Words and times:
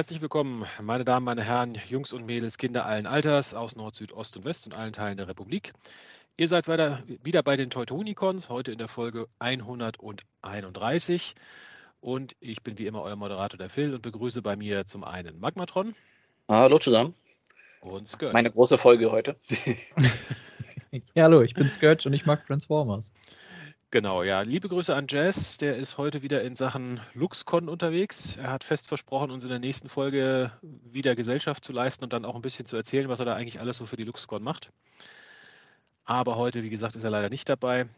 Herzlich 0.00 0.22
willkommen, 0.22 0.64
meine 0.80 1.04
Damen, 1.04 1.26
meine 1.26 1.44
Herren, 1.44 1.76
Jungs 1.86 2.14
und 2.14 2.24
Mädels, 2.24 2.56
Kinder 2.56 2.86
allen 2.86 3.04
Alters 3.04 3.52
aus 3.52 3.76
Nord, 3.76 3.94
Süd, 3.94 4.12
Ost 4.12 4.34
und 4.38 4.46
West 4.46 4.64
und 4.64 4.72
allen 4.72 4.94
Teilen 4.94 5.18
der 5.18 5.28
Republik. 5.28 5.74
Ihr 6.38 6.48
seid 6.48 6.68
weiter, 6.68 7.02
wieder 7.22 7.42
bei 7.42 7.56
den 7.56 7.68
Teutonicons, 7.68 8.48
heute 8.48 8.72
in 8.72 8.78
der 8.78 8.88
Folge 8.88 9.28
131. 9.40 11.34
Und 12.00 12.34
ich 12.40 12.62
bin 12.62 12.78
wie 12.78 12.86
immer 12.86 13.02
euer 13.02 13.16
Moderator, 13.16 13.58
der 13.58 13.68
Phil, 13.68 13.92
und 13.92 14.00
begrüße 14.00 14.40
bei 14.40 14.56
mir 14.56 14.86
zum 14.86 15.04
einen 15.04 15.38
Magmatron. 15.38 15.94
Hallo 16.48 16.78
zusammen. 16.78 17.12
Und 17.82 18.08
Scourge. 18.08 18.32
Meine 18.32 18.50
große 18.50 18.78
Folge 18.78 19.12
heute. 19.12 19.36
ja, 21.14 21.24
hallo, 21.24 21.42
ich 21.42 21.52
bin 21.52 21.70
Scourge 21.70 22.04
und 22.06 22.14
ich 22.14 22.24
mag 22.24 22.46
Transformers. 22.46 23.10
Genau, 23.92 24.22
ja. 24.22 24.42
Liebe 24.42 24.68
Grüße 24.68 24.94
an 24.94 25.06
Jazz, 25.08 25.56
der 25.56 25.76
ist 25.76 25.98
heute 25.98 26.22
wieder 26.22 26.42
in 26.42 26.54
Sachen 26.54 27.00
LuxCon 27.12 27.68
unterwegs. 27.68 28.36
Er 28.36 28.52
hat 28.52 28.62
fest 28.62 28.86
versprochen, 28.86 29.32
uns 29.32 29.42
in 29.42 29.50
der 29.50 29.58
nächsten 29.58 29.88
Folge 29.88 30.52
wieder 30.62 31.16
Gesellschaft 31.16 31.64
zu 31.64 31.72
leisten 31.72 32.04
und 32.04 32.12
dann 32.12 32.24
auch 32.24 32.36
ein 32.36 32.42
bisschen 32.42 32.66
zu 32.66 32.76
erzählen, 32.76 33.08
was 33.08 33.18
er 33.18 33.24
da 33.24 33.34
eigentlich 33.34 33.58
alles 33.58 33.78
so 33.78 33.86
für 33.86 33.96
die 33.96 34.04
LuxCon 34.04 34.44
macht. 34.44 34.70
Aber 36.04 36.36
heute, 36.36 36.62
wie 36.62 36.70
gesagt, 36.70 36.94
ist 36.94 37.02
er 37.02 37.10
leider 37.10 37.30
nicht 37.30 37.48
dabei. 37.48 37.88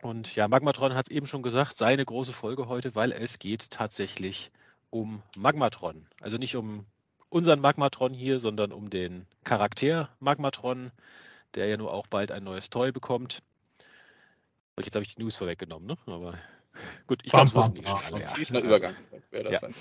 Und 0.00 0.34
ja, 0.34 0.48
Magmatron 0.48 0.94
hat 0.94 1.10
es 1.10 1.14
eben 1.14 1.26
schon 1.26 1.42
gesagt, 1.42 1.76
seine 1.76 2.06
große 2.06 2.32
Folge 2.32 2.66
heute, 2.66 2.94
weil 2.94 3.12
es 3.12 3.38
geht 3.38 3.68
tatsächlich 3.68 4.50
um 4.88 5.22
Magmatron. 5.36 6.06
Also 6.22 6.38
nicht 6.38 6.56
um 6.56 6.86
unseren 7.28 7.60
Magmatron 7.60 8.14
hier, 8.14 8.38
sondern 8.38 8.72
um 8.72 8.88
den 8.88 9.26
Charakter 9.44 10.08
Magmatron, 10.20 10.90
der 11.54 11.66
ja 11.66 11.76
nur 11.76 11.92
auch 11.92 12.06
bald 12.06 12.32
ein 12.32 12.44
neues 12.44 12.70
Toy 12.70 12.92
bekommt. 12.92 13.42
Und 14.78 14.86
jetzt 14.86 14.94
habe 14.94 15.04
ich 15.04 15.16
die 15.16 15.20
News 15.20 15.34
vorweggenommen, 15.34 15.88
ne? 15.88 15.96
Aber 16.06 16.34
gut, 17.08 17.22
ich 17.24 17.32
glaube, 17.32 17.48
es 17.48 17.54
wussten 17.56 17.74
die 17.74 17.84
schon 17.84 17.98
alle. 18.06 18.22
Ja. 18.22 18.28
Fließender 18.28 18.62
Übergang 18.62 18.94
wäre 19.32 19.50
das 19.50 19.60
Ja. 19.60 19.68
dann. 19.68 19.74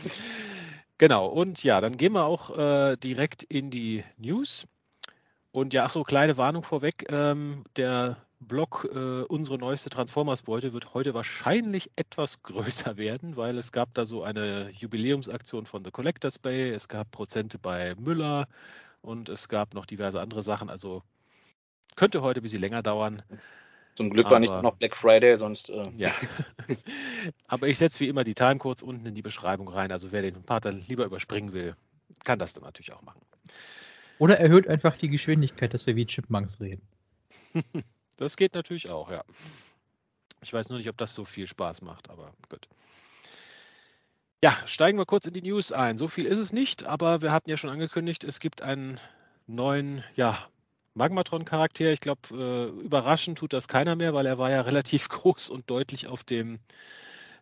Genau, 0.98 1.28
und 1.28 1.64
ja, 1.64 1.82
dann 1.82 1.98
gehen 1.98 2.14
wir 2.14 2.26
auch 2.26 2.58
äh, 2.58 2.98
direkt 2.98 3.44
in 3.44 3.70
die 3.70 4.04
News. 4.18 4.66
Und 5.52 5.76
ja, 5.76 5.86
ach 5.86 5.92
so, 5.92 6.04
kleine 6.04 6.36
Warnung 6.38 6.64
vorweg. 6.64 7.06
Ähm, 7.12 7.64
der 7.76 8.18
Blog 8.40 8.90
äh, 8.92 9.22
Unsere 9.26 9.60
neueste 9.60 9.92
Transformers-Beute 9.92 10.74
wird 10.74 10.96
heute 10.96 11.14
wahrscheinlich 11.14 11.92
etwas 11.96 12.42
größer 12.42 12.98
werden, 12.98 13.38
weil 13.38 13.60
es 13.60 13.72
gab 13.72 13.94
da 13.94 14.08
so 14.08 14.24
eine 14.24 14.72
Jubiläumsaktion 14.72 15.68
von 15.68 15.86
The 15.86 15.92
Collectors 15.92 16.40
Bay, 16.40 16.72
es 16.72 16.88
gab 16.88 17.12
Prozente 17.12 17.60
bei 17.60 17.94
Müller 18.00 18.48
und 19.02 19.30
es 19.30 19.48
gab 19.48 19.76
noch 19.76 19.86
diverse 19.86 20.20
andere 20.20 20.42
Sachen. 20.42 20.72
Also 20.72 21.04
könnte 21.96 22.24
heute 22.24 22.40
ein 22.40 22.44
bisschen 22.44 22.62
länger 22.62 22.82
dauern. 22.82 23.22
Zum 23.98 24.12
Glück 24.12 24.30
war 24.30 24.40
nicht 24.40 24.52
Aber- 24.52 24.62
noch 24.62 24.76
Black 24.76 24.96
Friday, 24.96 25.36
sonst 25.38 25.70
äh, 25.72 25.84
Ja. 25.98 26.12
Aber 27.48 27.68
ich 27.68 27.80
setze 27.80 28.00
wie 28.00 28.08
immer 28.08 28.24
die 28.24 28.36
Timecodes 28.36 28.84
unten 28.84 29.08
in 29.08 29.16
die 29.16 29.24
Beschreibung 29.24 29.68
rein. 29.70 29.92
Also 29.92 30.12
wer 30.12 30.22
den 30.22 30.44
Part 30.44 30.66
dann 30.66 30.84
lieber 30.88 31.04
überspringen 31.04 31.52
will, 31.52 31.76
kann 32.24 32.38
das 32.38 32.54
dann 32.54 32.64
natürlich 32.64 32.94
auch 32.94 33.02
machen. 33.02 33.20
Oder 34.20 34.40
erhöht 34.40 34.68
einfach 34.68 34.98
die 34.98 35.10
Geschwindigkeit, 35.10 35.74
dass 35.74 35.88
wir 35.88 35.96
wie 35.96 36.06
Chipmunks 36.06 36.62
reden. 36.62 36.82
Das 38.20 38.36
geht 38.36 38.56
natürlich 38.56 38.90
auch, 38.90 39.12
ja. 39.12 39.24
Ich 40.42 40.52
weiß 40.52 40.70
nur 40.70 40.80
nicht, 40.80 40.90
ob 40.90 40.98
das 40.98 41.14
so 41.14 41.24
viel 41.24 41.46
Spaß 41.46 41.84
macht, 41.84 42.10
aber 42.10 42.34
gut. 42.50 42.68
Ja, 44.44 44.58
steigen 44.66 44.98
wir 44.98 45.06
kurz 45.06 45.28
in 45.28 45.34
die 45.34 45.44
News 45.44 45.72
ein. 45.72 46.00
So 46.00 46.08
viel 46.08 46.26
ist 46.26 46.40
es 46.40 46.52
nicht, 46.52 46.84
aber 46.84 47.22
wir 47.22 47.32
hatten 47.32 47.52
ja 47.52 47.58
schon 47.58 47.70
angekündigt, 47.70 48.24
es 48.24 48.40
gibt 48.40 48.64
einen 48.64 49.00
neuen, 49.46 50.04
ja, 50.16 50.48
Magmatron-Charakter. 50.98 51.92
Ich 51.92 52.02
glaube, 52.02 52.22
äh, 52.32 52.84
überraschend 52.84 53.38
tut 53.38 53.54
das 53.54 53.68
keiner 53.68 53.96
mehr, 53.96 54.14
weil 54.14 54.26
er 54.26 54.38
war 54.38 54.52
ja 54.52 54.62
relativ 54.70 55.10
groß 55.10 55.50
und 55.50 55.70
deutlich 55.70 56.08
auf 56.08 56.24
dem 56.24 56.60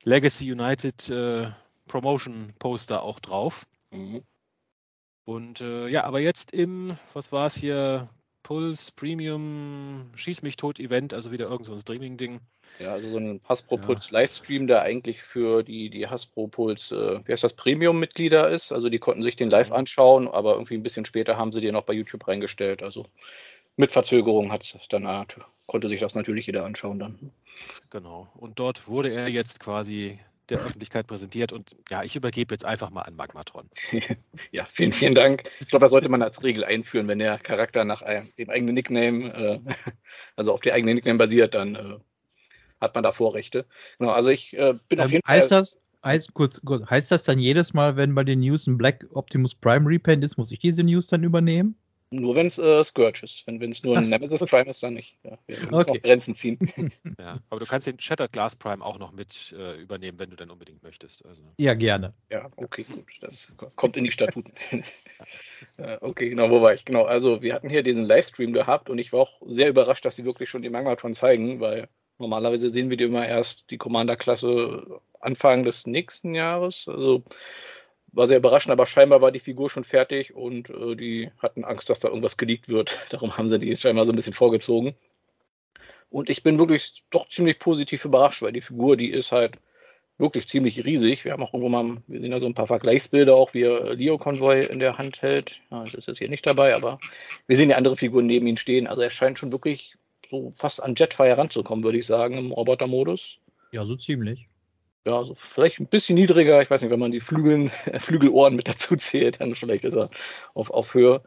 Legacy 0.04 0.52
United 0.52 1.10
äh, 1.10 1.52
Promotion 1.88 2.54
Poster 2.60 3.02
auch 3.02 3.20
drauf. 3.20 3.66
mhm. 3.92 4.22
Und 5.28 5.60
äh, 5.60 5.88
ja, 5.88 6.04
aber 6.04 6.20
jetzt 6.20 6.52
im, 6.52 6.98
was 7.14 7.32
war 7.32 7.48
es 7.48 7.56
hier, 7.56 8.10
Pulse 8.46 8.92
Premium 8.96 10.12
Schieß 10.16 10.44
mich 10.44 10.56
tot 10.56 10.80
Event, 10.80 11.16
also 11.16 11.32
wieder 11.32 11.50
irgend 11.50 11.66
so 11.66 11.74
ein 11.74 11.80
Streaming-Ding. 11.80 12.42
ja, 12.80 12.94
also 12.94 13.10
so 13.10 13.18
ein 13.18 13.42
Hasbro 13.50 13.78
Ja. 13.78 13.82
Puls 13.82 14.12
Livestream, 14.12 14.68
der 14.68 14.84
eigentlich 14.84 15.24
für 15.24 15.64
die, 15.64 15.90
die 15.90 16.08
Hasbro 16.08 16.46
Puls, 16.46 16.92
äh, 16.92 17.20
wie 17.26 17.32
heißt 17.32 17.44
das, 17.44 17.54
Premium-Mitglieder 17.54 18.48
ist. 18.50 18.72
Also 18.72 18.90
die 18.90 19.00
konnten 19.00 19.24
sich 19.24 19.36
den 19.36 19.50
live 19.50 19.72
anschauen, 19.72 20.28
aber 20.28 20.54
irgendwie 20.54 20.76
ein 20.76 20.84
bisschen 20.84 21.06
später 21.06 21.38
haben 21.38 21.52
sie 21.52 21.60
den 21.60 21.76
auch 21.76 21.86
bei 21.86 21.94
YouTube 21.94 22.28
reingestellt. 22.28 22.84
Also 22.84 23.08
mit 23.78 23.92
Verzögerung 23.92 24.52
hat 24.52 24.78
dann 24.90 25.06
äh, 25.08 25.26
konnte 25.66 25.88
sich 25.88 26.00
das 26.00 26.14
natürlich 26.14 26.46
jeder 26.46 26.66
anschauen 26.66 27.00
dann. 27.00 27.32
Genau. 27.90 28.28
Und 28.36 28.60
dort 28.60 28.88
wurde 28.88 29.10
er 29.10 29.28
jetzt 29.28 29.60
quasi 29.60 30.20
der 30.50 30.60
Öffentlichkeit 30.60 31.08
präsentiert. 31.08 31.52
Und 31.52 31.76
ja, 31.90 32.04
ich 32.04 32.16
übergebe 32.16 32.54
jetzt 32.54 32.66
einfach 32.66 32.90
mal 32.90 33.02
an 33.02 33.16
Magmatron. 33.16 33.70
Ja, 34.52 34.66
vielen, 34.66 34.92
vielen 34.92 35.16
Dank. 35.16 35.44
Ich 35.60 35.70
glaube, 35.70 35.84
das 35.86 35.92
sollte 35.92 36.10
man 36.10 36.22
als 36.22 36.44
Regel 36.44 36.64
einführen, 36.64 37.08
wenn 37.08 37.20
der 37.20 37.38
Charakter 37.38 37.86
nach 37.86 38.02
einem, 38.02 38.26
dem 38.38 38.50
eigenen 38.50 38.76
Nickname, 38.76 39.34
äh, 39.34 39.60
also 40.36 40.54
auf 40.54 40.62
der 40.62 40.74
eigenen 40.74 40.96
Nickname 40.96 41.18
basiert, 41.18 41.54
dann 41.54 41.76
äh, 41.76 41.98
hat 42.82 42.96
man 42.96 43.04
da 43.04 43.12
Vorrechte. 43.12 43.66
Genau, 44.00 44.12
also 44.12 44.30
ich 44.30 44.54
äh, 44.54 44.74
bin 44.90 45.00
auf 45.00 45.06
Ähm, 45.08 45.12
jeden 45.14 45.28
heißt 45.28 45.50
Fall. 45.50 45.60
das, 45.60 45.80
heißt, 46.04 46.34
kurz, 46.34 46.62
kurz, 46.64 46.90
heißt 46.90 47.12
das 47.12 47.24
dann 47.24 47.40
jedes 47.40 47.74
Mal, 47.74 47.96
wenn 47.98 48.16
bei 48.16 48.24
den 48.24 48.40
News 48.40 48.68
ein 48.68 48.78
Black 48.78 49.06
Optimus 49.12 49.56
Prime 49.56 49.90
Repaint 49.90 50.24
ist, 50.24 50.38
muss 50.38 50.52
ich 50.52 50.60
diese 50.60 50.84
News 50.84 51.08
dann 51.08 51.24
übernehmen? 51.24 51.76
Nur 52.16 52.36
wenn 52.36 52.46
es 52.48 52.58
äh, 52.58 52.84
Scourge 52.84 53.22
ist. 53.24 53.44
Wenn 53.46 53.62
es 53.70 53.84
nur 53.84 53.98
ein. 53.98 54.10
Nemesis 54.10 54.44
Prime 54.46 54.70
ist, 54.70 54.82
dann 54.84 54.94
nicht. 54.94 55.18
Ja, 55.24 55.38
wir 55.48 55.60
müssen 55.60 55.76
Okay. 55.76 55.92
auch 55.92 56.02
Grenzen 56.02 56.36
ziehen. 56.36 56.60
Ja. 57.20 57.40
Aber 57.50 57.60
du 57.60 57.66
kannst 57.66 57.88
den 57.88 58.00
Shattered 58.00 58.34
Glass 58.34 58.56
Prime 58.58 58.84
auch 58.84 59.00
noch 59.00 59.12
mit 59.14 59.56
äh, 59.58 59.80
übernehmen, 59.82 60.20
wenn 60.20 60.30
du 60.30 60.36
dann 60.36 60.50
unbedingt 60.50 60.84
möchtest. 60.84 61.26
Also, 61.26 61.44
Ja, 61.58 61.74
gerne. 61.74 62.14
Ja, 62.30 62.50
okay, 62.58 62.84
gut. 62.84 63.06
Das 63.22 63.48
ko- 63.56 63.72
kommt 63.76 63.96
in 63.98 64.04
die 64.04 64.12
Statuten. 64.12 64.54
Äh, 65.78 65.98
okay, 66.02 66.30
genau, 66.30 66.50
wo 66.50 66.62
war 66.62 66.74
ich? 66.74 66.86
Genau, 66.86 67.04
also 67.04 67.42
wir 67.42 67.54
hatten 67.54 67.70
hier 67.70 67.84
diesen 67.84 68.06
Livestream 68.06 68.54
gehabt 68.54 68.90
und 68.90 68.98
ich 69.00 69.12
war 69.14 69.22
auch 69.22 69.42
sehr 69.46 69.70
überrascht, 69.70 70.06
dass 70.06 70.16
sie 70.16 70.26
wirklich 70.26 70.50
schon 70.50 70.62
die 70.62 70.70
Magmatron 70.70 71.14
zeigen, 71.14 71.60
weil 71.60 71.90
normalerweise 72.18 72.70
sehen 72.70 72.90
wir 72.90 72.98
die 72.98 73.06
immer 73.06 73.28
erst 73.28 73.70
die 73.72 73.78
Commander-Klasse 73.78 75.02
Anfang 75.20 75.64
des 75.64 75.86
nächsten 75.88 76.34
Jahres. 76.36 76.86
Also 76.88 77.24
war 78.16 78.28
sehr 78.28 78.38
überraschend, 78.38 78.72
aber 78.72 78.86
scheinbar 78.86 79.22
war 79.22 79.32
die 79.32 79.40
Figur 79.40 79.70
schon 79.70 79.84
fertig 79.84 80.34
und 80.34 80.70
äh, 80.70 80.96
die 80.96 81.32
hatten 81.40 81.66
Angst, 81.66 81.90
dass 81.90 82.00
da 82.00 82.08
irgendwas 82.08 82.38
geleakt 82.38 82.70
wird. 82.70 82.98
Darum 83.10 83.38
haben 83.38 83.50
sie 83.50 83.60
die 83.60 83.76
scheinbar 83.76 84.06
so 84.06 84.14
ein 84.14 84.16
bisschen 84.16 84.34
vorgezogen. 84.34 84.96
Und 86.10 86.30
ich 86.30 86.44
bin 86.44 86.58
wirklich 86.58 87.04
doch 87.12 87.28
ziemlich 87.28 87.60
positiv 87.60 88.06
überrascht, 88.06 88.42
weil 88.42 88.54
die 88.54 88.62
Figur, 88.62 88.96
die 88.96 89.12
ist 89.12 89.32
halt 89.32 89.58
wirklich 90.18 90.48
ziemlich 90.48 90.86
riesig. 90.86 91.26
Wir 91.26 91.34
haben 91.34 91.44
auch 91.44 91.54
irgendwo 91.54 91.68
mal, 91.70 91.98
wir 92.08 92.22
sehen 92.22 92.32
da 92.32 92.40
so 92.40 92.46
ein 92.46 92.54
paar 92.54 92.68
Vergleichsbilder 92.68 93.36
auch, 93.36 93.54
wie 93.54 93.64
er 93.64 93.96
Leo 93.96 94.18
Convoy 94.18 94.66
in 94.66 94.80
der 94.80 94.98
Hand 94.98 95.22
hält. 95.22 95.60
Ja, 95.72 95.84
das 95.84 95.94
ist 95.94 96.08
jetzt 96.08 96.20
hier 96.20 96.30
nicht 96.30 96.46
dabei, 96.46 96.74
aber 96.74 97.00
wir 97.48 97.58
sehen 97.58 97.70
ja 97.70 97.76
andere 97.76 97.98
Figuren 97.98 98.28
neben 98.28 98.48
ihm 98.48 98.56
stehen. 98.56 98.88
Also 98.88 99.02
er 99.02 99.10
scheint 99.10 99.40
schon 99.40 99.52
wirklich 99.52 99.96
so 100.30 100.54
fast 100.56 100.82
an 100.82 100.96
Jetfire 100.96 101.38
ranzukommen, 101.38 101.84
würde 101.84 101.98
ich 101.98 102.06
sagen, 102.06 102.38
im 102.38 102.52
Robotermodus. 102.52 103.40
Ja, 103.72 103.86
so 103.86 103.98
ziemlich. 103.98 104.48
Ja, 105.06 105.18
also 105.18 105.36
vielleicht 105.36 105.80
ein 105.80 105.88
bisschen 105.88 106.16
niedriger. 106.16 106.62
Ich 106.62 106.70
weiß 106.70 106.82
nicht, 106.82 106.90
wenn 106.92 107.00
man 107.00 107.12
die 107.12 107.22
Flügeln, 107.22 107.70
Flügelohren 108.00 108.56
mit 108.56 108.68
dazu 108.68 108.96
zählt, 108.96 109.40
dann 109.40 109.54
vielleicht 109.56 109.84
ist 109.86 109.96
er 109.96 110.10
auf, 110.56 110.72
auf 110.72 110.94
Höhe. 110.94 111.22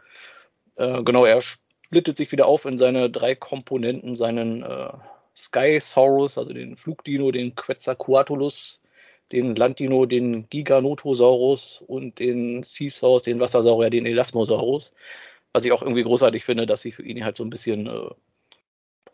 Äh, 0.77 1.03
genau, 1.05 1.25
er 1.25 1.41
splittet 1.41 2.17
sich 2.17 2.33
wieder 2.33 2.47
auf 2.47 2.65
in 2.65 2.79
seine 2.79 3.11
drei 3.11 3.35
Komponenten, 3.37 4.17
seinen 4.17 4.63
äh, 4.65 4.93
Skysaurus, 5.37 6.39
also 6.39 6.53
den 6.53 6.77
Flugdino, 6.77 7.31
den 7.31 7.55
Quetzalcoatlus, 7.55 8.81
den 9.33 9.55
Landdino, 9.55 10.07
den 10.07 10.49
Giganotosaurus 10.51 11.83
und 11.87 12.19
den 12.19 12.65
Seasaurus, 12.65 13.23
den 13.23 13.41
Wassersaurier, 13.41 13.91
den 13.91 14.07
Elasmosaurus. 14.07 14.93
Was 15.53 15.65
ich 15.65 15.73
auch 15.73 15.83
irgendwie 15.83 16.03
großartig 16.03 16.45
finde, 16.45 16.67
dass 16.67 16.83
sie 16.83 16.93
für 16.93 17.05
ihn 17.05 17.25
halt 17.25 17.37
so 17.37 17.45
ein 17.45 17.51
bisschen 17.51 17.87
äh, 17.87 18.11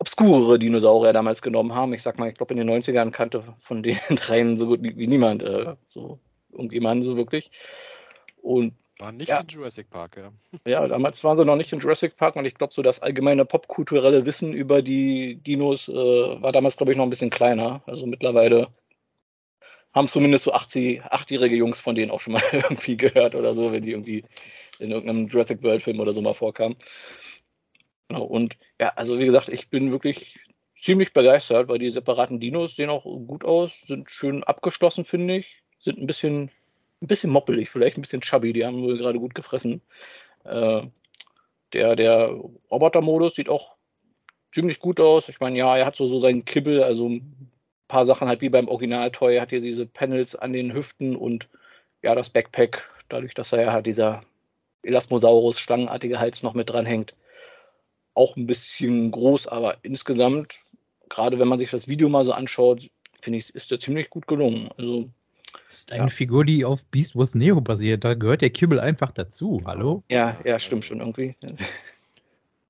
obskurere 0.05 0.59
Dinosaurier 0.59 1.13
damals 1.13 1.41
genommen 1.41 1.73
haben. 1.73 1.93
Ich 1.93 2.03
sag 2.03 2.19
mal, 2.19 2.29
ich 2.29 2.35
glaube 2.35 2.53
in 2.53 2.59
den 2.59 2.69
90ern 2.69 3.09
kannte 3.09 3.43
von 3.59 3.81
den 3.81 3.97
dreien 4.15 4.57
so 4.57 4.67
gut 4.67 4.79
wie 4.83 5.07
niemand, 5.07 5.41
äh, 5.41 5.75
so 5.89 6.19
irgendjemanden 6.51 7.03
so 7.03 7.17
wirklich. 7.17 7.49
Und 8.41 8.73
war 8.99 9.11
nicht 9.11 9.29
Ja. 9.29 9.39
in 9.39 9.47
Jurassic 9.47 9.89
Park, 9.89 10.17
ja. 10.17 10.31
ja, 10.71 10.87
damals 10.87 11.23
waren 11.23 11.37
sie 11.37 11.43
noch 11.43 11.55
nicht 11.55 11.73
in 11.73 11.79
Jurassic 11.79 12.15
Park 12.17 12.35
und 12.35 12.45
ich 12.45 12.53
glaube, 12.53 12.71
so 12.71 12.83
das 12.83 13.01
allgemeine 13.01 13.45
popkulturelle 13.45 14.25
Wissen 14.27 14.53
über 14.53 14.83
die 14.83 15.37
Dinos 15.37 15.89
äh, 15.89 15.93
war 15.93 16.51
damals, 16.51 16.77
glaube 16.77 16.91
ich, 16.91 16.97
noch 16.97 17.05
ein 17.05 17.09
bisschen 17.09 17.31
kleiner. 17.31 17.81
Also 17.87 18.05
mittlerweile 18.05 18.67
haben 19.91 20.07
zumindest 20.07 20.43
so 20.43 20.53
80, 20.53 21.01
8-jährige 21.03 21.55
Jungs 21.55 21.81
von 21.81 21.95
denen 21.95 22.11
auch 22.11 22.19
schon 22.19 22.33
mal 22.33 22.43
irgendwie 22.51 22.95
gehört 22.95 23.33
oder 23.33 23.55
so, 23.55 23.71
wenn 23.71 23.81
die 23.81 23.91
irgendwie 23.91 24.23
in 24.77 24.91
irgendeinem 24.91 25.27
Jurassic 25.29 25.63
World 25.63 25.81
Film 25.81 25.99
oder 25.99 26.13
so 26.13 26.21
mal 26.21 26.33
vorkamen. 26.35 26.75
Genau, 28.07 28.23
und 28.23 28.57
ja, 28.79 28.89
also 28.95 29.19
wie 29.19 29.25
gesagt, 29.25 29.49
ich 29.49 29.69
bin 29.69 29.91
wirklich 29.91 30.39
ziemlich 30.81 31.13
begeistert, 31.13 31.67
weil 31.67 31.79
die 31.79 31.89
separaten 31.89 32.39
Dinos 32.39 32.75
sehen 32.75 32.89
auch 32.89 33.03
gut 33.03 33.43
aus, 33.43 33.71
sind 33.87 34.09
schön 34.11 34.43
abgeschlossen, 34.43 35.05
finde 35.05 35.37
ich, 35.37 35.63
sind 35.79 35.97
ein 35.99 36.07
bisschen, 36.07 36.51
ein 37.01 37.07
bisschen 37.07 37.31
moppelig, 37.31 37.69
vielleicht 37.69 37.97
ein 37.97 38.01
bisschen 38.01 38.21
chubby, 38.21 38.53
die 38.53 38.65
haben 38.65 38.83
wohl 38.83 38.97
gerade 38.97 39.19
gut 39.19 39.33
gefressen. 39.33 39.81
Äh, 40.43 40.83
der, 41.73 41.95
der 41.95 42.27
Roboter-Modus 42.71 43.35
sieht 43.35 43.49
auch 43.49 43.75
ziemlich 44.53 44.79
gut 44.79 44.99
aus. 44.99 45.27
Ich 45.27 45.39
meine, 45.39 45.57
ja, 45.57 45.75
er 45.75 45.85
hat 45.85 45.95
so, 45.95 46.07
so 46.07 46.19
seinen 46.19 46.45
Kibbel, 46.45 46.83
also 46.83 47.09
ein 47.09 47.51
paar 47.87 48.05
Sachen 48.05 48.27
halt 48.27 48.41
wie 48.41 48.49
beim 48.49 48.67
Original-Toy, 48.67 49.39
hat 49.39 49.49
hier 49.49 49.61
diese 49.61 49.85
Panels 49.87 50.35
an 50.35 50.53
den 50.53 50.73
Hüften 50.73 51.15
und 51.15 51.49
ja, 52.03 52.15
das 52.15 52.29
Backpack, 52.29 52.89
dadurch, 53.09 53.33
dass 53.33 53.51
er 53.51 53.63
ja 53.63 53.81
dieser 53.81 54.21
Elasmosaurus, 54.83 55.59
schlangenartige 55.59 56.19
Hals 56.19 56.43
noch 56.43 56.53
mit 56.53 56.69
dran 56.69 56.85
hängt. 56.85 57.15
Auch 58.15 58.35
ein 58.35 58.47
bisschen 58.47 59.11
groß, 59.11 59.47
aber 59.47 59.77
insgesamt, 59.83 60.55
gerade 61.09 61.37
wenn 61.37 61.47
man 61.47 61.59
sich 61.59 61.69
das 61.69 61.87
Video 61.87 62.09
mal 62.09 62.25
so 62.25 62.31
anschaut, 62.31 62.89
finde 63.21 63.39
ich, 63.39 63.53
ist 63.53 63.69
der 63.69 63.79
ziemlich 63.79 64.09
gut 64.09 64.25
gelungen. 64.25 64.69
Also, 64.77 65.09
das 65.67 65.79
ist 65.79 65.91
eine 65.91 66.05
ja. 66.05 66.09
Figur, 66.09 66.45
die 66.45 66.65
auf 66.65 66.83
Beast 66.85 67.15
Wars 67.15 67.35
Neo 67.35 67.61
basiert. 67.61 68.03
Da 68.03 68.13
gehört 68.13 68.41
der 68.41 68.49
Kibbel 68.49 68.79
einfach 68.79 69.11
dazu. 69.11 69.61
Hallo? 69.65 70.03
Ja, 70.09 70.39
ja, 70.43 70.57
stimmt 70.57 70.85
schon 70.85 70.99
irgendwie. 70.99 71.35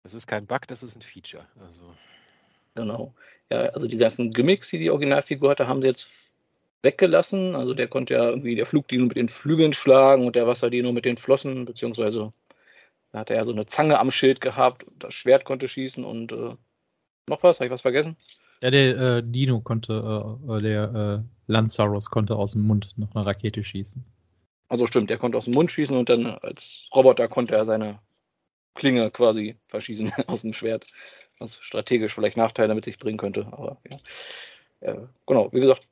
Das 0.03 0.13
ist 0.13 0.27
kein 0.27 0.45
Bug, 0.45 0.67
das 0.67 0.83
ist 0.83 0.95
ein 0.95 1.01
Feature. 1.01 1.45
Also. 1.65 1.81
Genau. 2.75 3.13
Ja, 3.51 3.61
also 3.69 3.87
die 3.87 3.97
ganzen 3.97 4.31
Gimmicks, 4.31 4.69
die 4.69 4.79
die 4.79 4.91
Originalfigur 4.91 5.51
hatte, 5.51 5.67
haben 5.67 5.81
sie 5.81 5.87
jetzt 5.87 6.07
weggelassen. 6.81 7.55
Also 7.55 7.73
der 7.73 7.87
konnte 7.87 8.13
ja 8.15 8.29
irgendwie 8.29 8.55
der 8.55 8.65
Flugdino 8.65 9.05
mit 9.05 9.17
den 9.17 9.29
Flügeln 9.29 9.73
schlagen 9.73 10.25
und 10.25 10.35
der 10.35 10.47
Wasserdino 10.47 10.91
mit 10.91 11.05
den 11.05 11.17
Flossen, 11.17 11.65
beziehungsweise 11.65 12.33
da 13.15 13.21
hat 13.21 13.29
er 13.29 13.37
ja 13.37 13.45
so 13.45 13.53
eine 13.53 13.65
Zange 13.65 13.97
am 13.97 14.11
Schild 14.11 14.41
gehabt, 14.41 14.85
das 14.99 15.13
Schwert 15.13 15.45
konnte 15.45 15.69
schießen 15.69 16.03
und 16.03 16.33
äh, 16.33 16.55
noch 17.29 17.43
was? 17.43 17.57
Habe 17.57 17.67
ich 17.67 17.71
was 17.71 17.81
vergessen? 17.81 18.17
Ja, 18.61 18.71
der 18.71 18.97
äh, 18.97 19.23
Dino 19.23 19.61
konnte, 19.61 20.37
äh, 20.49 20.57
äh 20.57 20.61
der 20.61 21.23
äh, 21.23 21.23
Lanzaurus 21.47 22.09
konnte 22.09 22.35
aus 22.35 22.51
dem 22.51 22.63
Mund 22.63 22.89
noch 22.97 23.15
eine 23.15 23.25
Rakete 23.25 23.63
schießen. 23.63 24.03
Also 24.67 24.85
stimmt, 24.85 25.09
der 25.09 25.17
konnte 25.17 25.37
aus 25.37 25.45
dem 25.45 25.53
Mund 25.53 25.71
schießen 25.71 25.95
und 25.95 26.09
dann 26.09 26.25
als 26.25 26.89
Roboter 26.93 27.29
konnte 27.29 27.55
er 27.55 27.63
seine 27.63 27.99
Klinge 28.73 29.09
quasi 29.11 29.55
verschießen 29.67 30.11
aus 30.27 30.41
dem 30.41 30.51
Schwert. 30.51 30.85
Was 31.39 31.55
strategisch 31.61 32.13
vielleicht 32.13 32.35
Nachteile 32.35 32.75
mit 32.75 32.83
sich 32.83 32.97
bringen 32.97 33.17
könnte, 33.17 33.47
aber 33.49 33.77
ja. 33.89 33.97
ja 34.81 35.07
genau, 35.25 35.53
wie 35.53 35.61
gesagt, 35.61 35.87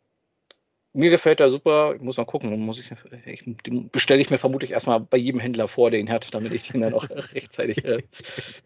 mir 0.94 1.10
gefällt 1.10 1.40
er 1.40 1.50
super. 1.50 1.95
Ich 1.95 2.01
muss 2.01 2.18
mal 2.18 2.25
gucken. 2.25 2.57
Muss 2.60 2.80
ich, 2.80 2.92
ich 3.25 3.44
bestelle 3.92 4.22
ich 4.22 4.30
mir 4.30 4.38
vermutlich 4.38 4.72
erstmal 4.72 5.00
bei 5.00 5.18
jedem 5.18 5.40
Händler 5.40 5.68
vor, 5.68 5.92
der 5.92 6.00
ihn 6.00 6.10
hat, 6.10 6.34
damit 6.34 6.54
ich 6.54 6.69
den 6.69 6.81
dann 6.81 6.94
auch 6.94 7.10
rechtzeitig 7.10 7.84
äh, 7.84 8.04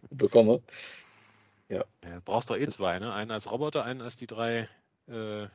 bekomme. 0.10 0.62
Ja. 1.70 1.84
ja. 2.04 2.20
Brauchst 2.24 2.50
doch 2.50 2.58
eh 2.58 2.68
zwei, 2.68 3.00
ne? 3.00 3.14
Einen 3.14 3.32
als 3.32 3.52
Roboter, 3.52 3.84
einen 3.84 4.02
als 4.02 4.18
die 4.18 4.28
drei 4.28 4.68
äh, 5.08 5.48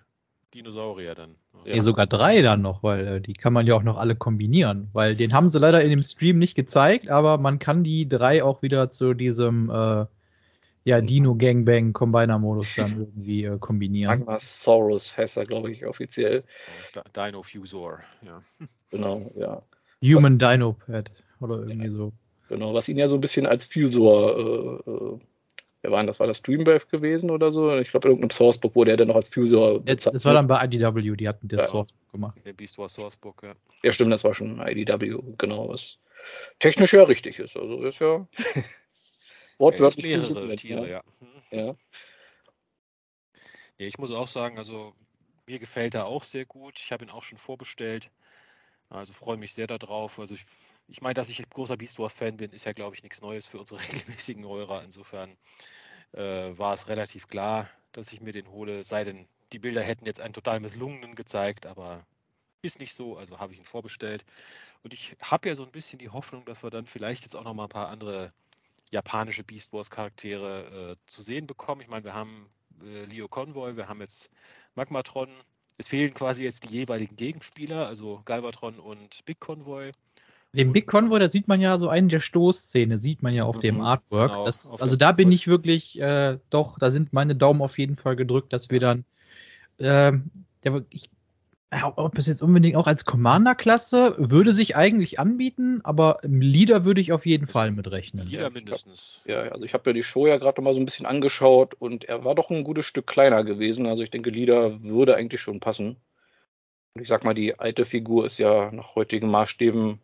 Dinosaurier 0.54 1.14
dann. 1.14 1.36
Ja. 1.64 1.76
ja, 1.76 1.82
sogar 1.82 2.06
drei 2.06 2.42
dann 2.42 2.62
noch, 2.62 2.82
weil 2.82 3.06
äh, 3.06 3.20
die 3.20 3.34
kann 3.34 3.52
man 3.52 3.66
ja 3.66 3.74
auch 3.74 3.82
noch 3.82 3.98
alle 3.98 4.16
kombinieren. 4.16 4.88
Weil 4.92 5.14
den 5.14 5.32
haben 5.32 5.48
sie 5.48 5.58
leider 5.58 5.82
in 5.82 5.90
dem 5.90 6.02
Stream 6.02 6.38
nicht 6.38 6.54
gezeigt, 6.54 7.08
aber 7.08 7.38
man 7.38 7.58
kann 7.58 7.84
die 7.84 8.08
drei 8.08 8.42
auch 8.42 8.62
wieder 8.62 8.90
zu 8.90 9.14
diesem 9.14 9.70
äh, 9.70 10.06
ja, 10.84 11.00
Dino 11.00 11.34
Gangbang 11.36 11.92
Combiner 11.92 12.38
Modus 12.38 12.74
dann 12.76 12.98
irgendwie 12.98 13.44
äh, 13.44 13.58
kombinieren. 13.58 14.18
Magmasaurus 14.18 15.16
heißt 15.16 15.36
er, 15.36 15.46
glaube 15.46 15.70
ich, 15.70 15.86
offiziell. 15.86 16.44
Dino 17.16 17.42
Fusor, 17.42 18.00
ja. 18.22 18.40
Genau, 18.90 19.30
ja. 19.36 19.62
Human 20.02 20.38
was, 20.38 20.50
Dino 20.50 20.72
Pad 20.74 21.10
oder 21.40 21.60
irgendwie 21.60 21.86
ja, 21.86 21.92
so. 21.92 22.12
Genau, 22.48 22.74
was 22.74 22.88
ihn 22.88 22.98
ja 22.98 23.08
so 23.08 23.14
ein 23.14 23.22
bisschen 23.22 23.46
als 23.46 23.64
Fusor, 23.64 24.36
äh, 24.36 24.90
äh, 24.90 25.18
wer 25.80 25.90
war 25.90 26.00
denn 26.00 26.08
das? 26.08 26.20
War 26.20 26.26
das 26.26 26.42
Dreamwave 26.42 26.86
gewesen 26.90 27.30
oder 27.30 27.52
so? 27.52 27.74
Ich 27.78 27.90
glaube, 27.90 28.08
in 28.08 28.12
irgendeinem 28.16 28.36
Sourcebook 28.36 28.74
wurde 28.74 28.90
er 28.90 28.96
dann 28.98 29.08
noch 29.08 29.16
als 29.16 29.28
Fusor 29.28 29.80
bezeichnet. 29.80 30.16
Das 30.16 30.24
war 30.26 30.34
dann 30.34 30.46
bei 30.46 30.62
IDW, 30.64 31.16
die 31.16 31.28
hatten 31.28 31.48
das 31.48 31.62
ja. 31.64 31.68
Sourcebook 31.68 32.12
gemacht. 32.12 32.38
Der 32.44 32.52
Beast 32.52 32.76
War 32.76 32.90
Sourcebook, 32.90 33.42
ja. 33.44 33.54
Ja, 33.82 33.92
stimmt, 33.92 34.12
das 34.12 34.24
war 34.24 34.34
schon 34.34 34.60
IDW, 34.60 35.16
genau, 35.38 35.68
was 35.68 35.96
technisch 36.58 36.92
ja 36.92 37.04
richtig 37.04 37.38
ist. 37.38 37.56
Also 37.56 37.82
ist 37.82 38.00
ja. 38.00 38.26
Wortwörtlich 39.62 40.06
ja, 40.06 40.18
mehrere 40.18 40.56
Tiere, 40.56 40.90
ja. 40.90 41.02
ja. 41.52 41.74
Nee, 43.78 43.86
ich 43.86 43.96
muss 43.96 44.10
auch 44.10 44.28
sagen, 44.28 44.58
also 44.58 44.92
mir 45.46 45.58
gefällt 45.58 45.94
er 45.94 46.06
auch 46.06 46.24
sehr 46.24 46.44
gut. 46.44 46.78
Ich 46.78 46.92
habe 46.92 47.04
ihn 47.04 47.10
auch 47.10 47.22
schon 47.22 47.38
vorbestellt. 47.38 48.10
Also 48.90 49.12
freue 49.12 49.36
mich 49.36 49.54
sehr 49.54 49.66
darauf. 49.66 50.18
Also 50.18 50.34
ich, 50.34 50.44
ich 50.88 51.00
meine, 51.00 51.14
dass 51.14 51.28
ich 51.28 51.48
großer 51.48 51.76
Beast 51.76 51.98
Wars 51.98 52.12
Fan 52.12 52.36
bin, 52.36 52.52
ist 52.52 52.64
ja, 52.64 52.72
glaube 52.72 52.96
ich, 52.96 53.02
nichts 53.02 53.22
Neues 53.22 53.46
für 53.46 53.58
unsere 53.58 53.80
regelmäßigen 53.88 54.44
Eurer. 54.44 54.82
Insofern 54.82 55.30
äh, 56.12 56.20
war 56.58 56.74
es 56.74 56.88
relativ 56.88 57.28
klar, 57.28 57.70
dass 57.92 58.12
ich 58.12 58.20
mir 58.20 58.32
den 58.32 58.50
hole. 58.50 58.82
Sei 58.82 59.04
denn, 59.04 59.26
die 59.52 59.58
Bilder 59.60 59.82
hätten 59.82 60.06
jetzt 60.06 60.20
einen 60.20 60.34
total 60.34 60.58
misslungenen 60.58 61.14
gezeigt, 61.14 61.66
aber 61.66 62.04
ist 62.62 62.80
nicht 62.80 62.94
so. 62.94 63.16
Also 63.16 63.38
habe 63.38 63.52
ich 63.52 63.60
ihn 63.60 63.64
vorbestellt. 63.64 64.24
Und 64.82 64.92
ich 64.92 65.16
habe 65.20 65.48
ja 65.48 65.54
so 65.54 65.64
ein 65.64 65.72
bisschen 65.72 66.00
die 66.00 66.10
Hoffnung, 66.10 66.44
dass 66.44 66.64
wir 66.64 66.70
dann 66.70 66.86
vielleicht 66.86 67.22
jetzt 67.22 67.36
auch 67.36 67.44
noch 67.44 67.54
mal 67.54 67.64
ein 67.64 67.68
paar 67.68 67.88
andere 67.88 68.32
japanische 68.92 69.42
Beast 69.42 69.72
Wars 69.72 69.90
Charaktere 69.90 70.92
äh, 70.92 70.96
zu 71.10 71.22
sehen 71.22 71.46
bekommen. 71.46 71.80
Ich 71.80 71.88
meine, 71.88 72.04
wir 72.04 72.14
haben 72.14 72.46
äh, 72.84 73.04
Leo 73.06 73.26
Convoy, 73.26 73.76
wir 73.76 73.88
haben 73.88 74.00
jetzt 74.00 74.30
Magmatron. 74.74 75.28
Es 75.78 75.88
fehlen 75.88 76.14
quasi 76.14 76.44
jetzt 76.44 76.68
die 76.68 76.74
jeweiligen 76.74 77.16
Gegenspieler, 77.16 77.88
also 77.88 78.20
Galvatron 78.26 78.78
und 78.78 79.24
Big 79.24 79.40
Convoy. 79.40 79.90
Den 80.52 80.74
Big 80.74 80.86
Convoy, 80.86 81.18
da 81.18 81.28
sieht 81.28 81.48
man 81.48 81.62
ja 81.62 81.78
so 81.78 81.88
einen 81.88 82.10
der 82.10 82.20
Stoßszene, 82.20 82.98
sieht 82.98 83.22
man 83.22 83.32
ja 83.32 83.44
auf 83.44 83.56
mhm, 83.56 83.60
dem 83.62 83.80
Artwork. 83.80 84.30
Genau, 84.30 84.44
das, 84.44 84.78
also 84.82 84.96
da 84.96 85.12
bin 85.12 85.32
ich 85.32 85.48
wirklich, 85.48 85.98
äh, 85.98 86.38
doch, 86.50 86.78
da 86.78 86.90
sind 86.90 87.14
meine 87.14 87.34
Daumen 87.34 87.62
auf 87.62 87.78
jeden 87.78 87.96
Fall 87.96 88.16
gedrückt, 88.16 88.52
dass 88.52 88.68
wir 88.68 88.78
dann, 88.78 89.04
äh, 89.78 90.12
ich 90.90 91.08
ob 91.96 92.18
es 92.18 92.26
jetzt 92.26 92.42
unbedingt 92.42 92.76
auch 92.76 92.86
als 92.86 93.04
Commander-Klasse 93.04 94.14
würde 94.18 94.52
sich 94.52 94.76
eigentlich 94.76 95.18
anbieten, 95.18 95.80
aber 95.84 96.18
im 96.22 96.40
Leader 96.40 96.84
würde 96.84 97.00
ich 97.00 97.12
auf 97.12 97.24
jeden 97.24 97.46
Fall 97.46 97.70
mitrechnen. 97.70 98.28
Leader 98.28 98.50
mindestens. 98.50 99.22
Ja, 99.24 99.40
also 99.42 99.64
ich 99.64 99.72
habe 99.72 99.90
ja 99.90 99.94
die 99.94 100.02
Show 100.02 100.26
ja 100.26 100.36
gerade 100.36 100.60
mal 100.60 100.74
so 100.74 100.80
ein 100.80 100.84
bisschen 100.84 101.06
angeschaut 101.06 101.74
und 101.74 102.04
er 102.04 102.24
war 102.24 102.34
doch 102.34 102.50
ein 102.50 102.64
gutes 102.64 102.84
Stück 102.84 103.06
kleiner 103.06 103.42
gewesen. 103.42 103.86
Also 103.86 104.02
ich 104.02 104.10
denke, 104.10 104.30
Leader 104.30 104.82
würde 104.82 105.16
eigentlich 105.16 105.40
schon 105.40 105.60
passen. 105.60 105.96
Und 106.94 107.00
ich 107.00 107.08
sag 107.08 107.24
mal, 107.24 107.34
die 107.34 107.58
alte 107.58 107.86
Figur 107.86 108.26
ist 108.26 108.38
ja 108.38 108.70
nach 108.70 108.94
heutigen 108.94 109.30
Maßstäben 109.30 109.98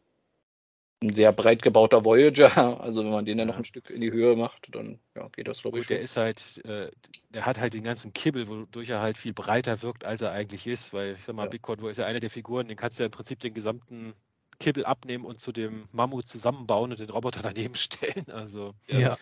ein 1.02 1.14
sehr 1.14 1.32
breit 1.32 1.62
gebauter 1.62 2.04
Voyager. 2.04 2.48
Also 2.80 3.04
wenn 3.04 3.10
man 3.10 3.24
den 3.24 3.38
dann 3.38 3.48
noch 3.48 3.58
ein 3.58 3.64
Stück 3.64 3.90
in 3.90 4.00
die 4.00 4.10
Höhe 4.10 4.36
macht, 4.36 4.68
dann 4.72 4.98
ja, 5.14 5.28
geht 5.28 5.48
das 5.48 5.62
glaube 5.62 5.78
ich. 5.78 5.84
Gut, 5.84 5.90
der 5.90 6.00
ist 6.00 6.16
halt, 6.16 6.62
äh, 6.64 6.90
der 7.30 7.46
hat 7.46 7.58
halt 7.58 7.74
den 7.74 7.84
ganzen 7.84 8.12
Kibbel, 8.12 8.48
wodurch 8.48 8.88
er 8.90 9.00
halt 9.00 9.16
viel 9.18 9.32
breiter 9.32 9.82
wirkt, 9.82 10.04
als 10.04 10.22
er 10.22 10.32
eigentlich 10.32 10.66
ist. 10.66 10.92
Weil 10.92 11.12
ich 11.12 11.24
sag 11.24 11.36
mal, 11.36 11.44
ja. 11.44 11.48
Big 11.50 11.62
Convoy 11.62 11.90
ist 11.90 11.98
ja 11.98 12.06
einer 12.06 12.20
der 12.20 12.30
Figuren, 12.30 12.68
den 12.68 12.76
kannst 12.76 12.98
du 12.98 13.02
ja 13.02 13.06
im 13.06 13.12
Prinzip 13.12 13.40
den 13.40 13.54
gesamten 13.54 14.14
Kibbel 14.58 14.84
abnehmen 14.84 15.24
und 15.24 15.40
zu 15.40 15.52
dem 15.52 15.88
Mammut 15.92 16.26
zusammenbauen 16.26 16.90
und 16.90 17.00
den 17.00 17.10
Roboter 17.10 17.40
daneben 17.42 17.74
stellen. 17.74 18.26
Also 18.32 18.74
ja. 18.86 19.16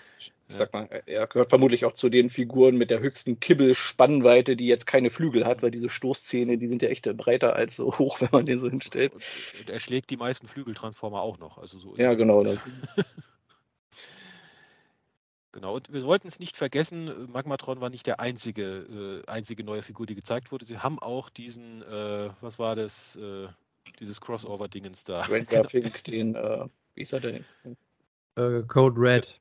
Ich 0.49 0.55
sag 0.55 0.73
mal, 0.73 0.89
er 1.07 1.27
gehört 1.27 1.49
vermutlich 1.49 1.85
auch 1.85 1.95
zu 1.95 2.09
den 2.09 2.31
Figuren 2.31 2.77
mit 2.77 2.91
der 2.91 3.01
höchsten 3.01 3.41
Kibbelspannweite, 3.41 4.55
die 4.55 4.69
jetzt 4.69 4.87
keine 4.87 5.11
Flügel 5.11 5.45
hat, 5.45 5.61
weil 5.61 5.73
diese 5.73 5.89
Stoßzähne, 5.89 6.57
die 6.57 6.69
sind 6.69 6.83
ja 6.83 6.89
echt 6.89 7.05
breiter 7.17 7.57
als 7.57 7.75
so 7.75 7.99
hoch, 7.99 8.21
wenn 8.21 8.29
man 8.31 8.47
den 8.47 8.61
so 8.61 8.71
hinstellt. 8.71 9.13
Und, 9.13 9.23
und 9.61 9.71
er 9.71 9.81
schlägt 9.81 10.09
die 10.11 10.17
meisten 10.17 10.47
Flügeltransformer 10.47 11.21
auch 11.21 11.39
noch. 11.39 11.59
Also 11.59 11.81
so 11.81 11.97
ja, 11.97 12.15
genau. 12.15 12.45
Das. 12.45 12.59
Genau, 15.57 15.77
und 15.77 15.91
wir 15.91 16.03
sollten 16.03 16.29
es 16.29 16.39
nicht 16.39 16.55
vergessen, 16.55 17.31
Magmatron 17.33 17.81
war 17.81 17.89
nicht 17.89 18.07
der 18.07 18.21
einzige, 18.21 19.23
äh, 19.27 19.31
einzige 19.31 19.65
neue 19.65 19.81
Figur, 19.81 20.05
die 20.05 20.15
gezeigt 20.15 20.53
wurde. 20.53 20.67
Sie 20.67 20.77
haben 20.77 20.99
auch 20.99 21.31
diesen, 21.31 21.81
äh, 21.81 22.29
was 22.43 22.59
war 22.59 22.77
das, 22.77 23.17
äh, 23.17 23.49
dieses 24.01 24.21
Crossover-Dingens 24.21 25.05
da. 25.05 25.23
Ranger 25.23 25.65
Pink, 25.65 26.05
den, 26.05 26.35
äh, 26.35 26.67
wie 26.95 27.03
ist 27.03 27.13
er 27.13 27.21
denn? 27.21 27.45
Äh, 28.37 28.63
Code 28.69 29.01
Red. 29.01 29.41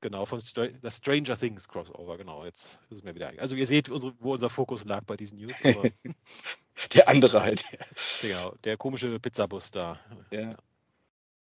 Genau, 0.00 0.26
von 0.26 0.40
Str 0.40 0.68
das 0.82 0.98
Stranger 0.98 1.36
Things 1.36 1.66
Crossover, 1.66 2.18
genau. 2.18 2.44
Jetzt 2.44 2.78
ist 2.90 2.98
es 2.98 3.02
mir 3.02 3.14
wieder. 3.14 3.32
Also 3.38 3.56
ihr 3.56 3.66
seht, 3.66 3.88
unsere, 3.88 4.12
wo 4.20 4.34
unser 4.34 4.50
Fokus 4.50 4.84
lag 4.84 5.02
bei 5.04 5.16
diesen 5.16 5.38
News. 5.38 5.54
der 6.94 7.08
andere 7.08 7.42
halt. 7.42 7.64
Genau, 8.20 8.54
der 8.64 8.76
komische 8.76 9.18
Pizzabus 9.18 9.70
da. 9.70 9.98
Ja. 10.30 10.56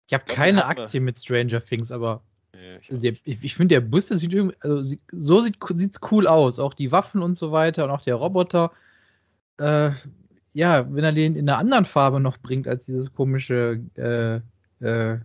Ich 0.07 0.13
habe 0.13 0.25
keine 0.25 0.65
Aktie 0.65 0.99
mit 0.99 1.17
Stranger 1.17 1.63
Things, 1.63 1.91
aber 1.91 2.21
ja, 2.53 2.77
ich, 2.81 3.21
ich, 3.23 3.43
ich 3.43 3.55
finde, 3.55 3.75
der 3.75 3.81
Bus, 3.81 4.07
das 4.07 4.19
sieht 4.19 4.33
irgendwie, 4.33 4.57
also 4.59 4.97
so 5.09 5.39
sieht 5.39 5.57
es 5.61 6.11
cool 6.11 6.27
aus. 6.27 6.59
Auch 6.59 6.73
die 6.73 6.91
Waffen 6.91 7.23
und 7.23 7.35
so 7.35 7.53
weiter 7.53 7.85
und 7.85 7.91
auch 7.91 8.01
der 8.01 8.15
Roboter. 8.15 8.71
Äh, 9.57 9.91
ja, 10.53 10.93
wenn 10.93 11.03
er 11.03 11.11
den 11.11 11.35
in 11.35 11.49
einer 11.49 11.57
anderen 11.57 11.85
Farbe 11.85 12.19
noch 12.19 12.37
bringt 12.37 12.67
als 12.67 12.85
dieses 12.85 13.13
komische 13.13 13.81
äh, 13.95 14.85
äh, 14.85 15.19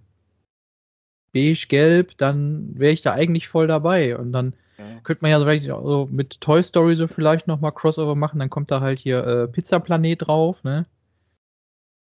beige-gelb, 1.32 2.16
dann 2.16 2.78
wäre 2.78 2.92
ich 2.92 3.02
da 3.02 3.12
eigentlich 3.12 3.48
voll 3.48 3.66
dabei. 3.66 4.16
Und 4.16 4.32
dann 4.32 4.54
ja. 4.78 5.00
könnte 5.02 5.22
man 5.22 5.30
ja 5.30 5.40
vielleicht 5.40 5.66
so 5.66 6.08
mit 6.10 6.40
Toy 6.40 6.62
Story 6.62 6.94
so 6.94 7.08
vielleicht 7.08 7.46
nochmal 7.46 7.72
Crossover 7.72 8.14
machen, 8.14 8.38
dann 8.38 8.50
kommt 8.50 8.70
da 8.70 8.80
halt 8.80 9.00
hier 9.00 9.26
äh, 9.26 9.48
Pizza-Planet 9.48 10.26
drauf, 10.26 10.62
ne? 10.62 10.86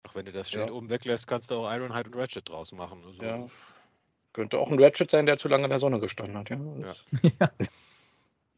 Ach, 0.07 0.15
wenn 0.15 0.27
du 0.27 0.33
das 0.33 0.51
Schild 0.51 0.69
ja. 0.69 0.75
oben 0.75 0.91
weglässt, 0.91 1.27
kannst 1.27 1.51
du 1.51 1.55
auch 1.55 1.73
Ironhide 1.73 2.11
und 2.11 2.17
Ratchet 2.17 2.49
draus 2.49 2.73
machen. 2.73 3.03
Also. 3.07 3.23
Ja. 3.23 3.47
Könnte 4.33 4.59
auch 4.59 4.71
ein 4.71 4.83
Ratchet 4.83 5.11
sein, 5.11 5.27
der 5.27 5.39
zu 5.39 5.49
lange 5.49 5.65
in 5.65 5.71
der 5.71 5.79
Sonne 5.79 6.01
gestanden 6.01 6.37
hat, 6.37 6.51
ja. 6.51 6.59
ja. 7.41 7.51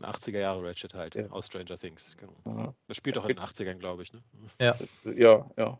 80er 0.04 0.38
Jahre 0.38 0.62
Ratchet 0.62 0.94
halt, 0.94 1.14
ja. 1.14 1.26
aus 1.30 1.46
Stranger 1.46 1.78
Things. 1.78 2.16
Genau. 2.18 2.74
Das 2.88 2.96
spielt 2.96 3.16
doch 3.16 3.24
in 3.24 3.36
den 3.36 3.44
80ern, 3.44 3.74
glaube 3.74 4.02
ich, 4.02 4.12
ne? 4.12 4.20
Ja. 4.60 4.74
Ja, 5.16 5.50
ja. 5.56 5.78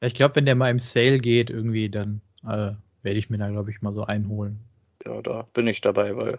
Ich 0.00 0.14
glaube, 0.14 0.36
wenn 0.36 0.46
der 0.46 0.54
mal 0.54 0.70
im 0.70 0.78
Sale 0.78 1.18
geht, 1.18 1.50
irgendwie, 1.50 1.90
dann 1.90 2.22
äh, 2.42 2.72
werde 3.02 3.18
ich 3.18 3.28
mir 3.28 3.38
da, 3.38 3.48
glaube 3.50 3.70
ich, 3.70 3.82
mal 3.82 3.92
so 3.92 4.04
einholen. 4.04 4.60
Ja, 5.04 5.20
da 5.20 5.44
bin 5.52 5.66
ich 5.66 5.80
dabei, 5.80 6.16
weil 6.16 6.38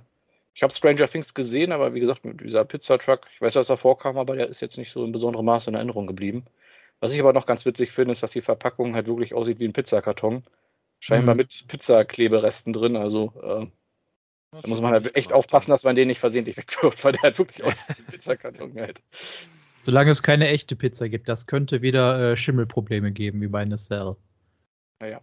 ich 0.53 0.63
habe 0.63 0.73
Stranger 0.73 1.07
Things 1.07 1.33
gesehen, 1.33 1.71
aber 1.71 1.93
wie 1.93 1.99
gesagt, 1.99 2.25
mit 2.25 2.41
dieser 2.41 2.65
Pizzatruck, 2.65 3.21
ich 3.33 3.41
weiß, 3.41 3.55
was 3.55 3.67
da 3.67 3.77
vorkam, 3.77 4.17
aber 4.17 4.35
der 4.35 4.49
ist 4.49 4.61
jetzt 4.61 4.77
nicht 4.77 4.91
so 4.91 5.05
in 5.05 5.11
besonderem 5.11 5.45
Maße 5.45 5.69
in 5.69 5.75
Erinnerung 5.75 6.07
geblieben. 6.07 6.45
Was 6.99 7.13
ich 7.13 7.19
aber 7.19 7.33
noch 7.33 7.45
ganz 7.45 7.65
witzig 7.65 7.91
finde, 7.91 8.11
ist, 8.11 8.21
dass 8.21 8.31
die 8.31 8.41
Verpackung 8.41 8.93
halt 8.95 9.07
wirklich 9.07 9.33
aussieht 9.33 9.59
wie 9.59 9.65
ein 9.65 9.73
Pizzakarton. 9.73 10.43
Scheinbar 10.99 11.33
mhm. 11.33 11.39
mit 11.39 11.67
Pizzakleberesten 11.67 12.73
drin, 12.73 12.95
also 12.95 13.33
äh, 13.41 13.67
da 14.51 14.67
muss 14.67 14.81
man 14.81 14.91
halt 14.91 15.15
echt 15.15 15.31
aufpassen, 15.31 15.72
dass 15.72 15.84
man 15.84 15.96
den 15.96 16.08
nicht 16.08 16.20
versehentlich 16.20 16.58
wegwirft, 16.58 17.03
weil 17.03 17.13
der 17.13 17.22
halt 17.22 17.38
wirklich 17.38 17.60
wie 17.65 17.67
ein 17.67 18.05
Pizzakarton 18.05 18.75
halt. 18.75 19.01
Solange 19.84 20.12
es 20.12 20.22
keine 20.22 20.48
echte 20.50 20.75
Pizza 20.75 21.10
gibt, 21.10 21.27
das 21.29 21.48
könnte 21.48 21.81
wieder 21.81 22.31
äh, 22.31 22.38
Schimmelprobleme 22.38 23.12
geben, 23.12 23.41
wie 23.41 23.48
bei 23.48 23.65
Nacelle. 23.65 24.17
Naja, 25.00 25.22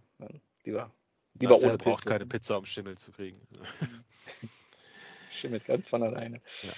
lieber, 0.63 0.91
lieber 1.39 1.53
Nacelle 1.53 1.73
ohne 1.73 1.77
braucht 1.77 2.05
keine 2.05 2.25
Pizza, 2.25 2.57
um 2.57 2.65
Schimmel 2.65 2.97
zu 2.97 3.11
kriegen. 3.11 3.39
Schimmelt 5.31 5.63
ganz 5.65 5.87
von 5.87 6.03
alleine. 6.03 6.41
Ja. 6.63 6.73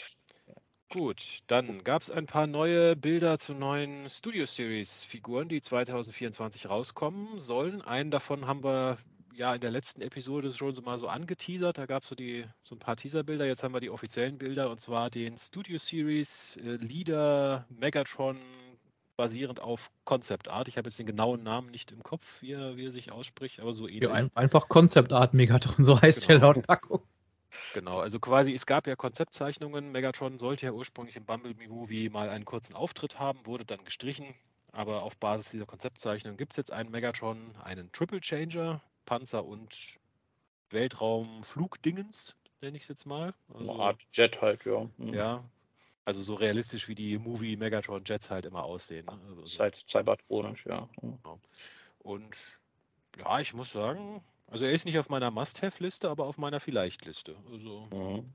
Gut, 0.89 1.39
dann 1.47 1.85
gab 1.85 2.01
es 2.01 2.11
ein 2.11 2.25
paar 2.25 2.47
neue 2.47 2.97
Bilder 2.97 3.37
zu 3.37 3.53
neuen 3.53 4.09
Studio 4.09 4.45
Series 4.45 5.05
Figuren, 5.05 5.47
die 5.47 5.61
2024 5.61 6.69
rauskommen 6.69 7.39
sollen. 7.39 7.81
Einen 7.81 8.11
davon 8.11 8.45
haben 8.45 8.61
wir 8.61 8.97
ja 9.33 9.53
in 9.53 9.61
der 9.61 9.71
letzten 9.71 10.01
Episode 10.01 10.53
schon 10.53 10.75
so 10.75 10.81
mal 10.81 10.99
so 10.99 11.07
angeteasert. 11.07 11.77
Da 11.77 11.85
gab 11.85 12.03
es 12.03 12.09
so, 12.09 12.15
so 12.63 12.75
ein 12.75 12.79
paar 12.79 12.95
Teaserbilder. 12.95 13.45
Jetzt 13.45 13.63
haben 13.63 13.73
wir 13.73 13.79
die 13.79 13.89
offiziellen 13.89 14.37
Bilder 14.37 14.69
und 14.69 14.79
zwar 14.79 15.09
den 15.09 15.37
Studio 15.37 15.77
Series 15.77 16.57
äh, 16.57 16.77
Leader 16.77 17.65
Megatron 17.69 18.37
basierend 19.17 19.59
auf 19.59 19.91
Concept 20.05 20.47
Art. 20.47 20.67
Ich 20.67 20.77
habe 20.77 20.89
jetzt 20.89 20.97
den 20.97 21.05
genauen 21.05 21.43
Namen 21.43 21.69
nicht 21.69 21.91
im 21.91 22.01
Kopf, 22.01 22.41
wie 22.41 22.53
er, 22.53 22.75
wie 22.75 22.87
er 22.87 22.91
sich 22.91 23.11
ausspricht, 23.11 23.59
aber 23.59 23.73
so 23.73 23.87
ähnlich. 23.87 24.03
Ja, 24.03 24.13
ein, 24.13 24.31
einfach 24.35 24.67
Concept 24.67 25.13
Art 25.13 25.33
Megatron, 25.33 25.75
so 25.83 26.01
heißt 26.01 26.27
genau. 26.27 26.39
der 26.39 26.47
laut 26.55 26.67
Packung. 26.67 27.01
Genau, 27.73 27.99
also 27.99 28.19
quasi, 28.19 28.53
es 28.53 28.65
gab 28.65 28.87
ja 28.87 28.95
Konzeptzeichnungen. 28.95 29.91
Megatron 29.91 30.39
sollte 30.39 30.65
ja 30.65 30.71
ursprünglich 30.71 31.15
im 31.17 31.25
Bumblebee 31.25 31.67
Movie 31.67 32.09
mal 32.09 32.29
einen 32.29 32.45
kurzen 32.45 32.75
Auftritt 32.75 33.19
haben, 33.19 33.45
wurde 33.45 33.65
dann 33.65 33.83
gestrichen. 33.83 34.33
Aber 34.71 35.03
auf 35.03 35.17
Basis 35.17 35.51
dieser 35.51 35.65
Konzeptzeichnung 35.65 36.37
gibt 36.37 36.53
es 36.53 36.57
jetzt 36.57 36.71
einen 36.71 36.91
Megatron, 36.91 37.55
einen 37.61 37.91
Triple 37.91 38.21
Changer, 38.21 38.81
Panzer 39.11 39.43
und 39.43 39.99
Weltraumflugdingens, 40.69 42.33
nenne 42.61 42.77
ich 42.77 42.83
es 42.83 42.87
jetzt 42.87 43.05
mal. 43.05 43.33
Also, 43.53 43.69
Eine 43.69 43.83
Art 43.83 43.99
Jet 44.13 44.41
halt, 44.41 44.63
ja. 44.63 44.87
Mhm. 44.95 45.13
Ja, 45.13 45.43
also 46.05 46.23
so 46.23 46.35
realistisch 46.35 46.87
wie 46.87 46.95
die 46.95 47.17
Movie 47.17 47.57
Megatron 47.57 48.03
Jets 48.05 48.31
halt 48.31 48.45
immer 48.45 48.63
aussehen. 48.63 49.05
Ne? 49.07 49.19
Also, 49.27 49.45
Cybertronisch, 49.85 50.65
ja. 50.65 50.87
Mhm. 51.01 51.17
Genau. 51.21 51.41
Und 51.99 52.37
ja, 53.19 53.41
ich 53.41 53.53
muss 53.53 53.73
sagen, 53.73 54.23
also 54.47 54.63
er 54.63 54.71
ist 54.71 54.85
nicht 54.85 54.97
auf 54.97 55.09
meiner 55.09 55.29
Must-Have-Liste, 55.29 56.09
aber 56.09 56.23
auf 56.23 56.37
meiner 56.37 56.61
Vielleicht-Liste. 56.61 57.35
Also, 57.51 57.89
mhm. 57.91 58.31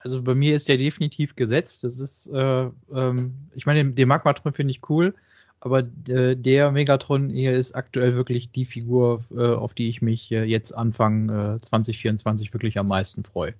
also 0.00 0.20
bei 0.20 0.34
mir 0.34 0.56
ist 0.56 0.68
der 0.68 0.78
definitiv 0.78 1.36
gesetzt. 1.36 1.84
Das 1.84 2.00
ist, 2.00 2.26
äh, 2.26 2.70
ähm, 2.92 3.50
ich 3.54 3.66
meine, 3.66 3.92
den 3.92 4.08
Magmatron 4.08 4.52
finde 4.52 4.72
ich 4.72 4.90
cool, 4.90 5.14
aber 5.60 5.80
äh, 6.08 6.36
der 6.36 6.70
Megatron 6.70 7.30
hier 7.30 7.52
ist 7.52 7.74
aktuell 7.74 8.14
wirklich 8.14 8.50
die 8.50 8.64
Figur, 8.64 9.24
äh, 9.34 9.54
auf 9.54 9.74
die 9.74 9.88
ich 9.88 10.02
mich 10.02 10.30
äh, 10.30 10.44
jetzt 10.44 10.72
Anfang 10.72 11.58
2024 11.60 12.52
wirklich 12.52 12.78
am 12.78 12.88
meisten 12.88 13.24
freue. 13.24 13.54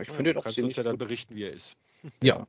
Ich 0.00 0.10
finde 0.10 0.32
ja, 0.32 0.40
kannst 0.40 0.58
du 0.58 0.64
uns 0.64 0.76
ja 0.76 0.82
dann 0.82 0.98
berichten, 0.98 1.36
wie 1.36 1.44
er 1.44 1.52
ist. 1.52 1.76
Ja. 2.22 2.46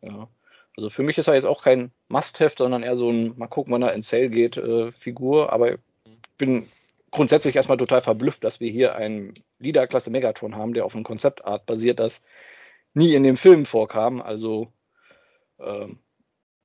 ja. 0.00 0.28
Also 0.76 0.90
für 0.90 1.02
mich 1.02 1.18
ist 1.18 1.26
er 1.26 1.34
jetzt 1.34 1.44
auch 1.44 1.62
kein 1.62 1.90
Must-Have, 2.08 2.54
sondern 2.56 2.82
eher 2.82 2.96
so 2.96 3.10
ein, 3.10 3.36
mal 3.36 3.48
gucken, 3.48 3.72
wann 3.72 3.82
er 3.82 3.94
in 3.94 4.02
Sale 4.02 4.30
geht, 4.30 4.56
äh, 4.56 4.92
Figur. 4.92 5.52
Aber 5.52 5.76
bin 6.38 6.64
grundsätzlich 7.10 7.56
erstmal 7.56 7.78
total 7.78 8.00
verblüfft, 8.00 8.42
dass 8.44 8.60
wir 8.60 8.70
hier 8.70 8.94
einen 8.94 9.34
Leader-Klasse 9.58 10.10
Megatron 10.10 10.56
haben, 10.56 10.72
der 10.72 10.84
auf 10.84 10.94
einem 10.94 11.04
Konzeptart 11.04 11.66
basiert, 11.66 11.98
das 11.98 12.22
nie 12.94 13.14
in 13.14 13.22
dem 13.22 13.36
Film 13.36 13.66
vorkam. 13.66 14.22
Also 14.22 14.72
ähm, 15.58 15.98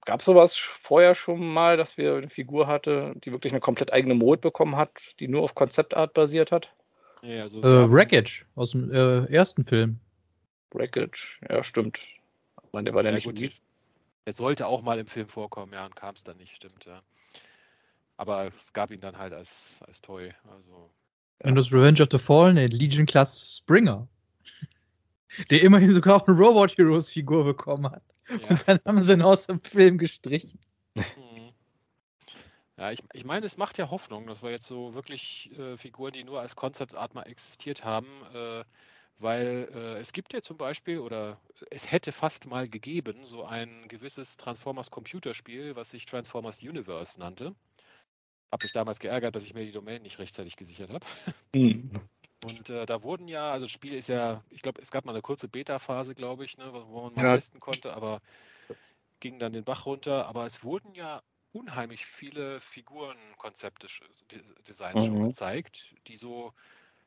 gab 0.07 0.21
es 0.21 0.25
sowas 0.25 0.55
vorher 0.55 1.15
schon 1.15 1.45
mal, 1.45 1.75
dass 1.75 1.97
wir 1.97 2.15
eine 2.15 2.29
Figur 2.29 2.65
hatte, 2.65 3.13
die 3.17 3.33
wirklich 3.33 3.51
eine 3.51 3.59
komplett 3.59 3.91
eigene 3.91 4.15
Mode 4.15 4.39
bekommen 4.39 4.77
hat, 4.77 4.91
die 5.19 5.27
nur 5.27 5.43
auf 5.43 5.53
Konzeptart 5.53 6.13
basiert 6.13 6.49
hat? 6.49 6.73
Ja, 7.21 7.43
also 7.43 7.59
äh, 7.61 7.91
Wreckage 7.91 8.45
aus 8.55 8.71
dem 8.71 8.89
äh, 8.89 9.25
ersten 9.25 9.65
Film. 9.65 9.99
Wreckage, 10.71 11.39
ja, 11.49 11.61
stimmt. 11.61 11.99
Ich 11.99 12.83
der 12.83 12.93
war 12.93 13.03
ja, 13.03 13.11
nicht 13.11 13.25
gut. 13.25 13.51
Er 14.23 14.33
sollte 14.33 14.67
auch 14.67 14.81
mal 14.81 14.97
im 14.97 15.07
Film 15.07 15.27
vorkommen, 15.27 15.73
ja, 15.73 15.85
und 15.85 15.95
kam 15.95 16.15
es 16.15 16.23
dann 16.23 16.37
nicht, 16.37 16.55
stimmt, 16.55 16.85
ja. 16.85 17.01
Aber 18.15 18.47
es 18.47 18.71
gab 18.71 18.91
ihn 18.91 19.01
dann 19.01 19.17
halt 19.17 19.33
als, 19.33 19.81
als 19.85 19.99
Toy. 19.99 20.33
Also, 20.49 20.89
ja. 21.43 21.51
das 21.51 21.71
Revenge 21.71 22.01
of 22.01 22.07
the 22.11 22.17
Fallen, 22.17 22.57
eine 22.57 22.67
Legion 22.67 23.05
Class 23.05 23.57
Springer. 23.57 24.07
Der 25.49 25.61
immerhin 25.63 25.89
sogar 25.89 26.15
auch 26.15 26.27
eine 26.27 26.37
Robot 26.37 26.77
Heroes 26.77 27.11
Figur 27.11 27.43
bekommen 27.43 27.91
hat. 27.91 28.03
Ja. 28.29 28.49
Und 28.49 28.67
dann 28.67 28.79
haben 28.85 29.01
sie 29.01 29.13
ihn 29.13 29.21
aus 29.21 29.47
dem 29.47 29.61
Film 29.61 29.97
gestrichen. 29.97 30.59
Mhm. 30.95 31.53
Ja, 32.77 32.91
ich, 32.91 32.99
ich 33.13 33.25
meine, 33.25 33.45
es 33.45 33.57
macht 33.57 33.79
ja 33.79 33.89
Hoffnung, 33.89 34.27
dass 34.27 34.43
wir 34.43 34.51
jetzt 34.51 34.67
so 34.67 34.93
wirklich 34.93 35.51
äh, 35.57 35.77
Figuren, 35.77 36.13
die 36.13 36.23
nur 36.23 36.41
als 36.41 36.55
Concept 36.55 36.93
Art 36.93 37.15
mal 37.15 37.23
existiert 37.23 37.83
haben, 37.83 38.07
äh, 38.35 38.63
weil 39.17 39.67
äh, 39.73 39.99
es 39.99 40.13
gibt 40.13 40.31
ja 40.33 40.41
zum 40.41 40.57
Beispiel, 40.57 40.99
oder 40.99 41.39
es 41.71 41.91
hätte 41.91 42.11
fast 42.11 42.45
mal 42.45 42.69
gegeben, 42.69 43.25
so 43.25 43.43
ein 43.43 43.87
gewisses 43.87 44.37
Transformers 44.37 44.91
Computerspiel, 44.91 45.75
was 45.75 45.89
sich 45.89 46.05
Transformers 46.05 46.61
Universe 46.61 47.19
nannte. 47.19 47.55
Habe 48.51 48.65
mich 48.65 48.73
damals 48.73 48.99
geärgert, 48.99 49.35
dass 49.35 49.43
ich 49.43 49.55
mir 49.55 49.65
die 49.65 49.71
Domain 49.71 50.03
nicht 50.03 50.19
rechtzeitig 50.19 50.55
gesichert 50.55 50.91
habe. 50.91 51.05
Mhm. 51.55 51.89
Und 52.45 52.69
äh, 52.69 52.85
da 52.85 53.01
wurden 53.03 53.27
ja, 53.27 53.51
also 53.51 53.65
das 53.65 53.71
Spiel 53.71 53.93
ist 53.93 54.09
ja, 54.09 54.43
ich 54.49 54.61
glaube, 54.61 54.81
es 54.81 54.91
gab 54.91 55.05
mal 55.05 55.11
eine 55.11 55.21
kurze 55.21 55.47
Beta-Phase, 55.47 56.13
glaube 56.13 56.45
ich, 56.45 56.57
ne, 56.57 56.71
wo 56.71 57.01
man 57.03 57.15
mal 57.15 57.25
ja. 57.25 57.35
testen 57.35 57.59
konnte, 57.59 57.93
aber 57.93 58.21
ging 59.19 59.39
dann 59.39 59.53
den 59.53 59.63
Bach 59.63 59.85
runter. 59.85 60.27
Aber 60.27 60.45
es 60.45 60.63
wurden 60.63 60.93
ja 60.93 61.21
unheimlich 61.51 62.05
viele 62.05 62.59
Figurenkonzepte, 62.59 63.87
Designs 64.67 65.01
mhm. 65.01 65.05
schon 65.05 65.27
gezeigt, 65.29 65.95
die 66.07 66.17
so, 66.17 66.53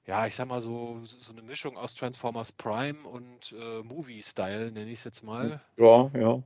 ja, 0.06 0.26
ich 0.26 0.34
sag 0.34 0.48
mal 0.48 0.60
so, 0.60 1.00
so 1.04 1.32
eine 1.32 1.42
Mischung 1.42 1.76
aus 1.76 1.94
Transformers 1.94 2.50
Prime 2.50 3.06
und 3.06 3.52
äh, 3.52 3.82
Movie-Style, 3.82 4.72
nenne 4.72 4.90
ich 4.90 4.98
es 4.98 5.04
jetzt 5.04 5.22
mal. 5.22 5.60
Ja, 5.76 6.10
ja. 6.14 6.42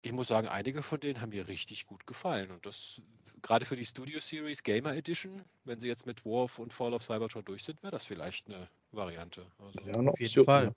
Ich 0.00 0.12
muss 0.12 0.28
sagen, 0.28 0.48
einige 0.48 0.82
von 0.82 1.00
denen 1.00 1.20
haben 1.20 1.30
mir 1.30 1.48
richtig 1.48 1.86
gut 1.86 2.06
gefallen 2.06 2.50
und 2.50 2.64
das 2.64 3.02
gerade 3.42 3.64
für 3.64 3.76
die 3.76 3.84
Studio 3.84 4.20
Series 4.20 4.62
Gamer 4.62 4.94
Edition, 4.94 5.42
wenn 5.64 5.80
sie 5.80 5.88
jetzt 5.88 6.06
mit 6.06 6.24
Warf 6.24 6.58
und 6.58 6.72
Fall 6.72 6.92
of 6.94 7.02
Cybertron 7.02 7.44
durch 7.44 7.64
sind, 7.64 7.82
wäre 7.82 7.92
das 7.92 8.04
vielleicht 8.04 8.48
eine 8.48 8.68
Variante. 8.92 9.42
Also 9.58 9.78
ja, 9.86 10.10
auf 10.10 10.20
jeden 10.20 10.44
Fall. 10.44 10.72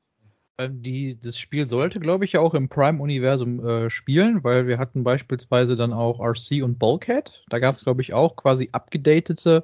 Die, 0.70 1.18
das 1.20 1.40
Spiel 1.40 1.68
sollte, 1.68 2.00
glaube 2.00 2.26
ich, 2.26 2.34
ja 2.34 2.40
auch 2.40 2.54
im 2.54 2.70
Prime-Universum 2.70 3.66
äh, 3.66 3.90
spielen, 3.90 4.44
weil 4.44 4.68
wir 4.68 4.78
hatten 4.78 5.04
beispielsweise 5.04 5.76
dann 5.76 5.92
auch 5.92 6.20
RC 6.20 6.62
und 6.62 6.78
Bulkhead. 6.78 7.44
Da 7.50 7.58
gab 7.58 7.74
es, 7.74 7.84
glaube 7.84 8.02
ich, 8.02 8.14
auch 8.14 8.36
quasi 8.36 8.70
abgedatete 8.72 9.64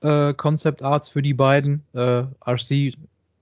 äh, 0.00 0.34
Concept 0.34 0.82
Arts 0.82 1.08
für 1.08 1.22
die 1.22 1.34
beiden. 1.34 1.84
Äh, 1.92 2.24
RC 2.46 2.70
äh, 2.70 2.94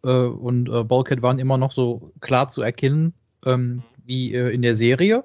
und 0.02 0.68
äh, 0.68 0.84
Bulkhead 0.84 1.22
waren 1.22 1.38
immer 1.38 1.56
noch 1.56 1.72
so 1.72 2.12
klar 2.20 2.48
zu 2.48 2.60
erkennen 2.60 3.14
ähm, 3.46 3.76
mhm. 3.76 3.82
wie 4.04 4.34
äh, 4.34 4.50
in 4.50 4.60
der 4.62 4.74
Serie 4.74 5.24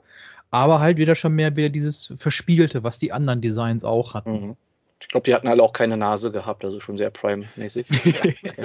aber 0.52 0.80
halt 0.80 0.98
wieder 0.98 1.16
schon 1.16 1.34
mehr 1.34 1.56
wieder 1.56 1.70
dieses 1.70 2.14
Verspielte, 2.18 2.84
was 2.84 3.00
die 3.00 3.12
anderen 3.12 3.42
Designs 3.42 3.84
auch 3.84 4.14
hatten. 4.14 4.48
Mhm. 4.48 4.56
Ich 5.00 5.10
glaube, 5.10 5.26
die 5.26 5.34
hatten 5.34 5.48
alle 5.48 5.62
auch 5.62 5.74
keine 5.74 5.96
Nase 5.96 6.32
gehabt, 6.32 6.66
also 6.66 6.80
schon 6.80 6.98
sehr 6.98 7.12
Prime-mäßig. 7.12 7.88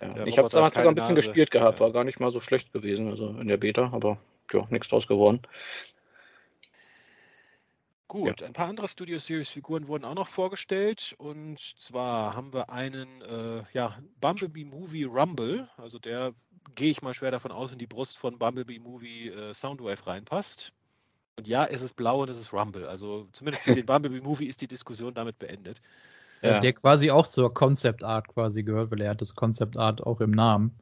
ja. 0.00 0.26
Ich 0.26 0.38
habe 0.38 0.46
es 0.46 0.52
damals 0.52 0.74
sogar 0.74 0.90
ein 0.90 0.94
bisschen 0.94 1.14
Nase. 1.14 1.26
gespielt 1.26 1.50
gehabt, 1.50 1.80
war 1.80 1.92
gar 1.92 2.04
nicht 2.04 2.20
mal 2.20 2.30
so 2.30 2.40
schlecht 2.40 2.72
gewesen, 2.72 3.08
also 3.08 3.28
in 3.28 3.46
der 3.46 3.58
Beta, 3.58 3.90
aber 3.92 4.18
ja, 4.52 4.66
nichts 4.70 4.88
draus 4.88 5.06
geworden. 5.06 5.40
Gut, 8.08 8.40
ja. 8.40 8.46
ein 8.46 8.52
paar 8.52 8.68
andere 8.68 8.86
Studio 8.86 9.18
Series 9.18 9.48
Figuren 9.48 9.88
wurden 9.88 10.04
auch 10.04 10.14
noch 10.14 10.28
vorgestellt 10.28 11.14
und 11.18 11.58
zwar 11.78 12.36
haben 12.36 12.52
wir 12.52 12.70
einen 12.70 13.22
äh, 13.22 13.62
ja, 13.72 13.98
Bumblebee 14.20 14.64
Movie 14.64 15.04
Rumble, 15.04 15.68
also 15.78 15.98
der 15.98 16.34
gehe 16.74 16.90
ich 16.90 17.02
mal 17.02 17.14
schwer 17.14 17.30
davon 17.30 17.52
aus, 17.52 17.72
in 17.72 17.78
die 17.78 17.86
Brust 17.86 18.18
von 18.18 18.38
Bumblebee 18.38 18.78
Movie 18.78 19.28
äh, 19.28 19.54
Soundwave 19.54 20.06
reinpasst. 20.06 20.72
Und 21.36 21.48
ja, 21.48 21.64
es 21.64 21.82
ist 21.82 21.94
blau 21.96 22.22
und 22.22 22.30
es 22.30 22.38
ist 22.38 22.52
Rumble. 22.52 22.86
Also 22.86 23.26
zumindest 23.32 23.64
für 23.64 23.74
den 23.74 23.86
Bumblebee 23.86 24.20
Movie 24.20 24.46
ist 24.46 24.60
die 24.60 24.68
Diskussion 24.68 25.14
damit 25.14 25.38
beendet. 25.38 25.80
Ja. 26.42 26.60
Der 26.60 26.72
quasi 26.74 27.10
auch 27.10 27.26
zur 27.26 27.52
Concept 27.52 28.04
Art 28.04 28.28
quasi 28.28 28.62
gehört, 28.62 28.90
weil 28.90 29.00
er 29.00 29.10
hat 29.10 29.20
das 29.20 29.34
Concept 29.34 29.76
Art 29.76 30.02
auch 30.02 30.20
im 30.20 30.30
Namen. 30.30 30.72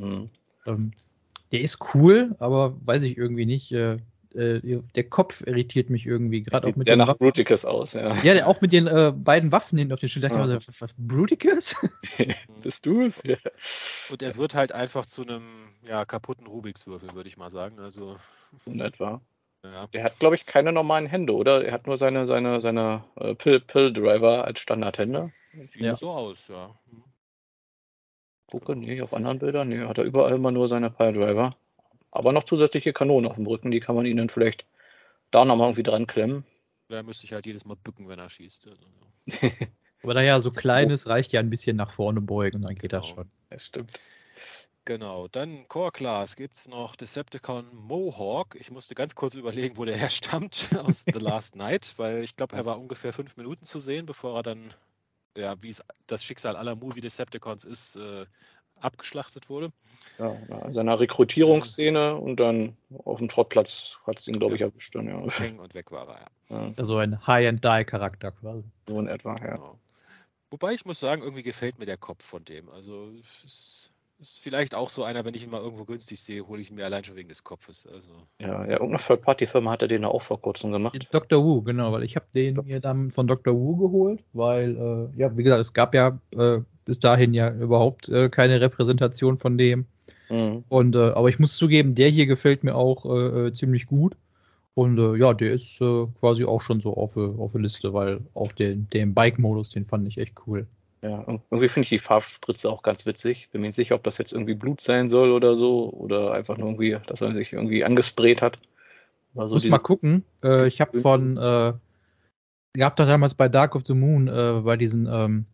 Mhm. 0.00 0.26
Ähm, 0.66 0.92
der 1.52 1.60
ist 1.60 1.94
cool, 1.94 2.36
aber 2.38 2.76
weiß 2.84 3.02
ich 3.04 3.16
irgendwie 3.16 3.46
nicht. 3.46 3.72
Äh, 3.72 3.98
äh, 4.36 4.82
der 4.94 5.04
Kopf 5.04 5.42
irritiert 5.46 5.90
mich 5.90 6.06
irgendwie. 6.06 6.42
Gerade 6.42 6.68
auch 6.68 6.76
mit 6.76 6.86
sehr 6.86 6.96
nach 6.96 7.08
Waffen. 7.08 7.18
Bruticus 7.18 7.64
aus, 7.64 7.94
ja. 7.94 8.14
Ja, 8.22 8.34
der, 8.34 8.48
auch 8.48 8.60
mit 8.60 8.72
den 8.72 8.86
äh, 8.86 9.12
beiden 9.14 9.52
Waffen 9.52 9.78
hinten 9.78 9.94
auf 9.94 10.00
den 10.00 10.08
Schild. 10.08 10.24
Da 10.24 10.28
dachte 10.28 10.58
ich 10.70 10.80
was, 10.80 10.90
Bruticus? 10.96 11.74
Bist 12.62 12.86
du 12.86 13.02
es? 13.02 13.22
Ja. 13.24 13.36
Und 14.10 14.22
er 14.22 14.36
wird 14.36 14.54
halt 14.54 14.72
einfach 14.72 15.06
zu 15.06 15.22
einem 15.22 15.42
ja, 15.86 16.04
kaputten 16.04 16.46
Rubikswürfel, 16.46 17.14
würde 17.14 17.28
ich 17.28 17.36
mal 17.36 17.50
sagen. 17.50 17.78
Also. 17.80 18.16
In 18.66 18.80
etwa. 18.80 19.20
Ja. 19.64 19.86
Der 19.88 20.04
hat, 20.04 20.18
glaube 20.18 20.36
ich, 20.36 20.46
keine 20.46 20.72
normalen 20.72 21.06
Hände, 21.06 21.34
oder? 21.34 21.64
Er 21.64 21.72
hat 21.72 21.86
nur 21.86 21.96
seine, 21.96 22.26
seine, 22.26 22.60
seine 22.60 23.04
äh, 23.16 23.34
Pill-Driver 23.34 24.44
als 24.44 24.60
Standardhände. 24.60 25.32
Sieht 25.52 25.82
ja. 25.82 25.96
so 25.96 26.10
aus, 26.10 26.48
ja. 26.48 26.74
Gucke, 28.48 28.76
nee, 28.76 29.00
auf 29.02 29.12
anderen 29.12 29.40
Bildern, 29.40 29.68
nee, 29.68 29.80
hat 29.80 29.98
er 29.98 30.04
überall 30.04 30.34
immer 30.34 30.52
nur 30.52 30.68
seine 30.68 30.90
Pill-Driver. 30.90 31.50
Aber 32.10 32.32
noch 32.32 32.44
zusätzliche 32.44 32.92
Kanonen 32.92 33.30
auf 33.30 33.36
dem 33.36 33.46
Rücken, 33.46 33.70
die 33.70 33.80
kann 33.80 33.96
man 33.96 34.06
ihnen 34.06 34.28
vielleicht 34.28 34.64
da 35.30 35.44
nochmal 35.44 35.68
irgendwie 35.68 35.82
dran 35.82 36.06
klemmen. 36.06 36.44
Da 36.88 37.02
müsste 37.02 37.24
ich 37.24 37.32
halt 37.32 37.46
jedes 37.46 37.64
Mal 37.64 37.76
bücken, 37.76 38.08
wenn 38.08 38.18
er 38.18 38.30
schießt. 38.30 38.68
Also, 38.68 38.86
Aber 40.02 40.14
da 40.14 40.22
ja 40.22 40.40
so 40.40 40.50
klein 40.50 40.90
ist, 40.90 41.08
reicht 41.08 41.32
ja 41.32 41.40
ein 41.40 41.50
bisschen 41.50 41.76
nach 41.76 41.92
vorne 41.92 42.20
beugen, 42.20 42.62
dann 42.62 42.74
geht 42.74 42.90
genau. 42.90 43.02
das 43.02 43.08
schon. 43.08 43.30
Das 43.50 43.64
stimmt. 43.64 43.92
Genau, 44.84 45.26
dann 45.26 45.66
Core 45.66 45.90
Class 45.90 46.36
gibt 46.36 46.54
es 46.54 46.68
noch 46.68 46.94
Decepticon 46.94 47.74
Mohawk. 47.74 48.54
Ich 48.54 48.70
musste 48.70 48.94
ganz 48.94 49.16
kurz 49.16 49.34
überlegen, 49.34 49.76
wo 49.76 49.84
der 49.84 49.96
herstammt 49.96 50.68
aus 50.78 51.04
The 51.12 51.18
Last 51.18 51.56
Night, 51.56 51.94
weil 51.96 52.22
ich 52.22 52.36
glaube, 52.36 52.54
er 52.54 52.66
war 52.66 52.78
ungefähr 52.78 53.12
fünf 53.12 53.36
Minuten 53.36 53.64
zu 53.64 53.80
sehen, 53.80 54.06
bevor 54.06 54.36
er 54.36 54.42
dann, 54.44 54.72
ja, 55.36 55.60
wie 55.60 55.70
es 55.70 55.82
das 56.06 56.22
Schicksal 56.22 56.54
aller 56.54 56.76
Movie 56.76 57.00
Decepticons 57.00 57.64
ist, 57.64 57.96
äh, 57.96 58.26
abgeschlachtet 58.80 59.48
wurde. 59.48 59.72
Ja, 60.18 60.32
in 60.66 60.74
seiner 60.74 60.98
Rekrutierungsszene 60.98 62.16
und 62.16 62.36
dann 62.36 62.76
auf 63.04 63.18
dem 63.18 63.28
Schrottplatz 63.28 63.98
hat 64.06 64.18
es 64.18 64.28
ihn, 64.28 64.38
glaube 64.38 64.56
ich, 64.56 64.60
erwischt. 64.60 64.94
Dann, 64.94 65.08
ja. 65.08 65.30
Hängen 65.38 65.60
und 65.60 65.74
weg 65.74 65.90
war 65.92 66.08
er, 66.08 66.20
ja. 66.50 66.66
ja. 66.66 66.72
Also 66.76 66.96
ein 66.96 67.26
High-and-Die-Charakter 67.26 68.32
quasi. 68.32 68.64
So 68.86 68.98
in 69.00 69.08
etwa, 69.08 69.36
ja. 69.36 69.56
Genau. 69.56 69.78
Wobei 70.50 70.72
ich 70.72 70.84
muss 70.84 71.00
sagen, 71.00 71.22
irgendwie 71.22 71.42
gefällt 71.42 71.78
mir 71.78 71.86
der 71.86 71.96
Kopf 71.96 72.24
von 72.24 72.44
dem. 72.44 72.70
Also 72.70 73.10
es 73.44 73.85
ist 74.18 74.40
vielleicht 74.40 74.74
auch 74.74 74.90
so 74.90 75.04
einer, 75.04 75.24
wenn 75.24 75.34
ich 75.34 75.42
ihn 75.42 75.50
mal 75.50 75.60
irgendwo 75.60 75.84
günstig 75.84 76.20
sehe, 76.20 76.46
hole 76.46 76.60
ich 76.60 76.70
ihn 76.70 76.76
mir 76.76 76.84
allein 76.84 77.04
schon 77.04 77.16
wegen 77.16 77.28
des 77.28 77.44
Kopfes. 77.44 77.86
Also. 77.86 78.08
Ja, 78.40 78.64
ja, 78.64 78.72
irgendeine 78.72 78.98
Third-Party-Firma 78.98 79.70
hat 79.70 79.82
er 79.82 79.88
den 79.88 80.04
auch 80.04 80.22
vor 80.22 80.40
kurzem 80.40 80.72
gemacht. 80.72 81.06
Dr. 81.10 81.44
Wu, 81.44 81.62
genau, 81.62 81.92
weil 81.92 82.02
ich 82.02 82.16
habe 82.16 82.26
den 82.34 82.56
mir 82.64 82.80
dann 82.80 83.10
von 83.10 83.26
Dr. 83.26 83.54
Wu 83.54 83.76
geholt, 83.76 84.20
weil, 84.32 84.76
äh, 84.76 85.20
ja, 85.20 85.36
wie 85.36 85.42
gesagt, 85.42 85.60
es 85.60 85.72
gab 85.72 85.94
ja 85.94 86.18
äh, 86.30 86.60
bis 86.84 86.98
dahin 86.98 87.34
ja 87.34 87.52
überhaupt 87.52 88.08
äh, 88.08 88.28
keine 88.30 88.60
Repräsentation 88.60 89.38
von 89.38 89.58
dem. 89.58 89.86
Mhm. 90.30 90.64
Und, 90.68 90.96
äh, 90.96 91.10
aber 91.10 91.28
ich 91.28 91.38
muss 91.38 91.56
zugeben, 91.56 91.94
der 91.94 92.08
hier 92.08 92.26
gefällt 92.26 92.64
mir 92.64 92.74
auch 92.74 93.04
äh, 93.04 93.46
äh, 93.46 93.52
ziemlich 93.52 93.86
gut. 93.86 94.16
Und 94.74 94.98
ja, 95.18 95.32
der 95.32 95.54
ist 95.54 95.78
quasi 95.78 96.44
auch 96.44 96.60
schon 96.60 96.82
so 96.82 96.94
auf, 96.98 97.16
auf 97.16 97.52
der 97.52 97.62
Liste, 97.62 97.94
weil 97.94 98.20
auch 98.34 98.52
den, 98.52 98.90
den 98.90 99.14
Bike-Modus, 99.14 99.70
den 99.70 99.86
fand 99.86 100.06
ich 100.06 100.18
echt 100.18 100.34
cool. 100.46 100.66
Ja, 101.02 101.24
irgendwie 101.26 101.68
finde 101.68 101.84
ich 101.84 101.90
die 101.90 101.98
Farbspritze 101.98 102.70
auch 102.70 102.82
ganz 102.82 103.06
witzig. 103.06 103.48
Bin 103.52 103.60
mir 103.60 103.68
nicht 103.68 103.76
sicher, 103.76 103.94
ob 103.94 104.02
das 104.02 104.18
jetzt 104.18 104.32
irgendwie 104.32 104.54
Blut 104.54 104.80
sein 104.80 105.08
soll 105.08 105.30
oder 105.30 105.54
so. 105.54 105.90
Oder 105.90 106.32
einfach 106.32 106.56
nur 106.56 106.68
irgendwie, 106.68 106.96
dass 107.06 107.20
er 107.20 107.34
sich 107.34 107.52
irgendwie 107.52 107.84
angesprayt 107.84 108.42
hat. 108.42 108.56
Also 109.34 109.54
Muss 109.54 109.64
mal 109.66 109.78
gucken. 109.78 110.24
Äh, 110.42 110.66
ich 110.66 110.80
habe 110.80 111.00
von, 111.00 111.36
äh, 111.36 111.74
gab 112.78 112.96
doch 112.96 113.06
damals 113.06 113.34
bei 113.34 113.48
Dark 113.48 113.74
of 113.74 113.86
the 113.86 113.94
Moon, 113.94 114.28
äh, 114.28 114.62
bei 114.64 114.76
diesen 114.76 115.06
ähm, 115.06 115.46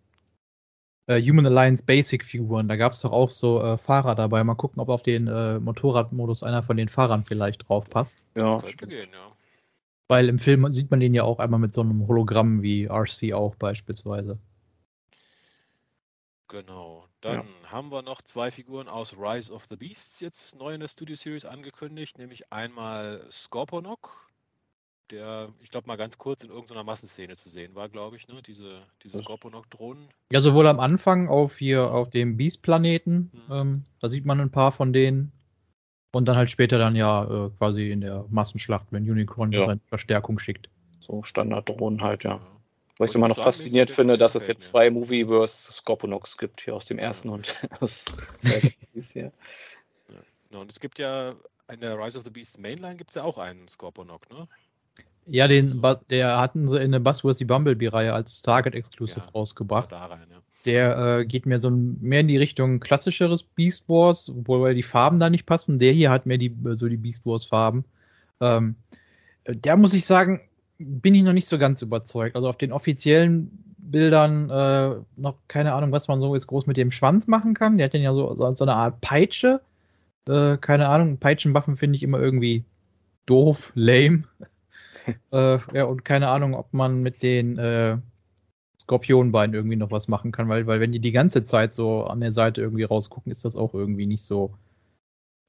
äh, 1.07 1.21
Human 1.21 1.47
Alliance 1.47 1.85
Basic 1.85 2.25
Figuren, 2.25 2.69
da 2.69 2.77
gab 2.77 2.93
es 2.93 3.01
doch 3.01 3.13
auch 3.13 3.31
so 3.31 3.61
äh, 3.61 3.79
Fahrer 3.79 4.15
dabei. 4.15 4.45
Mal 4.45 4.55
gucken, 4.55 4.81
ob 4.81 4.89
auf 4.89 5.03
den 5.03 5.27
äh, 5.27 5.59
Motorradmodus 5.59 6.43
einer 6.43 6.63
von 6.63 6.77
den 6.77 6.89
Fahrern 6.89 7.25
vielleicht 7.25 7.69
drauf 7.69 7.91
passt. 7.91 8.19
Ja, 8.35 8.59
könnte 8.59 8.87
gehen, 8.87 9.09
ja. 9.13 9.33
Weil 10.09 10.29
im 10.29 10.39
Film 10.39 10.71
sieht 10.71 10.91
man 10.91 11.01
den 11.01 11.15
ja 11.15 11.25
auch 11.25 11.39
einmal 11.39 11.61
mit 11.61 11.75
so 11.75 11.81
einem 11.81 12.07
Hologramm 12.07 12.63
wie 12.63 12.87
RC 12.87 13.33
auch 13.33 13.55
beispielsweise. 13.57 14.39
Genau. 16.53 17.07
Dann 17.23 17.37
ja. 17.37 17.45
haben 17.71 17.91
wir 17.91 18.03
noch 18.03 18.21
zwei 18.21 18.51
Figuren 18.51 18.87
aus 18.87 19.17
Rise 19.19 19.51
of 19.51 19.65
the 19.71 19.77
Beasts 19.77 20.21
jetzt 20.21 20.55
neu 20.59 20.75
in 20.75 20.81
der 20.81 20.89
Studio 20.89 21.17
Series 21.17 21.47
angekündigt, 21.47 22.19
nämlich 22.19 22.53
einmal 22.53 23.27
Scorponok, 23.31 24.31
der, 25.11 25.49
ich 25.63 25.71
glaube, 25.71 25.87
mal 25.87 25.97
ganz 25.97 26.19
kurz 26.19 26.45
in 26.45 26.51
irgendeiner 26.51 26.85
Massenszene 26.85 27.37
zu 27.37 27.49
sehen 27.49 27.75
war, 27.75 27.89
glaube 27.89 28.17
ich, 28.17 28.29
ne? 28.29 28.43
Diese, 28.47 28.83
diese 29.03 29.19
Scorponok-Drohnen. 29.19 30.03
Ja, 30.31 30.43
sowohl 30.43 30.67
am 30.67 30.79
Anfang 30.79 31.29
auf 31.29 31.57
hier 31.57 31.91
auf 31.91 32.11
dem 32.11 32.37
Beast-Planeten, 32.37 33.31
mhm. 33.33 33.53
ähm, 33.53 33.85
da 34.01 34.11
sieht 34.11 34.27
man 34.27 34.39
ein 34.39 34.51
paar 34.51 34.73
von 34.73 34.93
denen. 34.93 35.33
Und 36.15 36.27
dann 36.27 36.37
halt 36.37 36.51
später 36.51 36.77
dann 36.77 36.95
ja 36.95 37.25
äh, 37.25 37.51
quasi 37.57 37.91
in 37.91 38.03
der 38.03 38.27
Massenschlacht, 38.29 38.89
wenn 38.91 39.11
Unicron 39.11 39.53
ja. 39.53 39.65
seine 39.65 39.81
Verstärkung 39.87 40.39
schickt. 40.39 40.69
So 41.01 41.23
Standard-Drohnen 41.23 42.03
halt, 42.03 42.25
ja. 42.25 42.33
ja. 42.33 42.41
Was 42.99 43.11
ich 43.11 43.17
immer 43.17 43.29
noch 43.29 43.37
faszinierend 43.37 43.91
finde, 43.91 44.19
dass 44.19 44.35
es 44.35 44.47
jetzt 44.47 44.65
zwei 44.65 44.91
Movieverse 44.91 45.73
Scorponox 45.73 46.37
gibt, 46.37 46.61
hier 46.61 46.75
aus 46.75 46.85
dem 46.85 46.99
ersten 46.99 47.31
und 47.31 47.57
aus 47.81 48.05
ja. 49.15 49.31
ja. 50.51 50.59
Und 50.59 50.71
es 50.71 50.79
gibt 50.79 50.99
ja 50.99 51.35
in 51.73 51.81
der 51.81 51.99
Rise 51.99 52.19
of 52.19 52.25
the 52.25 52.31
Beasts 52.31 52.59
Mainline 52.59 52.97
gibt 52.97 53.11
es 53.11 53.17
ja 53.17 53.23
auch 53.23 53.39
einen 53.39 53.67
Scorponok, 53.69 54.31
ne? 54.31 54.47
Ja, 55.27 55.47
den, 55.47 55.81
der 56.11 56.39
hatten 56.39 56.67
sie 56.67 56.81
in 56.81 56.91
der 56.91 56.99
Buzzworthy 56.99 57.39
die 57.39 57.45
Bumblebee-Reihe 57.45 58.13
als 58.13 58.43
Target 58.43 58.75
Exclusive 58.75 59.21
ja, 59.21 59.31
rausgebracht. 59.31 59.93
Da 59.93 60.07
rein, 60.07 60.27
ja. 60.29 60.39
Der 60.67 61.19
äh, 61.21 61.25
geht 61.25 61.47
mehr 61.47 61.61
so 61.61 61.71
mehr 61.71 62.21
in 62.21 62.29
die 62.29 62.37
Richtung 62.37 62.81
klassischeres 62.81 63.45
Beast 63.45 63.89
Wars, 63.89 64.29
obwohl 64.29 64.75
die 64.75 64.83
Farben 64.83 65.21
da 65.21 65.31
nicht 65.31 65.47
passen. 65.47 65.79
Der 65.79 65.93
hier 65.93 66.11
hat 66.11 66.27
mehr 66.27 66.39
die, 66.39 66.55
so 66.73 66.89
die 66.89 66.97
Beast 66.97 67.25
Wars 67.25 67.45
Farben. 67.45 67.85
Ähm, 68.41 68.75
der 69.47 69.77
muss 69.77 69.95
ich 69.95 70.07
sagen, 70.07 70.41
bin 70.79 71.15
ich 71.15 71.23
noch 71.23 71.33
nicht 71.33 71.49
so 71.49 71.59
ganz 71.59 71.83
überzeugt. 71.83 72.37
Also 72.37 72.49
auf 72.49 72.57
den 72.57 72.73
offiziellen 72.73 73.75
Bildern 73.79 74.51
äh, 74.51 74.97
noch 75.17 75.37
keine 75.49 75.75
Ahnung, 75.75 75.93
was 75.93 76.09
man 76.09 76.21
so 76.21 76.35
jetzt 76.35 76.47
groß 76.47 76.67
mit 76.67 76.77
dem 76.77 76.91
Schwanz 76.91 77.27
machen 77.27 77.55
kann. 77.55 77.77
Der 77.77 77.87
hat 77.87 77.93
den 77.93 78.03
ja 78.03 78.15
so, 78.15 78.35
so, 78.35 78.55
so 78.55 78.65
eine 78.65 78.75
Art 78.75 79.01
Peitsche. 79.01 79.61
Äh, 80.29 80.57
keine 80.59 80.89
Ahnung, 80.89 81.19
Peitschenwaffen 81.19 81.77
finde 81.77 81.97
ich 81.97 82.03
immer 82.03 82.19
irgendwie 82.19 82.65
doof, 83.27 83.73
lame. 83.75 84.25
äh, 85.33 85.59
ja, 85.75 85.85
und 85.85 86.05
keine 86.05 86.29
Ahnung, 86.29 86.55
ob 86.55 86.73
man 86.73 87.03
mit 87.03 87.23
den 87.23 87.59
äh, 87.59 87.99
Skorpionbeinen 88.81 89.55
irgendwie 89.55 89.77
noch 89.77 89.91
was 89.91 90.09
machen 90.09 90.33
kann, 90.33 90.49
weil, 90.49 90.67
weil 90.67 90.81
wenn 90.81 90.93
die 90.93 91.01
die 91.01 91.13
ganze 91.13 91.45
Zeit 91.45 91.73
so 91.73 92.05
an 92.05 92.21
der 92.21 92.33
Seite 92.33 92.61
irgendwie 92.61 92.85
rausgucken, 92.85 93.31
ist 93.31 93.45
das 93.45 93.57
auch 93.57 93.75
irgendwie 93.75 94.07
nicht 94.07 94.25
so 94.25 94.55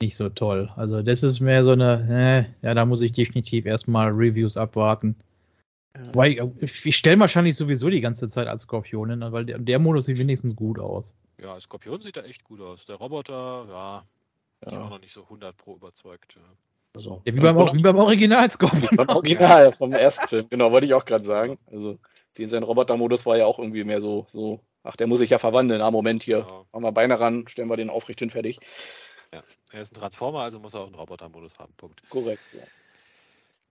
nicht 0.03 0.15
so 0.15 0.29
toll. 0.29 0.71
Also 0.75 1.01
das 1.01 1.23
ist 1.23 1.39
mehr 1.39 1.63
so 1.63 1.71
eine, 1.71 2.47
äh, 2.61 2.65
ja, 2.65 2.73
da 2.73 2.85
muss 2.85 3.01
ich 3.01 3.13
definitiv 3.13 3.65
erstmal 3.65 4.09
Reviews 4.09 4.57
abwarten. 4.57 5.15
Ja. 5.95 6.01
Weil 6.13 6.51
ich, 6.59 6.85
ich 6.85 6.95
stelle 6.95 7.19
wahrscheinlich 7.19 7.55
sowieso 7.55 7.89
die 7.89 8.01
ganze 8.01 8.27
Zeit 8.27 8.47
als 8.47 8.63
Skorpionin, 8.63 9.19
ne, 9.19 9.31
weil 9.31 9.45
der, 9.45 9.59
der, 9.59 9.79
Modus 9.79 10.05
sieht 10.05 10.17
wenigstens 10.17 10.55
gut 10.55 10.79
aus. 10.79 11.13
Ja, 11.41 11.59
Skorpion 11.59 12.01
sieht 12.01 12.17
da 12.17 12.21
echt 12.21 12.43
gut 12.43 12.61
aus. 12.61 12.85
Der 12.85 12.95
Roboter, 12.95 13.65
ja, 13.69 14.03
ja. 14.65 14.71
ich 14.71 14.77
war 14.77 14.89
noch 14.89 14.99
nicht 15.01 15.13
so 15.13 15.23
100 15.23 15.55
pro 15.55 15.75
überzeugt. 15.75 16.35
Ja. 16.35 16.41
Also, 16.95 17.21
ja, 17.25 17.33
wie, 17.33 17.39
beim, 17.39 17.55
wie 17.55 17.81
beim 17.81 17.97
Original 17.97 18.49
Skorpion. 18.49 18.95
Beim 18.95 19.09
Original 19.09 19.71
vom 19.71 19.93
ersten 19.93 20.27
Film, 20.27 20.47
genau, 20.49 20.71
wollte 20.71 20.85
ich 20.85 20.93
auch 20.93 21.05
gerade 21.05 21.25
sagen. 21.25 21.57
Also, 21.71 21.97
den 22.37 22.49
sein 22.49 22.63
Roboter-Modus 22.63 23.25
war 23.25 23.37
ja 23.37 23.45
auch 23.45 23.59
irgendwie 23.59 23.83
mehr 23.83 24.01
so, 24.01 24.25
so, 24.27 24.59
ach, 24.83 24.95
der 24.95 25.07
muss 25.07 25.19
sich 25.19 25.29
ja 25.29 25.37
verwandeln. 25.37 25.81
Ah, 25.81 25.91
Moment 25.91 26.23
hier, 26.23 26.39
ja. 26.39 26.65
machen 26.71 26.83
wir 26.83 26.91
Beine 26.91 27.19
ran, 27.19 27.47
stellen 27.47 27.69
wir 27.69 27.77
den 27.77 27.89
aufrecht 27.89 28.19
hin, 28.19 28.31
fertig. 28.31 28.59
Ja, 29.31 29.43
er 29.73 29.81
ist 29.81 29.91
ein 29.91 29.95
Transformer, 29.95 30.41
also 30.41 30.59
muss 30.59 30.75
er 30.75 30.81
auch 30.81 30.85
einen 30.85 30.95
Roboter-Modus 30.95 31.57
haben. 31.57 31.73
Punkt. 31.75 32.07
Korrekt, 32.09 32.43
ja. 32.53 32.61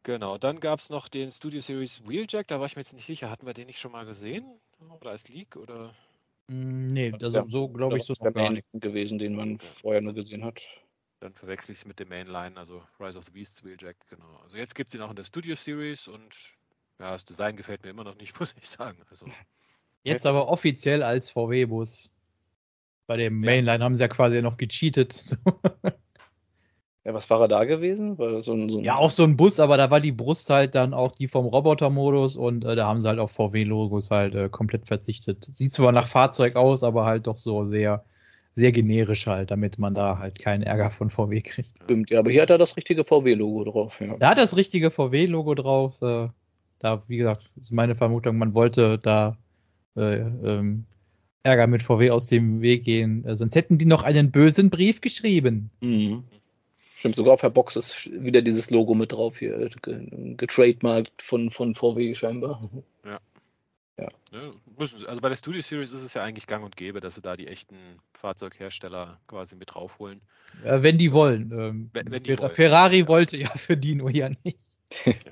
Genau, 0.03 0.37
dann 0.37 0.59
gab 0.59 0.81
es 0.81 0.91
noch 0.91 1.09
den 1.09 1.31
Studio 1.31 1.61
Series 1.61 2.03
Wheeljack, 2.07 2.49
da 2.49 2.59
war 2.59 2.67
ich 2.67 2.75
mir 2.75 2.83
jetzt 2.83 2.93
nicht 2.93 3.07
sicher, 3.07 3.31
hatten 3.31 3.47
wir 3.47 3.55
den 3.55 3.69
nicht 3.69 3.79
schon 3.79 3.93
mal 3.93 4.05
gesehen? 4.05 4.45
Oder 5.01 5.11
als 5.11 5.29
Leak? 5.29 5.55
Oder? 5.55 5.95
Mm, 6.49 6.88
nee, 6.88 7.12
also 7.12 7.38
ja, 7.38 7.47
so 7.49 7.69
glaube 7.69 7.99
ich 7.99 8.05
so 8.05 8.15
ist 8.15 8.25
der 8.25 8.33
gar 8.33 8.51
nicht 8.51 8.67
gewesen, 8.73 9.19
den 9.19 9.37
man 9.37 9.61
vorher 9.81 10.03
nur 10.03 10.12
gesehen 10.12 10.45
hat. 10.45 10.61
Dann 11.21 11.35
verwechsel 11.35 11.71
ich 11.71 11.79
es 11.79 11.87
mit 11.87 12.01
dem 12.01 12.09
Mainline, 12.09 12.57
also 12.57 12.83
Rise 12.99 13.17
of 13.17 13.27
the 13.27 13.31
Beasts 13.31 13.62
Wheeljack, 13.62 13.97
genau. 14.11 14.41
Also 14.43 14.57
jetzt 14.57 14.75
gibt 14.75 14.93
es 14.93 14.99
ihn 14.99 15.03
auch 15.03 15.11
in 15.11 15.17
der 15.17 15.23
Studio 15.23 15.55
Series 15.55 16.09
und 16.09 16.35
ja, 16.99 17.12
das 17.12 17.25
Design 17.25 17.57
gefällt 17.57 17.85
mir 17.85 17.91
immer 17.91 18.03
noch 18.03 18.17
nicht, 18.17 18.35
muss 18.41 18.57
ich 18.59 18.69
sagen. 18.69 18.99
Also, 19.09 19.27
jetzt 20.03 20.27
aber 20.27 20.49
offiziell 20.49 21.05
als 21.05 21.31
VW-Bus. 21.31 22.11
Bei 23.12 23.18
dem 23.18 23.40
Mainline 23.40 23.79
ja. 23.79 23.85
haben 23.85 23.94
sie 23.94 24.01
ja 24.01 24.09
quasi 24.09 24.40
noch 24.40 24.57
gecheatet. 24.57 25.12
So. 25.22 25.37
Ja, 27.05 27.12
was 27.12 27.29
war 27.29 27.42
er 27.42 27.48
da 27.48 27.64
gewesen? 27.64 28.16
So 28.16 28.25
ein, 28.25 28.40
so 28.40 28.79
ein 28.79 28.85
ja, 28.85 28.96
auch 28.96 29.11
so 29.11 29.25
ein 29.25 29.37
Bus, 29.37 29.61
aber 29.61 29.77
da 29.77 29.90
war 29.90 30.01
die 30.01 30.12
Brust 30.12 30.48
halt 30.48 30.75
dann 30.77 30.94
auch 30.94 31.12
die 31.12 31.29
vom 31.29 31.44
Roboter-Modus 31.44 32.37
und 32.37 32.64
äh, 32.64 32.75
da 32.77 32.87
haben 32.87 33.01
sie 33.01 33.09
halt 33.09 33.18
auf 33.18 33.33
VW-Logos 33.33 34.11
halt 34.11 34.35
äh, 34.35 34.48
komplett 34.48 34.87
verzichtet. 34.87 35.46
Sieht 35.51 35.75
zwar 35.75 35.92
nach 35.92 36.07
Fahrzeug 36.07 36.57
aus, 36.57 36.83
aber 36.85 37.05
halt 37.05 37.27
doch 37.27 37.37
so 37.37 37.66
sehr, 37.66 38.05
sehr 38.55 38.72
generisch 38.72 39.27
halt, 39.27 39.51
damit 39.51 39.79
man 39.79 39.94
da 39.94 40.18
halt 40.18 40.38
keinen 40.38 40.62
Ärger 40.62 40.90
von 40.90 41.11
VW 41.11 41.42
kriegt. 41.42 41.83
Stimmt, 41.85 42.09
ja, 42.11 42.20
aber 42.20 42.31
hier 42.31 42.42
hat 42.42 42.51
er 42.51 42.59
das 42.59 42.77
richtige 42.77 43.05
VW-Logo 43.05 43.64
drauf. 43.64 44.01
Ja. 44.01 44.16
Da 44.16 44.31
hat 44.31 44.38
das 44.38 44.57
richtige 44.57 44.90
VW-Logo 44.90 45.55
drauf. 45.55 46.01
Äh, 46.01 46.29
da, 46.79 47.03
wie 47.09 47.18
gesagt, 47.18 47.51
ist 47.61 47.72
meine 47.72 47.96
Vermutung, 47.96 48.38
man 48.38 48.55
wollte 48.55 48.98
da 48.98 49.37
äh, 49.96 50.18
ähm, 50.20 50.87
Ärger 51.42 51.66
mit 51.66 51.83
VW 51.83 52.11
aus 52.11 52.26
dem 52.26 52.61
Weg 52.61 52.85
gehen. 52.85 53.24
Äh, 53.24 53.37
sonst 53.37 53.55
hätten 53.55 53.78
die 53.78 53.87
noch 53.87 54.02
einen 54.02 54.31
bösen 54.31 54.70
Brief 54.70 55.00
geschrieben. 55.00 55.70
Mhm. 55.81 56.24
Stimmt, 56.96 57.16
sogar 57.16 57.35
auf 57.35 57.40
der 57.40 57.50
Box 57.50 57.74
ist 57.74 58.11
wieder 58.12 58.42
dieses 58.42 58.70
Logo 58.70 58.94
mit 58.94 59.12
drauf 59.12 59.38
hier, 59.38 59.70
getrademarkt 60.37 61.20
von, 61.20 61.50
von 61.50 61.74
VW 61.74 62.14
scheinbar. 62.14 62.70
Ja. 63.05 63.18
Ja. 63.98 64.09
Also 65.07 65.20
bei 65.20 65.28
der 65.28 65.37
Studio 65.37 65.62
Series 65.62 65.90
ist 65.90 66.02
es 66.02 66.14
ja 66.14 66.22
eigentlich 66.22 66.46
gang 66.46 66.64
und 66.64 66.76
gäbe, 66.76 67.00
dass 67.00 67.16
sie 67.16 67.20
da 67.20 67.37
die 67.37 67.48
echten 67.48 67.76
Fahrzeughersteller 68.14 69.20
quasi 69.26 69.57
mit 69.57 69.74
draufholen. 69.74 70.20
Ja, 70.64 70.83
wenn 70.83 70.96
die 70.96 71.12
wollen. 71.12 71.50
Ähm, 71.52 71.90
wenn, 71.92 72.11
wenn 72.11 72.22
die 72.22 72.37
Ferrari 72.37 73.00
wollen. 73.00 73.09
wollte 73.09 73.37
ja 73.37 73.48
für 73.48 73.76
Dino 73.76 74.09
ja 74.09 74.31
nicht. 74.44 74.59
ja. 75.05 75.12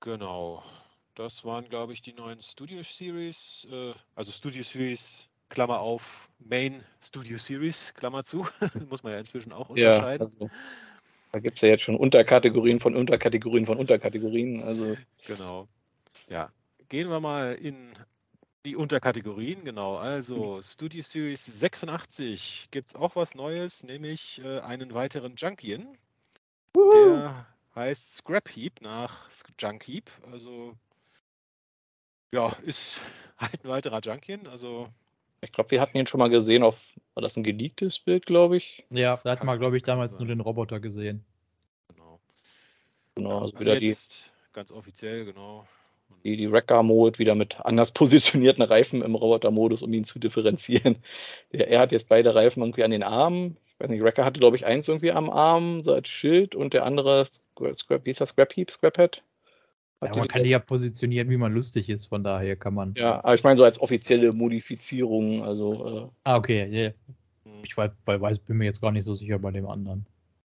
Genau. 0.00 0.64
Das 1.14 1.44
waren, 1.44 1.68
glaube 1.68 1.92
ich, 1.92 2.00
die 2.00 2.14
neuen 2.14 2.40
Studio 2.40 2.82
Series. 2.82 3.66
Äh, 3.70 3.92
also 4.14 4.32
Studio 4.32 4.62
Series 4.62 5.28
Klammer 5.50 5.80
auf, 5.80 6.30
Main 6.38 6.82
Studio 7.02 7.36
Series, 7.36 7.92
Klammer 7.94 8.24
zu. 8.24 8.46
Muss 8.88 9.02
man 9.02 9.12
ja 9.12 9.18
inzwischen 9.18 9.52
auch 9.52 9.68
unterscheiden. 9.68 10.26
Ja, 10.26 10.46
also, 10.46 10.50
da 11.32 11.40
gibt 11.40 11.56
es 11.56 11.62
ja 11.62 11.68
jetzt 11.68 11.82
schon 11.82 11.96
Unterkategorien 11.96 12.80
von 12.80 12.96
Unterkategorien 12.96 13.66
von 13.66 13.76
Unterkategorien. 13.76 14.62
Also. 14.62 14.96
Genau. 15.26 15.68
Ja. 16.28 16.50
Gehen 16.88 17.10
wir 17.10 17.20
mal 17.20 17.54
in 17.54 17.92
die 18.64 18.76
Unterkategorien, 18.76 19.64
genau. 19.64 19.96
Also 19.96 20.62
Studio 20.62 21.02
Series 21.02 21.44
86 21.44 22.68
gibt 22.70 22.90
es 22.90 22.94
auch 22.94 23.16
was 23.16 23.34
Neues, 23.34 23.82
nämlich 23.82 24.40
äh, 24.44 24.60
einen 24.60 24.94
weiteren 24.94 25.34
Junkien. 25.36 25.86
Der 26.74 27.46
heißt 27.74 28.16
Scrap 28.16 28.48
Heap 28.54 28.80
nach 28.80 29.28
Junk 29.58 29.86
Heap. 29.86 30.10
Also 30.30 30.74
ja, 32.32 32.52
ist 32.64 33.00
halt 33.38 33.64
ein 33.64 33.68
weiterer 33.68 34.00
Junkien. 34.00 34.46
Also 34.48 34.88
ich 35.42 35.52
glaube, 35.52 35.72
wir 35.72 35.80
hatten 35.80 35.98
ihn 35.98 36.06
schon 36.06 36.18
mal 36.18 36.30
gesehen 36.30 36.62
auf, 36.62 36.78
war 37.14 37.22
das 37.22 37.36
ein 37.36 37.42
geleaktes 37.42 37.98
Bild, 37.98 38.26
glaube 38.26 38.56
ich? 38.56 38.84
Ja, 38.90 39.20
da 39.22 39.32
hatten 39.32 39.46
wir, 39.46 39.58
glaube 39.58 39.76
ich, 39.76 39.82
damals 39.82 40.18
nur 40.18 40.28
den 40.28 40.40
Roboter 40.40 40.78
gesehen. 40.78 41.24
Genau. 41.88 42.20
Genau, 43.16 43.30
also, 43.30 43.56
also 43.56 43.60
wieder 43.60 43.78
die. 43.78 43.94
Ganz 44.52 44.70
offiziell, 44.70 45.24
genau. 45.24 45.66
Die, 46.24 46.36
die 46.36 46.52
Wrecker-Mode 46.52 47.18
wieder 47.18 47.34
mit 47.34 47.60
anders 47.60 47.90
positionierten 47.92 48.62
Reifen 48.62 49.02
im 49.02 49.16
Roboter-Modus, 49.16 49.82
um 49.82 49.92
ihn 49.92 50.04
zu 50.04 50.18
differenzieren. 50.18 50.96
Der, 51.52 51.68
er 51.68 51.80
hat 51.80 51.92
jetzt 51.92 52.08
beide 52.08 52.34
Reifen 52.34 52.62
irgendwie 52.62 52.84
an 52.84 52.92
den 52.92 53.02
Armen. 53.02 53.56
Ich 53.66 53.80
weiß 53.80 53.90
nicht, 53.90 54.02
Wrecker 54.02 54.24
hatte, 54.24 54.38
glaube 54.38 54.56
ich, 54.56 54.64
eins 54.64 54.86
irgendwie 54.86 55.10
am 55.10 55.28
Arm, 55.28 55.82
so 55.82 55.92
als 55.92 56.08
Schild, 56.08 56.54
und 56.54 56.72
der 56.72 56.84
andere, 56.84 57.24
Scrap, 57.26 58.04
wie 58.04 58.10
ist 58.10 58.20
das, 58.20 58.28
Scrap 58.28 58.54
Heap, 58.56 58.70
Scrap 58.70 58.96
Head? 58.96 59.22
Ja, 60.02 60.16
man 60.16 60.28
kann 60.28 60.42
die 60.42 60.50
ja 60.50 60.58
positionieren, 60.58 61.30
wie 61.30 61.36
man 61.36 61.52
lustig 61.52 61.88
ist, 61.88 62.06
von 62.06 62.24
daher 62.24 62.56
kann 62.56 62.74
man. 62.74 62.94
Ja, 62.96 63.18
aber 63.24 63.34
ich 63.34 63.44
meine 63.44 63.56
so 63.56 63.64
als 63.64 63.80
offizielle 63.80 64.32
Modifizierung, 64.32 65.44
also. 65.44 65.86
Äh, 65.86 66.08
ah, 66.24 66.36
okay, 66.36 66.68
yeah. 66.68 66.92
Ich 67.62 67.76
weiß, 67.76 67.92
weiß, 68.06 68.38
bin 68.40 68.58
mir 68.58 68.64
jetzt 68.64 68.80
gar 68.80 68.90
nicht 68.90 69.04
so 69.04 69.14
sicher 69.14 69.38
bei 69.38 69.52
dem 69.52 69.66
anderen. 69.66 70.06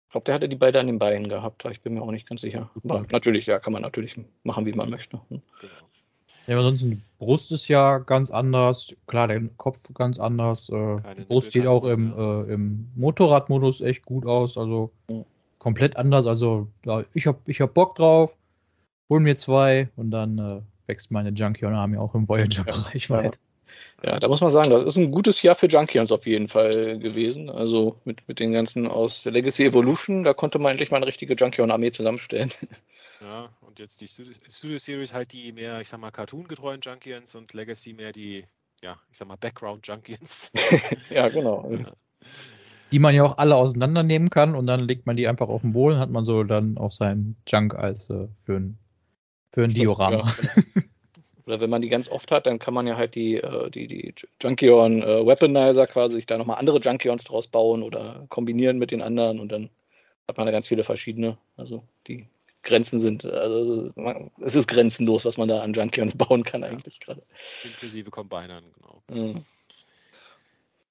Ich 0.07 0.12
glaube, 0.12 0.24
der 0.24 0.35
hatte 0.37 0.48
die 0.48 0.57
beide 0.57 0.80
an 0.80 0.87
den 0.87 0.98
Beinen 0.98 1.28
gehabt, 1.28 1.64
ich 1.70 1.83
bin 1.83 1.94
mir 1.94 2.02
auch 2.02 2.11
nicht 2.11 2.28
ganz 2.28 2.40
sicher. 2.40 2.70
Aber 2.83 3.04
natürlich, 3.11 3.46
ja, 3.46 3.59
kann 3.59 3.72
man 3.72 3.83
natürlich 3.83 4.18
machen, 4.44 4.64
wie 4.64 4.72
man 4.72 4.88
möchte. 4.88 5.20
Hm. 5.28 5.42
Genau. 5.61 5.72
Ja, 6.46 6.59
ansonsten 6.59 6.90
die 6.90 7.00
Brust 7.18 7.52
ist 7.52 7.68
ja 7.68 7.98
ganz 7.98 8.30
anders, 8.30 8.94
klar, 9.07 9.28
der 9.28 9.42
Kopf 9.57 9.83
ganz 9.94 10.18
anders. 10.18 10.68
Äh, 10.68 10.96
die 11.18 11.24
Brust 11.24 11.52
sieht 11.52 11.66
auch 11.66 11.85
im, 11.85 12.12
äh, 12.16 12.52
im 12.52 12.90
Motorradmodus 12.96 13.80
echt 13.80 14.04
gut 14.04 14.26
aus, 14.26 14.59
also 14.59 14.90
mhm. 15.09 15.24
komplett 15.59 15.96
anders. 15.96 16.26
Also 16.26 16.68
ja, 16.85 17.02
ich 17.14 17.26
hab, 17.26 17.48
ich 17.48 17.61
hab 17.61 17.72
Bock 17.72 17.96
drauf 17.96 18.30
hol 19.09 19.21
mir 19.21 19.37
zwei 19.37 19.88
und 19.97 20.11
dann 20.11 20.38
äh, 20.38 20.61
wächst 20.87 21.11
meine 21.11 21.31
Junkion-Army 21.31 21.97
auch 21.97 22.14
im 22.14 22.29
Voyager-Bereich 22.29 23.09
ja, 23.09 23.17
weit. 23.17 23.38
Ja, 24.03 24.21
da 24.21 24.29
muss 24.29 24.40
man 24.40 24.51
sagen, 24.51 24.71
das 24.71 24.83
ist 24.85 24.97
ein 24.97 25.11
gutes 25.11 25.43
Jahr 25.43 25.55
für 25.55 25.67
Junkions 25.67 26.12
auf 26.12 26.27
jeden 26.27 26.49
Fall 26.49 26.99
gewesen. 26.99 27.49
Also 27.49 28.01
mit, 28.05 28.27
mit 28.29 28.38
den 28.38 28.53
ganzen 28.53 28.87
aus 28.87 29.23
der 29.23 29.33
Legacy 29.33 29.64
Evolution, 29.64 30.25
da 30.25 30.35
konnte 30.35 30.59
man 30.59 30.73
endlich 30.73 30.90
mal 30.90 30.99
eine 30.99 31.07
richtige 31.07 31.35
Junkion-Armee 31.35 31.90
zusammenstellen. 31.90 32.53
Ja, 33.23 33.49
und 33.62 33.79
jetzt 33.79 34.01
die 34.01 34.07
Studio, 34.07 34.79
Series 34.79 35.14
halt 35.14 35.33
die 35.33 35.53
mehr, 35.53 35.81
ich 35.81 35.88
sag 35.88 35.99
mal, 36.01 36.11
Cartoon-getreuen 36.11 36.81
Junkions 36.83 37.35
und 37.35 37.55
Legacy 37.55 37.95
mehr 37.95 38.12
die, 38.12 38.45
ja, 38.83 38.99
ich 39.11 39.17
sag 39.17 39.29
mal, 39.29 39.37
Background-Junkions. 39.37 40.53
ja, 41.11 41.29
genau. 41.29 41.71
Ja 41.73 41.93
die 42.95 43.01
man 43.01 43.12
ja 43.12 43.25
auch 43.25 43.38
alle 43.38 43.57
auseinandernehmen 43.57 44.31
kann 44.31 44.55
und 44.55 44.69
dann 44.69 44.79
legt 44.79 45.05
man 45.05 45.17
die 45.17 45.27
einfach 45.27 45.49
auf 45.49 45.62
den 45.62 45.73
Boden, 45.73 45.99
hat 45.99 46.11
man 46.11 46.25
so 46.25 46.45
dann 46.45 46.79
auch 46.79 46.93
seinen 46.93 47.35
Junk 47.45 47.75
als 47.75 48.09
äh, 48.09 48.29
für 48.45 48.55
ein 48.55 48.79
für 49.55 49.62
ein 49.64 49.73
Diorama. 49.73 50.35
Ja. 50.43 50.83
Oder 51.47 51.61
wenn 51.61 51.71
man 51.71 51.83
die 51.83 51.88
ganz 51.88 52.09
oft 52.09 52.31
hat, 52.31 52.47
dann 52.47 52.59
kann 52.59 52.75
man 52.75 52.87
ja 52.87 52.97
halt 52.97 53.14
die, 53.14 53.37
äh, 53.37 53.71
die, 53.71 53.87
die 53.87 54.14
Junkion 54.43 55.03
äh, 55.03 55.27
Weaponizer 55.27 55.87
quasi 55.87 56.17
sich 56.17 56.27
da 56.27 56.38
nochmal 56.38 56.59
andere 56.59 56.81
Junkions 56.81 57.23
draus 57.25 57.47
bauen 57.47 57.83
oder 57.83 58.27
kombinieren 58.31 58.79
mit 58.79 58.90
den 58.90 59.03
anderen 59.03 59.38
und 59.38 59.53
dann 59.53 59.71
hat 60.27 60.38
man 60.38 60.47
da 60.47 60.53
ganz 60.53 60.67
viele 60.67 60.85
verschiedene. 60.85 61.37
Also 61.57 61.85
die 62.09 62.27
Grenzen 62.62 62.99
sind, 62.99 63.27
also 63.27 63.93
es 64.40 64.55
ist 64.55 64.67
grenzenlos, 64.67 65.27
was 65.27 65.37
man 65.37 65.49
da 65.49 65.61
an 65.61 65.75
Junkions 65.75 66.14
bauen 66.17 66.43
kann 66.45 66.64
eigentlich 66.64 66.99
gerade. 66.99 67.23
Inklusive 67.62 68.11
Combinern, 68.11 68.64
genau. 68.75 69.03
Mhm. 69.11 69.45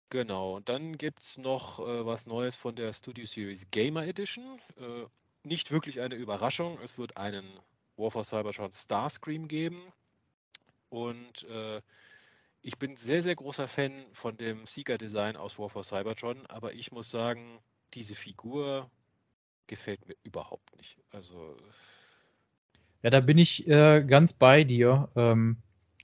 Genau, 0.09 0.57
und 0.57 0.69
dann 0.69 0.99
gibt 0.99 1.21
es 1.21 1.39
noch 1.39 1.79
äh, 1.79 2.05
was 2.05 2.27
Neues 2.27 2.55
von 2.55 2.75
der 2.75 2.93
Studio 2.93 3.25
Series 3.25 3.71
Gamer 3.71 4.05
Edition. 4.05 4.43
Äh, 4.79 5.07
nicht 5.43 5.71
wirklich 5.71 5.99
eine 5.99 6.13
Überraschung, 6.13 6.77
es 6.83 6.99
wird 6.99 7.17
einen 7.17 7.43
War 7.97 8.11
for 8.11 8.23
Cybertron 8.23 8.71
Starscream 8.71 9.47
geben. 9.47 9.79
Und 10.89 11.43
äh, 11.49 11.81
ich 12.61 12.77
bin 12.77 12.95
sehr, 12.95 13.23
sehr 13.23 13.35
großer 13.35 13.67
Fan 13.67 13.91
von 14.13 14.37
dem 14.37 14.65
Seeker-Design 14.65 15.35
aus 15.35 15.59
War 15.59 15.69
for 15.69 15.83
Cybertron, 15.83 16.37
aber 16.47 16.73
ich 16.73 16.91
muss 16.91 17.09
sagen, 17.09 17.59
diese 17.93 18.15
Figur 18.15 18.89
gefällt 19.67 20.07
mir 20.07 20.15
überhaupt 20.23 20.75
nicht. 20.77 20.97
Also. 21.11 21.57
Ja, 23.01 23.09
da 23.09 23.19
bin 23.19 23.37
ich 23.37 23.67
äh, 23.67 24.03
ganz 24.03 24.33
bei 24.33 24.63
dir. 24.63 25.09
Ähm, 25.15 25.57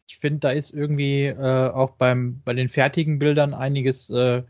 ich 0.08 0.18
finde, 0.18 0.40
da 0.40 0.50
ist 0.50 0.72
irgendwie 0.74 1.26
äh, 1.26 1.70
auch 1.70 1.92
beim, 1.92 2.42
bei 2.44 2.54
den 2.54 2.68
fertigen 2.68 3.20
Bildern 3.20 3.54
einiges 3.54 4.10
äh, 4.10 4.44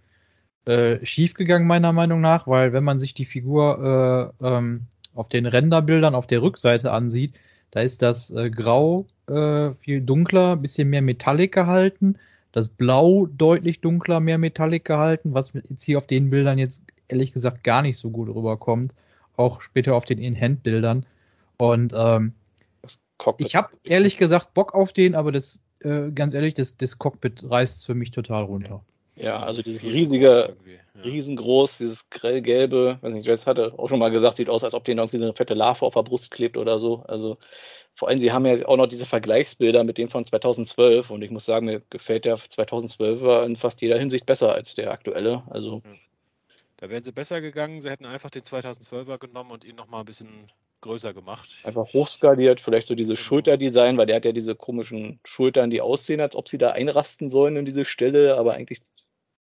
äh, 0.66 1.06
schiefgegangen, 1.06 1.68
meiner 1.68 1.94
Meinung 1.94 2.22
nach, 2.22 2.48
weil 2.48 2.74
wenn 2.74 2.84
man 2.84 3.00
sich 3.00 3.14
die 3.14 3.26
Figur 3.26 4.34
äh, 4.42 4.48
ähm, 4.48 4.88
auf 5.20 5.28
den 5.28 5.46
Renderbildern 5.46 6.16
auf 6.16 6.28
der 6.28 6.42
Rückseite 6.42 6.92
ansieht, 6.92 7.40
da 7.72 7.82
ist 7.82 8.02
das 8.02 8.32
äh, 8.32 8.50
Grau 8.50 9.06
äh, 9.28 9.72
viel 9.82 10.02
dunkler, 10.02 10.56
bisschen 10.56 10.90
mehr 10.90 11.02
Metallic 11.02 11.54
gehalten, 11.54 12.16
das 12.52 12.70
Blau 12.70 13.28
deutlich 13.28 13.82
dunkler, 13.82 14.22
mehr 14.22 14.38
Metallic 14.38 14.86
gehalten, 14.86 15.34
was 15.34 15.54
jetzt 15.54 15.84
hier 15.84 15.98
auf 15.98 16.08
den 16.08 16.30
Bildern 16.30 16.58
jetzt 16.58 16.84
ehrlich 17.10 17.34
gesagt 17.34 17.64
gar 17.64 17.82
nicht 17.82 17.98
so 17.98 18.10
gut 18.10 18.30
rüberkommt, 18.30 18.94
auch 19.36 19.62
später 19.62 19.96
auf 19.96 20.06
den 20.06 20.20
In-Hand-Bildern. 20.20 21.06
Und 21.58 21.94
ähm, 21.96 22.34
ich 23.38 23.56
habe 23.56 23.70
ehrlich 23.84 24.18
gesagt 24.18 24.54
Bock 24.54 24.74
auf 24.74 24.94
den, 24.94 25.16
aber 25.16 25.32
das, 25.34 25.64
äh, 25.82 26.12
ganz 26.12 26.34
ehrlich, 26.34 26.54
das, 26.54 26.78
das 26.78 26.98
Cockpit 26.98 27.44
reißt 27.48 27.86
für 27.86 27.94
mich 27.94 28.12
total 28.12 28.46
runter. 28.46 28.70
Ja, 28.70 28.82
also 29.20 29.62
dieses 29.62 29.86
riesige, 29.86 30.56
ja. 30.66 31.02
riesengroß, 31.02 31.78
dieses 31.78 32.10
grellgelbe, 32.10 32.98
weiß 33.02 33.14
nicht, 33.14 33.28
Jess 33.28 33.46
hatte 33.46 33.74
auch 33.78 33.90
schon 33.90 34.00
mal 34.00 34.12
gesagt, 34.12 34.38
sieht 34.38 34.50
aus, 34.50 34.64
als 34.64 34.74
ob 34.74 34.84
denen 34.84 35.00
irgendwie 35.00 35.20
so 35.20 35.26
eine 35.26 35.34
fette 35.34 35.54
Larve 35.54 35.86
auf 35.86 35.94
der 35.94 36.04
Brust 36.04 36.32
klebt 36.32 36.58
oder 36.58 36.80
so. 36.80 37.04
Also 37.08 37.38
vor 37.96 38.08
allem, 38.08 38.20
sie 38.20 38.32
haben 38.32 38.46
ja 38.46 38.66
auch 38.66 38.78
noch 38.78 38.88
diese 38.88 39.06
Vergleichsbilder 39.06 39.84
mit 39.84 39.98
dem 39.98 40.08
von 40.08 40.26
2012 40.26 41.10
und 41.10 41.22
ich 41.22 41.32
muss 41.32 41.46
sagen, 41.46 41.66
mir 41.66 41.82
gefällt 41.90 42.24
der 42.24 42.38
2012er 42.38 43.46
in 43.46 43.58
fast 43.58 43.82
jeder 43.82 44.00
Hinsicht 44.00 44.26
besser 44.26 44.54
als 44.54 44.74
der 44.74 44.92
aktuelle. 44.92 45.44
Also. 45.50 45.82
Da 46.78 46.90
wären 46.90 47.04
sie 47.04 47.12
besser 47.12 47.42
gegangen, 47.42 47.82
sie 47.82 47.90
hätten 47.90 48.06
einfach 48.06 48.30
den 48.30 48.44
2012er 48.44 49.18
genommen 49.18 49.52
und 49.52 49.66
ihn 49.66 49.76
nochmal 49.76 50.04
ein 50.04 50.06
bisschen 50.06 50.50
größer 50.80 51.14
gemacht. 51.14 51.50
Einfach 51.64 51.92
hochskaliert, 51.92 52.62
vielleicht 52.62 52.88
so 52.88 52.96
diese 52.96 53.16
genau. 53.16 53.22
Schulterdesign, 53.22 53.98
weil 53.98 54.06
der 54.06 54.16
hat 54.16 54.26
ja 54.26 54.32
diese 54.32 54.56
komischen 54.56 55.20
Schultern, 55.26 55.70
die 55.70 55.82
aussehen, 55.82 56.22
als 56.22 56.36
ob 56.36 56.48
sie 56.48 56.58
da 56.58 56.72
einrasten 56.72 57.30
sollen 57.30 57.58
in 57.58 57.66
diese 57.66 57.86
Stelle, 57.86 58.38
aber 58.38 58.54
eigentlich 58.54 58.80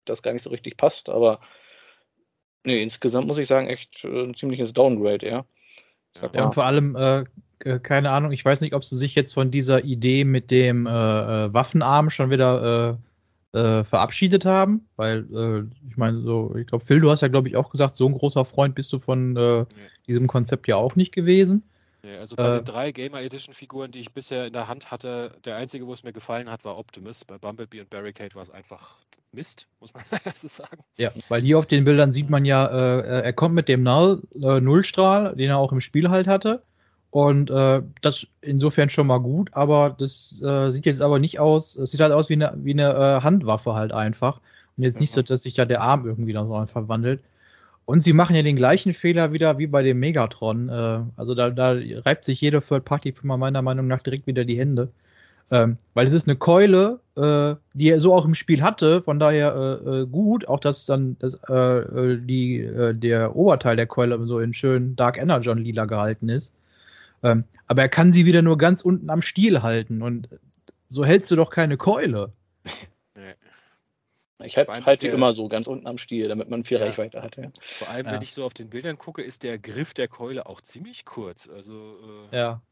das 0.09 0.23
gar 0.23 0.33
nicht 0.33 0.43
so 0.43 0.51
richtig 0.51 0.77
passt. 0.77 1.09
Aber 1.09 1.41
nee, 2.65 2.83
insgesamt 2.83 3.27
muss 3.27 3.39
ich 3.39 3.49
sagen, 3.49 3.69
echt 3.69 4.05
äh, 4.05 4.25
ein 4.25 4.35
ziemliches 4.35 4.73
Downgrade, 4.73 5.27
ja. 5.27 5.45
Ja, 6.33 6.45
und 6.45 6.55
vor 6.55 6.65
allem, 6.65 6.97
äh, 6.97 7.25
keine 7.81 8.11
Ahnung, 8.11 8.33
ich 8.33 8.45
weiß 8.45 8.61
nicht, 8.61 8.75
ob 8.75 8.85
sie 8.85 8.97
sich 8.97 9.15
jetzt 9.15 9.35
von 9.35 9.51
dieser 9.51 9.85
Idee 9.85 10.25
mit 10.25 10.51
dem 10.51 10.87
äh, 10.87 10.91
äh 10.91 11.55
Waffenarm 11.55 12.11
schon 12.11 12.31
wieder 12.31 12.99
äh, 13.53 13.59
äh, 13.59 13.85
verabschiedet 13.85 14.45
haben, 14.45 14.89
weil 14.97 15.69
ich 15.89 15.97
meine, 15.97 16.21
so, 16.21 16.55
ich 16.57 16.67
glaube, 16.67 16.85
Phil, 16.85 17.01
du 17.01 17.11
hast 17.11 17.21
ja, 17.21 17.29
glaube 17.29 17.49
ich, 17.49 17.57
auch 17.57 17.71
gesagt, 17.71 17.95
so 17.95 18.07
ein 18.07 18.15
großer 18.15 18.45
Freund 18.45 18.75
bist 18.75 18.93
du 18.93 18.99
von 18.99 19.33
nee. 19.33 19.65
diesem 20.07 20.27
Konzept 20.27 20.67
ja 20.69 20.77
auch 20.77 20.97
nicht 20.97 21.13
gewesen. 21.13 21.63
Nee, 22.03 22.17
also 22.17 22.37
bei 22.37 22.57
den 22.57 22.65
drei 22.65 22.93
Gamer 22.93 23.21
Edition 23.23 23.55
Figuren, 23.55 23.91
die 23.91 24.01
ich 24.01 24.13
bisher 24.13 24.47
in 24.47 24.53
der 24.53 24.69
Hand 24.69 24.91
hatte, 24.91 25.33
der 25.45 25.57
einzige, 25.57 25.87
wo 25.87 25.93
es 25.93 26.05
mir 26.05 26.13
gefallen 26.13 26.49
hat, 26.49 26.65
war 26.65 26.79
Optimus. 26.79 27.25
Bei 27.25 27.39
Bumblebee 27.39 27.81
und 27.81 27.91
Barricade 27.91 28.35
war 28.35 28.43
es 28.43 28.51
einfach 28.51 28.97
Mist, 29.33 29.67
muss 29.81 29.93
man 29.93 30.05
leider 30.11 30.31
so 30.31 30.49
sagen. 30.49 30.83
Ja, 30.97 31.11
weil 31.29 31.43
hier 31.43 31.59
auf 31.59 31.67
den 31.67 31.85
Bildern 31.85 32.13
sieht 32.13 32.31
man 32.31 32.45
ja, 32.45 32.67
äh, 32.67 33.23
er 33.23 33.33
kommt 33.33 33.55
mit 33.55 33.69
dem 33.69 33.83
Null, 33.83 34.23
äh, 34.41 34.61
Nullstrahl, 34.61 35.35
den 35.35 35.51
er 35.51 35.59
auch 35.59 35.73
im 35.73 35.81
Spiel 35.81 36.09
halt 36.09 36.29
hatte. 36.29 36.63
Und 37.11 37.51
äh, 37.51 37.83
das 38.03 38.27
insofern 38.43 38.91
schon 38.91 39.07
mal 39.07 39.19
gut, 39.19 39.51
aber 39.55 39.97
das 39.99 40.43
äh, 40.43 40.71
sieht 40.71 40.85
jetzt 40.85 41.01
aber 41.01 41.19
nicht 41.19 41.41
aus, 41.41 41.75
es 41.75 41.91
sieht 41.91 42.01
halt 42.01 42.13
aus 42.13 42.29
wie 42.29 42.35
eine, 42.35 42.53
wie 42.59 42.73
eine 42.73 42.91
äh, 42.91 43.23
Handwaffe 43.23 43.75
halt 43.75 43.93
einfach. 43.93 44.41
Und 44.77 44.85
jetzt 44.85 44.97
mhm. 44.97 45.01
nicht 45.01 45.13
so, 45.13 45.23
dass 45.23 45.43
sich 45.43 45.55
da 45.55 45.65
der 45.65 45.81
Arm 45.81 46.07
irgendwie 46.07 46.35
da 46.35 46.45
so 46.45 46.67
verwandelt. 46.67 47.23
Und 47.89 48.03
sie 48.03 48.13
machen 48.13 48.37
ja 48.37 48.43
den 48.43 48.57
gleichen 48.57 48.93
Fehler 48.93 49.33
wieder 49.33 49.57
wie 49.57 49.67
bei 49.67 49.83
dem 49.83 49.99
Megatron. 49.99 50.69
Äh, 50.69 51.01
also 51.17 51.35
da, 51.35 51.49
da 51.49 51.75
reibt 52.05 52.23
sich 52.23 52.39
jede 52.39 52.61
Third-Party-Firma 52.61 53.39
meiner 53.39 53.63
Meinung 53.63 53.87
nach 53.87 54.03
direkt 54.03 54.27
wieder 54.27 54.45
die 54.45 54.59
Hände. 54.59 54.91
Ähm, 55.51 55.79
weil 55.95 56.07
es 56.07 56.13
ist 56.13 56.29
eine 56.29 56.37
Keule, 56.37 57.01
äh, 57.17 57.55
die 57.73 57.89
er 57.89 57.99
so 58.01 58.13
auch 58.15 58.27
im 58.27 58.35
Spiel 58.35 58.63
hatte, 58.63 59.01
von 59.01 59.19
daher 59.19 59.81
äh, 59.83 60.05
gut, 60.05 60.47
auch 60.49 60.61
dass 60.61 60.85
dann 60.85 61.17
das, 61.19 61.41
die, 61.41 62.71
der 62.93 63.35
Oberteil 63.35 63.77
der 63.77 63.87
Keule 63.87 64.27
so 64.27 64.39
in 64.39 64.53
schön 64.53 64.95
Dark 64.95 65.17
Energon 65.17 65.57
lila 65.57 65.87
gehalten 65.87 66.29
ist. 66.29 66.53
Ähm, 67.23 67.45
aber 67.69 67.81
er 67.81 67.89
kann 67.89 68.13
sie 68.13 68.27
wieder 68.27 68.43
nur 68.43 68.59
ganz 68.59 68.83
unten 68.83 69.09
am 69.09 69.23
Stiel 69.23 69.63
halten 69.63 70.03
und 70.03 70.29
so 70.89 71.07
hältst 71.07 71.31
du 71.31 71.37
doch 71.37 71.49
keine 71.49 71.79
Keule. 71.79 72.33
Ich 74.41 74.57
halte 74.57 74.85
halt 74.85 75.03
die 75.03 75.09
immer 75.09 75.33
so 75.33 75.49
ganz 75.49 75.67
unten 75.67 75.87
am 75.87 75.99
Stiel, 75.99 76.29
damit 76.29 76.49
man 76.49 76.65
viel 76.65 76.79
ja. 76.79 76.85
Reichweite 76.87 77.23
hat. 77.23 77.37
Ja. 77.37 77.51
Vor 77.61 77.89
allem, 77.89 78.07
ja. 78.07 78.13
wenn 78.13 78.23
ich 78.23 78.33
so 78.33 78.45
auf 78.45 78.55
den 78.55 78.71
Bildern 78.71 78.97
gucke, 78.97 79.23
ist 79.23 79.43
der 79.43 79.59
Griff 79.59 79.95
der 79.95 80.07
Keule 80.07 80.47
auch 80.47 80.61
ziemlich 80.61 81.05
kurz. 81.05 81.49
Also 81.49 82.29
äh, 82.33 82.37
ja. 82.37 82.63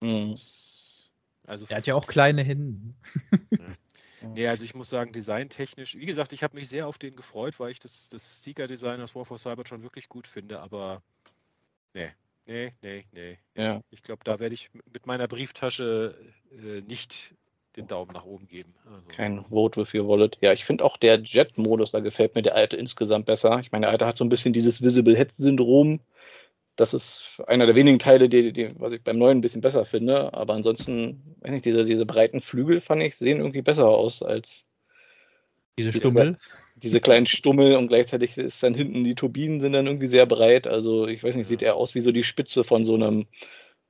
Mhm. 0.00 0.34
Also 1.46 1.66
er 1.68 1.78
hat 1.78 1.86
ja 1.86 1.94
auch 1.94 2.06
kleine 2.06 2.42
Hände. 2.42 2.94
Nee, 4.20 4.48
also 4.48 4.64
ich 4.64 4.74
muss 4.74 4.90
sagen, 4.90 5.12
designtechnisch, 5.12 5.96
wie 5.96 6.06
gesagt, 6.06 6.32
ich 6.32 6.42
habe 6.42 6.56
mich 6.56 6.68
sehr 6.68 6.88
auf 6.88 6.98
den 6.98 7.14
gefreut, 7.14 7.60
weil 7.60 7.70
ich 7.70 7.78
das, 7.78 8.08
das 8.08 8.42
Seeker-Design 8.42 9.00
aus 9.00 9.14
War 9.14 9.24
for 9.24 9.38
Cybertron 9.38 9.82
wirklich 9.82 10.08
gut 10.08 10.26
finde, 10.26 10.60
aber 10.60 11.02
nee, 11.94 12.10
nee, 12.46 12.72
nee, 12.82 13.04
nee. 13.12 13.38
Ja. 13.54 13.80
Ich 13.90 14.02
glaube, 14.02 14.24
da 14.24 14.40
werde 14.40 14.54
ich 14.54 14.70
mit 14.92 15.06
meiner 15.06 15.28
Brieftasche 15.28 16.18
äh, 16.50 16.80
nicht 16.80 17.34
den 17.76 17.86
Daumen 17.86 18.12
nach 18.12 18.24
oben 18.24 18.48
geben. 18.48 18.74
Also. 18.86 19.06
Kein 19.08 19.44
Vote 19.44 19.80
with 19.80 19.94
your 19.94 20.08
Wallet. 20.08 20.38
Ja, 20.40 20.52
ich 20.52 20.64
finde 20.64 20.84
auch 20.84 20.96
der 20.96 21.20
Jet-Modus, 21.20 21.92
da 21.92 22.00
gefällt 22.00 22.34
mir 22.34 22.42
der 22.42 22.54
alte 22.54 22.76
insgesamt 22.76 23.26
besser. 23.26 23.60
Ich 23.60 23.72
meine, 23.72 23.86
der 23.86 23.90
alte 23.90 24.06
hat 24.06 24.16
so 24.16 24.24
ein 24.24 24.28
bisschen 24.28 24.52
dieses 24.52 24.82
Visible 24.82 25.16
Head-Syndrom. 25.16 26.00
Das 26.76 26.94
ist 26.94 27.40
einer 27.46 27.66
der 27.66 27.74
wenigen 27.74 27.98
Teile, 27.98 28.28
die, 28.28 28.52
die, 28.52 28.70
was 28.78 28.92
ich 28.92 29.02
beim 29.02 29.18
neuen 29.18 29.38
ein 29.38 29.40
bisschen 29.40 29.60
besser 29.60 29.84
finde. 29.84 30.32
Aber 30.32 30.54
ansonsten, 30.54 31.36
weiß 31.40 31.50
nicht, 31.50 31.64
diese, 31.64 31.84
diese 31.84 32.06
breiten 32.06 32.40
Flügel 32.40 32.80
fand 32.80 33.02
ich, 33.02 33.16
sehen 33.16 33.38
irgendwie 33.38 33.62
besser 33.62 33.88
aus 33.88 34.22
als 34.22 34.64
diese 35.76 35.92
Stummel. 35.92 36.38
Diese, 36.76 36.90
diese 36.90 37.00
kleinen 37.00 37.26
Stummel 37.26 37.76
und 37.76 37.88
gleichzeitig 37.88 38.36
ist 38.38 38.62
dann 38.62 38.74
hinten 38.74 39.02
die 39.04 39.14
Turbinen 39.14 39.60
sind 39.60 39.72
dann 39.72 39.86
irgendwie 39.86 40.06
sehr 40.06 40.26
breit. 40.26 40.66
Also 40.66 41.06
ich 41.06 41.22
weiß 41.22 41.36
nicht, 41.36 41.48
sieht 41.48 41.62
eher 41.62 41.74
aus 41.74 41.94
wie 41.94 42.00
so 42.00 42.12
die 42.12 42.24
Spitze 42.24 42.64
von 42.64 42.84
so 42.84 42.94
einem 42.94 43.26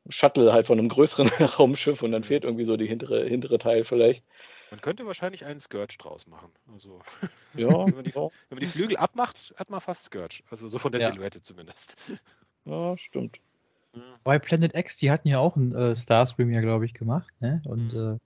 Shuttle 0.09 0.53
halt 0.53 0.67
von 0.67 0.79
einem 0.79 0.89
größeren 0.89 1.29
Raumschiff 1.59 2.03
und 2.03 2.13
dann 2.13 2.25
fehlt 2.25 2.45
irgendwie 2.45 2.65
so 2.65 2.77
die 2.77 2.87
hintere, 2.87 3.27
hintere 3.27 3.59
Teil 3.59 3.85
vielleicht. 3.85 4.25
Man 4.71 4.81
könnte 4.81 5.07
wahrscheinlich 5.07 5.47
einen 5.47 5.61
Scourge 5.61 5.97
draus 5.99 6.27
machen. 6.27 6.51
Also, 6.73 7.01
ja, 7.55 7.69
wenn, 7.87 7.95
man 7.95 8.05
die, 8.05 8.11
ja. 8.11 8.23
wenn, 8.49 8.57
man 8.57 8.61
die, 8.61 8.67
Flügel 8.67 8.97
abmacht, 8.97 9.55
hat 9.57 9.71
man 9.71 9.81
fast 9.81 10.05
Scourge. 10.05 10.43
Also 10.51 10.69
so 10.69 10.79
von 10.79 10.93
der 10.93 11.01
ja. 11.01 11.13
Silhouette 11.13 11.41
zumindest. 11.43 12.13
Ja, 12.65 12.97
stimmt. 12.99 13.39
Bei 14.23 14.39
Planet 14.39 14.75
X, 14.75 14.99
die 14.99 15.11
hatten 15.11 15.29
ja 15.29 15.39
auch 15.39 15.57
einen 15.57 15.75
äh, 15.75 15.97
Starscream 15.97 16.53
ja, 16.53 16.61
glaube 16.61 16.85
ich, 16.85 16.95
gemacht, 16.95 17.33
ne? 17.41 17.63
Und, 17.65 17.95
mhm. 17.95 17.99
äh, 17.99 18.19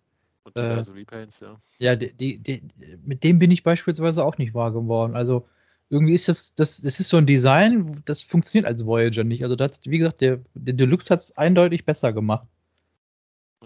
und 0.45 0.57
diverse 0.57 0.93
äh, 0.93 0.95
Repaints, 0.97 1.41
ja. 1.41 1.57
Ja, 1.79 1.97
die, 1.97 2.13
die, 2.13 2.39
die, 2.39 2.63
mit 3.05 3.23
dem 3.23 3.39
bin 3.39 3.51
ich 3.51 3.63
beispielsweise 3.63 4.25
auch 4.25 4.39
nicht 4.39 4.55
wahr 4.55 4.73
geworden. 4.73 5.15
Also 5.15 5.49
irgendwie 5.93 6.15
ist 6.15 6.27
das, 6.27 6.55
das, 6.55 6.81
das 6.81 7.01
ist 7.01 7.11
so 7.11 7.19
ein 7.19 7.27
Design, 7.27 8.03
das 8.07 8.23
funktioniert 8.23 8.67
als 8.67 8.87
Voyager 8.87 9.25
nicht. 9.25 9.45
Also 9.45 9.57
das, 9.57 9.79
wie 9.85 9.99
gesagt, 9.99 10.23
der, 10.23 10.41
der 10.55 10.73
Deluxe 10.73 11.13
hat 11.13 11.21
es 11.21 11.37
eindeutig 11.37 11.85
besser 11.85 12.15
gemacht. 12.15 12.49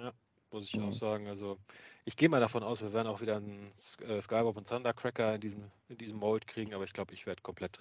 Ja, 0.01 0.13
muss 0.51 0.67
ich 0.67 0.81
auch 0.81 0.93
sagen. 0.93 1.29
Also 1.29 1.57
ich 2.05 2.17
gehe 2.17 2.29
mal 2.29 2.41
davon 2.41 2.65
aus, 2.65 2.83
wir 2.83 2.93
werden 2.93 3.07
auch 3.07 3.21
wieder 3.21 3.37
einen 3.37 3.71
äh, 4.09 4.21
Skywarp 4.21 4.57
und 4.57 4.67
Thundercracker 4.69 5.37
in 5.37 5.41
diesem, 5.41 5.71
in 5.89 5.99
diesem 5.99 6.17
Mold 6.17 6.49
kriegen, 6.49 6.75
aber 6.75 6.83
ich 6.83 6.93
glaube, 6.93 7.15
ich 7.15 7.27
werde 7.27 7.43
komplett 7.43 7.79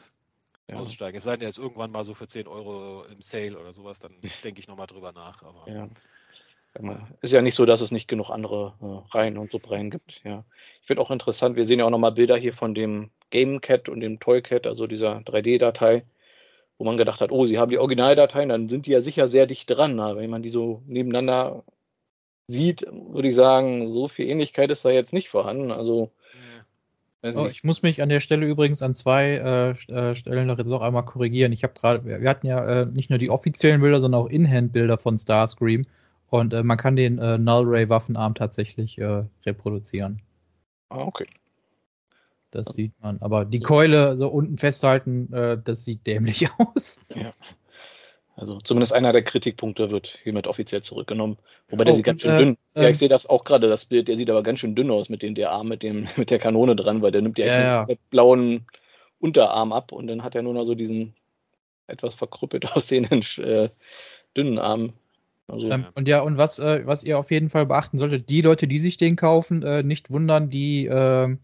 ja. 0.68 0.76
aussteigen. 0.76 1.18
Es 1.18 1.24
sei 1.24 1.38
denn, 1.38 1.42
er 1.42 1.50
ist 1.50 1.58
irgendwann 1.58 1.90
mal 1.90 2.06
so 2.06 2.14
für 2.14 2.28
10 2.28 2.48
Euro 2.48 3.04
im 3.06 3.24
Sale 3.24 3.58
oder 3.58 3.74
sowas, 3.74 4.00
dann 4.00 4.14
denke 4.44 4.60
ich 4.60 4.68
nochmal 4.68 4.88
drüber 4.88 5.12
nach. 5.12 5.42
Aber 5.42 5.68
ja. 5.68 5.90
Ist 7.22 7.32
ja 7.32 7.42
nicht 7.42 7.56
so, 7.56 7.66
dass 7.66 7.82
es 7.82 7.92
nicht 7.92 8.08
genug 8.08 8.30
andere 8.30 8.74
äh, 8.82 9.16
Reihen 9.16 9.38
und 9.38 9.52
Subreihen 9.52 9.90
gibt. 9.90 10.22
Ja. 10.24 10.44
Ich 10.82 10.88
finde 10.88 11.02
auch 11.02 11.12
interessant, 11.12 11.56
wir 11.56 11.66
sehen 11.66 11.80
ja 11.80 11.86
auch 11.86 11.90
nochmal 11.90 12.12
Bilder 12.12 12.38
hier 12.38 12.54
von 12.54 12.76
dem 12.76 13.12
GameCat 13.32 13.90
und 13.90 14.02
dem 14.02 14.20
Toycat, 14.20 14.68
also 14.68 14.86
dieser 14.88 15.20
3D-Datei, 15.20 16.04
wo 16.78 16.84
man 16.84 16.98
gedacht 16.98 17.22
hat, 17.22 17.32
oh, 17.32 17.46
sie 17.46 17.58
haben 17.58 17.70
die 17.70 17.78
Originaldateien, 17.78 18.50
dann 18.50 18.70
sind 18.70 18.86
die 18.86 18.92
ja 18.92 19.02
sicher 19.02 19.28
sehr 19.28 19.48
dicht 19.48 19.70
dran. 19.70 20.00
Aber 20.00 20.20
wenn 20.20 20.30
man 20.30 20.44
die 20.44 20.50
so 20.50 20.82
nebeneinander 20.86 21.64
sieht, 22.48 22.86
würde 22.92 23.30
ich 23.30 23.36
sagen, 23.36 23.88
so 23.88 24.08
viel 24.08 24.28
Ähnlichkeit 24.28 24.70
ist 24.70 24.84
da 24.84 24.90
jetzt 24.90 25.14
nicht 25.14 25.30
vorhanden. 25.30 25.72
Also 25.72 26.12
Oh, 27.34 27.48
ich 27.48 27.64
muss 27.64 27.82
mich 27.82 28.04
an 28.04 28.10
der 28.10 28.20
Stelle 28.20 28.46
übrigens 28.46 28.84
an 28.84 28.94
zwei 28.94 29.76
äh, 29.90 29.92
äh 29.92 30.16
Stellen 30.16 30.46
noch 30.46 30.60
jetzt 30.60 30.72
auch 30.72 30.82
einmal 30.82 31.06
korrigieren. 31.06 31.52
Ich 31.54 31.64
habe 31.64 31.74
gerade, 31.74 32.06
wir 32.06 32.30
hatten 32.30 32.46
ja 32.46 32.82
äh, 32.82 32.86
nicht 32.86 33.10
nur 33.10 33.18
die 33.18 33.32
offiziellen 33.32 33.82
Bilder, 33.82 34.00
sondern 34.00 34.22
auch 34.22 34.30
In-Hand-Bilder 34.30 35.00
von 35.00 35.18
Starscream. 35.18 35.88
Und 36.40 36.54
äh, 36.54 36.64
man 36.64 36.78
kann 36.78 36.96
den 36.96 37.20
äh, 37.20 37.38
Null 37.38 37.66
Ray 37.68 37.90
Waffenarm 37.90 38.36
tatsächlich 38.36 38.98
äh, 38.98 39.24
reproduzieren. 39.46 40.22
Ah, 40.90 41.02
okay. 41.02 41.26
Das 42.52 42.68
sieht 42.74 42.94
man. 43.02 43.22
Aber 43.22 43.44
die 43.44 43.60
Keule 43.60 44.18
so 44.18 44.30
unten 44.30 44.58
festhalten, 44.58 45.32
äh, 45.34 45.58
das 45.62 45.84
sieht 45.84 46.08
dämlich 46.08 46.48
aus. 46.58 47.02
Ja. 47.14 47.34
Also 48.38 48.60
zumindest 48.60 48.94
einer 48.94 49.14
der 49.14 49.24
Kritikpunkte 49.24 49.92
wird 49.92 50.20
hiermit 50.24 50.48
offiziell 50.48 50.82
zurückgenommen. 50.82 51.38
Wobei 51.70 51.84
oh, 51.84 51.86
der 51.86 51.94
sieht 51.96 52.06
ganz 52.06 52.22
schön 52.22 52.32
äh, 52.32 52.38
dünn. 52.38 52.58
Äh, 52.74 52.84
ja, 52.84 52.90
ich 52.90 52.98
sehe 52.98 53.10
das 53.10 53.28
auch 53.28 53.44
gerade, 53.46 53.70
das 53.70 53.86
Bild, 53.86 54.08
der 54.08 54.18
sieht 54.18 54.30
aber 54.30 54.44
ganz 54.44 54.60
schön 54.60 54.76
dünn 54.76 54.92
aus 54.92 55.10
mit 55.10 55.22
dem 55.22 55.36
der 55.36 55.52
Arm 55.52 55.70
mit 55.70 55.84
dem 55.84 56.08
mit 56.18 56.30
der 56.30 56.40
Kanone 56.40 56.76
dran, 56.76 57.02
weil 57.02 57.12
der 57.12 57.22
nimmt 57.22 57.38
ja, 57.38 57.46
ja, 57.46 57.86
den 57.86 57.98
blauen 58.10 58.66
Unterarm 59.20 59.72
ab 59.72 59.92
und 59.92 60.08
dann 60.08 60.24
hat 60.24 60.36
er 60.36 60.42
nur 60.42 60.54
noch 60.54 60.66
so 60.66 60.76
diesen 60.76 61.16
etwas 61.88 62.16
verkrüppelt 62.16 62.72
aussehenden 62.76 63.22
äh, 63.38 63.70
dünnen 64.36 64.60
Arm. 64.60 64.94
Also, 65.48 65.70
ähm, 65.70 65.86
und 65.94 66.08
ja, 66.08 66.22
und 66.22 66.38
was, 66.38 66.60
äh, 66.60 66.82
was 66.86 67.04
ihr 67.04 67.20
auf 67.20 67.32
jeden 67.32 67.50
Fall 67.50 67.66
beachten 67.66 67.98
solltet, 67.98 68.30
die 68.30 68.42
Leute, 68.42 68.68
die 68.68 68.80
sich 68.80 68.98
den 68.98 69.16
kaufen, 69.16 69.62
äh, 69.64 69.84
nicht 69.84 70.10
wundern, 70.10 70.50
die 70.50 70.86
äh, 70.86 71.36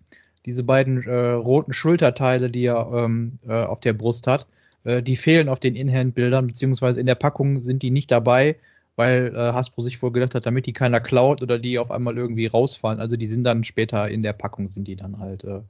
diese 0.46 0.64
beiden 0.64 1.04
äh, 1.04 1.14
roten 1.14 1.74
Schulterteile, 1.74 2.50
die 2.50 2.66
er 2.66 2.92
ähm, 2.94 3.38
äh, 3.48 3.54
auf 3.54 3.80
der 3.80 3.94
Brust 3.94 4.26
hat, 4.26 4.48
äh, 4.84 5.04
die 5.04 5.16
fehlen 5.16 5.50
auf 5.50 5.60
den 5.60 5.76
In-Hand-Bildern, 5.76 6.48
beziehungsweise 6.48 7.00
in 7.00 7.06
der 7.06 7.16
Packung 7.16 7.62
sind 7.62 7.84
die 7.84 7.92
nicht 7.92 8.10
dabei, 8.10 8.56
weil 9.02 9.36
äh, 9.36 9.54
Hasbro 9.54 9.82
sich 9.82 10.00
wohl 10.04 10.12
gedacht 10.12 10.36
hat, 10.36 10.46
damit 10.46 10.68
die 10.68 10.74
keiner 10.74 11.00
klaut 11.00 11.42
oder 11.42 11.58
die 11.58 11.80
auf 11.80 11.90
einmal 11.90 12.20
irgendwie 12.20 12.46
rausfallen. 12.46 13.00
Also 13.00 13.18
die 13.18 13.26
sind 13.26 13.44
dann 13.44 13.64
später 13.64 14.08
in 14.08 14.22
der 14.22 14.34
Packung, 14.34 14.70
sind 14.70 14.88
die 14.88 14.96
dann 14.96 15.18
halt 15.18 15.44
äh, 15.44 15.62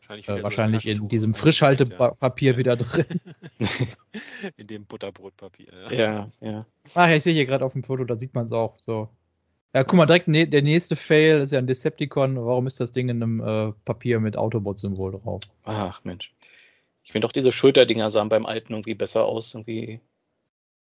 wahrscheinlich, 0.00 0.28
äh, 0.28 0.42
wahrscheinlich 0.42 0.86
in 0.88 1.08
diesem 1.08 1.32
Frischhaltepapier 1.32 2.52
ja. 2.52 2.58
wieder 2.58 2.74
drin. 2.74 3.20
in 4.56 4.66
dem 4.66 4.86
Butterbrotpapier. 4.86 5.68
Ja, 5.92 6.26
ja. 6.40 6.66
Ach 6.96 7.08
ja, 7.08 7.14
ich 7.14 7.22
sehe 7.22 7.32
hier 7.32 7.46
gerade 7.46 7.64
auf 7.64 7.74
dem 7.74 7.84
Foto, 7.84 8.02
da 8.02 8.16
sieht 8.16 8.34
man 8.34 8.46
es 8.46 8.52
auch 8.52 8.76
so. 8.80 9.08
Ja, 9.72 9.84
guck 9.84 9.96
mal, 9.96 10.06
direkt 10.06 10.26
ne 10.26 10.48
der 10.48 10.62
nächste 10.62 10.96
Fail 10.96 11.42
ist 11.42 11.52
ja 11.52 11.60
ein 11.60 11.68
Decepticon. 11.68 12.44
Warum 12.44 12.66
ist 12.66 12.80
das 12.80 12.90
Ding 12.90 13.08
in 13.08 13.22
einem 13.22 13.40
äh, 13.40 13.72
Papier 13.84 14.18
mit 14.18 14.36
Autobot-Symbol 14.36 15.12
drauf? 15.12 15.42
Ach, 15.62 16.02
Mensch. 16.02 16.34
Ich 17.04 17.12
finde 17.12 17.28
auch 17.28 17.32
diese 17.32 17.52
Schulterdinger 17.52 18.10
sahen 18.10 18.28
beim 18.28 18.46
alten 18.46 18.72
irgendwie 18.72 18.94
besser 18.94 19.26
aus. 19.26 19.54
Irgendwie. 19.54 20.00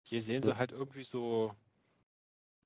Hier 0.05 0.23
sehen 0.23 0.43
sie 0.43 0.57
halt 0.57 0.73
irgendwie 0.73 1.05
so 1.05 1.53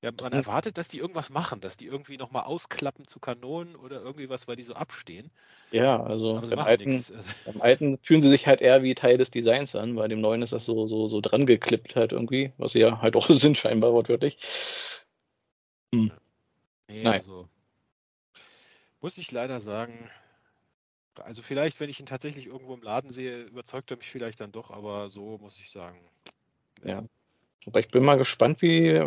ja, 0.05 0.11
man 0.21 0.33
erwartet, 0.33 0.77
dass 0.77 0.87
die 0.87 0.99
irgendwas 0.99 1.31
machen, 1.31 1.61
dass 1.61 1.77
die 1.77 1.87
irgendwie 1.87 2.17
nochmal 2.17 2.43
ausklappen 2.43 3.07
zu 3.07 3.19
Kanonen 3.19 3.75
oder 3.75 4.01
irgendwie 4.01 4.29
was, 4.29 4.47
weil 4.47 4.55
die 4.55 4.61
so 4.61 4.75
abstehen. 4.75 5.31
Ja, 5.71 6.01
also 6.03 6.39
beim 6.47 6.59
alten, 6.59 7.03
beim 7.45 7.61
alten, 7.61 7.97
fühlen 8.03 8.21
sie 8.21 8.29
sich 8.29 8.45
halt 8.45 8.61
eher 8.61 8.83
wie 8.83 8.93
Teil 8.93 9.17
des 9.17 9.31
Designs 9.31 9.75
an, 9.75 9.95
bei 9.95 10.07
dem 10.07 10.21
neuen 10.21 10.43
ist 10.43 10.53
das 10.53 10.63
so, 10.63 10.85
so, 10.85 11.07
so 11.07 11.21
dran 11.21 11.47
geklippt 11.47 11.95
halt 11.95 12.11
irgendwie, 12.11 12.53
was 12.57 12.73
sie 12.73 12.81
ja 12.81 13.01
halt 13.01 13.15
auch 13.15 13.27
sind 13.31 13.57
scheinbar 13.57 13.93
wortwörtlich. 13.93 14.37
Hm. 15.91 16.11
Nee, 16.87 17.03
Nein. 17.03 17.21
Also, 17.21 17.49
muss 19.01 19.17
ich 19.17 19.31
leider 19.31 19.59
sagen, 19.59 20.11
also 21.15 21.41
vielleicht, 21.41 21.79
wenn 21.79 21.89
ich 21.89 21.99
ihn 21.99 22.05
tatsächlich 22.05 22.45
irgendwo 22.45 22.75
im 22.75 22.83
Laden 22.83 23.11
sehe, 23.11 23.39
überzeugt 23.39 23.89
er 23.89 23.97
mich 23.97 24.11
vielleicht 24.11 24.39
dann 24.39 24.51
doch, 24.51 24.69
aber 24.69 25.09
so 25.09 25.39
muss 25.39 25.57
ich 25.57 25.71
sagen. 25.71 25.97
Ja. 26.83 27.03
Aber 27.65 27.79
ich 27.79 27.87
bin 27.87 28.03
mal 28.03 28.19
gespannt, 28.19 28.61
wie 28.61 29.01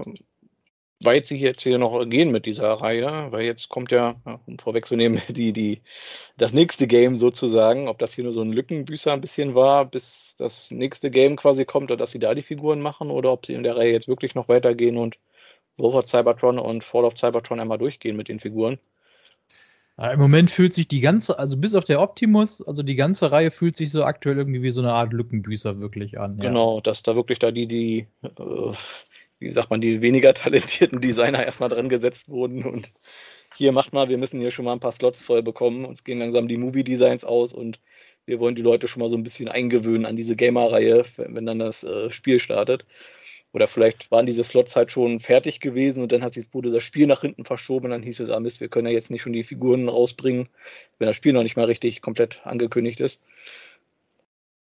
weit 1.01 1.27
sie 1.27 1.39
jetzt 1.39 1.63
hier 1.63 1.79
noch 1.79 2.05
gehen 2.07 2.31
mit 2.31 2.47
dieser 2.47 2.73
Reihe, 2.73 3.29
weil 3.31 3.45
jetzt 3.45 3.69
kommt 3.69 3.93
ja, 3.93 4.17
um 4.47 4.59
vorwegzunehmen, 4.59 5.23
die, 5.29 5.53
die, 5.53 5.83
das 6.37 6.53
nächste 6.53 6.87
Game 6.87 7.17
sozusagen, 7.17 7.89
ob 7.89 7.99
das 7.99 8.15
hier 8.15 8.25
nur 8.25 8.33
so 8.33 8.43
ein 8.43 8.53
Lückenbüßer 8.53 9.13
ein 9.13 9.21
bisschen 9.21 9.55
war, 9.55 9.85
bis 9.85 10.35
das 10.39 10.71
nächste 10.71 11.11
Game 11.11 11.37
quasi 11.37 11.65
kommt 11.65 11.91
oder 11.91 11.99
dass 11.99 12.11
sie 12.11 12.19
da 12.19 12.35
die 12.35 12.43
Figuren 12.43 12.81
machen 12.81 13.11
oder 13.11 13.33
ob 13.33 13.47
sie 13.47 13.55
in 13.55 13.63
der 13.63 13.77
Reihe 13.77 13.93
jetzt 13.93 14.09
wirklich 14.09 14.35
noch 14.35 14.49
weitergehen 14.49 14.97
und 14.97 15.17
War 15.77 15.95
of 15.95 16.07
Cybertron 16.07 16.59
und 16.59 16.83
Fall 16.83 17.05
of 17.05 17.17
Cybertron 17.17 17.61
einmal 17.61 17.79
durchgehen 17.79 18.17
mit 18.17 18.29
den 18.29 18.41
Figuren. 18.41 18.79
Im 20.01 20.21
Moment 20.21 20.53
fühlt 20.53 20.75
sich 20.75 20.87
die 20.87 21.01
ganze, 21.01 21.41
also 21.41 21.57
bis 21.57 21.75
auf 21.75 21.85
der 21.85 22.01
Optimus, 22.01 22.63
also 22.63 22.85
die 22.85 22.95
ganze 22.95 23.33
Reihe 23.33 23.51
fühlt 23.51 23.75
sich 23.75 23.91
so 23.91 24.05
aktuell 24.05 24.39
irgendwie 24.39 24.63
wie 24.63 24.71
so 24.71 24.81
eine 24.81 24.93
Art 24.93 25.13
Lückenbüßer 25.13 25.81
wirklich 25.81 26.21
an. 26.21 26.39
Ja. 26.39 26.45
Genau, 26.45 26.81
dass 26.81 27.03
da 27.03 27.17
wirklich 27.17 27.41
da 27.41 27.51
die, 27.51 27.67
die 27.67 28.07
äh, 28.23 28.73
wie 29.39 29.53
sagt 29.53 29.71
man, 29.71 29.81
die 29.81 30.01
weniger 30.01 30.35
talentierten 30.35 31.01
Designer 31.01 31.45
erstmal 31.45 31.69
dran 31.69 31.89
gesetzt 31.89 32.29
wurden 32.29 32.65
und 32.65 32.93
hier 33.55 33.73
macht 33.73 33.93
mal, 33.93 34.09
wir 34.09 34.19
müssen 34.19 34.41
hier 34.41 34.51
schon 34.51 34.65
mal 34.65 34.73
ein 34.73 34.81
paar 34.81 34.93
Slots 34.93 35.23
voll 35.23 35.43
bekommen, 35.43 35.85
uns 35.85 36.05
gehen 36.05 36.19
langsam 36.19 36.49
die 36.49 36.57
Movie-Designs 36.57 37.25
aus 37.25 37.53
und 37.53 37.81
wir 38.27 38.41
wollen 38.41 38.55
die 38.55 38.63
Leute 38.63 38.89
schon 38.89 39.01
mal 39.01 39.09
so 39.09 39.17
ein 39.17 39.23
bisschen 39.23 39.49
eingewöhnen 39.49 40.05
an 40.05 40.17
diese 40.17 40.37
Gamer-Reihe, 40.37 41.05
wenn 41.17 41.47
dann 41.47 41.59
das 41.59 41.83
äh, 41.83 42.11
Spiel 42.11 42.39
startet. 42.39 42.85
Oder 43.55 43.67
vielleicht 43.67 44.11
waren 44.11 44.27
diese 44.27 44.45
Slots 44.45 44.77
halt 44.77 44.93
schon 44.93 45.21
fertig 45.21 45.61
gewesen 45.61 46.03
und 46.03 46.13
dann 46.13 46.23
hat 46.23 46.35
sich, 46.35 46.53
wurde 46.53 46.71
das 46.71 46.83
Spiel 46.83 47.07
nach 47.07 47.23
hinten 47.23 47.47
verschoben 47.47 47.87
und 47.87 47.93
dann 47.93 48.03
hieß 48.03 48.21
es, 48.21 48.29
ah 48.29 48.39
Mist, 48.39 48.61
wir 48.61 48.69
können 48.69 48.87
ja 48.87 48.93
jetzt 48.93 49.11
nicht 49.11 49.23
schon 49.23 49.33
die 49.33 49.45
Figuren 49.45 49.89
rausbringen, 49.89 50.51
wenn 50.99 51.07
das 51.07 51.17
Spiel 51.17 51.33
noch 51.33 51.43
nicht 51.43 51.57
mal 51.57 51.65
richtig 51.65 52.03
komplett 52.03 52.43
angekündigt 52.45 53.01
ist. 53.01 53.23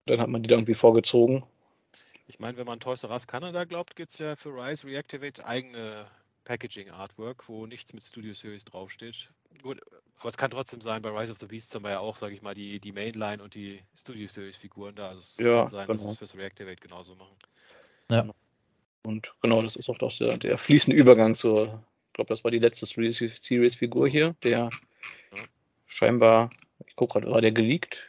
Dann 0.06 0.20
hat 0.20 0.30
man 0.30 0.42
die 0.42 0.48
da 0.48 0.56
irgendwie 0.56 0.72
vorgezogen 0.72 1.44
ich 2.28 2.38
meine, 2.38 2.56
wenn 2.58 2.66
man 2.66 2.78
Toys 2.78 3.02
R 3.02 3.10
Us 3.10 3.26
Canada 3.26 3.64
glaubt, 3.64 3.96
gibt 3.96 4.12
es 4.12 4.18
ja 4.18 4.36
für 4.36 4.50
Rise 4.50 4.86
Reactivate 4.86 5.44
eigene 5.44 6.06
Packaging 6.44 6.90
Artwork, 6.90 7.48
wo 7.48 7.66
nichts 7.66 7.92
mit 7.94 8.04
Studio 8.04 8.34
Series 8.34 8.64
draufsteht. 8.64 9.30
Gut, 9.62 9.80
aber 10.20 10.28
es 10.28 10.36
kann 10.36 10.50
trotzdem 10.50 10.80
sein, 10.80 11.02
bei 11.02 11.10
Rise 11.10 11.32
of 11.32 11.38
the 11.38 11.46
Beasts 11.46 11.74
haben 11.74 11.84
wir 11.84 11.90
ja 11.90 11.98
auch, 12.00 12.16
sage 12.16 12.34
ich 12.34 12.42
mal, 12.42 12.54
die, 12.54 12.80
die 12.80 12.92
Mainline 12.92 13.42
und 13.42 13.54
die 13.54 13.80
Studio 13.96 14.28
Series 14.28 14.58
Figuren 14.58 14.94
da. 14.94 15.08
Also 15.08 15.20
es 15.20 15.38
ja, 15.38 15.60
kann 15.60 15.68
sein, 15.68 15.86
genau. 15.86 16.02
dass 16.02 16.10
es 16.12 16.18
fürs 16.18 16.36
Reactivate 16.36 16.80
genauso 16.80 17.14
machen. 17.14 17.36
Ja. 18.10 18.26
Und 19.04 19.32
genau, 19.40 19.62
das 19.62 19.76
ist 19.76 19.88
auch 19.88 19.98
doch 19.98 20.16
der, 20.16 20.36
der 20.36 20.58
fließende 20.58 20.96
Übergang 20.96 21.34
zur, 21.34 21.82
ich 22.08 22.12
glaube, 22.12 22.28
das 22.28 22.44
war 22.44 22.50
die 22.50 22.58
letzte 22.58 22.84
Series 22.84 23.76
Figur 23.76 24.06
hier, 24.06 24.36
der 24.42 24.50
ja. 24.50 24.70
scheinbar, 25.86 26.50
ich 26.86 26.94
gucke 26.94 27.14
gerade, 27.20 27.32
war 27.32 27.40
der 27.40 27.52
geleakt? 27.52 28.07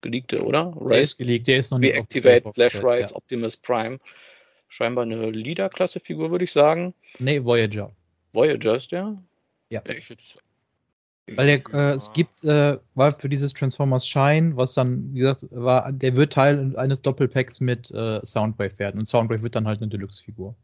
Geleakte, 0.00 0.44
oder? 0.44 0.74
Rise, 0.76 0.88
der 0.88 1.00
ist 1.00 1.18
geleakt, 1.18 1.48
der 1.48 1.58
ist 1.58 1.70
noch 1.70 1.78
nicht 1.78 1.94
Reactivate 1.94 2.48
slash 2.50 2.74
Rise 2.76 3.10
ja. 3.10 3.16
Optimus 3.16 3.56
Prime. 3.56 3.98
Scheinbar 4.68 5.04
eine 5.04 5.30
Leader-Klasse-Figur, 5.30 6.30
würde 6.30 6.44
ich 6.44 6.52
sagen. 6.52 6.94
Nee, 7.18 7.42
Voyager. 7.42 7.90
Voyager 8.32 8.76
ist 8.76 8.92
der? 8.92 9.16
Ja. 9.70 9.82
Ich 9.86 10.08
jetzt 10.08 10.38
weil 11.36 11.46
der, 11.46 11.74
äh, 11.74 11.94
es 11.94 12.12
gibt, 12.12 12.44
äh, 12.44 12.78
war 12.94 13.18
für 13.18 13.28
dieses 13.28 13.52
Transformers 13.52 14.06
Shine, 14.06 14.56
was 14.56 14.74
dann, 14.74 15.12
wie 15.12 15.20
gesagt, 15.20 15.46
war, 15.50 15.92
der 15.92 16.16
wird 16.16 16.32
Teil 16.32 16.76
eines 16.76 17.02
Doppelpacks 17.02 17.60
mit 17.60 17.90
äh, 17.90 18.24
Soundwave 18.24 18.78
werden. 18.78 18.98
Und 18.98 19.06
Soundwave 19.06 19.42
wird 19.42 19.54
dann 19.54 19.66
halt 19.66 19.80
eine 19.80 19.88
Deluxe-Figur. 19.88 20.54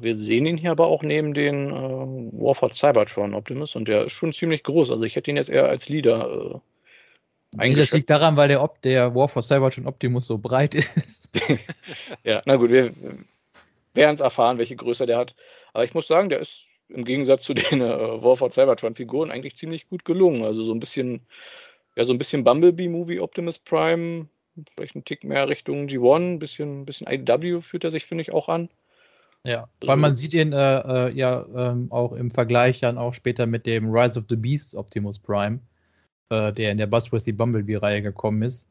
Wir 0.00 0.14
sehen 0.14 0.46
ihn 0.46 0.56
hier 0.56 0.70
aber 0.70 0.86
auch 0.86 1.02
neben 1.02 1.34
den 1.34 1.70
äh, 1.70 1.72
Warford 1.72 2.72
Cybertron 2.72 3.34
Optimus 3.34 3.76
und 3.76 3.86
der 3.86 4.06
ist 4.06 4.14
schon 4.14 4.32
ziemlich 4.32 4.62
groß. 4.62 4.90
Also 4.90 5.04
ich 5.04 5.14
hätte 5.14 5.30
ihn 5.30 5.36
jetzt 5.36 5.50
eher 5.50 5.68
als 5.68 5.90
Leader 5.90 6.62
eingeschätzt. 7.58 7.92
Das 7.92 7.96
liegt 7.96 8.10
daran, 8.10 8.36
weil 8.36 8.48
der, 8.48 8.62
Op 8.62 8.80
der 8.82 9.14
Warford 9.14 9.44
Cybertron 9.44 9.86
Optimus 9.86 10.26
so 10.26 10.38
breit 10.38 10.74
ist. 10.74 11.30
ja, 12.24 12.42
na 12.44 12.56
gut, 12.56 12.70
wir 12.70 12.92
werden 13.94 14.14
es 14.14 14.20
erfahren, 14.20 14.58
welche 14.58 14.76
Größe 14.76 15.06
der 15.06 15.18
hat. 15.18 15.34
Aber 15.72 15.84
ich 15.84 15.94
muss 15.94 16.06
sagen, 16.06 16.28
der 16.28 16.40
ist 16.40 16.66
im 16.88 17.04
Gegensatz 17.04 17.44
zu 17.44 17.54
den 17.54 17.80
äh, 17.80 18.22
Warford 18.22 18.52
Cybertron-Figuren 18.52 19.30
eigentlich 19.30 19.56
ziemlich 19.56 19.88
gut 19.88 20.04
gelungen. 20.04 20.44
Also 20.44 20.64
so 20.64 20.72
ein 20.72 20.80
bisschen, 20.80 21.20
ja, 21.96 22.04
so 22.04 22.12
ein 22.12 22.18
bisschen 22.18 22.44
Bumblebee-Movie 22.44 23.20
Optimus 23.20 23.58
Prime, 23.58 24.28
vielleicht 24.76 24.94
ein 24.94 25.04
Tick 25.04 25.24
mehr 25.24 25.48
Richtung 25.48 25.86
G1, 25.86 26.34
ein 26.34 26.38
bisschen, 26.38 26.82
ein 26.82 26.86
bisschen 26.86 27.06
IDW 27.08 27.60
fühlt 27.62 27.84
er 27.84 27.90
sich, 27.90 28.06
finde 28.06 28.22
ich, 28.22 28.32
auch 28.32 28.48
an. 28.48 28.68
Ja, 29.46 29.68
also, 29.80 29.88
weil 29.88 29.96
man 29.96 30.14
sieht 30.14 30.32
ihn 30.32 30.52
äh, 30.52 30.78
äh, 31.08 31.14
ja 31.14 31.44
ähm, 31.54 31.88
auch 31.90 32.12
im 32.12 32.30
Vergleich 32.30 32.80
dann 32.80 32.96
auch 32.96 33.12
später 33.12 33.46
mit 33.46 33.66
dem 33.66 33.90
Rise 33.90 34.18
of 34.18 34.24
the 34.28 34.36
Beast 34.36 34.74
Optimus 34.74 35.18
Prime, 35.18 35.60
äh, 36.30 36.52
der 36.52 36.72
in 36.72 36.78
der 36.78 36.86
Buzzworthy 36.86 37.32
Bumblebee-Reihe 37.32 38.02
gekommen 38.02 38.42
ist. 38.42 38.66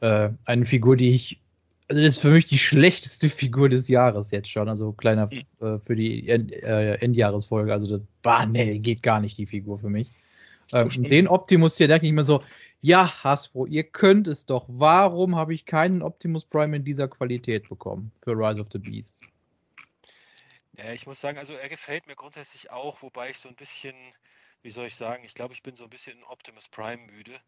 Äh, 0.00 0.30
eine 0.44 0.64
Figur, 0.64 0.96
die 0.96 1.14
ich 1.14 1.40
also 1.88 2.02
das 2.02 2.16
ist 2.16 2.20
für 2.20 2.30
mich 2.30 2.46
die 2.46 2.58
schlechteste 2.58 3.28
Figur 3.30 3.68
des 3.68 3.88
Jahres 3.88 4.30
jetzt 4.30 4.50
schon. 4.50 4.68
Also 4.68 4.92
kleiner 4.92 5.26
mhm. 5.26 5.66
äh, 5.66 5.78
für 5.78 5.96
die 5.96 6.28
End, 6.28 6.52
äh, 6.52 6.94
Endjahresfolge. 6.96 7.72
Also 7.72 7.98
das 7.98 8.06
war, 8.22 8.46
nee, 8.46 8.78
geht 8.78 9.02
gar 9.02 9.20
nicht 9.20 9.38
die 9.38 9.46
Figur 9.46 9.78
für 9.78 9.88
mich. 9.88 10.08
Ähm, 10.72 10.88
den 11.04 11.28
Optimus 11.28 11.78
hier 11.78 11.88
denke 11.88 12.06
ich 12.06 12.12
mir 12.12 12.24
so, 12.24 12.42
ja, 12.80 13.24
Hasbro, 13.24 13.66
ihr 13.66 13.84
könnt 13.84 14.28
es 14.28 14.46
doch. 14.46 14.66
Warum 14.68 15.34
habe 15.34 15.54
ich 15.54 15.64
keinen 15.64 16.02
Optimus 16.02 16.44
Prime 16.44 16.76
in 16.76 16.84
dieser 16.84 17.08
Qualität 17.08 17.68
bekommen 17.68 18.12
für 18.22 18.32
Rise 18.32 18.60
of 18.60 18.68
the 18.72 18.78
Beast? 18.78 19.24
Ja, 20.76 20.92
ich 20.92 21.06
muss 21.06 21.20
sagen, 21.20 21.38
also 21.38 21.54
er 21.54 21.68
gefällt 21.68 22.06
mir 22.06 22.14
grundsätzlich 22.14 22.70
auch, 22.70 23.02
wobei 23.02 23.30
ich 23.30 23.38
so 23.38 23.48
ein 23.48 23.56
bisschen, 23.56 23.94
wie 24.62 24.70
soll 24.70 24.86
ich 24.86 24.94
sagen, 24.96 25.24
ich 25.24 25.34
glaube, 25.34 25.54
ich 25.54 25.62
bin 25.62 25.76
so 25.76 25.84
ein 25.84 25.90
bisschen 25.90 26.22
Optimus 26.24 26.68
Prime 26.68 27.06
müde. 27.06 27.38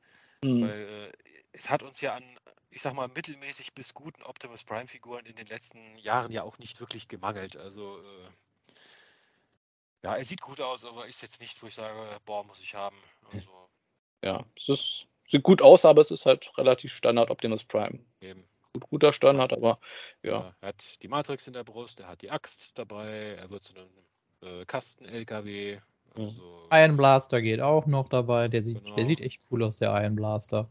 Mhm. 0.43 0.63
Weil 0.63 0.89
äh, 0.89 1.13
es 1.53 1.69
hat 1.69 1.83
uns 1.83 2.01
ja 2.01 2.15
an, 2.15 2.25
ich 2.71 2.83
sag 2.83 2.95
mal, 2.95 3.09
mittelmäßig 3.09 3.75
bis 3.75 3.95
guten 3.95 4.23
Optimus 4.23 4.65
Prime-Figuren 4.65 5.27
in 5.27 5.37
den 5.37 5.47
letzten 5.47 5.99
Jahren 5.99 6.33
ja 6.33 6.43
auch 6.43 6.59
nicht 6.59 6.81
wirklich 6.81 7.09
gemangelt. 7.09 7.57
Also 7.57 7.99
äh, 7.99 8.29
ja, 10.03 10.15
er 10.15 10.25
sieht 10.25 10.41
gut 10.41 10.61
aus, 10.61 10.85
aber 10.85 11.07
ist 11.07 11.21
jetzt 11.21 11.41
nichts, 11.41 11.63
wo 11.63 11.67
ich 11.67 11.75
sage, 11.75 11.95
boah, 12.25 12.45
muss 12.45 12.61
ich 12.61 12.75
haben. 12.75 12.97
Also, 13.33 13.69
ja, 14.25 14.47
es 14.57 14.69
ist, 14.69 15.07
sieht 15.29 15.43
gut 15.43 15.61
aus, 15.61 15.85
aber 15.85 16.01
es 16.01 16.11
ist 16.11 16.25
halt 16.25 16.51
relativ 16.57 16.95
Standard 16.95 17.31
Optimus 17.31 17.65
Prime. 17.65 17.99
Eben. 18.21 18.49
Gut, 18.73 18.89
guter 18.89 19.13
Standard, 19.13 19.53
aber 19.53 19.79
ja. 20.23 20.33
ja. 20.33 20.57
Er 20.61 20.69
hat 20.69 21.03
die 21.03 21.09
Matrix 21.09 21.47
in 21.47 21.53
der 21.53 21.65
Brust, 21.65 22.01
er 22.01 22.09
hat 22.09 22.23
die 22.23 22.31
Axt 22.31 22.79
dabei, 22.79 23.35
er 23.37 23.51
wird 23.51 23.65
zu 23.65 23.75
einem 23.75 23.91
äh, 24.43 24.65
Kasten-LKW, 24.65 25.81
also, 26.17 26.67
Iron 26.71 26.97
Blaster 26.97 27.41
geht 27.43 27.61
auch 27.61 27.87
noch 27.87 28.09
dabei. 28.09 28.49
Der 28.49 28.63
sieht, 28.63 28.83
genau. 28.83 28.97
der 28.97 29.07
sieht 29.07 29.21
echt 29.21 29.41
cool 29.51 29.63
aus, 29.63 29.79
der 29.79 29.91
Iron 30.03 30.17
Blaster. 30.17 30.69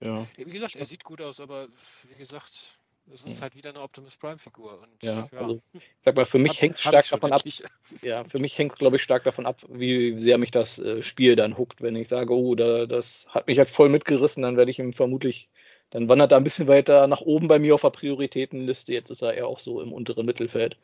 Ja. 0.00 0.26
Wie 0.36 0.44
gesagt, 0.44 0.76
er 0.76 0.84
sieht 0.84 1.04
gut 1.04 1.22
aus, 1.22 1.38
aber 1.38 1.68
wie 2.08 2.18
gesagt, 2.18 2.78
es 3.10 3.24
ist 3.24 3.42
halt 3.42 3.56
wieder 3.56 3.70
eine 3.70 3.80
Optimus 3.80 4.16
Prime 4.16 4.38
Figur. 4.38 4.80
Und, 4.80 5.02
ja, 5.02 5.28
ja. 5.32 5.38
also 5.38 5.60
ich 5.72 5.82
sag 6.00 6.16
mal, 6.16 6.26
für 6.26 6.38
mich 6.38 6.60
hängt 6.60 6.74
es 6.74 6.80
stark 6.80 7.08
davon 7.08 7.32
ab. 7.32 7.42
Ja, 8.02 8.24
für 8.24 8.38
mich 8.38 8.56
hängt 8.58 8.72
es, 8.72 8.78
glaube 8.78 8.96
ich, 8.96 9.02
stark 9.02 9.24
davon 9.24 9.46
ab, 9.46 9.60
wie 9.68 10.18
sehr 10.18 10.38
mich 10.38 10.50
das 10.50 10.78
äh, 10.78 11.02
Spiel 11.02 11.36
dann 11.36 11.58
huckt. 11.58 11.82
Wenn 11.82 11.96
ich 11.96 12.08
sage, 12.08 12.34
oh, 12.34 12.54
da, 12.54 12.86
das 12.86 13.26
hat 13.28 13.46
mich 13.46 13.56
jetzt 13.56 13.74
voll 13.74 13.88
mitgerissen, 13.88 14.42
dann 14.42 14.56
werde 14.56 14.70
ich 14.70 14.78
ihm 14.78 14.92
vermutlich 14.92 15.48
dann 15.92 16.08
wandert 16.08 16.32
er 16.32 16.38
ein 16.38 16.44
bisschen 16.44 16.68
weiter 16.68 17.06
nach 17.06 17.20
oben 17.20 17.48
bei 17.48 17.58
mir 17.58 17.74
auf 17.74 17.82
der 17.82 17.90
Prioritätenliste. 17.90 18.94
Jetzt 18.94 19.10
ist 19.10 19.22
er 19.22 19.34
eher 19.34 19.46
auch 19.46 19.58
so 19.58 19.82
im 19.82 19.92
unteren 19.92 20.24
Mittelfeld. 20.24 20.78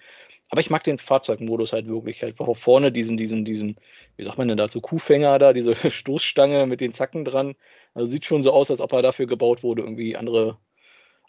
Aber 0.50 0.60
ich 0.60 0.68
mag 0.68 0.84
den 0.84 0.98
Fahrzeugmodus 0.98 1.72
halt 1.72 1.86
wirklich. 1.88 2.22
Halt 2.22 2.36
vorne 2.36 2.92
diesen, 2.92 3.16
diesen, 3.16 3.46
diesen, 3.46 3.76
wie 4.16 4.24
sagt 4.24 4.36
man 4.36 4.48
denn 4.48 4.58
dazu, 4.58 4.82
Kuhfänger 4.82 5.38
da, 5.38 5.54
diese 5.54 5.74
Stoßstange 5.90 6.66
mit 6.66 6.82
den 6.82 6.92
Zacken 6.92 7.24
dran. 7.24 7.54
Also 7.94 8.10
sieht 8.10 8.26
schon 8.26 8.42
so 8.42 8.52
aus, 8.52 8.70
als 8.70 8.82
ob 8.82 8.92
er 8.92 9.00
dafür 9.00 9.26
gebaut 9.26 9.62
wurde, 9.62 9.80
irgendwie 9.80 10.14
andere 10.14 10.58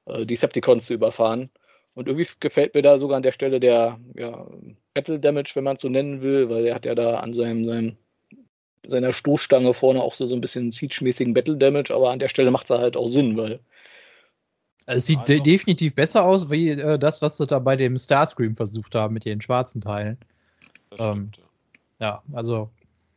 äh, 0.05 0.25
Decepticons 0.25 0.85
zu 0.85 0.93
überfahren. 0.93 1.49
Und 1.93 2.07
irgendwie 2.09 2.27
gefällt 2.41 2.75
mir 2.75 2.81
da 2.81 2.97
sogar 2.97 3.15
an 3.17 3.23
der 3.23 3.31
Stelle 3.31 3.61
der 3.61 3.99
ja, 4.15 4.45
Battle 4.93 5.19
Damage, 5.21 5.51
wenn 5.55 5.63
man 5.63 5.77
es 5.77 5.81
so 5.81 5.89
nennen 5.89 6.21
will, 6.21 6.49
weil 6.49 6.65
er 6.65 6.75
hat 6.75 6.85
ja 6.85 6.95
da 6.95 7.19
an 7.19 7.33
seinem, 7.33 7.65
seinem 7.65 7.97
seiner 8.87 9.13
Stoßstange 9.13 9.73
vorne 9.73 10.01
auch 10.01 10.13
so, 10.13 10.25
so 10.25 10.35
ein 10.35 10.41
bisschen 10.41 10.71
Siege-mäßigen 10.71 11.33
Battle 11.33 11.57
Damage, 11.57 11.93
aber 11.93 12.11
an 12.11 12.19
der 12.19 12.29
Stelle 12.29 12.51
macht 12.51 12.69
es 12.69 12.77
halt 12.77 12.97
auch 12.97 13.07
Sinn, 13.07 13.37
weil. 13.37 13.59
Also 14.89 14.97
es 14.97 15.05
sieht 15.05 15.19
also, 15.19 15.43
definitiv 15.43 15.93
besser 15.93 16.25
aus, 16.25 16.49
wie 16.49 16.69
äh, 16.69 16.97
das, 16.97 17.21
was 17.21 17.37
sie 17.37 17.45
da 17.45 17.59
bei 17.59 17.75
dem 17.75 17.99
Starscream 17.99 18.55
versucht 18.55 18.95
haben 18.95 19.13
mit 19.13 19.23
den 19.23 19.39
schwarzen 19.39 19.81
Teilen. 19.81 20.17
Ähm, 20.97 21.29
ja, 21.99 22.23
also. 22.33 22.71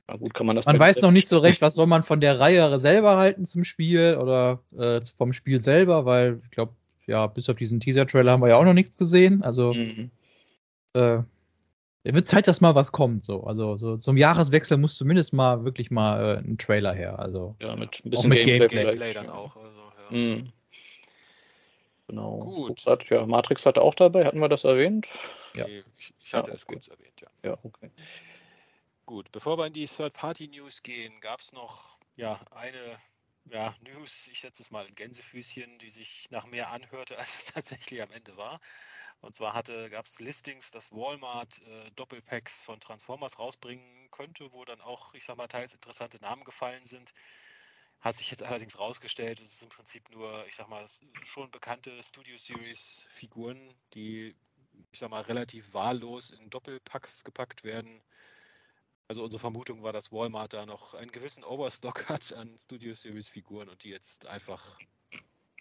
Na 0.06 0.16
gut, 0.16 0.34
kann 0.34 0.44
man 0.44 0.54
das 0.54 0.66
man 0.66 0.78
weiß 0.78 1.00
noch 1.00 1.12
nicht 1.12 1.28
so 1.28 1.38
recht, 1.38 1.62
was 1.62 1.74
soll 1.74 1.86
man 1.86 2.02
von 2.02 2.20
der 2.20 2.38
Reihe 2.38 2.78
selber 2.78 3.16
halten 3.16 3.46
zum 3.46 3.64
Spiel 3.64 4.18
oder 4.20 4.60
äh, 4.76 5.00
vom 5.16 5.32
Spiel 5.32 5.62
selber, 5.62 6.04
weil 6.04 6.42
ich 6.44 6.50
glaube, 6.50 6.74
ja, 7.06 7.26
bis 7.26 7.48
auf 7.48 7.56
diesen 7.56 7.80
Teaser-Trailer 7.80 8.32
haben 8.32 8.42
wir 8.42 8.50
ja 8.50 8.56
auch 8.56 8.66
noch 8.66 8.74
nichts 8.74 8.98
gesehen. 8.98 9.42
Also 9.42 9.72
mhm. 9.72 10.10
äh, 10.92 11.20
es 12.04 12.14
wird 12.14 12.26
Zeit, 12.26 12.48
dass 12.48 12.60
mal 12.60 12.74
was 12.74 12.92
kommt. 12.92 13.24
So. 13.24 13.44
Also 13.44 13.78
so 13.78 13.96
zum 13.96 14.18
Jahreswechsel 14.18 14.76
muss 14.76 14.96
zumindest 14.96 15.32
mal 15.32 15.64
wirklich 15.64 15.90
mal 15.90 16.36
äh, 16.36 16.38
ein 16.38 16.58
Trailer 16.58 16.92
her. 16.92 17.18
Also 17.18 17.56
ja, 17.62 17.74
mit 17.76 18.02
ein 18.04 18.10
bisschen 18.10 18.28
mit 18.28 18.44
Gameplay, 18.44 18.84
Gameplay 18.84 19.14
dann 19.14 19.30
auch. 19.30 19.56
Also, 19.56 19.78
ja. 20.10 20.18
mhm. 20.18 20.52
Genau. 22.12 22.40
Gut. 22.40 22.84
Hat, 22.84 23.08
ja, 23.08 23.24
Matrix 23.24 23.64
hatte 23.64 23.80
auch 23.80 23.94
dabei, 23.94 24.26
hatten 24.26 24.38
wir 24.38 24.50
das 24.50 24.64
erwähnt? 24.64 25.08
Ja. 25.54 25.66
Ich, 25.66 26.12
ich 26.20 26.34
hatte 26.34 26.50
ja, 26.50 26.56
es 26.56 26.66
kurz 26.66 26.88
erwähnt, 26.88 27.18
ja. 27.22 27.28
Ja, 27.42 27.58
okay. 27.62 27.90
Gut, 29.06 29.32
bevor 29.32 29.56
wir 29.56 29.66
in 29.66 29.72
die 29.72 29.86
Third-Party-News 29.86 30.82
gehen, 30.82 31.22
gab 31.22 31.40
es 31.40 31.54
noch 31.54 31.96
ja, 32.16 32.38
eine 32.50 32.98
ja, 33.46 33.74
News, 33.80 34.28
ich 34.28 34.40
setze 34.40 34.62
es 34.62 34.70
mal 34.70 34.84
in 34.84 34.94
Gänsefüßchen, 34.94 35.78
die 35.78 35.90
sich 35.90 36.30
nach 36.30 36.44
mehr 36.44 36.70
anhörte, 36.70 37.18
als 37.18 37.46
es 37.46 37.54
tatsächlich 37.54 38.02
am 38.02 38.10
Ende 38.10 38.36
war. 38.36 38.60
Und 39.22 39.34
zwar 39.34 39.62
gab 39.62 40.04
es 40.04 40.20
Listings, 40.20 40.70
dass 40.70 40.92
Walmart 40.92 41.62
äh, 41.62 41.90
Doppelpacks 41.96 42.62
von 42.62 42.78
Transformers 42.78 43.38
rausbringen 43.38 44.10
könnte, 44.10 44.52
wo 44.52 44.66
dann 44.66 44.82
auch, 44.82 45.14
ich 45.14 45.24
sag 45.24 45.38
mal, 45.38 45.48
teils 45.48 45.72
interessante 45.72 46.20
Namen 46.20 46.44
gefallen 46.44 46.84
sind. 46.84 47.14
Hat 48.02 48.16
sich 48.16 48.30
jetzt 48.30 48.42
allerdings 48.42 48.78
rausgestellt, 48.78 49.40
es 49.40 49.54
ist 49.54 49.62
im 49.62 49.68
Prinzip 49.68 50.10
nur, 50.10 50.44
ich 50.46 50.56
sag 50.56 50.68
mal, 50.68 50.84
schon 51.24 51.50
bekannte 51.50 52.02
Studio 52.02 52.36
Series 52.36 53.06
Figuren, 53.08 53.60
die, 53.94 54.34
ich 54.90 54.98
sag 54.98 55.08
mal, 55.08 55.22
relativ 55.22 55.72
wahllos 55.72 56.30
in 56.30 56.50
Doppelpacks 56.50 57.22
gepackt 57.22 57.62
werden. 57.62 58.02
Also 59.06 59.22
unsere 59.22 59.38
Vermutung 59.38 59.84
war, 59.84 59.92
dass 59.92 60.10
Walmart 60.10 60.52
da 60.52 60.66
noch 60.66 60.94
einen 60.94 61.12
gewissen 61.12 61.44
Overstock 61.44 62.08
hat 62.08 62.32
an 62.32 62.58
Studio 62.58 62.92
Series 62.94 63.28
Figuren 63.28 63.68
und 63.68 63.84
die 63.84 63.90
jetzt 63.90 64.26
einfach 64.26 64.80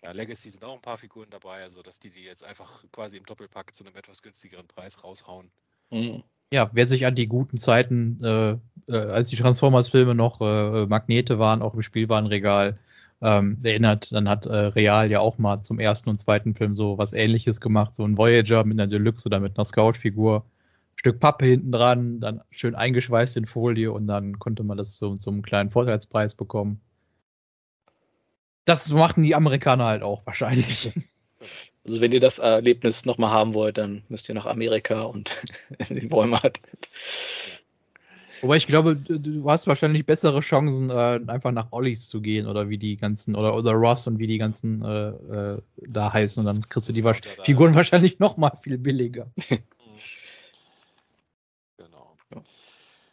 ja, 0.02 0.12
Legacy 0.12 0.50
sind 0.50 0.64
auch 0.64 0.74
ein 0.74 0.82
paar 0.82 0.98
Figuren 0.98 1.30
dabei, 1.30 1.62
also 1.62 1.84
dass 1.84 2.00
die 2.00 2.10
die 2.10 2.24
jetzt 2.24 2.44
einfach 2.44 2.84
quasi 2.92 3.18
im 3.18 3.26
Doppelpack 3.26 3.76
zu 3.76 3.86
einem 3.86 3.96
etwas 3.96 4.24
günstigeren 4.24 4.68
Preis 4.68 5.04
raushauen. 5.04 5.52
Mhm. 5.92 6.24
Ja, 6.54 6.70
wer 6.74 6.86
sich 6.86 7.06
an 7.06 7.16
die 7.16 7.28
guten 7.28 7.58
Zeiten, 7.58 8.20
äh, 8.24 8.52
äh, 8.88 8.98
als 8.98 9.30
die 9.30 9.38
Transformers-Filme 9.38 10.16
noch 10.16 10.42
äh, 10.42 10.86
Magnete 10.86 11.40
waren, 11.40 11.62
auch 11.62 11.74
im 11.74 11.82
Spielwarenregal, 11.82 12.78
ähm, 13.22 13.60
erinnert, 13.64 14.12
dann 14.12 14.28
hat 14.28 14.48
äh, 14.48 14.56
Real 14.56 15.10
ja 15.12 15.20
auch 15.20 15.38
mal 15.38 15.62
zum 15.62 15.80
ersten 15.80 16.10
und 16.10 16.20
zweiten 16.20 16.56
Film 16.56 16.76
so 16.76 16.98
was 16.98 17.14
ähnliches 17.14 17.62
gemacht, 17.62 17.94
so 17.94 18.04
ein 18.04 18.18
Voyager 18.18 18.64
mit 18.64 18.80
einer 18.80 18.88
Deluxe 18.88 19.28
oder 19.28 19.40
mit 19.40 19.58
einer 19.58 19.66
Scout-Figur. 19.66 20.46
Stück 20.96 21.20
Pappe 21.20 21.46
hinten 21.46 21.72
dran, 21.72 22.20
dann 22.20 22.42
schön 22.52 22.76
eingeschweißt 22.76 23.38
in 23.38 23.46
Folie 23.46 23.92
und 23.92 24.08
dann 24.08 24.40
konnte 24.40 24.64
man 24.64 24.78
das 24.78 24.98
so 24.98 25.16
zum 25.16 25.42
kleinen 25.44 25.72
Vorteilspreis 25.72 26.36
bekommen 26.36 26.82
das 28.66 28.92
machen 28.92 29.24
die 29.24 29.36
Amerikaner 29.36 29.86
halt 29.86 30.04
auch 30.04 30.26
wahrscheinlich. 30.26 30.94
Also 31.84 32.00
wenn 32.00 32.12
ihr 32.12 32.20
das 32.20 32.40
Erlebnis 32.40 33.06
nochmal 33.06 33.32
haben 33.32 33.54
wollt, 33.54 33.78
dann 33.78 34.04
müsst 34.08 34.30
ihr 34.30 34.36
nach 34.36 34.46
Amerika 34.46 35.04
und 35.04 35.36
in 35.90 35.96
den 35.96 36.12
Walmart. 36.12 36.60
Wobei 38.42 38.58
ich 38.58 38.66
glaube, 38.66 38.96
du 38.96 39.50
hast 39.50 39.68
wahrscheinlich 39.68 40.06
bessere 40.06 40.40
Chancen, 40.40 40.90
äh, 40.90 41.20
einfach 41.28 41.52
nach 41.52 41.68
Ollies 41.72 42.08
zu 42.08 42.22
gehen 42.22 42.48
oder 42.48 42.70
wie 42.70 42.80
die 42.80 42.98
ganzen, 42.98 43.36
oder, 43.36 43.56
oder 43.56 43.74
Ross 43.74 44.08
und 44.08 44.18
wie 44.18 44.26
die 44.26 44.40
ganzen 44.40 44.84
äh, 44.84 45.10
äh, 45.10 45.62
da 45.78 46.12
heißen 46.12 46.42
und 46.42 46.48
dann 46.48 46.68
kriegst 46.68 46.90
du 46.90 46.94
die 46.94 47.04
wa 47.04 47.14
Figuren 47.44 47.76
wahrscheinlich 47.76 48.18
noch 48.20 48.38
mal 48.38 48.58
viel 48.62 48.80
billiger. 48.80 49.32
genau. 51.78 52.18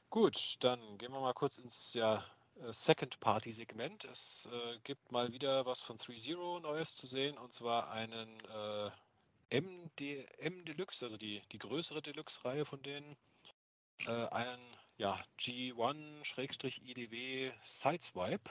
Gut, 0.09 0.57
dann 0.61 0.79
gehen 0.97 1.13
wir 1.13 1.21
mal 1.21 1.35
kurz 1.35 1.59
ins 1.59 1.93
ja, 1.93 2.17
äh, 2.17 2.21
Second-Party-Segment. 2.71 4.05
Es 4.05 4.49
äh, 4.51 4.79
gibt 4.85 5.13
mal 5.13 5.33
wieder 5.33 5.67
was 5.67 5.81
von 5.81 5.97
3.0 5.97 6.61
Neues 6.61 6.97
zu 6.97 7.07
sehen 7.07 7.39
und 7.39 7.53
zwar 7.53 7.91
einen 7.91 8.29
äh, 9.51 9.61
MD, 9.61 10.27
M 10.39 10.65
Deluxe, 10.65 11.05
also 11.05 11.17
die, 11.17 11.43
die 11.53 11.59
größere 11.59 12.03
Deluxe-Reihe 12.03 12.65
von 12.65 12.83
denen. 12.83 13.17
Äh, 14.07 14.29
einen 14.29 14.61
ja, 14.99 15.19
G1-IDW 15.41 16.31
Sideswipe. 17.63 18.51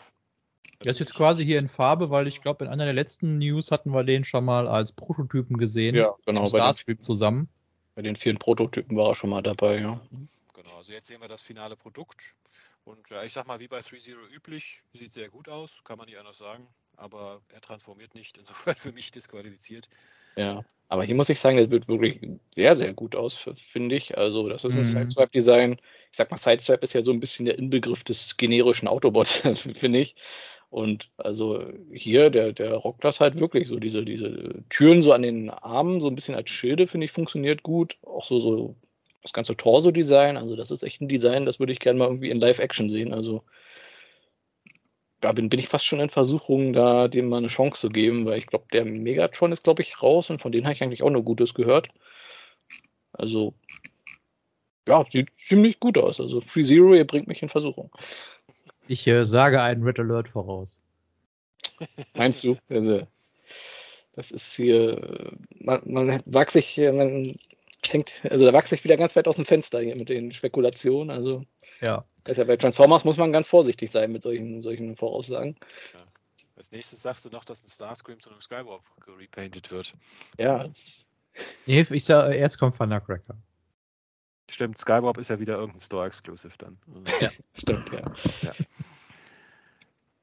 Der 0.84 0.92
ist 0.92 1.00
jetzt 1.00 1.14
quasi 1.14 1.44
hier 1.44 1.60
in 1.60 1.70
Farbe, 1.70 2.10
weil 2.10 2.28
ich 2.28 2.42
glaube, 2.42 2.66
in 2.66 2.72
einer 2.72 2.86
der 2.86 2.94
letzten 2.94 3.38
News 3.38 3.72
hatten 3.72 3.92
wir 3.92 4.04
den 4.04 4.24
schon 4.24 4.46
mal 4.46 4.68
als 4.68 4.92
Prototypen 4.92 5.58
gesehen. 5.58 5.96
Ja, 5.96 6.14
genau. 6.26 6.42
Bei 6.44 6.60
Starscream 6.60 7.00
zusammen. 7.00 7.50
Bei 7.96 8.02
den 8.02 8.16
vielen 8.16 8.38
Prototypen 8.38 8.96
war 8.96 9.10
er 9.10 9.16
schon 9.16 9.32
mal 9.32 9.42
dabei, 9.42 9.80
ja. 9.80 10.00
Genau, 10.54 10.78
also 10.78 10.92
jetzt 10.92 11.08
sehen 11.08 11.20
wir 11.22 11.28
das 11.28 11.42
finale 11.42 11.76
Produkt. 11.76 12.36
Und 12.88 13.10
ja, 13.10 13.22
ich 13.24 13.34
sag 13.34 13.46
mal, 13.48 13.60
wie 13.60 13.68
bei 13.68 13.80
3.0 13.80 14.16
üblich, 14.34 14.82
sieht 14.94 15.12
sehr 15.12 15.28
gut 15.28 15.50
aus, 15.50 15.82
kann 15.84 15.98
man 15.98 16.08
nicht 16.08 16.18
anders 16.18 16.38
sagen. 16.38 16.70
Aber 16.96 17.42
er 17.54 17.60
transformiert 17.60 18.16
nicht, 18.16 18.38
insofern 18.38 18.76
für 18.78 18.94
mich 18.94 19.12
disqualifiziert. 19.12 19.90
Ja, 20.38 20.64
aber 20.88 21.04
hier 21.04 21.16
muss 21.16 21.28
ich 21.28 21.40
sagen, 21.40 21.58
das 21.58 21.70
wird 21.70 21.90
wirklich 21.90 22.22
sehr, 22.56 22.76
sehr 22.76 22.94
gut 22.94 23.16
aus, 23.16 23.36
finde 23.58 23.96
ich. 23.96 24.18
Also, 24.18 24.48
das 24.48 24.64
ist 24.64 24.72
ein 24.72 24.78
mhm. 24.78 24.84
Sideswipe-Design. 24.84 25.74
Ich 26.12 26.18
sag 26.18 26.32
mal, 26.32 26.38
Sideswipe 26.38 26.84
ist 26.84 26.94
ja 26.94 27.02
so 27.02 27.12
ein 27.12 27.20
bisschen 27.20 27.46
der 27.46 27.58
Inbegriff 27.58 28.06
des 28.06 28.38
generischen 28.38 28.88
Autobots, 28.88 29.42
finde 29.74 30.00
ich. 30.00 30.16
Und 30.70 31.10
also 31.18 31.60
hier, 31.92 32.30
der, 32.30 32.54
der 32.54 32.74
rockt 32.74 33.04
das 33.04 33.20
halt 33.20 33.38
wirklich 33.38 33.68
so. 33.68 33.80
Diese, 33.80 34.06
diese 34.06 34.64
Türen 34.70 35.02
so 35.02 35.12
an 35.12 35.24
den 35.24 35.50
Armen, 35.50 36.00
so 36.00 36.08
ein 36.08 36.16
bisschen 36.16 36.36
als 36.36 36.50
Schilde, 36.50 36.88
finde 36.88 37.06
ich, 37.06 37.12
funktioniert 37.12 37.64
gut. 37.64 37.98
Auch 38.04 38.26
so, 38.26 38.40
so 38.40 38.76
das 39.28 39.34
ganze 39.34 39.58
Torso-Design, 39.58 40.38
also 40.38 40.56
das 40.56 40.72
ist 40.72 40.84
echt 40.84 41.02
ein 41.02 41.08
Design, 41.08 41.46
das 41.46 41.60
würde 41.60 41.74
ich 41.74 41.80
gerne 41.80 42.00
mal 42.00 42.08
irgendwie 42.08 42.30
in 42.30 42.40
Live-Action 42.40 42.90
sehen. 42.90 43.14
Also 43.14 43.44
da 45.20 45.32
bin, 45.32 45.50
bin 45.50 45.60
ich 45.60 45.68
fast 45.68 45.86
schon 45.86 46.00
in 46.00 46.10
Versuchung, 46.10 46.74
da 46.74 47.08
dem 47.08 47.28
mal 47.28 47.38
eine 47.38 47.48
Chance 47.48 47.82
zu 47.82 47.90
geben, 47.90 48.26
weil 48.26 48.38
ich 48.38 48.48
glaube, 48.48 48.66
der 48.72 48.86
Megatron 48.86 49.52
ist, 49.52 49.64
glaube 49.64 49.82
ich, 49.82 50.02
raus 50.02 50.30
und 50.30 50.42
von 50.42 50.52
denen 50.52 50.66
habe 50.66 50.74
ich 50.74 50.84
eigentlich 50.84 51.04
auch 51.04 51.10
nur 51.10 51.24
Gutes 51.24 51.54
gehört. 51.54 51.90
Also, 53.12 53.54
ja, 54.88 55.06
sieht 55.12 55.30
ziemlich 55.48 55.80
gut 55.80 55.98
aus. 55.98 56.22
Also, 56.22 56.40
Free 56.42 56.64
Zero, 56.64 56.94
ihr 56.94 57.08
bringt 57.08 57.28
mich 57.28 57.42
in 57.42 57.50
Versuchung. 57.50 57.92
Ich 58.88 59.06
äh, 59.08 59.26
sage 59.26 59.62
einen 59.62 59.84
Red 59.84 60.00
Alert 60.00 60.30
voraus. 60.30 60.80
Meinst 62.14 62.44
du? 62.44 62.58
Also, 62.70 63.08
das 64.14 64.32
ist 64.32 64.56
hier, 64.56 65.32
man, 65.60 65.82
man 65.86 66.24
wagt 66.26 66.52
sich, 66.52 66.78
man 66.78 67.38
hängt, 67.94 68.22
also 68.30 68.46
da 68.46 68.54
wachse 68.54 68.76
ich 68.76 68.84
wieder 68.84 68.98
ganz 68.98 69.16
weit 69.16 69.28
aus 69.28 69.36
dem 69.38 69.46
Fenster 69.46 69.80
hier 69.80 69.96
mit 69.96 70.10
den 70.10 70.32
Spekulationen. 70.32 71.10
Also 71.10 71.44
ja. 71.82 72.06
Deshalb 72.26 72.48
bei 72.48 72.58
Transformers 72.58 73.06
muss 73.06 73.18
man 73.18 73.32
ganz 73.32 73.48
vorsichtig 73.48 73.92
sein 73.92 74.12
mit 74.12 74.22
solchen, 74.22 74.62
solchen 74.62 74.96
Voraussagen. 74.96 75.56
Ja. 75.94 76.00
Als 76.56 76.72
nächstes 76.72 77.02
sagst 77.02 77.24
du 77.24 77.30
noch, 77.30 77.46
dass 77.46 77.64
ein 77.64 77.70
Starscream 77.70 78.20
zu 78.20 78.32
einem 78.32 78.42
Skywarp 78.42 78.84
repainted 79.20 79.72
wird. 79.72 79.94
Ja. 80.38 80.70
Nee, 81.68 81.86
ich 81.90 82.04
sag, 82.04 82.34
erst 82.34 82.58
kommt 82.58 82.80
Van 82.80 82.90
Nutcracker. 82.90 83.38
Stimmt, 84.50 84.78
Skywarp 84.78 85.18
ist 85.18 85.30
ja 85.30 85.40
wieder 85.40 85.56
irgendein 85.56 85.82
Store-Exclusive 85.82 86.58
dann. 86.58 86.80
Ja, 87.22 87.30
stimmt, 87.54 87.92
ja. 87.92 88.12
ja. 88.42 88.54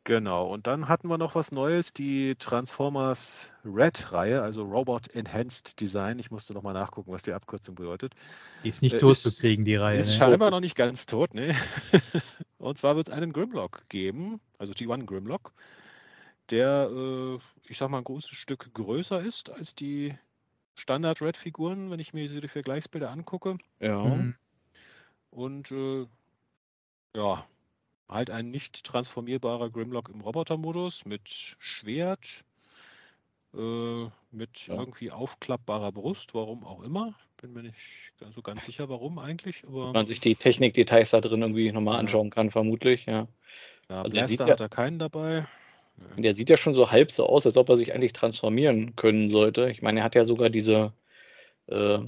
Genau, 0.05 0.49
und 0.53 0.67
dann 0.67 0.89
hatten 0.89 1.09
wir 1.09 1.17
noch 1.17 1.35
was 1.35 1.51
Neues, 1.51 1.95
die 1.95 2.35
Transformers 2.35 3.51
Red-Reihe, 3.65 4.43
also 4.43 4.63
Robot 4.63 5.09
Enhanced 5.15 5.81
Design. 5.81 6.19
Ich 6.19 6.31
musste 6.31 6.53
nochmal 6.53 6.75
nachgucken, 6.75 7.11
was 7.11 7.23
die 7.23 7.33
Abkürzung 7.33 7.75
bedeutet. 7.75 8.15
Die 8.65 8.69
ist 8.69 8.83
nicht 8.83 8.97
äh, 8.97 8.99
tot 8.99 9.13
ist, 9.13 9.23
zu 9.23 9.35
kriegen, 9.35 9.65
die 9.65 9.77
Reihe. 9.77 9.99
Ist 9.99 10.11
ne? 10.11 10.17
scheinbar 10.17 10.51
noch 10.51 10.61
nicht 10.61 10.77
ganz 10.77 11.07
tot, 11.07 11.33
ne? 11.33 11.57
und 12.59 12.77
zwar 12.77 12.97
wird 12.97 13.09
es 13.09 13.15
einen 13.15 13.33
Grimlock 13.33 13.89
geben, 13.89 14.41
also 14.59 14.75
G1 14.75 15.07
Grimlock, 15.07 15.55
der, 16.51 16.91
äh, 16.93 17.39
ich 17.67 17.79
sag 17.79 17.89
mal, 17.89 17.99
ein 17.99 18.05
großes 18.05 18.31
Stück 18.31 18.75
größer 18.75 19.23
ist 19.23 19.49
als 19.49 19.75
die 19.75 20.15
Standard-Red-Figuren, 20.75 21.91
wenn 21.91 22.01
ich 22.01 22.13
mir 22.13 22.29
die 22.29 22.49
Vergleichsbilder 22.49 23.11
angucke. 23.11 23.57
Ja. 23.81 24.05
Mhm. 24.05 24.35
Und 25.31 25.71
äh, 25.71 26.07
ja, 27.17 27.47
halt 28.09 28.31
ein 28.31 28.51
nicht 28.51 28.85
transformierbarer 28.85 29.71
Grimlock 29.71 30.09
im 30.09 30.21
Robotermodus 30.21 31.05
mit 31.05 31.29
Schwert, 31.29 32.45
äh, 33.55 34.05
mit 34.31 34.67
ja. 34.67 34.75
irgendwie 34.75 35.11
aufklappbarer 35.11 35.93
Brust, 35.93 36.35
warum 36.35 36.65
auch 36.65 36.83
immer. 36.83 37.15
Bin 37.41 37.53
mir 37.53 37.63
nicht 37.63 38.13
so 38.35 38.43
ganz 38.43 38.65
sicher, 38.67 38.89
warum 38.89 39.19
eigentlich. 39.19 39.65
Aber 39.67 39.93
man 39.93 40.07
sich 40.07 40.21
die 40.21 40.35
Technikdetails 40.35 41.11
da 41.11 41.21
drin 41.21 41.43
irgendwie 41.43 41.71
nochmal 41.73 41.99
anschauen 41.99 42.31
kann, 42.31 42.51
vermutlich, 42.51 43.07
ja. 43.07 43.29
ja 43.89 44.03
also 44.03 44.17
der 44.17 44.49
hat 44.49 44.61
er 44.61 44.69
keinen 44.69 44.99
dabei. 44.99 45.47
Ja. 45.99 46.23
Der 46.23 46.35
sieht 46.35 46.51
ja 46.51 46.57
schon 46.57 46.75
so 46.75 46.91
halb 46.91 47.13
so 47.13 47.27
aus, 47.27 47.47
als 47.47 47.57
ob 47.57 47.69
er 47.69 47.77
sich 47.77 47.95
eigentlich 47.95 48.13
transformieren 48.13 48.97
können 48.97 49.29
sollte. 49.29 49.71
Ich 49.71 49.83
meine, 49.83 50.01
er 50.01 50.05
hat 50.05 50.15
ja 50.15 50.25
sogar 50.25 50.51
diese 50.51 50.93
äh, 51.67 51.99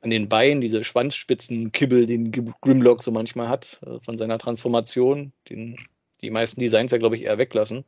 an 0.00 0.10
den 0.10 0.28
Beinen, 0.28 0.60
diese 0.60 0.82
Schwanzspitzenkibbel, 0.84 2.06
den 2.06 2.32
Grimlock 2.32 3.02
so 3.02 3.10
manchmal 3.10 3.48
hat, 3.48 3.80
äh, 3.86 4.00
von 4.00 4.18
seiner 4.18 4.38
Transformation, 4.38 5.32
den 5.48 5.76
die 6.22 6.30
meisten 6.30 6.60
Designs 6.60 6.92
ja, 6.92 6.98
glaube 6.98 7.16
ich, 7.16 7.24
eher 7.24 7.38
weglassen. 7.38 7.84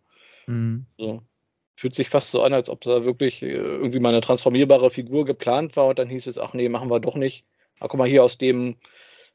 Mhm. 0.46 0.86
So. 0.98 1.22
Fühlt 1.76 1.94
sich 1.94 2.08
fast 2.08 2.30
so 2.30 2.42
an, 2.42 2.52
als 2.52 2.68
ob 2.68 2.82
da 2.82 3.04
wirklich 3.04 3.42
äh, 3.42 3.46
irgendwie 3.46 4.00
mal 4.00 4.10
eine 4.10 4.20
transformierbare 4.20 4.90
Figur 4.90 5.24
geplant 5.24 5.76
war 5.76 5.86
und 5.86 5.98
dann 5.98 6.08
hieß 6.08 6.26
es, 6.26 6.38
ach 6.38 6.54
nee, 6.54 6.68
machen 6.68 6.90
wir 6.90 7.00
doch 7.00 7.16
nicht. 7.16 7.44
Ach, 7.80 7.88
guck 7.88 7.98
mal, 7.98 8.08
hier 8.08 8.22
aus 8.22 8.38
dem 8.38 8.76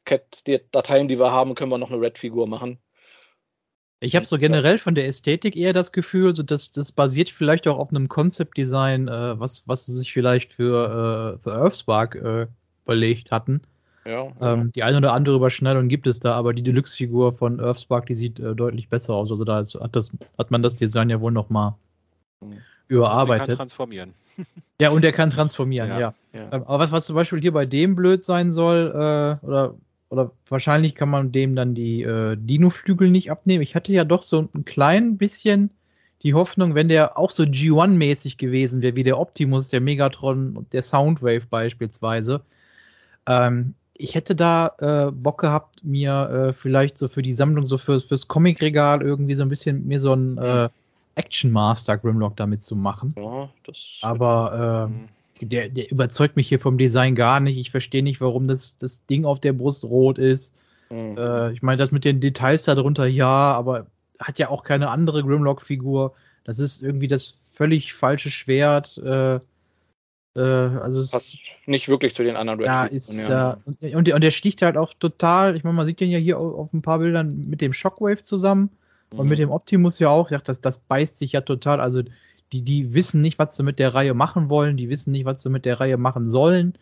Cat-Dateien, 0.04 1.08
die 1.08 1.18
wir 1.18 1.30
haben, 1.30 1.54
können 1.54 1.70
wir 1.70 1.78
noch 1.78 1.90
eine 1.90 2.00
Red-Figur 2.00 2.46
machen. 2.46 2.78
Ich 4.02 4.16
habe 4.16 4.24
so 4.24 4.38
generell 4.38 4.78
von 4.78 4.94
der 4.94 5.06
Ästhetik 5.06 5.56
eher 5.56 5.74
das 5.74 5.92
Gefühl, 5.92 6.34
so 6.34 6.42
dass 6.42 6.72
das 6.72 6.90
basiert 6.90 7.28
vielleicht 7.28 7.68
auch 7.68 7.78
auf 7.78 7.90
einem 7.90 8.08
Concept-Design, 8.08 9.08
äh, 9.08 9.38
was, 9.38 9.68
was 9.68 9.84
sie 9.84 9.94
sich 9.94 10.10
vielleicht 10.10 10.54
für, 10.54 11.36
äh, 11.36 11.42
für 11.42 11.52
Earthspark 11.52 12.14
äh, 12.14 12.46
überlegt 12.90 13.30
hatten. 13.30 13.60
Ja, 14.04 14.28
ähm, 14.40 14.72
die 14.72 14.82
eine 14.82 14.96
oder 14.96 15.12
andere 15.12 15.36
Überschneidung 15.36 15.88
gibt 15.88 16.06
es 16.06 16.20
da, 16.20 16.34
aber 16.34 16.54
die 16.54 16.62
Deluxe-Figur 16.62 17.34
von 17.34 17.60
Earthspark, 17.60 18.06
die 18.06 18.14
sieht 18.14 18.40
äh, 18.40 18.54
deutlich 18.54 18.88
besser 18.88 19.14
aus. 19.14 19.30
Also 19.30 19.44
da 19.44 19.60
ist, 19.60 19.74
hat, 19.74 19.94
das, 19.94 20.10
hat 20.38 20.50
man 20.50 20.62
das 20.62 20.74
Design 20.74 21.10
ja 21.10 21.20
wohl 21.20 21.30
nochmal 21.30 21.74
mhm. 22.40 22.56
überarbeitet. 22.88 23.40
Er 23.40 23.46
kann 23.48 23.56
transformieren. 23.56 24.14
Ja, 24.80 24.88
und 24.88 25.04
er 25.04 25.12
kann 25.12 25.28
transformieren, 25.28 25.90
ja. 25.90 26.00
ja. 26.00 26.14
ja. 26.32 26.48
Ähm, 26.52 26.62
aber 26.62 26.78
was, 26.78 26.92
was 26.92 27.04
zum 27.04 27.14
Beispiel 27.14 27.38
hier 27.38 27.52
bei 27.52 27.66
dem 27.66 27.94
blöd 27.94 28.24
sein 28.24 28.50
soll, 28.50 28.86
äh, 28.94 29.44
oder, 29.46 29.74
oder 30.08 30.30
wahrscheinlich 30.48 30.94
kann 30.94 31.10
man 31.10 31.32
dem 31.32 31.54
dann 31.54 31.74
die 31.74 32.00
äh, 32.00 32.38
Dino-Flügel 32.38 33.10
nicht 33.10 33.30
abnehmen. 33.30 33.62
Ich 33.62 33.74
hatte 33.74 33.92
ja 33.92 34.04
doch 34.04 34.22
so 34.22 34.48
ein 34.54 34.64
klein 34.64 35.18
bisschen 35.18 35.68
die 36.22 36.32
Hoffnung, 36.32 36.74
wenn 36.74 36.88
der 36.88 37.18
auch 37.18 37.30
so 37.30 37.42
G1-mäßig 37.42 38.38
gewesen 38.38 38.80
wäre, 38.80 38.96
wie 38.96 39.02
der 39.02 39.18
Optimus, 39.18 39.68
der 39.68 39.82
Megatron 39.82 40.56
und 40.56 40.72
der 40.72 40.80
Soundwave 40.80 41.46
beispielsweise, 41.50 42.40
ähm, 43.30 43.74
ich 43.94 44.14
hätte 44.14 44.34
da 44.34 44.72
äh, 44.78 45.12
Bock 45.12 45.40
gehabt, 45.40 45.84
mir 45.84 46.48
äh, 46.48 46.52
vielleicht 46.52 46.98
so 46.98 47.08
für 47.08 47.22
die 47.22 47.32
Sammlung, 47.32 47.66
so 47.66 47.78
für, 47.78 48.00
fürs 48.00 48.28
Comic-Regal 48.28 49.02
irgendwie 49.02 49.34
so 49.34 49.42
ein 49.42 49.48
bisschen 49.48 49.86
mir 49.86 50.00
so 50.00 50.14
ein 50.14 50.38
äh, 50.38 50.68
Action 51.14 51.52
Master 51.52 51.98
Grimlock 51.98 52.36
damit 52.36 52.64
zu 52.64 52.76
machen. 52.76 53.14
Ja. 53.16 53.50
Aber 54.00 54.90
äh, 55.40 55.44
der, 55.44 55.68
der 55.68 55.90
überzeugt 55.90 56.36
mich 56.36 56.48
hier 56.48 56.60
vom 56.60 56.78
Design 56.78 57.14
gar 57.14 57.40
nicht. 57.40 57.58
Ich 57.58 57.70
verstehe 57.70 58.02
nicht, 58.02 58.20
warum 58.20 58.48
das, 58.48 58.76
das 58.78 59.04
Ding 59.06 59.24
auf 59.24 59.38
der 59.38 59.52
Brust 59.52 59.84
rot 59.84 60.18
ist. 60.18 60.54
Mhm. 60.88 61.16
Äh, 61.16 61.52
ich 61.52 61.62
meine, 61.62 61.76
das 61.76 61.92
mit 61.92 62.04
den 62.04 62.20
Details 62.20 62.64
darunter, 62.64 63.06
ja, 63.06 63.52
aber 63.52 63.86
hat 64.18 64.38
ja 64.38 64.48
auch 64.48 64.64
keine 64.64 64.88
andere 64.88 65.22
Grimlock-Figur. 65.22 66.14
Das 66.44 66.58
ist 66.58 66.82
irgendwie 66.82 67.08
das 67.08 67.36
völlig 67.52 67.92
falsche 67.92 68.30
Schwert. 68.30 68.98
Äh, 70.36 70.40
äh, 70.40 70.78
also 70.78 71.00
passt 71.10 71.36
nicht 71.66 71.88
wirklich 71.88 72.14
zu 72.14 72.22
den 72.22 72.36
anderen 72.36 72.60
Da 72.60 72.84
ist 72.84 73.12
ja. 73.12 73.28
da 73.28 73.56
und, 73.64 74.06
der, 74.06 74.14
und 74.14 74.22
der 74.22 74.30
sticht 74.30 74.62
halt 74.62 74.76
auch 74.76 74.94
total. 74.94 75.56
Ich 75.56 75.64
meine, 75.64 75.76
man 75.76 75.86
sieht 75.86 76.00
den 76.00 76.10
ja 76.10 76.18
hier 76.18 76.38
auf, 76.38 76.54
auf 76.54 76.72
ein 76.72 76.82
paar 76.82 76.98
Bildern 76.98 77.48
mit 77.48 77.60
dem 77.60 77.72
Shockwave 77.72 78.22
zusammen 78.22 78.70
mhm. 79.12 79.18
und 79.18 79.28
mit 79.28 79.38
dem 79.38 79.50
Optimus 79.50 79.98
ja 79.98 80.08
auch. 80.08 80.30
Ja, 80.30 80.38
das, 80.38 80.60
das 80.60 80.78
beißt 80.78 81.18
sich 81.18 81.32
ja 81.32 81.40
total. 81.40 81.80
Also 81.80 82.02
die, 82.52 82.62
die 82.62 82.94
wissen 82.94 83.20
nicht, 83.20 83.38
was 83.38 83.56
sie 83.56 83.62
mit 83.62 83.78
der 83.78 83.94
Reihe 83.94 84.14
machen 84.14 84.48
wollen. 84.48 84.76
Die 84.76 84.88
wissen 84.88 85.12
nicht, 85.12 85.24
was 85.24 85.42
sie 85.42 85.50
mit 85.50 85.64
der 85.64 85.80
Reihe 85.80 85.96
machen 85.96 86.28
sollen. 86.28 86.74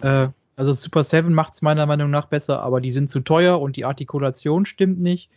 Äh, 0.00 0.28
also 0.56 0.72
Super 0.72 1.04
7 1.04 1.32
macht 1.32 1.54
es 1.54 1.62
meiner 1.62 1.86
Meinung 1.86 2.10
nach 2.10 2.26
besser, 2.26 2.62
aber 2.62 2.80
die 2.80 2.90
sind 2.90 3.10
zu 3.10 3.20
teuer 3.20 3.60
und 3.60 3.76
die 3.76 3.84
Artikulation 3.84 4.66
stimmt 4.66 4.98
nicht. 4.98 5.30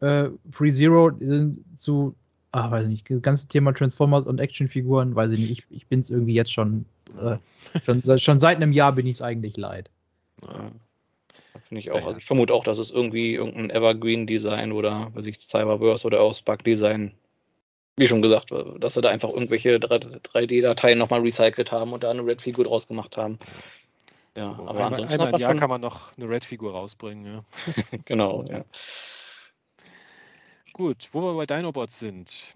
Äh, 0.00 0.28
Free 0.50 0.70
Zero 0.70 1.10
sind 1.18 1.64
zu 1.74 2.14
ah, 2.52 2.70
weiß 2.70 2.86
nicht, 2.86 3.08
das 3.10 3.22
ganze 3.22 3.48
Thema 3.48 3.72
Transformers 3.72 4.26
und 4.26 4.40
Actionfiguren, 4.40 5.14
weiß 5.14 5.32
ich 5.32 5.40
nicht, 5.40 5.50
ich, 5.50 5.64
ich 5.70 5.86
bin 5.86 6.00
es 6.00 6.10
irgendwie 6.10 6.34
jetzt 6.34 6.52
schon, 6.52 6.86
äh, 7.20 7.36
schon, 7.84 8.02
schon 8.18 8.38
seit 8.38 8.56
einem 8.56 8.72
Jahr 8.72 8.92
bin 8.92 9.06
ich 9.06 9.16
es 9.16 9.22
eigentlich 9.22 9.56
leid. 9.56 9.90
Ja. 10.42 10.70
Finde 11.68 11.80
ich 11.80 11.90
auch. 11.90 12.06
Also 12.06 12.18
ich 12.18 12.24
vermute 12.24 12.54
auch, 12.54 12.64
dass 12.64 12.78
es 12.78 12.90
irgendwie 12.90 13.34
irgendein 13.34 13.70
Evergreen-Design 13.70 14.72
oder, 14.72 15.10
was 15.14 15.26
ich, 15.26 15.38
Cyberverse 15.38 16.06
oder 16.06 16.20
Auspack-Design, 16.20 17.12
wie 17.96 18.06
schon 18.06 18.22
gesagt, 18.22 18.52
dass 18.78 18.94
sie 18.94 19.00
da 19.00 19.10
einfach 19.10 19.30
irgendwelche 19.30 19.76
3D-Dateien 19.76 20.98
nochmal 20.98 21.20
recycelt 21.20 21.72
haben 21.72 21.92
und 21.92 22.04
da 22.04 22.10
eine 22.10 22.24
Red-Figur 22.24 22.64
draus 22.64 22.88
gemacht 22.88 23.16
haben. 23.16 23.38
Ja, 24.36 24.54
so, 24.54 24.62
aber 24.62 24.70
einmal, 24.70 24.84
ansonsten 24.84 25.12
einmal 25.14 25.34
im 25.34 25.40
Jahr 25.40 25.54
kann 25.56 25.68
man 25.68 25.80
noch 25.80 26.16
eine 26.16 26.28
Red-Figur 26.28 26.72
rausbringen. 26.72 27.26
Ja. 27.26 27.44
genau, 28.04 28.44
ja. 28.48 28.64
Gut, 30.78 31.10
wo 31.10 31.20
wir 31.22 31.34
bei 31.34 31.44
Dinobots 31.44 31.98
sind. 31.98 32.54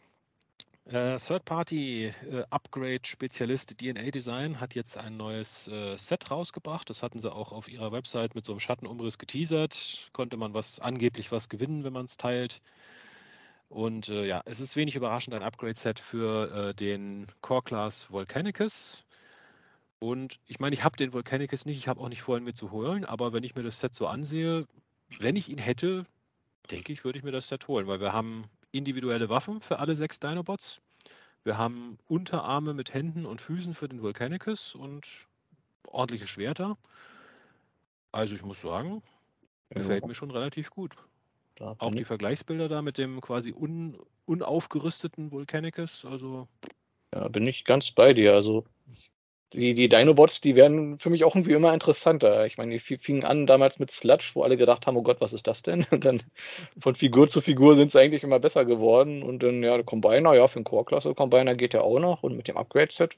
Äh, 0.84 1.18
Third-Party-Upgrade-Spezialist 1.18 3.72
äh, 3.72 3.74
DNA 3.74 4.12
Design 4.12 4.60
hat 4.60 4.76
jetzt 4.76 4.96
ein 4.96 5.16
neues 5.16 5.66
äh, 5.66 5.96
Set 5.96 6.30
rausgebracht. 6.30 6.88
Das 6.88 7.02
hatten 7.02 7.18
sie 7.18 7.32
auch 7.32 7.50
auf 7.50 7.68
ihrer 7.68 7.90
Website 7.90 8.36
mit 8.36 8.44
so 8.44 8.52
einem 8.52 8.60
Schattenumriss 8.60 9.18
geteasert. 9.18 10.08
Konnte 10.12 10.36
man 10.36 10.54
was 10.54 10.78
angeblich 10.78 11.32
was 11.32 11.48
gewinnen, 11.48 11.82
wenn 11.82 11.92
man 11.92 12.04
es 12.04 12.16
teilt. 12.16 12.62
Und 13.68 14.08
äh, 14.08 14.24
ja, 14.24 14.40
es 14.44 14.60
ist 14.60 14.76
wenig 14.76 14.94
überraschend 14.94 15.34
ein 15.34 15.42
Upgrade-Set 15.42 15.98
für 15.98 16.68
äh, 16.68 16.74
den 16.74 17.26
Core-Class 17.40 18.12
Volcanicus. 18.12 19.04
Und 19.98 20.38
ich 20.46 20.60
meine, 20.60 20.76
ich 20.76 20.84
habe 20.84 20.96
den 20.96 21.12
Volcanicus 21.12 21.66
nicht, 21.66 21.78
ich 21.78 21.88
habe 21.88 22.00
auch 22.00 22.08
nicht 22.08 22.22
vor, 22.22 22.38
ihn 22.38 22.44
mir 22.44 22.54
zu 22.54 22.70
holen, 22.70 23.04
aber 23.04 23.32
wenn 23.32 23.42
ich 23.42 23.56
mir 23.56 23.64
das 23.64 23.80
Set 23.80 23.94
so 23.94 24.06
ansehe, 24.06 24.68
wenn 25.18 25.34
ich 25.34 25.48
ihn 25.48 25.58
hätte, 25.58 26.06
denke 26.70 26.92
ich, 26.92 27.04
würde 27.04 27.18
ich 27.18 27.24
mir 27.24 27.32
das 27.32 27.48
Set 27.48 27.68
holen, 27.68 27.86
weil 27.86 28.00
wir 28.00 28.12
haben 28.12 28.44
individuelle 28.70 29.28
Waffen 29.28 29.60
für 29.60 29.78
alle 29.78 29.94
sechs 29.94 30.18
Dinobots. 30.20 30.80
Wir 31.44 31.58
haben 31.58 31.98
Unterarme 32.06 32.72
mit 32.72 32.94
Händen 32.94 33.26
und 33.26 33.40
Füßen 33.40 33.74
für 33.74 33.88
den 33.88 34.02
Volcanicus 34.02 34.74
und 34.74 35.26
ordentliche 35.86 36.26
Schwerter. 36.26 36.78
Also 38.12 38.34
ich 38.34 38.42
muss 38.42 38.60
sagen, 38.60 39.02
gefällt 39.70 40.02
ja. 40.02 40.08
mir 40.08 40.14
schon 40.14 40.30
relativ 40.30 40.70
gut. 40.70 40.94
Auch 41.58 41.94
die 41.94 42.04
Vergleichsbilder 42.04 42.68
da 42.68 42.82
mit 42.82 42.98
dem 42.98 43.20
quasi 43.20 43.52
un, 43.52 43.98
unaufgerüsteten 44.24 45.30
Volcanicus, 45.30 46.04
also. 46.04 46.48
Ja, 47.14 47.28
bin 47.28 47.46
ich 47.46 47.64
ganz 47.64 47.92
bei 47.92 48.14
dir. 48.14 48.34
Also 48.34 48.64
die, 49.53 49.74
die 49.74 49.88
Dinobots, 49.88 50.40
die 50.40 50.57
werden 50.57 50.98
für 50.98 51.11
mich 51.11 51.24
auch 51.24 51.34
irgendwie 51.34 51.53
immer 51.53 51.72
interessanter. 51.72 52.46
Ich 52.46 52.59
meine, 52.59 52.72
die 52.72 52.78
fingen 52.78 53.24
an 53.24 53.46
damals 53.46 53.78
mit 53.78 53.90
Sludge, 53.90 54.32
wo 54.34 54.42
alle 54.42 54.57
gedacht 54.57 54.86
haben, 54.86 54.96
oh 54.96 55.03
Gott, 55.03 55.20
was 55.20 55.32
ist 55.32 55.46
das 55.46 55.62
denn? 55.62 55.84
Und 55.90 56.05
dann 56.05 56.22
von 56.78 56.94
Figur 56.94 57.28
zu 57.28 57.40
Figur 57.40 57.76
sind 57.76 57.90
sie 57.90 58.00
eigentlich 58.00 58.22
immer 58.22 58.40
besser 58.40 58.64
geworden. 58.64 59.22
Und 59.22 59.42
dann, 59.42 59.62
ja, 59.62 59.76
der 59.76 59.84
Combiner, 59.84 60.34
ja, 60.34 60.48
für 60.48 60.61
den 60.61 60.64
Core-Klasse 60.64 61.14
Combiner 61.14 61.55
geht 61.55 61.74
ja 61.74 61.82
auch 61.82 61.98
noch 61.98 62.22
und 62.22 62.36
mit 62.36 62.48
dem 62.48 62.57
Upgrade-Set. 62.57 63.16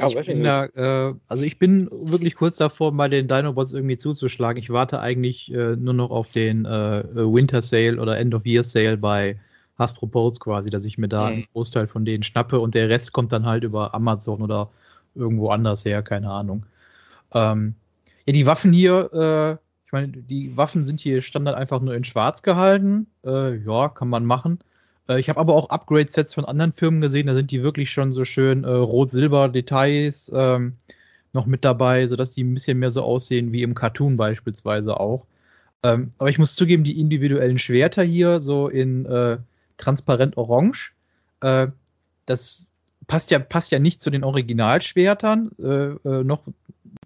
Ja, 0.00 0.08
ich 0.08 0.26
bin 0.26 0.44
da, 0.44 0.66
äh, 0.66 1.14
also 1.26 1.44
ich 1.44 1.58
bin 1.58 1.88
wirklich 1.90 2.36
kurz 2.36 2.56
davor, 2.56 2.92
mal 2.92 3.10
den 3.10 3.26
Dinobots 3.26 3.72
irgendwie 3.72 3.96
zuzuschlagen. 3.96 4.62
Ich 4.62 4.70
warte 4.70 5.00
eigentlich 5.00 5.52
äh, 5.52 5.74
nur 5.74 5.94
noch 5.94 6.10
auf 6.10 6.30
den 6.30 6.64
äh, 6.64 7.02
Winter 7.14 7.62
Sale 7.62 8.00
oder 8.00 8.16
End 8.18 8.34
of 8.34 8.46
Year 8.46 8.62
Sale 8.62 8.96
bei 8.96 9.40
Hasbro 9.76 10.06
Pulse 10.06 10.40
quasi, 10.40 10.70
dass 10.70 10.84
ich 10.84 10.98
mir 10.98 11.08
da 11.08 11.22
mhm. 11.22 11.26
einen 11.26 11.46
Großteil 11.52 11.88
von 11.88 12.04
denen 12.04 12.22
schnappe 12.22 12.60
und 12.60 12.74
der 12.74 12.88
Rest 12.88 13.12
kommt 13.12 13.32
dann 13.32 13.46
halt 13.46 13.64
über 13.64 13.94
Amazon 13.94 14.42
oder 14.42 14.70
irgendwo 15.14 15.50
anders 15.50 15.84
her, 15.84 16.02
keine 16.02 16.30
Ahnung. 16.30 16.64
Ähm, 17.32 17.74
ja, 18.26 18.32
die 18.32 18.46
Waffen 18.46 18.72
hier, 18.72 19.10
äh, 19.12 19.52
ich 19.86 19.92
meine, 19.92 20.08
die 20.08 20.56
Waffen 20.56 20.84
sind 20.84 21.00
hier 21.00 21.22
Standard 21.22 21.56
einfach 21.56 21.80
nur 21.80 21.94
in 21.94 22.04
schwarz 22.04 22.42
gehalten. 22.42 23.06
Äh, 23.24 23.56
ja, 23.56 23.88
kann 23.88 24.08
man 24.08 24.24
machen. 24.24 24.58
Äh, 25.08 25.20
ich 25.20 25.28
habe 25.28 25.40
aber 25.40 25.54
auch 25.54 25.70
Upgrade-Sets 25.70 26.34
von 26.34 26.44
anderen 26.44 26.72
Firmen 26.72 27.00
gesehen, 27.00 27.26
da 27.26 27.34
sind 27.34 27.50
die 27.50 27.62
wirklich 27.62 27.90
schon 27.90 28.12
so 28.12 28.24
schön 28.24 28.64
äh, 28.64 28.68
rot-silber-Details 28.68 30.32
ähm, 30.34 30.76
noch 31.32 31.46
mit 31.46 31.64
dabei, 31.64 32.06
sodass 32.06 32.32
die 32.32 32.44
ein 32.44 32.54
bisschen 32.54 32.78
mehr 32.78 32.90
so 32.90 33.02
aussehen 33.02 33.52
wie 33.52 33.62
im 33.62 33.74
Cartoon 33.74 34.16
beispielsweise 34.16 34.98
auch. 34.98 35.26
Ähm, 35.82 36.12
aber 36.18 36.30
ich 36.30 36.38
muss 36.38 36.54
zugeben, 36.54 36.84
die 36.84 37.00
individuellen 37.00 37.58
Schwerter 37.58 38.02
hier 38.02 38.40
so 38.40 38.68
in 38.68 39.06
äh, 39.06 39.38
transparent 39.76 40.36
orange, 40.36 40.92
äh, 41.40 41.68
das 42.26 42.66
passt 43.08 43.32
ja, 43.32 43.40
passt 43.40 43.72
ja 43.72 43.80
nicht 43.80 44.00
zu 44.00 44.10
den 44.10 44.22
Originalschwertern, 44.22 45.50
äh, 45.58 46.08
äh, 46.08 46.24
noch 46.24 46.42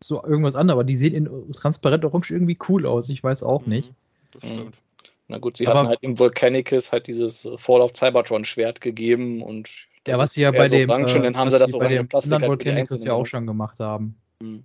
zu 0.01 0.23
irgendwas 0.23 0.57
anderes, 0.57 0.75
aber 0.75 0.85
die 0.85 0.97
sehen 0.97 1.15
in 1.15 1.53
transparent 1.53 2.05
orange 2.05 2.33
irgendwie 2.33 2.59
cool 2.69 2.85
aus. 2.85 3.09
Ich 3.09 3.25
weiß 3.25 3.43
auch 3.43 3.65
nicht. 3.65 3.89
Mhm, 3.89 3.95
das 4.33 4.43
stimmt. 4.43 4.65
Mhm. 4.65 4.73
Na 5.29 5.39
gut, 5.39 5.57
sie 5.57 5.67
aber, 5.67 5.79
hatten 5.79 5.89
halt 5.89 6.03
im 6.03 6.19
Volcanicus 6.19 6.93
halt 6.93 7.07
dieses 7.07 7.49
Fall 7.57 7.81
of 7.81 7.93
Cybertron 7.95 8.45
Schwert 8.45 8.83
gegeben 8.83 9.43
und 9.43 9.71
ja, 10.07 10.19
was 10.19 10.33
sie 10.33 10.43
ja 10.43 10.51
bei 10.51 10.69
dem, 10.69 10.91
Orange, 10.91 11.17
äh, 11.17 11.23
dann 11.23 11.37
haben 11.37 11.49
sie 11.51 11.59
das 11.61 11.71
bei 11.71 11.89
dem 11.89 12.09
Plastik 12.09 12.33
anderen 12.33 12.51
halt 12.51 12.67
Volcanicus 12.67 13.05
ja 13.05 13.13
auch 13.13 13.25
schon 13.25 13.47
gemacht 13.47 13.79
haben. 13.79 14.17
Mhm. 14.41 14.65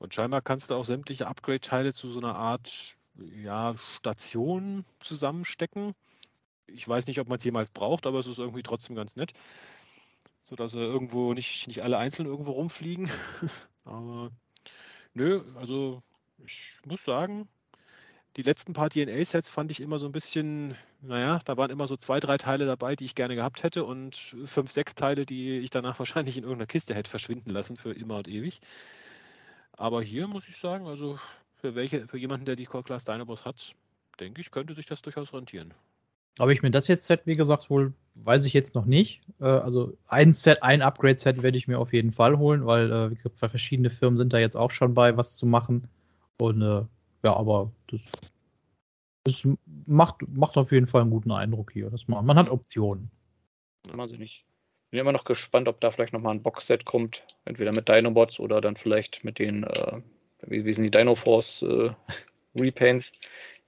Und 0.00 0.14
scheinbar 0.14 0.42
kannst 0.42 0.70
du 0.70 0.74
auch 0.74 0.84
sämtliche 0.84 1.28
Upgrade-Teile 1.28 1.92
zu 1.92 2.08
so 2.08 2.18
einer 2.18 2.34
Art 2.34 2.96
ja, 3.42 3.74
Station 3.96 4.84
zusammenstecken. 5.00 5.92
Ich 6.66 6.86
weiß 6.86 7.06
nicht, 7.06 7.20
ob 7.20 7.28
man 7.28 7.38
es 7.38 7.44
jemals 7.44 7.70
braucht, 7.70 8.06
aber 8.06 8.18
es 8.18 8.26
ist 8.26 8.38
irgendwie 8.38 8.62
trotzdem 8.62 8.96
ganz 8.96 9.16
nett 9.16 9.32
sodass 10.48 10.72
sie 10.72 10.80
irgendwo 10.80 11.34
nicht, 11.34 11.66
nicht 11.66 11.82
alle 11.82 11.98
einzeln 11.98 12.26
irgendwo 12.26 12.52
rumfliegen. 12.52 13.10
Aber 13.84 14.30
nö, 15.12 15.42
also 15.56 16.02
ich 16.46 16.78
muss 16.86 17.04
sagen, 17.04 17.48
die 18.36 18.42
letzten 18.42 18.72
paar 18.72 18.88
DNA-Sets 18.88 19.50
fand 19.50 19.70
ich 19.70 19.80
immer 19.80 19.98
so 19.98 20.06
ein 20.06 20.12
bisschen, 20.12 20.74
naja, 21.02 21.40
da 21.44 21.58
waren 21.58 21.70
immer 21.70 21.86
so 21.86 21.96
zwei, 21.96 22.18
drei 22.18 22.38
Teile 22.38 22.64
dabei, 22.64 22.96
die 22.96 23.04
ich 23.04 23.14
gerne 23.14 23.34
gehabt 23.34 23.62
hätte 23.62 23.84
und 23.84 24.16
fünf, 24.44 24.70
sechs 24.70 24.94
Teile, 24.94 25.26
die 25.26 25.58
ich 25.58 25.70
danach 25.70 25.98
wahrscheinlich 25.98 26.38
in 26.38 26.44
irgendeiner 26.44 26.66
Kiste 26.66 26.94
hätte 26.94 27.10
verschwinden 27.10 27.50
lassen 27.50 27.76
für 27.76 27.92
immer 27.92 28.16
und 28.18 28.28
ewig. 28.28 28.60
Aber 29.72 30.02
hier 30.02 30.28
muss 30.28 30.48
ich 30.48 30.56
sagen, 30.56 30.86
also 30.86 31.18
für 31.56 31.74
welche, 31.74 32.06
für 32.06 32.16
jemanden, 32.16 32.46
der 32.46 32.56
die 32.56 32.64
Core 32.64 32.84
Class 32.84 33.04
Dinobots 33.04 33.44
hat, 33.44 33.74
denke 34.18 34.40
ich, 34.40 34.50
könnte 34.50 34.74
sich 34.74 34.86
das 34.86 35.02
durchaus 35.02 35.34
rentieren. 35.34 35.74
Ob 36.38 36.48
ich 36.48 36.62
mir 36.62 36.70
das 36.70 36.88
jetzt 36.88 37.10
wie 37.26 37.36
gesagt, 37.36 37.68
wohl, 37.68 37.92
weiß 38.24 38.44
ich 38.44 38.52
jetzt 38.52 38.74
noch 38.74 38.84
nicht. 38.84 39.20
Äh, 39.40 39.44
also 39.44 39.96
ein 40.06 40.32
Set, 40.32 40.62
ein 40.62 40.82
Upgrade-Set 40.82 41.42
werde 41.42 41.58
ich 41.58 41.68
mir 41.68 41.78
auf 41.78 41.92
jeden 41.92 42.12
Fall 42.12 42.38
holen, 42.38 42.66
weil 42.66 42.90
äh, 42.92 43.48
verschiedene 43.48 43.90
Firmen 43.90 44.16
sind 44.16 44.32
da 44.32 44.38
jetzt 44.38 44.56
auch 44.56 44.70
schon 44.70 44.94
bei, 44.94 45.16
was 45.16 45.36
zu 45.36 45.46
machen. 45.46 45.88
Und 46.40 46.62
äh, 46.62 46.82
ja, 47.24 47.36
aber 47.36 47.70
das, 47.88 48.00
das 49.24 49.46
macht, 49.86 50.16
macht 50.28 50.56
auf 50.56 50.72
jeden 50.72 50.86
Fall 50.86 51.02
einen 51.02 51.10
guten 51.10 51.32
Eindruck 51.32 51.72
hier. 51.72 51.90
Das 51.90 52.08
man, 52.08 52.24
man 52.24 52.38
hat 52.38 52.50
Optionen. 52.50 53.10
Also 53.96 54.16
nicht. 54.16 54.44
Bin 54.90 55.00
immer 55.00 55.12
noch 55.12 55.24
gespannt, 55.24 55.68
ob 55.68 55.80
da 55.80 55.90
vielleicht 55.90 56.12
nochmal 56.12 56.34
ein 56.34 56.42
Box-Set 56.42 56.84
kommt. 56.84 57.22
Entweder 57.44 57.72
mit 57.72 57.88
Dinobots 57.88 58.40
oder 58.40 58.60
dann 58.60 58.76
vielleicht 58.76 59.22
mit 59.22 59.38
den, 59.38 59.64
äh, 59.64 60.00
wie, 60.46 60.64
wie 60.64 60.72
sind 60.72 60.84
die 60.84 60.90
Dino 60.90 61.14
Force 61.14 61.62
äh, 61.62 61.90
Repaints, 62.58 63.12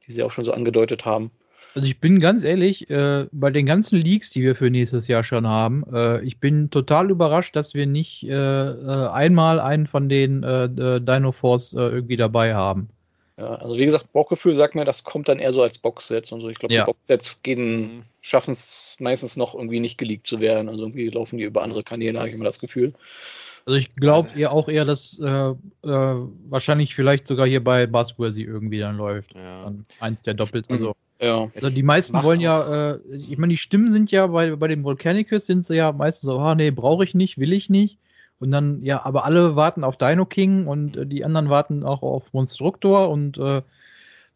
die 0.07 0.13
sie 0.13 0.23
auch 0.23 0.31
schon 0.31 0.45
so 0.45 0.53
angedeutet 0.53 1.05
haben. 1.05 1.31
Also 1.75 1.87
ich 1.87 2.01
bin 2.01 2.19
ganz 2.19 2.43
ehrlich, 2.43 2.91
äh, 2.91 3.27
bei 3.31 3.51
den 3.51 3.67
ganzen 3.67 4.01
Leaks, 4.01 4.31
die 4.31 4.43
wir 4.43 4.57
für 4.57 4.71
nächstes 4.71 5.07
Jahr 5.07 5.23
schon 5.23 5.47
haben, 5.47 5.85
äh, 5.93 6.21
ich 6.23 6.39
bin 6.39 6.71
total 6.71 7.11
überrascht, 7.11 7.55
dass 7.55 7.75
wir 7.75 7.87
nicht 7.87 8.25
äh, 8.25 8.33
äh 8.33 9.09
einmal 9.09 9.61
einen 9.61 9.87
von 9.87 10.09
den 10.09 10.43
äh, 10.43 10.65
äh, 10.65 11.01
Dino 11.01 11.33
Force 11.33 11.73
irgendwie 11.73 12.17
dabei 12.17 12.55
haben. 12.55 12.89
Ja, 13.41 13.55
also 13.55 13.79
wie 13.79 13.85
gesagt, 13.87 14.13
Bauchgefühl 14.13 14.55
sagt 14.55 14.75
mir, 14.75 14.85
das 14.85 15.03
kommt 15.03 15.29
dann 15.29 15.39
eher 15.39 15.53
so 15.53 15.63
als 15.63 15.79
Boxsets 15.79 16.31
und 16.31 16.43
so. 16.43 16.51
Ich 16.51 16.59
glaube, 16.59 16.75
ja. 16.75 16.83
die 16.83 16.87
Boxsets 16.87 17.43
gehen, 17.43 18.05
schaffen 18.21 18.51
es 18.51 18.97
meistens 18.99 19.37
noch 19.37 19.55
irgendwie 19.55 19.81
nicht 19.81 19.97
geleakt 19.97 20.27
zu 20.27 20.41
werden. 20.41 20.69
Also 20.69 20.83
irgendwie 20.83 21.09
laufen 21.09 21.39
die 21.39 21.45
über 21.45 21.63
andere 21.63 21.83
Kanäle, 21.83 22.19
habe 22.19 22.29
ich 22.29 22.35
immer 22.35 22.45
das 22.45 22.59
Gefühl. 22.59 22.93
Also 23.71 23.79
ich 23.79 23.95
glaube 23.95 24.31
eher 24.37 24.53
auch 24.53 24.69
eher, 24.69 24.85
dass 24.85 25.17
äh, 25.21 25.29
äh, 25.29 25.55
wahrscheinlich 25.85 26.97
vielleicht 26.97 27.25
sogar 27.25 27.47
hier 27.47 27.63
bei 27.63 27.87
Buzzworthy 27.87 28.43
irgendwie 28.43 28.81
dann 28.81 28.97
läuft. 28.97 29.33
Ja. 29.37 29.63
Dann 29.63 29.85
eins 30.01 30.23
der 30.23 30.35
doppelt. 30.35 30.67
Also 30.69 30.97
ja. 31.21 31.49
Also 31.55 31.71
die 31.71 31.85
meisten 31.85 32.21
wollen 32.25 32.41
ja, 32.41 32.95
äh, 32.95 32.99
ich 33.13 33.39
meine, 33.39 33.53
die 33.53 33.59
Stimmen 33.59 33.93
sind 33.93 34.11
ja 34.11 34.27
bei, 34.27 34.57
bei 34.57 34.67
dem 34.67 34.83
Volcanicus 34.83 35.47
sind 35.47 35.65
sie 35.65 35.77
ja 35.77 35.93
meistens 35.93 36.27
so, 36.27 36.41
ah 36.41 36.57
nee, 36.57 36.73
brauche 36.73 37.05
ich 37.05 37.15
nicht, 37.15 37.39
will 37.39 37.53
ich 37.53 37.71
nicht. 37.71 37.99
Und 38.41 38.51
dann, 38.51 38.83
ja, 38.83 39.05
aber 39.05 39.25
alle 39.25 39.55
warten 39.55 39.85
auf 39.85 39.97
Dino 39.97 40.25
King 40.25 40.67
und 40.67 40.97
äh, 40.97 41.07
die 41.07 41.25
anderen 41.25 41.49
warten 41.49 41.85
auch 41.85 42.03
auf 42.03 42.33
Monstruktor 42.33 43.09
und 43.09 43.39
äh, 43.39 43.63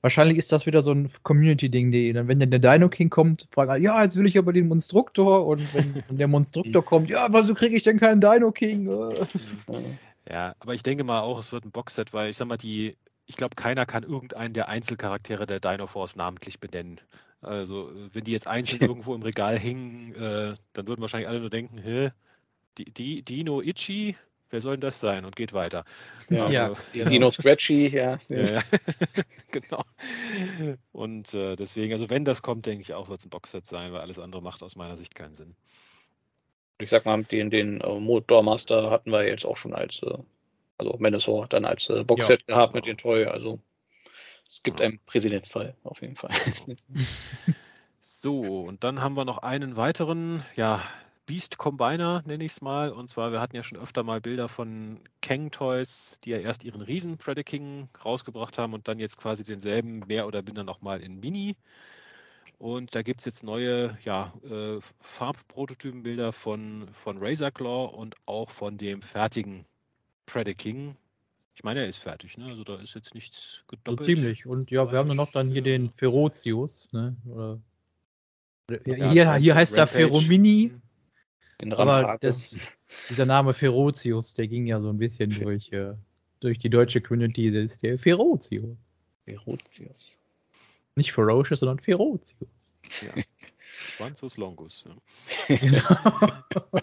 wahrscheinlich 0.05 0.36
ist 0.36 0.52
das 0.52 0.66
wieder 0.66 0.82
so 0.82 0.92
ein 0.92 1.11
Community-Ding, 1.22 1.90
die 1.90 2.12
dann, 2.12 2.28
wenn 2.28 2.38
dann 2.38 2.50
der 2.50 2.61
Dino 2.61 2.90
King 2.90 3.09
kommt, 3.09 3.48
fragen 3.50 3.70
alle, 3.70 3.82
ja, 3.82 4.05
jetzt 4.05 4.16
will 4.16 4.26
ich 4.26 4.36
aber 4.36 4.52
den 4.52 4.68
Monstruktor 4.68 5.46
und 5.46 5.62
wenn, 5.72 6.05
der 6.18 6.28
Monstruktor 6.28 6.84
kommt, 6.84 7.09
ja, 7.09 7.32
wieso 7.32 7.55
kriege 7.55 7.74
ich 7.74 7.84
denn 7.84 7.98
keinen 7.98 8.20
Dino 8.20 8.52
King? 8.52 8.86
ja, 10.30 10.55
aber 10.61 10.74
ich 10.74 10.82
denke 10.82 11.05
mal 11.05 11.20
auch, 11.20 11.38
es 11.38 11.52
wird 11.52 11.64
ein 11.64 11.70
Boxset, 11.70 12.12
weil 12.12 12.28
ich 12.28 12.36
sag 12.36 12.46
mal, 12.46 12.59
die 12.59 12.96
ich 13.26 13.36
glaube, 13.36 13.57
keiner 13.57 13.86
kann 13.86 14.02
irgendeinen 14.02 14.52
der 14.52 14.68
Einzelcharaktere 14.68 15.46
der 15.46 15.59
Dino 15.59 15.86
Force 15.86 16.16
namentlich 16.16 16.61
benennen. 16.61 17.00
Also, 17.40 17.90
wenn 18.12 18.24
die 18.24 18.32
jetzt 18.32 18.46
einzeln 18.46 18.82
irgendwo 18.86 19.14
im 19.14 19.22
Regal 19.22 19.59
hängen, 19.59 20.14
äh, 20.16 20.55
dann 20.74 20.86
würden 20.86 21.00
wahrscheinlich 21.00 21.28
alle 21.28 21.40
nur 21.40 21.48
denken, 21.48 21.78
hä, 21.78 22.11
Dino 22.76 23.62
Itchy, 23.62 24.16
wer 24.55 24.61
soll 24.61 24.76
denn 24.76 24.82
das 24.82 25.00
sein? 25.00 25.24
Und 25.24 25.36
geht 25.36 25.52
weiter. 25.52 25.84
Ja, 26.30 26.48
ja. 26.48 26.68
Also, 26.68 26.82
ja. 26.94 27.05
Dino 27.05 27.30
Scratchy, 27.30 27.88
ja. 27.88 28.18
ja 28.28 28.62
genau. 29.50 29.82
Und 30.92 31.34
äh, 31.34 31.57
deswegen, 31.57 31.92
also 31.92 32.09
wenn 32.09 32.24
das 32.24 32.40
kommt, 32.40 32.64
denke 32.64 32.82
ich 32.82 32.94
auch, 32.94 33.09
wird 33.09 33.18
es 33.18 33.26
ein 33.26 33.30
Boxset 33.30 33.66
sein, 33.66 33.92
weil 33.92 34.00
alles 34.00 34.18
andere 34.18 34.40
macht 34.40 34.62
aus 34.62 34.76
meiner 34.76 34.96
Sicht 34.96 35.14
keinen 35.14 35.34
Sinn. 35.34 35.55
Ich 36.78 36.90
sag 36.90 37.05
mal, 37.05 37.22
den, 37.24 37.50
den 37.50 37.84
uh, 37.84 38.00
Motormaster 38.00 38.90
hatten 38.90 39.11
wir 39.11 39.26
jetzt 39.26 39.44
auch 39.44 39.57
schon 39.57 39.74
als 39.74 40.02
uh, 40.02 40.24
also 40.78 40.96
Menasor 40.98 41.46
dann 41.48 41.64
als 41.64 41.90
äh, 41.90 42.05
Boxset 42.05 42.44
ja, 42.48 42.55
gehabt 42.55 42.72
genau. 42.72 42.78
mit 42.78 42.86
den 42.86 42.96
Toy. 42.96 43.26
Also 43.26 43.61
Es 44.48 44.62
gibt 44.62 44.80
ja. 44.80 44.86
einen 44.86 45.00
Präsidentsfall, 45.05 45.74
auf 45.82 46.00
jeden 46.00 46.16
Fall. 46.16 46.30
So, 48.07 48.61
und 48.61 48.84
dann 48.84 49.00
haben 49.00 49.16
wir 49.16 49.24
noch 49.24 49.38
einen 49.38 49.76
weiteren, 49.78 50.44
ja, 50.57 50.82
Beast 51.27 51.59
Combiner, 51.59 52.22
nenne 52.27 52.45
ich 52.45 52.53
es 52.53 52.61
mal. 52.61 52.91
Und 52.91 53.09
zwar, 53.09 53.33
wir 53.33 53.41
hatten 53.41 53.57
ja 53.57 53.62
schon 53.62 53.79
öfter 53.79 54.03
mal 54.03 54.20
Bilder 54.20 54.49
von 54.49 55.01
Kang 55.22 55.51
Toys, 55.51 56.18
die 56.25 56.31
ja 56.31 56.39
erst 56.39 56.64
ihren 56.64 56.83
Riesen 56.83 57.16
Predaking 57.16 57.89
rausgebracht 58.05 58.59
haben 58.59 58.75
und 58.75 58.89
dann 58.89 58.99
jetzt 58.99 59.18
quasi 59.18 59.45
denselben 59.45 60.01
mehr 60.07 60.27
oder 60.27 60.43
minder 60.43 60.64
nochmal 60.64 61.01
in 61.01 61.20
Mini. 61.20 61.57
Und 62.59 62.95
da 62.95 63.03
gibt 63.03 63.20
es 63.20 63.27
jetzt 63.27 63.43
neue 63.43 63.99
ja, 64.05 64.33
äh, 64.45 64.79
Farbprototypenbilder 65.01 66.33
von, 66.33 66.89
von 66.93 67.18
Razor 67.18 67.51
Claw 67.51 67.95
und 67.95 68.14
auch 68.27 68.51
von 68.51 68.77
dem 68.77 69.03
fertigen 69.03 69.64
Predaking. 70.27 70.97
Ich 71.57 71.64
meine, 71.64 71.81
er 71.81 71.89
ist 71.89 71.99
fertig, 71.99 72.37
ne? 72.37 72.47
Also 72.47 72.64
da 72.64 72.77
ist 72.77 72.95
jetzt 72.95 73.14
nichts 73.14 73.64
gedoppelt. 73.68 74.01
So 74.01 74.05
ziemlich. 74.05 74.47
Und 74.47 74.70
ja, 74.70 74.91
wir 74.91 74.99
haben 74.99 75.09
dann 75.09 75.16
noch 75.16 75.31
dann 75.31 75.51
hier 75.51 75.62
den 75.62 75.91
Ferozius, 75.91 76.89
ne? 76.93 77.16
Oder, 77.27 77.59
ja, 78.87 79.11
hier, 79.11 79.35
hier 79.35 79.55
heißt 79.55 79.77
er 79.77 79.87
Feromini. 79.87 80.72
Aber 81.72 82.18
das, 82.20 82.56
dieser 83.08 83.26
Name 83.26 83.54
Ferozius, 83.54 84.34
der 84.34 84.48
ging 84.48 84.66
ja 84.66 84.80
so 84.80 84.90
ein 84.90 84.98
bisschen 84.98 85.30
durch, 85.42 85.72
äh, 85.72 85.94
durch 86.40 86.58
die 86.58 86.70
deutsche 86.70 87.00
Community, 87.00 87.50
das 87.50 87.72
ist 87.72 87.82
der 87.82 87.98
Ferozius. 87.98 88.76
Ferozius. 89.26 90.18
Nicht 90.96 91.12
Ferocious, 91.12 91.60
sondern 91.60 91.78
Ferozius. 91.78 92.74
Ja. 93.00 93.22
Schwanzus 93.96 94.36
longus. 94.36 94.86
Ja. 95.48 95.56
genau. 95.56 96.82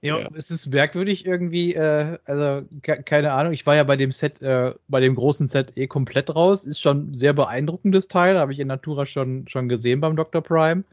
Ja, 0.00 0.20
ja, 0.20 0.28
es 0.36 0.52
ist 0.52 0.68
merkwürdig 0.68 1.26
irgendwie, 1.26 1.74
äh, 1.74 2.18
also 2.24 2.64
keine 2.82 3.32
Ahnung, 3.32 3.52
ich 3.52 3.66
war 3.66 3.74
ja 3.74 3.82
bei 3.82 3.96
dem 3.96 4.12
Set, 4.12 4.40
äh, 4.40 4.72
bei 4.86 5.00
dem 5.00 5.16
großen 5.16 5.48
Set 5.48 5.72
eh 5.76 5.88
komplett 5.88 6.32
raus, 6.32 6.64
ist 6.66 6.80
schon 6.80 7.10
ein 7.10 7.14
sehr 7.14 7.32
beeindruckendes 7.32 8.06
Teil, 8.06 8.38
habe 8.38 8.52
ich 8.52 8.60
in 8.60 8.68
Natura 8.68 9.06
schon, 9.06 9.48
schon 9.48 9.68
gesehen 9.68 10.00
beim 10.00 10.14
Dr. 10.14 10.40
Prime. 10.40 10.84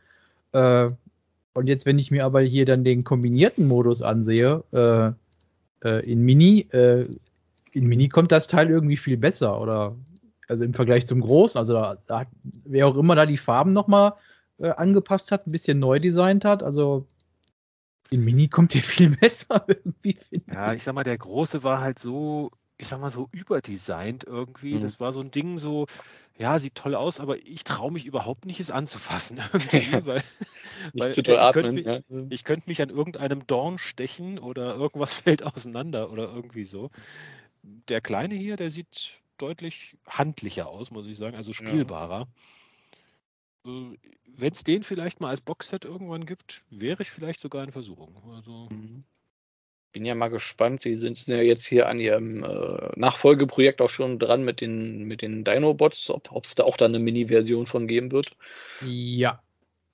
Äh, 0.53 0.89
und 1.56 1.68
jetzt, 1.68 1.86
wenn 1.86 1.97
ich 1.97 2.12
mir 2.12 2.26
aber 2.26 2.41
hier 2.41 2.66
dann 2.66 2.84
den 2.84 3.03
kombinierten 3.03 3.68
Modus 3.68 4.01
ansehe, 4.01 4.64
äh, 4.72 5.88
äh, 5.88 6.12
in 6.12 6.22
Mini, 6.22 6.68
äh, 6.72 7.08
in 7.72 7.88
Mini 7.88 8.10
kommt 8.10 8.32
das 8.32 8.47
Teil 8.47 8.70
irgendwie 8.70 8.97
viel 8.97 9.18
besser, 9.18 9.60
oder 9.60 9.95
also 10.47 10.64
im 10.64 10.74
Vergleich 10.74 11.08
zum 11.08 11.22
Großen, 11.22 11.58
also 11.58 11.74
da, 11.74 11.97
da 12.08 12.26
wer 12.66 12.88
auch 12.88 12.97
immer 12.97 13.16
da 13.16 13.26
die 13.26 13.38
Farben 13.38 13.74
nochmal 13.74 14.14
äh, 14.60 14.70
angepasst 14.70 15.32
hat, 15.32 15.47
ein 15.47 15.51
bisschen 15.51 15.80
neu 15.80 15.99
designt 15.99 16.43
hat, 16.45 16.62
also 16.62 17.08
in 18.10 18.24
Mini 18.24 18.49
kommt 18.49 18.74
hier 18.74 18.84
viel 18.84 19.16
besser 19.16 19.66
irgendwie. 19.68 20.18
Ja, 20.51 20.74
ich 20.74 20.84
sag 20.84 20.93
mal, 20.93 21.03
der 21.03 21.18
große 21.18 21.64
war 21.64 21.80
halt 21.80 21.99
so, 21.99 22.51
ich 22.78 22.88
sag 22.88 22.99
mal, 22.99 23.12
so 23.12 23.30
überdesignt 23.32 24.26
irgendwie. 24.26 24.76
Mhm. 24.76 24.82
Das 24.82 24.99
war 24.99 25.14
so 25.14 25.22
ein 25.22 25.32
Ding 25.32 25.58
so, 25.58 25.88
ja, 26.38 26.60
sieht 26.60 26.76
toll 26.76 26.95
aus, 26.95 27.20
aber 27.20 27.38
ich 27.38 27.64
traue 27.64 27.91
mich 27.91 28.06
überhaupt 28.06 28.45
nicht, 28.45 28.60
es 28.60 28.72
anzufassen. 28.72 29.38
weil, 30.03 30.24
weil 30.94 31.12
ich, 31.12 31.24
könnte 31.24 31.72
mich, 31.72 31.88
ich 32.30 32.44
könnte 32.44 32.70
mich 32.70 32.82
an 32.82 32.90
irgendeinem 32.90 33.46
Dorn 33.48 33.78
stechen 33.78 34.40
oder 34.40 34.76
irgendwas 34.76 35.14
fällt 35.22 35.44
auseinander 35.44 36.12
oder 36.12 36.34
irgendwie 36.34 36.66
so. 36.66 36.92
Der 37.64 38.02
kleine 38.02 38.36
hier, 38.36 38.58
der 38.58 38.70
sieht 38.70 39.20
deutlich 39.38 39.98
handlicher 40.08 40.68
aus, 40.68 40.92
muss 40.92 41.08
ich 41.08 41.18
sagen, 41.18 41.36
also 41.36 41.54
spielbarer. 41.54 42.28
Ja. 43.66 43.72
Äh, 43.72 43.98
wenn 44.38 44.52
es 44.52 44.64
den 44.64 44.84
vielleicht 44.84 45.22
mal 45.22 45.30
als 45.30 45.42
Boxset 45.42 45.86
irgendwann 45.86 46.26
gibt, 46.26 46.64
wäre 46.70 47.02
ich 47.02 47.12
vielleicht 47.12 47.40
sogar 47.40 47.64
in 47.64 47.72
Versuchung. 47.72 48.16
Also, 48.36 48.68
mhm. 48.70 49.02
bin 49.94 50.06
ja 50.06 50.14
mal 50.14 50.28
gespannt. 50.28 50.82
Sie 50.82 50.96
sind 50.96 51.26
ja 51.28 51.38
jetzt 51.38 51.66
hier 51.66 51.88
an 51.88 52.00
ihrem 52.00 52.44
äh, 52.44 52.90
Nachfolgeprojekt 52.96 53.82
auch 53.82 53.90
schon 53.90 54.20
dran 54.20 54.44
mit 54.44 54.62
den, 54.62 55.04
mit 55.04 55.22
den 55.22 55.44
Dino-Bots, 55.44 56.10
ob 56.10 56.44
es 56.44 56.56
da 56.56 56.64
auch 56.64 56.78
dann 56.78 56.94
eine 56.94 57.04
Mini-Version 57.04 57.66
von 57.66 57.88
geben 57.88 58.12
wird. 58.12 58.36
Ja. 58.82 59.42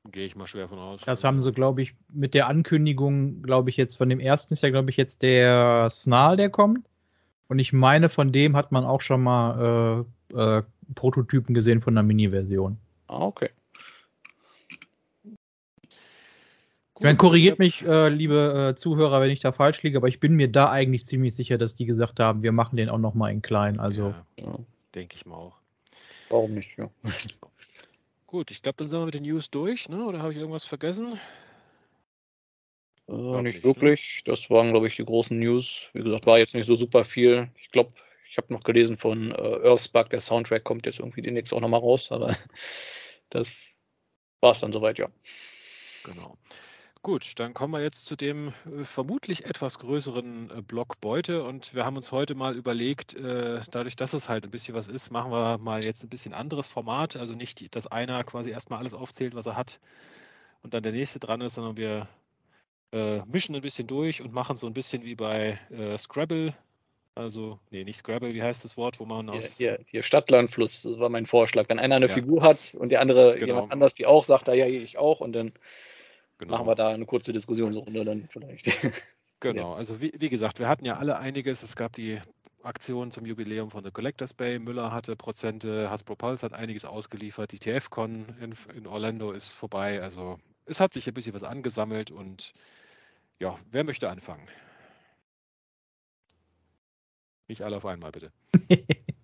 Gehe 0.09 0.25
ich 0.25 0.35
mal 0.35 0.47
schwer 0.47 0.67
von 0.67 0.79
aus. 0.79 1.01
Das 1.01 1.23
haben 1.23 1.39
sie, 1.41 1.51
glaube 1.51 1.83
ich, 1.83 1.95
mit 2.09 2.33
der 2.33 2.47
Ankündigung, 2.47 3.43
glaube 3.43 3.69
ich, 3.69 3.77
jetzt 3.77 3.97
von 3.97 4.09
dem 4.09 4.19
ersten 4.19 4.53
ist 4.55 4.63
ja, 4.63 4.69
glaube 4.69 4.89
ich, 4.89 4.97
jetzt 4.97 5.21
der 5.21 5.89
Snarl, 5.91 6.37
der 6.37 6.49
kommt. 6.49 6.87
Und 7.47 7.59
ich 7.59 7.71
meine, 7.71 8.09
von 8.09 8.31
dem 8.31 8.55
hat 8.55 8.71
man 8.71 8.83
auch 8.83 9.01
schon 9.01 9.21
mal 9.21 10.05
äh, 10.31 10.57
äh, 10.57 10.63
Prototypen 10.95 11.53
gesehen 11.53 11.81
von 11.81 11.93
der 11.93 12.03
Mini-Version. 12.03 12.77
Ah, 13.07 13.25
okay. 13.25 13.49
Ich 16.95 17.03
meine, 17.03 17.17
korrigiert 17.17 17.59
mich, 17.59 17.85
äh, 17.85 18.09
liebe 18.09 18.73
äh, 18.73 18.75
Zuhörer, 18.75 19.21
wenn 19.21 19.31
ich 19.31 19.39
da 19.39 19.51
falsch 19.51 19.81
liege, 19.83 19.97
aber 19.97 20.07
ich 20.07 20.19
bin 20.19 20.35
mir 20.35 20.51
da 20.51 20.69
eigentlich 20.69 21.05
ziemlich 21.05 21.35
sicher, 21.35 21.57
dass 21.57 21.75
die 21.75 21.85
gesagt 21.85 22.19
haben, 22.19 22.43
wir 22.43 22.51
machen 22.51 22.77
den 22.77 22.89
auch 22.89 22.99
nochmal 22.99 23.31
in 23.31 23.41
klein. 23.41 23.79
Also. 23.79 24.13
Ja, 24.37 24.45
ja. 24.45 24.59
denke 24.95 25.15
ich 25.15 25.25
mal 25.25 25.35
auch. 25.35 25.57
Warum 26.29 26.53
nicht, 26.53 26.77
ja. 26.77 26.89
Gut, 28.31 28.49
ich 28.49 28.61
glaube, 28.61 28.77
dann 28.77 28.87
sind 28.87 28.97
wir 28.97 29.05
mit 29.05 29.13
den 29.13 29.23
News 29.23 29.49
durch, 29.49 29.89
ne? 29.89 30.05
Oder 30.05 30.19
habe 30.19 30.31
ich 30.31 30.39
irgendwas 30.39 30.63
vergessen? 30.63 31.19
Äh, 33.09 33.11
nicht, 33.11 33.43
nicht, 33.43 33.57
ne? 33.57 33.63
wirklich. 33.65 34.21
Ne? 34.25 34.31
Das 34.31 34.49
waren, 34.49 34.71
glaube 34.71 34.87
ich, 34.87 34.95
die 34.95 35.03
großen 35.03 35.37
News. 35.37 35.89
Wie 35.91 36.01
gesagt, 36.01 36.25
war 36.25 36.39
jetzt 36.39 36.55
nicht 36.55 36.65
so 36.65 36.77
super 36.77 37.03
viel. 37.03 37.49
Ich 37.61 37.71
glaube, 37.71 37.93
ich 38.29 38.37
habe 38.37 38.53
noch 38.53 38.63
gelesen 38.63 38.97
von 38.97 39.31
äh, 39.31 39.67
Earthspark, 39.67 40.11
der 40.11 40.21
Soundtrack 40.21 40.63
kommt 40.63 40.85
jetzt 40.85 40.99
irgendwie 40.99 41.21
demnächst 41.21 41.53
auch 41.53 41.59
nochmal 41.59 41.81
raus, 41.81 42.09
aber 42.09 42.37
das 43.29 43.67
war 44.39 44.51
es 44.51 44.61
dann 44.61 44.71
soweit, 44.71 44.97
ja. 44.97 45.09
Genau. 46.05 46.37
Gut, 47.03 47.39
dann 47.39 47.55
kommen 47.55 47.73
wir 47.73 47.81
jetzt 47.81 48.05
zu 48.05 48.15
dem 48.15 48.49
äh, 48.49 48.83
vermutlich 48.83 49.45
etwas 49.45 49.79
größeren 49.79 50.51
äh, 50.51 50.61
Block 50.61 51.01
Beute 51.01 51.43
und 51.43 51.73
wir 51.73 51.83
haben 51.83 51.95
uns 51.95 52.11
heute 52.11 52.35
mal 52.35 52.55
überlegt, 52.55 53.15
äh, 53.15 53.59
dadurch, 53.71 53.95
dass 53.95 54.13
es 54.13 54.29
halt 54.29 54.43
ein 54.43 54.51
bisschen 54.51 54.75
was 54.75 54.87
ist, 54.87 55.09
machen 55.09 55.31
wir 55.31 55.57
mal 55.57 55.83
jetzt 55.83 56.03
ein 56.03 56.09
bisschen 56.09 56.35
anderes 56.35 56.67
Format. 56.67 57.15
Also 57.15 57.33
nicht, 57.33 57.75
dass 57.75 57.87
einer 57.87 58.23
quasi 58.23 58.51
erstmal 58.51 58.79
alles 58.79 58.93
aufzählt, 58.93 59.33
was 59.33 59.47
er 59.47 59.55
hat 59.55 59.79
und 60.61 60.75
dann 60.75 60.83
der 60.83 60.91
nächste 60.91 61.19
dran 61.19 61.41
ist, 61.41 61.55
sondern 61.55 61.75
wir 61.75 62.07
äh, 62.91 63.25
mischen 63.25 63.55
ein 63.55 63.61
bisschen 63.61 63.87
durch 63.87 64.21
und 64.21 64.31
machen 64.31 64.55
so 64.55 64.67
ein 64.67 64.73
bisschen 64.73 65.03
wie 65.03 65.15
bei 65.15 65.57
Scrabble. 65.97 66.53
Also, 67.15 67.59
nee, 67.71 67.83
nicht 67.83 67.97
Scrabble, 67.97 68.33
wie 68.35 68.43
heißt 68.43 68.63
das 68.63 68.77
Wort, 68.77 68.99
wo 68.99 69.05
man 69.05 69.29
aus. 69.29 69.57
Hier, 69.57 69.79
hier 69.87 70.03
Stadtlandfluss 70.03 70.85
war 70.85 71.09
mein 71.09 71.25
Vorschlag. 71.25 71.67
Wenn 71.67 71.79
einer 71.79 71.95
eine 71.95 72.07
ja. 72.07 72.13
Figur 72.13 72.43
hat 72.43 72.75
und 72.77 72.89
der 72.89 73.01
andere 73.01 73.33
genau. 73.33 73.55
jemand 73.55 73.71
anders 73.71 73.95
die 73.95 74.05
auch, 74.05 74.23
sagt 74.23 74.47
er 74.47 74.53
ja, 74.53 74.67
ich 74.67 74.97
auch 74.97 75.19
und 75.19 75.33
dann 75.33 75.51
Genau. 76.41 76.53
Machen 76.53 76.67
wir 76.67 76.75
da 76.75 76.89
eine 76.89 77.05
kurze 77.05 77.31
Diskussionsrunde 77.31 78.03
dann 78.03 78.27
vielleicht. 78.29 78.67
Genau, 79.43 79.73
also 79.73 79.99
wie, 79.99 80.13
wie, 80.19 80.29
gesagt, 80.29 80.59
wir 80.59 80.67
hatten 80.67 80.85
ja 80.85 80.97
alle 80.97 81.17
einiges. 81.17 81.63
Es 81.63 81.75
gab 81.75 81.93
die 81.93 82.21
Aktion 82.61 83.09
zum 83.09 83.25
Jubiläum 83.25 83.71
von 83.71 83.83
The 83.83 83.89
Collectors 83.89 84.35
Bay. 84.35 84.59
Müller 84.59 84.91
hatte 84.91 85.15
Prozente, 85.15 85.89
Hasbro 85.89 86.15
Pulse 86.15 86.45
hat 86.45 86.53
einiges 86.53 86.85
ausgeliefert. 86.85 87.51
Die 87.51 87.57
TFCon 87.57 88.35
in, 88.39 88.53
in 88.75 88.85
Orlando 88.85 89.31
ist 89.31 89.49
vorbei. 89.49 89.99
Also 89.99 90.37
es 90.65 90.79
hat 90.79 90.93
sich 90.93 91.07
ein 91.07 91.15
bisschen 91.15 91.33
was 91.33 91.41
angesammelt 91.41 92.11
und 92.11 92.53
ja, 93.39 93.57
wer 93.71 93.83
möchte 93.83 94.11
anfangen? 94.11 94.47
Nicht 97.47 97.63
alle 97.63 97.77
auf 97.77 97.85
einmal, 97.87 98.11
bitte. 98.11 98.31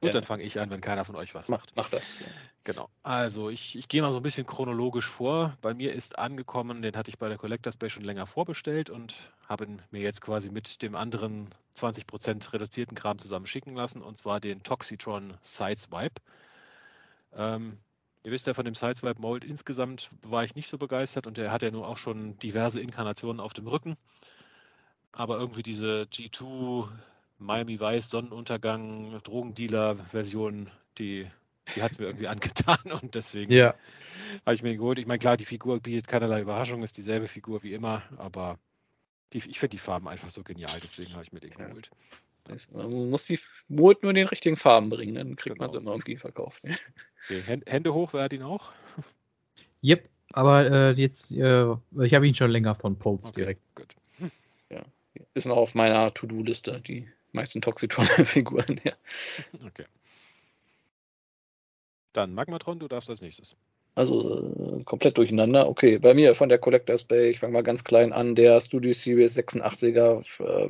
Gut, 0.00 0.14
dann 0.14 0.22
fange 0.22 0.44
ich 0.44 0.60
an, 0.60 0.70
wenn 0.70 0.80
keiner 0.80 1.04
von 1.04 1.16
euch 1.16 1.34
was 1.34 1.48
macht. 1.48 1.76
Macht 1.76 1.92
das. 1.92 2.02
Genau. 2.62 2.88
Also 3.02 3.48
ich, 3.48 3.76
ich 3.76 3.88
gehe 3.88 4.02
mal 4.02 4.12
so 4.12 4.18
ein 4.18 4.22
bisschen 4.22 4.46
chronologisch 4.46 5.06
vor. 5.06 5.56
Bei 5.60 5.74
mir 5.74 5.94
ist 5.94 6.18
angekommen, 6.18 6.82
den 6.82 6.96
hatte 6.96 7.10
ich 7.10 7.18
bei 7.18 7.28
der 7.28 7.38
Collectors 7.38 7.76
Bay 7.76 7.88
schon 7.88 8.04
länger 8.04 8.26
vorbestellt 8.26 8.90
und 8.90 9.16
habe 9.48 9.64
ihn 9.64 9.82
mir 9.90 10.02
jetzt 10.02 10.20
quasi 10.20 10.50
mit 10.50 10.82
dem 10.82 10.94
anderen 10.94 11.48
20% 11.76 12.52
reduzierten 12.52 12.96
Kram 12.96 13.18
zusammen 13.18 13.46
schicken 13.46 13.74
lassen, 13.74 14.02
und 14.02 14.18
zwar 14.18 14.38
den 14.38 14.62
Toxitron 14.62 15.36
Sideswipe. 15.40 16.20
Ähm, 17.32 17.78
ihr 18.22 18.32
wisst 18.32 18.46
ja, 18.46 18.54
von 18.54 18.66
dem 18.66 18.74
Sideswipe 18.74 19.20
Mold 19.20 19.44
insgesamt 19.44 20.10
war 20.22 20.44
ich 20.44 20.54
nicht 20.54 20.68
so 20.68 20.78
begeistert 20.78 21.26
und 21.26 21.38
der 21.38 21.50
hat 21.50 21.62
ja 21.62 21.70
nur 21.70 21.88
auch 21.88 21.96
schon 21.96 22.38
diverse 22.38 22.80
Inkarnationen 22.80 23.40
auf 23.40 23.54
dem 23.54 23.66
Rücken. 23.66 23.96
Aber 25.12 25.38
irgendwie 25.38 25.62
diese 25.62 26.06
G2 26.12 26.88
Miami 27.38 27.78
Weiß, 27.78 28.10
Sonnenuntergang, 28.10 29.20
Drogendealer-Version, 29.22 30.70
die, 30.98 31.26
die 31.74 31.82
hat 31.82 31.92
es 31.92 31.98
mir 31.98 32.06
irgendwie 32.06 32.28
angetan 32.28 32.92
und 33.00 33.14
deswegen 33.14 33.52
ja. 33.52 33.74
habe 34.44 34.54
ich 34.54 34.62
mir 34.62 34.76
geholt. 34.76 34.98
Ich 34.98 35.06
meine, 35.06 35.18
klar, 35.18 35.36
die 35.36 35.44
Figur 35.44 35.80
bietet 35.80 36.08
keinerlei 36.08 36.40
Überraschung, 36.40 36.82
ist 36.82 36.96
dieselbe 36.96 37.28
Figur 37.28 37.62
wie 37.62 37.74
immer, 37.74 38.02
aber 38.16 38.58
die, 39.32 39.38
ich 39.38 39.58
finde 39.58 39.72
die 39.72 39.78
Farben 39.78 40.08
einfach 40.08 40.30
so 40.30 40.42
genial, 40.42 40.78
deswegen 40.82 41.12
habe 41.12 41.22
ich 41.22 41.32
mir 41.32 41.40
den 41.40 41.52
ja. 41.58 41.66
geholt. 41.66 41.90
Man 42.72 43.10
muss 43.10 43.26
die 43.26 43.38
Mut 43.68 44.02
nur 44.02 44.10
in 44.10 44.16
den 44.16 44.26
richtigen 44.26 44.56
Farben 44.56 44.88
bringen, 44.88 45.16
dann 45.16 45.36
kriegt 45.36 45.56
genau. 45.56 45.64
man 45.64 45.70
sie 45.70 45.76
immer 45.76 45.92
irgendwie 45.92 46.16
verkauft. 46.16 46.62
Okay. 47.30 47.60
Hände 47.66 47.92
hoch, 47.92 48.14
wer 48.14 48.22
hat 48.22 48.32
ihn 48.32 48.42
auch? 48.42 48.72
Yep, 49.84 50.08
aber 50.32 50.70
äh, 50.70 50.90
jetzt, 50.92 51.30
äh, 51.32 51.74
ich 52.00 52.14
habe 52.14 52.26
ihn 52.26 52.34
schon 52.34 52.50
länger 52.50 52.74
von 52.74 52.98
Pulse 52.98 53.28
okay, 53.28 53.40
direkt. 53.40 53.60
Gut. 53.74 53.94
Ja, 54.70 54.82
ist 55.34 55.46
noch 55.46 55.56
auf 55.56 55.74
meiner 55.74 56.12
To-Do-Liste, 56.14 56.80
die 56.80 57.08
meisten 57.32 57.60
Toxitron-Figuren, 57.60 58.80
ja. 58.84 58.92
Okay. 59.66 59.84
Dann 62.12 62.34
Magmatron, 62.34 62.78
du 62.78 62.88
darfst 62.88 63.10
als 63.10 63.20
nächstes. 63.20 63.56
Also 63.94 64.78
äh, 64.78 64.84
komplett 64.84 65.18
durcheinander. 65.18 65.68
Okay, 65.68 65.98
bei 65.98 66.14
mir 66.14 66.34
von 66.34 66.48
der 66.48 66.58
Collectors 66.58 67.04
Bay, 67.04 67.30
ich 67.30 67.40
fange 67.40 67.52
mal 67.52 67.62
ganz 67.62 67.84
klein 67.84 68.12
an, 68.12 68.34
der 68.34 68.60
Studio 68.60 68.92
Series 68.92 69.36
86er 69.36 70.22
äh, 70.40 70.68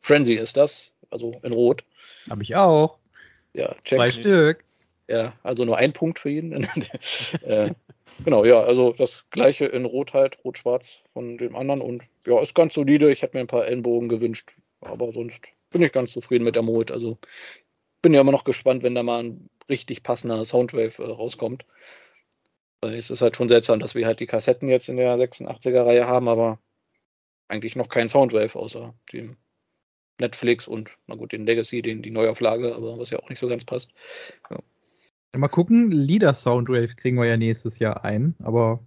Frenzy 0.00 0.34
ist 0.34 0.56
das, 0.56 0.92
also 1.10 1.32
in 1.42 1.52
Rot. 1.52 1.84
Habe 2.28 2.42
ich 2.42 2.54
auch. 2.56 2.98
Ja, 3.54 3.74
check. 3.84 3.98
Zwei 3.98 4.10
Stück. 4.10 4.64
Ja, 5.08 5.32
also 5.42 5.64
nur 5.64 5.76
ein 5.76 5.92
Punkt 5.92 6.20
für 6.20 6.30
jeden. 6.30 6.52
äh, 7.42 7.72
genau, 8.24 8.44
ja, 8.44 8.60
also 8.60 8.92
das 8.92 9.24
gleiche 9.30 9.66
in 9.66 9.84
Rot 9.84 10.12
halt, 10.14 10.38
Rot-Schwarz 10.44 10.98
von 11.12 11.36
dem 11.36 11.56
anderen 11.56 11.80
und 11.80 12.04
ja, 12.26 12.40
ist 12.40 12.54
ganz 12.54 12.74
solide. 12.74 13.10
Ich 13.10 13.22
hätte 13.22 13.36
mir 13.36 13.40
ein 13.40 13.48
paar 13.48 13.66
Ellenbogen 13.66 14.08
gewünscht, 14.08 14.54
aber 14.80 15.12
sonst 15.12 15.40
bin 15.70 15.82
ich 15.82 15.92
ganz 15.92 16.12
zufrieden 16.12 16.44
mit 16.44 16.56
der 16.56 16.62
Mode. 16.62 16.92
Also 16.92 17.18
bin 18.02 18.14
ja 18.14 18.20
immer 18.20 18.32
noch 18.32 18.44
gespannt, 18.44 18.82
wenn 18.82 18.94
da 18.94 19.02
mal 19.02 19.24
ein 19.24 19.50
richtig 19.68 20.02
passender 20.02 20.44
Soundwave 20.44 21.02
äh, 21.02 21.06
rauskommt. 21.06 21.64
Weil 22.82 22.94
es 22.94 23.10
ist 23.10 23.20
halt 23.20 23.36
schon 23.36 23.48
seltsam, 23.48 23.78
dass 23.78 23.94
wir 23.94 24.06
halt 24.06 24.20
die 24.20 24.26
Kassetten 24.26 24.68
jetzt 24.68 24.88
in 24.88 24.96
der 24.96 25.16
86er-Reihe 25.16 26.06
haben, 26.06 26.28
aber 26.28 26.58
eigentlich 27.48 27.76
noch 27.76 27.88
kein 27.88 28.08
Soundwave 28.08 28.56
außer 28.56 28.94
dem 29.12 29.36
Netflix 30.18 30.68
und, 30.68 30.90
na 31.06 31.14
gut, 31.14 31.32
den 31.32 31.46
Legacy, 31.46 31.82
den, 31.82 32.02
die 32.02 32.10
Neuauflage, 32.10 32.74
aber 32.74 32.98
was 32.98 33.10
ja 33.10 33.18
auch 33.18 33.28
nicht 33.28 33.38
so 33.38 33.48
ganz 33.48 33.64
passt. 33.64 33.90
Ja. 34.50 34.58
Mal 35.36 35.48
gucken, 35.48 35.90
Leader 35.90 36.34
Soundwave 36.34 36.94
kriegen 36.96 37.16
wir 37.16 37.26
ja 37.26 37.36
nächstes 37.36 37.78
Jahr 37.78 38.04
ein, 38.04 38.34
aber. 38.42 38.80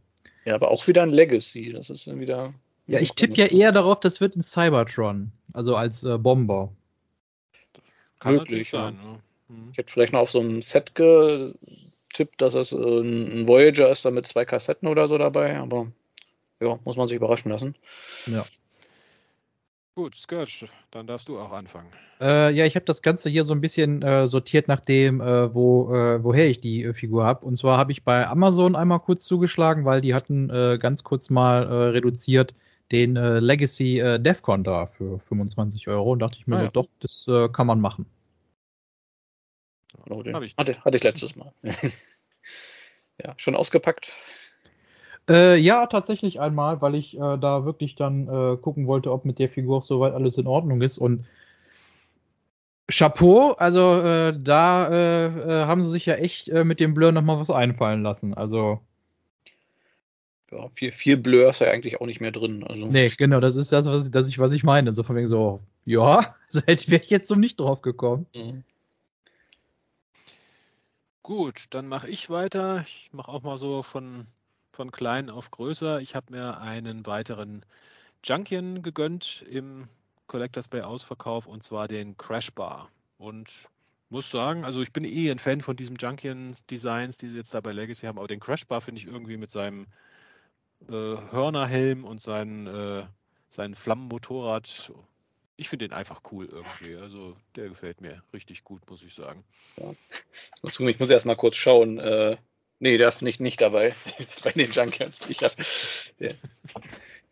Ja, 0.45 0.55
aber 0.55 0.71
auch 0.71 0.87
wieder 0.87 1.03
ein 1.03 1.09
Legacy. 1.09 1.71
Das 1.71 1.89
ist 1.89 2.07
dann 2.07 2.19
wieder. 2.19 2.53
Ja, 2.85 2.99
ich 2.99 3.13
tippe 3.13 3.35
ja 3.35 3.45
eher 3.45 3.71
darauf, 3.71 4.01
das 4.01 4.19
wird 4.19 4.35
ein 4.35 4.41
Cybertron, 4.41 5.31
also 5.53 5.75
als 5.75 6.03
äh, 6.03 6.17
Bomber. 6.17 6.71
kann 8.19 8.35
möglich 8.35 8.69
sein. 8.69 8.97
Ja. 9.01 9.55
Mhm. 9.55 9.69
Ich 9.71 9.77
hätte 9.77 9.91
vielleicht 9.91 10.13
noch 10.13 10.21
auf 10.21 10.31
so 10.31 10.39
einem 10.39 10.61
Set 10.61 10.95
getippt, 10.95 12.41
dass 12.41 12.55
es 12.55 12.71
äh, 12.71 12.75
ein 12.75 13.47
Voyager 13.47 13.89
ist, 13.91 14.05
da 14.05 14.11
mit 14.11 14.27
zwei 14.27 14.45
Kassetten 14.45 14.87
oder 14.87 15.07
so 15.07 15.17
dabei, 15.17 15.57
aber 15.57 15.87
ja, 16.59 16.79
muss 16.83 16.97
man 16.97 17.07
sich 17.07 17.17
überraschen 17.17 17.51
lassen. 17.51 17.75
Ja. 18.25 18.45
Gut, 19.95 20.15
Scourge, 20.15 20.65
dann 20.89 21.05
darfst 21.05 21.29
du 21.29 21.37
auch 21.37 21.51
anfangen. 21.51 21.89
Äh, 22.19 22.51
ja, 22.55 22.65
ich 22.65 22.75
habe 22.75 22.85
das 22.85 23.03
Ganze 23.03 23.29
hier 23.29 23.45
so 23.45 23.53
ein 23.53 23.61
bisschen 23.61 24.01
äh, 24.01 24.25
sortiert 24.25 24.67
nach 24.67 24.79
dem, 24.79 25.21
äh, 25.21 25.53
wo, 25.53 25.93
äh, 25.93 26.23
woher 26.23 26.49
ich 26.49 26.59
die 26.59 26.83
äh, 26.83 26.93
Figur 26.93 27.25
habe. 27.25 27.45
Und 27.45 27.57
zwar 27.57 27.77
habe 27.77 27.91
ich 27.91 28.03
bei 28.03 28.27
Amazon 28.27 28.75
einmal 28.75 29.01
kurz 29.01 29.23
zugeschlagen, 29.23 29.85
weil 29.85 30.01
die 30.01 30.15
hatten 30.15 30.49
äh, 30.49 30.79
ganz 30.81 31.03
kurz 31.03 31.29
mal 31.29 31.91
reduziert 31.91 32.55
den 32.93 33.15
Legacy 33.15 34.01
Defcon 34.19 34.63
da 34.63 34.85
für 34.85 35.19
25 35.19 35.87
Euro. 35.89 36.13
Und 36.13 36.19
dachte 36.19 36.37
ich 36.39 36.47
mir, 36.47 36.57
ah, 36.57 36.63
ja. 36.63 36.69
doch, 36.71 36.87
das 36.99 37.27
kann 37.51 37.67
man 37.67 37.81
machen. 37.81 38.05
Genau, 40.05 40.23
den 40.23 40.43
ich 40.43 40.55
hatte, 40.57 40.83
hatte 40.83 40.97
ich 40.97 41.03
letztes 41.03 41.35
Mal. 41.35 41.51
ja, 43.23 43.33
schon 43.37 43.55
ausgepackt. 43.55 44.11
Äh, 45.29 45.57
ja, 45.57 45.85
tatsächlich 45.85 46.39
einmal, 46.39 46.81
weil 46.81 46.95
ich 46.95 47.15
äh, 47.15 47.37
da 47.37 47.63
wirklich 47.65 47.95
dann 47.95 48.27
äh, 48.27 48.57
gucken 48.57 48.87
wollte, 48.87 49.11
ob 49.11 49.23
mit 49.23 49.39
der 49.39 49.49
Figur 49.49 49.77
auch 49.77 49.83
soweit 49.83 50.13
alles 50.13 50.37
in 50.37 50.47
Ordnung 50.47 50.81
ist. 50.81 50.97
Und 50.97 51.25
Chapeau, 52.91 53.53
also 53.53 54.01
äh, 54.01 54.37
da 54.37 54.89
äh, 54.89 55.25
äh, 55.27 55.65
haben 55.65 55.81
sie 55.83 55.91
sich 55.91 56.05
ja 56.05 56.15
echt 56.15 56.51
mit 56.51 56.81
dem 56.81 56.93
Blur 56.93 57.13
nochmal 57.13 57.39
was 57.39 57.49
einfallen 57.49 58.03
lassen. 58.03 58.33
Also. 58.33 58.81
Ja, 60.55 60.69
viel, 60.75 60.91
viel 60.91 61.17
Blur 61.17 61.49
ist 61.49 61.59
ja 61.59 61.71
eigentlich 61.71 61.99
auch 61.99 62.05
nicht 62.05 62.21
mehr 62.21 62.31
drin. 62.31 62.63
Also. 62.63 62.85
Nee, 62.85 63.09
genau, 63.09 63.39
das 63.39 63.55
ist 63.55 63.71
das, 63.71 63.87
was 63.87 64.05
ich, 64.05 64.11
das 64.11 64.27
ich, 64.27 64.37
was 64.39 64.51
ich 64.51 64.63
meine. 64.63 64.93
So 64.93 65.03
von 65.03 65.15
wegen 65.15 65.27
so, 65.27 65.61
ja, 65.85 66.35
so 66.47 66.61
hätte 66.65 66.91
wäre 66.91 67.01
ich 67.01 67.09
jetzt 67.09 67.27
so 67.27 67.35
nicht 67.35 67.59
drauf 67.59 67.81
gekommen. 67.81 68.25
Mhm. 68.35 68.63
Gut, 71.23 71.65
dann 71.69 71.87
mache 71.87 72.09
ich 72.09 72.29
weiter. 72.29 72.83
Ich 72.85 73.09
mache 73.13 73.31
auch 73.31 73.43
mal 73.43 73.57
so 73.57 73.81
von 73.81 74.27
von 74.73 74.91
klein 74.91 75.29
auf 75.29 75.51
größer. 75.51 76.01
Ich 76.01 76.15
habe 76.15 76.33
mir 76.33 76.59
einen 76.59 77.05
weiteren 77.05 77.63
Junkion 78.23 78.81
gegönnt 78.81 79.45
im 79.49 79.87
Collectors 80.27 80.67
Bay 80.67 80.81
Ausverkauf 80.81 81.45
und 81.45 81.63
zwar 81.63 81.87
den 81.87 82.17
Crash 82.17 82.51
Bar. 82.51 82.89
Und 83.17 83.69
muss 84.09 84.29
sagen, 84.29 84.65
also 84.65 84.81
ich 84.81 84.91
bin 84.91 85.05
eh 85.05 85.31
ein 85.31 85.39
Fan 85.39 85.61
von 85.61 85.75
diesen 85.75 85.95
Junkion-Designs, 85.95 87.17
die 87.17 87.29
sie 87.29 87.37
jetzt 87.37 87.53
da 87.53 87.61
bei 87.61 87.71
Legacy 87.71 88.05
haben, 88.05 88.17
aber 88.17 88.27
den 88.27 88.39
Crash 88.39 88.65
Bar 88.65 88.81
finde 88.81 89.01
ich 89.01 89.07
irgendwie 89.07 89.37
mit 89.37 89.51
seinem 89.51 89.87
äh, 90.89 91.31
Hörnerhelm 91.31 92.05
und 92.05 92.21
seinen, 92.21 92.67
äh, 92.67 93.03
seinen 93.49 93.75
Flammenmotorrad 93.75 94.91
ich 95.55 95.69
finde 95.69 95.87
den 95.87 95.93
einfach 95.95 96.21
cool 96.31 96.47
irgendwie. 96.51 96.95
Also 96.95 97.37
der 97.55 97.69
gefällt 97.69 98.01
mir 98.01 98.23
richtig 98.33 98.63
gut, 98.63 98.89
muss 98.89 99.03
ich 99.03 99.13
sagen. 99.13 99.43
Ja. 99.77 99.91
Ich 100.63 100.99
muss 100.99 101.09
erst 101.11 101.27
mal 101.27 101.35
kurz 101.35 101.57
schauen. 101.57 101.99
Äh, 101.99 102.37
Nee, 102.83 102.97
der 102.97 103.07
ist 103.07 103.21
nicht, 103.21 103.39
nicht 103.39 103.61
dabei. 103.61 103.95
bei 104.43 104.51
den 104.51 104.69
Junkions. 104.69 105.21
Ich 105.29 105.41
hab, 105.41 105.53
ja. 106.19 106.31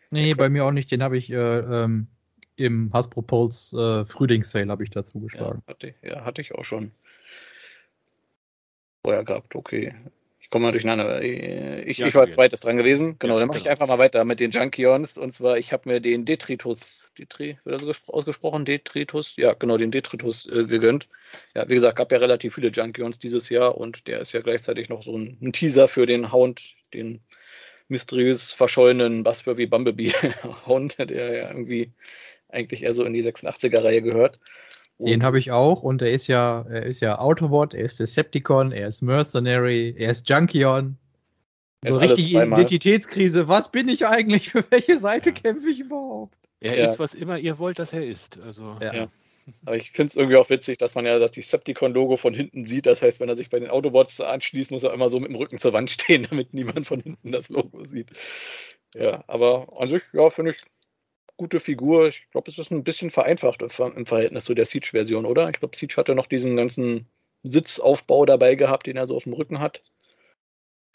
Nee, 0.10 0.34
bei 0.34 0.48
mir 0.48 0.64
auch 0.64 0.72
nicht. 0.72 0.90
Den 0.90 1.04
habe 1.04 1.18
ich 1.18 1.30
äh, 1.30 1.36
ähm, 1.36 2.08
im 2.56 2.90
Hasbro 2.94 3.22
Pulse 3.22 4.04
äh, 4.04 4.06
Frühlingssale 4.06 4.72
habe 4.72 4.86
ich 4.86 4.92
dazu 4.92 5.20
geschlagen. 5.20 5.62
Ja 5.68 5.74
hatte, 5.74 5.96
ja, 6.04 6.24
hatte 6.24 6.42
ich 6.42 6.56
auch 6.56 6.64
schon 6.64 6.92
vorher 9.04 9.26
gehabt. 9.26 9.54
Okay. 9.54 9.94
Ich 10.52 10.54
komme 10.54 10.66
mal 10.66 10.74
durcheinander. 10.74 11.22
Äh, 11.22 11.84
ich, 11.84 12.02
ich 12.02 12.14
war 12.14 12.28
zweites 12.28 12.60
dran 12.60 12.76
gewesen. 12.76 13.16
Genau, 13.20 13.36
ja, 13.36 13.40
dann 13.40 13.48
mache 13.48 13.60
genau. 13.60 13.68
ich 13.68 13.72
einfach 13.72 13.88
mal 13.88 14.00
weiter 14.00 14.26
mit 14.26 14.42
den 14.42 14.52
Junkions. 14.52 15.18
Und 15.18 15.32
zwar, 15.32 15.58
ich 15.58 15.72
habe 15.72 15.88
mir 15.88 16.02
den 16.02 16.26
Detritus 16.26 17.00
Detri, 17.18 17.58
wird 17.64 17.82
das 17.82 18.02
so 18.06 18.14
ausgesprochen? 18.14 18.66
Detritus? 18.66 19.34
Ja, 19.38 19.54
genau, 19.54 19.78
den 19.78 19.92
Detritus 19.92 20.46
äh, 20.48 20.66
gegönnt. 20.66 21.08
Ja, 21.56 21.70
wie 21.70 21.76
gesagt, 21.76 21.96
gab 21.98 22.12
ja 22.12 22.18
relativ 22.18 22.56
viele 22.56 22.68
Junkions 22.68 23.18
dieses 23.18 23.48
Jahr 23.48 23.78
und 23.78 24.08
der 24.08 24.20
ist 24.20 24.34
ja 24.34 24.42
gleichzeitig 24.42 24.90
noch 24.90 25.04
so 25.04 25.18
ein, 25.18 25.38
ein 25.42 25.54
Teaser 25.54 25.88
für 25.88 26.06
den 26.06 26.34
Hound, 26.34 26.62
den 26.94 27.22
mysteriös 27.88 28.52
verschollenen 28.52 29.24
Buzzfurby 29.24 29.68
Bumblebee 29.68 30.12
Hound, 30.66 30.98
der 31.10 31.34
ja 31.34 31.48
irgendwie 31.48 31.94
eigentlich 32.50 32.84
eher 32.84 32.94
so 32.94 33.06
in 33.06 33.14
die 33.14 33.24
86er-Reihe 33.24 34.02
gehört. 34.02 34.38
Den 35.06 35.24
habe 35.24 35.40
ich 35.40 35.52
auch 35.52 35.84
und 35.84 36.02
er 36.02 36.12
ist 36.12 36.28
ja, 36.28 36.66
er 36.70 36.84
ist 36.84 37.00
ja 37.00 37.20
Autobot, 37.20 37.74
er 37.74 37.86
ist 37.86 38.00
Decepticon, 38.00 38.72
er 38.72 38.88
ist 38.88 39.02
Mercenary, 39.02 39.96
er 39.98 40.12
ist 40.12 40.30
Junkion. 40.30 40.98
So 41.84 41.98
richtig 41.98 42.34
Identitätskrise. 42.34 43.48
Was 43.48 43.72
bin 43.72 43.90
ich 43.90 44.06
eigentlich? 44.06 44.50
Für 44.52 44.64
welche 44.70 44.98
Seite 44.98 45.34
kämpfe 45.34 45.70
ich 45.70 45.80
überhaupt? 45.80 46.36
Er 46.60 46.78
ja. 46.78 46.90
ist, 46.90 47.00
was 47.00 47.16
immer 47.16 47.40
ihr 47.40 47.58
wollt, 47.58 47.80
dass 47.80 47.92
er 47.92 48.06
ist. 48.06 48.40
Also, 48.46 48.78
ja. 48.80 48.94
ja. 48.94 49.08
Aber 49.66 49.76
ich 49.76 49.92
finde 49.92 50.12
es 50.12 50.16
irgendwie 50.16 50.38
auch 50.38 50.50
witzig, 50.50 50.78
dass 50.78 50.94
man 50.94 51.06
ja 51.06 51.18
das 51.18 51.32
Decepticon-Logo 51.32 52.18
von 52.18 52.36
hinten 52.36 52.66
sieht. 52.66 52.86
Das 52.86 53.02
heißt, 53.02 53.20
wenn 53.20 53.30
er 53.30 53.36
sich 53.36 53.50
bei 53.50 53.60
den 53.60 53.72
Autobots 53.72 54.22
anschließt, 54.22 54.70
muss 54.70 54.84
er 54.84 54.94
immer 54.94 55.10
so 55.10 55.20
mit 55.20 55.30
dem 55.30 55.36
Rücken 55.36 55.58
zur 55.58 55.74
Wand 55.74 55.90
stehen, 55.90 56.28
damit 56.30 56.54
niemand 56.54 56.86
von 56.86 57.00
hinten 57.00 57.32
das 57.32 57.50
Logo 57.50 57.84
sieht. 57.84 58.12
Ja, 58.94 59.24
aber 59.28 59.68
an 59.80 59.90
sich, 59.90 60.04
ja, 60.14 60.30
finde 60.30 60.52
ich 60.52 60.58
gute 61.42 61.60
Figur. 61.60 62.08
Ich 62.08 62.28
glaube, 62.30 62.52
es 62.52 62.60
ist 62.60 62.70
ein 62.70 62.84
bisschen 62.84 63.10
vereinfacht 63.10 63.64
im 63.64 64.06
Verhältnis 64.06 64.46
zu 64.46 64.54
der 64.54 64.68
Siege-Version, 64.68 65.26
oder? 65.26 65.50
Ich 65.50 65.58
glaube, 65.58 65.76
Siege 65.76 65.96
hatte 65.98 66.14
noch 66.14 66.28
diesen 66.28 66.56
ganzen 66.56 67.08
Sitzaufbau 67.42 68.28
dabei 68.28 68.54
gehabt, 68.54 68.86
den 68.86 68.96
er 68.96 69.08
so 69.08 69.16
auf 69.16 69.24
dem 69.24 69.34
Rücken 69.34 69.60
hat. 69.60 69.82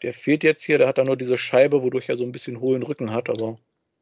Der 0.03 0.13
fehlt 0.13 0.45
jetzt 0.45 0.63
hier, 0.63 0.77
der 0.77 0.87
hat 0.87 0.99
da 0.99 1.03
nur 1.03 1.17
diese 1.17 1.37
Scheibe, 1.37 1.83
wodurch 1.83 2.07
er 2.07 2.15
so 2.15 2.23
ein 2.23 2.31
bisschen 2.31 2.61
hohlen 2.61 2.83
Rücken 2.83 3.11
hat, 3.11 3.29
aber 3.29 3.57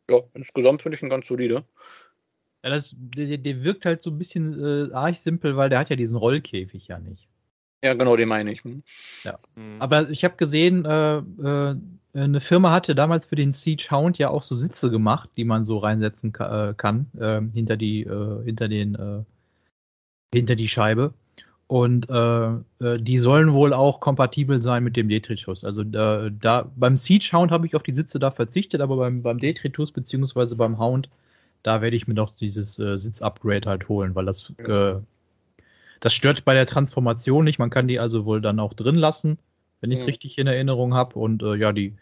ja, 0.08 0.20
insgesamt 0.36 0.84
finde 0.84 0.98
ich 0.98 1.02
ihn 1.02 1.10
ganz 1.10 1.26
solide. 1.26 1.64
Ja, 2.64 2.70
das, 2.70 2.94
der, 2.96 3.40
der 3.40 3.64
wirkt 3.64 3.88
halt 3.88 4.04
so 4.04 4.12
ein 4.12 4.20
bisschen 4.20 4.92
äh, 4.92 4.94
arg 4.94 5.16
simpel, 5.16 5.58
weil 5.58 5.70
der 5.70 5.80
hat 5.80 5.90
ja 5.90 5.96
diesen 5.96 6.18
Rollkäfig 6.18 6.88
ja 6.88 7.00
nicht. 7.00 7.28
Ja, 7.84 7.96
genau, 7.96 8.16
den 8.16 8.30
meine 8.30 8.52
ich. 8.52 8.64
Hm. 8.64 8.84
Ja. 9.24 9.40
Mhm. 9.56 9.82
Aber 9.82 10.12
ich 10.12 10.24
habe 10.24 10.36
gesehen, 10.36 10.86
äh, 10.86 11.18
äh, 11.18 11.76
eine 12.16 12.40
Firma 12.40 12.72
hatte 12.72 12.96
damals 12.96 13.26
für 13.26 13.36
den 13.36 13.52
Siege 13.52 13.88
Hound 13.92 14.18
ja 14.18 14.30
auch 14.30 14.44
so 14.44 14.56
Sitze 14.56 14.90
gemacht, 14.90 15.30
die 15.38 15.44
man 15.44 15.66
so 15.66 15.78
reinsetzen 15.78 16.34
äh, 16.40 16.74
kann, 16.76 17.08
äh, 17.20 17.42
hinter 17.54 17.78
die, 17.78 18.04
äh, 18.04 18.44
hinter 18.44 18.68
den, 18.68 18.96
äh, 18.96 19.24
hinter 20.34 20.56
die 20.56 20.68
Scheibe. 20.68 21.14
Und 21.68 22.10
äh, 22.10 22.48
äh, 22.80 23.00
die 23.00 23.18
sollen 23.18 23.52
wohl 23.52 23.74
auch 23.74 24.00
kompatibel 24.00 24.62
sein 24.62 24.84
mit 24.84 24.96
dem 24.96 25.10
Detritus. 25.10 25.64
Also 25.64 25.84
da, 25.84 26.30
da 26.30 26.72
beim 26.76 26.96
Siege 26.96 27.30
Hound 27.34 27.52
habe 27.52 27.66
ich 27.66 27.76
auf 27.76 27.84
die 27.84 27.92
Sitze 27.92 28.20
da 28.20 28.30
verzichtet, 28.32 28.82
aber 28.82 28.98
beim, 28.98 29.24
beim 29.24 29.40
Detritus 29.40 29.92
beziehungsweise 29.92 30.56
beim 30.56 30.80
Hound, 30.80 31.10
da 31.64 31.82
werde 31.82 31.96
ich 31.96 32.08
mir 32.08 32.14
noch 32.14 32.30
dieses 32.30 32.78
äh, 32.80 32.98
Sitz-Upgrade 32.98 33.68
halt 33.68 33.90
holen, 33.90 34.14
weil 34.14 34.26
das, 34.26 34.54
äh, 34.60 34.96
das 36.00 36.14
stört 36.14 36.46
bei 36.46 36.54
der 36.54 36.68
Transformation 36.68 37.44
nicht. 37.44 37.58
Man 37.58 37.72
kann 37.72 37.88
die 37.88 38.00
also 38.00 38.26
wohl 38.26 38.42
dann 38.42 38.60
auch 38.60 38.74
drin 38.74 38.96
lassen, 38.96 39.40
wenn 39.82 39.92
ich 39.92 40.00
es 40.00 40.04
mhm. 40.04 40.10
richtig 40.10 40.38
in 40.38 40.48
Erinnerung 40.48 40.94
habe. 40.94 41.18
Und 41.18 41.44
äh, 41.44 41.56
ja, 41.56 41.72
die 41.72 41.96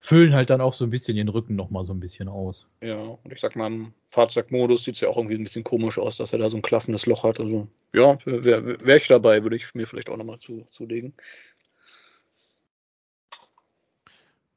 füllen 0.00 0.32
halt 0.32 0.50
dann 0.50 0.60
auch 0.60 0.74
so 0.74 0.84
ein 0.84 0.90
bisschen 0.90 1.16
den 1.16 1.28
Rücken 1.28 1.56
nochmal 1.56 1.84
so 1.84 1.92
ein 1.92 2.00
bisschen 2.00 2.28
aus. 2.28 2.66
Ja, 2.80 2.96
und 2.96 3.32
ich 3.32 3.40
sag 3.40 3.56
mal, 3.56 3.66
im 3.66 3.92
Fahrzeugmodus 4.08 4.84
sieht 4.84 4.94
es 4.94 5.00
ja 5.00 5.08
auch 5.08 5.16
irgendwie 5.16 5.36
ein 5.36 5.42
bisschen 5.42 5.64
komisch 5.64 5.98
aus, 5.98 6.16
dass 6.16 6.32
er 6.32 6.38
da 6.38 6.48
so 6.48 6.56
ein 6.56 6.62
klaffendes 6.62 7.06
Loch 7.06 7.24
hat. 7.24 7.40
Also, 7.40 7.68
ja, 7.92 8.18
wäre 8.24 8.84
wär 8.84 8.96
ich 8.96 9.08
dabei, 9.08 9.42
würde 9.42 9.56
ich 9.56 9.74
mir 9.74 9.86
vielleicht 9.86 10.08
auch 10.08 10.16
nochmal 10.16 10.38
zu, 10.38 10.66
zulegen. 10.70 11.14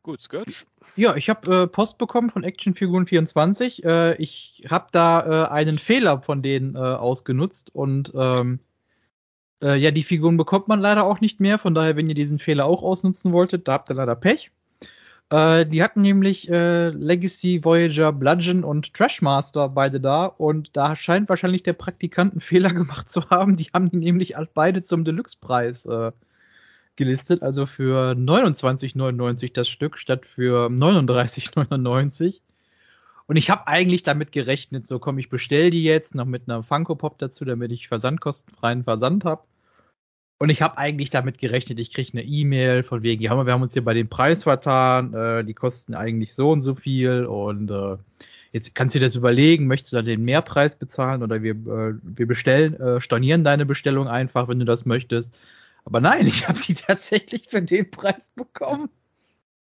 Gut, 0.04 0.20
Skirch. 0.22 0.66
Ja, 0.96 1.16
ich 1.16 1.30
habe 1.30 1.64
äh, 1.64 1.68
Post 1.68 2.00
bekommen 2.00 2.32
von 2.32 2.44
Actionfiguren 2.44 3.06
24. 3.06 3.84
Äh, 3.84 4.16
ich 4.16 4.66
habe 4.70 4.88
da 4.92 5.46
äh, 5.46 5.50
einen 5.50 5.78
Fehler 5.78 6.22
von 6.22 6.42
denen 6.42 6.76
äh, 6.76 6.80
ausgenutzt 6.80 7.74
und 7.74 8.12
ähm, 8.16 8.60
äh, 9.62 9.76
ja, 9.76 9.92
die 9.92 10.04
Figuren 10.04 10.38
bekommt 10.38 10.68
man 10.68 10.80
leider 10.80 11.04
auch 11.04 11.22
nicht 11.22 11.40
mehr. 11.40 11.60
Von 11.60 11.74
daher, 11.74 11.96
wenn 11.96 12.10
ihr 12.10 12.16
diesen 12.16 12.40
Fehler 12.40 12.66
auch 12.66 12.84
ausnutzen 12.84 13.32
wolltet, 13.32 13.68
da 13.68 13.74
habt 13.74 13.90
ihr 13.90 13.96
leider 13.96 14.16
Pech. 14.16 14.52
Äh, 15.32 15.66
die 15.66 15.82
hatten 15.82 16.02
nämlich 16.02 16.50
äh, 16.50 16.90
Legacy, 16.90 17.64
Voyager, 17.64 18.12
Bludgeon 18.12 18.64
und 18.64 18.94
Trashmaster 18.94 19.70
beide 19.70 20.02
da 20.02 20.26
und 20.26 20.76
da 20.76 20.96
scheint 20.96 21.30
wahrscheinlich 21.30 21.64
der 21.64 21.74
Praktikant 21.74 22.34
einen 22.34 22.42
Fehler 22.42 22.74
gemacht 22.74 23.10
zu 23.10 23.30
haben. 23.30 23.56
Die 23.56 23.70
haben 23.74 23.90
die 23.90 23.98
nämlich 23.98 24.36
beide 24.54 24.84
zum 24.84 25.06
Deluxe-Preis 25.06 25.86
äh, 25.86 26.12
gelistet, 26.98 27.42
also 27.42 27.66
für 27.66 28.12
29,99 28.12 29.54
das 29.54 29.70
Stück 29.70 29.98
statt 29.98 30.26
für 30.26 30.68
39,99. 30.68 32.42
Und 33.32 33.38
ich 33.38 33.50
habe 33.50 33.66
eigentlich 33.66 34.04
damit 34.04 34.34
gerechnet, 34.34 34.86
so 34.86 35.00
komm, 35.00 35.18
ich 35.18 35.30
bestell 35.30 35.72
die 35.72 35.86
jetzt 35.86 36.16
noch 36.16 36.26
mit 36.26 36.50
einer 36.50 36.64
Funko 36.64 36.96
Pop 36.96 37.18
dazu, 37.18 37.46
damit 37.46 37.72
ich 37.72 37.88
versandkostenfreien 37.88 38.84
Versand 38.84 39.24
habe. 39.24 39.44
Und 40.38 40.50
ich 40.50 40.62
habe 40.62 40.78
eigentlich 40.78 41.12
damit 41.12 41.38
gerechnet, 41.38 41.80
ich 41.80 41.94
kriege 41.94 42.12
eine 42.12 42.24
E-Mail 42.24 42.84
von 42.84 43.04
wegen, 43.04 43.24
ja, 43.24 43.34
wir 43.46 43.54
haben 43.54 43.62
uns 43.62 43.72
hier 43.72 43.86
bei 43.86 43.94
dem 43.94 44.10
Preis 44.10 44.44
vertan, 44.44 45.14
äh, 45.14 45.46
die 45.46 45.54
kosten 45.54 45.96
eigentlich 45.96 46.34
so 46.34 46.52
und 46.52 46.60
so 46.60 46.76
viel 46.76 47.24
und 47.24 47.72
äh, 47.72 47.96
jetzt 48.52 48.76
kannst 48.76 48.96
du 48.96 49.00
dir 49.00 49.06
das 49.06 49.16
überlegen, 49.16 49.66
möchtest 49.66 49.94
du 49.94 49.96
da 49.96 50.02
den 50.02 50.26
Mehrpreis 50.26 50.76
bezahlen 50.76 51.24
oder 51.24 51.42
wir, 51.42 51.54
äh, 51.54 51.94
wir 52.04 52.28
bestellen, 52.28 52.78
äh, 52.82 53.00
stornieren 53.00 53.46
deine 53.46 53.66
Bestellung 53.66 54.10
einfach, 54.10 54.50
wenn 54.50 54.60
du 54.60 54.66
das 54.66 54.86
möchtest. 54.86 55.34
Aber 55.86 56.02
nein, 56.02 56.28
ich 56.28 56.50
habe 56.50 56.60
die 56.60 56.74
tatsächlich 56.74 57.48
für 57.48 57.62
den 57.62 57.90
Preis 57.92 58.30
bekommen. 58.36 58.90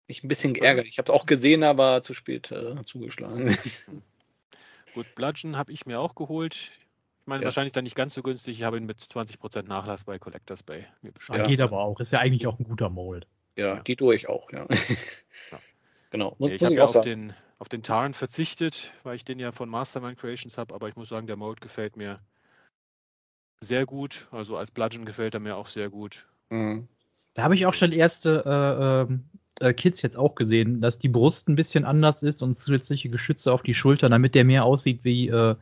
Mich 0.07 0.23
ein 0.23 0.29
bisschen 0.29 0.55
geärgert. 0.55 0.87
Ich 0.87 0.99
habe 0.99 1.11
es 1.11 1.19
auch 1.19 1.27
gesehen, 1.27 1.63
aber 1.63 2.03
zu 2.03 2.15
spät 2.15 2.51
äh, 2.51 2.83
zugeschlagen. 2.83 3.57
Gut, 4.95 5.15
Bludgeon 5.15 5.57
habe 5.57 5.73
ich 5.73 5.87
mir 5.87 5.99
auch 5.99 6.15
geholt. 6.15 6.55
Ich 6.55 7.27
meine, 7.27 7.43
ja. 7.43 7.47
wahrscheinlich 7.47 7.73
dann 7.73 7.85
nicht 7.85 7.97
ganz 7.97 8.15
so 8.15 8.23
günstig. 8.23 8.59
Ich 8.59 8.65
habe 8.65 8.77
ihn 8.77 8.85
mit 8.85 8.99
20% 8.99 9.63
Nachlass 9.63 10.05
bei 10.05 10.19
Collectors 10.19 10.63
Bay 10.63 10.87
mir 11.01 11.11
bestellt. 11.11 11.41
Ja, 11.41 11.47
geht 11.47 11.61
aber 11.61 11.79
auch. 11.79 11.99
Ist 12.01 12.13
ja 12.13 12.21
eigentlich 12.21 12.47
auch 12.47 12.59
ein 12.59 12.65
guter 12.65 12.91
Mold. 12.91 13.27
Ja, 13.57 13.81
die 13.81 13.97
tue 13.97 14.15
ich 14.15 14.29
auch, 14.29 14.51
ja. 14.53 14.67
ja. 14.71 15.59
Genau. 16.11 16.37
Muss, 16.39 16.53
ich 16.53 16.63
habe 16.63 16.75
ja 16.77 16.85
auf 16.85 17.01
den, 17.01 17.33
auf 17.59 17.69
den 17.69 17.83
Tarn 17.83 18.15
verzichtet, 18.15 18.93
weil 19.03 19.17
ich 19.17 19.25
den 19.25 19.41
ja 19.41 19.51
von 19.51 19.69
Mastermind 19.69 20.17
Creations 20.17 20.59
habe, 20.59 20.73
aber 20.73 20.89
ich 20.89 20.95
muss 20.95 21.09
sagen, 21.09 21.27
der 21.27 21.35
Mold 21.35 21.61
gefällt 21.61 21.97
mir 21.97 22.21
sehr 23.61 23.85
gut. 23.85 24.29
Also 24.31 24.57
als 24.57 24.71
Bludgeon 24.71 25.07
gefällt 25.07 25.35
er 25.35 25.41
mir 25.41 25.57
auch 25.57 25.67
sehr 25.67 25.91
gut. 25.91 26.29
Mhm. 26.51 26.87
Da 27.35 27.43
habe 27.43 27.57
ich 27.57 27.67
auch 27.67 27.75
schon 27.75 27.91
erste 27.91 28.45
äh, 28.47 29.13
ähm, 29.13 29.25
äh, 29.35 29.39
Kids 29.77 30.03
jetzt 30.03 30.19
auch 30.19 30.35
gesehen, 30.35 30.81
dass 30.81 30.99
die 30.99 31.09
Brust 31.09 31.49
ein 31.49 31.57
bisschen 31.57 31.85
anders 31.85 32.23
ist 32.23 32.43
und 32.43 32.57
zusätzliche 32.57 33.09
Geschütze 33.09 33.53
auf 33.53 33.63
die 33.63 33.75
Schultern, 33.75 34.11
damit 34.11 34.35
der 34.35 34.45
mehr 34.45 34.65
aussieht 34.65 35.01
wie 35.03 35.29
äh, 35.29 35.55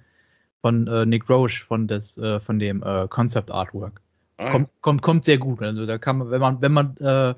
von 0.60 0.86
äh, 0.86 1.04
Nick 1.04 1.28
Roche 1.28 1.64
von 1.64 1.88
des 1.88 2.16
äh, 2.18 2.40
von 2.40 2.58
dem 2.58 2.82
äh, 2.82 3.08
Concept 3.08 3.50
Artwork. 3.50 4.00
Ah, 4.38 4.50
kommt, 4.50 4.68
kommt 4.80 5.02
kommt 5.02 5.24
sehr 5.24 5.38
gut. 5.38 5.62
Also 5.62 5.84
da 5.86 5.98
kann 5.98 6.18
man, 6.18 6.30
wenn 6.30 6.40
man 6.40 6.62
wenn 6.62 6.72
man 6.72 6.96
äh, 6.96 7.34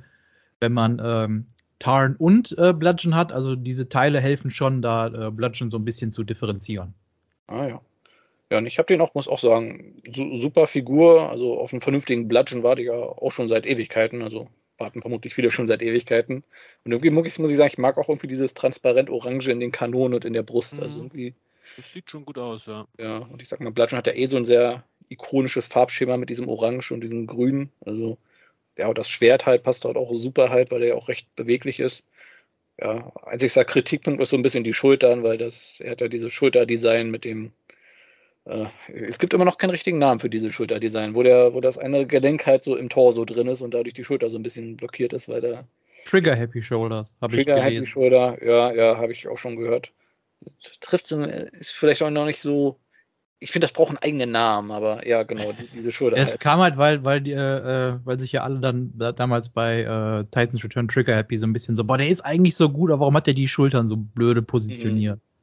wenn 0.60 0.72
man 0.72 1.02
ähm, 1.04 1.46
Tarn 1.78 2.16
und 2.16 2.56
äh, 2.56 2.72
Bludgeon 2.72 3.14
hat, 3.14 3.32
also 3.32 3.56
diese 3.56 3.88
Teile 3.88 4.20
helfen 4.20 4.50
schon, 4.50 4.80
da 4.80 5.08
äh, 5.08 5.30
Bludgeon 5.30 5.70
so 5.70 5.78
ein 5.78 5.84
bisschen 5.84 6.12
zu 6.12 6.24
differenzieren. 6.24 6.94
Ah 7.46 7.66
ja. 7.66 7.80
Ja, 8.50 8.58
und 8.58 8.66
ich 8.66 8.78
habe 8.78 8.86
den 8.86 9.00
auch, 9.00 9.14
muss 9.14 9.26
auch 9.26 9.38
sagen, 9.40 10.02
su 10.10 10.38
super 10.38 10.66
Figur. 10.66 11.28
Also 11.30 11.58
auf 11.58 11.72
einen 11.72 11.80
vernünftigen 11.80 12.28
Bludgeon 12.28 12.62
warte 12.62 12.82
ich 12.82 12.88
ja 12.88 12.94
auch 12.94 13.32
schon 13.32 13.48
seit 13.48 13.66
Ewigkeiten. 13.66 14.22
Also 14.22 14.48
warten 14.78 15.00
vermutlich 15.00 15.34
viele 15.34 15.50
schon 15.50 15.66
seit 15.66 15.82
Ewigkeiten. 15.82 16.44
Und 16.84 16.92
irgendwie 16.92 17.10
muss 17.10 17.26
ich, 17.26 17.34
sagen, 17.34 17.70
ich 17.70 17.78
mag 17.78 17.98
auch 17.98 18.08
irgendwie 18.08 18.28
dieses 18.28 18.54
transparent 18.54 19.10
Orange 19.10 19.50
in 19.50 19.60
den 19.60 19.72
Kanonen 19.72 20.14
und 20.14 20.24
in 20.24 20.32
der 20.32 20.42
Brust. 20.42 20.78
Also 20.78 20.98
mhm. 20.98 21.04
irgendwie 21.04 21.34
das 21.76 21.92
sieht 21.92 22.10
schon 22.10 22.24
gut 22.24 22.38
aus, 22.38 22.66
ja. 22.66 22.86
Ja, 22.98 23.18
und 23.18 23.42
ich 23.42 23.48
sag 23.48 23.60
mal, 23.60 23.70
Bludgeon 23.70 23.98
hat 23.98 24.06
ja 24.06 24.14
eh 24.14 24.26
so 24.26 24.36
ein 24.36 24.44
sehr 24.44 24.84
ikonisches 25.08 25.66
Farbschema 25.66 26.16
mit 26.16 26.30
diesem 26.30 26.48
Orange 26.48 26.92
und 26.92 27.00
diesem 27.00 27.26
Grün. 27.26 27.70
Also, 27.84 28.18
ja, 28.78 28.92
das 28.92 29.08
Schwert 29.08 29.46
halt 29.46 29.62
passt 29.62 29.84
dort 29.84 29.96
auch 29.96 30.14
super 30.14 30.50
halt, 30.50 30.70
weil 30.70 30.80
der 30.80 30.90
ja 30.90 30.94
auch 30.94 31.08
recht 31.08 31.34
beweglich 31.36 31.80
ist. 31.80 32.02
Ja, 32.78 33.12
einzigster 33.24 33.64
Kritikpunkt 33.64 34.20
ist 34.20 34.30
so 34.30 34.36
ein 34.36 34.42
bisschen 34.42 34.64
die 34.64 34.74
Schultern, 34.74 35.22
weil 35.22 35.38
das, 35.38 35.80
er 35.80 35.92
hat 35.92 36.00
ja 36.00 36.08
dieses 36.08 36.32
Schulterdesign 36.32 37.10
mit 37.10 37.24
dem, 37.24 37.52
es 38.46 39.18
gibt 39.18 39.32
immer 39.32 39.44
noch 39.44 39.56
keinen 39.56 39.70
richtigen 39.70 39.98
Namen 39.98 40.20
für 40.20 40.28
dieses 40.28 40.52
Schulterdesign, 40.52 41.14
wo 41.14 41.22
der, 41.22 41.54
wo 41.54 41.60
das 41.60 41.78
eine 41.78 42.06
Gelenk 42.06 42.46
halt 42.46 42.62
so 42.62 42.76
im 42.76 42.90
Torso 42.90 43.24
drin 43.24 43.48
ist 43.48 43.62
und 43.62 43.72
dadurch 43.72 43.94
die 43.94 44.04
Schulter 44.04 44.28
so 44.28 44.36
ein 44.36 44.42
bisschen 44.42 44.76
blockiert 44.76 45.12
ist, 45.12 45.28
weil 45.28 45.40
der 45.40 45.66
Trigger 46.04 46.34
Happy 46.34 46.60
Shoulders, 46.60 47.16
habe 47.22 47.34
ich 47.34 47.46
gelesen. 47.46 47.62
Trigger 47.62 47.76
Happy 47.76 47.86
Shoulder, 47.86 48.44
ja, 48.44 48.72
ja, 48.72 48.98
habe 48.98 49.12
ich 49.12 49.26
auch 49.26 49.38
schon 49.38 49.56
gehört 49.56 49.92
trifft 50.80 51.06
so, 51.06 51.20
ist 51.20 51.72
vielleicht 51.72 52.02
auch 52.02 52.10
noch 52.10 52.26
nicht 52.26 52.40
so. 52.40 52.78
Ich 53.40 53.52
finde, 53.52 53.64
das 53.66 53.72
braucht 53.72 53.90
einen 53.90 53.98
eigenen 53.98 54.30
Namen, 54.30 54.70
aber 54.70 55.06
ja, 55.06 55.22
genau, 55.22 55.52
diese 55.74 55.92
Schulter. 55.92 56.16
es 56.18 56.30
halt. 56.30 56.40
kam 56.40 56.60
halt, 56.60 56.78
weil, 56.78 57.04
weil, 57.04 57.20
die, 57.20 57.32
äh, 57.32 57.98
weil 58.04 58.18
sich 58.18 58.32
ja 58.32 58.42
alle 58.42 58.58
dann 58.58 58.92
damals 58.96 59.50
bei 59.50 59.82
äh, 59.82 60.24
Titans 60.24 60.64
Return 60.64 60.88
Trigger 60.88 61.14
Happy 61.14 61.36
so 61.36 61.46
ein 61.46 61.52
bisschen 61.52 61.76
so, 61.76 61.84
boah, 61.84 61.98
der 61.98 62.08
ist 62.08 62.24
eigentlich 62.24 62.54
so 62.54 62.70
gut, 62.70 62.90
aber 62.90 63.00
warum 63.00 63.16
hat 63.16 63.26
der 63.26 63.34
die 63.34 63.48
Schultern 63.48 63.86
so 63.86 63.96
blöde 63.96 64.40
positioniert? 64.40 65.16
Mhm. 65.16 65.33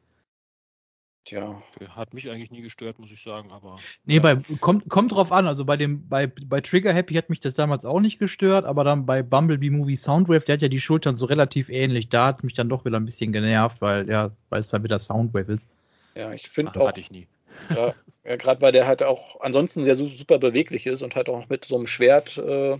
Tja. 1.31 1.63
Der 1.79 1.95
hat 1.95 2.13
mich 2.13 2.29
eigentlich 2.29 2.51
nie 2.51 2.59
gestört, 2.59 2.99
muss 2.99 3.09
ich 3.09 3.23
sagen, 3.23 3.51
aber. 3.53 3.77
Nee, 4.03 4.15
ja. 4.15 4.19
bei, 4.19 4.35
kommt, 4.59 4.89
kommt 4.89 5.13
drauf 5.13 5.31
an. 5.31 5.47
Also 5.47 5.63
bei 5.63 5.77
dem, 5.77 6.09
bei, 6.09 6.27
bei 6.27 6.59
Trigger 6.59 6.91
Happy 6.91 7.13
hat 7.13 7.29
mich 7.29 7.39
das 7.39 7.55
damals 7.55 7.85
auch 7.85 8.01
nicht 8.01 8.19
gestört, 8.19 8.65
aber 8.65 8.83
dann 8.83 9.05
bei 9.05 9.23
Bumblebee 9.23 9.69
Movie 9.69 9.95
Soundwave, 9.95 10.43
der 10.43 10.55
hat 10.55 10.61
ja 10.61 10.67
die 10.67 10.81
Schultern 10.81 11.15
so 11.15 11.25
relativ 11.25 11.69
ähnlich. 11.69 12.09
Da 12.09 12.27
hat 12.27 12.39
es 12.39 12.43
mich 12.43 12.53
dann 12.53 12.67
doch 12.67 12.83
wieder 12.83 12.97
ein 12.97 13.05
bisschen 13.05 13.31
genervt, 13.31 13.77
weil, 13.79 14.09
ja, 14.09 14.31
weil 14.49 14.59
es 14.59 14.67
da 14.71 14.83
wieder 14.83 14.99
Soundwave 14.99 15.53
ist. 15.53 15.69
Ja, 16.15 16.33
ich 16.33 16.49
finde 16.49 16.77
auch. 16.81 16.89
Hatte 16.89 16.99
ich 16.99 17.11
nie. 17.11 17.27
Ja, 17.73 17.93
ja 18.25 18.35
gerade 18.35 18.61
weil 18.61 18.73
der 18.73 18.85
halt 18.85 19.01
auch 19.01 19.39
ansonsten 19.39 19.85
sehr 19.85 19.95
super 19.95 20.37
beweglich 20.37 20.85
ist 20.85 21.01
und 21.01 21.15
halt 21.15 21.29
auch 21.29 21.47
mit 21.47 21.63
so 21.63 21.77
einem 21.77 21.87
Schwert 21.87 22.37
äh, 22.37 22.77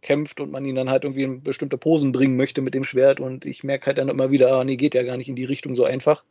kämpft 0.00 0.40
und 0.40 0.50
man 0.50 0.64
ihn 0.64 0.74
dann 0.74 0.90
halt 0.90 1.04
irgendwie 1.04 1.22
in 1.22 1.42
bestimmte 1.42 1.78
Posen 1.78 2.10
bringen 2.10 2.36
möchte 2.36 2.62
mit 2.62 2.74
dem 2.74 2.82
Schwert 2.82 3.20
und 3.20 3.44
ich 3.44 3.62
merke 3.62 3.86
halt 3.86 3.98
dann 3.98 4.08
immer 4.08 4.32
wieder, 4.32 4.52
ah, 4.52 4.64
nee, 4.64 4.76
geht 4.76 4.94
ja 4.94 5.04
gar 5.04 5.16
nicht 5.16 5.28
in 5.28 5.36
die 5.36 5.44
Richtung 5.44 5.76
so 5.76 5.84
einfach. 5.84 6.24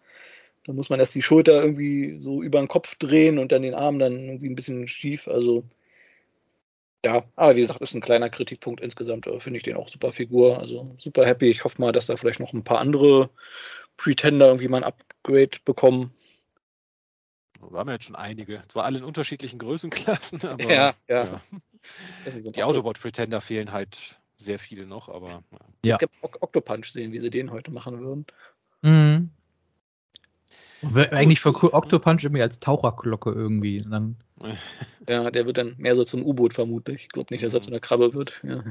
Da 0.66 0.74
muss 0.74 0.90
man 0.90 1.00
erst 1.00 1.16
die 1.16 1.22
Schulter 1.22 1.64
irgendwie 1.64 2.20
so 2.20 2.44
über 2.44 2.60
den 2.60 2.68
Kopf 2.68 2.96
drehen 2.96 3.40
und 3.40 3.52
dann 3.52 3.64
den 3.64 3.74
Arm 3.74 4.00
dann 4.00 4.14
irgendwie 4.14 4.50
ein 4.50 4.56
bisschen 4.56 4.88
schief. 4.88 5.28
Also 5.28 5.64
ja, 7.04 7.24
aber 7.36 7.56
wie 7.56 7.62
gesagt, 7.62 7.82
ist 7.82 7.96
ein 7.96 8.02
kleiner 8.02 8.30
Kritikpunkt 8.30 8.80
insgesamt. 8.82 9.28
Finde 9.40 9.58
ich 9.58 9.64
den 9.64 9.76
auch 9.76 9.90
super 9.90 10.12
Figur. 10.12 10.60
Also 10.60 10.96
super 11.00 11.26
happy. 11.26 11.50
Ich 11.50 11.64
hoffe 11.64 11.82
mal, 11.82 11.92
dass 11.92 12.06
da 12.06 12.16
vielleicht 12.16 12.40
noch 12.40 12.54
ein 12.54 12.64
paar 12.64 12.80
andere 12.80 13.32
Pretender 13.98 14.48
irgendwie 14.48 14.68
mal 14.68 14.84
ein 14.84 14.84
Upgrade 14.84 15.58
bekommen. 15.66 16.14
Wir 17.70 17.80
haben 17.80 17.90
ja 17.90 17.96
jetzt 17.96 18.06
schon 18.06 18.16
einige. 18.16 18.62
Zwar 18.68 18.86
alle 18.86 19.00
in 19.00 19.04
unterschiedlichen 19.04 19.60
Größenklassen, 19.60 20.42
aber 20.46 20.64
ja, 20.64 20.94
ja. 21.08 21.26
ja. 21.26 22.52
die 22.52 22.64
Autobot-Pretender 22.64 23.42
fehlen 23.42 23.72
halt 23.72 24.22
sehr 24.38 24.60
viele 24.60 24.86
noch, 24.86 25.10
aber 25.10 25.44
ja. 25.84 25.98
ja. 26.02 26.08
Octopunch 26.22 26.92
sehen, 26.92 27.12
wie 27.12 27.20
sie 27.20 27.30
den 27.30 27.52
heute 27.52 27.72
machen 27.72 28.00
würden. 28.02 28.26
Mhm. 28.82 29.30
Eigentlich 31.12 31.40
für 31.40 31.74
Octopunch 31.74 32.24
irgendwie 32.24 32.42
als 32.42 32.60
Taucherglocke 32.60 33.32
irgendwie. 33.32 33.86
Dann 33.88 34.18
ja, 35.10 35.30
der 35.30 35.46
wird 35.46 35.58
dann 35.58 35.76
mehr 35.78 35.96
so 35.96 36.04
zum 36.04 36.26
U-Boot 36.26 36.54
vermutlich. 36.54 37.04
Ich 37.04 37.10
glaube 37.10 37.34
nicht, 37.34 37.44
dass 37.44 37.54
er 37.54 37.62
zu 37.62 37.70
einer 37.70 37.80
Krabbe 37.80 38.14
wird. 38.14 38.42
Ja. 38.44 38.64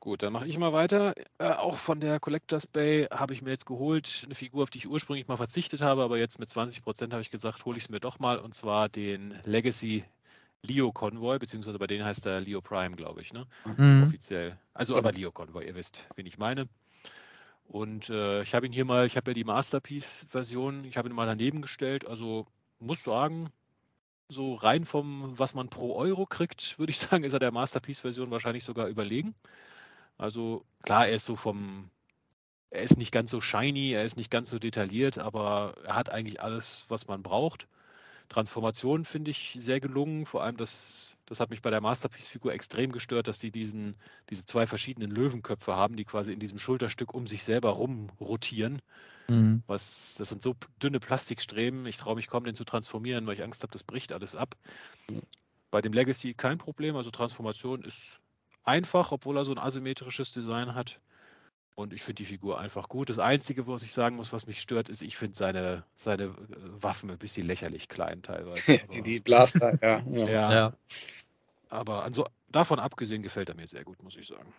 Gut, 0.00 0.22
dann 0.22 0.34
mache 0.34 0.46
ich 0.46 0.58
mal 0.58 0.74
weiter. 0.74 1.14
Äh, 1.38 1.52
auch 1.52 1.76
von 1.76 1.98
der 1.98 2.20
Collectors 2.20 2.66
Bay 2.66 3.06
habe 3.10 3.32
ich 3.32 3.40
mir 3.40 3.50
jetzt 3.50 3.64
geholt, 3.64 4.22
eine 4.26 4.34
Figur, 4.34 4.64
auf 4.64 4.70
die 4.70 4.78
ich 4.78 4.88
ursprünglich 4.88 5.28
mal 5.28 5.38
verzichtet 5.38 5.80
habe, 5.80 6.02
aber 6.02 6.18
jetzt 6.18 6.38
mit 6.38 6.50
20% 6.50 7.12
habe 7.12 7.22
ich 7.22 7.30
gesagt, 7.30 7.64
hole 7.64 7.78
ich 7.78 7.84
es 7.84 7.88
mir 7.90 8.00
doch 8.00 8.18
mal, 8.18 8.38
und 8.38 8.54
zwar 8.54 8.90
den 8.90 9.34
Legacy 9.44 10.04
Leo 10.62 10.92
Convoy, 10.92 11.38
beziehungsweise 11.38 11.78
bei 11.78 11.86
denen 11.86 12.04
heißt 12.04 12.26
er 12.26 12.40
Leo 12.40 12.60
Prime, 12.60 12.96
glaube 12.96 13.22
ich, 13.22 13.32
ne? 13.32 13.46
Mhm. 13.64 14.02
Offiziell. 14.02 14.58
Also 14.74 14.96
aber 14.96 15.12
Leo 15.12 15.32
Convoy, 15.32 15.66
ihr 15.66 15.74
wisst, 15.74 16.06
wen 16.16 16.26
ich 16.26 16.36
meine. 16.36 16.68
Und 17.68 18.10
äh, 18.10 18.42
ich 18.42 18.54
habe 18.54 18.66
ihn 18.66 18.72
hier 18.72 18.84
mal, 18.84 19.06
ich 19.06 19.16
habe 19.16 19.30
ja 19.30 19.34
die 19.34 19.44
Masterpiece-Version, 19.44 20.84
ich 20.84 20.96
habe 20.96 21.08
ihn 21.08 21.14
mal 21.14 21.26
daneben 21.26 21.62
gestellt. 21.62 22.06
Also 22.06 22.46
muss 22.78 23.02
sagen, 23.02 23.50
so 24.28 24.54
rein 24.54 24.84
vom, 24.84 25.38
was 25.38 25.54
man 25.54 25.68
pro 25.68 25.94
Euro 25.96 26.26
kriegt, 26.26 26.78
würde 26.78 26.90
ich 26.90 26.98
sagen, 26.98 27.24
ist 27.24 27.32
er 27.32 27.38
der 27.38 27.52
Masterpiece-Version 27.52 28.30
wahrscheinlich 28.30 28.64
sogar 28.64 28.88
überlegen. 28.88 29.34
Also 30.18 30.64
klar, 30.82 31.08
er 31.08 31.16
ist 31.16 31.26
so 31.26 31.36
vom, 31.36 31.90
er 32.70 32.82
ist 32.82 32.98
nicht 32.98 33.12
ganz 33.12 33.30
so 33.30 33.40
shiny, 33.40 33.92
er 33.92 34.04
ist 34.04 34.16
nicht 34.16 34.30
ganz 34.30 34.50
so 34.50 34.58
detailliert, 34.58 35.18
aber 35.18 35.74
er 35.84 35.96
hat 35.96 36.10
eigentlich 36.10 36.42
alles, 36.42 36.86
was 36.88 37.06
man 37.08 37.22
braucht. 37.22 37.68
Transformation 38.28 39.04
finde 39.04 39.30
ich 39.30 39.56
sehr 39.58 39.80
gelungen, 39.80 40.26
vor 40.26 40.42
allem 40.42 40.56
das 40.56 41.13
das 41.26 41.40
hat 41.40 41.50
mich 41.50 41.62
bei 41.62 41.70
der 41.70 41.80
Masterpiece-Figur 41.80 42.52
extrem 42.52 42.92
gestört, 42.92 43.28
dass 43.28 43.38
die 43.38 43.50
diesen, 43.50 43.96
diese 44.30 44.44
zwei 44.44 44.66
verschiedenen 44.66 45.10
Löwenköpfe 45.10 45.74
haben, 45.74 45.96
die 45.96 46.04
quasi 46.04 46.32
in 46.32 46.40
diesem 46.40 46.58
Schulterstück 46.58 47.14
um 47.14 47.26
sich 47.26 47.44
selber 47.44 47.70
rumrotieren. 47.70 48.82
Mhm. 49.28 49.62
Was, 49.66 50.14
das 50.18 50.28
sind 50.28 50.42
so 50.42 50.54
dünne 50.82 51.00
Plastikstreben, 51.00 51.86
ich 51.86 51.96
traue 51.96 52.16
mich 52.16 52.28
kaum, 52.28 52.44
den 52.44 52.54
zu 52.54 52.64
transformieren, 52.64 53.26
weil 53.26 53.34
ich 53.34 53.42
Angst 53.42 53.62
habe, 53.62 53.72
das 53.72 53.84
bricht 53.84 54.12
alles 54.12 54.36
ab. 54.36 54.54
Mhm. 55.08 55.22
Bei 55.70 55.80
dem 55.80 55.92
Legacy 55.92 56.34
kein 56.34 56.58
Problem, 56.58 56.96
also 56.96 57.10
Transformation 57.10 57.82
ist 57.82 58.20
einfach, 58.62 59.12
obwohl 59.12 59.38
er 59.38 59.44
so 59.44 59.52
ein 59.52 59.58
asymmetrisches 59.58 60.32
Design 60.32 60.74
hat. 60.74 61.00
Und 61.76 61.92
ich 61.92 62.02
finde 62.02 62.22
die 62.22 62.26
Figur 62.26 62.60
einfach 62.60 62.88
gut. 62.88 63.10
Das 63.10 63.18
Einzige, 63.18 63.66
was 63.66 63.82
ich 63.82 63.92
sagen 63.92 64.14
muss, 64.14 64.32
was 64.32 64.46
mich 64.46 64.60
stört, 64.60 64.88
ist, 64.88 65.02
ich 65.02 65.16
finde 65.16 65.36
seine, 65.36 65.84
seine 65.96 66.24
äh, 66.24 66.32
Waffen 66.80 67.10
ein 67.10 67.18
bisschen 67.18 67.46
lächerlich 67.46 67.88
klein 67.88 68.22
teilweise. 68.22 68.78
die, 68.92 69.02
die 69.02 69.20
Blaster, 69.20 69.76
ja. 69.82 70.00
ja. 70.08 70.28
ja. 70.28 70.52
ja. 70.52 70.72
Aber 71.70 72.04
also, 72.04 72.26
davon 72.48 72.78
abgesehen 72.78 73.22
gefällt 73.22 73.48
er 73.48 73.56
mir 73.56 73.66
sehr 73.66 73.82
gut, 73.82 74.00
muss 74.02 74.16
ich 74.16 74.28
sagen. 74.28 74.52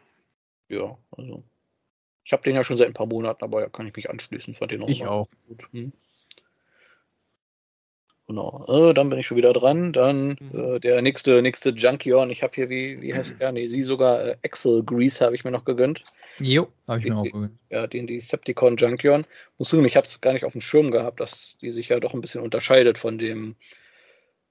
Ja, 0.68 0.98
also. 1.12 1.44
Ich 2.26 2.34
habe 2.34 2.44
den 2.44 2.56
ja 2.56 2.64
schon 2.64 2.76
seit 2.76 2.88
ein 2.88 2.94
paar 2.94 3.06
Monaten, 3.06 3.44
aber 3.44 3.62
ja, 3.62 3.70
kann 3.70 3.88
ich 3.88 3.96
mich 3.96 4.10
anschließen. 4.10 4.56
Fand 4.56 4.72
den 4.72 4.82
auch 4.82 4.90
ich 4.90 5.06
auch. 5.06 5.30
Gut. 5.48 5.64
Hm. 5.72 5.94
Genau. 8.28 8.66
Äh, 8.68 8.94
dann 8.94 9.10
bin 9.10 9.20
ich 9.20 9.28
schon 9.28 9.38
wieder 9.38 9.54
dran. 9.54 9.94
Dann 9.94 10.38
mhm. 10.40 10.76
äh, 10.76 10.80
der 10.80 11.02
nächste, 11.02 11.42
nächste 11.42 11.70
Junkion. 11.70 12.32
Ich 12.32 12.42
habe 12.42 12.54
hier, 12.56 12.70
wie, 12.70 13.02
wie 13.02 13.14
heißt 13.14 13.40
der? 13.40 13.52
Nee, 13.52 13.68
sie 13.68 13.84
sogar 13.84 14.26
äh, 14.26 14.36
Axel 14.44 14.84
Grease 14.84 15.24
habe 15.24 15.36
ich 15.36 15.44
mir 15.44 15.52
noch 15.52 15.66
gegönnt. 15.66 16.04
Jo, 16.40 16.68
habe 16.88 17.00
ich 17.00 17.06
mir 17.06 17.18
auch 17.18 17.24
gegönnt. 17.24 17.58
Ja, 17.70 17.88
den 17.88 18.08
Decepticon 18.08 18.78
Junkion. 18.78 19.26
Muss 19.58 19.70
zugeben, 19.70 19.86
ich 19.86 19.96
habe 19.96 20.08
es 20.08 20.20
gar 20.22 20.34
nicht 20.34 20.44
auf 20.44 20.54
dem 20.54 20.62
Schirm 20.62 20.92
gehabt, 20.92 21.20
dass 21.20 21.58
die 21.62 21.72
sich 21.72 21.90
ja 21.90 22.00
doch 22.00 22.14
ein 22.14 22.22
bisschen 22.22 22.42
unterscheidet 22.42 22.98
von 22.98 23.18
dem, 23.18 23.56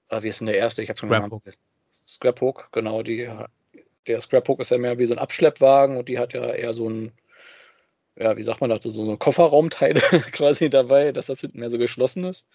äh, 0.09 0.23
wie 0.23 0.29
ist 0.29 0.39
denn 0.39 0.47
der 0.47 0.57
erste? 0.57 0.81
Ich 0.81 0.89
habe 0.89 0.97
schon 0.97 1.09
Scraphook. 1.09 1.43
Scraphook, 2.07 2.69
genau. 2.71 3.03
Die, 3.03 3.29
der 4.07 4.21
Scraphook 4.21 4.61
ist 4.61 4.71
ja 4.71 4.77
mehr 4.77 4.97
wie 4.97 5.05
so 5.05 5.13
ein 5.13 5.19
Abschleppwagen 5.19 5.97
und 5.97 6.07
die 6.07 6.17
hat 6.17 6.33
ja 6.33 6.45
eher 6.53 6.73
so 6.73 6.89
ein 6.89 7.11
ja, 8.17 8.37
wie 8.37 8.43
sagt 8.43 8.61
man 8.61 8.69
das, 8.69 8.81
so 8.81 9.01
eine 9.01 9.17
Kofferraumteile 9.17 9.99
quasi 10.31 10.69
dabei, 10.69 11.11
dass 11.11 11.25
das 11.25 11.41
hinten 11.41 11.59
mehr 11.59 11.69
so 11.69 11.77
geschlossen 11.77 12.23
ist. 12.23 12.45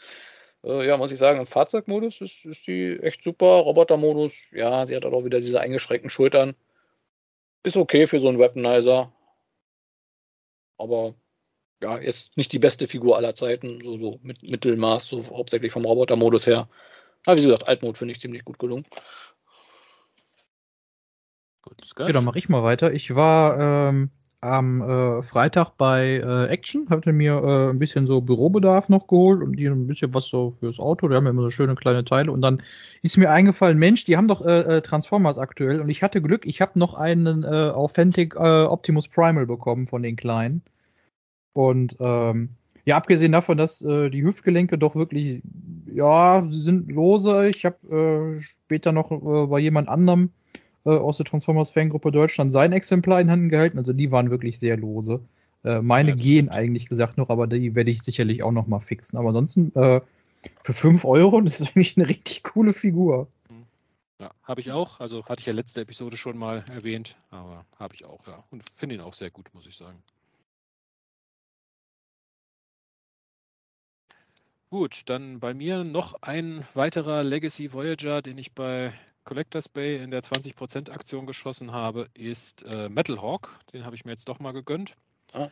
Äh, 0.64 0.86
ja, 0.86 0.96
muss 0.96 1.12
ich 1.12 1.18
sagen, 1.18 1.40
im 1.40 1.46
Fahrzeugmodus 1.46 2.20
ist, 2.20 2.44
ist 2.44 2.66
die 2.66 2.98
echt 3.00 3.24
super. 3.24 3.46
Robotermodus, 3.46 4.32
ja, 4.52 4.86
sie 4.86 4.96
hat 4.96 5.04
auch 5.04 5.24
wieder 5.24 5.40
diese 5.40 5.60
eingeschränkten 5.60 6.10
Schultern. 6.10 6.54
Ist 7.62 7.76
okay 7.76 8.06
für 8.06 8.20
so 8.20 8.28
einen 8.28 8.38
Weaponizer. 8.38 9.12
Aber 10.78 11.14
ja, 11.82 11.98
jetzt 11.98 12.36
nicht 12.36 12.52
die 12.52 12.58
beste 12.58 12.88
Figur 12.88 13.16
aller 13.16 13.34
Zeiten, 13.34 13.80
so, 13.82 13.98
so 13.98 14.20
mit 14.22 14.42
Mittelmaß, 14.42 15.04
so 15.06 15.26
hauptsächlich 15.26 15.72
vom 15.72 15.84
Robotermodus 15.84 16.46
her. 16.46 16.68
Aber 17.26 17.36
wie 17.36 17.42
gesagt, 17.42 17.68
Altmod 17.68 17.98
finde 17.98 18.12
ich 18.12 18.20
ziemlich 18.20 18.44
gut 18.44 18.58
gelungen. 18.58 18.86
Gut, 21.62 21.76
ja, 21.98 22.08
dann 22.08 22.24
mache 22.24 22.38
ich 22.38 22.48
mal 22.48 22.62
weiter. 22.62 22.92
Ich 22.92 23.14
war 23.14 23.88
ähm, 23.90 24.10
am 24.40 24.80
äh, 24.80 25.22
Freitag 25.22 25.76
bei 25.76 26.16
äh, 26.16 26.46
Action, 26.46 26.88
hatte 26.88 27.12
mir 27.12 27.34
äh, 27.34 27.70
ein 27.70 27.78
bisschen 27.78 28.06
so 28.06 28.20
Bürobedarf 28.20 28.88
noch 28.88 29.06
geholt 29.06 29.42
und 29.42 29.56
die 29.56 29.66
ein 29.66 29.86
bisschen 29.86 30.14
was 30.14 30.26
so 30.26 30.56
fürs 30.60 30.78
Auto. 30.78 31.08
Die 31.08 31.14
haben 31.14 31.24
ja 31.24 31.30
immer 31.30 31.42
so 31.42 31.50
schöne 31.50 31.74
kleine 31.74 32.04
Teile. 32.04 32.32
Und 32.32 32.40
dann 32.40 32.62
ist 33.02 33.18
mir 33.18 33.30
eingefallen, 33.30 33.78
Mensch, 33.78 34.04
die 34.04 34.16
haben 34.16 34.28
doch 34.28 34.44
äh, 34.44 34.78
äh 34.78 34.80
Transformers 34.80 35.38
aktuell. 35.38 35.80
Und 35.80 35.90
ich 35.90 36.02
hatte 36.02 36.22
Glück, 36.22 36.46
ich 36.46 36.60
habe 36.60 36.78
noch 36.78 36.94
einen 36.94 37.44
äh, 37.44 37.46
Authentic 37.46 38.34
äh, 38.36 38.64
Optimus 38.64 39.08
Primal 39.08 39.46
bekommen 39.46 39.84
von 39.84 40.02
den 40.02 40.16
kleinen. 40.16 40.62
Und 41.52 41.96
ähm, 42.00 42.50
ja, 42.86 42.96
abgesehen 42.96 43.32
davon, 43.32 43.58
dass 43.58 43.82
äh, 43.82 44.08
die 44.08 44.22
Hüftgelenke 44.22 44.78
doch 44.78 44.94
wirklich, 44.94 45.42
ja, 45.86 46.42
sie 46.46 46.60
sind 46.60 46.90
lose. 46.90 47.48
Ich 47.50 47.66
habe 47.66 48.36
äh, 48.38 48.40
später 48.40 48.92
noch 48.92 49.10
äh, 49.10 49.46
bei 49.48 49.58
jemand 49.58 49.88
anderem 49.88 50.30
äh, 50.84 50.90
aus 50.90 51.18
der 51.18 51.26
Transformers 51.26 51.70
Fangruppe 51.70 52.10
Deutschland 52.10 52.52
sein 52.52 52.72
Exemplar 52.72 53.20
in 53.20 53.28
Händen 53.28 53.48
gehalten. 53.48 53.78
Also 53.78 53.92
die 53.92 54.10
waren 54.10 54.30
wirklich 54.30 54.58
sehr 54.58 54.76
lose. 54.76 55.20
Äh, 55.64 55.80
meine 55.82 56.10
ja, 56.10 56.16
gehen 56.16 56.46
stimmt. 56.46 56.56
eigentlich 56.56 56.86
gesagt 56.88 57.18
noch, 57.18 57.28
aber 57.28 57.46
die 57.46 57.74
werde 57.74 57.90
ich 57.90 58.02
sicherlich 58.02 58.42
auch 58.42 58.52
noch 58.52 58.66
mal 58.66 58.80
fixen. 58.80 59.18
Aber 59.18 59.28
ansonsten 59.28 59.72
äh, 59.74 60.00
für 60.62 60.72
5 60.72 61.04
Euro, 61.04 61.40
das 61.42 61.60
ist 61.60 61.68
eigentlich 61.68 61.96
eine 61.96 62.08
richtig 62.08 62.42
coole 62.42 62.72
Figur. 62.72 63.28
Ja, 64.18 64.30
habe 64.42 64.60
ich 64.60 64.70
auch. 64.70 65.00
Also 65.00 65.24
hatte 65.24 65.40
ich 65.40 65.46
ja 65.46 65.54
letzte 65.54 65.80
Episode 65.80 66.18
schon 66.18 66.36
mal 66.36 66.62
erwähnt, 66.74 67.16
aber 67.30 67.64
habe 67.78 67.94
ich 67.94 68.04
auch, 68.04 68.26
ja. 68.26 68.44
Und 68.50 68.62
finde 68.74 68.96
ihn 68.96 69.00
auch 69.00 69.14
sehr 69.14 69.30
gut, 69.30 69.46
muss 69.54 69.66
ich 69.66 69.76
sagen. 69.76 70.02
Gut, 74.68 75.02
dann 75.06 75.40
bei 75.40 75.52
mir 75.54 75.84
noch 75.84 76.14
ein 76.22 76.64
weiterer 76.74 77.24
Legacy 77.24 77.72
Voyager, 77.72 78.22
den 78.22 78.38
ich 78.38 78.52
bei 78.52 78.92
Collectors 79.30 79.68
Bay 79.68 80.02
in 80.02 80.10
der 80.10 80.24
20% 80.24 80.90
Aktion 80.90 81.24
geschossen 81.24 81.70
habe, 81.70 82.08
ist 82.14 82.64
äh, 82.64 82.88
Metal 82.88 83.22
Hawk. 83.22 83.60
Den 83.72 83.84
habe 83.84 83.94
ich 83.94 84.04
mir 84.04 84.10
jetzt 84.10 84.28
doch 84.28 84.40
mal 84.40 84.50
gegönnt. 84.50 84.96
Ah. 85.32 85.50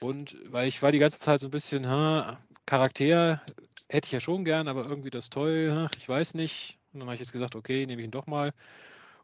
Und 0.00 0.38
weil 0.46 0.68
ich 0.68 0.82
war 0.82 0.90
die 0.90 1.00
ganze 1.00 1.20
Zeit 1.20 1.40
so 1.40 1.48
ein 1.48 1.50
bisschen, 1.50 1.86
ha, 1.86 2.38
Charakter 2.64 3.42
hätte 3.90 4.06
ich 4.06 4.12
ja 4.12 4.20
schon 4.20 4.46
gern, 4.46 4.68
aber 4.68 4.86
irgendwie 4.86 5.10
das 5.10 5.28
toll, 5.28 5.70
ha, 5.76 5.90
ich 5.98 6.08
weiß 6.08 6.32
nicht. 6.32 6.78
Und 6.94 7.00
dann 7.00 7.08
habe 7.08 7.14
ich 7.14 7.20
jetzt 7.20 7.34
gesagt, 7.34 7.56
okay, 7.56 7.84
nehme 7.84 8.00
ich 8.00 8.06
ihn 8.06 8.10
doch 8.10 8.26
mal. 8.26 8.54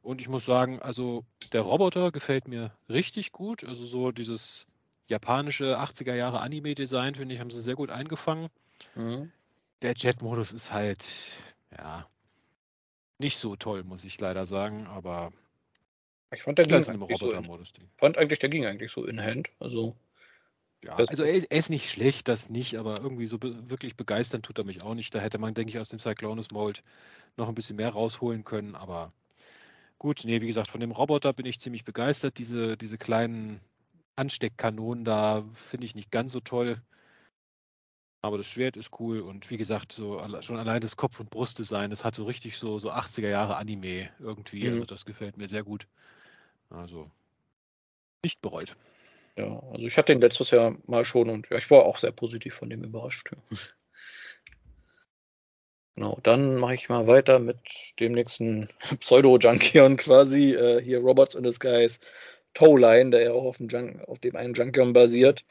Und 0.03 0.21
ich 0.21 0.29
muss 0.29 0.45
sagen, 0.45 0.79
also 0.83 1.25
der 1.55 1.63
Roboter 1.63 2.13
gefällt 2.13 2.49
mir 2.49 2.73
richtig 2.91 3.33
gut. 3.33 3.65
Also 3.65 3.87
so 3.87 4.13
dieses 4.13 4.67
japanische 5.07 5.81
80er 5.81 6.15
Jahre 6.15 6.43
Anime-Design, 6.43 7.15
finde 7.15 7.35
ich, 7.35 7.41
haben 7.41 7.49
sie 7.49 7.63
sehr 7.63 7.77
gut 7.77 7.89
eingefangen. 7.89 8.51
Mhm. 8.95 9.33
Der 9.81 9.95
Jet-Modus 9.95 10.53
ist 10.53 10.71
halt, 10.71 11.03
ja, 11.75 12.07
nicht 13.21 13.39
so 13.39 13.57
toll, 13.57 13.85
muss 13.85 14.05
ich 14.05 14.19
leider 14.19 14.47
sagen, 14.47 14.87
aber 14.87 15.33
ich 16.33 16.43
fand 16.43 16.59
der 16.59 16.67
ging 16.67 16.77
eigentlich 16.77 17.19
so 17.19 17.33
in, 17.33 17.45
fand 17.99 18.19
eigentlich, 18.19 18.39
der 18.39 18.49
ging 18.49 18.65
eigentlich 18.65 18.93
so 18.93 19.05
in 19.05 19.21
Hand. 19.21 19.51
Also, 19.59 19.97
ja, 20.83 20.95
also 20.95 21.25
er, 21.25 21.51
er, 21.51 21.59
ist 21.59 21.71
nicht 21.71 21.91
schlecht, 21.91 22.29
das 22.29 22.49
nicht, 22.49 22.79
aber 22.79 23.01
irgendwie 23.01 23.27
so 23.27 23.39
be 23.39 23.69
wirklich 23.69 23.97
begeistern 23.97 24.43
tut 24.43 24.59
er 24.59 24.65
mich 24.65 24.83
auch 24.83 24.95
nicht. 24.95 25.15
Da 25.15 25.19
hätte 25.19 25.39
man, 25.39 25.55
denke 25.55 25.71
ich, 25.71 25.79
aus 25.79 25.89
dem 25.89 25.99
Cyclonus 25.99 26.51
Mold 26.53 26.83
noch 27.37 27.49
ein 27.49 27.55
bisschen 27.55 27.77
mehr 27.77 27.91
rausholen 27.91 28.45
können, 28.45 28.75
aber 28.75 29.13
gut, 29.99 30.23
nee, 30.25 30.41
wie 30.41 30.47
gesagt, 30.47 30.71
von 30.71 30.81
dem 30.81 30.93
Roboter 30.93 31.33
bin 31.33 31.47
ich 31.47 31.61
ziemlich 31.61 31.85
begeistert. 31.85 32.39
Diese, 32.39 32.77
diese 32.77 32.97
kleinen 32.97 33.61
Ansteckkanonen 34.17 35.05
da 35.05 35.45
finde 35.55 35.87
ich 35.87 35.95
nicht 35.95 36.11
ganz 36.11 36.33
so 36.33 36.41
toll. 36.41 36.81
Aber 38.23 38.37
das 38.37 38.47
Schwert 38.47 38.77
ist 38.77 38.91
cool 39.01 39.21
und 39.21 39.51
wie 39.51 39.57
gesagt, 39.57 39.93
so 39.93 40.23
schon 40.43 40.59
allein 40.59 40.83
das 40.83 40.97
Kopf- 40.97 41.21
und 41.21 41.31
Brustdesign, 41.31 41.89
das 41.89 42.05
hat 42.05 42.15
so 42.15 42.25
richtig 42.25 42.59
so, 42.59 42.79
so 42.79 42.91
80er 42.91 43.29
Jahre 43.29 43.57
Anime 43.57 44.11
irgendwie. 44.19 44.65
Mhm. 44.65 44.75
Also 44.75 44.85
das 44.85 45.07
gefällt 45.07 45.39
mir 45.39 45.49
sehr 45.49 45.63
gut. 45.63 45.87
Also 46.69 47.11
nicht 48.23 48.43
bereut. 48.43 48.77
Ja, 49.37 49.63
also 49.73 49.87
ich 49.87 49.97
hatte 49.97 50.13
den 50.13 50.21
letztes 50.21 50.51
Jahr 50.51 50.77
mal 50.87 51.05
schon 51.05 51.31
und 51.31 51.49
ja, 51.49 51.57
ich 51.57 51.71
war 51.71 51.85
auch 51.85 51.97
sehr 51.97 52.13
positiv 52.13 52.55
von 52.55 52.69
dem 52.71 52.85
überrascht. 52.85 53.31
Genau, 55.97 56.19
dann 56.23 56.57
mache 56.57 56.75
ich 56.75 56.89
mal 56.89 57.07
weiter 57.09 57.39
mit 57.39 57.59
dem 57.99 58.13
nächsten 58.13 58.71
Pseudo-Junkion 59.01 59.97
quasi. 59.97 60.55
Äh, 60.55 60.83
hier 60.83 61.01
Robots 61.01 61.35
in 61.35 61.43
Disguise 61.43 61.99
Towline, 62.55 63.11
der 63.11 63.23
ja 63.23 63.33
auch 63.33 63.45
auf 63.45 63.59
dem, 63.59 63.69
Junk, 63.69 64.01
auf 64.07 64.19
dem 64.19 64.37
einen 64.37 64.55
Junkion 64.55 64.93
basiert. 64.93 65.45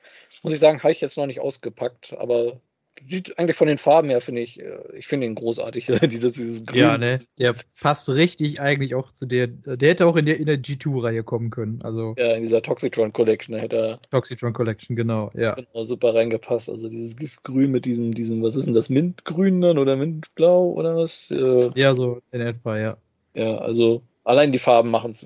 Muss 0.43 0.53
ich 0.53 0.59
sagen, 0.59 0.81
habe 0.83 0.91
ich 0.91 1.01
jetzt 1.01 1.17
noch 1.17 1.25
nicht 1.25 1.39
ausgepackt, 1.39 2.13
aber 2.17 2.59
sieht 3.07 3.37
eigentlich 3.37 3.55
von 3.55 3.67
den 3.67 3.77
Farben 3.77 4.09
her, 4.09 4.21
finde 4.21 4.41
ich, 4.41 4.59
äh, 4.59 4.79
ich 4.97 5.07
finde 5.07 5.27
ihn 5.27 5.35
großartig. 5.35 5.85
dieses, 6.11 6.33
dieses 6.33 6.65
Grün. 6.65 6.79
Ja, 6.79 6.97
ne, 6.97 7.19
der 7.37 7.55
passt 7.81 8.09
richtig 8.09 8.59
eigentlich 8.59 8.95
auch 8.95 9.11
zu 9.11 9.25
der, 9.25 9.47
der 9.47 9.89
hätte 9.89 10.05
auch 10.05 10.15
in 10.15 10.25
der, 10.25 10.39
in 10.39 10.45
der 10.45 10.57
G2-Reihe 10.57 11.23
kommen 11.23 11.49
können. 11.49 11.81
Also, 11.81 12.15
ja, 12.17 12.33
in 12.33 12.43
dieser 12.43 12.61
Toxitron 12.61 13.13
Collection 13.13 13.55
hätte 13.55 13.75
er. 13.77 13.99
Toxitron 14.11 14.53
Collection, 14.53 14.95
genau, 14.95 15.31
ja. 15.33 15.55
Genau, 15.55 15.83
super 15.83 16.13
reingepasst. 16.13 16.69
Also 16.69 16.89
dieses 16.89 17.15
Giftgrün 17.15 17.71
mit 17.71 17.85
diesem, 17.85 18.13
diesem, 18.13 18.41
was 18.43 18.55
ist 18.55 18.65
denn 18.65 18.73
das, 18.73 18.89
Mintgrün 18.89 19.61
dann 19.61 19.77
oder 19.77 19.95
Mintblau 19.95 20.71
oder 20.71 20.95
was? 20.95 21.29
Äh, 21.31 21.71
ja, 21.75 21.93
so 21.95 22.21
in 22.31 22.41
etwa, 22.41 22.77
ja. 22.77 22.97
Ja, 23.33 23.57
also 23.57 24.01
allein 24.23 24.51
die 24.51 24.59
Farben 24.59 24.89
machen 24.89 25.11
es 25.11 25.25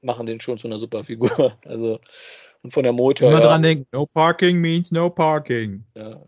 machen 0.00 0.26
den 0.26 0.40
schon 0.40 0.58
zu 0.58 0.66
einer 0.66 0.78
super 0.78 1.04
Figur. 1.04 1.52
Also 1.66 2.00
und 2.62 2.72
von 2.72 2.82
der 2.82 2.92
Motor. 2.92 3.30
Immer 3.30 3.40
ja, 3.40 3.46
dran 3.46 3.62
denken, 3.62 3.86
no 3.92 4.06
parking 4.06 4.58
means 4.58 4.90
no 4.90 5.10
parking. 5.10 5.84
Ja. 5.94 6.20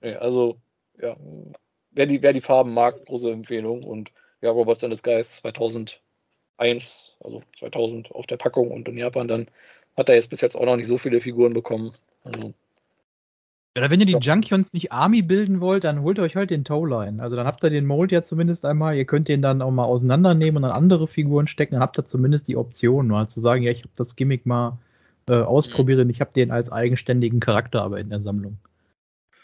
also, 0.20 0.56
ja, 1.00 1.16
wer 1.90 2.06
die, 2.06 2.22
wer 2.22 2.32
die 2.32 2.40
Farben 2.40 2.72
mag, 2.72 3.04
große 3.06 3.30
Empfehlung. 3.30 3.82
Und 3.82 4.12
ja, 4.40 4.50
Robots 4.50 4.84
and 4.84 4.92
the 4.92 4.98
Skies 4.98 5.36
2001, 5.38 7.16
also 7.20 7.42
2000 7.58 8.12
auf 8.12 8.26
der 8.26 8.36
Packung 8.36 8.70
und 8.70 8.88
in 8.88 8.98
Japan 8.98 9.28
dann 9.28 9.48
hat 9.96 10.08
er 10.08 10.14
jetzt 10.14 10.30
bis 10.30 10.40
jetzt 10.40 10.56
auch 10.56 10.64
noch 10.64 10.76
nicht 10.76 10.86
so 10.86 10.96
viele 10.96 11.20
Figuren 11.20 11.52
bekommen. 11.52 11.94
Also, 12.24 12.54
oder 13.76 13.90
wenn 13.90 14.00
ihr 14.00 14.06
die 14.06 14.18
Junkions 14.18 14.74
nicht 14.74 14.92
Army 14.92 15.22
bilden 15.22 15.60
wollt, 15.60 15.84
dann 15.84 16.02
holt 16.02 16.18
euch 16.18 16.36
halt 16.36 16.50
den 16.50 16.64
Towline. 16.64 17.22
Also 17.22 17.36
dann 17.36 17.46
habt 17.46 17.64
ihr 17.64 17.70
den 17.70 17.86
Mold 17.86 18.12
ja 18.12 18.22
zumindest 18.22 18.66
einmal. 18.66 18.96
Ihr 18.96 19.06
könnt 19.06 19.28
den 19.28 19.40
dann 19.40 19.62
auch 19.62 19.70
mal 19.70 19.84
auseinandernehmen 19.84 20.62
und 20.62 20.70
an 20.70 20.76
andere 20.76 21.08
Figuren 21.08 21.46
stecken. 21.46 21.74
Dann 21.74 21.82
habt 21.82 21.98
ihr 21.98 22.04
zumindest 22.04 22.48
die 22.48 22.56
Option, 22.56 23.08
mal 23.08 23.28
zu 23.28 23.40
sagen, 23.40 23.62
ja, 23.62 23.70
ich 23.70 23.80
habe 23.80 23.92
das 23.96 24.14
Gimmick 24.14 24.44
mal 24.44 24.78
äh, 25.28 25.34
ausprobiert 25.34 26.00
und 26.00 26.10
ich 26.10 26.20
habe 26.20 26.32
den 26.32 26.50
als 26.50 26.70
eigenständigen 26.70 27.40
Charakter 27.40 27.82
aber 27.82 27.98
in 27.98 28.10
der 28.10 28.20
Sammlung. 28.20 28.58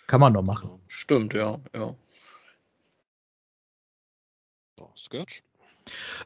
Kann 0.06 0.20
man 0.20 0.34
doch 0.34 0.42
machen. 0.42 0.70
Stimmt, 0.88 1.32
ja, 1.32 1.58
ja. 1.74 1.94
So, 4.78 4.92
Skirch? 4.94 5.42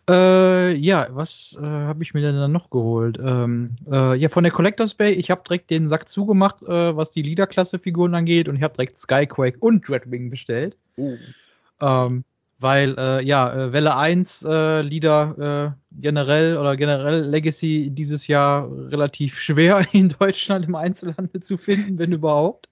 Äh, 0.09 0.75
ja, 0.77 1.09
was 1.11 1.57
äh, 1.61 1.65
habe 1.65 2.03
ich 2.03 2.15
mir 2.15 2.23
denn 2.23 2.37
dann 2.37 2.53
noch 2.53 2.71
geholt? 2.71 3.19
Ähm, 3.23 3.77
äh, 3.91 4.17
ja, 4.17 4.29
von 4.29 4.45
der 4.45 4.53
Collectors 4.53 4.95
Bay, 4.95 5.13
ich 5.13 5.31
habe 5.31 5.43
direkt 5.47 5.71
den 5.71 5.89
Sack 5.89 6.09
zugemacht, 6.09 6.63
äh, 6.63 6.97
was 6.97 7.11
die 7.11 7.23
Leader-Klasse-Figuren 7.23 8.15
angeht 8.15 8.49
und 8.49 8.57
ich 8.57 8.63
habe 8.63 8.75
direkt 8.75 8.99
Skyquake 8.99 9.59
und 9.61 9.89
Dreadwing 9.89 10.31
bestellt. 10.31 10.77
Uh. 10.97 11.17
Ähm, 11.81 12.25
weil, 12.59 12.95
äh, 12.97 13.25
ja, 13.25 13.53
äh, 13.53 13.73
Welle 13.73 13.97
1 13.97 14.43
Leader 14.43 15.77
generell 15.93 16.57
oder 16.57 16.77
generell 16.77 17.23
Legacy 17.23 17.91
dieses 17.91 18.27
Jahr 18.29 18.71
relativ 18.71 19.41
schwer 19.41 19.85
in 19.93 20.11
Deutschland 20.11 20.67
im 20.67 20.75
Einzelhandel 20.75 21.43
zu 21.43 21.59
finden, 21.59 21.99
wenn 21.99 22.13
überhaupt. 22.13 22.69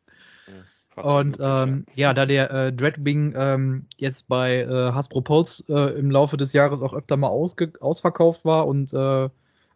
Und 0.96 1.38
ähm, 1.40 1.86
ja, 1.94 2.12
da 2.12 2.26
der 2.26 2.50
äh, 2.50 2.72
Dreadwing 2.72 3.34
ähm, 3.36 3.86
jetzt 3.96 4.28
bei 4.28 4.62
äh, 4.62 4.92
Hasbro 4.92 5.20
Pulse 5.22 5.64
äh, 5.68 5.98
im 5.98 6.10
Laufe 6.10 6.36
des 6.36 6.52
Jahres 6.52 6.82
auch 6.82 6.92
öfter 6.92 7.16
mal 7.16 7.28
ausge 7.28 7.72
ausverkauft 7.80 8.44
war 8.44 8.66
und 8.66 8.92
äh, 8.92 9.28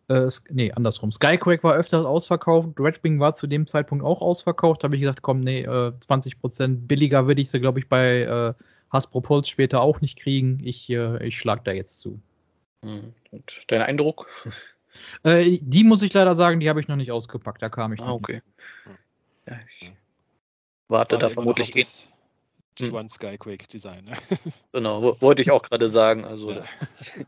Äh, 0.08 0.28
nee, 0.50 0.70
andersrum. 0.70 1.12
Skyquake 1.12 1.64
war 1.64 1.74
öfters 1.74 2.04
ausverkauft, 2.04 2.78
Dreadwing 2.78 3.20
war 3.20 3.34
zu 3.34 3.46
dem 3.46 3.66
Zeitpunkt 3.66 4.04
auch 4.04 4.20
ausverkauft. 4.20 4.82
Da 4.82 4.84
habe 4.84 4.96
ich 4.96 5.00
gesagt, 5.00 5.22
komm, 5.22 5.40
nee, 5.40 5.62
äh, 5.62 5.92
20% 5.98 6.86
billiger 6.86 7.26
würde 7.26 7.40
ich 7.40 7.48
sie, 7.48 7.60
glaube 7.60 7.78
ich, 7.78 7.88
bei 7.88 8.22
äh, 8.22 8.54
Hasbro 8.90 9.22
Pulse 9.22 9.50
später 9.50 9.80
auch 9.80 10.02
nicht 10.02 10.18
kriegen. 10.18 10.60
Ich, 10.62 10.90
äh, 10.90 11.26
ich 11.26 11.38
schlag 11.38 11.64
da 11.64 11.72
jetzt 11.72 12.00
zu. 12.00 12.20
Hm. 12.82 13.14
Und 13.30 13.62
dein 13.68 13.82
Eindruck? 13.82 14.28
Äh, 15.24 15.58
die 15.60 15.82
muss 15.82 16.02
ich 16.02 16.12
leider 16.12 16.36
sagen, 16.36 16.60
die 16.60 16.68
habe 16.68 16.80
ich 16.80 16.86
noch 16.86 16.94
nicht 16.94 17.10
ausgepackt. 17.10 17.60
Da 17.60 17.68
kam 17.68 17.92
ich 17.92 18.00
ah, 18.00 18.12
okay. 18.12 18.42
Ja, 19.44 19.58
ich 19.80 19.90
warte 20.88 21.18
da 21.18 21.30
vermutlich 21.30 21.74
eh. 21.76 21.86
G1 22.78 23.00
hm. 23.00 23.08
Skyquake 23.08 23.68
Design. 23.68 24.04
Ne? 24.04 24.16
Genau, 24.72 25.20
wollte 25.20 25.42
ich 25.42 25.50
auch 25.50 25.62
gerade 25.62 25.88
sagen. 25.88 26.24
Also 26.24 26.52
ja. 26.52 26.62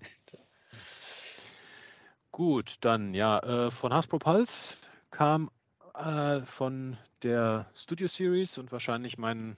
Gut, 2.32 2.76
dann 2.80 3.14
ja, 3.14 3.38
äh, 3.38 3.70
von 3.70 3.94
Hasbro 3.94 4.18
Pulse 4.18 4.76
kam 5.10 5.50
äh, 5.94 6.40
von 6.40 6.98
der 7.22 7.66
Studio 7.74 8.08
Series 8.08 8.58
und 8.58 8.72
wahrscheinlich 8.72 9.16
mein 9.16 9.56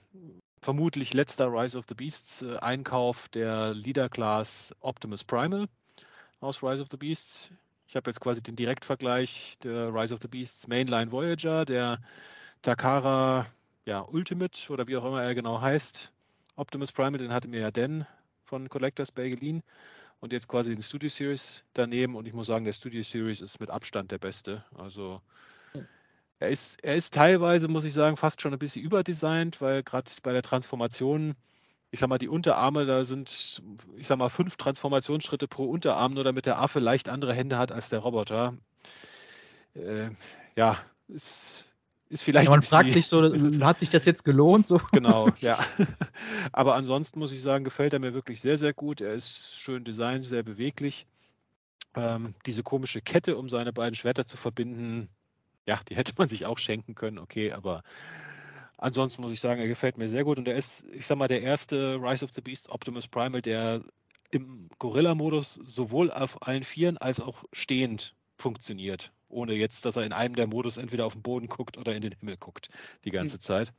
vermutlich 0.61 1.13
letzter 1.13 1.51
Rise 1.51 1.77
of 1.77 1.85
the 1.89 1.95
Beasts 1.95 2.41
äh, 2.41 2.57
Einkauf 2.57 3.27
der 3.29 3.73
Leader 3.73 4.09
Class 4.09 4.73
Optimus 4.79 5.23
Primal 5.23 5.67
aus 6.39 6.63
Rise 6.63 6.81
of 6.81 6.87
the 6.91 6.97
Beasts. 6.97 7.51
Ich 7.87 7.95
habe 7.95 8.09
jetzt 8.09 8.21
quasi 8.21 8.41
den 8.41 8.55
Direktvergleich 8.55 9.57
der 9.63 9.93
Rise 9.93 10.13
of 10.13 10.21
the 10.21 10.27
Beasts 10.27 10.67
Mainline 10.67 11.11
Voyager, 11.11 11.65
der 11.65 11.99
Takara 12.61 13.47
ja, 13.89 14.01
Ultimate 14.01 14.71
oder 14.71 14.87
wie 14.87 14.95
auch 14.97 15.03
immer 15.03 15.23
er 15.23 15.33
genau 15.33 15.59
heißt. 15.61 16.13
Optimus 16.55 16.91
Primal, 16.91 17.17
den 17.17 17.33
hatte 17.33 17.47
mir 17.47 17.59
ja 17.59 17.71
Dan 17.71 18.05
von 18.45 18.69
Collectors 18.69 19.11
Bay 19.11 19.31
geliehen 19.31 19.63
und 20.19 20.31
jetzt 20.31 20.47
quasi 20.47 20.69
den 20.69 20.83
Studio 20.83 21.09
Series 21.09 21.63
daneben 21.73 22.15
und 22.15 22.27
ich 22.27 22.33
muss 22.33 22.45
sagen, 22.45 22.65
der 22.65 22.73
Studio 22.73 23.01
Series 23.01 23.41
ist 23.41 23.59
mit 23.59 23.71
Abstand 23.71 24.11
der 24.11 24.19
beste. 24.19 24.63
Also 24.75 25.21
er 26.37 26.49
ist, 26.49 26.83
er 26.83 26.95
ist 26.95 27.15
teilweise, 27.15 27.67
muss 27.67 27.83
ich 27.83 27.93
sagen, 27.93 28.15
fast 28.15 28.41
schon 28.41 28.53
ein 28.53 28.59
bisschen 28.59 28.83
überdesignt, 28.83 29.59
weil 29.59 29.81
gerade 29.81 30.11
bei 30.21 30.33
der 30.33 30.43
Transformation, 30.43 31.33
ich 31.89 31.99
sag 31.99 32.09
mal, 32.09 32.19
die 32.19 32.29
Unterarme, 32.29 32.85
da 32.85 33.03
sind, 33.05 33.63
ich 33.97 34.05
sag 34.05 34.19
mal, 34.19 34.29
fünf 34.29 34.55
Transformationsschritte 34.55 35.47
pro 35.47 35.63
Unterarm, 35.63 36.13
nur 36.13 36.23
damit 36.23 36.45
der 36.45 36.61
Affe 36.61 36.79
leicht 36.79 37.09
andere 37.09 37.33
Hände 37.33 37.57
hat 37.57 37.71
als 37.71 37.89
der 37.89 37.99
Roboter. 37.99 38.55
Äh, 39.73 40.11
ja, 40.55 40.77
ist 41.07 41.69
ist 42.09 42.23
vielleicht. 42.23 42.45
Ja, 42.45 42.51
man 42.51 42.61
fragt 42.61 42.91
sich 42.91 43.07
so, 43.07 43.21
hat 43.63 43.79
sich 43.79 43.89
das 43.89 44.05
jetzt 44.05 44.25
gelohnt? 44.25 44.67
So? 44.67 44.81
Genau, 44.91 45.29
ja. 45.39 45.59
Aber 46.51 46.75
ansonsten 46.75 47.19
muss 47.19 47.31
ich 47.31 47.41
sagen, 47.41 47.63
gefällt 47.63 47.93
er 47.93 47.99
mir 47.99 48.13
wirklich 48.13 48.41
sehr, 48.41 48.57
sehr 48.57 48.73
gut. 48.73 49.01
Er 49.01 49.13
ist 49.13 49.55
schön 49.55 49.83
designt, 49.83 50.25
sehr 50.25 50.43
beweglich. 50.43 51.05
Ähm, 51.95 52.33
diese 52.45 52.63
komische 52.63 53.01
Kette, 53.01 53.37
um 53.37 53.49
seine 53.49 53.73
beiden 53.73 53.95
Schwerter 53.95 54.25
zu 54.25 54.37
verbinden, 54.37 55.09
ja, 55.65 55.79
die 55.87 55.95
hätte 55.95 56.13
man 56.17 56.27
sich 56.27 56.45
auch 56.45 56.57
schenken 56.57 56.95
können, 56.95 57.17
okay, 57.19 57.51
aber 57.51 57.83
ansonsten 58.77 59.21
muss 59.21 59.31
ich 59.31 59.39
sagen, 59.39 59.59
er 59.59 59.67
gefällt 59.67 59.97
mir 59.97 60.07
sehr 60.07 60.23
gut 60.23 60.37
und 60.37 60.47
er 60.47 60.55
ist, 60.55 60.83
ich 60.93 61.07
sag 61.07 61.17
mal, 61.17 61.27
der 61.27 61.41
erste 61.41 61.95
Rise 61.95 62.25
of 62.25 62.31
the 62.33 62.41
Beast 62.41 62.69
Optimus 62.69 63.07
Primal, 63.07 63.41
der 63.41 63.81
im 64.31 64.69
Gorilla-Modus 64.77 65.59
sowohl 65.65 66.11
auf 66.11 66.47
allen 66.47 66.63
Vieren 66.63 66.97
als 66.97 67.19
auch 67.19 67.43
stehend 67.51 68.15
funktioniert 68.37 69.11
ohne 69.29 69.53
jetzt, 69.53 69.85
dass 69.85 69.95
er 69.95 70.03
in 70.03 70.13
einem 70.13 70.35
der 70.35 70.47
Modus 70.47 70.77
entweder 70.77 71.05
auf 71.05 71.13
den 71.13 71.21
Boden 71.21 71.47
guckt 71.47 71.77
oder 71.77 71.95
in 71.95 72.01
den 72.01 72.13
Himmel 72.19 72.37
guckt 72.37 72.69
die 73.05 73.11
ganze 73.11 73.35
hm. 73.35 73.41
Zeit. 73.41 73.73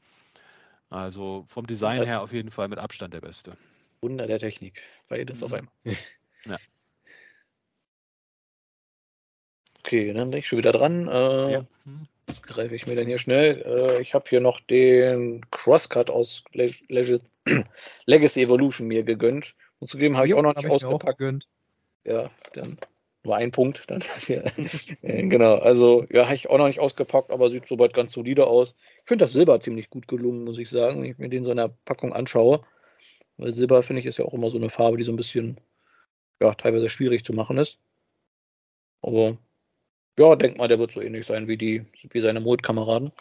Also 0.88 1.44
vom 1.46 1.66
Design 1.66 2.04
her 2.04 2.22
auf 2.22 2.32
jeden 2.32 2.50
Fall 2.50 2.68
mit 2.68 2.78
Abstand 2.78 3.14
der 3.14 3.20
beste. 3.20 3.56
Wunder 4.00 4.26
der 4.26 4.38
Technik. 4.38 4.82
Beides 5.08 5.40
mhm. 5.40 5.44
auf 5.44 5.52
einmal. 5.52 5.72
Ja. 6.46 6.56
Okay, 9.80 10.10
dann 10.14 10.30
bin 10.30 10.38
ich 10.38 10.48
schon 10.48 10.56
wieder 10.56 10.72
dran. 10.72 11.06
Äh, 11.06 11.52
ja. 11.52 11.66
hm. 11.84 12.06
Das 12.24 12.40
greife 12.40 12.74
ich 12.74 12.86
mir 12.86 12.94
dann 12.96 13.06
hier 13.06 13.18
schnell. 13.18 13.60
Äh, 13.60 14.00
ich 14.00 14.14
habe 14.14 14.24
hier 14.26 14.40
noch 14.40 14.58
den 14.60 15.44
Crosscut 15.50 16.08
aus 16.08 16.44
Leg 16.52 16.82
Legacy 18.06 18.42
Evolution 18.42 18.86
mir 18.86 19.02
gegönnt. 19.02 19.54
Und 19.80 19.88
zugeben 19.88 20.16
habe 20.16 20.28
ich 20.28 20.34
auch 20.34 20.42
noch 20.42 20.54
nicht 20.54 20.70
ausgepackt. 20.70 21.46
Ja, 22.04 22.30
dann 22.54 22.78
nur 23.24 23.36
ein 23.36 23.50
Punkt. 23.50 23.84
Dann, 23.88 24.02
äh, 25.02 25.22
genau, 25.28 25.56
also 25.56 26.04
ja, 26.10 26.24
habe 26.24 26.34
ich 26.34 26.48
auch 26.50 26.58
noch 26.58 26.66
nicht 26.66 26.80
ausgepackt, 26.80 27.30
aber 27.30 27.50
sieht 27.50 27.66
soweit 27.66 27.94
ganz 27.94 28.12
solide 28.12 28.46
aus. 28.46 28.74
Ich 29.02 29.08
finde 29.08 29.24
das 29.24 29.32
Silber 29.32 29.60
ziemlich 29.60 29.90
gut 29.90 30.08
gelungen, 30.08 30.44
muss 30.44 30.58
ich 30.58 30.70
sagen, 30.70 31.02
wenn 31.02 31.10
ich 31.10 31.18
mir 31.18 31.28
den 31.28 31.44
so 31.44 31.50
in 31.50 31.56
der 31.56 31.74
Packung 31.84 32.12
anschaue. 32.12 32.64
Weil 33.36 33.52
Silber, 33.52 33.82
finde 33.82 34.00
ich, 34.00 34.06
ist 34.06 34.18
ja 34.18 34.24
auch 34.24 34.34
immer 34.34 34.50
so 34.50 34.58
eine 34.58 34.68
Farbe, 34.68 34.98
die 34.98 35.04
so 35.04 35.12
ein 35.12 35.16
bisschen, 35.16 35.58
ja, 36.40 36.54
teilweise 36.54 36.88
schwierig 36.88 37.24
zu 37.24 37.32
machen 37.32 37.58
ist. 37.58 37.78
Aber 39.02 39.38
ja, 40.18 40.36
denk 40.36 40.58
mal, 40.58 40.68
der 40.68 40.78
wird 40.78 40.92
so 40.92 41.00
ähnlich 41.00 41.26
sein 41.26 41.48
wie 41.48 41.56
die, 41.56 41.86
wie 42.10 42.20
seine 42.20 42.40
Mold-Kameraden. 42.40 43.12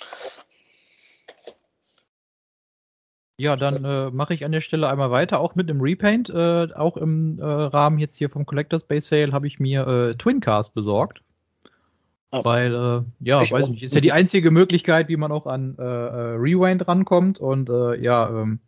Ja, 3.39 3.55
dann 3.55 3.85
äh, 3.85 4.11
mache 4.11 4.33
ich 4.33 4.43
an 4.43 4.51
der 4.51 4.59
Stelle 4.59 4.89
einmal 4.89 5.11
weiter, 5.11 5.39
auch 5.39 5.55
mit 5.55 5.69
einem 5.69 5.79
Repaint. 5.79 6.29
Äh, 6.29 6.67
auch 6.75 6.97
im 6.97 7.39
äh, 7.39 7.45
Rahmen 7.45 7.97
jetzt 7.97 8.17
hier 8.17 8.29
vom 8.29 8.45
Collectors 8.45 8.83
Base 8.83 9.07
Sale 9.07 9.31
habe 9.31 9.47
ich 9.47 9.61
mir 9.61 9.87
äh, 9.87 10.15
Twincast 10.15 10.73
besorgt. 10.73 11.21
Oh. 12.31 12.43
Weil, 12.43 12.75
äh, 12.75 13.01
ja, 13.21 13.41
ich 13.41 13.53
weiß 13.53 13.63
auch. 13.63 13.69
nicht, 13.69 13.81
ist 13.81 13.95
ja 13.95 14.01
die 14.01 14.11
einzige 14.11 14.51
Möglichkeit, 14.51 15.07
wie 15.07 15.15
man 15.15 15.31
auch 15.31 15.45
an 15.45 15.75
äh, 15.77 15.81
Rewind 15.81 16.85
rankommt. 16.85 17.39
Und 17.39 17.69
ja, 17.69 18.29
ähm, 18.29 18.59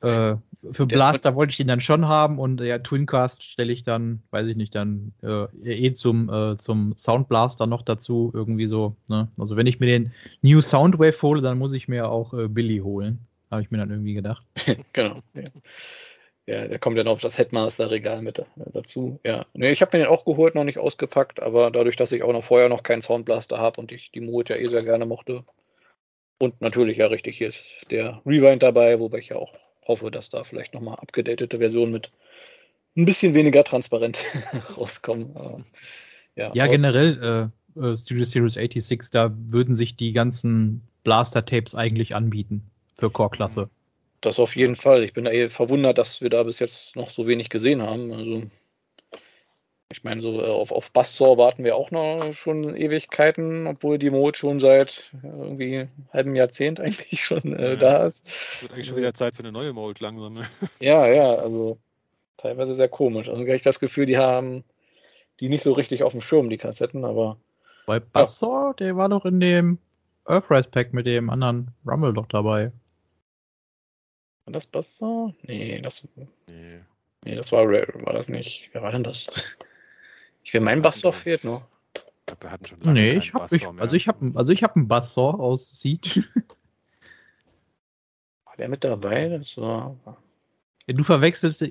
äh, 0.00 0.36
für 0.70 0.86
Blaster 0.86 1.34
wollte 1.34 1.50
ich 1.50 1.56
den 1.56 1.66
dann 1.66 1.80
schon 1.80 2.06
haben 2.06 2.38
und 2.38 2.60
ja, 2.60 2.78
Twincast 2.78 3.42
stelle 3.42 3.72
ich 3.72 3.82
dann, 3.82 4.22
weiß 4.30 4.46
ich 4.46 4.54
nicht, 4.54 4.76
dann 4.76 5.12
äh, 5.24 5.46
eh 5.64 5.92
zum, 5.94 6.32
äh, 6.32 6.56
zum 6.56 6.96
Sound 6.96 7.28
Blaster 7.28 7.66
noch 7.66 7.82
dazu 7.82 8.30
irgendwie 8.32 8.68
so. 8.68 8.94
Ne? 9.08 9.26
Also 9.36 9.56
wenn 9.56 9.66
ich 9.66 9.80
mir 9.80 9.86
den 9.86 10.12
New 10.40 10.60
Soundwave 10.60 11.20
hole, 11.20 11.42
dann 11.42 11.58
muss 11.58 11.72
ich 11.72 11.88
mir 11.88 12.08
auch 12.08 12.32
äh, 12.32 12.46
Billy 12.46 12.78
holen 12.78 13.26
habe 13.52 13.62
ich 13.62 13.70
mir 13.70 13.78
dann 13.78 13.90
irgendwie 13.90 14.14
gedacht. 14.14 14.42
genau. 14.92 15.20
Ja. 15.34 15.44
ja. 16.46 16.68
der 16.68 16.78
kommt 16.78 16.98
dann 16.98 17.06
auf 17.06 17.20
das 17.20 17.38
Headmaster-Regal 17.38 18.22
mit 18.22 18.38
äh, 18.38 18.44
dazu. 18.72 19.20
Ja, 19.24 19.46
nee, 19.52 19.70
ich 19.70 19.82
habe 19.82 19.96
mir 19.96 20.04
den 20.04 20.12
auch 20.12 20.24
geholt, 20.24 20.54
noch 20.54 20.64
nicht 20.64 20.78
ausgepackt, 20.78 21.40
aber 21.40 21.70
dadurch, 21.70 21.96
dass 21.96 22.12
ich 22.12 22.22
auch 22.22 22.32
noch 22.32 22.44
vorher 22.44 22.68
noch 22.68 22.82
keinen 22.82 23.02
Soundblaster 23.02 23.58
habe 23.58 23.80
und 23.80 23.92
ich 23.92 24.10
die 24.10 24.22
Mood 24.22 24.48
ja 24.48 24.56
eh 24.56 24.64
sehr 24.64 24.82
gerne 24.82 25.06
mochte. 25.06 25.44
Und 26.38 26.60
natürlich, 26.60 26.96
ja, 26.96 27.06
richtig, 27.06 27.38
hier 27.38 27.48
ist 27.48 27.86
der 27.90 28.20
Rewind 28.26 28.62
dabei, 28.62 28.98
wobei 28.98 29.18
ich 29.18 29.28
ja 29.28 29.36
auch 29.36 29.54
hoffe, 29.86 30.10
dass 30.10 30.30
da 30.30 30.44
vielleicht 30.44 30.74
nochmal 30.74 30.96
abgedatete 30.96 31.58
Versionen 31.58 31.92
mit 31.92 32.10
ein 32.96 33.04
bisschen 33.04 33.34
weniger 33.34 33.64
transparent 33.64 34.18
rauskommen. 34.76 35.36
Aber, 35.36 35.64
ja, 36.34 36.50
ja 36.54 36.66
generell 36.66 37.50
äh, 37.76 37.80
äh 37.80 37.96
Studio 37.96 38.24
Series 38.24 38.54
86, 38.54 39.10
da 39.10 39.32
würden 39.36 39.74
sich 39.74 39.96
die 39.96 40.12
ganzen 40.12 40.88
Blaster-Tapes 41.04 41.74
eigentlich 41.74 42.14
anbieten 42.14 42.71
für 42.94 43.10
Core-Klasse. 43.10 43.68
Das 44.20 44.38
auf 44.38 44.54
jeden 44.54 44.76
Fall. 44.76 45.02
Ich 45.02 45.12
bin 45.12 45.24
da 45.24 45.32
eh 45.32 45.48
verwundert, 45.48 45.98
dass 45.98 46.20
wir 46.20 46.30
da 46.30 46.42
bis 46.44 46.60
jetzt 46.60 46.94
noch 46.94 47.10
so 47.10 47.26
wenig 47.26 47.48
gesehen 47.48 47.82
haben. 47.82 48.12
Also, 48.12 48.42
ich 49.92 50.04
meine, 50.04 50.20
so 50.20 50.40
äh, 50.40 50.46
auf, 50.46 50.70
auf 50.70 50.92
Bassor 50.92 51.36
warten 51.38 51.64
wir 51.64 51.76
auch 51.76 51.90
noch 51.90 52.32
schon 52.32 52.76
Ewigkeiten, 52.76 53.66
obwohl 53.66 53.98
die 53.98 54.10
Mode 54.10 54.38
schon 54.38 54.60
seit 54.60 55.10
irgendwie 55.22 55.80
einem 55.80 55.90
halben 56.12 56.36
Jahrzehnt 56.36 56.80
eigentlich 56.80 57.24
schon 57.24 57.56
äh, 57.56 57.70
ja, 57.70 57.76
da 57.76 58.06
ist. 58.06 58.24
Wird 58.62 58.72
eigentlich 58.72 58.86
schon 58.86 58.96
wieder 58.96 59.12
Zeit 59.12 59.34
für 59.34 59.42
eine 59.42 59.52
neue 59.52 59.72
Mode 59.72 60.02
langsam. 60.02 60.34
Ne? 60.34 60.42
Ja, 60.80 61.06
ja, 61.08 61.34
also 61.34 61.78
teilweise 62.36 62.74
sehr 62.74 62.88
komisch. 62.88 63.28
Also 63.28 63.40
habe 63.40 63.54
ich 63.54 63.62
das 63.62 63.80
Gefühl, 63.80 64.06
die 64.06 64.18
haben 64.18 64.64
die 65.40 65.48
nicht 65.48 65.64
so 65.64 65.72
richtig 65.72 66.04
auf 66.04 66.12
dem 66.12 66.20
Schirm, 66.20 66.48
die 66.48 66.58
Kassetten, 66.58 67.04
aber. 67.04 67.38
Bei 67.86 67.98
Bassor, 67.98 68.68
ja. 68.68 68.72
der 68.74 68.96
war 68.96 69.08
doch 69.08 69.24
in 69.24 69.40
dem 69.40 69.78
Earthrise 70.26 70.68
Pack 70.70 70.92
mit 70.92 71.06
dem 71.06 71.28
anderen 71.28 71.72
Rumble 71.84 72.12
doch 72.12 72.26
dabei. 72.26 72.70
War 74.44 74.52
das 74.52 74.66
Bassor? 74.66 75.34
Nee, 75.42 75.80
das. 75.80 76.06
Nee. 76.46 76.80
Nee, 77.24 77.36
das 77.36 77.52
war 77.52 77.64
Rare, 77.64 77.92
war 78.04 78.12
das 78.12 78.28
nicht. 78.28 78.68
Wer 78.72 78.82
war 78.82 78.92
denn 78.92 79.04
das? 79.04 79.26
Ich 80.44 80.52
will 80.52 80.60
mein 80.60 80.82
Bassor 80.82 81.12
fehlt 81.12 81.44
noch. 81.44 81.62
Wir 82.40 82.50
hatten 82.50 82.66
schon 82.66 82.80
lange 82.80 83.00
nee, 83.00 83.12
ich 83.18 83.32
hab, 83.32 83.52
ich, 83.52 83.64
also 83.64 83.94
ich 83.94 84.08
habe 84.08 84.32
also 84.34 84.52
ich 84.52 84.64
habe 84.64 84.74
einen 84.74 84.88
Bassor 84.88 85.38
aus 85.38 85.78
Siege. 85.78 86.24
War 88.44 88.56
der 88.56 88.68
mit 88.68 88.82
dabei? 88.82 89.28
Das 89.28 89.56
war. 89.56 89.96
Ja, 90.86 90.94
du 90.94 91.04
verwechselst. 91.04 91.64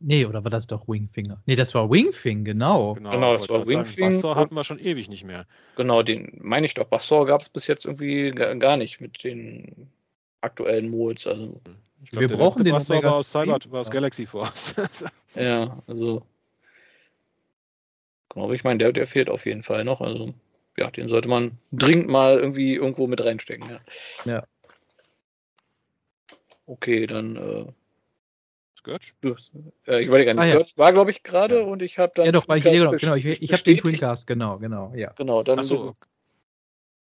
Nee, 0.00 0.26
oder 0.26 0.44
war 0.44 0.50
das 0.50 0.66
doch 0.66 0.86
Wingfinger? 0.86 1.40
Nee, 1.46 1.54
das 1.54 1.74
war 1.74 1.90
Wingfing, 1.90 2.44
genau. 2.44 2.94
Genau, 2.94 3.10
genau 3.10 3.32
das 3.32 3.48
war 3.48 3.66
Wingfing. 3.66 4.10
Bassor 4.10 4.36
hatten 4.36 4.54
wir 4.54 4.64
schon 4.64 4.78
ewig 4.78 5.08
nicht 5.08 5.24
mehr. 5.24 5.46
Genau, 5.76 6.02
den 6.02 6.38
meine 6.42 6.66
ich 6.66 6.74
doch. 6.74 6.86
Bassor 6.86 7.26
gab 7.26 7.40
es 7.40 7.48
bis 7.48 7.66
jetzt 7.66 7.84
irgendwie 7.84 8.32
gar 8.32 8.76
nicht 8.76 9.00
mit 9.00 9.24
den 9.24 9.88
aktuellen 10.44 10.90
Modes. 10.90 11.26
Also, 11.26 11.60
glaub, 12.10 12.20
wir 12.20 12.28
brauchen 12.28 12.64
den 12.64 12.72
Bassor 12.72 13.02
war 13.02 13.16
aus 13.16 13.30
Cyber, 13.30 13.58
war 13.68 13.80
aus 13.80 13.90
Galaxy 13.90 14.26
Force. 14.26 14.74
ja, 15.34 15.76
also 15.86 16.22
genau, 18.28 18.52
ich 18.52 18.64
meine, 18.64 18.78
der, 18.78 18.92
der 18.92 19.06
fehlt 19.06 19.28
auf 19.28 19.46
jeden 19.46 19.62
Fall 19.62 19.84
noch. 19.84 20.00
Also 20.00 20.34
ja, 20.76 20.90
den 20.90 21.08
sollte 21.08 21.28
man 21.28 21.58
dringend 21.72 22.08
mal 22.08 22.38
irgendwie 22.38 22.74
irgendwo 22.74 23.06
mit 23.06 23.20
reinstecken. 23.20 23.70
Ja. 23.70 23.80
ja. 24.24 24.44
Okay, 26.66 27.06
dann 27.06 27.36
äh, 27.36 27.66
Scourge? 28.84 29.12
Äh, 29.86 30.02
ich 30.02 30.10
wollte 30.10 30.26
gar 30.26 30.34
nicht. 30.34 30.42
Ah, 30.42 30.48
Scourge 30.48 30.70
ja. 30.70 30.78
war, 30.78 30.92
glaube 30.92 31.10
ich, 31.10 31.22
gerade 31.22 31.60
ja. 31.60 31.64
und 31.64 31.82
ich 31.82 31.98
habe 31.98 32.12
dann. 32.14 32.26
Ja, 32.26 32.32
doch, 32.32 32.48
war 32.48 32.56
ich, 32.56 32.64
genau, 32.64 32.90
genau. 32.92 33.14
Ich, 33.14 33.24
ich 33.24 33.52
habe 33.52 33.62
den 33.62 33.78
Twincast, 33.78 34.26
genau, 34.26 34.58
genau, 34.58 34.92
ja. 34.94 35.12
Genau, 35.12 35.42
dann. 35.42 35.58
Ach 35.60 35.62
so. 35.62 35.96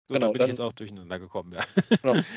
Genau, 0.07 0.19
dann 0.19 0.31
bin 0.33 0.39
dann, 0.39 0.41
ich 0.41 0.47
jetzt 0.49 0.61
auch 0.61 0.73
durcheinander 0.73 1.19
gekommen, 1.19 1.53
ja. 1.53 1.63
Genau. 2.01 2.15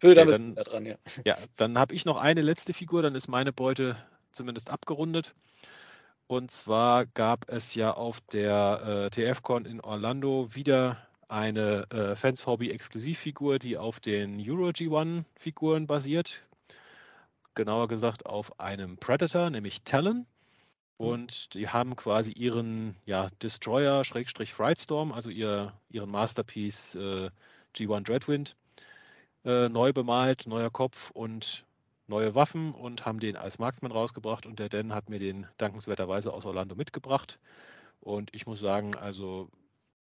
Phil, 0.00 0.14
dann 0.14 0.28
okay, 0.28 0.38
bist 0.38 0.58
du 0.58 0.64
dran, 0.64 0.86
ja. 0.86 0.96
Ja, 1.24 1.36
dann 1.58 1.78
habe 1.78 1.94
ich 1.94 2.06
noch 2.06 2.16
eine 2.16 2.40
letzte 2.40 2.72
Figur, 2.72 3.02
dann 3.02 3.14
ist 3.14 3.28
meine 3.28 3.52
Beute 3.52 3.96
zumindest 4.32 4.70
abgerundet. 4.70 5.34
Und 6.26 6.50
zwar 6.50 7.04
gab 7.04 7.50
es 7.50 7.74
ja 7.74 7.92
auf 7.92 8.20
der 8.32 9.10
äh, 9.14 9.32
TFCon 9.32 9.66
in 9.66 9.80
Orlando 9.80 10.54
wieder 10.54 10.96
eine 11.28 11.84
äh, 11.90 12.16
Fans 12.16 12.46
Hobby 12.46 12.70
Exklusivfigur, 12.70 13.58
die 13.58 13.76
auf 13.76 14.00
den 14.00 14.40
Euro 14.40 14.68
G1 14.68 15.24
Figuren 15.36 15.86
basiert. 15.86 16.46
Genauer 17.54 17.88
gesagt 17.88 18.24
auf 18.24 18.58
einem 18.58 18.96
Predator, 18.96 19.50
nämlich 19.50 19.82
Talon. 19.82 20.26
Und 20.96 21.54
die 21.54 21.68
haben 21.68 21.96
quasi 21.96 22.32
ihren 22.32 22.94
ja, 23.06 23.28
Destroyer, 23.42 24.04
Frightstorm, 24.04 25.12
also 25.12 25.30
ihr, 25.30 25.72
ihren 25.88 26.10
Masterpiece 26.10 26.94
äh, 26.94 27.30
G1 27.74 28.02
Dreadwind, 28.02 28.56
äh, 29.44 29.68
neu 29.68 29.92
bemalt, 29.92 30.46
neuer 30.46 30.70
Kopf 30.70 31.10
und 31.12 31.64
neue 32.06 32.34
Waffen 32.34 32.74
und 32.74 33.06
haben 33.06 33.20
den 33.20 33.36
als 33.36 33.58
Marksman 33.58 33.92
rausgebracht. 33.92 34.46
Und 34.46 34.58
der 34.58 34.68
Dan 34.68 34.94
hat 34.94 35.08
mir 35.08 35.18
den 35.18 35.46
dankenswerterweise 35.58 36.32
aus 36.32 36.46
Orlando 36.46 36.74
mitgebracht. 36.74 37.38
Und 38.00 38.34
ich 38.34 38.46
muss 38.46 38.60
sagen, 38.60 38.94
also 38.96 39.48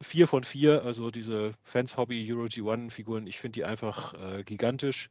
vier 0.01 0.27
von 0.27 0.43
vier, 0.43 0.83
also 0.83 1.11
diese 1.11 1.53
Fans 1.63 1.97
Hobby 1.97 2.31
Euro 2.31 2.45
G1 2.45 2.91
Figuren, 2.91 3.27
ich 3.27 3.39
finde 3.39 3.59
die 3.59 3.65
einfach 3.65 4.13
äh, 4.13 4.43
gigantisch. 4.43 5.09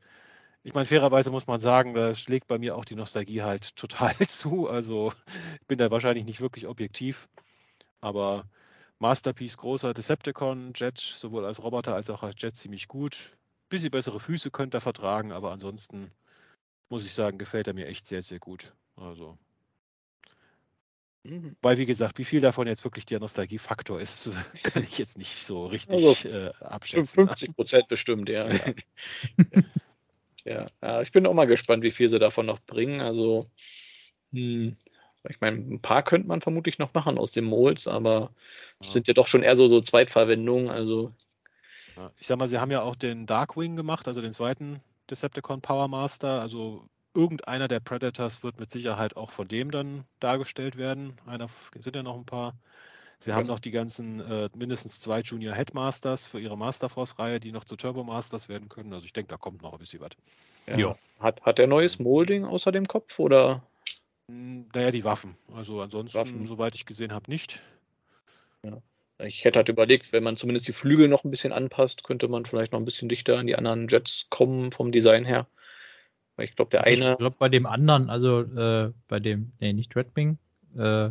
Ich 0.65 0.75
meine, 0.75 0.87
fairerweise 0.87 1.31
muss 1.31 1.47
man 1.47 1.61
sagen, 1.61 1.95
da 1.95 2.15
schlägt 2.15 2.49
bei 2.49 2.59
mir 2.59 2.77
auch 2.77 2.85
die 2.85 2.97
Nostalgie 2.97 3.43
halt 3.43 3.77
total 3.77 4.15
zu. 4.29 4.69
Also 4.69 5.13
ich 5.61 5.67
bin 5.67 5.79
da 5.79 5.91
wahrscheinlich 5.91 6.25
nicht 6.25 6.41
wirklich 6.41 6.67
objektiv. 6.67 7.29
Aber 8.01 8.45
Masterpiece 8.99 9.57
großer 9.57 9.95
Decepticon, 9.95 10.73
Jet, 10.75 10.99
sowohl 10.99 11.45
als 11.45 11.63
Roboter 11.63 11.95
als 11.95 12.11
auch 12.11 12.23
als 12.23 12.35
Jet 12.39 12.57
ziemlich 12.57 12.89
gut. 12.89 13.39
Bisschen 13.69 13.91
bessere 13.91 14.21
Füße 14.21 14.51
könnte 14.51 14.79
er 14.79 14.81
vertragen, 14.81 15.33
aber 15.33 15.53
ansonsten 15.53 16.11
muss 16.89 17.05
ich 17.05 17.13
sagen, 17.13 17.39
gefällt 17.39 17.67
er 17.67 17.75
mir 17.75 17.87
echt 17.87 18.07
sehr, 18.07 18.23
sehr 18.23 18.39
gut. 18.39 18.75
Also 18.97 19.39
Mhm. 21.25 21.57
Weil, 21.61 21.79
wie 21.79 21.87
gesagt, 21.87 22.19
wie 22.19 22.25
viel 22.25 22.41
davon 22.41 22.67
jetzt 22.67 22.85
wirklich 22.85 23.05
der 23.05 23.21
Nostalgiefaktor 23.21 24.01
ist, 24.01 24.31
kann 24.63 24.83
ich 24.83 24.99
jetzt 24.99 25.19
nicht 25.19 25.45
so 25.45 25.67
richtig 25.67 26.05
also, 26.05 26.29
äh, 26.29 26.53
abschätzen. 26.61 27.29
50 27.29 27.55
Prozent 27.55 27.89
bestimmt, 27.89 28.29
ja. 28.29 28.49
Ja. 28.49 28.75
ja. 30.45 30.67
ja. 30.81 31.03
ich 31.03 31.13
bin 31.13 31.27
auch 31.27 31.35
mal 31.35 31.47
gespannt, 31.47 31.83
wie 31.83 31.91
viel 31.91 32.09
sie 32.09 32.19
davon 32.19 32.47
noch 32.47 32.61
bringen. 32.61 33.01
Also, 33.01 33.47
hm, 34.33 34.77
ich 35.29 35.41
meine, 35.41 35.59
ein 35.59 35.83
paar 35.83 36.03
könnte 36.03 36.29
man 36.29 36.41
vermutlich 36.41 36.79
noch 36.79 36.95
machen 36.95 37.19
aus 37.19 37.33
den 37.33 37.45
Molds, 37.45 37.87
aber 37.87 38.33
es 38.81 38.89
ja. 38.89 38.93
sind 38.95 39.09
ja 39.09 39.15
doch 39.15 39.27
schon 39.27 39.43
eher 39.43 39.57
so, 39.57 39.67
so 39.67 39.81
Zweitverwendungen. 39.81 40.71
Also, 40.71 41.13
ich 42.19 42.27
sag 42.27 42.39
mal, 42.39 42.49
sie 42.49 42.59
haben 42.59 42.71
ja 42.71 42.83
auch 42.83 42.97
den 42.97 43.27
Darkwing 43.27 43.77
gemacht, 43.77 44.09
also 44.09 44.21
den 44.21 44.33
zweiten 44.33 44.81
Decepticon 45.11 45.61
Power 45.61 45.89
Master. 45.89 46.41
Also 46.41 46.85
irgendeiner 47.15 47.69
der 47.69 47.81
Predators 47.81 48.43
wird 48.43 48.61
mit 48.61 48.71
Sicherheit 48.71 49.17
auch 49.17 49.31
von 49.31 49.49
dem 49.49 49.71
dann 49.71 50.05
dargestellt 50.21 50.77
werden. 50.77 51.19
Einer 51.27 51.49
sind 51.79 51.97
ja 51.97 52.03
noch 52.03 52.17
ein 52.17 52.25
paar. 52.25 52.55
Sie 53.21 53.31
ja. 53.31 53.37
haben 53.37 53.49
noch 53.49 53.59
die 53.59 53.73
ganzen 53.73 54.21
äh, 54.21 54.49
mindestens 54.55 55.01
zwei 55.01 55.21
Junior 55.21 55.53
Headmasters 55.53 56.29
für 56.29 56.39
ihre 56.39 56.57
Masterforce-Reihe, 56.57 57.41
die 57.41 57.51
noch 57.51 57.65
zu 57.65 57.75
Turbo 57.75 58.05
Masters 58.05 58.49
werden 58.49 58.69
können. 58.69 58.93
Also 58.93 59.07
ich 59.07 59.13
denke, 59.13 59.31
da 59.31 59.37
kommt 59.37 59.61
noch 59.61 59.73
ein 59.73 59.79
bisschen 59.81 60.01
was. 60.01 60.11
Ja. 60.79 60.95
Hat, 61.19 61.43
hat 61.43 61.59
der 61.59 61.67
neues 61.67 61.99
Molding 61.99 62.45
außer 62.45 62.71
dem 62.71 62.87
Kopf 62.87 63.19
oder? 63.19 63.65
Hm, 64.29 64.69
naja, 64.73 64.93
die 64.93 65.03
Waffen. 65.03 65.37
Also 65.53 65.81
ansonsten, 65.81 66.17
Waffen. 66.17 66.47
soweit 66.47 66.77
ich 66.77 66.87
gesehen 66.87 67.13
habe, 67.13 67.29
nicht. 67.29 67.61
Ja. 68.63 68.81
Ich 69.21 69.45
hätte 69.45 69.59
halt 69.59 69.69
überlegt, 69.69 70.13
wenn 70.13 70.23
man 70.23 70.37
zumindest 70.37 70.69
die 70.69 70.73
Flügel 70.73 71.09
noch 71.09 71.25
ein 71.25 71.31
bisschen 71.31 71.53
anpasst, 71.53 72.05
könnte 72.05 72.29
man 72.29 72.47
vielleicht 72.47 72.73
noch 72.73 72.79
ein 72.79 72.85
bisschen 72.85 73.09
dichter 73.09 73.37
an 73.37 73.49
die 73.49 73.57
anderen 73.57 73.89
Jets 73.89 74.27
kommen 74.31 74.71
vom 74.71 74.93
Design 74.93 75.25
her. 75.25 75.47
Weil 76.37 76.45
ich 76.45 76.55
glaube, 76.55 76.71
der 76.71 76.85
eine. 76.85 77.13
Ich 77.13 77.19
glaube, 77.19 77.37
bei 77.37 77.49
dem 77.49 77.67
anderen, 77.67 78.11
also 78.11 78.43
äh, 78.43 78.93
bei 79.09 79.19
dem, 79.19 79.53
nee, 79.59 79.73
nicht 79.73 79.97
Redwing, 79.97 80.39
äh, 80.77 81.11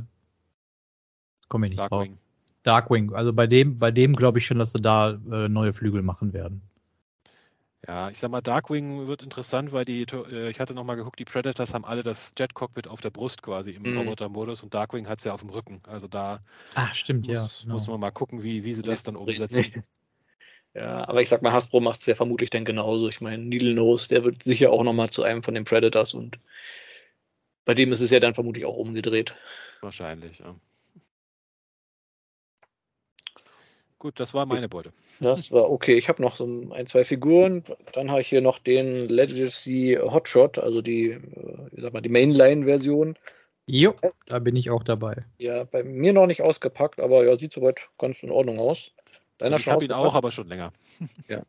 komme 1.49 1.67
ich 1.67 1.71
nicht 1.71 1.79
Darkwing. 1.79 2.13
drauf. 2.13 2.21
Darkwing. 2.63 3.13
Also 3.13 3.33
bei 3.33 3.45
dem, 3.47 3.77
bei 3.77 3.91
dem 3.91 4.15
glaube 4.15 4.39
ich 4.39 4.45
schon, 4.45 4.59
dass 4.59 4.71
sie 4.71 4.81
da 4.81 5.19
äh, 5.29 5.49
neue 5.49 5.73
Flügel 5.73 6.01
machen 6.01 6.31
werden. 6.31 6.61
Ja, 7.85 8.09
ich 8.09 8.17
sag 8.17 8.31
mal, 8.31 8.41
Darkwing 8.41 9.07
wird 9.07 9.21
interessant, 9.21 9.71
weil 9.71 9.85
die, 9.85 10.01
äh, 10.01 10.49
ich 10.49 10.59
hatte 10.59 10.73
nochmal 10.73 10.95
geguckt, 10.95 11.19
die 11.19 11.25
Predators 11.25 11.73
haben 11.73 11.85
alle 11.85 12.01
das 12.01 12.33
Jet-Cockpit 12.37 12.87
auf 12.87 13.01
der 13.01 13.11
Brust 13.11 13.43
quasi 13.43 13.71
im 13.71 13.83
mm. 13.83 13.97
Roboter-Modus 13.97 14.63
und 14.63 14.73
Darkwing 14.73 15.07
hat 15.07 15.19
es 15.19 15.25
ja 15.25 15.33
auf 15.33 15.41
dem 15.41 15.51
Rücken. 15.51 15.81
Also 15.87 16.07
da 16.07 16.39
Ach, 16.73 16.95
stimmt, 16.95 17.27
muss, 17.27 17.35
ja, 17.35 17.47
genau. 17.61 17.73
muss 17.73 17.87
man 17.87 17.99
mal 17.99 18.11
gucken, 18.11 18.41
wie, 18.41 18.63
wie 18.63 18.73
sie 18.73 18.81
das 18.81 19.03
dann 19.03 19.15
umsetzen. 19.15 19.83
Ja, 20.73 21.07
aber 21.07 21.23
ich 21.23 21.29
sag 21.29 21.41
mal, 21.41 21.53
Hasbro 21.53 21.79
macht 21.79 22.01
es 22.01 22.05
ja 22.05 22.13
vermutlich 22.13 22.51
dann 22.51 22.63
genauso. 22.63 23.07
Ich 23.09 23.19
meine, 23.19 23.43
Needle 23.43 23.73
Nose, 23.73 24.09
der 24.09 24.23
wird 24.23 24.43
sicher 24.43 24.71
auch 24.71 24.83
nochmal 24.83 25.09
zu 25.09 25.23
einem 25.23 25.41
von 25.41 25.55
den 25.55 25.63
Predators 25.63 26.13
und 26.13 26.39
bei 27.65 27.73
dem 27.73 27.91
ist 27.91 27.99
es 27.99 28.11
ja 28.11 28.19
dann 28.19 28.35
vermutlich 28.35 28.63
auch 28.65 28.77
umgedreht. 28.77 29.35
Wahrscheinlich, 29.81 30.37
ja. 30.37 30.55
Gut, 33.99 34.19
das 34.19 34.33
war 34.33 34.45
meine 34.45 34.69
Beute. 34.69 34.91
Das 35.19 35.51
war 35.51 35.71
okay. 35.71 35.97
Ich 35.97 36.07
habe 36.07 36.21
noch 36.21 36.35
so 36.35 36.45
ein, 36.71 36.85
zwei 36.85 37.03
Figuren. 37.03 37.63
Dann 37.93 38.11
habe 38.11 38.21
ich 38.21 38.27
hier 38.27 38.41
noch 38.41 38.59
den 38.59 39.09
Legacy 39.09 39.97
Hotshot, 39.99 40.59
also 40.59 40.83
die, 40.83 41.09
äh, 41.09 41.19
ich 41.71 41.81
sag 41.81 41.93
mal, 41.93 42.01
die 42.01 42.09
Mainline-Version. 42.09 43.17
Jo, 43.65 43.95
da 44.27 44.39
bin 44.39 44.55
ich 44.55 44.69
auch 44.69 44.83
dabei. 44.83 45.25
Ja, 45.39 45.63
bei 45.63 45.83
mir 45.83 46.13
noch 46.13 46.27
nicht 46.27 46.41
ausgepackt, 46.41 46.99
aber 46.99 47.25
ja, 47.25 47.37
sieht 47.37 47.51
soweit 47.51 47.89
ganz 47.97 48.21
in 48.21 48.29
Ordnung 48.29 48.59
aus. 48.59 48.91
Deiner 49.39 49.57
ich 49.57 49.67
habe 49.67 49.83
ihn 49.83 49.91
auch, 49.91 50.15
aber 50.15 50.31
schon 50.31 50.47
länger. 50.47 50.71
Ja. 51.27 51.41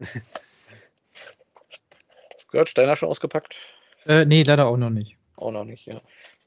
Scourge, 2.39 2.73
deiner 2.75 2.97
schon 2.97 3.09
ausgepackt? 3.09 3.57
Äh, 4.07 4.25
nee, 4.25 4.43
leider 4.43 4.67
auch 4.67 4.77
noch 4.77 4.91
nicht. 4.91 5.17
Auch 5.37 5.53
noch 5.53 5.65
nicht, 5.65 5.87
ja. 5.87 6.01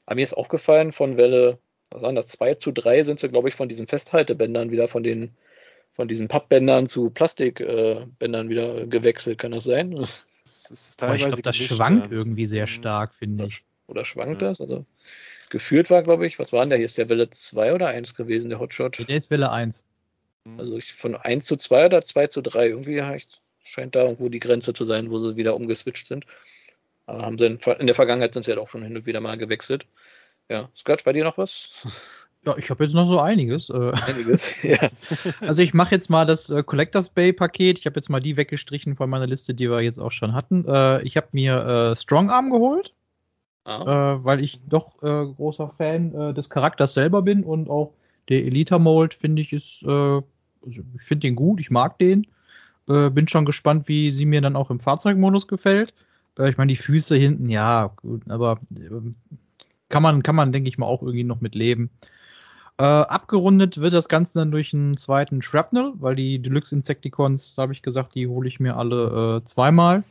Aber 0.04 0.16
mir 0.16 0.22
ist 0.22 0.34
aufgefallen, 0.34 0.92
von 0.92 1.16
Welle, 1.16 1.58
was 1.90 2.02
waren 2.02 2.16
das, 2.16 2.26
2 2.28 2.56
zu 2.56 2.72
3 2.72 3.04
sind 3.04 3.20
sie, 3.20 3.28
glaube 3.28 3.48
ich, 3.48 3.54
von 3.54 3.68
diesen 3.68 3.86
Festhaltebändern 3.86 4.70
wieder 4.72 4.88
von 4.88 5.02
den, 5.02 5.34
von 5.92 6.08
diesen 6.08 6.28
Pappbändern 6.28 6.86
zu 6.86 7.10
Plastikbändern 7.10 8.46
äh, 8.46 8.50
wieder 8.50 8.86
gewechselt. 8.86 9.38
Kann 9.38 9.52
das 9.52 9.64
sein? 9.64 10.06
Das 10.44 10.70
ist 10.70 11.00
teilweise 11.00 11.18
ich 11.18 11.26
glaube, 11.26 11.42
das 11.42 11.56
schwankt 11.56 12.10
ja. 12.10 12.16
irgendwie 12.16 12.46
sehr 12.46 12.64
mhm. 12.64 12.68
stark, 12.68 13.14
finde 13.14 13.46
ich. 13.46 13.64
Oder 13.86 14.04
schwankt 14.04 14.40
ja. 14.42 14.48
das? 14.48 14.60
Also 14.60 14.86
geführt 15.50 15.90
war, 15.90 16.02
glaube 16.02 16.26
ich, 16.26 16.38
was 16.38 16.52
war 16.52 16.60
denn 16.60 16.70
der 16.70 16.78
hier? 16.78 16.86
Ist 16.86 16.98
der 16.98 17.08
Welle 17.08 17.28
2 17.28 17.74
oder 17.74 17.88
1 17.88 18.14
gewesen, 18.14 18.48
der 18.48 18.58
Hotshot? 18.58 18.98
Der 18.98 19.16
ist 19.16 19.30
Welle 19.30 19.50
1. 19.50 19.84
Mhm. 20.44 20.58
Also 20.58 20.76
ich, 20.76 20.94
von 20.94 21.14
1 21.14 21.44
zu 21.44 21.56
2 21.56 21.86
oder 21.86 22.02
2 22.02 22.26
zu 22.28 22.40
3, 22.40 22.68
irgendwie 22.68 23.02
scheint 23.64 23.94
da 23.94 24.04
irgendwo 24.04 24.28
die 24.28 24.40
Grenze 24.40 24.72
zu 24.72 24.84
sein, 24.84 25.10
wo 25.10 25.18
sie 25.18 25.36
wieder 25.36 25.54
umgeswitcht 25.54 26.06
sind. 26.06 26.24
Aber 27.06 27.22
haben 27.22 27.38
sie 27.38 27.46
in, 27.46 27.58
in 27.78 27.86
der 27.86 27.94
Vergangenheit 27.94 28.32
sind 28.32 28.44
sie 28.44 28.52
ja 28.52 28.58
auch 28.58 28.68
schon 28.68 28.82
hin 28.82 28.96
und 28.96 29.06
wieder 29.06 29.20
mal 29.20 29.36
gewechselt. 29.36 29.86
Ja, 30.48 30.70
Scratch, 30.76 31.04
bei 31.04 31.12
dir 31.12 31.24
noch 31.24 31.38
was? 31.38 31.70
Ja, 32.44 32.56
ich 32.58 32.70
habe 32.70 32.84
jetzt 32.84 32.94
noch 32.94 33.06
so 33.06 33.20
einiges. 33.20 33.70
Äh. 33.70 33.92
Einiges, 34.06 34.50
ja. 34.62 34.90
Also 35.40 35.62
ich 35.62 35.74
mache 35.74 35.94
jetzt 35.94 36.10
mal 36.10 36.26
das 36.26 36.50
äh, 36.50 36.62
Collectors 36.62 37.08
Bay 37.08 37.32
Paket. 37.32 37.78
Ich 37.78 37.86
habe 37.86 37.96
jetzt 37.96 38.08
mal 38.08 38.20
die 38.20 38.36
weggestrichen 38.36 38.96
von 38.96 39.08
meiner 39.08 39.26
Liste, 39.26 39.54
die 39.54 39.70
wir 39.70 39.80
jetzt 39.80 39.98
auch 39.98 40.12
schon 40.12 40.34
hatten. 40.34 40.64
Äh, 40.66 41.02
ich 41.02 41.16
habe 41.16 41.28
mir 41.32 41.94
Strong 41.96 42.30
Arm 42.30 42.50
geholt, 42.50 42.94
ah. 43.64 44.18
weil 44.22 44.44
ich 44.44 44.60
doch 44.68 44.98
großer 44.98 45.68
Fan 45.68 46.34
des 46.34 46.50
Charakters 46.50 46.94
selber 46.94 47.22
bin 47.22 47.44
und 47.44 47.70
auch 47.70 47.94
der 48.28 48.44
Elita 48.44 48.78
Mold 48.78 49.14
finde 49.14 49.42
ich 49.42 49.52
ist 49.52 49.84
also 50.64 50.82
ich 50.98 51.02
finde 51.02 51.26
den 51.26 51.36
gut, 51.36 51.60
ich 51.60 51.70
mag 51.70 51.98
den. 51.98 52.26
Äh, 52.88 53.10
bin 53.10 53.28
schon 53.28 53.44
gespannt, 53.44 53.88
wie 53.88 54.10
sie 54.10 54.26
mir 54.26 54.40
dann 54.40 54.56
auch 54.56 54.70
im 54.70 54.80
Fahrzeugmodus 54.80 55.46
gefällt. 55.46 55.94
Äh, 56.38 56.50
ich 56.50 56.56
meine, 56.56 56.72
die 56.72 56.76
Füße 56.76 57.16
hinten, 57.16 57.48
ja, 57.48 57.92
gut, 57.96 58.28
aber 58.28 58.58
äh, 58.74 58.90
kann 59.88 60.02
man, 60.02 60.22
kann 60.22 60.34
man, 60.34 60.52
denke 60.52 60.68
ich 60.68 60.78
mal, 60.78 60.86
auch 60.86 61.02
irgendwie 61.02 61.24
noch 61.24 61.40
mit 61.40 61.54
leben. 61.54 61.90
Äh, 62.82 62.84
abgerundet 62.84 63.80
wird 63.80 63.92
das 63.92 64.08
Ganze 64.08 64.40
dann 64.40 64.50
durch 64.50 64.74
einen 64.74 64.96
zweiten 64.96 65.40
Shrapnel, 65.40 65.92
weil 66.00 66.16
die 66.16 66.40
Deluxe 66.40 66.74
Insecticons, 66.74 67.54
da 67.54 67.62
habe 67.62 67.72
ich 67.72 67.80
gesagt, 67.80 68.16
die 68.16 68.26
hole 68.26 68.48
ich 68.48 68.58
mir 68.58 68.76
alle 68.76 69.38
äh, 69.38 69.44
zweimal. 69.44 70.02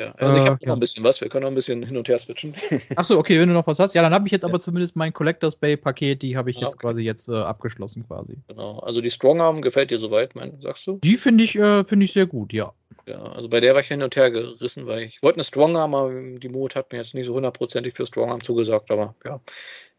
Ja, 0.00 0.12
also 0.16 0.36
ich 0.36 0.48
habe 0.48 0.58
äh, 0.60 0.66
noch 0.66 0.74
ein 0.74 0.80
bisschen 0.80 1.04
was, 1.04 1.20
wir 1.20 1.28
können 1.28 1.44
noch 1.44 1.52
ein 1.52 1.54
bisschen 1.54 1.84
hin 1.84 1.96
und 1.96 2.08
her 2.08 2.18
switchen. 2.18 2.56
Achso, 2.96 3.16
okay, 3.16 3.38
wenn 3.38 3.48
du 3.48 3.54
noch 3.54 3.68
was 3.68 3.78
hast. 3.78 3.94
Ja, 3.94 4.02
dann 4.02 4.12
habe 4.12 4.26
ich 4.26 4.32
jetzt 4.32 4.42
ja. 4.42 4.48
aber 4.48 4.58
zumindest 4.58 4.96
mein 4.96 5.12
Collectors 5.12 5.54
Bay 5.54 5.76
Paket, 5.76 6.20
die 6.22 6.36
habe 6.36 6.50
ich 6.50 6.56
ah, 6.56 6.62
jetzt 6.62 6.74
okay. 6.74 6.88
quasi 6.88 7.02
jetzt 7.02 7.28
äh, 7.28 7.36
abgeschlossen 7.36 8.04
quasi. 8.08 8.38
Genau, 8.48 8.80
also 8.80 9.00
die 9.00 9.10
Strong 9.10 9.40
Arm 9.40 9.62
gefällt 9.62 9.92
dir 9.92 10.00
soweit, 10.00 10.34
mein, 10.34 10.60
sagst 10.60 10.84
du? 10.88 10.98
Die 11.04 11.16
finde 11.16 11.44
ich, 11.44 11.56
äh, 11.56 11.84
finde 11.84 12.06
ich 12.06 12.12
sehr 12.12 12.26
gut, 12.26 12.52
ja. 12.52 12.72
Ja, 13.06 13.22
also 13.22 13.48
bei 13.48 13.60
der 13.60 13.74
war 13.74 13.82
ich 13.82 13.86
hin 13.86 14.02
und 14.02 14.16
her 14.16 14.32
gerissen, 14.32 14.88
weil 14.88 15.02
ich 15.02 15.22
wollte 15.22 15.36
eine 15.36 15.44
Strong 15.44 15.76
Arm, 15.76 15.94
aber 15.94 16.12
die 16.12 16.48
Mut 16.48 16.74
hat 16.74 16.90
mir 16.90 16.98
jetzt 16.98 17.14
nicht 17.14 17.26
so 17.26 17.34
hundertprozentig 17.34 17.94
für 17.94 18.04
Strong 18.04 18.32
Arm 18.32 18.42
zugesagt, 18.42 18.90
aber 18.90 19.14
ja, 19.24 19.40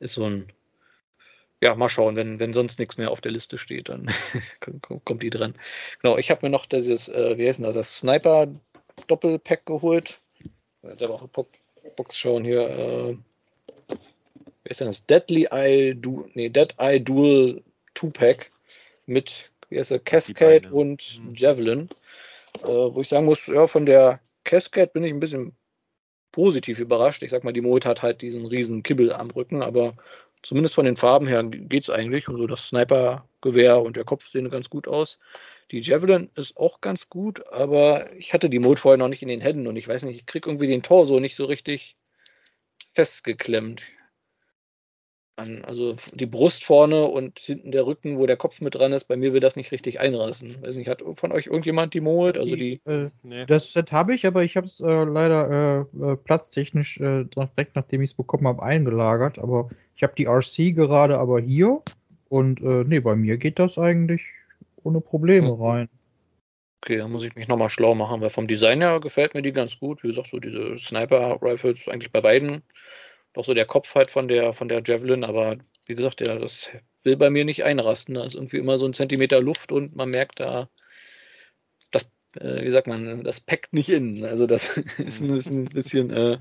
ist 0.02 0.16
so 0.16 0.26
ein 0.26 0.52
ja, 1.62 1.76
mal 1.76 1.90
schauen, 1.90 2.16
wenn, 2.16 2.40
wenn 2.40 2.54
sonst 2.54 2.80
nichts 2.80 2.98
mehr 2.98 3.12
auf 3.12 3.22
der 3.22 3.32
Liste 3.32 3.58
steht, 3.58 3.90
dann 3.90 4.12
kommt 5.06 5.24
die 5.24 5.30
dran. 5.30 5.56
Genau, 6.02 6.18
ich 6.18 6.30
habe 6.30 6.46
mir 6.46 6.52
noch 6.52 6.66
dieses, 6.66 7.10
äh, 7.10 7.38
wie 7.38 7.48
heißt 7.48 7.60
denn 7.60 7.66
das, 7.66 7.76
das 7.76 8.00
Sniper 8.00 8.48
Doppelpack 9.08 9.66
geholt. 9.66 10.20
Jetzt 10.84 11.04
aber 11.04 11.16
auch 11.16 11.22
eine 11.22 11.92
Box 11.96 12.18
schauen 12.18 12.44
hier. 12.44 12.70
Äh, 12.70 13.18
wie 14.64 14.70
ist 14.70 14.82
denn 14.82 14.88
das? 14.88 15.06
Deadly 15.06 15.48
Eye, 15.50 15.96
du, 15.96 16.30
nee, 16.34 16.50
Dead 16.50 16.74
Eye 16.78 17.00
Dual 17.00 17.64
2-Pack 17.96 18.52
mit, 19.06 19.52
wie 19.70 19.80
heißt 19.80 19.92
der, 19.92 20.00
Cascade 20.00 20.70
und 20.72 21.20
mhm. 21.24 21.34
Javelin. 21.36 21.90
Äh, 22.62 22.68
wo 22.68 23.02
ich 23.02 23.08
sagen 23.08 23.26
muss, 23.26 23.48
ja, 23.48 23.68
von 23.68 23.86
der 23.86 24.20
Cascade 24.44 24.92
bin 24.94 25.04
ich 25.04 25.14
ein 25.14 25.20
bisschen 25.20 25.56
positiv 26.32 26.80
überrascht. 26.80 27.24
Ich 27.24 27.32
sag 27.32 27.44
mal, 27.44 27.54
die 27.54 27.62
Mode 27.62 27.88
hat 27.88 28.02
halt 28.02 28.22
diesen 28.22 28.46
riesen 28.46 28.84
Kibbel 28.84 29.12
am 29.12 29.32
Rücken, 29.32 29.64
aber 29.64 29.96
zumindest 30.44 30.76
von 30.76 30.86
den 30.86 30.96
Farben 30.96 31.28
her 31.28 31.44
geht's 31.44 31.90
eigentlich. 31.90 32.28
Und 32.28 32.36
so 32.36 32.48
das 32.48 32.68
Sniper-Gewehr 32.68 33.82
und 33.82 33.98
der 33.98 34.06
Kopf 34.06 34.30
sehen 34.30 34.50
ganz 34.50 34.70
gut 34.70 34.88
aus. 34.88 35.18
Die 35.72 35.82
Javelin 35.82 36.30
ist 36.36 36.56
auch 36.56 36.80
ganz 36.80 37.10
gut, 37.10 37.46
aber 37.52 38.14
ich 38.14 38.34
hatte 38.34 38.50
die 38.50 38.60
Mode 38.60 38.80
vorher 38.80 38.98
noch 38.98 39.10
nicht 39.10 39.22
in 39.22 39.28
den 39.28 39.42
Händen 39.42 39.68
und 39.68 39.76
ich 39.76 39.88
weiß 39.88 40.04
nicht, 40.04 40.18
ich 40.18 40.26
krieg 40.26 40.48
irgendwie 40.48 40.68
den 40.68 40.84
Torso 40.84 41.20
nicht 41.20 41.36
so 41.36 41.46
richtig 41.46 41.98
festgeklemmt 42.94 43.82
an. 45.38 45.64
Also 45.66 45.96
die 46.14 46.26
Brust 46.26 46.64
vorne 46.64 47.06
und 47.06 47.40
hinten 47.40 47.72
der 47.72 47.86
Rücken, 47.86 48.18
wo 48.18 48.26
der 48.26 48.38
Kopf 48.38 48.62
mit 48.62 48.76
dran 48.76 48.94
ist, 48.94 49.06
bei 49.06 49.16
mir 49.16 49.34
will 49.34 49.40
das 49.40 49.56
nicht 49.56 49.72
richtig 49.72 50.00
einrasten. 50.00 50.62
Weiß 50.62 50.76
nicht, 50.78 50.88
hat 50.88 51.04
von 51.16 51.32
euch 51.32 51.48
irgendjemand 51.48 51.94
die 51.94 52.02
Mold? 52.02 52.38
Also 52.38 52.56
die. 52.56 52.82
Äh, 52.86 53.10
nee. 53.24 53.46
Das 53.46 53.74
Set 53.74 53.92
habe 53.92 54.14
ich, 54.16 54.26
aber 54.26 54.44
ich 54.44 54.58
habe 54.58 54.66
es 54.66 54.80
äh, 54.80 55.04
leider 55.04 55.88
äh, 56.02 56.12
äh 56.12 56.16
platztechnisch 56.18 57.00
äh, 57.00 57.26
direkt 57.26 57.76
nachdem 57.76 58.02
ich 58.02 58.12
es 58.12 58.18
bekommen 58.18 58.48
habe 58.48 58.64
eingelagert. 58.64 59.40
Aber 59.40 59.70
ich 59.96 60.04
habe 60.04 60.14
die 60.18 60.26
RC 60.26 60.76
gerade 60.76 61.18
aber 61.18 61.40
hier 61.40 61.82
und 62.30 62.62
äh, 62.62 62.84
nee, 62.86 63.00
bei 63.00 63.16
mir 63.16 63.38
geht 63.38 63.60
das 63.60 63.78
eigentlich 63.78 64.24
ohne 64.84 65.02
Probleme 65.02 65.54
mhm. 65.56 65.62
rein. 65.62 65.90
Okay, 66.82 66.98
dann 66.98 67.12
muss 67.12 67.24
ich 67.24 67.36
mich 67.36 67.48
nochmal 67.48 67.70
schlau 67.70 67.96
machen, 67.96 68.22
weil 68.22 68.30
vom 68.30 68.48
Design 68.48 68.82
her 68.82 69.00
gefällt 69.00 69.34
mir 69.34 69.42
die 69.42 69.52
ganz 69.52 69.80
gut. 69.80 70.04
Wie 70.04 70.10
gesagt, 70.10 70.30
so 70.32 70.40
diese 70.40 70.78
Sniper-Rifles 70.78 71.80
eigentlich 71.88 72.12
bei 72.12 72.22
beiden 72.22 72.62
doch 73.38 73.46
so 73.46 73.54
der 73.54 73.66
Kopf 73.66 73.94
halt 73.94 74.10
von 74.10 74.28
der, 74.28 74.54
von 74.54 74.68
der 74.68 74.82
Javelin, 74.84 75.24
aber 75.24 75.58
wie 75.86 75.96
gesagt, 75.96 76.26
ja, 76.26 76.38
das 76.38 76.70
will 77.04 77.18
bei 77.18 77.30
mir 77.30 77.46
nicht 77.46 77.64
einrasten. 77.64 78.16
Da 78.16 78.26
ist 78.26 78.36
irgendwie 78.36 78.58
immer 78.58 78.78
so 78.78 78.86
ein 78.86 78.94
Zentimeter 78.94 79.40
Luft 79.40 79.72
und 79.72 79.96
man 79.96 80.10
merkt 80.10 80.40
da, 80.40 80.70
das, 81.92 82.10
äh, 82.40 82.64
wie 82.64 82.70
sagt 82.72 82.88
man, 82.88 83.24
das 83.24 83.40
packt 83.40 83.74
nicht 83.74 83.90
in. 83.90 84.26
Also 84.26 84.48
das 84.48 84.78
ist 84.98 85.22
ein, 85.22 85.38
ist 85.38 85.52
ein 85.52 85.66
bisschen, 85.66 86.10
äh, 86.12 86.40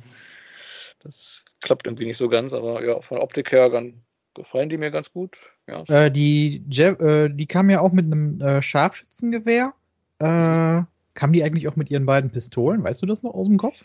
das 1.01 1.45
klappt 1.61 1.87
irgendwie 1.87 2.07
nicht 2.07 2.17
so 2.17 2.29
ganz, 2.29 2.55
aber 2.55 2.83
ja, 2.83 3.01
von 3.03 3.19
Optik 3.19 3.53
her 3.53 3.69
ganz, 3.69 3.95
gefallen 4.35 4.71
die 4.71 4.79
mir 4.79 4.91
ganz 4.91 5.13
gut. 5.13 5.37
Ja. 5.67 5.85
Äh, 5.89 6.11
die, 6.11 6.65
äh, 6.79 7.29
die 7.29 7.47
kam 7.47 7.69
ja 7.69 7.81
auch 7.81 7.93
mit 7.93 8.07
einem 8.07 8.41
äh, 8.41 8.63
Scharfschützengewehr. 8.63 9.75
Äh, 10.19 10.83
kam 11.13 11.33
die 11.33 11.45
eigentlich 11.45 11.69
auch 11.69 11.77
mit 11.77 11.91
ihren 11.91 12.07
beiden 12.07 12.31
Pistolen? 12.31 12.83
Weißt 12.83 13.03
du 13.03 13.07
das 13.07 13.23
noch 13.23 13.35
aus 13.35 13.49
dem 13.49 13.59
Kopf? 13.59 13.83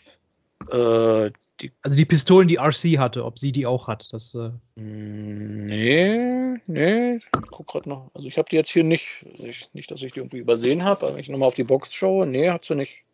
Äh, 0.70 1.30
die, 1.62 1.72
also 1.82 1.96
die 1.96 2.04
Pistolen, 2.04 2.48
die 2.48 2.58
RC 2.58 2.98
hatte, 2.98 3.24
ob 3.24 3.38
sie 3.38 3.52
die 3.52 3.66
auch 3.66 3.88
hat. 3.88 4.08
Das, 4.12 4.34
äh 4.34 4.50
mm, 4.80 5.66
nee, 5.66 6.60
nee, 6.66 7.16
ich 7.16 7.50
guck 7.50 7.68
gerade 7.68 7.88
noch. 7.88 8.10
Also 8.14 8.28
ich 8.28 8.36
habe 8.38 8.48
die 8.50 8.56
jetzt 8.56 8.70
hier 8.70 8.84
nicht, 8.84 9.24
ich, 9.38 9.68
nicht, 9.72 9.90
dass 9.90 10.02
ich 10.02 10.12
die 10.12 10.20
irgendwie 10.20 10.38
übersehen 10.38 10.84
habe, 10.84 11.06
aber 11.06 11.14
wenn 11.14 11.20
ich 11.20 11.28
nochmal 11.28 11.48
auf 11.48 11.54
die 11.54 11.64
Box 11.64 11.92
schaue, 11.94 12.26
nee, 12.26 12.50
hat 12.50 12.64
sie 12.64 12.74
nicht. 12.74 13.04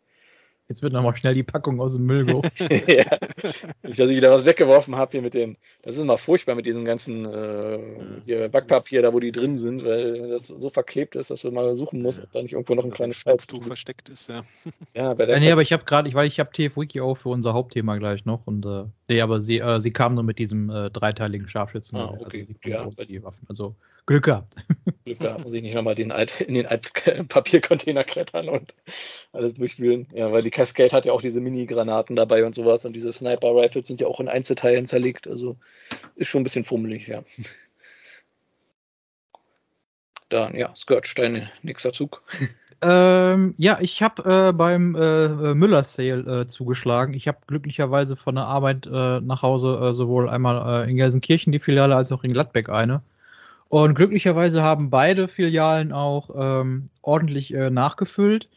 Jetzt 0.69 0.83
wird 0.83 0.93
nochmal 0.93 1.17
schnell 1.17 1.33
die 1.33 1.41
Packung 1.41 1.81
aus 1.81 1.95
dem 1.95 2.05
Müll 2.05 2.25
geholt. 2.25 2.51
ja. 2.59 3.17
Nicht, 3.81 3.99
dass 3.99 4.09
ich 4.09 4.15
wieder 4.15 4.29
was 4.29 4.45
weggeworfen 4.45 4.95
habe 4.95 5.11
hier 5.11 5.23
mit 5.23 5.33
dem. 5.33 5.57
Das 5.81 5.95
ist 5.95 6.01
immer 6.03 6.19
furchtbar 6.19 6.53
mit 6.53 6.67
diesem 6.67 6.85
ganzen 6.85 7.25
äh, 7.25 7.79
hier 8.23 8.49
Backpapier, 8.49 9.01
da 9.01 9.11
wo 9.11 9.19
die 9.19 9.31
drin 9.31 9.57
sind, 9.57 9.83
weil 9.83 10.29
das 10.29 10.45
so 10.45 10.69
verklebt 10.69 11.15
ist, 11.15 11.31
dass 11.31 11.41
du 11.41 11.49
mal 11.49 11.73
suchen 11.73 12.03
musst, 12.03 12.21
ob 12.21 12.31
da 12.33 12.43
nicht 12.43 12.53
irgendwo 12.53 12.75
noch 12.75 12.85
ein 12.85 12.91
kleines 12.91 13.15
Staubtuch 13.15 13.63
versteckt 13.63 14.09
ist, 14.09 14.29
ja. 14.29 14.43
ja, 14.93 15.15
bei 15.15 15.25
der 15.25 15.37
äh, 15.37 15.39
nee, 15.39 15.51
aber 15.51 15.63
ich 15.63 15.73
habe 15.73 15.85
gerade, 15.85 16.07
ich, 16.07 16.13
weil 16.13 16.27
ich 16.27 16.39
habe 16.39 16.51
TF-Wiki 16.51 17.01
auch 17.01 17.15
für 17.15 17.29
unser 17.29 17.53
Hauptthema 17.53 17.97
gleich 17.97 18.25
noch 18.25 18.45
und 18.45 18.63
äh, 18.67 18.83
nee, 19.07 19.21
aber 19.21 19.39
sie, 19.39 19.57
äh, 19.57 19.79
sie 19.79 19.91
kam 19.91 20.13
nur 20.13 20.23
mit 20.23 20.37
diesem 20.37 20.69
äh, 20.69 20.91
dreiteiligen 20.91 21.49
Scharfschützen. 21.49 21.97
Ah, 21.97 22.11
also 22.11 22.25
okay. 22.25 22.45
Also 22.47 22.69
ja. 22.69 22.87
Bei 22.95 23.05
die 23.05 23.23
Waffen. 23.23 23.41
Also 23.49 23.75
Glück 24.09 24.25
gehabt. 24.25 24.55
Glück 25.05 25.19
gehabt, 25.19 25.43
muss 25.43 25.53
ich 25.53 25.61
nicht 25.61 25.75
nochmal 25.75 25.93
den 25.93 26.11
Alt, 26.11 26.41
in 26.41 26.55
den 26.55 26.65
Altpapiercontainer 26.65 28.03
klettern 28.05 28.49
und 28.49 28.73
alles 29.33 29.53
durchwühlen. 29.53 30.07
Ja, 30.15 30.31
weil 30.31 30.41
die 30.41 30.49
Cascade 30.49 30.91
hat 30.91 31.05
ja 31.05 31.13
auch 31.13 31.21
diese 31.21 31.39
Mini-Granaten 31.39 32.15
dabei 32.15 32.43
und 32.43 32.55
sowas 32.55 32.85
und 32.85 32.93
diese 32.93 33.13
Sniper-Rifles 33.13 33.85
sind 33.85 34.01
ja 34.01 34.07
auch 34.07 34.19
in 34.19 34.27
Einzelteilen 34.27 34.87
zerlegt. 34.87 35.27
Also 35.27 35.57
ist 36.15 36.27
schon 36.27 36.41
ein 36.41 36.43
bisschen 36.43 36.65
fummelig, 36.65 37.07
ja. 37.07 37.23
Dann, 40.29 40.55
ja, 40.55 40.75
Scourge, 40.75 41.13
dein 41.15 41.47
nächster 41.61 41.93
Zug. 41.93 42.23
Ähm, 42.81 43.55
ja, 43.57 43.79
ich 43.81 44.01
habe 44.01 44.47
äh, 44.47 44.53
beim 44.53 44.95
äh, 44.95 45.53
Müller 45.53 45.83
Sale 45.83 46.43
äh, 46.43 46.47
zugeschlagen. 46.47 47.13
Ich 47.13 47.27
habe 47.27 47.39
glücklicherweise 47.45 48.15
von 48.15 48.35
der 48.35 48.45
Arbeit 48.45 48.85
äh, 48.85 49.19
nach 49.19 49.41
Hause 49.41 49.89
äh, 49.89 49.93
sowohl 49.93 50.29
einmal 50.29 50.85
äh, 50.85 50.89
in 50.89 50.95
Gelsenkirchen 50.95 51.51
die 51.51 51.59
Filiale 51.59 51.97
als 51.97 52.13
auch 52.13 52.23
in 52.23 52.31
Gladbeck 52.31 52.69
eine. 52.69 53.01
Und 53.69 53.93
glücklicherweise 53.93 54.63
haben 54.63 54.89
beide 54.89 55.27
Filialen 55.27 55.93
auch 55.93 56.31
ähm, 56.35 56.89
ordentlich 57.03 57.53
äh, 57.53 57.69
nachgefüllt, 57.69 58.49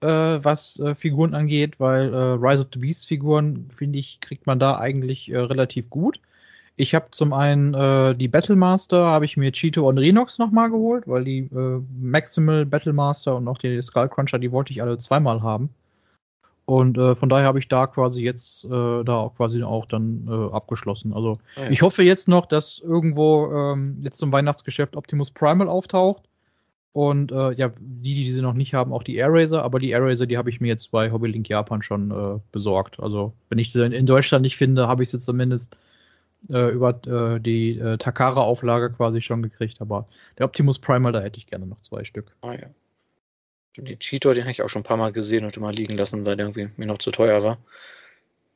äh, 0.00 0.06
was 0.06 0.78
äh, 0.78 0.94
Figuren 0.94 1.34
angeht, 1.34 1.80
weil 1.80 2.14
äh, 2.14 2.16
Rise 2.16 2.62
of 2.62 2.68
the 2.72 2.78
Beast 2.78 3.08
Figuren, 3.08 3.68
finde 3.74 3.98
ich, 3.98 4.20
kriegt 4.20 4.46
man 4.46 4.60
da 4.60 4.78
eigentlich 4.78 5.30
äh, 5.30 5.38
relativ 5.38 5.90
gut. 5.90 6.20
Ich 6.76 6.94
habe 6.94 7.06
zum 7.10 7.32
einen 7.32 7.74
äh, 7.74 8.14
die 8.14 8.28
Battlemaster, 8.28 9.06
habe 9.06 9.24
ich 9.24 9.36
mir 9.36 9.52
Cheeto 9.52 9.88
und 9.88 9.98
Renox 9.98 10.38
nochmal 10.38 10.70
geholt, 10.70 11.08
weil 11.08 11.24
die 11.24 11.40
äh, 11.40 11.82
Maximal 12.00 12.64
Battlemaster 12.64 13.36
und 13.36 13.48
auch 13.48 13.58
die 13.58 13.82
Skullcruncher, 13.82 14.38
die 14.38 14.52
wollte 14.52 14.72
ich 14.72 14.80
alle 14.80 14.96
zweimal 14.98 15.42
haben. 15.42 15.70
Und 16.72 16.96
äh, 16.96 17.14
von 17.14 17.28
daher 17.28 17.44
habe 17.44 17.58
ich 17.58 17.68
da 17.68 17.86
quasi 17.86 18.22
jetzt 18.22 18.64
äh, 18.64 19.04
da 19.04 19.16
auch 19.16 19.36
quasi 19.36 19.62
auch 19.62 19.84
dann 19.84 20.26
äh, 20.26 20.54
abgeschlossen. 20.54 21.12
Also 21.12 21.38
ah, 21.54 21.64
ja. 21.64 21.70
ich 21.70 21.82
hoffe 21.82 22.02
jetzt 22.02 22.28
noch, 22.28 22.46
dass 22.46 22.78
irgendwo 22.78 23.52
ähm, 23.52 23.98
jetzt 24.00 24.16
zum 24.16 24.32
Weihnachtsgeschäft 24.32 24.96
Optimus 24.96 25.30
Primal 25.30 25.68
auftaucht. 25.68 26.22
Und 26.94 27.30
äh, 27.30 27.52
ja, 27.52 27.72
die, 27.78 28.14
die 28.14 28.32
sie 28.32 28.40
noch 28.40 28.54
nicht 28.54 28.72
haben, 28.72 28.94
auch 28.94 29.02
die 29.02 29.16
Air 29.16 29.34
Racer, 29.34 29.62
aber 29.62 29.80
die 29.80 29.90
Air 29.90 30.02
Racer, 30.02 30.26
die 30.26 30.38
habe 30.38 30.48
ich 30.48 30.62
mir 30.62 30.68
jetzt 30.68 30.90
bei 30.90 31.12
Hobbylink 31.12 31.46
Japan 31.46 31.82
schon 31.82 32.10
äh, 32.10 32.40
besorgt. 32.52 32.98
Also 33.00 33.34
wenn 33.50 33.58
ich 33.58 33.70
sie 33.70 33.84
in 33.84 34.06
Deutschland 34.06 34.40
nicht 34.40 34.56
finde, 34.56 34.88
habe 34.88 35.02
ich 35.02 35.10
sie 35.10 35.18
zumindest 35.18 35.76
äh, 36.48 36.70
über 36.70 36.98
äh, 37.06 37.38
die 37.38 37.78
äh, 37.78 37.98
Takara-Auflage 37.98 38.94
quasi 38.94 39.20
schon 39.20 39.42
gekriegt. 39.42 39.82
Aber 39.82 40.08
der 40.38 40.46
Optimus 40.46 40.78
Primal, 40.78 41.12
da 41.12 41.20
hätte 41.20 41.36
ich 41.36 41.46
gerne 41.46 41.66
noch 41.66 41.82
zwei 41.82 42.04
Stück. 42.04 42.34
Ah 42.40 42.54
ja. 42.54 42.68
Den 43.76 43.98
Cheetor, 43.98 44.34
den 44.34 44.44
habe 44.44 44.52
ich 44.52 44.62
auch 44.62 44.68
schon 44.68 44.80
ein 44.80 44.84
paar 44.86 44.96
Mal 44.96 45.12
gesehen 45.12 45.44
und 45.44 45.56
immer 45.56 45.72
liegen 45.72 45.96
lassen, 45.96 46.26
weil 46.26 46.36
der 46.36 46.46
irgendwie 46.46 46.68
mir 46.76 46.86
noch 46.86 46.98
zu 46.98 47.10
teuer 47.10 47.42
war. 47.42 47.58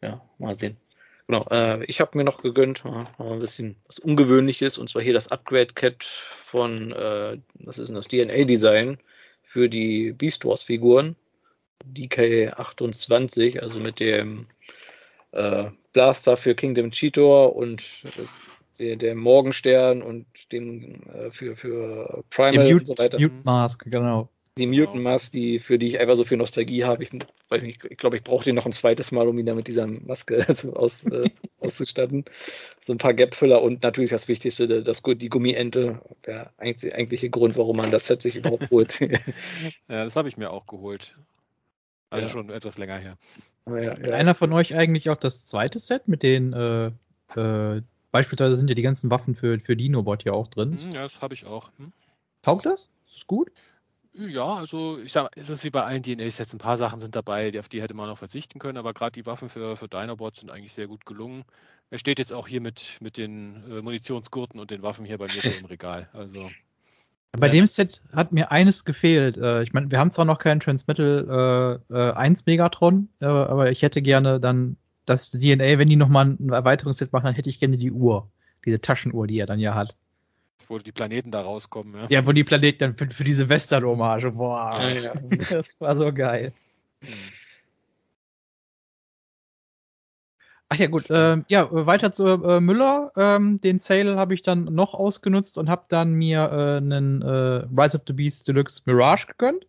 Ja, 0.02 0.20
mal 0.38 0.54
sehen. 0.54 0.76
Genau, 1.26 1.44
äh, 1.50 1.84
ich 1.86 2.00
habe 2.00 2.16
mir 2.16 2.24
noch 2.24 2.42
gegönnt, 2.42 2.84
äh, 2.84 3.22
ein 3.22 3.40
bisschen 3.40 3.76
was 3.86 3.98
Ungewöhnliches, 3.98 4.78
und 4.78 4.88
zwar 4.88 5.02
hier 5.02 5.14
das 5.14 5.28
Upgrade-Kit 5.28 6.04
von, 6.04 6.92
äh, 6.92 7.38
was 7.54 7.78
ist 7.78 7.88
denn 7.88 7.96
das, 7.96 8.08
DNA-Design 8.08 8.98
für 9.42 9.68
die 9.68 10.12
Beast 10.12 10.44
Wars-Figuren. 10.44 11.16
DK28, 11.94 13.58
also 13.60 13.80
mit 13.80 14.00
dem 14.00 14.46
äh, 15.32 15.64
Blaster 15.92 16.36
für 16.36 16.54
Kingdom 16.54 16.90
Cheetor 16.90 17.54
und 17.54 17.82
äh, 18.04 18.22
der, 18.78 18.96
der 18.96 19.14
Morgenstern 19.14 20.02
und 20.02 20.26
dem 20.52 21.02
äh, 21.12 21.30
für, 21.30 21.56
für 21.56 22.24
Primal 22.30 22.64
Mute, 22.64 22.76
und 22.76 22.86
so 22.86 22.98
weiter. 22.98 23.18
Mute 23.18 23.34
Mask, 23.44 23.84
genau 23.84 24.30
die 24.58 24.66
Mutant 24.66 25.02
Mask, 25.02 25.32
die, 25.32 25.58
für 25.58 25.78
die 25.78 25.88
ich 25.88 25.98
einfach 25.98 26.16
so 26.16 26.24
viel 26.24 26.38
Nostalgie 26.38 26.84
habe. 26.84 27.04
Ich 27.04 27.10
weiß 27.48 27.62
nicht, 27.62 27.84
ich 27.84 27.98
glaube, 27.98 28.16
ich 28.16 28.24
brauche 28.24 28.44
den 28.44 28.54
noch 28.54 28.66
ein 28.66 28.72
zweites 28.72 29.12
Mal, 29.12 29.28
um 29.28 29.38
ihn 29.38 29.46
dann 29.46 29.56
mit 29.56 29.68
dieser 29.68 29.86
Maske 29.86 30.46
aus, 30.74 31.04
äh, 31.04 31.28
auszustatten. 31.60 32.24
So 32.86 32.92
ein 32.92 32.98
paar 32.98 33.14
Gapfüller 33.14 33.62
und 33.62 33.82
natürlich 33.82 34.10
das 34.10 34.28
Wichtigste, 34.28 34.82
das, 34.82 35.02
die 35.02 35.28
Gummiente. 35.28 36.00
Der 36.24 36.52
eigentliche 36.58 37.28
Grund, 37.28 37.56
warum 37.56 37.76
man 37.76 37.90
das 37.90 38.06
Set 38.06 38.22
sich 38.22 38.36
überhaupt 38.36 38.70
holt. 38.70 39.00
ja, 39.00 40.04
das 40.04 40.16
habe 40.16 40.28
ich 40.28 40.36
mir 40.36 40.50
auch 40.50 40.66
geholt. 40.66 41.16
Also 42.08 42.26
ja. 42.26 42.32
schon 42.32 42.50
etwas 42.50 42.78
länger 42.78 42.96
her. 42.96 43.18
Ja, 43.66 43.78
ja. 43.78 44.14
Einer 44.14 44.34
von 44.34 44.52
euch 44.52 44.76
eigentlich 44.76 45.10
auch 45.10 45.16
das 45.16 45.44
zweite 45.44 45.78
Set 45.78 46.08
mit 46.08 46.22
den 46.22 46.52
äh, 46.52 46.92
äh, 47.34 47.82
beispielsweise 48.12 48.54
sind 48.54 48.68
ja 48.68 48.74
die 48.74 48.82
ganzen 48.82 49.10
Waffen 49.10 49.34
für, 49.34 49.58
für 49.58 49.76
Dinobot 49.76 50.22
hier 50.22 50.34
auch 50.34 50.48
drin. 50.48 50.78
Hm, 50.78 50.90
ja, 50.92 51.02
das 51.02 51.20
habe 51.20 51.34
ich 51.34 51.44
auch. 51.44 51.70
Hm? 51.78 51.92
Taugt 52.42 52.64
das? 52.64 52.88
Ist 53.14 53.26
gut? 53.26 53.50
Ja, 54.18 54.54
also 54.54 54.98
ich 54.98 55.12
sag, 55.12 55.30
es 55.36 55.50
ist 55.50 55.62
wie 55.64 55.70
bei 55.70 55.82
allen 55.82 56.02
DNA-Sets, 56.02 56.54
ein 56.54 56.58
paar 56.58 56.78
Sachen 56.78 57.00
sind 57.00 57.14
dabei, 57.14 57.52
auf 57.58 57.68
die 57.68 57.82
hätte 57.82 57.92
man 57.92 58.08
noch 58.08 58.16
verzichten 58.16 58.58
können, 58.58 58.78
aber 58.78 58.94
gerade 58.94 59.12
die 59.12 59.26
Waffen 59.26 59.50
für, 59.50 59.76
für 59.76 59.88
Dinobots 59.88 60.40
sind 60.40 60.50
eigentlich 60.50 60.72
sehr 60.72 60.86
gut 60.86 61.04
gelungen. 61.04 61.44
Er 61.90 61.98
steht 61.98 62.18
jetzt 62.18 62.32
auch 62.32 62.48
hier 62.48 62.62
mit, 62.62 62.96
mit 63.00 63.18
den 63.18 63.62
äh, 63.70 63.82
Munitionsgurten 63.82 64.58
und 64.58 64.70
den 64.70 64.82
Waffen 64.82 65.04
hier 65.04 65.18
bei 65.18 65.26
mir 65.26 65.42
so 65.42 65.50
im 65.60 65.66
Regal. 65.66 66.08
Also. 66.14 66.48
Bei 67.32 67.48
ja. 67.48 67.52
dem 67.52 67.66
Set 67.66 68.00
hat 68.12 68.32
mir 68.32 68.50
eines 68.50 68.86
gefehlt. 68.86 69.36
Äh, 69.36 69.62
ich 69.62 69.74
meine, 69.74 69.90
wir 69.90 69.98
haben 69.98 70.12
zwar 70.12 70.24
noch 70.24 70.38
keinen 70.38 70.60
Transmetal 70.60 71.82
äh, 71.90 71.94
äh, 71.94 72.12
1 72.12 72.46
Megatron, 72.46 73.10
äh, 73.20 73.26
aber 73.26 73.70
ich 73.70 73.82
hätte 73.82 74.00
gerne 74.00 74.40
dann 74.40 74.78
das 75.04 75.30
DNA, 75.30 75.78
wenn 75.78 75.90
die 75.90 75.96
nochmal 75.96 76.36
ein 76.40 76.48
Erweiterungsset 76.48 77.12
machen, 77.12 77.26
dann 77.26 77.34
hätte 77.34 77.50
ich 77.50 77.60
gerne 77.60 77.76
die 77.76 77.92
Uhr. 77.92 78.30
Diese 78.64 78.80
Taschenuhr, 78.80 79.26
die 79.26 79.38
er 79.38 79.46
dann 79.46 79.60
ja 79.60 79.74
hat 79.74 79.94
wo 80.68 80.78
die 80.78 80.92
Planeten 80.92 81.30
da 81.30 81.42
rauskommen. 81.42 81.94
Ja, 82.02 82.06
ja 82.08 82.26
wo 82.26 82.32
die 82.32 82.44
Planeten 82.44 82.78
dann 82.78 82.96
für, 82.96 83.08
für 83.08 83.24
diese 83.24 83.48
Western-Hommage. 83.48 84.32
Boah, 84.32 84.80
ja, 84.80 84.88
ja. 84.88 85.12
das 85.50 85.70
war 85.78 85.96
so 85.96 86.12
geil. 86.12 86.52
Hm. 87.00 87.12
Ach 90.68 90.76
ja, 90.76 90.88
gut. 90.88 91.10
Äh, 91.10 91.42
ja, 91.48 91.68
weiter 91.70 92.10
zu 92.10 92.26
äh, 92.26 92.60
Müller. 92.60 93.12
Ähm, 93.16 93.60
den 93.60 93.78
Sale 93.78 94.16
habe 94.16 94.34
ich 94.34 94.42
dann 94.42 94.64
noch 94.64 94.94
ausgenutzt 94.94 95.58
und 95.58 95.68
habe 95.68 95.84
dann 95.88 96.12
mir 96.12 96.40
äh, 96.40 96.76
einen 96.78 97.22
äh, 97.22 97.66
Rise 97.80 97.96
of 97.96 98.02
the 98.06 98.12
Beast 98.12 98.48
Deluxe 98.48 98.82
Mirage 98.84 99.28
gegönnt. 99.28 99.66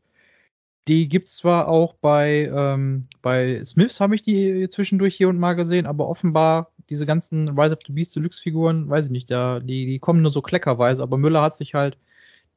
Die 0.87 1.09
gibt's 1.09 1.35
zwar 1.37 1.67
auch 1.67 1.93
bei, 1.95 2.49
ähm, 2.53 3.07
bei 3.21 3.63
Smiths, 3.65 3.99
habe 3.99 4.15
ich 4.15 4.21
die 4.21 4.69
zwischendurch 4.69 5.15
hier 5.15 5.27
und 5.27 5.37
mal 5.37 5.53
gesehen, 5.53 5.85
aber 5.85 6.07
offenbar 6.07 6.71
diese 6.89 7.05
ganzen 7.05 7.49
Rise 7.59 7.73
of 7.73 7.79
the 7.85 7.91
Beast 7.93 8.15
Deluxe 8.15 8.41
Figuren, 8.41 8.89
weiß 8.89 9.05
ich 9.05 9.11
nicht, 9.11 9.29
da, 9.29 9.59
die, 9.59 9.85
die 9.85 9.99
kommen 9.99 10.21
nur 10.21 10.31
so 10.31 10.41
kleckerweise, 10.41 11.03
aber 11.03 11.17
Müller 11.17 11.41
hat 11.41 11.57
sich 11.57 11.73
halt 11.73 11.97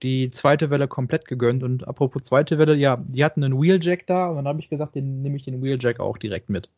die 0.02 0.30
zweite 0.30 0.70
Welle 0.70 0.88
komplett 0.88 1.26
gegönnt 1.26 1.62
und 1.62 1.86
apropos 1.86 2.22
zweite 2.22 2.58
Welle, 2.58 2.74
ja, 2.76 2.96
die 3.08 3.24
hatten 3.24 3.44
einen 3.44 3.60
Wheeljack 3.60 4.06
da 4.06 4.28
und 4.28 4.36
dann 4.36 4.48
habe 4.48 4.60
ich 4.60 4.70
gesagt, 4.70 4.94
den 4.94 5.22
nehme 5.22 5.36
ich 5.36 5.44
den 5.44 5.62
Wheeljack 5.62 6.00
auch 6.00 6.16
direkt 6.16 6.48
mit. 6.50 6.70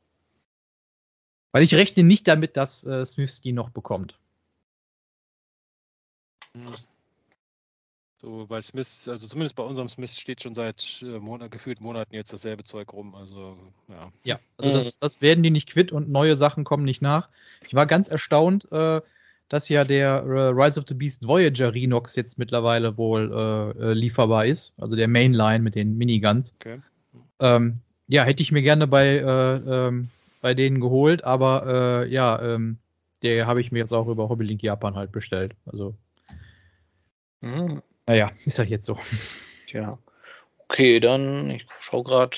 Weil 1.52 1.62
ich 1.62 1.74
rechne 1.74 2.02
nicht 2.02 2.26
damit, 2.26 2.56
dass 2.56 2.84
äh, 2.86 3.04
Smiths 3.04 3.42
die 3.42 3.52
noch 3.52 3.70
bekommt. 3.70 4.18
Hm. 8.22 8.30
So 8.30 8.46
bei 8.46 8.62
Smith, 8.62 9.08
also 9.08 9.26
zumindest 9.26 9.56
bei 9.56 9.62
unserem 9.62 9.88
Smith 9.88 10.18
steht 10.18 10.42
schon 10.42 10.54
seit 10.54 11.02
äh, 11.02 11.18
Monat, 11.18 11.50
gefühlt 11.50 11.80
Monaten 11.80 12.14
jetzt 12.14 12.32
dasselbe 12.32 12.64
Zeug 12.64 12.92
rum. 12.92 13.14
Also 13.14 13.56
ja. 13.88 14.12
Ja, 14.24 14.38
also 14.56 14.72
das, 14.72 14.96
das 14.96 15.20
werden 15.20 15.42
die 15.42 15.50
nicht 15.50 15.68
quitt 15.68 15.92
und 15.92 16.10
neue 16.10 16.36
Sachen 16.36 16.64
kommen 16.64 16.84
nicht 16.84 17.02
nach. 17.02 17.28
Ich 17.66 17.74
war 17.74 17.86
ganz 17.86 18.08
erstaunt, 18.08 18.70
äh, 18.72 19.00
dass 19.48 19.68
ja 19.68 19.84
der 19.84 20.22
äh, 20.24 20.48
Rise 20.48 20.80
of 20.80 20.86
the 20.88 20.94
Beast 20.94 21.26
Voyager 21.26 21.74
Renox 21.74 22.16
jetzt 22.16 22.38
mittlerweile 22.38 22.96
wohl 22.96 23.30
äh, 23.78 23.90
äh, 23.90 23.92
lieferbar 23.92 24.46
ist. 24.46 24.72
Also 24.78 24.96
der 24.96 25.08
Mainline 25.08 25.62
mit 25.62 25.74
den 25.74 25.98
Miniguns. 25.98 26.54
Okay. 26.60 26.80
Ähm, 27.40 27.80
ja, 28.08 28.24
hätte 28.24 28.42
ich 28.42 28.52
mir 28.52 28.62
gerne 28.62 28.86
bei, 28.86 29.18
äh, 29.18 29.86
ähm, 29.88 30.08
bei 30.40 30.54
denen 30.54 30.80
geholt, 30.80 31.24
aber 31.24 32.06
ja, 32.08 32.40
ähm, 32.42 32.78
der 33.22 33.46
habe 33.46 33.60
ich 33.60 33.70
mir 33.70 33.78
jetzt 33.78 33.92
auch 33.92 34.08
über 34.08 34.28
Hobbylink 34.28 34.62
Japan 34.62 34.96
halt 34.96 35.12
bestellt. 35.12 35.54
Also. 35.66 35.94
Mhm. 37.40 37.80
Naja, 38.06 38.32
ist 38.44 38.58
ja 38.58 38.64
jetzt 38.64 38.86
so. 38.86 38.98
Tja. 39.66 39.98
Okay, 40.68 41.00
dann, 41.00 41.50
ich 41.50 41.66
schau 41.80 42.02
gerade 42.02 42.36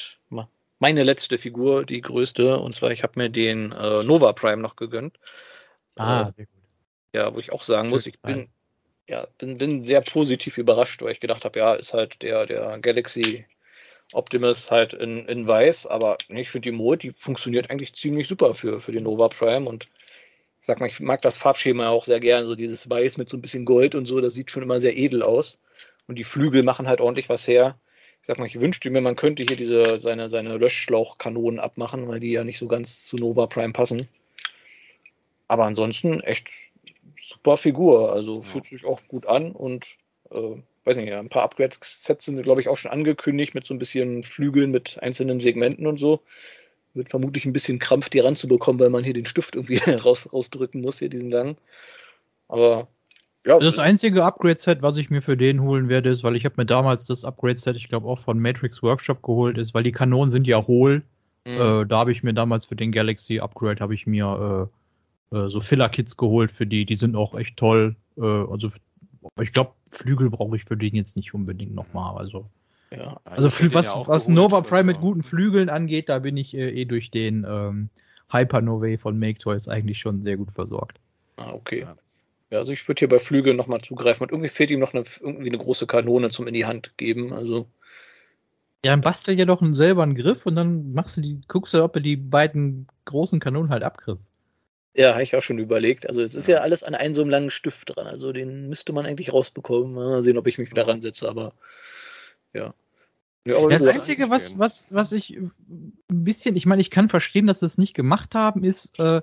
meine 0.79 1.03
letzte 1.03 1.39
Figur, 1.39 1.87
die 1.87 2.01
größte, 2.01 2.59
und 2.59 2.75
zwar, 2.75 2.91
ich 2.91 3.03
habe 3.03 3.19
mir 3.19 3.31
den 3.31 3.73
äh, 3.73 4.03
Nova 4.03 4.33
Prime 4.33 4.61
noch 4.61 4.77
gegönnt. 4.77 5.19
Ah, 5.97 6.29
äh, 6.29 6.33
sehr 6.37 6.47
gut. 6.47 6.55
Ja, 7.15 7.35
wo 7.35 7.39
ich 7.39 7.53
auch 7.53 7.63
sagen 7.63 7.89
muss, 7.89 8.07
ich 8.07 8.21
bin, 8.21 8.49
ja, 9.09 9.27
bin, 9.39 9.57
bin 9.57 9.87
sehr 9.87 10.01
positiv 10.01 10.59
überrascht, 10.59 11.01
weil 11.01 11.13
ich 11.13 11.21
gedacht 11.21 11.45
habe, 11.45 11.59
ja, 11.59 11.75
ist 11.75 11.95
halt 11.95 12.21
der, 12.23 12.45
der 12.47 12.79
Galaxy 12.81 13.47
Optimus 14.13 14.71
halt 14.71 14.93
in, 14.93 15.27
in 15.27 15.47
weiß, 15.47 15.87
aber 15.87 16.19
ich 16.29 16.51
finde 16.51 16.71
die 16.71 16.77
Mode, 16.77 16.99
die 16.99 17.13
funktioniert 17.13 17.71
eigentlich 17.71 17.95
ziemlich 17.95 18.29
super 18.29 18.55
für, 18.55 18.81
für 18.81 18.93
den 18.93 19.05
Nova 19.05 19.29
Prime 19.29 19.69
und 19.69 19.89
ich 20.65 20.67
sag 20.67 20.81
mal, 20.81 20.89
ich 20.89 20.99
mag 20.99 21.21
das 21.21 21.37
Farbschema 21.37 21.91
auch 21.91 22.07
sehr 22.07 22.21
gern, 22.21 22.47
so 22.47 22.55
dieses 22.55 22.89
Weiß 22.89 23.19
mit 23.19 23.29
so 23.29 23.37
ein 23.37 23.43
bisschen 23.43 23.67
Gold 23.67 23.95
und 23.95 24.07
so, 24.07 24.23
das 24.23 24.33
sieht 24.33 24.51
schon 24.51 24.63
immer 24.63 24.81
sehr 24.81 24.97
edel 24.97 25.23
aus. 25.23 25.59
Und 26.09 26.19
die 26.19 26.25
Flügel 26.25 26.63
machen 26.63 26.89
halt 26.89 27.03
ordentlich 27.03 27.29
was 27.29 27.47
her. 27.47 27.79
Ich 28.23 28.29
sag 28.29 28.39
mal, 28.39 28.47
ich 28.47 28.59
wünschte 28.59 28.89
mir, 28.89 29.03
man 29.03 29.15
könnte 29.15 29.45
hier 29.47 29.59
diese, 29.59 30.01
seine, 30.01 30.31
seine 30.31 30.57
Löschschlauchkanonen 30.57 31.61
abmachen, 31.61 32.09
weil 32.09 32.19
die 32.19 32.33
ja 32.33 32.45
nicht 32.45 32.57
so 32.57 32.67
ganz 32.67 33.05
zu 33.05 33.17
Nova 33.17 33.45
Prime 33.45 33.75
passen. 33.75 34.09
Aber 35.49 35.67
ansonsten 35.67 36.23
echt 36.23 36.49
super 37.21 37.59
Figur, 37.59 38.15
also 38.15 38.41
fühlt 38.41 38.65
sich 38.65 38.87
auch 38.87 39.03
gut 39.07 39.27
an 39.27 39.53
und 39.53 39.85
äh, 40.31 40.57
weiß 40.85 40.97
nicht, 40.97 41.11
ja, 41.11 41.19
ein 41.19 41.29
paar 41.29 41.43
Upgrade-Sets 41.43 42.25
sind, 42.25 42.43
glaube 42.43 42.63
ich, 42.63 42.69
auch 42.69 42.79
schon 42.79 42.91
angekündigt 42.91 43.55
mit 43.55 43.67
so 43.67 43.75
ein 43.75 43.79
bisschen 43.79 44.23
Flügeln 44.23 44.71
mit 44.71 44.97
einzelnen 45.03 45.41
Segmenten 45.41 45.87
und 45.87 45.99
so 45.99 46.23
wird 46.95 47.11
vermutlich 47.11 47.45
ein 47.45 47.53
bisschen 47.53 47.79
Krampf, 47.79 48.09
die 48.09 48.21
ranzubekommen, 48.21 48.81
weil 48.81 48.91
man 48.91 49.05
hier 49.05 49.15
den 49.15 49.27
Stift 49.27 49.55
irgendwie 49.55 49.79
raus, 49.91 50.29
rausdrücken 50.33 50.81
muss, 50.81 50.99
hier 50.99 51.09
diesen 51.09 51.31
langen. 51.31 51.57
Aber 52.49 52.89
ja. 53.47 53.59
Das 53.59 53.79
einzige 53.79 54.25
Upgrade-Set, 54.25 54.81
was 54.81 54.97
ich 54.97 55.11
mir 55.11 55.21
für 55.21 55.37
den 55.37 55.61
holen 55.61 55.89
werde, 55.91 56.09
ist, 56.09 56.25
weil 56.25 56.35
ich 56.35 56.47
habe 56.47 56.55
mir 56.57 56.65
damals 56.65 57.05
das 57.05 57.25
Upgrade-Set, 57.25 57.77
ich 57.77 57.89
glaube 57.89 58.09
auch 58.09 58.19
von 58.21 58.39
Matrix 58.39 58.83
Workshop 58.83 59.23
geholt, 59.23 59.59
ist, 59.59 59.75
weil 59.75 59.83
die 59.83 59.93
Kanonen 59.93 60.31
sind 60.31 60.47
ja 60.47 60.67
hohl. 60.67 61.03
Mhm. 61.45 61.53
Äh, 61.53 61.87
da 61.87 61.99
habe 61.99 62.13
ich 62.13 62.23
mir 62.23 62.33
damals 62.33 62.65
für 62.65 62.77
den 62.77 62.91
Galaxy 62.91 63.41
Upgrade 63.41 63.81
habe 63.81 63.95
ich 63.95 64.07
mir 64.07 64.71
äh, 65.33 65.37
äh, 65.37 65.49
so 65.51 65.61
Filler-Kits 65.61 66.17
geholt 66.17 66.53
für 66.53 66.67
die, 66.67 66.87
die 66.87 66.97
sind 66.97 67.17
auch 67.17 67.35
echt 67.39 67.59
toll. 67.59 67.97
Äh, 68.17 68.23
also 68.23 68.71
ich 69.41 69.53
glaube, 69.53 69.73
Flügel 69.91 70.31
brauche 70.31 70.57
ich 70.57 70.65
für 70.65 70.77
den 70.77 70.95
jetzt 70.95 71.17
nicht 71.17 71.35
unbedingt 71.35 71.75
nochmal. 71.75 72.17
Also 72.17 72.47
ja, 72.97 73.21
also, 73.25 73.49
also 73.49 73.75
was, 73.75 73.87
ja 73.87 74.07
was 74.07 74.29
Nova 74.29 74.61
Prime 74.61 74.85
mit 74.85 75.01
guten 75.01 75.23
Flügeln 75.23 75.69
angeht, 75.69 76.09
da 76.09 76.19
bin 76.19 76.37
ich 76.37 76.55
äh, 76.55 76.71
eh 76.71 76.85
durch 76.85 77.11
den 77.11 77.47
ähm, 77.49 77.91
Hypernovae 78.31 78.99
von 78.99 79.19
Make 79.19 79.39
Toys 79.39 79.69
eigentlich 79.69 79.99
schon 79.99 80.23
sehr 80.23 80.37
gut 80.37 80.53
versorgt. 80.53 80.99
Ah, 81.37 81.53
okay. 81.53 81.87
Ja, 82.51 82.59
also 82.59 82.73
ich 82.73 82.87
würde 82.87 83.01
hier 83.01 83.09
bei 83.09 83.19
Flügeln 83.19 83.57
nochmal 83.57 83.81
zugreifen 83.81 84.23
und 84.23 84.31
irgendwie 84.31 84.49
fehlt 84.49 84.71
ihm 84.71 84.81
noch 84.81 84.95
eine, 84.95 85.05
irgendwie 85.21 85.49
eine 85.49 85.59
große 85.59 85.87
Kanone 85.87 86.31
zum 86.31 86.47
in 86.47 86.55
die 86.55 86.67
Hand 86.67 86.97
geben. 86.97 87.33
Also. 87.33 87.67
Ja, 88.85 88.93
dann 88.93 89.01
bastel 89.01 89.39
ja 89.39 89.45
doch 89.45 89.63
einen 89.63 89.75
selber 89.75 90.03
einen 90.03 90.15
Griff 90.15 90.47
und 90.47 90.57
dann 90.57 90.93
machst 90.93 91.17
du 91.17 91.21
die, 91.21 91.41
guckst 91.49 91.75
du, 91.75 91.83
ob 91.83 91.95
du 91.95 92.01
die 92.01 92.17
beiden 92.17 92.87
großen 93.07 93.41
Kanonen 93.41 93.71
halt 93.71 93.83
abkriegst. 93.83 94.31
Ja, 94.97 95.13
habe 95.13 95.25
ich 95.25 95.35
auch 95.35 95.43
schon 95.43 95.59
überlegt. 95.59 96.07
Also 96.07 96.23
es 96.23 96.37
ist 96.37 96.47
ja 96.47 96.59
alles 96.59 96.85
an 96.85 96.95
einem 96.95 97.15
so 97.15 97.23
einem 97.23 97.31
langen 97.31 97.51
Stift 97.51 97.97
dran. 97.97 98.07
Also 98.07 98.33
den 98.33 98.69
müsste 98.69 98.93
man 98.93 99.07
eigentlich 99.07 99.33
rausbekommen. 99.33 99.93
Mal 99.93 100.23
sehen, 100.23 100.39
ob 100.39 100.47
ich 100.47 100.59
mich 100.59 100.71
wieder 100.71 100.87
ransetze, 100.87 101.29
aber 101.29 101.55
ja. 102.53 102.73
Ja, 103.47 103.67
das 103.69 103.85
Einzige, 103.85 104.31
was, 104.31 104.59
was, 104.59 104.87
was 104.89 105.13
ich 105.13 105.37
ein 105.37 105.93
bisschen, 106.09 106.57
ich 106.57 106.65
meine, 106.65 106.81
ich 106.81 106.91
kann 106.91 107.11
verstehen, 107.11 107.47
dass 107.47 107.61
sie 107.61 107.67
es 107.67 107.77
nicht 107.77 107.95
gemacht 107.95 108.35
haben, 108.35 108.65
ist 108.65 108.99
äh, 108.99 109.21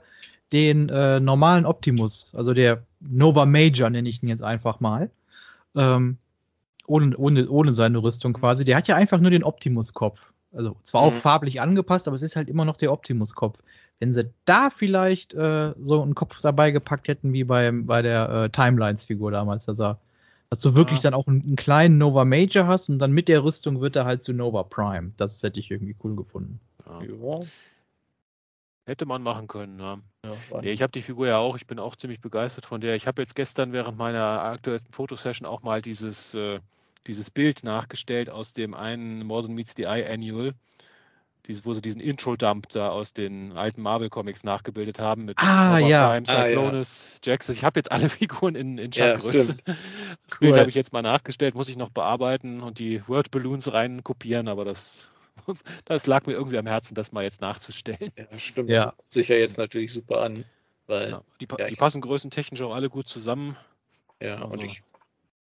den 0.51 0.89
äh, 0.89 1.19
normalen 1.19 1.65
Optimus, 1.65 2.31
also 2.35 2.53
der 2.53 2.83
Nova 2.99 3.45
Major 3.45 3.89
nenne 3.89 4.07
ich 4.09 4.21
ihn 4.21 4.29
jetzt 4.29 4.43
einfach 4.43 4.79
mal, 4.79 5.09
ähm, 5.75 6.17
ohne, 6.85 7.17
ohne, 7.17 7.49
ohne 7.49 7.71
seine 7.71 7.97
Rüstung 7.97 8.33
quasi. 8.33 8.63
Der 8.63 8.77
hat 8.77 8.87
ja 8.87 8.95
einfach 8.95 9.19
nur 9.19 9.31
den 9.31 9.43
Optimus-Kopf. 9.43 10.21
Also 10.53 10.75
zwar 10.83 11.01
auch 11.01 11.13
mhm. 11.13 11.17
farblich 11.17 11.61
angepasst, 11.61 12.07
aber 12.07 12.15
es 12.15 12.21
ist 12.21 12.35
halt 12.35 12.49
immer 12.49 12.65
noch 12.65 12.77
der 12.77 12.91
Optimus-Kopf. 12.91 13.59
Wenn 13.99 14.13
sie 14.13 14.29
da 14.45 14.69
vielleicht 14.69 15.33
äh, 15.33 15.73
so 15.81 16.01
einen 16.01 16.15
Kopf 16.15 16.41
dabei 16.41 16.71
gepackt 16.71 17.07
hätten, 17.07 17.33
wie 17.33 17.43
bei, 17.43 17.71
bei 17.71 18.01
der 18.01 18.29
äh, 18.29 18.49
Timelines-Figur 18.49 19.31
damals, 19.31 19.65
da 19.65 19.73
sah 19.73 19.99
dass 20.51 20.59
du 20.59 20.75
wirklich 20.75 20.99
ja. 20.99 21.03
dann 21.03 21.13
auch 21.13 21.27
einen, 21.27 21.41
einen, 21.41 21.55
kleinen 21.55 21.97
Nova 21.97 22.25
Major 22.25 22.67
hast 22.67 22.89
und 22.89 22.99
dann 22.99 23.13
mit 23.13 23.29
der 23.29 23.43
Rüstung 23.43 23.79
wird 23.79 23.95
er 23.95 24.03
halt 24.03 24.21
zu 24.21 24.33
Nova 24.33 24.63
Prime. 24.63 25.13
Das 25.15 25.41
hätte 25.41 25.61
ich 25.61 25.71
irgendwie 25.71 25.95
cool 26.03 26.15
gefunden. 26.15 26.59
Ja. 26.85 27.39
Hätte 28.85 29.05
man 29.05 29.23
machen 29.23 29.47
können, 29.47 29.79
ja. 29.79 29.99
ja 30.25 30.61
nee, 30.61 30.71
ich 30.71 30.81
habe 30.81 30.91
die 30.91 31.01
Figur 31.01 31.27
ja 31.27 31.37
auch, 31.37 31.55
ich 31.55 31.67
bin 31.67 31.79
auch 31.79 31.95
ziemlich 31.95 32.19
begeistert 32.19 32.65
von 32.65 32.81
der. 32.81 32.95
Ich 32.95 33.07
habe 33.07 33.21
jetzt 33.21 33.35
gestern 33.35 33.71
während 33.71 33.97
meiner 33.97 34.41
aktuellsten 34.41 34.91
Fotosession 34.91 35.47
auch 35.47 35.61
mal 35.61 35.81
dieses, 35.81 36.35
äh, 36.35 36.59
dieses 37.07 37.31
Bild 37.31 37.63
nachgestellt 37.63 38.29
aus 38.29 38.51
dem 38.51 38.73
einen 38.73 39.25
Modern 39.25 39.53
Meets 39.53 39.75
the 39.77 39.83
Eye 39.83 40.05
Annual 40.05 40.53
dieses, 41.51 41.65
wo 41.65 41.73
sie 41.73 41.81
diesen 41.81 41.99
Intro-Dump 41.99 42.69
da 42.69 42.89
aus 42.89 43.13
den 43.13 43.51
alten 43.53 43.81
Marvel-Comics 43.81 44.43
nachgebildet 44.43 44.99
haben 44.99 45.25
mit 45.25 45.37
ah, 45.37 45.77
ja. 45.79 46.09
Prime, 46.09 46.25
Cyclonus, 46.25 47.19
ah, 47.21 47.25
ja. 47.25 47.31
Jax. 47.33 47.49
Ich 47.49 47.63
habe 47.63 47.79
jetzt 47.79 47.91
alle 47.91 48.09
Figuren 48.09 48.55
in, 48.55 48.77
in 48.77 48.91
Schattgröße. 48.91 49.57
Ja, 49.65 49.75
das 50.27 50.39
Bild 50.39 50.55
habe 50.55 50.69
ich 50.69 50.75
jetzt 50.75 50.93
mal 50.93 51.01
nachgestellt, 51.01 51.55
muss 51.55 51.69
ich 51.69 51.77
noch 51.77 51.89
bearbeiten 51.89 52.61
und 52.61 52.79
die 52.79 53.05
Word 53.07 53.31
Balloons 53.31 53.71
rein 53.71 54.03
kopieren, 54.03 54.47
aber 54.47 54.65
das, 54.65 55.11
das 55.85 56.07
lag 56.07 56.25
mir 56.25 56.33
irgendwie 56.33 56.57
am 56.57 56.67
Herzen, 56.67 56.95
das 56.95 57.11
mal 57.11 57.23
jetzt 57.23 57.41
nachzustellen. 57.41 58.11
Ja, 58.17 58.25
stimmt. 58.37 58.69
Ja. 58.69 58.93
Das 58.97 59.13
sich 59.13 59.27
ja 59.27 59.35
jetzt 59.35 59.57
natürlich 59.57 59.91
super 59.91 60.21
an. 60.21 60.45
Weil, 60.87 61.11
ja, 61.11 61.21
die, 61.39 61.47
die 61.47 61.75
passen 61.75 62.01
größentechnisch 62.01 62.61
auch 62.61 62.73
alle 62.73 62.89
gut 62.89 63.07
zusammen. 63.07 63.57
Ja, 64.21 64.35
also. 64.35 64.47
und 64.47 64.61
ich 64.61 64.81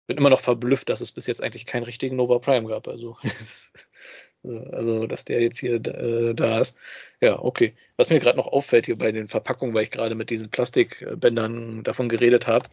bin 0.06 0.16
immer 0.16 0.30
noch 0.30 0.40
verblüfft, 0.40 0.88
dass 0.88 1.00
es 1.00 1.12
bis 1.12 1.28
jetzt 1.28 1.40
eigentlich 1.40 1.66
keinen 1.66 1.84
richtigen 1.84 2.16
Nova 2.16 2.40
Prime 2.40 2.66
gab. 2.66 2.88
Also 2.88 3.16
Also, 4.42 5.06
dass 5.06 5.26
der 5.26 5.42
jetzt 5.42 5.58
hier 5.58 5.74
äh, 5.74 6.34
da 6.34 6.60
ist. 6.60 6.76
Ja, 7.20 7.38
okay. 7.38 7.74
Was 7.96 8.08
mir 8.08 8.20
gerade 8.20 8.38
noch 8.38 8.46
auffällt 8.46 8.86
hier 8.86 8.96
bei 8.96 9.12
den 9.12 9.28
Verpackungen, 9.28 9.74
weil 9.74 9.82
ich 9.82 9.90
gerade 9.90 10.14
mit 10.14 10.30
diesen 10.30 10.50
Plastikbändern 10.50 11.82
davon 11.82 12.08
geredet 12.08 12.46
habe, 12.46 12.68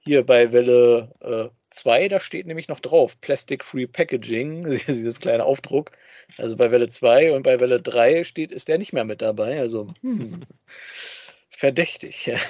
hier 0.00 0.26
bei 0.26 0.52
Welle 0.52 1.52
2, 1.70 2.02
äh, 2.02 2.08
da 2.08 2.18
steht 2.18 2.46
nämlich 2.46 2.66
noch 2.66 2.80
drauf, 2.80 3.20
Plastic 3.20 3.62
Free 3.62 3.86
Packaging, 3.86 4.64
dieses 4.88 5.20
kleine 5.20 5.44
Aufdruck. 5.44 5.92
Also 6.38 6.56
bei 6.56 6.72
Welle 6.72 6.88
2 6.88 7.32
und 7.34 7.44
bei 7.44 7.60
Welle 7.60 7.80
3 7.80 8.24
steht, 8.24 8.50
ist 8.50 8.66
der 8.66 8.78
nicht 8.78 8.92
mehr 8.92 9.04
mit 9.04 9.22
dabei. 9.22 9.60
Also 9.60 9.94
hm, 10.02 10.42
verdächtig. 11.50 12.32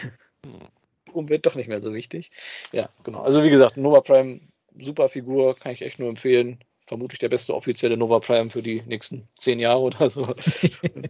Ja. 0.44 0.50
Umwelt 1.12 1.46
doch 1.46 1.54
nicht 1.54 1.68
mehr 1.68 1.78
so 1.78 1.94
wichtig. 1.94 2.32
Ja, 2.72 2.88
genau. 3.04 3.22
Also 3.22 3.44
wie 3.44 3.50
gesagt, 3.50 3.76
Nova 3.76 4.00
Prime, 4.00 4.40
super 4.76 5.08
Figur, 5.08 5.54
kann 5.56 5.70
ich 5.70 5.82
echt 5.82 6.00
nur 6.00 6.08
empfehlen 6.08 6.58
vermutlich 6.86 7.18
der 7.18 7.28
beste 7.28 7.54
offizielle 7.54 7.96
Nova 7.96 8.20
Prime 8.20 8.50
für 8.50 8.62
die 8.62 8.82
nächsten 8.82 9.28
zehn 9.36 9.58
Jahre 9.58 9.80
oder 9.80 10.10
so. 10.10 10.34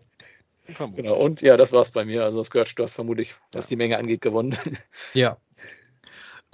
genau, 0.94 1.16
und 1.16 1.42
ja, 1.42 1.56
das 1.56 1.72
war's 1.72 1.90
bei 1.90 2.04
mir. 2.04 2.24
Also 2.24 2.42
Scourge, 2.42 2.72
du 2.76 2.82
hast 2.82 2.94
vermutlich, 2.94 3.34
was 3.52 3.66
die 3.66 3.76
Menge 3.76 3.98
angeht, 3.98 4.20
gewonnen. 4.20 4.56
Ja. 5.14 5.36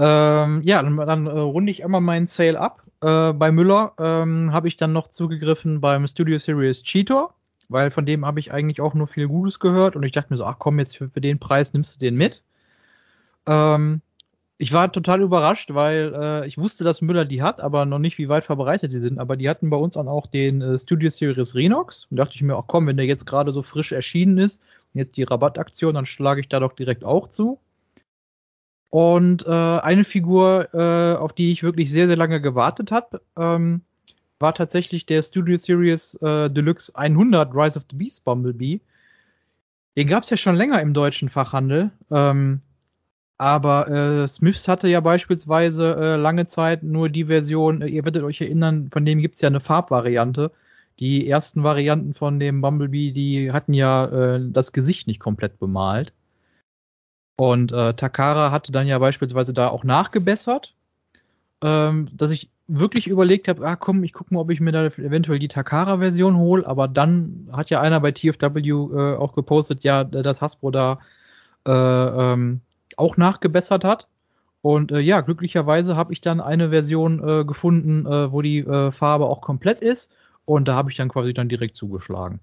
Ähm, 0.00 0.62
ja, 0.62 0.80
dann, 0.80 0.96
dann 0.96 1.26
äh, 1.26 1.30
runde 1.30 1.72
ich 1.72 1.84
einmal 1.84 2.00
meinen 2.00 2.28
Sale 2.28 2.60
ab. 2.60 2.84
Äh, 3.00 3.32
bei 3.32 3.50
Müller 3.50 3.94
ähm, 3.98 4.52
habe 4.52 4.68
ich 4.68 4.76
dann 4.76 4.92
noch 4.92 5.08
zugegriffen 5.08 5.80
beim 5.80 6.06
Studio 6.06 6.38
Series 6.38 6.84
Cheetor 6.84 7.34
weil 7.68 7.90
von 7.90 8.06
dem 8.06 8.24
habe 8.24 8.40
ich 8.40 8.52
eigentlich 8.52 8.80
auch 8.80 8.94
nur 8.94 9.06
viel 9.06 9.28
Gutes 9.28 9.60
gehört 9.60 9.94
und 9.94 10.02
ich 10.02 10.12
dachte 10.12 10.32
mir 10.32 10.38
so, 10.38 10.44
ach 10.44 10.56
komm, 10.58 10.78
jetzt 10.78 10.96
für, 10.96 11.08
für 11.08 11.20
den 11.20 11.38
Preis 11.38 11.72
nimmst 11.72 11.96
du 11.96 12.00
den 12.00 12.16
mit. 12.16 12.42
Ähm, 13.46 14.00
ich 14.60 14.72
war 14.72 14.90
total 14.90 15.22
überrascht, 15.22 15.72
weil 15.72 16.12
äh, 16.14 16.46
ich 16.46 16.58
wusste, 16.58 16.82
dass 16.82 17.00
Müller 17.00 17.24
die 17.24 17.42
hat, 17.42 17.60
aber 17.60 17.84
noch 17.84 18.00
nicht, 18.00 18.18
wie 18.18 18.28
weit 18.28 18.42
verbreitet 18.42 18.92
die 18.92 18.98
sind. 18.98 19.20
Aber 19.20 19.36
die 19.36 19.48
hatten 19.48 19.70
bei 19.70 19.76
uns 19.76 19.94
dann 19.94 20.08
auch 20.08 20.26
den 20.26 20.60
äh, 20.60 20.76
Studio 20.76 21.10
Series 21.10 21.54
Renox. 21.54 22.08
Und 22.10 22.16
dachte 22.16 22.34
ich 22.34 22.42
mir, 22.42 22.56
ach 22.56 22.64
komm, 22.66 22.88
wenn 22.88 22.96
der 22.96 23.06
jetzt 23.06 23.24
gerade 23.24 23.52
so 23.52 23.62
frisch 23.62 23.92
erschienen 23.92 24.36
ist 24.38 24.60
und 24.92 24.98
jetzt 24.98 25.16
die 25.16 25.22
Rabattaktion, 25.22 25.94
dann 25.94 26.06
schlage 26.06 26.40
ich 26.40 26.48
da 26.48 26.58
doch 26.58 26.72
direkt 26.72 27.04
auch 27.04 27.28
zu. 27.28 27.60
Und 28.90 29.46
äh, 29.46 29.50
eine 29.50 30.02
Figur, 30.02 30.74
äh, 30.74 31.16
auf 31.16 31.32
die 31.34 31.52
ich 31.52 31.62
wirklich 31.62 31.92
sehr, 31.92 32.08
sehr 32.08 32.16
lange 32.16 32.40
gewartet 32.40 32.90
habe, 32.90 33.20
ähm, 33.36 33.82
war 34.40 34.54
tatsächlich 34.54 35.06
der 35.06 35.22
Studio 35.22 35.56
Series 35.56 36.14
äh, 36.16 36.50
Deluxe 36.50 36.92
100 36.96 37.54
Rise 37.54 37.78
of 37.78 37.84
the 37.90 37.96
Beast 37.96 38.24
Bumblebee. 38.24 38.80
Den 39.96 40.08
gab 40.08 40.24
es 40.24 40.30
ja 40.30 40.36
schon 40.36 40.56
länger 40.56 40.80
im 40.80 40.94
deutschen 40.94 41.28
Fachhandel. 41.28 41.90
Ähm, 42.10 42.62
aber 43.38 43.88
äh, 43.88 44.28
Smiths 44.28 44.66
hatte 44.66 44.88
ja 44.88 45.00
beispielsweise 45.00 45.96
äh, 45.96 46.16
lange 46.16 46.46
Zeit 46.46 46.82
nur 46.82 47.08
die 47.08 47.26
Version, 47.26 47.82
äh, 47.82 47.86
ihr 47.86 48.04
werdet 48.04 48.24
euch 48.24 48.40
erinnern, 48.40 48.90
von 48.92 49.04
dem 49.04 49.20
gibt's 49.20 49.40
ja 49.40 49.48
eine 49.48 49.60
Farbvariante. 49.60 50.50
Die 50.98 51.28
ersten 51.28 51.62
Varianten 51.62 52.12
von 52.14 52.40
dem 52.40 52.60
Bumblebee, 52.60 53.12
die 53.12 53.52
hatten 53.52 53.72
ja 53.74 54.06
äh, 54.06 54.40
das 54.50 54.72
Gesicht 54.72 55.06
nicht 55.06 55.20
komplett 55.20 55.60
bemalt. 55.60 56.12
Und 57.36 57.70
äh, 57.70 57.94
Takara 57.94 58.50
hatte 58.50 58.72
dann 58.72 58.88
ja 58.88 58.98
beispielsweise 58.98 59.52
da 59.52 59.68
auch 59.68 59.84
nachgebessert, 59.84 60.74
ähm, 61.62 62.08
dass 62.12 62.32
ich 62.32 62.50
wirklich 62.66 63.06
überlegt 63.06 63.46
habe, 63.46 63.64
ah 63.64 63.76
komm, 63.76 64.02
ich 64.02 64.12
gucke 64.12 64.34
mal, 64.34 64.40
ob 64.40 64.50
ich 64.50 64.58
mir 64.58 64.72
da 64.72 64.86
eventuell 64.86 65.38
die 65.38 65.48
Takara-Version 65.48 66.36
hole, 66.36 66.66
aber 66.66 66.88
dann 66.88 67.48
hat 67.52 67.70
ja 67.70 67.80
einer 67.80 68.00
bei 68.00 68.10
TFW 68.10 68.68
äh, 68.68 69.16
auch 69.16 69.34
gepostet, 69.34 69.84
ja, 69.84 70.02
dass 70.02 70.42
Hasbro 70.42 70.72
da 70.72 70.98
äh, 71.66 71.70
ähm, 71.72 72.60
auch 72.98 73.16
nachgebessert 73.16 73.84
hat. 73.84 74.08
Und 74.60 74.90
äh, 74.92 74.98
ja, 74.98 75.20
glücklicherweise 75.20 75.96
habe 75.96 76.12
ich 76.12 76.20
dann 76.20 76.40
eine 76.40 76.70
Version 76.70 77.26
äh, 77.26 77.44
gefunden, 77.44 78.06
äh, 78.06 78.32
wo 78.32 78.42
die 78.42 78.58
äh, 78.58 78.90
Farbe 78.90 79.26
auch 79.26 79.40
komplett 79.40 79.80
ist. 79.80 80.12
Und 80.44 80.66
da 80.66 80.74
habe 80.74 80.90
ich 80.90 80.96
dann 80.96 81.08
quasi 81.08 81.32
dann 81.32 81.48
direkt 81.48 81.76
zugeschlagen. 81.76 82.40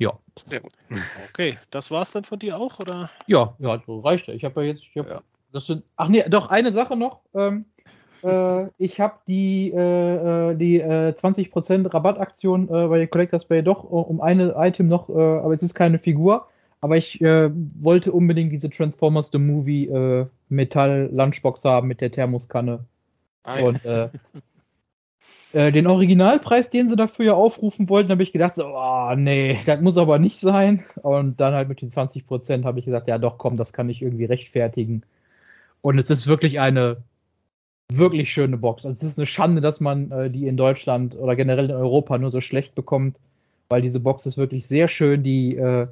Ja. 0.00 0.18
Okay, 1.28 1.58
das 1.70 1.92
war's 1.92 2.10
dann 2.10 2.24
von 2.24 2.40
dir 2.40 2.58
auch, 2.58 2.80
oder? 2.80 3.08
Ja, 3.28 3.54
ja, 3.60 3.80
so 3.86 4.00
reicht 4.00 4.26
ja. 4.26 4.34
Ich 4.34 4.44
habe 4.44 4.62
ja 4.62 4.72
jetzt, 4.72 4.84
hab, 4.96 5.08
ja. 5.08 5.22
das 5.52 5.66
sind, 5.66 5.84
ach 5.96 6.08
nee, 6.08 6.24
doch 6.28 6.48
eine 6.48 6.72
Sache 6.72 6.96
noch. 6.96 7.20
Ähm, 7.34 7.66
äh, 8.24 8.68
ich 8.78 9.00
habe 9.00 9.14
die, 9.26 9.72
äh, 9.74 10.50
äh 10.50 10.54
die 10.54 10.80
äh, 10.80 11.14
20% 11.16 11.92
Rabattaktion 11.92 12.68
äh, 12.68 12.88
bei 12.88 13.06
Collectors 13.06 13.46
Bay 13.46 13.62
doch 13.62 13.84
äh, 13.84 13.88
um 13.88 14.20
eine 14.20 14.54
Item 14.56 14.88
noch, 14.88 15.08
äh, 15.08 15.12
aber 15.12 15.52
es 15.52 15.62
ist 15.62 15.74
keine 15.74 15.98
Figur. 15.98 16.48
Aber 16.80 16.96
ich 16.96 17.20
wollte 17.20 18.10
unbedingt 18.10 18.50
diese 18.50 18.68
Transformers 18.68 19.30
The 19.30 19.38
Movie 19.38 20.26
Metall 20.48 21.10
Lunchbox 21.12 21.64
haben 21.64 21.86
mit 21.86 22.00
der 22.00 22.10
Thermoskanne. 22.10 22.80
Ah, 23.44 23.60
Und 23.60 23.80
den 25.54 25.86
Originalpreis, 25.86 26.70
den 26.70 26.88
sie 26.88 26.96
dafür 26.96 27.24
ja 27.24 27.34
aufrufen 27.34 27.88
wollten, 27.88 28.10
habe 28.10 28.24
ich 28.24 28.32
gedacht, 28.32 28.56
so, 28.56 28.66
oh, 28.66 29.14
nee, 29.14 29.60
das 29.64 29.80
muss 29.80 29.96
aber 29.96 30.18
nicht 30.18 30.40
sein. 30.40 30.82
Und 31.02 31.38
dann 31.38 31.54
halt 31.54 31.68
mit 31.68 31.82
den 31.82 31.92
20% 31.92 32.64
habe 32.64 32.80
ich 32.80 32.84
gesagt, 32.84 33.06
ja 33.06 33.18
doch, 33.18 33.38
komm, 33.38 33.56
das 33.56 33.72
kann 33.72 33.88
ich 33.88 34.02
irgendwie 34.02 34.24
rechtfertigen. 34.24 35.04
Und 35.82 35.98
es 35.98 36.10
ist 36.10 36.26
wirklich 36.26 36.58
eine 36.58 36.96
wirklich 37.98 38.32
schöne 38.32 38.56
Box. 38.56 38.84
Also 38.86 39.06
es 39.06 39.12
ist 39.12 39.18
eine 39.18 39.26
Schande, 39.26 39.60
dass 39.60 39.80
man 39.80 40.10
äh, 40.10 40.30
die 40.30 40.46
in 40.46 40.56
Deutschland 40.56 41.16
oder 41.16 41.36
generell 41.36 41.66
in 41.66 41.76
Europa 41.76 42.18
nur 42.18 42.30
so 42.30 42.40
schlecht 42.40 42.74
bekommt, 42.74 43.18
weil 43.68 43.82
diese 43.82 44.00
Box 44.00 44.26
ist 44.26 44.36
wirklich 44.36 44.66
sehr 44.66 44.88
schön. 44.88 45.22
Die, 45.22 45.56
äh, 45.56 45.86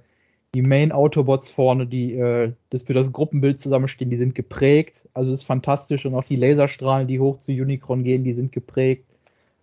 die 0.55 0.63
Main 0.63 0.93
Autobots 0.93 1.51
vorne, 1.51 1.87
die 1.87 2.15
äh, 2.15 2.53
das 2.71 2.85
für 2.85 2.93
das 2.93 3.13
Gruppenbild 3.13 3.61
zusammenstehen, 3.61 4.11
die 4.11 4.17
sind 4.17 4.35
geprägt. 4.35 5.09
Also 5.15 5.31
es 5.33 5.41
ist 5.41 5.47
fantastisch 5.47 6.07
und 6.07 6.15
auch 6.15 6.25
die 6.25 6.37
Laserstrahlen, 6.37 7.09
die 7.09 7.21
hoch 7.21 7.39
zu 7.39 7.53
Unicron 7.53 8.05
gehen, 8.05 8.25
die 8.25 8.35
sind 8.35 8.53
geprägt. 8.53 9.05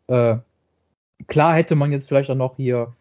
Äh, 0.07 0.37
klar 1.27 1.55
hätte 1.55 1.75
man 1.75 1.91
jetzt 1.91 2.07
vielleicht 2.07 2.29
auch 2.29 2.35
noch 2.35 2.55
hier 2.55 2.93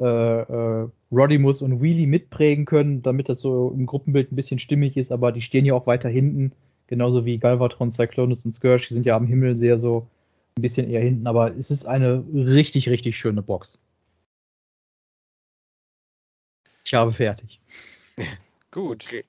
äh, 0.00 0.04
äh, 0.04 0.88
Rodimus 1.12 1.60
und 1.60 1.82
Wheelie 1.82 2.06
mitprägen 2.06 2.64
können, 2.64 3.02
damit 3.02 3.28
das 3.28 3.40
so 3.40 3.74
im 3.76 3.86
Gruppenbild 3.86 4.32
ein 4.32 4.36
bisschen 4.36 4.58
stimmig 4.58 4.96
ist, 4.96 5.12
aber 5.12 5.32
die 5.32 5.42
stehen 5.42 5.66
ja 5.66 5.74
auch 5.74 5.86
weiter 5.86 6.08
hinten, 6.08 6.52
genauso 6.90 7.24
wie 7.24 7.38
Galvatron, 7.38 7.90
Cyclonus 7.90 8.44
und 8.44 8.54
Scourge, 8.54 8.86
die 8.88 8.94
sind 8.94 9.06
ja 9.06 9.16
am 9.16 9.26
Himmel 9.26 9.56
sehr 9.56 9.78
so 9.78 10.06
ein 10.58 10.62
bisschen 10.62 10.90
eher 10.90 11.00
hinten, 11.00 11.26
aber 11.26 11.56
es 11.56 11.70
ist 11.70 11.86
eine 11.86 12.22
richtig, 12.34 12.90
richtig 12.90 13.16
schöne 13.16 13.40
Box. 13.40 13.78
Ich 16.84 16.92
habe 16.92 17.12
fertig. 17.12 17.60
Gut. 18.70 19.06
Okay. 19.06 19.24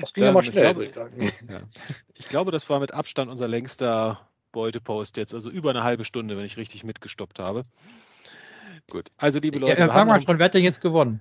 Das 0.00 0.12
ging 0.12 0.24
aber 0.24 0.44
schnell, 0.44 0.62
glaube, 0.62 0.78
würde 0.78 0.86
ich 0.86 0.92
sagen. 0.92 1.20
Ja. 1.50 1.60
Ich 2.14 2.28
glaube, 2.28 2.52
das 2.52 2.70
war 2.70 2.78
mit 2.78 2.94
Abstand 2.94 3.30
unser 3.30 3.48
längster 3.48 4.20
Beutepost 4.52 5.16
jetzt, 5.16 5.34
also 5.34 5.50
über 5.50 5.70
eine 5.70 5.82
halbe 5.82 6.04
Stunde, 6.04 6.36
wenn 6.36 6.44
ich 6.44 6.56
richtig 6.56 6.84
mitgestoppt 6.84 7.40
habe. 7.40 7.64
Gut, 8.88 9.10
also 9.18 9.40
liebe 9.40 9.58
Leute. 9.58 9.80
Ja, 9.80 9.88
frag 9.88 10.06
mal 10.06 10.22
schon, 10.22 10.38
wer 10.38 10.44
hat 10.46 10.54
denn 10.54 10.62
jetzt 10.62 10.80
gewonnen? 10.80 11.20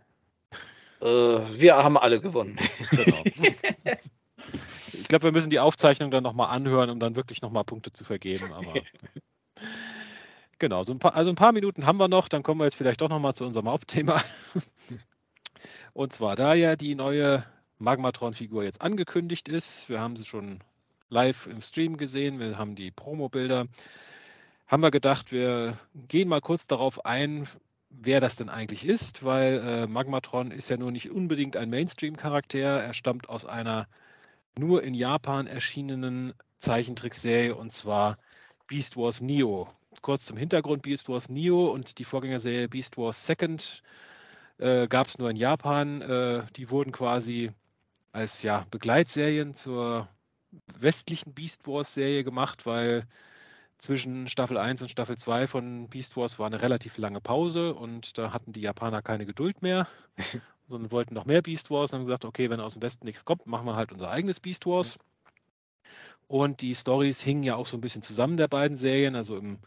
Äh, 1.01 1.05
wir 1.05 1.75
haben 1.75 1.97
alle 1.97 2.21
gewonnen. 2.21 2.57
Genau. 2.91 3.23
Ich 4.99 5.07
glaube, 5.07 5.23
wir 5.23 5.31
müssen 5.31 5.49
die 5.49 5.59
Aufzeichnung 5.59 6.11
dann 6.11 6.23
nochmal 6.23 6.49
anhören, 6.49 6.89
um 6.89 6.99
dann 6.99 7.15
wirklich 7.15 7.41
nochmal 7.41 7.63
Punkte 7.63 7.91
zu 7.91 8.03
vergeben. 8.03 8.53
Aber 8.53 8.73
genau, 10.59 10.83
so 10.83 10.93
ein 10.93 10.99
paar, 10.99 11.15
also 11.15 11.29
ein 11.29 11.35
paar 11.35 11.51
Minuten 11.51 11.85
haben 11.85 11.97
wir 11.97 12.07
noch, 12.07 12.27
dann 12.27 12.43
kommen 12.43 12.59
wir 12.59 12.65
jetzt 12.65 12.75
vielleicht 12.75 13.01
doch 13.01 13.09
nochmal 13.09 13.35
zu 13.35 13.45
unserem 13.45 13.69
Hauptthema. 13.69 14.21
Und 15.93 16.13
zwar, 16.13 16.35
da 16.35 16.53
ja 16.53 16.75
die 16.75 16.95
neue 16.95 17.45
Magmatron-Figur 17.79 18.63
jetzt 18.63 18.81
angekündigt 18.81 19.47
ist, 19.47 19.89
wir 19.89 19.99
haben 19.99 20.15
sie 20.15 20.25
schon 20.25 20.59
live 21.09 21.47
im 21.47 21.61
Stream 21.61 21.97
gesehen, 21.97 22.39
wir 22.39 22.57
haben 22.57 22.75
die 22.75 22.91
Promo-Bilder. 22.91 23.67
Haben 24.67 24.83
wir 24.83 24.91
gedacht, 24.91 25.31
wir 25.31 25.77
gehen 25.93 26.27
mal 26.27 26.41
kurz 26.41 26.67
darauf 26.67 27.05
ein, 27.05 27.47
wer 27.89 28.19
das 28.19 28.35
denn 28.35 28.49
eigentlich 28.49 28.85
ist, 28.85 29.23
weil 29.23 29.59
äh, 29.59 29.87
Magmatron 29.87 30.51
ist 30.51 30.69
ja 30.69 30.77
nur 30.77 30.91
nicht 30.91 31.11
unbedingt 31.11 31.55
ein 31.55 31.69
Mainstream-Charakter. 31.69 32.59
Er 32.59 32.93
stammt 32.93 33.29
aus 33.29 33.45
einer 33.45 33.87
nur 34.57 34.83
in 34.83 34.93
Japan 34.93 35.47
erschienenen 35.47 36.33
Zeichentrickserie 36.59 37.55
und 37.55 37.71
zwar 37.71 38.17
Beast 38.67 38.97
Wars 38.97 39.21
Neo. 39.21 39.67
Kurz 40.01 40.25
zum 40.25 40.37
Hintergrund: 40.37 40.81
Beast 40.81 41.09
Wars 41.09 41.29
Neo 41.29 41.67
und 41.67 41.97
die 41.99 42.03
Vorgängerserie 42.03 42.67
Beast 42.67 42.97
Wars 42.97 43.25
Second 43.25 43.83
äh, 44.57 44.87
gab 44.87 45.07
es 45.07 45.17
nur 45.17 45.29
in 45.29 45.37
Japan. 45.37 46.01
Äh, 46.01 46.43
die 46.55 46.69
wurden 46.69 46.91
quasi 46.91 47.51
als 48.11 48.41
ja, 48.41 48.65
Begleitserien 48.71 49.53
zur 49.53 50.07
westlichen 50.79 51.33
Beast 51.33 51.67
Wars 51.67 51.93
Serie 51.93 52.23
gemacht, 52.23 52.65
weil 52.65 53.07
zwischen 53.77 54.27
Staffel 54.27 54.57
1 54.57 54.81
und 54.81 54.89
Staffel 54.89 55.17
2 55.17 55.47
von 55.47 55.87
Beast 55.89 56.15
Wars 56.17 56.39
war 56.39 56.47
eine 56.47 56.61
relativ 56.61 56.97
lange 56.97 57.21
Pause 57.21 57.73
und 57.73 58.17
da 58.17 58.31
hatten 58.31 58.53
die 58.53 58.61
Japaner 58.61 59.01
keine 59.01 59.25
Geduld 59.25 59.61
mehr, 59.61 59.87
sondern 60.69 60.91
wollten 60.91 61.13
noch 61.13 61.25
mehr 61.25 61.41
Beast 61.41 61.69
Wars 61.69 61.91
und 61.91 61.99
haben 61.99 62.05
gesagt, 62.05 62.25
okay, 62.25 62.49
wenn 62.49 62.59
aus 62.59 62.73
dem 62.73 62.81
Westen 62.81 63.05
nichts 63.05 63.25
kommt, 63.25 63.47
machen 63.47 63.65
wir 63.65 63.75
halt 63.75 63.91
unser 63.91 64.09
eigenes 64.09 64.39
Beast 64.39 64.65
Wars. 64.65 64.97
Und 66.27 66.61
die 66.61 66.73
Stories 66.73 67.21
hingen 67.21 67.43
ja 67.43 67.55
auch 67.55 67.67
so 67.67 67.77
ein 67.77 67.81
bisschen 67.81 68.01
zusammen 68.01 68.37
der 68.37 68.47
beiden 68.47 68.77
Serien. 68.77 69.15
Also 69.15 69.37
im, 69.37 69.59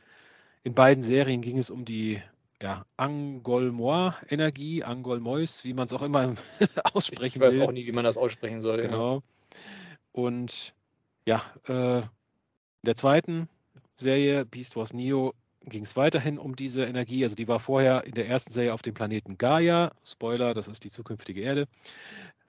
in 0.65 0.75
beiden 0.75 1.05
Serien 1.05 1.41
ging 1.41 1.59
es 1.59 1.71
um 1.71 1.85
die 1.85 2.21
ja, 2.61 2.85
Angolmois-Energie, 2.97 4.83
Angolmois, 4.83 5.63
wie 5.63 5.75
man 5.75 5.87
es 5.87 5.93
auch 5.93 6.03
immer 6.03 6.35
aussprechen 6.93 7.41
will. 7.41 7.51
Ich 7.51 7.59
weiß 7.59 7.69
auch 7.69 7.73
nie, 7.73 7.87
wie 7.87 7.93
man 7.93 8.05
das 8.05 8.17
aussprechen 8.17 8.61
soll. 8.61 8.81
Genau. 8.81 9.17
Ja. 9.17 9.23
Und 10.13 10.75
ja, 11.27 11.43
äh, 11.69 11.99
in 12.01 12.85
der 12.87 12.97
zweiten 12.97 13.49
Serie, 13.99 14.45
Beast 14.45 14.77
Wars 14.77 14.93
Neo, 14.93 15.35
ging 15.65 15.85
es 15.85 15.97
weiterhin 15.97 16.39
um 16.39 16.57
diese 16.57 16.85
Energie. 16.85 17.25
Also 17.25 17.37
die 17.37 17.49
war 17.49 17.59
vorher 17.59 18.05
in 18.05 18.15
der 18.15 18.29
ersten 18.29 18.53
Serie 18.53 18.73
auf 18.73 18.83
dem 18.83 18.95
Planeten 18.95 19.39
Gaia, 19.39 19.93
Spoiler, 20.05 20.55
das 20.55 20.69
ist 20.69 20.85
die 20.85 20.91
zukünftige 20.91 21.41
Erde, 21.41 21.67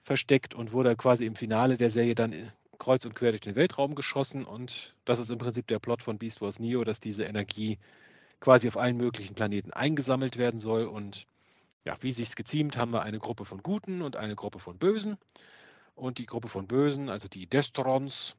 versteckt 0.04 0.54
und 0.54 0.72
wurde 0.72 0.96
quasi 0.96 1.26
im 1.26 1.34
Finale 1.36 1.76
der 1.76 1.90
Serie 1.90 2.14
dann 2.14 2.52
kreuz 2.78 3.04
und 3.04 3.14
quer 3.14 3.30
durch 3.32 3.42
den 3.42 3.56
Weltraum 3.56 3.94
geschossen. 3.94 4.44
Und 4.44 4.94
das 5.04 5.18
ist 5.18 5.30
im 5.30 5.38
Prinzip 5.38 5.66
der 5.66 5.78
Plot 5.78 6.02
von 6.02 6.18
Beast 6.18 6.40
Wars 6.40 6.58
Neo, 6.58 6.84
dass 6.84 7.00
diese 7.00 7.24
Energie 7.24 7.78
quasi 8.40 8.68
auf 8.68 8.76
allen 8.76 8.96
möglichen 8.96 9.34
Planeten 9.34 9.72
eingesammelt 9.72 10.36
werden 10.36 10.60
soll. 10.60 10.84
Und 10.84 11.26
ja, 11.84 11.96
wie 12.00 12.12
sich 12.12 12.28
es 12.28 12.36
geziemt, 12.36 12.76
haben 12.76 12.92
wir 12.92 13.02
eine 13.02 13.18
Gruppe 13.18 13.44
von 13.44 13.62
Guten 13.62 14.02
und 14.02 14.16
eine 14.16 14.34
Gruppe 14.34 14.58
von 14.58 14.78
Bösen. 14.78 15.18
Und 15.94 16.18
die 16.18 16.26
Gruppe 16.26 16.48
von 16.48 16.66
Bösen, 16.66 17.10
also 17.10 17.28
die 17.28 17.46
Destrons, 17.46 18.36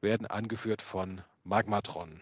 werden 0.00 0.26
angeführt 0.26 0.82
von 0.82 1.20
Magmatron. 1.44 2.20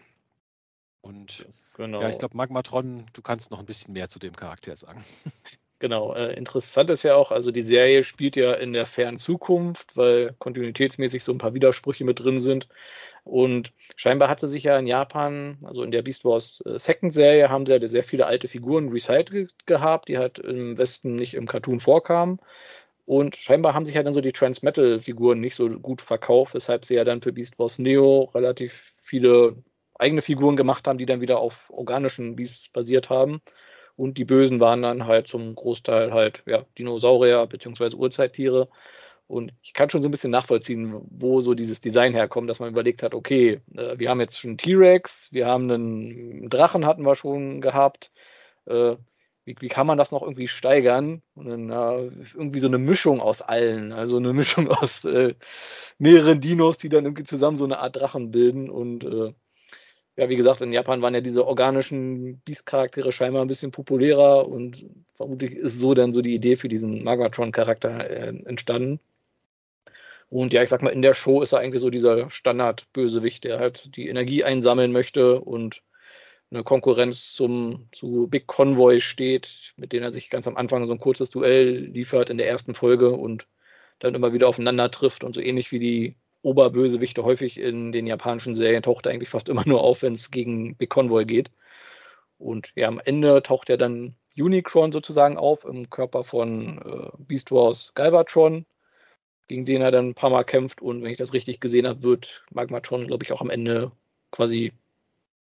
Und 1.01 1.47
genau. 1.75 2.01
ja, 2.01 2.09
ich 2.09 2.19
glaube, 2.19 2.37
Magmatron, 2.37 3.05
du 3.13 3.21
kannst 3.21 3.51
noch 3.51 3.59
ein 3.59 3.65
bisschen 3.65 3.93
mehr 3.93 4.07
zu 4.07 4.19
dem 4.19 4.35
Charakter 4.35 4.75
sagen. 4.77 5.03
Genau, 5.81 6.13
äh, 6.13 6.35
interessant 6.35 6.91
ist 6.91 7.01
ja 7.01 7.15
auch, 7.15 7.31
also 7.31 7.49
die 7.49 7.63
Serie 7.63 8.03
spielt 8.03 8.35
ja 8.35 8.53
in 8.53 8.71
der 8.71 8.85
fernen 8.85 9.17
Zukunft, 9.17 9.97
weil 9.97 10.35
kontinuitätsmäßig 10.37 11.23
so 11.23 11.31
ein 11.31 11.39
paar 11.39 11.55
Widersprüche 11.55 12.05
mit 12.05 12.19
drin 12.19 12.37
sind. 12.37 12.67
Und 13.23 13.73
scheinbar 13.95 14.29
hatte 14.29 14.47
sich 14.47 14.65
ja 14.65 14.77
in 14.77 14.85
Japan, 14.85 15.57
also 15.63 15.81
in 15.81 15.89
der 15.89 16.03
Beast 16.03 16.23
Wars 16.23 16.61
äh, 16.67 16.77
Second 16.77 17.11
Serie, 17.11 17.49
haben 17.49 17.65
sie 17.65 17.73
ja 17.73 17.87
sehr 17.87 18.03
viele 18.03 18.27
alte 18.27 18.47
Figuren 18.47 18.89
recycelt 18.89 19.65
gehabt, 19.65 20.07
die 20.07 20.19
halt 20.19 20.37
im 20.37 20.77
Westen 20.77 21.15
nicht 21.15 21.33
im 21.33 21.47
Cartoon 21.47 21.79
vorkamen. 21.79 22.39
Und 23.07 23.35
scheinbar 23.35 23.73
haben 23.73 23.85
sich 23.85 23.95
ja 23.95 24.03
dann 24.03 24.13
so 24.13 24.21
die 24.21 24.33
Transmetal-Figuren 24.33 25.39
nicht 25.39 25.55
so 25.55 25.67
gut 25.67 26.01
verkauft, 26.01 26.53
weshalb 26.53 26.85
sie 26.85 26.93
ja 26.93 27.03
dann 27.03 27.23
für 27.23 27.33
Beast 27.33 27.57
Wars 27.57 27.79
Neo 27.79 28.29
relativ 28.35 28.91
viele 29.01 29.55
eigene 30.01 30.21
Figuren 30.21 30.55
gemacht 30.55 30.87
haben, 30.87 30.97
die 30.97 31.05
dann 31.05 31.21
wieder 31.21 31.39
auf 31.39 31.69
organischen 31.69 32.35
Beasts 32.35 32.69
basiert 32.69 33.09
haben. 33.09 33.41
Und 33.95 34.17
die 34.17 34.25
Bösen 34.25 34.59
waren 34.59 34.81
dann 34.81 35.05
halt 35.05 35.27
zum 35.27 35.53
Großteil 35.55 36.11
halt 36.13 36.43
ja, 36.45 36.65
Dinosaurier 36.77 37.45
bzw. 37.47 37.95
Urzeittiere. 37.95 38.67
Und 39.27 39.53
ich 39.61 39.73
kann 39.73 39.89
schon 39.89 40.01
so 40.01 40.09
ein 40.09 40.11
bisschen 40.11 40.31
nachvollziehen, 40.31 41.01
wo 41.09 41.39
so 41.39 41.53
dieses 41.53 41.79
Design 41.79 42.13
herkommt, 42.13 42.49
dass 42.49 42.59
man 42.59 42.69
überlegt 42.69 43.01
hat, 43.03 43.13
okay, 43.13 43.61
äh, 43.77 43.97
wir 43.97 44.09
haben 44.09 44.19
jetzt 44.19 44.39
schon 44.39 44.57
T-Rex, 44.57 45.31
wir 45.31 45.45
haben 45.45 45.71
einen 45.71 46.49
Drachen 46.49 46.85
hatten 46.85 47.03
wir 47.05 47.15
schon 47.15 47.61
gehabt. 47.61 48.11
Äh, 48.65 48.95
wie, 49.45 49.55
wie, 49.59 49.69
kann 49.69 49.87
man 49.87 49.97
das 49.97 50.11
noch 50.11 50.21
irgendwie 50.21 50.47
steigern? 50.47 51.21
Dann 51.35 51.69
irgendwie 51.69 52.59
so 52.59 52.67
eine 52.67 52.77
Mischung 52.77 53.21
aus 53.21 53.41
allen, 53.41 53.93
also 53.93 54.17
eine 54.17 54.33
Mischung 54.33 54.67
aus 54.67 55.05
äh, 55.05 55.35
mehreren 55.97 56.41
Dinos, 56.41 56.77
die 56.77 56.89
dann 56.89 57.05
irgendwie 57.05 57.23
zusammen 57.23 57.55
so 57.55 57.65
eine 57.65 57.79
Art 57.79 57.95
Drachen 57.95 58.31
bilden. 58.31 58.69
Und 58.69 59.03
äh, 59.05 59.33
ja, 60.17 60.29
wie 60.29 60.35
gesagt, 60.35 60.61
in 60.61 60.73
Japan 60.73 61.01
waren 61.01 61.13
ja 61.13 61.21
diese 61.21 61.45
organischen 61.45 62.41
Beast-Charaktere 62.41 63.11
scheinbar 63.11 63.43
ein 63.43 63.47
bisschen 63.47 63.71
populärer 63.71 64.47
und 64.47 64.85
vermutlich 65.15 65.53
ist 65.53 65.79
so 65.79 65.93
dann 65.93 66.13
so 66.13 66.21
die 66.21 66.35
Idee 66.35 66.55
für 66.57 66.67
diesen 66.67 67.03
Magatron-Charakter 67.03 68.09
äh, 68.09 68.27
entstanden. 68.45 68.99
Und 70.29 70.53
ja, 70.53 70.63
ich 70.63 70.69
sag 70.69 70.81
mal, 70.81 70.91
in 70.91 71.01
der 71.01 71.13
Show 71.13 71.41
ist 71.41 71.51
er 71.53 71.59
eigentlich 71.59 71.81
so 71.81 71.89
dieser 71.89 72.29
Standard-Bösewicht, 72.29 73.43
der 73.43 73.59
halt 73.59 73.95
die 73.95 74.07
Energie 74.07 74.43
einsammeln 74.43 74.91
möchte 74.91 75.41
und 75.41 75.81
eine 76.51 76.63
Konkurrenz 76.63 77.33
zum, 77.33 77.87
zu 77.91 78.27
Big 78.27 78.47
Convoy 78.47 78.99
steht, 79.01 79.73
mit 79.77 79.93
denen 79.93 80.03
er 80.03 80.13
sich 80.13 80.29
ganz 80.29 80.47
am 80.47 80.57
Anfang 80.57 80.87
so 80.87 80.93
ein 80.93 80.99
kurzes 80.99 81.29
Duell 81.29 81.85
liefert 81.85 82.29
in 82.29 82.37
der 82.37 82.47
ersten 82.47 82.75
Folge 82.75 83.11
und 83.11 83.47
dann 83.99 84.15
immer 84.15 84.33
wieder 84.33 84.47
aufeinander 84.47 84.91
trifft 84.91 85.23
und 85.23 85.35
so 85.35 85.41
ähnlich 85.41 85.71
wie 85.71 85.79
die 85.79 86.15
Oberbösewichte 86.43 87.23
häufig 87.23 87.59
in 87.59 87.91
den 87.91 88.07
japanischen 88.07 88.55
Serien 88.55 88.83
taucht 88.83 89.05
er 89.05 89.11
eigentlich 89.11 89.29
fast 89.29 89.49
immer 89.49 89.67
nur 89.67 89.81
auf, 89.83 90.01
wenn 90.01 90.13
es 90.13 90.31
gegen 90.31 90.75
Big 90.75 90.89
Convoy 90.89 91.25
geht. 91.25 91.51
Und 92.37 92.71
ja, 92.75 92.87
am 92.87 92.99
Ende 93.03 93.43
taucht 93.43 93.69
er 93.69 93.77
dann 93.77 94.15
Unicron 94.37 94.91
sozusagen 94.91 95.37
auf 95.37 95.65
im 95.65 95.89
Körper 95.89 96.23
von 96.23 96.79
äh, 96.79 97.11
Beast 97.19 97.51
Wars 97.51 97.91
Galvatron, 97.93 98.65
gegen 99.47 99.65
den 99.65 99.81
er 99.81 99.91
dann 99.91 100.09
ein 100.09 100.15
paar 100.15 100.29
Mal 100.29 100.43
kämpft. 100.43 100.81
Und 100.81 101.03
wenn 101.03 101.11
ich 101.11 101.17
das 101.17 101.33
richtig 101.33 101.59
gesehen 101.59 101.87
habe, 101.87 102.03
wird 102.03 102.43
Magmatron, 102.51 103.07
glaube 103.07 103.23
ich, 103.23 103.31
auch 103.31 103.41
am 103.41 103.49
Ende 103.49 103.91
quasi 104.31 104.73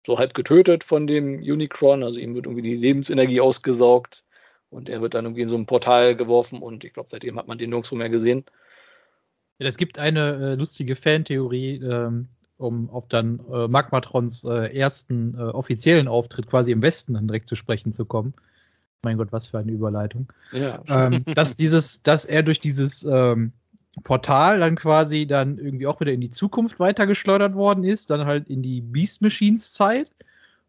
so 0.05 0.17
halb 0.17 0.33
getötet 0.33 0.83
von 0.83 1.07
dem 1.07 1.35
Unicron. 1.35 2.03
Also 2.03 2.19
ihm 2.19 2.35
wird 2.35 2.45
irgendwie 2.45 2.63
die 2.63 2.75
Lebensenergie 2.75 3.41
ausgesaugt 3.41 4.23
und 4.69 4.89
er 4.89 5.01
wird 5.01 5.13
dann 5.13 5.25
irgendwie 5.25 5.43
in 5.43 5.49
so 5.49 5.57
ein 5.57 5.65
Portal 5.65 6.15
geworfen 6.15 6.61
und 6.61 6.83
ich 6.83 6.93
glaube, 6.93 7.09
seitdem 7.09 7.37
hat 7.37 7.47
man 7.47 7.57
den 7.57 7.69
nirgendwo 7.69 7.95
mehr 7.95 8.09
gesehen. 8.09 8.45
Ja, 9.59 9.67
es 9.67 9.77
gibt 9.77 9.99
eine 9.99 10.35
äh, 10.35 10.55
lustige 10.55 10.95
Fantheorie, 10.95 11.75
ähm, 11.83 12.29
um 12.57 12.89
auf 12.89 13.07
dann 13.07 13.39
äh, 13.51 13.67
Magmatrons 13.67 14.43
äh, 14.45 14.75
ersten 14.75 15.35
äh, 15.35 15.41
offiziellen 15.41 16.07
Auftritt 16.07 16.47
quasi 16.47 16.71
im 16.71 16.81
Westen 16.81 17.13
dann 17.13 17.27
direkt 17.27 17.47
zu 17.47 17.55
sprechen 17.55 17.93
zu 17.93 18.05
kommen. 18.05 18.33
Mein 19.03 19.17
Gott, 19.17 19.31
was 19.31 19.47
für 19.47 19.59
eine 19.59 19.71
Überleitung. 19.71 20.31
Ja. 20.51 20.81
Ähm, 20.87 21.23
dass 21.35 21.55
dieses, 21.55 22.01
dass 22.03 22.25
er 22.25 22.43
durch 22.43 22.59
dieses 22.59 23.03
ähm, 23.03 23.53
Portal 24.03 24.59
dann 24.59 24.75
quasi 24.75 25.25
dann 25.25 25.57
irgendwie 25.57 25.87
auch 25.87 25.99
wieder 25.99 26.11
in 26.11 26.21
die 26.21 26.31
Zukunft 26.31 26.79
weitergeschleudert 26.79 27.55
worden 27.55 27.83
ist, 27.83 28.09
dann 28.09 28.25
halt 28.25 28.49
in 28.49 28.61
die 28.61 28.81
Beast 28.81 29.21
Machines 29.21 29.73
Zeit 29.73 30.11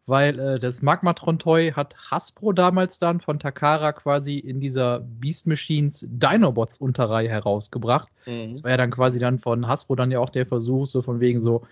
weil 0.05 0.39
äh, 0.39 0.59
das 0.59 0.81
Magmatron 0.81 1.39
Toy 1.39 1.71
hat 1.71 1.95
Hasbro 2.09 2.53
damals 2.53 2.99
dann 2.99 3.21
von 3.21 3.39
Takara 3.39 3.93
quasi 3.93 4.37
in 4.37 4.59
dieser 4.59 4.99
Beast 4.99 5.47
Machines 5.47 6.05
Dinobots 6.07 6.77
Unterreihe 6.77 7.29
herausgebracht. 7.29 8.09
Mhm. 8.25 8.49
Das 8.49 8.63
war 8.63 8.71
ja 8.71 8.77
dann 8.77 8.91
quasi 8.91 9.19
dann 9.19 9.39
von 9.39 9.67
Hasbro 9.67 9.95
dann 9.95 10.11
ja 10.11 10.19
auch 10.19 10.29
der 10.29 10.45
Versuch, 10.45 10.87
so 10.87 11.01
von 11.01 11.19
wegen 11.19 11.39
so, 11.39 11.63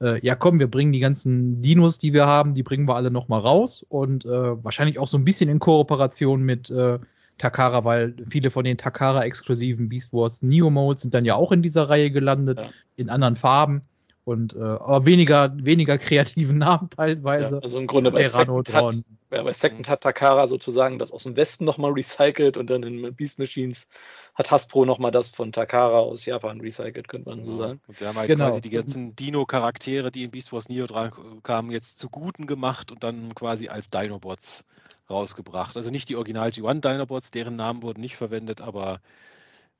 äh, 0.00 0.24
ja 0.24 0.34
komm, 0.34 0.58
wir 0.58 0.68
bringen 0.68 0.92
die 0.92 1.00
ganzen 1.00 1.60
Dinos, 1.62 1.98
die 1.98 2.12
wir 2.12 2.26
haben, 2.26 2.54
die 2.54 2.62
bringen 2.62 2.86
wir 2.86 2.96
alle 2.96 3.10
nochmal 3.10 3.40
raus 3.40 3.84
und 3.88 4.24
äh, 4.24 4.64
wahrscheinlich 4.64 4.98
auch 4.98 5.08
so 5.08 5.18
ein 5.18 5.24
bisschen 5.24 5.50
in 5.50 5.58
Kooperation 5.58 6.42
mit 6.42 6.70
äh, 6.70 6.98
Takara, 7.38 7.84
weil 7.84 8.14
viele 8.28 8.50
von 8.50 8.64
den 8.64 8.76
Takara-exklusiven 8.76 9.88
Beast 9.88 10.12
Wars 10.12 10.42
Neo 10.42 10.70
Modes 10.70 11.02
sind 11.02 11.14
dann 11.14 11.24
ja 11.24 11.34
auch 11.34 11.50
in 11.50 11.62
dieser 11.62 11.88
Reihe 11.88 12.10
gelandet, 12.10 12.58
ja. 12.58 12.70
in 12.96 13.10
anderen 13.10 13.36
Farben 13.36 13.82
und 14.24 14.54
äh, 14.54 14.60
aber 14.60 15.04
weniger, 15.04 15.52
weniger 15.56 15.98
kreativen 15.98 16.58
Namen 16.58 16.90
teilweise. 16.96 17.56
Ja, 17.56 17.62
also 17.62 17.78
im 17.78 17.88
Grunde 17.88 18.12
bei 18.12 18.28
Second, 18.28 18.72
hat, 18.72 18.94
ja, 19.30 19.42
bei 19.42 19.52
Second 19.52 19.88
hat 19.88 20.02
Takara 20.02 20.46
sozusagen 20.46 20.98
das 20.98 21.10
aus 21.10 21.24
dem 21.24 21.36
Westen 21.36 21.64
nochmal 21.64 21.92
recycelt 21.92 22.56
und 22.56 22.70
dann 22.70 22.84
in 22.84 23.14
Beast 23.14 23.38
Machines 23.38 23.88
hat 24.34 24.50
Hasbro 24.50 24.84
nochmal 24.84 25.10
das 25.10 25.30
von 25.30 25.52
Takara 25.52 25.98
aus 25.98 26.24
Japan 26.24 26.60
recycelt, 26.60 27.08
könnte 27.08 27.30
man 27.30 27.44
so 27.44 27.52
sagen. 27.52 27.80
Und 27.88 27.98
sie 27.98 28.06
haben 28.06 28.16
halt 28.16 28.28
genau. 28.28 28.46
quasi 28.46 28.60
die 28.60 28.70
ganzen 28.70 29.16
Dino-Charaktere, 29.16 30.12
die 30.12 30.24
in 30.24 30.30
Beast 30.30 30.52
Wars 30.52 30.68
Neo 30.68 30.86
dran 30.86 31.10
kamen, 31.42 31.70
jetzt 31.70 31.98
zu 31.98 32.08
Guten 32.08 32.46
gemacht 32.46 32.92
und 32.92 33.02
dann 33.02 33.34
quasi 33.34 33.68
als 33.68 33.90
Dinobots 33.90 34.64
rausgebracht. 35.10 35.76
Also 35.76 35.90
nicht 35.90 36.08
die 36.08 36.16
Original 36.16 36.50
G1 36.50 36.80
Dinobots, 36.80 37.32
deren 37.32 37.56
Namen 37.56 37.82
wurden 37.82 38.00
nicht 38.00 38.16
verwendet, 38.16 38.60
aber 38.60 39.00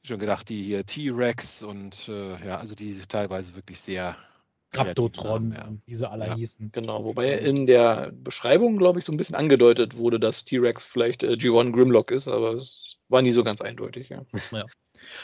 schon 0.04 0.18
gedacht, 0.18 0.48
die 0.48 0.64
hier 0.64 0.84
T-Rex 0.84 1.62
und 1.62 2.08
äh, 2.08 2.44
ja, 2.44 2.58
also 2.58 2.74
die 2.74 2.92
teilweise 3.08 3.54
wirklich 3.54 3.80
sehr 3.80 4.16
Raptotron, 4.74 5.52
ja. 5.52 5.68
wie 5.86 5.94
sie 5.94 6.08
alle 6.08 6.26
ja. 6.28 6.34
hießen. 6.34 6.70
Genau, 6.72 7.04
wobei 7.04 7.32
in 7.38 7.66
der 7.66 8.12
Beschreibung, 8.12 8.78
glaube 8.78 8.98
ich, 8.98 9.04
so 9.04 9.12
ein 9.12 9.16
bisschen 9.16 9.36
angedeutet 9.36 9.96
wurde, 9.96 10.18
dass 10.18 10.44
T-Rex 10.44 10.84
vielleicht 10.84 11.22
äh, 11.22 11.32
G1 11.32 11.72
Grimlock 11.72 12.10
ist, 12.10 12.28
aber 12.28 12.54
es 12.54 12.96
war 13.08 13.22
nie 13.22 13.32
so 13.32 13.44
ganz 13.44 13.60
eindeutig, 13.60 14.08
ja. 14.08 14.22
ja. 14.52 14.64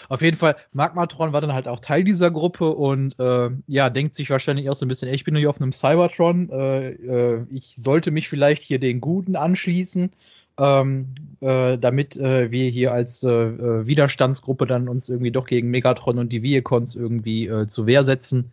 Auf 0.09 0.23
jeden 0.23 0.37
Fall, 0.37 0.57
Magmatron 0.73 1.33
war 1.33 1.41
dann 1.41 1.53
halt 1.53 1.69
auch 1.69 1.81
Teil 1.81 2.05
dieser 2.05 2.31
Gruppe 2.31 2.75
und 2.75 3.19
äh, 3.19 3.51
ja, 3.67 3.91
denkt 3.91 4.17
sich 4.17 4.31
wahrscheinlich 4.31 4.69
auch 4.69 4.75
so 4.75 4.85
ein 4.85 4.89
bisschen, 4.89 5.09
ey, 5.09 5.15
ich 5.15 5.25
bin 5.25 5.35
nur 5.35 5.41
hier 5.41 5.51
auf 5.51 5.61
einem 5.61 5.73
Cybertron, 5.73 6.51
äh, 6.51 6.89
äh, 6.91 7.47
ich 7.51 7.77
sollte 7.77 8.11
mich 8.11 8.29
vielleicht 8.29 8.63
hier 8.63 8.79
den 8.79 9.01
Guten 9.01 9.37
anschließen, 9.37 10.11
ähm, 10.59 11.15
äh, 11.41 11.79
damit 11.79 12.17
äh, 12.17 12.51
wir 12.51 12.69
hier 12.71 12.93
als 12.93 13.23
äh, 13.23 13.29
äh 13.29 13.87
Widerstandsgruppe 13.87 14.67
dann 14.67 14.89
uns 14.89 15.09
irgendwie 15.09 15.31
doch 15.31 15.47
gegen 15.47 15.71
Megatron 15.71 16.19
und 16.19 16.33
die 16.33 16.43
Viacons 16.43 16.97
irgendwie 16.97 17.47
äh, 17.47 17.69
zur 17.69 17.87
Wehr 17.87 18.03
setzen. 18.05 18.51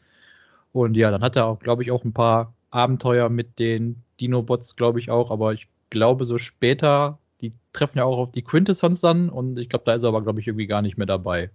Und 0.76 0.97
ja, 0.97 1.10
dann 1.10 1.23
hat 1.23 1.38
er 1.38 1.45
auch, 1.45 1.60
glaube 1.60 1.84
ich, 1.84 1.91
auch 1.91 2.03
ein 2.03 2.11
paar 2.11 2.53
Abenteuer 2.69 3.30
mit 3.30 3.60
den 3.60 4.03
Dinobots, 4.19 4.76
glaube 4.76 4.99
ich 4.99 5.10
auch, 5.10 5.31
aber 5.31 5.53
ich 5.53 5.69
glaube 5.89 6.26
so 6.26 6.38
später, 6.38 7.18
die 7.39 7.53
treffen 7.72 7.99
ja 7.99 8.03
auch 8.03 8.18
auf 8.18 8.34
die 8.34 8.41
Quintessons 8.41 8.99
dann 8.99 9.30
und 9.30 9.57
ich 9.57 9.69
glaube, 9.69 9.85
da 9.85 9.93
ist 9.93 10.03
er 10.03 10.10
aber, 10.10 10.22
glaube 10.22 10.41
ich, 10.41 10.47
irgendwie 10.47 10.68
gar 10.68 10.81
nicht 10.81 10.97
mehr 10.97 11.07
dabei. 11.07 11.49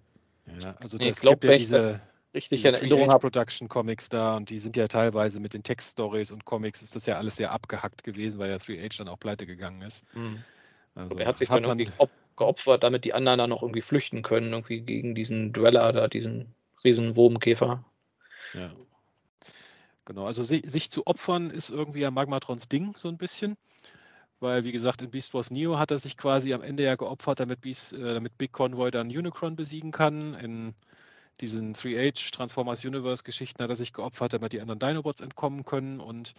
Ja, 0.58 0.74
also 0.80 0.96
das 0.96 1.04
nee, 1.04 1.10
ich 1.10 1.16
glaube, 1.16 1.46
ja 1.48 1.56
diese, 1.58 2.00
richtig 2.32 2.64
in 2.64 2.72
Erinnerung 2.72 3.10
habe. 3.10 3.20
Production 3.20 3.68
Comics 3.68 4.08
da 4.08 4.38
und 4.38 4.48
die 4.48 4.58
sind 4.58 4.78
ja 4.78 4.88
teilweise 4.88 5.38
mit 5.38 5.52
den 5.52 5.64
Text-Stories 5.64 6.30
und 6.30 6.46
Comics 6.46 6.80
ist 6.80 6.96
das 6.96 7.04
ja 7.04 7.18
alles 7.18 7.36
sehr 7.36 7.52
abgehackt 7.52 8.02
gewesen, 8.04 8.38
weil 8.38 8.48
ja 8.48 8.56
3H 8.56 8.96
dann 8.96 9.08
auch 9.08 9.20
pleite 9.20 9.44
gegangen 9.44 9.82
ist. 9.82 10.02
Mhm. 10.16 10.38
Also, 10.94 11.14
er 11.16 11.26
hat 11.26 11.36
sich 11.36 11.50
hat 11.50 11.62
dann 11.62 11.78
irgendwie 11.78 11.92
geopfert, 12.36 12.84
damit 12.84 13.04
die 13.04 13.12
anderen 13.12 13.38
dann 13.38 13.50
noch 13.50 13.60
irgendwie 13.60 13.82
flüchten 13.82 14.22
können, 14.22 14.54
irgendwie 14.54 14.80
gegen 14.80 15.14
diesen 15.14 15.52
Dweller 15.52 15.92
da, 15.92 16.08
diesen 16.08 16.54
riesen 16.84 17.16
Wurmkäfer. 17.16 17.84
Ja. 18.54 18.70
Genau, 20.10 20.26
also 20.26 20.42
sich 20.42 20.90
zu 20.90 21.06
opfern 21.06 21.50
ist 21.50 21.70
irgendwie 21.70 22.00
ja 22.00 22.10
Magmatrons 22.10 22.68
Ding 22.68 22.96
so 22.96 23.06
ein 23.06 23.16
bisschen. 23.16 23.56
Weil, 24.40 24.64
wie 24.64 24.72
gesagt, 24.72 25.02
in 25.02 25.10
Beast 25.12 25.34
Wars 25.34 25.52
Neo 25.52 25.78
hat 25.78 25.92
er 25.92 26.00
sich 26.00 26.16
quasi 26.16 26.52
am 26.52 26.62
Ende 26.62 26.82
ja 26.82 26.96
geopfert, 26.96 27.38
damit, 27.38 27.60
Beast, 27.60 27.92
äh, 27.92 28.14
damit 28.14 28.36
Big 28.36 28.50
Convoy 28.50 28.90
dann 28.90 29.06
Unicron 29.06 29.54
besiegen 29.54 29.92
kann. 29.92 30.34
In 30.34 30.74
diesen 31.40 31.76
3H 31.76 32.32
Transformers 32.32 32.84
Universe 32.84 33.22
Geschichten 33.22 33.62
hat 33.62 33.70
er 33.70 33.76
sich 33.76 33.92
geopfert, 33.92 34.32
damit 34.32 34.52
die 34.52 34.60
anderen 34.60 34.80
Dinobots 34.80 35.20
entkommen 35.20 35.64
können. 35.64 36.00
Und 36.00 36.34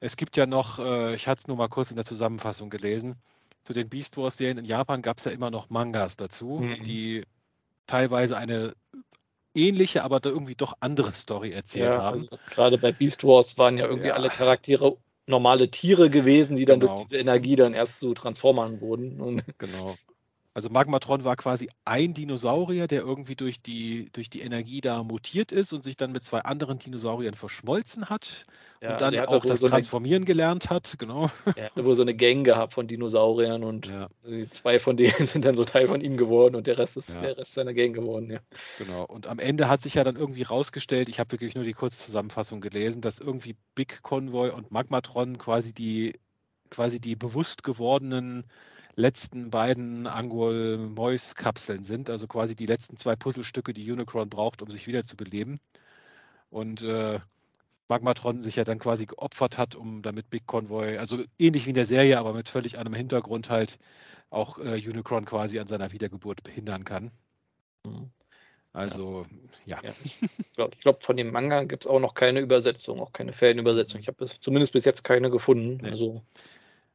es 0.00 0.16
gibt 0.16 0.36
ja 0.36 0.46
noch, 0.46 0.80
äh, 0.80 1.14
ich 1.14 1.28
hatte 1.28 1.42
es 1.42 1.46
nur 1.46 1.58
mal 1.58 1.68
kurz 1.68 1.90
in 1.90 1.96
der 1.96 2.06
Zusammenfassung 2.06 2.70
gelesen, 2.70 3.14
zu 3.62 3.72
den 3.72 3.88
Beast 3.88 4.16
Wars 4.16 4.36
Serien 4.36 4.58
in 4.58 4.64
Japan 4.64 5.00
gab 5.00 5.18
es 5.18 5.26
ja 5.26 5.30
immer 5.30 5.52
noch 5.52 5.70
Mangas 5.70 6.16
dazu, 6.16 6.58
mhm. 6.58 6.82
die 6.82 7.22
teilweise 7.86 8.36
eine 8.36 8.74
ähnliche, 9.56 10.04
aber 10.04 10.20
da 10.20 10.30
irgendwie 10.30 10.54
doch 10.54 10.76
andere 10.80 11.12
Story 11.12 11.50
erzählt 11.50 11.92
ja, 11.92 12.02
haben. 12.02 12.20
Also 12.20 12.28
gerade 12.50 12.78
bei 12.78 12.92
Beast 12.92 13.24
Wars 13.24 13.58
waren 13.58 13.78
ja 13.78 13.86
irgendwie 13.86 14.08
ja. 14.08 14.14
alle 14.14 14.28
Charaktere 14.28 14.96
normale 15.26 15.70
Tiere 15.70 16.08
gewesen, 16.08 16.56
die 16.56 16.64
dann 16.64 16.80
genau. 16.80 16.96
durch 16.96 17.08
diese 17.08 17.18
Energie 17.18 17.56
dann 17.56 17.74
erst 17.74 17.98
zu 17.98 18.14
Transformern 18.14 18.80
wurden. 18.80 19.20
Und 19.20 19.42
genau. 19.58 19.96
Also 20.56 20.70
Magmatron 20.70 21.22
war 21.22 21.36
quasi 21.36 21.68
ein 21.84 22.14
Dinosaurier, 22.14 22.86
der 22.86 23.02
irgendwie 23.02 23.36
durch 23.36 23.60
die, 23.60 24.08
durch 24.14 24.30
die 24.30 24.40
Energie 24.40 24.80
da 24.80 25.02
mutiert 25.02 25.52
ist 25.52 25.74
und 25.74 25.84
sich 25.84 25.96
dann 25.96 26.12
mit 26.12 26.24
zwei 26.24 26.40
anderen 26.40 26.78
Dinosauriern 26.78 27.34
verschmolzen 27.34 28.08
hat 28.08 28.46
ja, 28.80 28.92
und 28.92 29.02
dann 29.02 29.14
also 29.14 29.28
auch 29.28 29.44
das 29.44 29.60
so 29.60 29.68
Transformieren 29.68 30.22
eine, 30.22 30.24
gelernt 30.24 30.70
hat, 30.70 30.94
genau. 30.98 31.28
Er 31.56 31.66
hat 31.66 31.84
wohl 31.84 31.94
so 31.94 32.00
eine 32.00 32.14
Gang 32.14 32.42
gehabt 32.42 32.72
von 32.72 32.88
Dinosauriern 32.88 33.64
und 33.64 33.88
ja. 33.88 34.08
zwei 34.48 34.78
von 34.78 34.96
denen 34.96 35.26
sind 35.26 35.44
dann 35.44 35.56
so 35.56 35.66
Teil 35.66 35.88
von 35.88 36.00
ihm 36.00 36.16
geworden 36.16 36.56
und 36.56 36.66
der 36.66 36.78
Rest 36.78 36.96
ist 36.96 37.10
ja. 37.10 37.20
der 37.20 37.36
Rest 37.36 37.52
seiner 37.52 37.74
Gang 37.74 37.94
geworden, 37.94 38.30
ja. 38.30 38.38
Genau. 38.78 39.04
Und 39.04 39.26
am 39.26 39.38
Ende 39.38 39.68
hat 39.68 39.82
sich 39.82 39.92
ja 39.92 40.04
dann 40.04 40.16
irgendwie 40.16 40.44
rausgestellt, 40.44 41.10
ich 41.10 41.20
habe 41.20 41.32
wirklich 41.32 41.54
nur 41.54 41.64
die 41.64 41.74
Kurzzusammenfassung 41.74 42.62
gelesen, 42.62 43.02
dass 43.02 43.18
irgendwie 43.18 43.56
Big 43.74 44.00
Convoy 44.00 44.48
und 44.48 44.70
Magmatron 44.70 45.36
quasi 45.36 45.74
die 45.74 46.14
quasi 46.70 46.98
die 46.98 47.14
bewusst 47.14 47.62
gewordenen 47.62 48.44
letzten 48.96 49.50
beiden 49.50 50.06
Angol-Mois-Kapseln 50.06 51.84
sind, 51.84 52.10
also 52.10 52.26
quasi 52.26 52.56
die 52.56 52.66
letzten 52.66 52.96
zwei 52.96 53.14
Puzzlestücke, 53.14 53.72
die 53.72 53.90
Unicron 53.90 54.30
braucht, 54.30 54.62
um 54.62 54.70
sich 54.70 54.86
wieder 54.86 55.04
zu 55.04 55.16
beleben. 55.16 55.60
Und 56.50 56.82
äh, 56.82 57.20
Magmatron 57.88 58.40
sich 58.40 58.56
ja 58.56 58.64
dann 58.64 58.78
quasi 58.78 59.06
geopfert 59.06 59.58
hat, 59.58 59.74
um 59.74 60.02
damit 60.02 60.30
Big 60.30 60.46
Convoy, 60.46 60.98
also 60.98 61.22
ähnlich 61.38 61.66
wie 61.66 61.70
in 61.70 61.76
der 61.76 61.86
Serie, 61.86 62.18
aber 62.18 62.32
mit 62.32 62.48
völlig 62.48 62.78
anderem 62.78 62.94
Hintergrund 62.94 63.50
halt 63.50 63.78
auch 64.30 64.58
äh, 64.58 64.82
Unicron 64.88 65.24
quasi 65.24 65.58
an 65.60 65.68
seiner 65.68 65.92
Wiedergeburt 65.92 66.42
behindern 66.42 66.84
kann. 66.84 67.12
Mhm. 67.84 68.10
Also, 68.72 69.24
ja. 69.64 69.78
ja. 69.82 69.90
Ich 70.38 70.52
glaube, 70.52 70.76
glaub, 70.78 71.02
von 71.02 71.16
dem 71.16 71.30
Manga 71.32 71.64
gibt 71.64 71.84
es 71.84 71.86
auch 71.86 72.00
noch 72.00 72.14
keine 72.14 72.40
Übersetzung, 72.40 73.00
auch 73.00 73.12
keine 73.12 73.32
Fanübersetzung. 73.32 74.00
Ich 74.00 74.08
habe 74.08 74.24
zumindest 74.26 74.72
bis 74.72 74.84
jetzt 74.84 75.02
keine 75.02 75.30
gefunden. 75.30 75.78
Nee. 75.82 75.90
Also, 75.90 76.22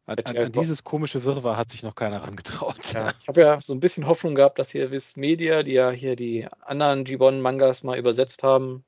an, 0.05 0.17
an, 0.25 0.37
an, 0.37 0.51
dieses 0.51 0.83
komische 0.83 1.23
Wirrwarr 1.23 1.57
hat 1.57 1.69
sich 1.69 1.83
noch 1.83 1.95
keiner 1.95 2.21
herangetraut. 2.21 2.93
Ja, 2.93 3.11
ich 3.21 3.27
habe 3.27 3.41
ja 3.41 3.61
so 3.61 3.73
ein 3.73 3.79
bisschen 3.79 4.07
Hoffnung 4.07 4.35
gehabt, 4.35 4.59
dass 4.59 4.71
hier 4.71 4.91
Viz 4.91 5.15
Media, 5.15 5.63
die 5.63 5.73
ja 5.73 5.91
hier 5.91 6.15
die 6.15 6.47
anderen 6.61 7.03
Gibbon-Mangas 7.03 7.83
mal 7.83 7.97
übersetzt 7.97 8.43
haben, 8.43 8.83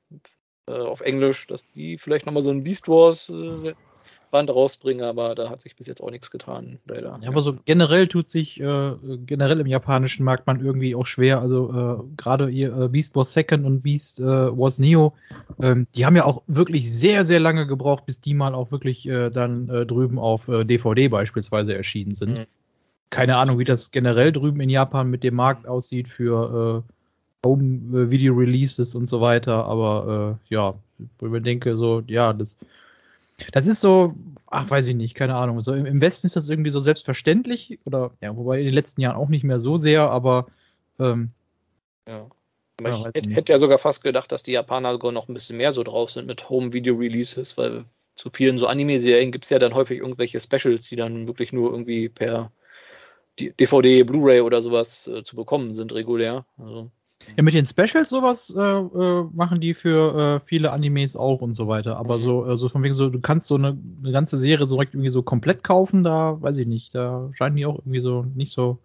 äh, 0.66 0.72
auf 0.72 1.00
Englisch, 1.00 1.46
dass 1.46 1.70
die 1.72 1.98
vielleicht 1.98 2.26
nochmal 2.26 2.42
so 2.42 2.50
ein 2.50 2.62
Beast 2.62 2.88
Wars 2.88 3.28
äh, 3.28 3.74
Band 4.34 4.50
rausbringen, 4.50 5.04
aber 5.04 5.36
da 5.36 5.48
hat 5.48 5.62
sich 5.62 5.76
bis 5.76 5.86
jetzt 5.86 6.00
auch 6.02 6.10
nichts 6.10 6.32
getan, 6.32 6.80
leider. 6.86 7.16
Ja, 7.22 7.28
aber 7.28 7.40
so 7.40 7.56
generell 7.64 8.08
tut 8.08 8.28
sich 8.28 8.58
äh, 8.58 8.92
generell 9.26 9.60
im 9.60 9.68
japanischen 9.68 10.24
Markt 10.24 10.48
man 10.48 10.58
irgendwie 10.58 10.96
auch 10.96 11.06
schwer. 11.06 11.40
Also 11.40 12.02
äh, 12.02 12.16
gerade 12.16 12.50
ihr 12.50 12.76
äh, 12.76 12.88
Beast 12.88 13.14
Wars 13.14 13.32
Second 13.32 13.64
und 13.64 13.82
Beast 13.82 14.18
äh, 14.18 14.24
Wars 14.24 14.80
Neo, 14.80 15.14
ähm, 15.62 15.86
die 15.94 16.04
haben 16.04 16.16
ja 16.16 16.24
auch 16.24 16.42
wirklich 16.48 16.92
sehr, 16.92 17.22
sehr 17.22 17.38
lange 17.38 17.68
gebraucht, 17.68 18.06
bis 18.06 18.20
die 18.20 18.34
mal 18.34 18.56
auch 18.56 18.72
wirklich 18.72 19.06
äh, 19.06 19.30
dann 19.30 19.68
äh, 19.68 19.86
drüben 19.86 20.18
auf 20.18 20.46
DVD 20.46 21.06
beispielsweise 21.06 21.72
erschienen 21.72 22.16
sind. 22.16 22.38
Mhm. 22.38 22.46
Keine 23.10 23.36
Ahnung, 23.36 23.60
wie 23.60 23.64
das 23.64 23.92
generell 23.92 24.32
drüben 24.32 24.60
in 24.60 24.68
Japan 24.68 25.10
mit 25.10 25.22
dem 25.22 25.36
Markt 25.36 25.68
aussieht 25.68 26.08
für 26.08 26.82
äh, 26.82 27.46
Home 27.46 27.96
äh, 27.96 28.10
Video 28.10 28.34
Releases 28.34 28.96
und 28.96 29.06
so 29.06 29.20
weiter, 29.20 29.64
aber 29.64 30.40
ja, 30.48 30.74
wo 31.20 31.26
ich 31.26 31.32
mir 31.32 31.40
denke, 31.40 31.76
so, 31.76 32.02
ja, 32.08 32.32
das 32.32 32.58
das 33.52 33.66
ist 33.66 33.80
so, 33.80 34.14
ach, 34.46 34.70
weiß 34.70 34.88
ich 34.88 34.96
nicht, 34.96 35.14
keine 35.14 35.34
Ahnung. 35.34 35.60
So 35.60 35.74
im, 35.74 35.86
im, 35.86 36.00
Westen 36.00 36.26
ist 36.26 36.36
das 36.36 36.48
irgendwie 36.48 36.70
so 36.70 36.80
selbstverständlich 36.80 37.78
oder 37.84 38.12
ja, 38.20 38.36
wobei 38.36 38.60
in 38.60 38.66
den 38.66 38.74
letzten 38.74 39.00
Jahren 39.00 39.16
auch 39.16 39.28
nicht 39.28 39.44
mehr 39.44 39.58
so 39.58 39.76
sehr, 39.76 40.10
aber 40.10 40.46
ähm, 40.98 41.30
ja. 42.06 42.26
ja 42.80 42.98
ich 43.08 43.14
hätte, 43.14 43.30
hätte 43.30 43.52
ja 43.52 43.58
sogar 43.58 43.78
fast 43.78 44.02
gedacht, 44.02 44.30
dass 44.32 44.42
die 44.42 44.52
Japaner 44.52 44.92
sogar 44.92 45.12
noch 45.12 45.28
ein 45.28 45.34
bisschen 45.34 45.56
mehr 45.56 45.72
so 45.72 45.82
drauf 45.82 46.10
sind 46.10 46.26
mit 46.26 46.48
Home-Video-Releases, 46.48 47.56
weil 47.56 47.84
zu 48.14 48.30
vielen 48.30 48.58
so 48.58 48.66
Anime-Serien 48.66 49.32
gibt 49.32 49.44
es 49.44 49.50
ja 49.50 49.58
dann 49.58 49.74
häufig 49.74 49.98
irgendwelche 49.98 50.38
Specials, 50.40 50.88
die 50.88 50.96
dann 50.96 51.26
wirklich 51.26 51.52
nur 51.52 51.70
irgendwie 51.70 52.08
per 52.08 52.52
DVD, 53.38 54.04
Blu-ray 54.04 54.40
oder 54.40 54.62
sowas 54.62 55.08
äh, 55.08 55.24
zu 55.24 55.34
bekommen 55.34 55.72
sind 55.72 55.92
regulär. 55.92 56.46
Also. 56.56 56.90
Ja, 57.36 57.42
mit 57.42 57.54
den 57.54 57.66
Specials 57.66 58.08
sowas 58.08 58.54
äh, 58.56 58.60
äh, 58.60 59.24
machen 59.32 59.60
die 59.60 59.74
für 59.74 60.40
äh, 60.42 60.46
viele 60.46 60.72
Animes 60.72 61.16
auch 61.16 61.40
und 61.40 61.54
so 61.54 61.68
weiter. 61.68 61.96
Aber 61.96 62.18
so, 62.18 62.46
äh, 62.46 62.56
so 62.56 62.68
von 62.68 62.82
wegen 62.82 62.94
so, 62.94 63.08
du 63.10 63.20
kannst 63.20 63.48
so 63.48 63.56
eine, 63.56 63.76
eine 64.02 64.12
ganze 64.12 64.36
Serie 64.36 64.66
so 64.66 64.76
direkt 64.76 64.94
irgendwie 64.94 65.10
so 65.10 65.22
komplett 65.22 65.64
kaufen, 65.64 66.04
da 66.04 66.40
weiß 66.40 66.56
ich 66.58 66.66
nicht. 66.66 66.94
Da 66.94 67.30
scheinen 67.32 67.56
die 67.56 67.66
auch 67.66 67.78
irgendwie 67.78 68.00
so 68.00 68.24
nicht 68.34 68.52
so 68.52 68.78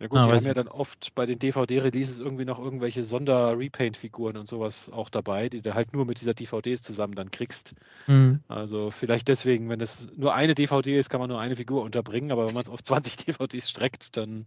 ja 0.00 0.06
gut, 0.06 0.18
ah, 0.18 0.24
die 0.24 0.32
haben 0.32 0.46
ja 0.46 0.54
dann 0.54 0.68
oft 0.68 1.14
bei 1.14 1.26
den 1.26 1.38
DVD-Releases 1.38 2.20
irgendwie 2.20 2.46
noch 2.46 2.58
irgendwelche 2.58 3.04
Sonder-Repaint-Figuren 3.04 4.38
und 4.38 4.48
sowas 4.48 4.90
auch 4.90 5.10
dabei, 5.10 5.50
die 5.50 5.60
du 5.60 5.74
halt 5.74 5.92
nur 5.92 6.06
mit 6.06 6.22
dieser 6.22 6.32
DVDs 6.32 6.80
zusammen 6.80 7.14
dann 7.14 7.30
kriegst. 7.30 7.74
Mhm. 8.06 8.40
Also 8.48 8.90
vielleicht 8.90 9.28
deswegen, 9.28 9.68
wenn 9.68 9.82
es 9.82 10.08
nur 10.16 10.34
eine 10.34 10.54
DVD 10.54 10.98
ist, 10.98 11.10
kann 11.10 11.20
man 11.20 11.28
nur 11.28 11.38
eine 11.38 11.54
Figur 11.54 11.82
unterbringen, 11.82 12.32
aber 12.32 12.46
wenn 12.46 12.54
man 12.54 12.62
es 12.62 12.70
auf 12.70 12.82
20 12.82 13.16
DVDs 13.26 13.68
streckt, 13.68 14.16
dann 14.16 14.46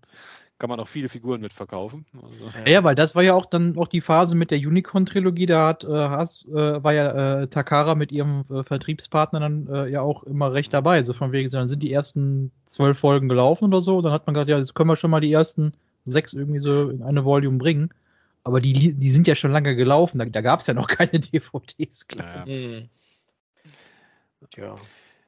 kann 0.60 0.70
man 0.70 0.80
auch 0.80 0.88
viele 0.88 1.10
Figuren 1.10 1.42
mitverkaufen. 1.42 2.06
Also, 2.16 2.70
ja, 2.70 2.84
weil 2.84 2.96
das 2.96 3.16
war 3.16 3.24
ja 3.24 3.34
auch 3.34 3.46
dann 3.46 3.78
auch 3.78 3.88
die 3.88 4.02
Phase 4.02 4.36
mit 4.36 4.52
der 4.52 4.60
Unicorn-Trilogie, 4.60 5.46
da 5.46 5.68
hat 5.68 5.84
äh, 5.84 5.88
Has, 5.88 6.46
äh, 6.48 6.84
war 6.84 6.94
ja 6.94 7.42
äh, 7.42 7.48
Takara 7.48 7.96
mit 7.96 8.12
ihrem 8.12 8.46
äh, 8.50 8.64
Vertriebspartner 8.64 9.40
dann 9.40 9.68
äh, 9.68 9.90
ja 9.90 10.02
auch 10.02 10.24
immer 10.24 10.54
recht 10.54 10.74
dabei. 10.74 11.04
So 11.04 11.14
von 11.14 11.32
wegen, 11.32 11.50
dann 11.50 11.68
sind 11.68 11.84
die 11.84 11.92
ersten 11.92 12.52
zwölf 12.66 13.00
Folgen 13.00 13.30
gelaufen 13.30 13.66
oder 13.66 13.82
so, 13.82 14.02
dann 14.02 14.14
hat 14.14 14.26
man 14.26 14.36
gesagt, 14.36 14.50
ja, 14.50 14.58
jetzt 14.58 14.76
können 14.76 14.90
wir 14.90 14.96
schon 14.96 15.12
mal 15.12 15.22
die 15.22 15.34
ersten 15.34 15.74
sechs 16.06 16.34
irgendwie 16.34 16.60
so 16.60 16.90
in 16.90 17.04
eine 17.04 17.26
Volume 17.26 17.58
bringen. 17.58 17.90
Aber 18.46 18.60
die, 18.60 18.94
die 18.94 19.12
sind 19.12 19.28
ja 19.28 19.36
schon 19.36 19.52
lange 19.52 19.76
gelaufen, 19.76 20.18
da, 20.18 20.26
da 20.26 20.42
gab 20.42 20.60
es 20.60 20.68
ja 20.68 20.74
noch 20.74 20.88
keine 20.88 21.20
DVDs, 21.20 22.08
klar. 22.08 22.46
Naja. 22.46 22.80
Hm. 22.80 22.90
Tja. 24.52 24.76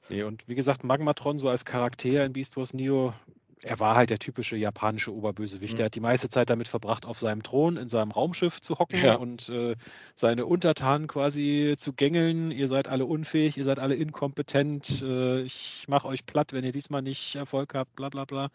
Nee, 0.09 0.23
und 0.23 0.47
wie 0.47 0.55
gesagt, 0.55 0.83
Magmatron 0.83 1.39
so 1.39 1.49
als 1.49 1.65
Charakter 1.65 2.25
in 2.25 2.33
Beast 2.33 2.57
Wars 2.57 2.73
Neo 2.73 3.13
er 3.61 3.79
war 3.79 3.95
halt 3.95 4.09
der 4.09 4.19
typische 4.19 4.55
japanische 4.55 5.13
Oberbösewicht. 5.13 5.73
Mhm. 5.73 5.77
Der 5.77 5.85
hat 5.87 5.95
die 5.95 5.99
meiste 5.99 6.29
Zeit 6.29 6.49
damit 6.49 6.67
verbracht, 6.67 7.05
auf 7.05 7.17
seinem 7.17 7.43
Thron 7.43 7.77
in 7.77 7.89
seinem 7.89 8.11
Raumschiff 8.11 8.61
zu 8.61 8.77
hocken 8.79 9.03
ja. 9.03 9.15
und 9.15 9.49
äh, 9.49 9.75
seine 10.15 10.45
Untertanen 10.45 11.07
quasi 11.07 11.75
zu 11.77 11.93
gängeln. 11.93 12.51
Ihr 12.51 12.67
seid 12.67 12.87
alle 12.87 13.05
unfähig, 13.05 13.57
ihr 13.57 13.63
seid 13.63 13.79
alle 13.79 13.95
inkompetent. 13.95 15.01
Äh, 15.01 15.41
ich 15.41 15.85
mache 15.87 16.07
euch 16.07 16.25
platt, 16.25 16.53
wenn 16.53 16.63
ihr 16.63 16.71
diesmal 16.71 17.01
nicht 17.01 17.35
Erfolg 17.35 17.73
habt, 17.73 17.95
bla 17.95 18.09
bla 18.09 18.25
bla. 18.25 18.49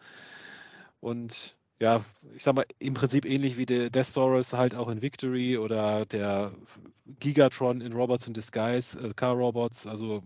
Und 0.99 1.55
ja, 1.79 2.05
ich 2.35 2.43
sag 2.43 2.55
mal, 2.55 2.65
im 2.77 2.93
Prinzip 2.93 3.25
ähnlich 3.25 3.57
wie 3.57 3.65
der 3.65 3.89
Death 3.89 4.05
Saurus 4.05 4.53
halt 4.53 4.75
auch 4.75 4.87
in 4.87 5.01
Victory 5.01 5.57
oder 5.57 6.05
der 6.05 6.51
Gigatron 7.19 7.81
in 7.81 7.93
Robots 7.93 8.27
in 8.27 8.33
Disguise, 8.33 8.99
äh, 8.99 9.13
Car 9.15 9.33
Robots. 9.33 9.87
Also 9.87 10.21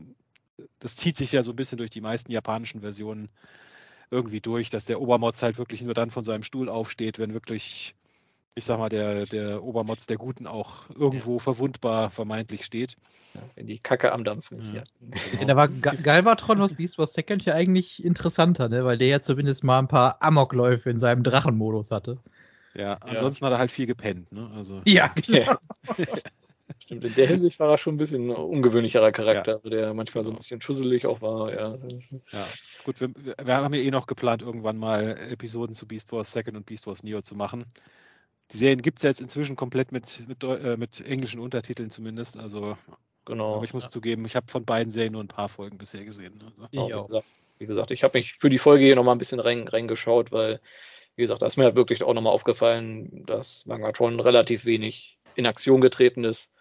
das 0.80 0.97
zieht 0.97 1.18
sich 1.18 1.31
ja 1.31 1.43
so 1.43 1.53
ein 1.53 1.56
bisschen 1.56 1.77
durch 1.77 1.89
die 1.89 2.02
meisten 2.02 2.31
japanischen 2.31 2.81
Versionen 2.81 3.30
irgendwie 4.11 4.41
durch, 4.41 4.69
dass 4.69 4.86
der 4.86 5.02
Obermotz 5.02 5.41
halt 5.41 5.57
wirklich 5.57 5.82
nur 5.82 5.94
dann 5.94 6.11
von 6.11 6.23
seinem 6.23 6.44
Stuhl 6.44 6.69
aufsteht, 6.69 7.19
wenn 7.19 7.34
wirklich, 7.34 7.95
ich 8.56 8.65
sag 8.65 8.77
mal, 8.77 8.90
der, 8.90 9.26
der 9.26 9.64
Obermotz 9.64 10.06
der 10.06 10.18
Guten 10.18 10.48
auch 10.48 10.90
irgendwo 10.90 11.34
ja. 11.34 11.40
verwundbar 11.40 12.11
vermeintlich 12.11 12.65
steht. 12.65 12.95
Ja, 13.34 13.41
wenn 13.56 13.68
die 13.68 13.80
Kacke 13.80 14.11
am 14.11 14.23
Dampfen 14.23 14.60
ist, 14.60 14.73
ja. 14.73 14.84
ja. 15.02 15.18
Genau. 15.32 15.45
Da 15.48 15.56
war 15.56 15.68
Galvatron 15.68 16.61
aus 16.61 16.73
Beast 16.73 16.98
Wars 16.98 17.14
Second 17.14 17.45
ja 17.45 17.53
eigentlich 17.53 18.03
interessanter, 18.03 18.69
ne? 18.69 18.86
weil 18.86 18.98
der 18.98 19.07
ja 19.07 19.22
zumindest 19.22 19.64
mal 19.64 19.80
ein 19.80 19.88
paar 19.88 20.22
Amokläufe 20.22 20.90
in 20.90 20.99
seinem 20.99 21.23
Drachenmodus 21.23 21.91
hatte. 21.91 22.18
Ja, 22.76 22.98
ansonsten 23.02 23.45
hat 23.45 23.53
er 23.53 23.60
halt 23.60 23.72
viel 23.72 23.86
gepennt, 23.86 24.32
ne? 24.34 24.52
Also. 24.53 24.82
Ja, 24.86 25.07
genau. 25.15 25.56
Stimmt, 26.80 27.04
in 27.04 27.14
der 27.16 27.28
Hinsicht 27.28 27.60
war 27.60 27.72
er 27.72 27.78
schon 27.78 27.96
ein 27.96 27.98
bisschen 27.98 28.30
ein 28.30 28.36
ungewöhnlicherer 28.36 29.12
Charakter, 29.12 29.62
ja. 29.64 29.70
der 29.70 29.94
manchmal 29.94 30.24
so 30.24 30.32
ein 30.32 30.38
bisschen 30.38 30.62
schusselig 30.62 31.06
auch 31.06 31.22
war. 31.22 31.54
Ja, 31.54 31.78
ja. 32.32 32.48
gut, 32.84 33.00
wir, 33.00 33.10
wir, 33.14 33.56
haben 33.56 33.74
ja 33.74 33.82
eh 33.82 33.92
noch 33.92 34.08
geplant, 34.08 34.42
irgendwann 34.42 34.78
mal 34.78 35.16
Episoden 35.32 35.76
zu 35.76 35.88
Beast 35.88 36.12
Wars 36.12 36.32
Second 36.32 36.58
und 36.58 36.66
Beast 36.66 36.88
Wars 36.88 37.04
Neo 37.04 37.22
zu 37.22 37.36
machen. 37.36 37.66
Die 38.52 38.58
Serien 38.58 38.82
gibt 38.82 39.00
es 39.00 39.04
ja 39.04 39.10
jetzt 39.10 39.22
inzwischen 39.22 39.56
komplett 39.56 39.92
mit, 39.92 40.28
mit, 40.28 40.44
äh, 40.44 40.78
mit 40.78 41.06
englischen 41.08 41.40
Untertiteln 41.40 41.90
zumindest. 41.90 42.38
Also, 42.38 42.78
genau. 43.26 43.56
Aber 43.56 43.66
ich 43.66 43.74
muss 43.74 43.84
ja. 43.84 43.90
zugeben, 43.90 44.26
ich 44.26 44.36
habe 44.36 44.48
von 44.48 44.66
beiden 44.66 44.92
Serien 44.92 45.14
nur 45.14 45.24
ein 45.24 45.28
paar 45.28 45.50
Folgen 45.50 45.78
bisher 45.78 46.04
gesehen. 46.04 46.44
Also. 46.44 46.68
Ich 46.72 46.94
auch. 46.94 47.06
Wie 47.06 47.08
gesagt, 47.08 47.26
wie 47.58 47.66
gesagt 47.66 47.92
ich 47.92 48.04
habe 48.04 48.18
mich 48.18 48.34
für 48.34 48.50
die 48.50 48.58
Folge 48.58 48.86
hier 48.86 48.96
nochmal 48.96 49.16
ein 49.16 49.20
bisschen 49.20 49.40
reingeschaut, 49.40 50.32
weil, 50.32 50.60
wie 51.16 51.24
gesagt, 51.24 51.42
da 51.42 51.48
ist 51.48 51.58
mir 51.58 51.66
halt 51.66 51.76
wirklich 51.76 52.04
auch 52.04 52.14
nochmal 52.14 52.34
aufgefallen, 52.34 53.24
dass 53.26 53.66
Mangatron 53.66 54.20
relativ 54.20 54.66
wenig 54.66 55.18
in 55.36 55.46
Aktion 55.46 55.82
getreten 55.82 56.24
ist. 56.24 56.52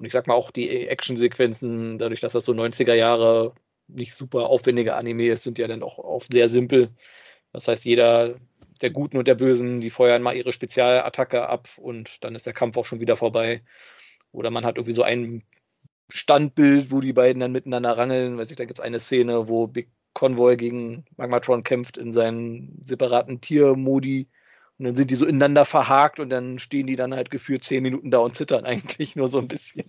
Und 0.00 0.06
ich 0.06 0.12
sag 0.12 0.26
mal 0.26 0.34
auch 0.34 0.50
die 0.50 0.88
Actionsequenzen, 0.88 1.98
dadurch, 1.98 2.20
dass 2.20 2.32
das 2.32 2.46
so 2.46 2.52
90er 2.52 2.94
Jahre 2.94 3.52
nicht 3.86 4.14
super 4.14 4.46
aufwendige 4.46 4.94
Anime 4.96 5.28
ist, 5.28 5.42
sind 5.42 5.58
ja 5.58 5.68
dann 5.68 5.82
auch 5.82 5.98
oft 5.98 6.32
sehr 6.32 6.48
simpel. 6.48 6.88
Das 7.52 7.68
heißt, 7.68 7.84
jeder 7.84 8.36
der 8.80 8.88
Guten 8.88 9.18
und 9.18 9.28
der 9.28 9.34
Bösen, 9.34 9.82
die 9.82 9.90
feuern 9.90 10.22
mal 10.22 10.34
ihre 10.34 10.52
Spezialattacke 10.52 11.46
ab 11.46 11.68
und 11.76 12.24
dann 12.24 12.34
ist 12.34 12.46
der 12.46 12.54
Kampf 12.54 12.78
auch 12.78 12.86
schon 12.86 13.00
wieder 13.00 13.18
vorbei. 13.18 13.62
Oder 14.32 14.50
man 14.50 14.64
hat 14.64 14.76
irgendwie 14.76 14.94
so 14.94 15.02
ein 15.02 15.42
Standbild, 16.08 16.90
wo 16.90 17.02
die 17.02 17.12
beiden 17.12 17.40
dann 17.40 17.52
miteinander 17.52 17.98
rangeln. 17.98 18.38
Weiß 18.38 18.50
ich, 18.50 18.56
da 18.56 18.64
gibt 18.64 18.78
es 18.78 18.84
eine 18.84 19.00
Szene, 19.00 19.48
wo 19.48 19.66
Big 19.66 19.90
Convoy 20.14 20.56
gegen 20.56 21.04
Magmatron 21.18 21.62
kämpft 21.62 21.98
in 21.98 22.12
seinen 22.12 22.80
separaten 22.86 23.42
Tiermodi. 23.42 24.28
Und 24.80 24.86
dann 24.86 24.96
sind 24.96 25.10
die 25.10 25.14
so 25.14 25.26
ineinander 25.26 25.66
verhakt 25.66 26.20
und 26.20 26.30
dann 26.30 26.58
stehen 26.58 26.86
die 26.86 26.96
dann 26.96 27.12
halt 27.12 27.30
gefühlt 27.30 27.62
zehn 27.62 27.82
Minuten 27.82 28.10
da 28.10 28.18
und 28.20 28.34
zittern 28.34 28.64
eigentlich 28.64 29.14
nur 29.14 29.28
so 29.28 29.38
ein 29.38 29.46
bisschen. 29.46 29.84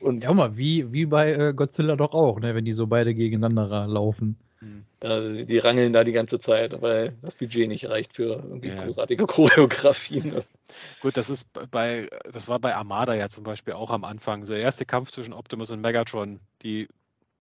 Und 0.00 0.24
ja, 0.24 0.32
mal, 0.32 0.56
wie, 0.56 0.92
wie 0.92 1.06
bei 1.06 1.32
äh, 1.32 1.54
Godzilla 1.54 1.94
doch 1.94 2.12
auch, 2.12 2.40
ne, 2.40 2.56
wenn 2.56 2.64
die 2.64 2.72
so 2.72 2.88
beide 2.88 3.14
gegeneinander 3.14 3.86
laufen. 3.86 4.36
Hm. 4.58 4.84
Äh, 4.98 5.44
die 5.44 5.58
rangeln 5.58 5.92
da 5.92 6.02
die 6.02 6.10
ganze 6.10 6.40
Zeit, 6.40 6.82
weil 6.82 7.12
das 7.22 7.36
Budget 7.36 7.68
nicht 7.68 7.88
reicht 7.88 8.14
für 8.14 8.42
irgendwie 8.42 8.70
ja. 8.70 8.82
großartige 8.82 9.26
Choreografien. 9.28 10.28
Ne? 10.28 10.44
Gut, 11.00 11.16
das 11.16 11.30
ist 11.30 11.48
bei, 11.70 12.08
das 12.32 12.48
war 12.48 12.58
bei 12.58 12.74
Armada 12.74 13.14
ja 13.14 13.28
zum 13.28 13.44
Beispiel 13.44 13.74
auch 13.74 13.90
am 13.90 14.02
Anfang. 14.02 14.44
So 14.44 14.54
der 14.54 14.62
erste 14.62 14.86
Kampf 14.86 15.12
zwischen 15.12 15.32
Optimus 15.32 15.70
und 15.70 15.80
Megatron, 15.80 16.40
die 16.64 16.88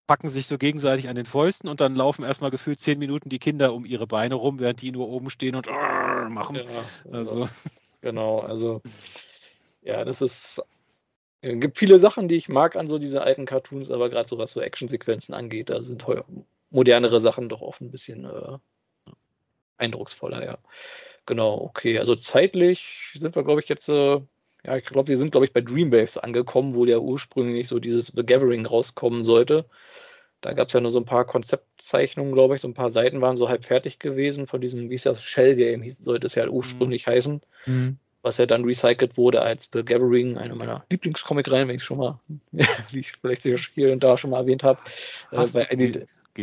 packen 0.10 0.28
sich 0.28 0.48
so 0.48 0.58
gegenseitig 0.58 1.08
an 1.08 1.16
den 1.16 1.28
Fäusten 1.28 1.70
und 1.70 1.82
dann 1.82 1.96
laufen 1.96 2.26
erstmal 2.26 2.50
gefühlt 2.50 2.80
zehn 2.80 2.98
Minuten 2.98 3.30
die 3.30 3.38
Kinder 3.38 3.76
um 3.76 3.86
ihre 3.86 4.08
Beine 4.08 4.34
rum, 4.34 4.60
während 4.60 4.82
die 4.82 4.92
nur 4.92 5.08
oben 5.08 5.30
stehen 5.30 5.56
und 5.56 5.68
machen. 6.30 6.56
Ja, 6.56 6.64
also. 7.12 7.48
Genau, 8.02 8.40
also 8.40 8.82
ja, 9.84 10.04
das 10.04 10.22
ist 10.22 10.64
es 11.42 11.60
gibt 11.60 11.78
viele 11.78 12.00
Sachen, 12.00 12.28
die 12.28 12.38
ich 12.38 12.50
mag 12.50 12.76
an 12.76 12.88
so 12.88 12.98
diese 12.98 13.22
alten 13.22 13.46
Cartoons, 13.46 13.92
aber 13.92 14.10
gerade 14.10 14.28
so 14.28 14.40
was 14.40 14.52
so 14.52 14.62
Actionsequenzen 14.62 15.36
angeht, 15.36 15.70
da 15.70 15.84
sind 15.84 16.04
modernere 16.72 17.22
Sachen 17.22 17.48
doch 17.48 17.62
oft 17.62 17.80
ein 17.82 17.92
bisschen 17.92 18.26
äh, 18.26 18.58
eindrucksvoller, 19.78 20.44
ja. 20.44 20.58
Genau, 21.28 21.54
okay. 21.62 22.00
Also 22.00 22.16
zeitlich 22.16 23.12
sind 23.14 23.36
wir, 23.36 23.44
glaube 23.44 23.62
ich, 23.62 23.70
jetzt, 23.70 23.88
äh, 23.90 24.20
ja, 24.66 24.76
ich 24.76 24.86
glaube, 24.86 25.10
wir 25.10 25.18
sind, 25.18 25.30
glaube 25.30 25.46
ich, 25.46 25.54
bei 25.54 25.62
Dreamwaves 25.62 26.18
angekommen, 26.18 26.74
wo 26.74 26.86
der 26.86 27.04
ursprünglich 27.04 27.68
so 27.68 27.78
dieses 27.78 28.08
The 28.08 28.26
Gathering 28.26 28.66
rauskommen 28.66 29.22
sollte. 29.22 29.66
Da 30.42 30.54
gab 30.54 30.68
es 30.68 30.74
ja 30.74 30.80
nur 30.80 30.92
so 30.92 31.00
ein 31.00 31.06
paar 31.06 31.26
Konzeptzeichnungen, 31.26 32.32
glaube 32.32 32.56
ich, 32.56 32.62
so 32.62 32.68
ein 32.68 32.74
paar 32.74 32.92
Seiten 32.92 33.22
waren 33.22 33.36
so 33.36 33.50
halb 33.50 33.66
fertig 33.66 34.00
gewesen 34.00 34.48
von 34.48 34.62
diesem, 34.62 34.90
wie 34.90 34.96
ist 34.96 35.06
das, 35.06 35.22
Shell 35.22 35.56
Game, 35.56 35.82
hieß, 35.82 36.00
sollte 36.00 36.28
es 36.28 36.36
ja 36.36 36.48
ursprünglich 36.48 37.08
mhm. 37.08 37.12
heißen. 37.12 37.42
Mhm 37.66 37.98
was 38.22 38.38
ja 38.38 38.46
dann 38.46 38.66
recycelt 38.66 39.18
wurde 39.18 39.42
als 39.42 39.70
The 39.72 39.84
Gathering, 39.84 40.38
eine 40.38 40.56
meiner 40.56 40.84
Lieblingscomic-Reihen, 40.90 41.68
wenn 41.68 41.78
ich 41.78 41.84
schon 41.84 42.00
mal, 42.00 42.20
wie 42.92 43.00
ich 43.00 43.14
vielleicht 43.14 43.44
hier 43.44 43.94
und 43.94 44.04
da 44.04 44.18
schon 44.18 44.32
mal 44.32 44.40
erwähnt 44.40 44.64
habe. 44.64 44.82
Äh, 45.32 45.38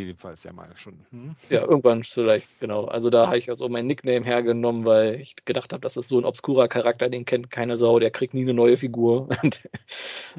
jedenfalls 0.05 0.45
ja 0.45 0.53
mal 0.53 0.71
schon. 0.77 1.05
Hm? 1.11 1.37
Ja, 1.51 1.63
irgendwann 1.63 2.05
vielleicht, 2.05 2.61
genau. 2.61 2.85
Also 2.85 3.11
da 3.11 3.27
habe 3.27 3.39
ich 3.39 3.49
also 3.51 3.69
mein 3.69 3.87
Nickname 3.87 4.25
hergenommen, 4.25 4.85
weil 4.85 5.21
ich 5.21 5.37
gedacht 5.45 5.73
habe, 5.73 5.81
das 5.81 5.97
ist 5.97 6.09
so 6.09 6.19
ein 6.19 6.25
obskurer 6.25 6.69
Charakter, 6.69 7.09
den 7.09 7.25
kennt 7.25 7.51
keine 7.51 7.77
Sau, 7.77 7.99
der 7.99 8.11
kriegt 8.11 8.35
nie 8.35 8.43
eine 8.43 8.55
neue 8.55 8.77
Figur. 8.77 9.29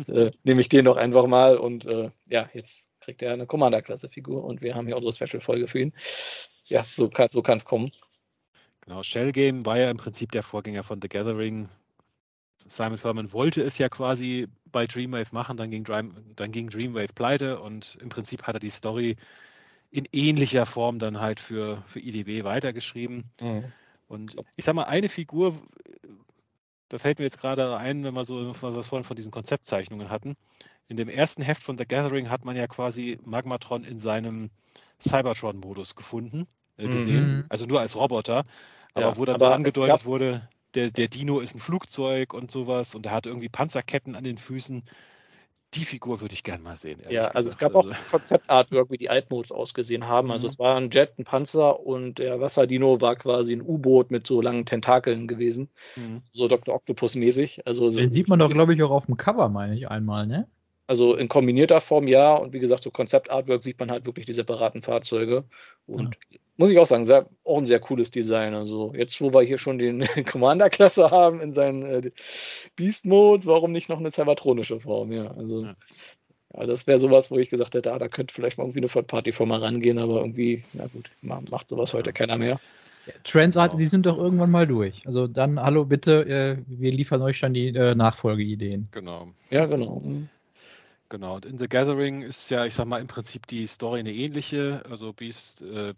Äh, 0.08 0.32
nehme 0.44 0.62
ich 0.62 0.70
den 0.70 0.86
doch 0.86 0.96
einfach 0.96 1.26
mal 1.26 1.58
und 1.58 1.86
äh, 1.92 2.12
ja, 2.30 2.48
jetzt 2.54 2.92
kriegt 3.00 3.24
er 3.24 3.34
eine 3.34 3.48
Commander-Klasse-Figur 3.48 4.44
und 4.44 4.62
wir 4.62 4.76
haben 4.76 4.86
hier 4.86 4.96
unsere 4.96 5.12
Special-Folge 5.12 5.68
für 5.68 5.80
ihn. 5.80 5.94
Ja, 6.66 6.84
so 6.84 7.10
kann 7.10 7.28
es 7.28 7.34
so 7.34 7.42
kommen. 7.42 7.92
Genau, 8.82 9.02
Shell 9.02 9.32
Game 9.32 9.66
war 9.66 9.78
ja 9.78 9.90
im 9.90 9.98
Prinzip 9.98 10.32
der 10.32 10.44
Vorgänger 10.44 10.84
von 10.84 11.02
The 11.02 11.10
Gathering. 11.10 11.68
Simon 12.58 12.98
Furman 12.98 13.32
wollte 13.34 13.62
es 13.62 13.78
ja 13.78 13.90
quasi 13.90 14.48
bei 14.72 14.88
Dreamwave 14.88 15.32
machen, 15.32 15.58
dann 15.58 15.70
ging, 15.70 15.84
Dream, 15.84 16.16
dann 16.36 16.52
ging 16.52 16.70
Dreamwave 16.70 17.14
pleite 17.14 17.60
und 17.60 17.98
im 18.02 18.10
Prinzip 18.10 18.44
hat 18.44 18.56
er 18.56 18.60
die 18.60 18.70
Story 18.70 19.16
in 19.90 20.06
ähnlicher 20.12 20.66
Form 20.66 21.00
dann 21.00 21.20
halt 21.20 21.40
für, 21.40 21.84
für 21.88 22.00
IDW 22.00 22.44
weitergeschrieben. 22.44 23.26
Mhm. 23.40 23.72
Und 24.08 24.36
ich 24.56 24.66
sag 24.66 24.76
mal, 24.76 24.84
eine 24.84 25.10
Figur, 25.10 25.56
da 26.90 26.98
fällt 26.98 27.20
mir 27.20 27.26
jetzt 27.26 27.40
gerade 27.40 27.78
ein, 27.78 28.04
wenn 28.04 28.14
wir 28.14 28.26
so 28.26 28.54
was 28.62 28.88
vorhin 28.88 29.06
von 29.06 29.16
diesen 29.16 29.32
Konzeptzeichnungen 29.32 30.10
hatten. 30.10 30.36
In 30.88 30.98
dem 30.98 31.10
ersten 31.10 31.42
Heft 31.42 31.64
von 31.64 31.78
The 31.78 31.86
Gathering 31.86 32.30
hat 32.30 32.46
man 32.46 32.56
ja 32.56 32.68
quasi 32.68 33.20
Magmatron 33.24 33.84
in 33.84 34.00
seinem 34.00 34.50
Cybertron-Modus 35.00 35.96
gefunden, 35.96 36.48
äh, 36.78 36.88
gesehen. 36.88 37.38
Mhm. 37.38 37.46
Also 37.50 37.66
nur 37.66 37.82
als 37.82 37.96
Roboter. 37.96 38.46
Aber 38.94 39.08
ja, 39.08 39.18
wo 39.18 39.26
dann 39.26 39.36
aber 39.36 39.50
so 39.50 39.54
angedeutet 39.54 40.06
wurde, 40.06 40.48
der, 40.78 40.92
der 40.92 41.08
Dino 41.08 41.40
ist 41.40 41.56
ein 41.56 41.60
Flugzeug 41.60 42.34
und 42.34 42.52
sowas 42.52 42.94
und 42.94 43.06
er 43.08 43.12
hat 43.12 43.26
irgendwie 43.26 43.50
Panzerketten 43.50 44.16
an 44.16 44.24
den 44.24 44.38
Füßen. 44.38 44.84
Die 45.74 45.84
Figur 45.84 46.22
würde 46.22 46.34
ich 46.34 46.44
gerne 46.44 46.64
mal 46.64 46.78
sehen. 46.78 47.02
Ja, 47.10 47.26
also 47.26 47.50
gesagt. 47.50 47.54
es 47.54 47.58
gab 47.58 47.76
also. 47.76 47.90
auch 47.90 48.10
Konzeptartwork, 48.12 48.90
wie 48.90 48.98
die 48.98 49.10
Altmodes 49.10 49.52
ausgesehen 49.52 50.08
haben. 50.08 50.32
Also 50.32 50.46
mhm. 50.46 50.52
es 50.52 50.60
war 50.60 50.78
ein 50.78 50.92
Jet, 50.92 51.18
ein 51.18 51.26
Panzer 51.26 51.82
und 51.82 52.20
der 52.20 52.40
Wasserdino 52.40 53.02
war 53.02 53.16
quasi 53.18 53.54
ein 53.54 53.62
U-Boot 53.62 54.12
mit 54.12 54.26
so 54.26 54.40
langen 54.40 54.66
Tentakeln 54.66 55.28
gewesen. 55.28 55.70
Mhm. 55.96 56.22
So 56.32 56.48
Dr. 56.48 56.74
Octopus 56.74 57.16
mäßig. 57.16 57.66
Also 57.66 57.90
Den 57.90 58.12
sieht 58.12 58.30
man 58.30 58.40
doch, 58.40 58.50
glaube 58.50 58.76
ich, 58.76 58.84
auch 58.84 58.92
auf 58.92 59.08
dem 59.08 59.18
Cover, 59.18 59.50
meine 59.50 59.76
ich 59.76 59.90
einmal, 59.90 60.26
ne? 60.28 60.48
Also 60.88 61.16
in 61.16 61.28
kombinierter 61.28 61.82
Form 61.82 62.08
ja. 62.08 62.36
Und 62.36 62.54
wie 62.54 62.60
gesagt, 62.60 62.84
so 62.84 62.92
Konzeptartwork 62.92 63.62
sieht 63.62 63.80
man 63.80 63.92
halt 63.92 64.06
wirklich 64.06 64.26
die 64.26 64.34
separaten 64.34 64.82
Fahrzeuge. 64.82 65.44
Und 65.86 66.18
ja. 66.32 66.40
muss 66.56 66.72
ich 66.72 66.80
auch 66.80 66.86
sagen, 66.86 67.06
sehr, 67.06 67.28
auch 67.44 67.58
ein 67.58 67.66
sehr 67.66 67.82
cooles 67.82 68.10
Design. 68.10 68.54
Also 68.54 68.94
jetzt, 68.96 69.20
wo 69.20 69.34
wir 69.34 69.42
hier 69.42 69.58
schon 69.58 69.78
den 69.78 70.08
Commander-Klasse 70.26 71.12
haben 71.12 71.42
in 71.42 71.54
seinen 71.54 71.84
äh, 71.84 72.12
Beast-Modes, 72.78 73.46
warum 73.48 73.74
nicht 73.74 73.90
noch 73.90 74.00
eine 74.00 74.12
cybertronische 74.12 74.80
Form? 74.80 75.12
Ja, 75.12 75.32
also 75.32 75.66
ja. 75.66 75.76
ja 76.58 76.66
das 76.66 76.88
wäre 76.88 77.00
sowas, 77.00 77.30
wo 77.30 77.38
ich 77.38 77.50
gesagt 77.50 77.76
hätte, 77.76 77.92
ah, 77.92 78.00
da 78.00 78.08
könnte 78.08 78.34
vielleicht 78.34 78.58
mal 78.58 78.64
irgendwie 78.64 78.80
eine 78.80 78.90
Third-Party-Firma 78.90 79.58
rangehen, 79.58 80.00
aber 80.00 80.22
irgendwie, 80.22 80.64
na 80.72 80.88
gut, 80.88 81.12
macht 81.22 81.68
sowas 81.68 81.94
heute 81.94 82.14
keiner 82.14 82.38
mehr. 82.38 82.60
Trends, 83.24 83.56
genau. 83.56 83.76
Sie 83.76 83.86
sind 83.86 84.06
doch 84.06 84.18
irgendwann 84.18 84.52
mal 84.52 84.68
durch. 84.68 85.02
Also 85.06 85.28
dann, 85.28 85.60
hallo 85.62 85.86
bitte, 85.86 86.28
äh, 86.28 86.58
wir 86.68 86.92
liefern 86.92 87.22
euch 87.22 87.40
dann 87.40 87.54
die 87.54 87.70
äh, 87.70 87.96
Nachfolgeideen. 87.96 88.90
Genau. 88.92 89.30
Ja, 89.50 89.66
genau. 89.66 90.02
Genau, 91.10 91.36
und 91.36 91.46
in 91.46 91.58
The 91.58 91.68
Gathering 91.70 92.22
ist 92.22 92.50
ja, 92.52 92.66
ich 92.66 92.74
sag 92.74 92.86
mal, 92.86 93.00
im 93.00 93.08
Prinzip 93.08 93.48
die 93.48 93.66
Story 93.68 94.00
eine 94.00 94.14
ähnliche. 94.14 94.84
Also 94.90 95.14
Beast 95.14 95.62
äh, 95.62 95.94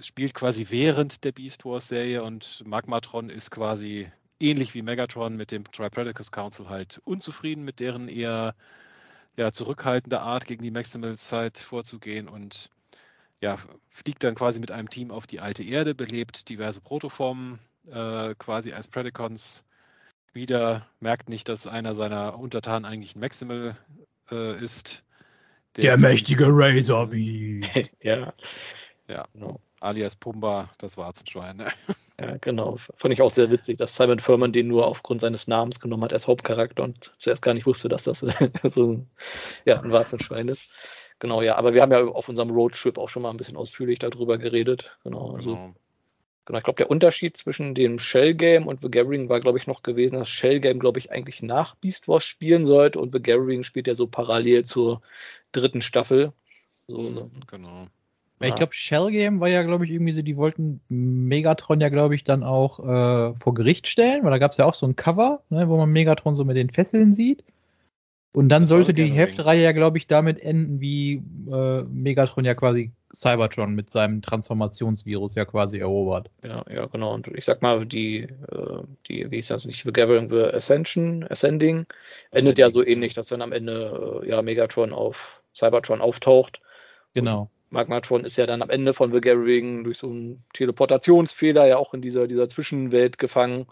spielt 0.00 0.34
quasi 0.34 0.66
während 0.70 1.24
der 1.24 1.32
Beast 1.32 1.64
Wars 1.64 1.88
Serie 1.88 2.22
und 2.22 2.62
Magmatron 2.66 3.28
ist 3.30 3.50
quasi 3.50 4.10
ähnlich 4.40 4.74
wie 4.74 4.82
Megatron 4.82 5.36
mit 5.36 5.50
dem 5.50 5.64
Tripredacus 5.70 6.30
Council 6.30 6.68
halt 6.68 7.00
unzufrieden 7.04 7.64
mit 7.64 7.80
deren 7.80 8.08
eher 8.08 8.54
ja, 9.36 9.52
zurückhaltende 9.52 10.20
Art 10.20 10.46
gegen 10.46 10.62
die 10.62 10.70
Maximals 10.70 11.30
vorzugehen 11.60 12.28
und 12.28 12.70
ja, 13.42 13.58
fliegt 13.90 14.24
dann 14.24 14.34
quasi 14.34 14.60
mit 14.60 14.70
einem 14.70 14.88
Team 14.88 15.10
auf 15.10 15.26
die 15.26 15.40
alte 15.40 15.62
Erde, 15.62 15.94
belebt 15.94 16.48
diverse 16.48 16.80
Protoformen 16.80 17.58
äh, 17.86 18.34
quasi 18.38 18.72
als 18.72 18.88
Predacons 18.88 19.64
wieder, 20.36 20.86
merkt 21.00 21.28
nicht, 21.28 21.48
dass 21.48 21.66
einer 21.66 21.96
seiner 21.96 22.38
Untertanen 22.38 22.84
eigentlich 22.84 23.16
ein 23.16 23.20
Maximal 23.20 23.76
äh, 24.30 24.62
ist. 24.62 25.02
Der, 25.74 25.82
der 25.82 25.96
mächtige 25.96 26.46
Razor 26.48 27.08
Beast. 27.08 27.90
ja. 28.00 28.32
Ja, 29.08 29.24
genau. 29.32 29.60
alias 29.80 30.14
Pumba, 30.14 30.70
das 30.78 30.96
Warzenschwein. 30.96 31.56
Ne? 31.56 31.66
Ja, 32.18 32.38
genau. 32.40 32.78
Fand 32.96 33.12
ich 33.12 33.20
auch 33.20 33.30
sehr 33.30 33.50
witzig, 33.50 33.76
dass 33.76 33.94
Simon 33.94 34.20
Furman 34.20 34.50
den 34.50 34.68
nur 34.68 34.86
aufgrund 34.86 35.20
seines 35.20 35.48
Namens 35.48 35.80
genommen 35.80 36.02
hat 36.02 36.14
als 36.14 36.26
Hauptcharakter 36.26 36.82
und 36.82 37.12
zuerst 37.18 37.42
gar 37.42 37.52
nicht 37.52 37.66
wusste, 37.66 37.90
dass 37.90 38.04
das 38.04 38.20
so 38.64 38.92
ein, 38.92 39.10
ja, 39.66 39.82
ein 39.82 39.92
Warzenschwein 39.92 40.48
ist. 40.48 40.66
Genau, 41.18 41.42
ja. 41.42 41.56
Aber 41.56 41.74
wir 41.74 41.82
haben 41.82 41.92
ja 41.92 42.02
auf 42.06 42.30
unserem 42.30 42.48
Roadtrip 42.48 42.96
auch 42.96 43.10
schon 43.10 43.20
mal 43.20 43.28
ein 43.28 43.36
bisschen 43.36 43.58
ausführlich 43.58 43.98
darüber 43.98 44.38
geredet. 44.38 44.96
Genau. 45.04 45.32
Also 45.32 45.56
genau. 45.56 45.74
Genau, 46.46 46.58
ich 46.58 46.64
glaube, 46.64 46.76
der 46.76 46.90
Unterschied 46.90 47.36
zwischen 47.36 47.74
dem 47.74 47.98
Shell 47.98 48.34
Game 48.34 48.68
und 48.68 48.80
The 48.80 48.90
Gathering 48.90 49.28
war, 49.28 49.40
glaube 49.40 49.58
ich, 49.58 49.66
noch 49.66 49.82
gewesen, 49.82 50.14
dass 50.14 50.28
Shell 50.28 50.60
Game, 50.60 50.78
glaube 50.78 51.00
ich, 51.00 51.10
eigentlich 51.10 51.42
nach 51.42 51.74
Beast 51.74 52.06
Wars 52.06 52.22
spielen 52.22 52.64
sollte 52.64 53.00
und 53.00 53.12
The 53.12 53.20
Gathering 53.20 53.64
spielt 53.64 53.88
ja 53.88 53.94
so 53.94 54.06
parallel 54.06 54.64
zur 54.64 55.02
dritten 55.50 55.82
Staffel. 55.82 56.32
So, 56.86 57.00
mhm, 57.00 57.14
ne? 57.14 57.30
genau. 57.48 57.86
Ja. 58.40 58.48
Ich 58.48 58.54
glaube, 58.54 58.74
Shell 58.74 59.10
Game 59.10 59.40
war 59.40 59.48
ja, 59.48 59.64
glaube 59.64 59.86
ich, 59.86 59.90
irgendwie 59.90 60.12
so, 60.12 60.22
die 60.22 60.36
wollten 60.36 60.80
Megatron 60.88 61.80
ja, 61.80 61.88
glaube 61.88 62.14
ich, 62.14 62.22
dann 62.22 62.44
auch 62.44 62.78
äh, 62.78 63.34
vor 63.34 63.54
Gericht 63.54 63.88
stellen, 63.88 64.22
weil 64.22 64.30
da 64.30 64.38
gab 64.38 64.52
es 64.52 64.58
ja 64.58 64.66
auch 64.66 64.74
so 64.74 64.86
ein 64.86 64.94
Cover, 64.94 65.42
ne, 65.48 65.68
wo 65.68 65.76
man 65.76 65.90
Megatron 65.90 66.36
so 66.36 66.44
mit 66.44 66.56
den 66.56 66.70
Fesseln 66.70 67.12
sieht. 67.12 67.42
Und 68.36 68.50
dann 68.50 68.66
sollte 68.66 68.92
die 68.92 69.06
Heftreihe 69.06 69.64
ja, 69.64 69.72
glaube 69.72 69.96
ich, 69.96 70.08
damit 70.08 70.38
enden, 70.38 70.78
wie 70.78 71.22
äh, 71.50 71.82
Megatron 71.84 72.44
ja 72.44 72.54
quasi 72.54 72.92
Cybertron 73.14 73.74
mit 73.74 73.88
seinem 73.88 74.20
Transformationsvirus 74.20 75.36
ja 75.36 75.46
quasi 75.46 75.78
erobert. 75.78 76.28
Ja, 76.44 76.62
ja, 76.68 76.84
genau. 76.84 77.14
Und 77.14 77.28
ich 77.28 77.46
sag 77.46 77.62
mal, 77.62 77.86
die, 77.86 78.24
äh, 78.24 78.82
die 79.08 79.30
wie 79.30 79.38
ist 79.38 79.48
das 79.48 79.64
nicht, 79.64 79.84
The 79.84 79.90
Gathering 79.90 80.28
the 80.28 80.54
Ascension, 80.54 81.24
Ascending, 81.30 81.86
endet 82.30 82.58
ja 82.58 82.68
so 82.68 82.84
ähnlich, 82.84 83.14
dass 83.14 83.28
dann 83.28 83.40
am 83.40 83.52
Ende 83.52 84.20
äh, 84.22 84.28
ja 84.28 84.42
Megatron 84.42 84.92
auf 84.92 85.40
Cybertron 85.54 86.02
auftaucht. 86.02 86.60
Genau. 87.14 87.48
Magmatron 87.70 88.26
ist 88.26 88.36
ja 88.36 88.44
dann 88.44 88.60
am 88.60 88.68
Ende 88.68 88.92
von 88.92 89.14
The 89.14 89.22
Gathering 89.22 89.84
durch 89.84 89.96
so 89.96 90.08
einen 90.08 90.44
Teleportationsfehler 90.52 91.66
ja 91.66 91.78
auch 91.78 91.94
in 91.94 92.02
dieser, 92.02 92.26
dieser 92.26 92.50
Zwischenwelt 92.50 93.16
gefangen. 93.16 93.66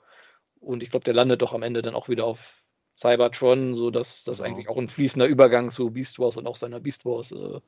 Und 0.58 0.82
ich 0.82 0.88
glaube, 0.90 1.04
der 1.04 1.12
landet 1.12 1.42
doch 1.42 1.52
am 1.52 1.62
Ende 1.62 1.82
dann 1.82 1.94
auch 1.94 2.08
wieder 2.08 2.24
auf 2.24 2.63
Cybertron, 2.96 3.74
so 3.74 3.90
dass 3.90 4.24
das 4.24 4.38
genau. 4.38 4.48
eigentlich 4.48 4.68
auch 4.68 4.76
ein 4.76 4.88
fließender 4.88 5.26
Übergang 5.26 5.70
zu 5.70 5.90
Beast 5.90 6.18
Wars 6.18 6.36
und 6.36 6.46
auch 6.46 6.56
seiner 6.56 6.78
Beast 6.78 7.04
Wars 7.04 7.32
äh, 7.32 7.60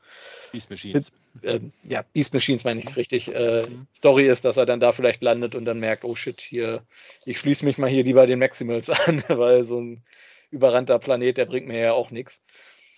Beast 0.53 0.70
Machines. 0.70 1.12
Äh, 1.43 1.61
ja, 1.82 2.05
Beast 2.12 2.32
Machines 2.32 2.65
meine 2.65 2.81
ich 2.81 2.97
richtig. 2.97 3.35
Äh, 3.35 3.66
mhm. 3.69 3.86
Story 3.93 4.28
ist, 4.28 4.44
dass 4.44 4.57
er 4.57 4.66
dann 4.66 4.78
da 4.78 4.93
vielleicht 4.93 5.23
landet 5.23 5.55
und 5.55 5.65
dann 5.65 5.81
merkt, 5.81 6.05
oh 6.05 6.15
shit, 6.15 6.40
hier, 6.40 6.82
ich 7.24 7.39
schließe 7.40 7.65
mich 7.65 7.77
mal 7.77 7.90
hier 7.90 8.05
lieber 8.05 8.27
den 8.27 8.39
Maximals 8.39 8.89
an, 9.07 9.24
weil 9.28 9.65
so 9.65 9.81
ein 9.81 10.03
überrannter 10.51 10.98
Planet, 10.98 11.36
der 11.36 11.47
bringt 11.47 11.66
mir 11.66 11.78
ja 11.78 11.93
auch 11.93 12.11
nichts. 12.11 12.40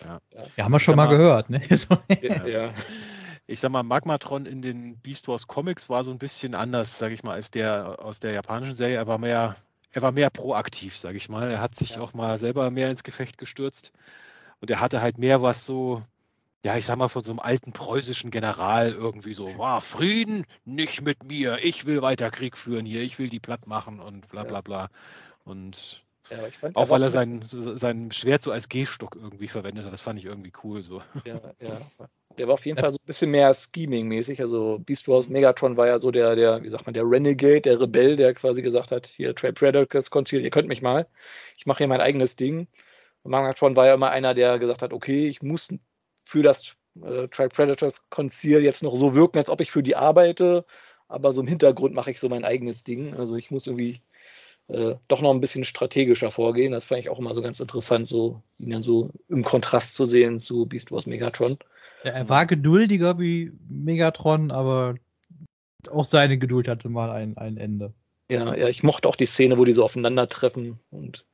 Ja. 0.03 0.21
ja, 0.55 0.63
haben 0.63 0.71
wir 0.71 0.79
schon 0.79 0.95
mal, 0.95 1.07
mal, 1.07 1.17
gehört, 1.17 1.49
ne? 1.49 1.61
ja. 2.21 2.45
ja. 2.45 2.73
Ich 3.47 3.59
sag 3.59 3.71
mal, 3.71 3.81
Magmatron 3.81 4.45
in 4.45 4.61
den 4.61 4.99
Beast 4.99 5.27
Wars 5.27 5.47
Comics 5.47 5.89
war 5.89 6.03
so 6.03 6.11
ein 6.11 6.19
bisschen 6.19 6.53
anders, 6.53 6.99
sage 6.99 7.15
ich 7.15 7.23
mal, 7.23 7.33
als 7.33 7.49
der 7.49 7.97
aus 7.99 8.19
der 8.19 8.33
japanischen 8.33 8.75
Serie. 8.75 8.97
Er 8.97 9.07
war 9.07 9.17
mehr 9.17 9.55
er 9.91 10.01
war 10.01 10.11
mehr 10.11 10.29
proaktiv, 10.29 10.97
sage 10.97 11.17
ich 11.17 11.29
mal. 11.29 11.49
Er 11.49 11.61
hat 11.61 11.75
sich 11.75 11.95
ja. 11.95 12.01
auch 12.01 12.13
mal 12.13 12.37
selber 12.37 12.69
mehr 12.71 12.89
ins 12.89 13.03
Gefecht 13.03 13.37
gestürzt 13.37 13.91
und 14.61 14.69
er 14.69 14.79
hatte 14.79 15.01
halt 15.01 15.17
mehr 15.17 15.41
was 15.41 15.65
so, 15.65 16.03
ja, 16.63 16.75
ich 16.77 16.85
sag 16.85 16.97
mal, 16.97 17.07
von 17.07 17.23
so 17.23 17.31
einem 17.31 17.39
alten 17.39 17.71
preußischen 17.71 18.31
General 18.31 18.91
irgendwie 18.91 19.33
so, 19.33 19.57
wow, 19.57 19.83
Frieden, 19.83 20.45
nicht 20.65 21.01
mit 21.01 21.23
mir, 21.23 21.59
ich 21.63 21.85
will 21.85 22.01
weiter 22.01 22.29
Krieg 22.31 22.57
führen 22.57 22.85
hier, 22.85 23.01
ich 23.01 23.17
will 23.17 23.29
die 23.29 23.39
platt 23.39 23.67
machen 23.67 23.99
und 23.99 24.27
bla 24.29 24.43
bla 24.43 24.61
bla. 24.61 24.89
Und 25.45 26.03
ja, 26.29 26.37
fand, 26.59 26.75
auch 26.75 26.89
weil 26.89 27.01
er 27.01 27.09
sein, 27.09 27.43
sein 27.49 28.11
Schwert 28.11 28.43
so 28.43 28.51
als 28.51 28.69
Gehstock 28.69 29.15
irgendwie 29.15 29.47
verwendet 29.47 29.85
hat, 29.85 29.93
das 29.93 30.01
fand 30.01 30.19
ich 30.19 30.25
irgendwie 30.25 30.53
cool 30.63 30.83
so. 30.83 31.01
Ja, 31.25 31.39
ja. 31.59 31.77
Der 32.37 32.47
war 32.47 32.53
auf 32.53 32.65
jeden 32.65 32.79
Fall 32.79 32.91
so 32.91 32.97
ein 32.97 33.05
bisschen 33.05 33.31
mehr 33.31 33.53
Scheming-mäßig. 33.53 34.39
Also 34.41 34.79
Beast 34.79 35.07
Wars 35.07 35.29
Megatron 35.29 35.77
war 35.77 35.87
ja 35.87 35.99
so 35.99 36.11
der, 36.11 36.35
der, 36.35 36.63
wie 36.63 36.69
sagt 36.69 36.85
man, 36.85 36.93
der 36.93 37.03
Renegade, 37.03 37.61
der 37.61 37.79
Rebell, 37.81 38.15
der 38.15 38.33
quasi 38.33 38.61
gesagt 38.61 38.91
hat, 38.91 39.07
hier 39.07 39.35
Trade 39.35 39.53
Predators 39.53 40.09
Conceal, 40.09 40.43
ihr 40.43 40.49
könnt 40.49 40.67
mich 40.67 40.81
mal, 40.81 41.07
ich 41.57 41.65
mache 41.65 41.79
hier 41.79 41.87
mein 41.87 42.01
eigenes 42.01 42.35
Ding. 42.35 42.67
Und 43.23 43.31
Megatron 43.31 43.75
war 43.75 43.87
ja 43.87 43.95
immer 43.95 44.11
einer, 44.11 44.33
der 44.33 44.59
gesagt 44.59 44.81
hat, 44.81 44.93
okay, 44.93 45.27
ich 45.27 45.41
muss 45.41 45.69
für 46.23 46.43
das 46.43 46.75
äh, 47.03 47.27
Tribe 47.27 47.49
Predators 47.49 48.09
Conceal 48.09 48.61
jetzt 48.61 48.83
noch 48.83 48.95
so 48.95 49.15
wirken, 49.15 49.37
als 49.37 49.49
ob 49.49 49.61
ich 49.61 49.71
für 49.71 49.83
die 49.83 49.95
arbeite, 49.95 50.65
aber 51.07 51.33
so 51.33 51.41
im 51.41 51.47
Hintergrund 51.47 51.93
mache 51.93 52.11
ich 52.11 52.19
so 52.19 52.29
mein 52.29 52.45
eigenes 52.45 52.83
Ding. 52.83 53.15
Also 53.15 53.35
ich 53.35 53.51
muss 53.51 53.67
irgendwie 53.67 54.01
äh, 54.67 54.95
doch 55.07 55.21
noch 55.21 55.31
ein 55.31 55.41
bisschen 55.41 55.63
strategischer 55.63 56.31
vorgehen. 56.31 56.71
Das 56.71 56.85
fand 56.85 57.01
ich 57.01 57.09
auch 57.09 57.19
immer 57.19 57.33
so 57.33 57.41
ganz 57.41 57.59
interessant, 57.59 58.07
so 58.07 58.41
ihn 58.59 58.69
dann 58.69 58.81
so 58.81 59.09
im 59.27 59.43
Kontrast 59.43 59.95
zu 59.95 60.05
sehen 60.05 60.37
zu 60.37 60.65
Beast 60.67 60.91
Wars 60.91 61.07
Megatron. 61.07 61.57
Ja, 62.03 62.11
er 62.11 62.29
war 62.29 62.45
geduldiger 62.45 63.19
wie 63.19 63.51
Megatron, 63.67 64.51
aber 64.51 64.95
auch 65.89 66.05
seine 66.05 66.37
Geduld 66.37 66.67
hatte 66.67 66.89
mal 66.89 67.11
ein, 67.11 67.37
ein 67.37 67.57
Ende. 67.57 67.93
Ja, 68.29 68.55
ja, 68.55 68.67
ich 68.67 68.83
mochte 68.83 69.07
auch 69.07 69.15
die 69.15 69.25
Szene, 69.25 69.57
wo 69.57 69.65
die 69.65 69.73
so 69.73 69.83
aufeinandertreffen 69.83 70.79
und 70.91 71.25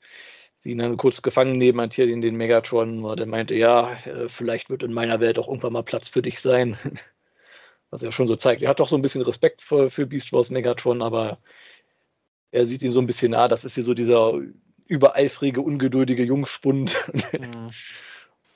sie 0.57 0.71
ihn 0.71 0.77
dann 0.77 0.97
kurz 0.97 1.21
gefangen 1.21 1.57
nehmen 1.57 1.81
hat 1.81 1.93
hier 1.93 2.07
in 2.07 2.21
den 2.21 2.37
Megatron, 2.37 3.03
wo 3.03 3.13
der 3.15 3.27
meinte, 3.27 3.53
ja, 3.53 3.93
äh, 4.05 4.29
vielleicht 4.29 4.69
wird 4.69 4.81
in 4.81 4.93
meiner 4.93 5.19
Welt 5.19 5.37
auch 5.37 5.47
irgendwann 5.47 5.73
mal 5.73 5.83
Platz 5.83 6.09
für 6.09 6.21
dich 6.21 6.39
sein. 6.39 6.77
Was 7.91 8.01
er 8.01 8.11
schon 8.11 8.27
so 8.27 8.35
zeigt. 8.35 8.61
Er 8.61 8.69
hat 8.69 8.79
doch 8.79 8.89
so 8.89 8.95
ein 8.95 9.01
bisschen 9.01 9.21
Respekt 9.21 9.61
für, 9.61 9.91
für 9.91 10.07
Beast 10.07 10.33
Wars 10.33 10.49
Megatron, 10.49 11.01
aber 11.01 11.37
er 12.51 12.65
sieht 12.65 12.81
ihn 12.81 12.91
so 12.91 12.99
ein 12.99 13.05
bisschen, 13.05 13.33
ah, 13.35 13.47
das 13.47 13.63
ist 13.63 13.75
hier 13.75 13.83
so 13.83 13.93
dieser 13.93 14.33
übereifrige, 14.87 15.61
ungeduldige 15.61 16.23
Jungspund. 16.23 16.97
Mhm. 17.37 17.71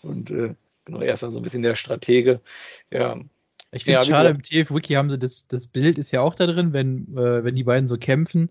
Und 0.01 0.31
äh, 0.31 0.55
genau, 0.89 1.01
er 1.01 1.13
ist 1.13 1.23
dann 1.23 1.31
so 1.31 1.39
ein 1.39 1.43
bisschen 1.43 1.63
der 1.63 1.75
Stratege. 1.75 2.41
Ja. 2.91 3.19
Ich 3.71 3.83
finde 3.83 4.01
es 4.01 4.07
ja, 4.07 4.15
schade, 4.15 4.29
im 4.29 4.41
TF-Wiki 4.41 4.93
haben 4.93 5.09
sie 5.09 5.19
das, 5.19 5.47
das 5.47 5.67
Bild 5.67 5.97
ist 5.97 6.11
ja 6.11 6.21
auch 6.21 6.33
da 6.33 6.47
drin, 6.47 6.73
wenn, 6.73 7.15
äh, 7.15 7.43
wenn 7.43 7.55
die 7.55 7.63
beiden 7.63 7.87
so 7.87 7.97
kämpfen. 7.97 8.49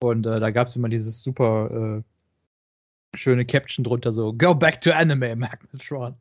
Und 0.00 0.26
äh, 0.26 0.40
da 0.40 0.50
gab 0.50 0.66
es 0.66 0.76
immer 0.76 0.88
dieses 0.88 1.22
super 1.22 2.02
äh, 2.02 3.16
schöne 3.16 3.46
Caption 3.46 3.84
drunter 3.84 4.12
so, 4.12 4.32
Go 4.32 4.54
back 4.54 4.80
to 4.80 4.90
anime, 4.90 5.36
Magnetron. 5.36 6.16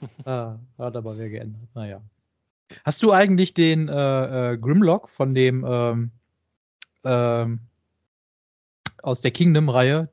ah, 0.24 0.56
hat 0.78 0.96
aber 0.96 1.18
wer 1.18 1.30
geändert. 1.30 1.62
Naja. 1.74 2.02
Hast 2.84 3.02
du 3.02 3.12
eigentlich 3.12 3.54
den 3.54 3.88
äh, 3.88 4.52
äh, 4.52 4.58
Grimlock 4.58 5.08
von 5.08 5.34
dem 5.34 5.64
ähm, 5.66 6.10
ähm, 7.04 7.60
aus 9.02 9.20
der 9.22 9.30
Kingdom-Reihe? 9.30 10.08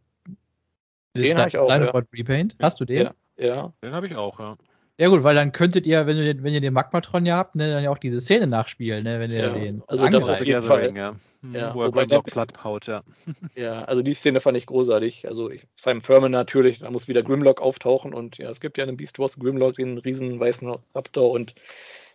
Den 1.15 1.37
habe 1.37 1.49
ich 1.49 1.59
auch, 1.59 1.69
ja. 1.69 2.03
Repaint. 2.13 2.55
Hast 2.59 2.79
du 2.79 2.85
den? 2.85 3.03
Ja, 3.03 3.13
ja. 3.37 3.73
den 3.81 3.93
habe 3.93 4.05
ich 4.05 4.15
auch, 4.15 4.39
ja. 4.39 4.57
Ja 4.97 5.09
gut, 5.09 5.23
weil 5.23 5.35
dann 5.35 5.51
könntet 5.51 5.85
ihr, 5.85 6.07
wenn, 6.07 6.17
du, 6.17 6.43
wenn 6.43 6.53
ihr 6.53 6.61
den 6.61 6.73
Magmatron 6.73 7.25
ja 7.25 7.37
habt, 7.37 7.55
ne, 7.55 7.69
dann 7.69 7.83
ja 7.83 7.91
auch 7.91 7.99
diese 7.99 8.19
Szene 8.19 8.47
nachspielen, 8.47 9.03
ne, 9.03 9.19
wenn 9.19 9.29
ihr 9.29 9.37
ja, 9.37 9.49
den 9.49 9.83
Also 9.87 10.07
das 10.07 10.27
ist 10.27 10.39
der 10.39 10.63
Fall. 10.63 10.95
Ja. 10.95 11.15
Ja, 11.53 11.73
wo 11.75 11.83
er 11.83 11.91
Grimlock 11.91 12.25
platt 12.25 12.63
haut, 12.63 12.87
ja. 12.87 13.03
Ja, 13.55 13.83
also 13.83 14.01
die 14.01 14.15
Szene 14.15 14.41
fand 14.41 14.57
ich 14.57 14.65
großartig. 14.65 15.27
Also 15.27 15.51
ich, 15.51 15.67
Simon 15.75 16.01
Furman 16.01 16.31
natürlich, 16.31 16.79
da 16.79 16.89
muss 16.89 17.07
wieder 17.07 17.21
Grimlock 17.21 17.61
auftauchen 17.61 18.13
und 18.13 18.39
ja, 18.39 18.49
es 18.49 18.59
gibt 18.59 18.77
ja 18.77 18.83
einen 18.83 18.97
Beast 18.97 19.19
Wars 19.19 19.37
Grimlock, 19.37 19.75
den 19.75 19.99
riesen 19.99 20.39
weißen 20.39 20.75
Raptor 20.95 21.29
und 21.31 21.53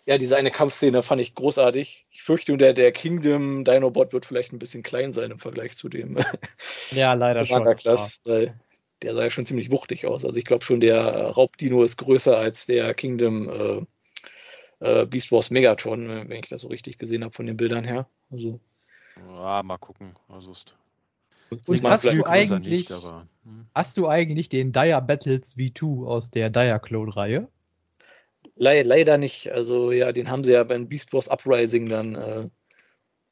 ja, 0.05 0.19
diese 0.19 0.37
eine 0.37 0.51
Kampfszene 0.51 1.03
fand 1.03 1.23
ich 1.23 1.37
großartig. 1.37 2.07
Ich 2.11 2.23
fürchte, 2.25 2.57
der, 2.57 2.73
der 2.73 2.91
Kingdom 2.91 3.65
Dinobot 3.65 4.13
wird 4.13 4.27
vielleicht 4.27 4.53
ein 4.53 4.59
bisschen 4.59 4.83
klein 4.83 5.13
sein 5.13 5.31
im 5.31 5.39
Vergleich 5.39 5.77
zu 5.77 5.89
dem. 5.89 6.19
Ja, 6.91 7.15
leider 7.15 7.47
schon. 7.47 7.65
Class, 7.77 8.21
weil 8.25 8.55
der 9.03 9.15
sah 9.15 9.23
ja 9.23 9.31
schon 9.31 9.47
ziemlich 9.47 9.71
wuchtig 9.71 10.07
aus. 10.07 10.25
Also 10.25 10.37
ich 10.39 10.45
glaube 10.45 10.65
schon, 10.65 10.81
der 10.81 11.29
Raubdino 11.29 11.83
ist 11.83 11.97
größer 11.97 12.37
als 12.37 12.67
der 12.67 12.95
Kingdom 12.95 13.87
äh, 14.81 15.03
äh, 15.03 15.07
Beast 15.07 15.33
Wars 15.33 15.51
Megatron, 15.51 16.29
wenn 16.29 16.41
ich 16.41 16.49
das 16.49 16.63
so 16.63 16.69
richtig 16.69 16.99
gesehen 16.99 17.25
habe 17.25 17.35
von 17.35 17.47
den 17.47 17.57
Bildern 17.57 17.85
her. 17.85 18.07
Also 18.31 18.61
ja, 19.17 19.63
mal 19.63 19.79
gucken. 19.79 20.15
Also 20.29 20.53
ist 20.53 20.75
und 21.67 21.83
hast 21.85 22.05
du 22.05 22.25
eigentlich, 22.25 22.89
nicht, 22.89 22.93
aber, 22.93 23.27
hm. 23.45 23.67
hast 23.75 23.99
du 23.99 24.09
eigentlich 24.09 24.49
den 24.49 24.73
Dire 24.73 25.03
Battles 25.03 25.57
V2 25.57 26.07
aus 26.07 26.31
der 26.31 26.49
Dire 26.49 26.81
Clone 26.81 27.15
Reihe? 27.15 27.49
Le 28.57 28.83
leider 28.83 29.19
nicht. 29.19 29.51
Also 29.53 29.93
ja, 29.93 30.13
den 30.13 30.31
haben 30.31 30.45
sie 30.45 30.53
ja 30.53 30.65
beim 30.65 30.89
Beast 30.89 31.13
Wars 31.13 31.29
Uprising 31.29 31.89
dann 31.89 32.15
äh, 32.15 32.49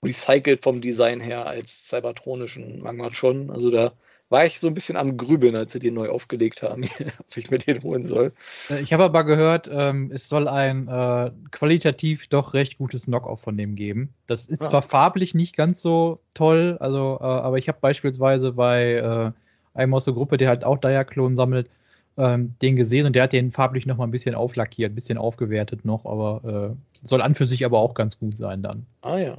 recycelt 0.05 0.63
vom 0.63 0.81
Design 0.81 1.21
her 1.21 1.47
als 1.47 1.89
cybertronischen 1.89 2.81
Magma 2.81 3.11
schon. 3.11 3.51
Also 3.51 3.71
da 3.71 3.95
war 4.31 4.47
ich 4.47 4.61
so 4.61 4.69
ein 4.69 4.75
bisschen 4.75 4.97
am 4.97 5.17
Grübeln, 5.17 5.57
als 5.57 5.73
sie 5.73 5.81
den 5.81 5.95
neu 5.95 6.09
aufgelegt 6.09 6.63
haben, 6.63 6.85
ob 7.19 7.37
ich 7.37 7.51
mir 7.51 7.59
den 7.59 7.83
holen 7.83 8.05
soll. 8.05 8.33
Äh, 8.71 8.81
ich 8.81 8.93
habe 8.93 9.05
aber 9.05 9.25
gehört, 9.25 9.69
ähm, 9.73 10.11
es 10.15 10.29
soll 10.29 10.49
ein 10.49 10.89
äh, 10.89 11.33
qualitativ 11.51 12.29
doch 12.29 12.55
recht 12.55 12.79
gutes 12.79 13.07
Knockoff 13.07 13.41
von 13.43 13.57
dem 13.57 13.75
geben. 13.75 14.15
Das 14.27 14.47
ist 14.47 14.63
ja. 14.63 14.71
zwar 14.71 14.83
farblich 14.83 15.35
nicht 15.35 15.57
ganz 15.57 15.83
so 15.83 16.21
toll, 16.33 16.79
also, 16.81 17.19
äh, 17.21 17.25
aber 17.25 17.59
ich 17.59 17.69
habe 17.69 17.79
beispielsweise 17.81 18.53
bei 18.53 18.95
äh, 18.95 19.33
einem 19.79 19.95
aus 19.95 20.05
der 20.05 20.15
Gruppe, 20.15 20.37
der 20.37 20.49
halt 20.49 20.65
auch 20.65 20.79
Diaclone 20.79 21.35
sammelt, 21.35 21.69
ähm, 22.17 22.55
den 22.63 22.77
gesehen 22.77 23.07
und 23.07 23.15
der 23.15 23.25
hat 23.25 23.33
den 23.33 23.51
farblich 23.51 23.87
noch 23.87 23.97
mal 23.97 24.05
ein 24.05 24.11
bisschen 24.11 24.35
auflackiert, 24.35 24.93
ein 24.93 24.95
bisschen 24.95 25.19
aufgewertet 25.19 25.85
noch, 25.85 26.07
aber 26.07 26.75
äh, 26.75 27.07
soll 27.07 27.23
an 27.23 27.35
für 27.35 27.47
sich 27.47 27.65
aber 27.65 27.79
auch 27.79 27.95
ganz 27.95 28.19
gut 28.19 28.37
sein 28.37 28.63
dann. 28.63 28.87
Ah 29.03 29.19
ja, 29.19 29.39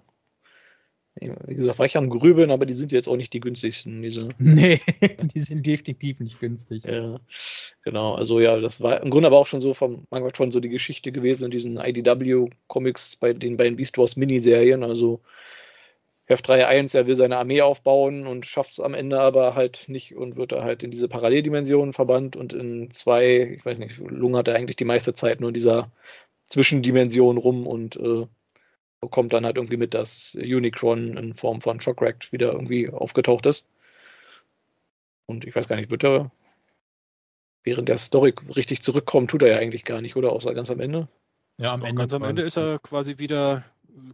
wie 1.16 1.56
gesagt, 1.56 1.78
war 1.78 1.86
ich 1.86 1.98
am 1.98 2.10
Grübeln, 2.10 2.52
aber 2.52 2.66
die 2.66 2.74
sind 2.74 2.92
jetzt 2.92 3.08
auch 3.08 3.18
nicht 3.18 3.34
die 3.34 3.42
günstigsten. 3.42 4.02
Diese. 4.02 4.30
Nee, 4.40 4.80
die 5.22 5.40
sind 5.40 5.66
definitiv 5.66 6.20
nicht 6.20 6.40
günstig. 6.40 6.84
Ja, 6.86 7.18
genau. 7.84 8.16
Also 8.16 8.40
ja, 8.40 8.60
das 8.60 8.82
war 8.82 9.02
im 9.02 9.10
Grunde 9.10 9.28
aber 9.28 9.38
auch 9.38 9.48
schon 9.48 9.62
so 9.62 9.74
vom 9.74 10.08
Manga 10.10 10.34
schon 10.36 10.52
so 10.52 10.60
die 10.60 10.70
Geschichte 10.70 11.12
gewesen 11.12 11.46
in 11.46 11.52
diesen 11.52 11.78
IDW-Comics 11.78 13.18
bei 13.18 13.34
den 13.34 13.58
beiden 13.58 13.76
Beast 13.76 13.98
Wars 13.98 14.16
Miniserien. 14.16 14.84
Also 14.84 15.22
Heft 16.26 16.50
3.1, 16.50 16.96
er 16.96 17.08
will 17.08 17.18
seine 17.18 17.38
Armee 17.38 17.62
aufbauen 17.62 18.26
und 18.26 18.46
schafft 18.46 18.72
es 18.72 18.80
am 18.80 18.94
Ende 18.94 19.20
aber 19.20 19.54
halt 19.54 19.90
nicht 19.90 20.16
und 20.16 20.38
wird 20.38 20.54
da 20.54 20.64
halt 20.64 20.82
in 20.82 20.92
diese 20.92 21.10
Paralleldimensionen 21.10 21.94
verbannt 21.94 22.38
und 22.38 22.54
in 22.54 22.90
zwei, 22.90 23.56
ich 23.58 23.66
weiß 23.66 23.80
nicht, 23.80 23.98
lungert 23.98 24.48
er 24.48 24.56
eigentlich 24.56 24.78
die 24.78 24.86
meiste 24.86 25.14
Zeit 25.14 25.42
nur 25.42 25.50
in 25.50 25.54
dieser 25.54 25.92
Zwischendimension 26.48 27.38
rum 27.38 27.68
und 27.68 27.98
äh, 27.98 28.28
bekommt 29.02 29.34
dann 29.34 29.46
halt 29.46 29.58
irgendwie 29.58 29.78
mit, 29.78 29.94
dass 29.94 30.36
Unicron 30.36 31.18
in 31.18 31.34
Form 31.34 31.60
von 31.62 31.82
Shockrack 31.82 32.32
wieder 32.32 32.54
irgendwie 32.54 32.90
aufgetaucht 32.90 33.46
ist. 33.48 33.66
Und 35.26 35.46
ich 35.46 35.56
weiß 35.56 35.68
gar 35.68 35.76
nicht, 35.76 35.90
wird 35.90 36.04
er 36.04 36.32
während 37.64 37.90
der 37.90 37.98
Story 37.98 38.34
richtig 38.56 38.82
zurückkommen, 38.82 39.28
tut 39.28 39.42
er 39.42 39.50
ja 39.50 39.58
eigentlich 39.58 39.84
gar 39.84 40.02
nicht, 40.02 40.16
oder? 40.16 40.32
Außer 40.32 40.54
ganz 40.54 40.70
am 40.72 40.80
Ende. 40.80 41.08
Ja, 41.58 41.74
am 41.74 41.84
Ende. 41.84 42.00
Ganz 42.00 42.14
am 42.14 42.24
Ende 42.24 42.44
ist 42.44 42.58
er 42.58 42.80
quasi 42.80 43.18
wieder 43.18 43.64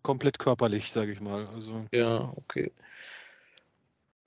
komplett 0.03 0.39
körperlich, 0.39 0.91
sage 0.91 1.11
ich 1.11 1.21
mal. 1.21 1.47
Also, 1.53 1.85
ja, 1.91 2.31
okay. 2.35 2.71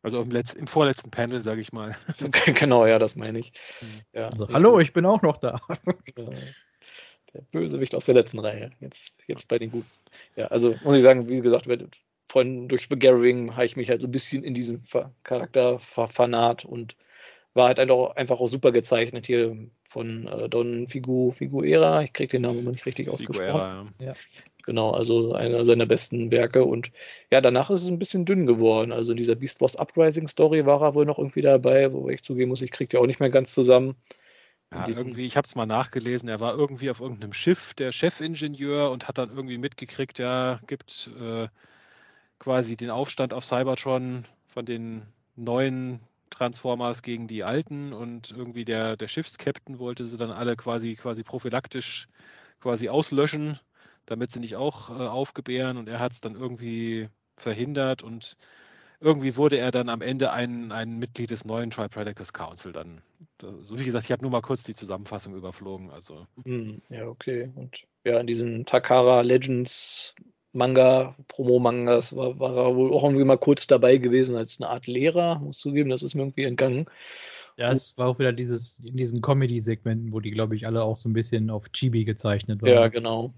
Also 0.03 0.23
im, 0.23 0.31
Letz-, 0.31 0.57
im 0.57 0.67
vorletzten 0.67 1.11
Panel, 1.11 1.43
sage 1.43 1.61
ich 1.61 1.73
mal. 1.73 1.97
genau, 2.55 2.87
ja, 2.87 2.99
das 2.99 3.17
meine 3.17 3.39
ich. 3.39 3.53
Hm. 3.81 3.89
Ja. 4.13 4.29
Also, 4.29 4.49
hallo, 4.49 4.79
ich 4.79 4.93
bin 4.93 5.07
auch 5.07 5.23
noch 5.23 5.37
da. 5.37 5.61
Der 7.35 7.43
Bösewicht 7.53 7.95
aus 7.95 8.07
der 8.07 8.15
letzten 8.15 8.39
Reihe. 8.39 8.71
Jetzt, 8.81 9.13
jetzt 9.27 9.49
bei 9.49 9.59
den 9.59 9.71
Guten. 9.71 9.91
Ja, 10.37 10.47
also 10.47 10.75
muss 10.85 10.97
ich 10.97 11.03
sagen, 11.03 11.29
wie 11.29 11.41
gesagt, 11.41 11.67
von 12.29 12.69
durch 12.69 12.87
The 12.89 12.99
Gathering 12.99 13.53
habe 13.53 13.67
ich 13.67 13.77
mich 13.77 13.91
halt 13.91 14.01
so 14.01 14.07
ein 14.07 14.13
bisschen 14.13 14.45
in 14.45 14.55
diesen 14.55 14.85
Charakter 15.25 15.79
ver 15.79 16.09
und 16.67 16.97
war 17.55 17.67
halt 17.67 17.81
einfach, 17.81 18.15
einfach 18.17 18.41
auch 18.41 18.47
super 18.47 18.71
gezeichnet 18.71 19.27
hier 19.27 19.57
von 19.89 20.29
äh, 20.29 20.49
Don 20.49 20.87
Figu, 20.87 21.33
Figuera. 21.33 22.03
Ich 22.03 22.13
kriege 22.13 22.31
den 22.31 22.43
Namen 22.43 22.61
immer 22.61 22.71
nicht 22.71 22.87
richtig 22.87 23.09
ausgesprochen. 23.09 23.45
Figuera, 23.47 23.87
ja. 23.99 24.07
ja. 24.07 24.15
Genau, 24.65 24.93
also 24.93 25.33
einer 25.33 25.65
seiner 25.65 25.87
besten 25.87 26.31
Werke. 26.31 26.65
Und 26.65 26.93
ja, 27.31 27.41
danach 27.41 27.71
ist 27.71 27.83
es 27.83 27.91
ein 27.91 27.99
bisschen 27.99 28.25
dünn 28.25 28.47
geworden. 28.47 28.93
Also 28.93 29.13
in 29.13 29.17
dieser 29.17 29.35
Beast 29.35 29.61
Wars 29.61 29.75
Uprising 29.75 30.29
Story 30.29 30.65
war 30.67 30.83
er 30.83 30.95
wohl 30.95 31.07
noch 31.07 31.19
irgendwie 31.19 31.41
dabei, 31.41 31.93
wo 31.93 32.09
ich 32.09 32.23
zugeben 32.23 32.51
muss, 32.51 32.63
ich 32.63 32.71
kriege 32.71 32.89
die 32.89 32.97
auch 32.99 33.07
nicht 33.07 33.19
mehr 33.19 33.31
ganz 33.31 33.53
zusammen. 33.53 33.97
Ja, 34.73 34.87
irgendwie, 34.89 35.27
ich 35.27 35.37
habe 35.37 35.47
es 35.47 35.57
mal 35.57 35.67
nachgelesen, 35.67 36.29
er 36.29 36.39
war 36.39 36.55
irgendwie 36.55 36.91
auf 36.91 37.01
irgendeinem 37.01 37.33
Schiff, 37.33 37.75
der 37.75 37.91
Chefingenieur, 37.91 38.91
und 38.91 39.09
hat 39.09 39.19
dann 39.19 39.31
irgendwie 39.31 39.59
mitgekriegt, 39.59 40.19
ja, 40.19 40.61
gibt 40.67 41.11
äh, 41.21 41.49
quasi 42.39 42.77
den 42.77 42.91
Aufstand 42.91 43.33
auf 43.33 43.45
Cybertron 43.45 44.25
von 44.47 44.65
den 44.65 45.03
neuen 45.37 46.01
Transformers 46.31 47.03
gegen 47.03 47.29
die 47.29 47.45
alten. 47.45 47.93
Und 47.93 48.31
irgendwie 48.31 48.65
der, 48.65 48.97
der 48.97 49.09
Schiffskapitän 49.09 49.79
wollte 49.79 50.07
sie 50.07 50.17
dann 50.17 50.31
alle 50.31 50.57
quasi 50.57 50.97
quasi 50.97 51.23
prophylaktisch 51.23 52.09
quasi 52.61 52.89
auslöschen, 52.89 53.59
damit 54.07 54.33
sie 54.33 54.41
nicht 54.41 54.57
auch 54.57 54.91
äh, 54.91 55.07
aufgebären. 55.07 55.77
Und 55.77 55.89
er 55.89 56.01
hat 56.01 56.13
es 56.13 56.21
dann 56.21 56.35
irgendwie 56.35 57.09
verhindert. 57.37 58.03
Und 58.03 58.37
irgendwie 59.01 59.37
wurde 59.37 59.59
er 59.59 59.71
dann 59.71 59.89
am 59.89 60.03
Ende 60.03 60.33
ein, 60.33 60.73
ein 60.73 60.99
Mitglied 60.99 61.31
des 61.31 61.45
neuen 61.45 61.71
Tri 61.71 61.89
Predictors 61.89 62.33
Council. 62.33 62.73
Dann, 62.73 63.03
so 63.63 63.79
wie 63.79 63.85
gesagt, 63.85 64.05
ich 64.05 64.13
habe 64.13 64.23
nur 64.23 64.31
mal 64.31 64.43
kurz 64.43 64.63
die 64.63 64.75
Zusammenfassung 64.75 65.35
überflogen. 65.35 65.91
Also. 65.91 66.27
Hm, 66.45 66.83
ja, 66.91 67.07
okay. 67.07 67.51
Und 67.55 67.83
ja, 68.05 68.21
in 68.21 68.27
diesen 68.27 68.65
Takara 68.67 69.23
Legends 69.23 70.15
Manga, 70.53 71.15
Promo-Mangas, 71.29 72.17
war, 72.17 72.39
war 72.39 72.57
er 72.57 72.77
wohl 72.77 72.93
auch 72.93 73.05
irgendwie 73.05 73.25
mal 73.25 73.39
kurz 73.39 73.67
dabei 73.67 73.99
gewesen 73.99 74.35
als 74.37 74.61
eine 74.61 74.69
Art 74.69 74.87
Lehrer, 74.87 75.39
muss 75.39 75.59
zugeben, 75.59 75.91
das 75.91 76.03
ist 76.03 76.15
mir 76.15 76.23
irgendwie 76.23 76.45
entgangen. 76.45 76.87
Ja, 77.57 77.71
es 77.71 77.97
war 77.99 78.09
auch 78.09 78.19
wieder 78.19 78.33
dieses, 78.33 78.79
in 78.81 78.97
diesen 78.97 79.21
Comedy-Segmenten, 79.21 80.13
wo 80.13 80.21
die, 80.21 80.31
glaube 80.31 80.57
ich, 80.57 80.67
alle 80.67 80.83
auch 80.83 80.97
so 80.97 81.09
ein 81.09 81.13
bisschen 81.13 81.51
auf 81.51 81.69
Chibi 81.73 82.05
gezeichnet 82.05 82.63
waren. 82.63 82.71
Ja, 82.71 82.89
genau. 82.89 83.35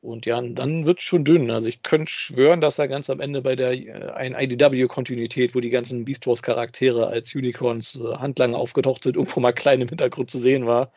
Und 0.00 0.26
ja, 0.26 0.40
dann 0.40 0.84
wird 0.86 1.00
es 1.00 1.04
schon 1.04 1.24
dünn. 1.24 1.50
Also 1.50 1.68
ich 1.68 1.82
könnte 1.82 2.10
schwören, 2.10 2.60
dass 2.60 2.78
er 2.78 2.86
ganz 2.86 3.10
am 3.10 3.20
Ende 3.20 3.42
bei 3.42 3.56
der 3.56 3.72
äh, 3.72 4.12
ein 4.12 4.34
IDW-Kontinuität, 4.34 5.54
wo 5.54 5.60
die 5.60 5.70
ganzen 5.70 6.04
Beast 6.04 6.26
Wars-Charaktere 6.26 7.08
als 7.08 7.34
Unicorns 7.34 7.96
äh, 7.96 8.16
handlang 8.16 8.54
aufgetaucht 8.54 9.02
sind, 9.02 9.16
irgendwo 9.16 9.40
mal 9.40 9.52
klein 9.52 9.80
im 9.80 9.88
Hintergrund 9.88 10.30
zu 10.30 10.38
sehen 10.38 10.66
war. 10.66 10.92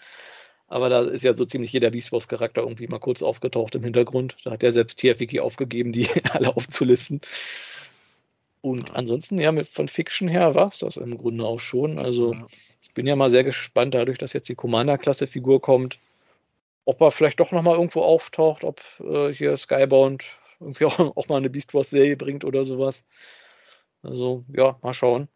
Aber 0.68 0.90
da 0.90 1.02
ist 1.02 1.24
ja 1.24 1.34
so 1.36 1.46
ziemlich 1.46 1.74
jeder 1.74 1.92
Beast 1.92 2.12
Wars-Charakter 2.12 2.62
irgendwie 2.62 2.88
mal 2.88 3.00
kurz 3.00 3.24
aufgetaucht 3.24 3.76
im 3.76 3.84
Hintergrund. 3.84 4.38
Da 4.44 4.52
hat 4.52 4.64
er 4.64 4.72
selbst 4.72 5.00
TFWiki 5.00 5.40
aufgegeben, 5.40 5.92
die 5.92 6.08
alle 6.32 6.56
aufzulisten. 6.56 7.22
Und 8.62 8.96
ansonsten, 8.96 9.40
ja, 9.40 9.52
mit, 9.52 9.68
von 9.68 9.88
Fiction 9.88 10.28
her 10.28 10.54
war 10.54 10.70
es 10.70 10.80
das 10.80 10.98
im 10.98 11.18
Grunde 11.18 11.46
auch 11.46 11.60
schon. 11.60 11.98
Also 11.98 12.36
ich 12.84 12.94
bin 12.94 13.08
ja 13.08 13.16
mal 13.16 13.32
sehr 13.32 13.44
gespannt, 13.44 13.96
dadurch, 13.96 14.20
dass 14.20 14.34
jetzt 14.34 14.48
die 14.48 14.56
Commander-Klasse-Figur 14.56 15.60
kommt, 15.60 15.98
ob 16.86 17.02
er 17.02 17.12
vielleicht 17.12 17.40
doch 17.40 17.52
nochmal 17.52 17.76
irgendwo 17.76 18.02
auftaucht, 18.02 18.64
ob 18.64 18.82
äh, 19.00 19.34
hier 19.34 19.56
Skybound 19.58 20.26
irgendwie 20.60 20.86
auch, 20.86 21.00
auch 21.00 21.28
mal 21.28 21.38
eine 21.38 21.50
Beast 21.50 21.74
Wars-Serie 21.74 22.18
bringt 22.18 22.44
oder 22.44 22.66
sowas. 22.66 23.06
Also, 24.04 24.44
ja, 24.54 24.78
mal 24.82 24.94
schauen. 24.94 25.28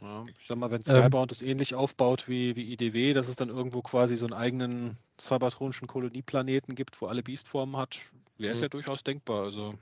Ja, 0.00 0.26
ich 0.28 0.46
sag 0.46 0.58
mal, 0.58 0.70
wenn 0.70 0.82
ähm. 0.86 1.02
Skybound 1.02 1.32
es 1.32 1.42
ähnlich 1.42 1.74
aufbaut 1.74 2.28
wie, 2.28 2.56
wie 2.56 2.72
IDW, 2.72 3.14
dass 3.14 3.28
es 3.28 3.36
dann 3.36 3.48
irgendwo 3.48 3.82
quasi 3.82 4.16
so 4.16 4.26
einen 4.26 4.34
eigenen 4.34 4.96
cybertronischen 5.20 5.88
Kolonieplaneten 5.88 6.74
gibt, 6.74 7.00
wo 7.00 7.06
alle 7.06 7.22
Beastformen 7.22 7.76
hat, 7.76 7.98
wäre 8.36 8.52
es 8.52 8.58
mhm. 8.58 8.64
ja 8.64 8.68
durchaus 8.68 9.02
denkbar. 9.02 9.44
Also. 9.44 9.74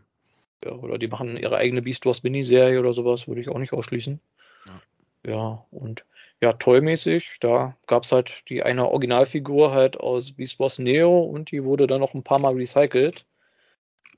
Ja, 0.65 0.73
oder 0.73 0.99
die 0.99 1.09
machen 1.09 1.37
ihre 1.37 1.57
eigene 1.57 1.83
Beast 1.83 2.07
Wars 2.07 2.23
Miniserie 2.23 2.81
oder 2.81 2.95
sowas, 2.95 3.29
würde 3.29 3.43
ich 3.43 3.49
auch 3.51 3.59
nicht 3.59 3.75
ausschließen. 3.75 4.21
Ja, 4.67 5.31
ja 5.31 5.67
und 5.71 6.05
ja, 6.41 6.53
tollmäßig, 6.53 7.39
da 7.41 7.77
gab 7.87 8.03
es 8.03 8.13
halt 8.13 8.43
die 8.49 8.63
eine 8.63 8.89
Originalfigur 8.89 9.73
halt 9.73 9.99
aus 9.99 10.33
Beast 10.33 10.59
Wars 10.59 10.79
Neo 10.79 11.23
und 11.23 11.51
die 11.51 11.65
wurde 11.65 11.87
dann 11.87 12.01
noch 12.01 12.15
ein 12.15 12.23
paar 12.23 12.39
Mal 12.39 12.55
recycelt. 12.55 13.27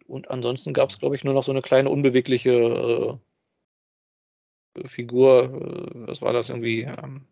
Und 0.07 0.31
ansonsten 0.31 0.73
gab 0.73 0.90
es, 0.90 0.99
glaube 0.99 1.16
ich, 1.16 1.24
nur 1.24 1.35
noch 1.35 1.43
so 1.43 1.53
eine 1.53 1.62
kleine 1.62 1.90
unbewegliche 1.90 3.19
äh, 4.74 4.89
Figur. 4.89 5.45
Äh, 5.45 6.09
was 6.09 6.23
war 6.23 6.32
das 6.32 6.49
irgendwie? 6.49 6.82
Ähm, 6.82 7.27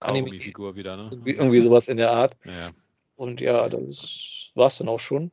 Anime-Figur 0.00 0.74
wieder, 0.74 0.96
ne? 0.96 1.08
Irgendwie, 1.12 1.30
irgendwie, 1.32 1.60
sowas 1.60 1.88
in 1.88 1.96
der 1.96 2.10
Art. 2.10 2.36
Ja. 2.44 2.72
Und 3.14 3.40
ja, 3.40 3.68
das 3.68 4.50
war 4.54 4.66
es 4.66 4.78
dann 4.78 4.88
auch 4.88 5.00
schon. 5.00 5.30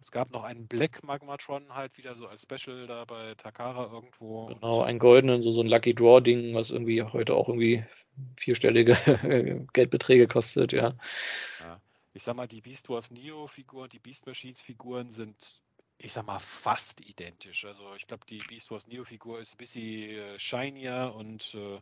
Es 0.00 0.10
gab 0.10 0.30
noch 0.30 0.44
einen 0.44 0.66
Black 0.66 1.02
Magmatron 1.04 1.74
halt 1.74 1.98
wieder 1.98 2.16
so 2.16 2.26
als 2.26 2.42
Special 2.42 2.86
da 2.86 3.04
bei 3.04 3.34
Takara 3.34 3.90
irgendwo. 3.92 4.46
Genau, 4.46 4.82
einen 4.82 4.98
goldenen, 4.98 5.42
so, 5.42 5.50
so 5.52 5.60
ein 5.60 5.66
Lucky 5.66 5.94
Draw 5.94 6.20
Ding, 6.20 6.54
was 6.54 6.70
irgendwie 6.70 7.02
heute 7.02 7.34
auch 7.34 7.48
irgendwie 7.48 7.84
vierstellige 8.36 8.96
Geldbeträge 9.72 10.26
kostet, 10.26 10.72
ja. 10.72 10.94
ja. 11.60 11.80
Ich 12.14 12.22
sag 12.22 12.36
mal, 12.36 12.48
die 12.48 12.60
Beast 12.60 12.88
Wars 12.88 13.10
Neo 13.10 13.46
Figuren, 13.46 13.88
die 13.90 13.98
Beast 13.98 14.26
Machines 14.26 14.60
Figuren 14.60 15.10
sind, 15.10 15.60
ich 15.98 16.12
sag 16.12 16.26
mal, 16.26 16.38
fast 16.38 17.06
identisch. 17.06 17.64
Also 17.64 17.82
ich 17.96 18.06
glaube, 18.06 18.24
die 18.26 18.38
Beast 18.48 18.70
Wars 18.70 18.86
Neo 18.86 19.04
Figur 19.04 19.40
ist 19.40 19.54
ein 19.54 19.58
bisschen 19.58 20.10
äh, 20.10 20.38
shinier 20.38 21.12
und 21.14 21.54
äh, 21.54 21.78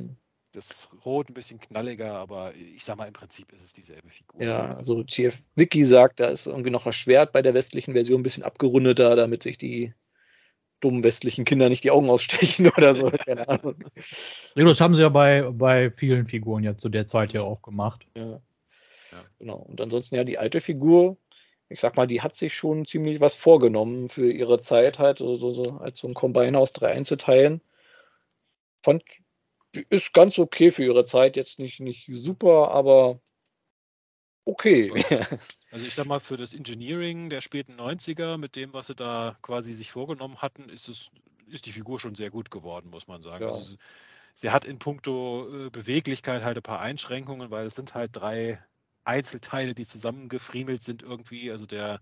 hm 0.00 0.16
das 0.54 0.88
Rot 1.04 1.28
ein 1.28 1.34
bisschen 1.34 1.58
knalliger, 1.58 2.14
aber 2.14 2.54
ich 2.54 2.84
sag 2.84 2.96
mal, 2.96 3.06
im 3.06 3.12
Prinzip 3.12 3.52
ist 3.52 3.62
es 3.62 3.72
dieselbe 3.72 4.08
Figur. 4.08 4.42
Ja, 4.42 4.76
also 4.76 5.04
GF 5.04 5.36
Wiki 5.56 5.84
sagt, 5.84 6.20
da 6.20 6.26
ist 6.26 6.46
irgendwie 6.46 6.70
noch 6.70 6.84
das 6.84 6.96
Schwert 6.96 7.32
bei 7.32 7.42
der 7.42 7.54
westlichen 7.54 7.92
Version 7.92 8.20
ein 8.20 8.22
bisschen 8.22 8.44
abgerundeter, 8.44 9.16
damit 9.16 9.42
sich 9.42 9.58
die 9.58 9.92
dummen 10.80 11.02
westlichen 11.02 11.44
Kinder 11.44 11.68
nicht 11.68 11.82
die 11.82 11.90
Augen 11.90 12.10
ausstechen 12.10 12.68
oder 12.76 12.94
so. 12.94 13.10
Keine 13.10 13.48
Ahnung. 13.48 13.76
Ja, 14.54 14.64
das 14.64 14.80
haben 14.80 14.94
sie 14.94 15.02
ja 15.02 15.08
bei, 15.08 15.42
bei 15.42 15.90
vielen 15.90 16.26
Figuren 16.26 16.62
ja 16.62 16.76
zu 16.76 16.88
der 16.88 17.06
Zeit 17.06 17.32
ja 17.32 17.42
auch 17.42 17.62
gemacht. 17.62 18.06
Ja. 18.16 18.40
ja. 19.12 19.24
Genau. 19.38 19.56
Und 19.56 19.80
ansonsten 19.80 20.14
ja 20.14 20.24
die 20.24 20.38
alte 20.38 20.60
Figur, 20.60 21.16
ich 21.68 21.80
sag 21.80 21.96
mal, 21.96 22.06
die 22.06 22.20
hat 22.20 22.36
sich 22.36 22.54
schon 22.54 22.86
ziemlich 22.86 23.20
was 23.20 23.34
vorgenommen 23.34 24.08
für 24.08 24.30
ihre 24.30 24.58
Zeit 24.58 24.98
halt, 24.98 25.18
so, 25.18 25.34
so, 25.36 25.52
so 25.52 25.78
als 25.78 25.98
so 25.98 26.06
ein 26.06 26.14
Combiner 26.14 26.58
aus 26.58 26.72
drei 26.72 26.92
Einzelteilen. 26.92 27.60
Fand 28.82 29.02
ist 29.90 30.12
ganz 30.12 30.38
okay 30.38 30.70
für 30.70 30.84
ihre 30.84 31.04
Zeit. 31.04 31.36
Jetzt 31.36 31.58
nicht, 31.58 31.80
nicht 31.80 32.08
super, 32.12 32.70
aber 32.70 33.20
okay. 34.44 34.90
Also 35.70 35.86
ich 35.86 35.94
sag 35.94 36.06
mal, 36.06 36.20
für 36.20 36.36
das 36.36 36.54
Engineering 36.54 37.30
der 37.30 37.40
späten 37.40 37.80
90er, 37.80 38.38
mit 38.38 38.54
dem, 38.54 38.72
was 38.72 38.86
sie 38.86 38.94
da 38.94 39.36
quasi 39.42 39.74
sich 39.74 39.90
vorgenommen 39.90 40.40
hatten, 40.40 40.68
ist 40.68 40.88
es, 40.88 41.10
ist 41.48 41.66
die 41.66 41.72
Figur 41.72 41.98
schon 41.98 42.14
sehr 42.14 42.30
gut 42.30 42.52
geworden, 42.52 42.90
muss 42.90 43.08
man 43.08 43.22
sagen. 43.22 43.42
Ja. 43.42 43.50
Also 43.50 43.74
sie 44.34 44.50
hat 44.50 44.64
in 44.64 44.78
puncto 44.78 45.48
äh, 45.66 45.70
Beweglichkeit 45.70 46.44
halt 46.44 46.56
ein 46.56 46.62
paar 46.62 46.78
Einschränkungen, 46.78 47.50
weil 47.50 47.66
es 47.66 47.74
sind 47.74 47.94
halt 47.94 48.10
drei 48.14 48.62
Einzelteile, 49.02 49.74
die 49.74 49.84
zusammengefriemelt 49.84 50.84
sind 50.84 51.02
irgendwie. 51.02 51.50
Also 51.50 51.66
der 51.66 52.00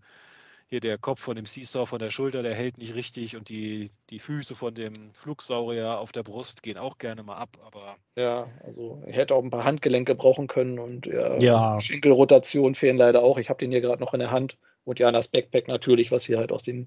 hier 0.72 0.80
der 0.80 0.96
Kopf 0.96 1.20
von 1.20 1.36
dem 1.36 1.44
Seesaw 1.44 1.84
von 1.84 1.98
der 1.98 2.10
Schulter, 2.10 2.42
der 2.42 2.54
hält 2.54 2.78
nicht 2.78 2.94
richtig 2.94 3.36
und 3.36 3.50
die, 3.50 3.90
die 4.08 4.18
Füße 4.18 4.54
von 4.54 4.74
dem 4.74 5.12
Flugsaurier 5.12 5.98
auf 5.98 6.12
der 6.12 6.22
Brust 6.22 6.62
gehen 6.62 6.78
auch 6.78 6.96
gerne 6.96 7.22
mal 7.22 7.36
ab, 7.36 7.58
aber. 7.62 7.96
Ja, 8.16 8.48
also 8.64 9.02
er 9.04 9.12
hätte 9.12 9.34
auch 9.34 9.44
ein 9.44 9.50
paar 9.50 9.64
Handgelenke 9.64 10.14
brauchen 10.14 10.46
können 10.46 10.78
und 10.78 11.04
ja, 11.04 11.36
ja. 11.40 11.78
Schenkelrotation 11.78 12.74
fehlen 12.74 12.96
leider 12.96 13.22
auch. 13.22 13.36
Ich 13.36 13.50
habe 13.50 13.58
den 13.58 13.70
hier 13.70 13.82
gerade 13.82 14.00
noch 14.00 14.14
in 14.14 14.20
der 14.20 14.30
Hand 14.30 14.56
und 14.84 14.98
ja, 14.98 15.12
das 15.12 15.28
Backpack 15.28 15.68
natürlich, 15.68 16.10
was 16.10 16.24
hier 16.24 16.38
halt 16.38 16.52
aus 16.52 16.62
dem 16.62 16.86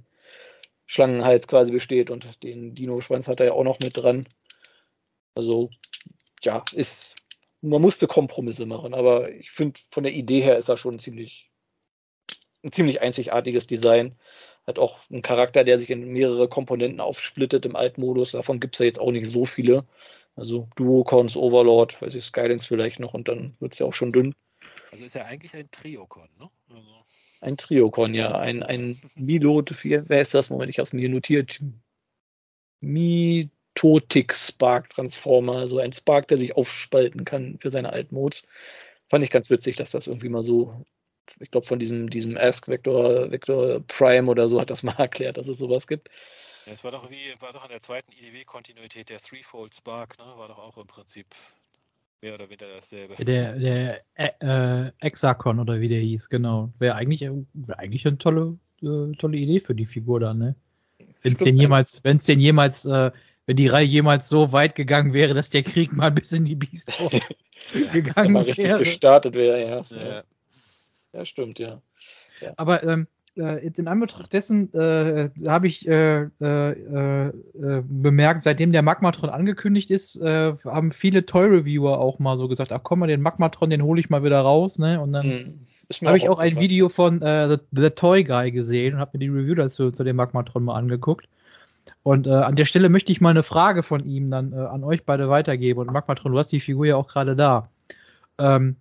Schlangenhals 0.87 1.47
quasi 1.47 1.71
besteht 1.71 2.09
und 2.09 2.41
den 2.41 2.73
Dino-Schwanz 2.73 3.27
hat 3.27 3.39
er 3.39 3.45
ja 3.45 3.53
auch 3.53 3.63
noch 3.63 3.77
mit 3.83 3.95
dran. 3.95 4.27
Also, 5.35 5.69
ja, 6.41 6.63
ist, 6.73 7.17
man 7.61 7.83
musste 7.83 8.07
Kompromisse 8.07 8.65
machen, 8.65 8.95
aber 8.95 9.29
ich 9.29 9.51
finde, 9.51 9.79
von 9.91 10.01
der 10.01 10.13
Idee 10.13 10.41
her 10.41 10.57
ist 10.57 10.69
er 10.69 10.77
schon 10.77 10.97
ziemlich 10.97 11.51
ein 12.65 12.71
ziemlich 12.71 13.01
einzigartiges 13.01 13.67
Design. 13.67 14.15
Hat 14.67 14.79
auch 14.79 14.97
einen 15.09 15.21
Charakter, 15.21 15.63
der 15.63 15.77
sich 15.77 15.91
in 15.91 16.11
mehrere 16.11 16.49
Komponenten 16.49 16.99
aufsplittet 16.99 17.65
im 17.65 17.75
Altmodus. 17.75 18.31
Davon 18.31 18.59
gibt 18.59 18.75
es 18.75 18.79
ja 18.79 18.85
jetzt 18.85 18.99
auch 18.99 19.11
nicht 19.11 19.29
so 19.29 19.45
viele. 19.45 19.85
Also 20.35 20.67
Duocons, 20.75 21.37
Overlord, 21.37 22.01
weiß 22.01 22.15
ich, 22.15 22.25
Skylines 22.25 22.65
vielleicht 22.65 22.99
noch 22.99 23.13
und 23.13 23.27
dann 23.27 23.53
wird 23.59 23.73
es 23.73 23.79
ja 23.79 23.85
auch 23.85 23.93
schon 23.93 24.11
dünn. 24.11 24.35
Also 24.91 25.05
ist 25.05 25.13
ja 25.13 25.23
eigentlich 25.23 25.53
ein 25.55 25.69
Triocon, 25.71 26.29
ne? 26.39 26.49
Also. 26.69 27.05
Ein 27.41 27.57
Triocon, 27.57 28.13
ja. 28.13 28.37
Ein, 28.37 28.63
ein 28.63 28.99
Milot, 29.15 29.73
wer 29.83 30.21
ist 30.21 30.33
das? 30.33 30.49
Moment, 30.49 30.69
ich 30.69 30.79
habe 30.79 30.85
es 30.85 30.93
mir 30.93 31.07
notiert. 31.07 31.59
Mitotic 32.81 34.33
Spark 34.33 34.89
Transformer, 34.89 35.57
also 35.57 35.79
ein 35.79 35.93
Spark, 35.93 36.27
der 36.27 36.39
sich 36.39 36.55
aufspalten 36.55 37.23
kann 37.23 37.59
für 37.59 37.71
seine 37.71 37.93
Altmods. 37.93 38.43
Fand 39.07 39.23
ich 39.23 39.29
ganz 39.29 39.49
witzig, 39.49 39.75
dass 39.75 39.91
das 39.91 40.07
irgendwie 40.07 40.29
mal 40.29 40.43
so 40.43 40.85
ich 41.39 41.51
glaube, 41.51 41.67
von 41.67 41.79
diesem, 41.79 42.09
diesem 42.09 42.37
Ask 42.37 42.67
Vector, 42.67 43.31
Vector 43.31 43.81
Prime 43.87 44.29
oder 44.29 44.49
so 44.49 44.59
hat 44.59 44.69
das 44.69 44.83
mal 44.83 44.95
erklärt, 44.97 45.37
dass 45.37 45.47
es 45.47 45.57
sowas 45.57 45.87
gibt. 45.87 46.09
Ja, 46.65 46.73
es 46.73 46.83
war 46.83 46.91
doch 46.91 47.09
wie, 47.09 47.33
war 47.39 47.53
doch 47.53 47.63
in 47.63 47.69
der 47.69 47.81
zweiten 47.81 48.11
IDW-Kontinuität 48.11 49.09
der 49.09 49.19
Threefold 49.19 49.75
Spark, 49.75 50.17
ne? 50.17 50.25
War 50.37 50.47
doch 50.47 50.57
auch 50.57 50.77
im 50.77 50.87
Prinzip 50.87 51.27
mehr 52.21 52.33
oder 52.33 52.49
weniger 52.49 52.67
dasselbe. 52.73 53.23
Der, 53.23 53.57
der 53.57 54.01
äh, 54.15 54.91
Exakon 54.99 55.59
oder 55.59 55.79
wie 55.79 55.89
der 55.89 55.99
hieß, 55.99 56.29
genau. 56.29 56.71
Wäre 56.79 56.95
eigentlich, 56.95 57.21
wär 57.53 57.79
eigentlich 57.79 58.07
eine 58.07 58.17
tolle, 58.17 58.57
äh, 58.81 59.11
tolle 59.17 59.37
Idee 59.37 59.59
für 59.59 59.75
die 59.75 59.85
Figur 59.85 60.19
da, 60.19 60.33
ne? 60.33 60.55
Wenn 61.21 61.33
es 61.33 61.39
denn 61.39 61.57
jemals, 61.57 62.03
wenn 62.03 62.17
es 62.17 62.23
denn 62.23 62.39
jemals, 62.39 62.85
äh, 62.85 63.11
wenn 63.45 63.55
die 63.55 63.67
Reihe 63.67 63.85
jemals 63.85 64.29
so 64.29 64.51
weit 64.51 64.75
gegangen 64.75 65.13
wäre, 65.13 65.33
dass 65.33 65.49
der 65.49 65.63
Krieg 65.63 65.93
mal 65.93 66.11
bis 66.11 66.31
in 66.31 66.45
die 66.45 66.55
Beast 66.55 66.91
gegangen 67.93 68.33
wäre. 68.33 68.47
richtig 68.47 68.77
gestartet 68.77 69.35
wäre, 69.35 69.61
ja. 69.61 69.85
ja. 69.89 70.23
Ja, 71.15 71.25
stimmt, 71.25 71.59
ja. 71.59 71.81
ja. 72.41 72.53
Aber 72.57 72.83
ähm, 72.83 73.07
äh, 73.37 73.63
jetzt 73.63 73.79
in 73.79 73.87
Anbetracht 73.87 74.33
dessen 74.33 74.73
äh, 74.73 75.29
habe 75.47 75.67
ich 75.67 75.87
äh, 75.87 76.23
äh, 76.41 76.69
äh, 76.71 77.31
bemerkt, 77.83 78.43
seitdem 78.43 78.71
der 78.71 78.81
Magmatron 78.81 79.29
angekündigt 79.29 79.91
ist, 79.91 80.17
äh, 80.17 80.53
haben 80.65 80.91
viele 80.91 81.25
Toy-Reviewer 81.25 81.99
auch 81.99 82.19
mal 82.19 82.37
so 82.37 82.47
gesagt, 82.47 82.71
ach 82.71 82.81
komm 82.83 82.99
mal, 82.99 83.07
den 83.07 83.21
Magmatron, 83.21 83.69
den 83.69 83.83
hole 83.83 83.99
ich 83.99 84.09
mal 84.09 84.23
wieder 84.23 84.41
raus, 84.41 84.77
ne? 84.77 85.01
Und 85.01 85.13
dann 85.13 85.25
hm. 85.25 85.59
habe 86.05 86.17
ich 86.17 86.29
auch 86.29 86.39
ein 86.39 86.59
Video 86.59 86.89
von 86.89 87.19
The, 87.21 87.57
The, 87.71 87.89
Toy 87.91 88.23
Guy 88.23 88.51
gesehen 88.51 88.95
und 88.95 88.99
habe 88.99 89.11
mir 89.13 89.19
die 89.19 89.29
Review 89.29 89.55
dazu 89.55 89.91
zu 89.91 90.03
dem 90.03 90.17
Magmatron 90.17 90.63
mal 90.63 90.75
angeguckt. 90.75 91.27
Und 92.03 92.27
an 92.27 92.55
der 92.55 92.65
Stelle 92.65 92.89
möchte 92.89 93.11
ich 93.11 93.21
mal 93.21 93.29
eine 93.29 93.43
Frage 93.43 93.83
von 93.83 94.05
ihm 94.05 94.31
dann 94.31 94.53
an 94.53 94.83
euch 94.83 95.05
beide 95.05 95.29
weitergeben. 95.29 95.79
Und 95.79 95.91
Magmatron, 95.91 96.31
du 96.31 96.37
hast 96.37 96.51
die 96.51 96.59
Figur 96.59 96.85
ja 96.85 96.95
auch 96.95 97.07
gerade 97.07 97.35
da. 97.35 97.69
Ähm, 98.37 98.75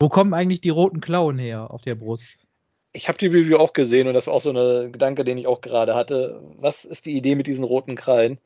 wo 0.00 0.08
kommen 0.08 0.34
eigentlich 0.34 0.60
die 0.60 0.70
roten 0.70 1.00
Klauen 1.00 1.38
her 1.38 1.70
auf 1.70 1.82
der 1.82 1.94
Brust? 1.94 2.28
ich 2.92 3.08
habe 3.08 3.18
die 3.18 3.26
Review 3.26 3.58
auch 3.58 3.72
gesehen 3.72 4.08
und 4.08 4.14
das 4.14 4.26
war 4.26 4.34
auch 4.34 4.40
so 4.40 4.50
ein 4.50 4.92
Gedanke, 4.92 5.24
den 5.24 5.38
ich 5.38 5.46
auch 5.46 5.60
gerade 5.60 5.94
hatte. 5.94 6.40
Was 6.56 6.84
ist 6.84 7.06
die 7.06 7.16
Idee 7.16 7.34
mit 7.34 7.46
diesen 7.46 7.64
roten 7.64 7.94
Krallen? 7.94 8.38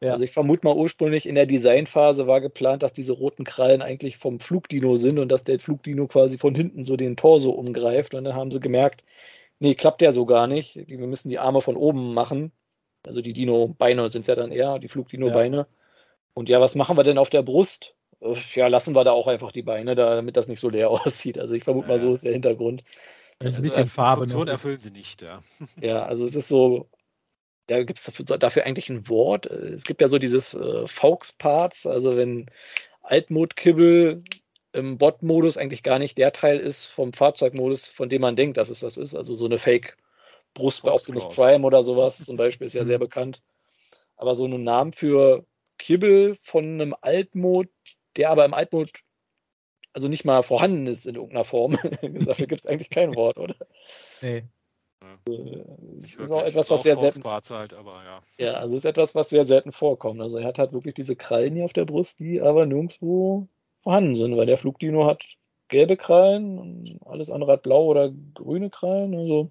Ja. 0.00 0.12
Also 0.12 0.24
ich 0.24 0.32
vermute 0.32 0.66
mal 0.66 0.74
ursprünglich 0.74 1.26
in 1.26 1.34
der 1.34 1.46
Designphase 1.46 2.26
war 2.26 2.40
geplant, 2.40 2.82
dass 2.82 2.94
diese 2.94 3.12
roten 3.12 3.44
Krallen 3.44 3.82
eigentlich 3.82 4.16
vom 4.16 4.40
Flugdino 4.40 4.96
sind 4.96 5.18
und 5.18 5.28
dass 5.28 5.44
der 5.44 5.58
Flugdino 5.58 6.06
quasi 6.06 6.38
von 6.38 6.54
hinten 6.54 6.84
so 6.84 6.96
den 6.96 7.16
Torso 7.16 7.50
umgreift. 7.50 8.14
Und 8.14 8.24
dann 8.24 8.34
haben 8.34 8.50
sie 8.50 8.60
gemerkt, 8.60 9.04
nee, 9.58 9.74
klappt 9.74 10.00
der 10.00 10.12
so 10.12 10.24
gar 10.24 10.46
nicht. 10.46 10.88
Wir 10.88 11.06
müssen 11.06 11.28
die 11.28 11.38
Arme 11.38 11.60
von 11.60 11.76
oben 11.76 12.14
machen. 12.14 12.52
Also 13.06 13.20
die 13.20 13.34
Dino-Beine 13.34 14.08
sind 14.08 14.22
es 14.22 14.26
ja 14.26 14.34
dann 14.34 14.52
eher, 14.52 14.78
die 14.78 14.88
Flugdino-Beine. 14.88 15.56
Ja. 15.56 15.66
Und 16.32 16.48
ja, 16.48 16.60
was 16.60 16.74
machen 16.74 16.96
wir 16.96 17.04
denn 17.04 17.18
auf 17.18 17.30
der 17.30 17.42
Brust? 17.42 17.94
Ja, 18.54 18.66
lassen 18.66 18.94
wir 18.94 19.04
da 19.04 19.12
auch 19.12 19.28
einfach 19.28 19.50
die 19.50 19.62
Beine, 19.62 19.94
damit 19.94 20.36
das 20.36 20.48
nicht 20.48 20.60
so 20.60 20.68
leer 20.68 20.90
aussieht. 20.90 21.38
Also 21.38 21.54
ich 21.54 21.64
vermute 21.64 21.88
ja. 21.88 21.94
mal, 21.94 22.00
so 22.00 22.12
ist 22.12 22.24
der 22.24 22.32
Hintergrund. 22.32 22.84
Ein 23.38 23.46
also 23.46 23.62
bisschen 23.62 23.86
Farbe. 23.86 24.22
Funktion 24.22 24.48
erfüllen 24.48 24.78
sie 24.78 24.90
nicht, 24.90 25.22
ja. 25.22 25.40
Ja, 25.80 26.02
also 26.02 26.26
es 26.26 26.34
ist 26.34 26.48
so, 26.48 26.88
ja, 27.70 27.82
gibt 27.82 27.98
es 27.98 28.04
dafür, 28.04 28.38
dafür, 28.38 28.66
eigentlich 28.66 28.90
ein 28.90 29.08
Wort? 29.08 29.46
Es 29.46 29.84
gibt 29.84 30.02
ja 30.02 30.08
so 30.08 30.18
dieses 30.18 30.54
äh, 30.54 30.86
Faux-Parts, 30.86 31.86
also 31.86 32.16
wenn 32.16 32.50
Altmod-Kibbel 33.02 34.22
im 34.72 34.98
Bot-Modus 34.98 35.56
eigentlich 35.56 35.82
gar 35.82 35.98
nicht 35.98 36.18
der 36.18 36.32
Teil 36.32 36.58
ist 36.58 36.86
vom 36.86 37.12
Fahrzeugmodus, 37.12 37.88
von 37.88 38.08
dem 38.08 38.22
man 38.22 38.36
denkt, 38.36 38.56
dass 38.56 38.70
es 38.70 38.80
das 38.80 38.96
ist. 38.96 39.14
Also 39.14 39.34
so 39.34 39.46
eine 39.46 39.58
Fake-Brust 39.58 40.82
bei 40.82 40.92
Optimus 40.92 41.28
Prime 41.28 41.66
oder 41.66 41.82
sowas 41.82 42.24
zum 42.24 42.36
Beispiel 42.36 42.66
ist 42.66 42.74
ja 42.74 42.84
sehr 42.84 42.98
mhm. 42.98 43.04
bekannt. 43.04 43.42
Aber 44.16 44.34
so 44.34 44.44
einen 44.44 44.62
Namen 44.62 44.92
für 44.92 45.44
Kibbel 45.78 46.36
von 46.42 46.64
einem 46.64 46.94
Altmod, 47.00 47.68
der 48.16 48.30
aber 48.30 48.44
im 48.44 48.54
Altmod 48.54 48.90
also 49.92 50.08
nicht 50.08 50.24
mal 50.24 50.42
vorhanden 50.42 50.86
ist 50.86 51.06
in 51.06 51.16
irgendeiner 51.16 51.44
Form. 51.44 51.72
Dafür 52.02 52.46
gibt 52.46 52.60
es 52.60 52.66
eigentlich 52.66 52.90
kein 52.90 53.14
Wort, 53.16 53.38
oder? 53.38 53.56
Nee. 54.20 54.44
Also, 55.00 55.64
es 55.96 56.14
ist 56.14 56.30
auch 56.30 56.42
etwas, 56.42 56.70
was 56.70 56.82
sehr 56.82 56.98
selten. 56.98 57.24
Halt, 57.24 57.72
aber 57.72 58.04
ja. 58.04 58.22
ja, 58.38 58.52
also 58.54 58.76
es 58.76 58.84
ist 58.84 58.90
etwas, 58.90 59.14
was 59.14 59.30
sehr 59.30 59.44
selten 59.44 59.72
vorkommt. 59.72 60.20
Also 60.20 60.36
er 60.38 60.46
hat 60.46 60.58
halt 60.58 60.72
wirklich 60.72 60.94
diese 60.94 61.16
Krallen 61.16 61.54
hier 61.54 61.64
auf 61.64 61.72
der 61.72 61.86
Brust, 61.86 62.18
die 62.20 62.40
aber 62.40 62.66
nirgendwo 62.66 63.48
vorhanden 63.82 64.14
sind, 64.14 64.36
weil 64.36 64.46
der 64.46 64.58
Flugdino 64.58 65.06
hat 65.06 65.24
gelbe 65.68 65.96
Krallen 65.96 66.58
und 66.58 66.98
alles 67.06 67.30
andere 67.30 67.52
hat 67.52 67.62
blau 67.62 67.86
oder 67.86 68.12
grüne 68.34 68.68
Krallen. 68.68 69.14
Also 69.14 69.50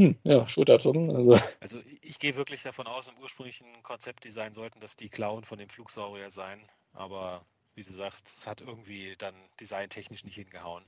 hm, 0.00 0.16
ja, 0.24 0.46
Schulterzucken. 0.48 1.14
Also. 1.14 1.38
also 1.60 1.78
ich 2.02 2.18
gehe 2.18 2.34
wirklich 2.34 2.62
davon 2.62 2.86
aus, 2.86 3.08
im 3.08 3.14
ursprünglichen 3.22 3.82
Konzeptdesign 3.82 4.52
sollten 4.52 4.80
das 4.80 4.96
die 4.96 5.08
Klauen 5.08 5.44
von 5.44 5.58
dem 5.58 5.68
Flugsaurier 5.68 6.30
sein, 6.30 6.60
aber 6.96 7.44
wie 7.74 7.82
du 7.82 7.92
sagst, 7.92 8.28
es 8.28 8.46
hat 8.46 8.60
irgendwie 8.60 9.14
dann 9.18 9.34
designtechnisch 9.60 10.24
nicht 10.24 10.34
hingehauen. 10.34 10.84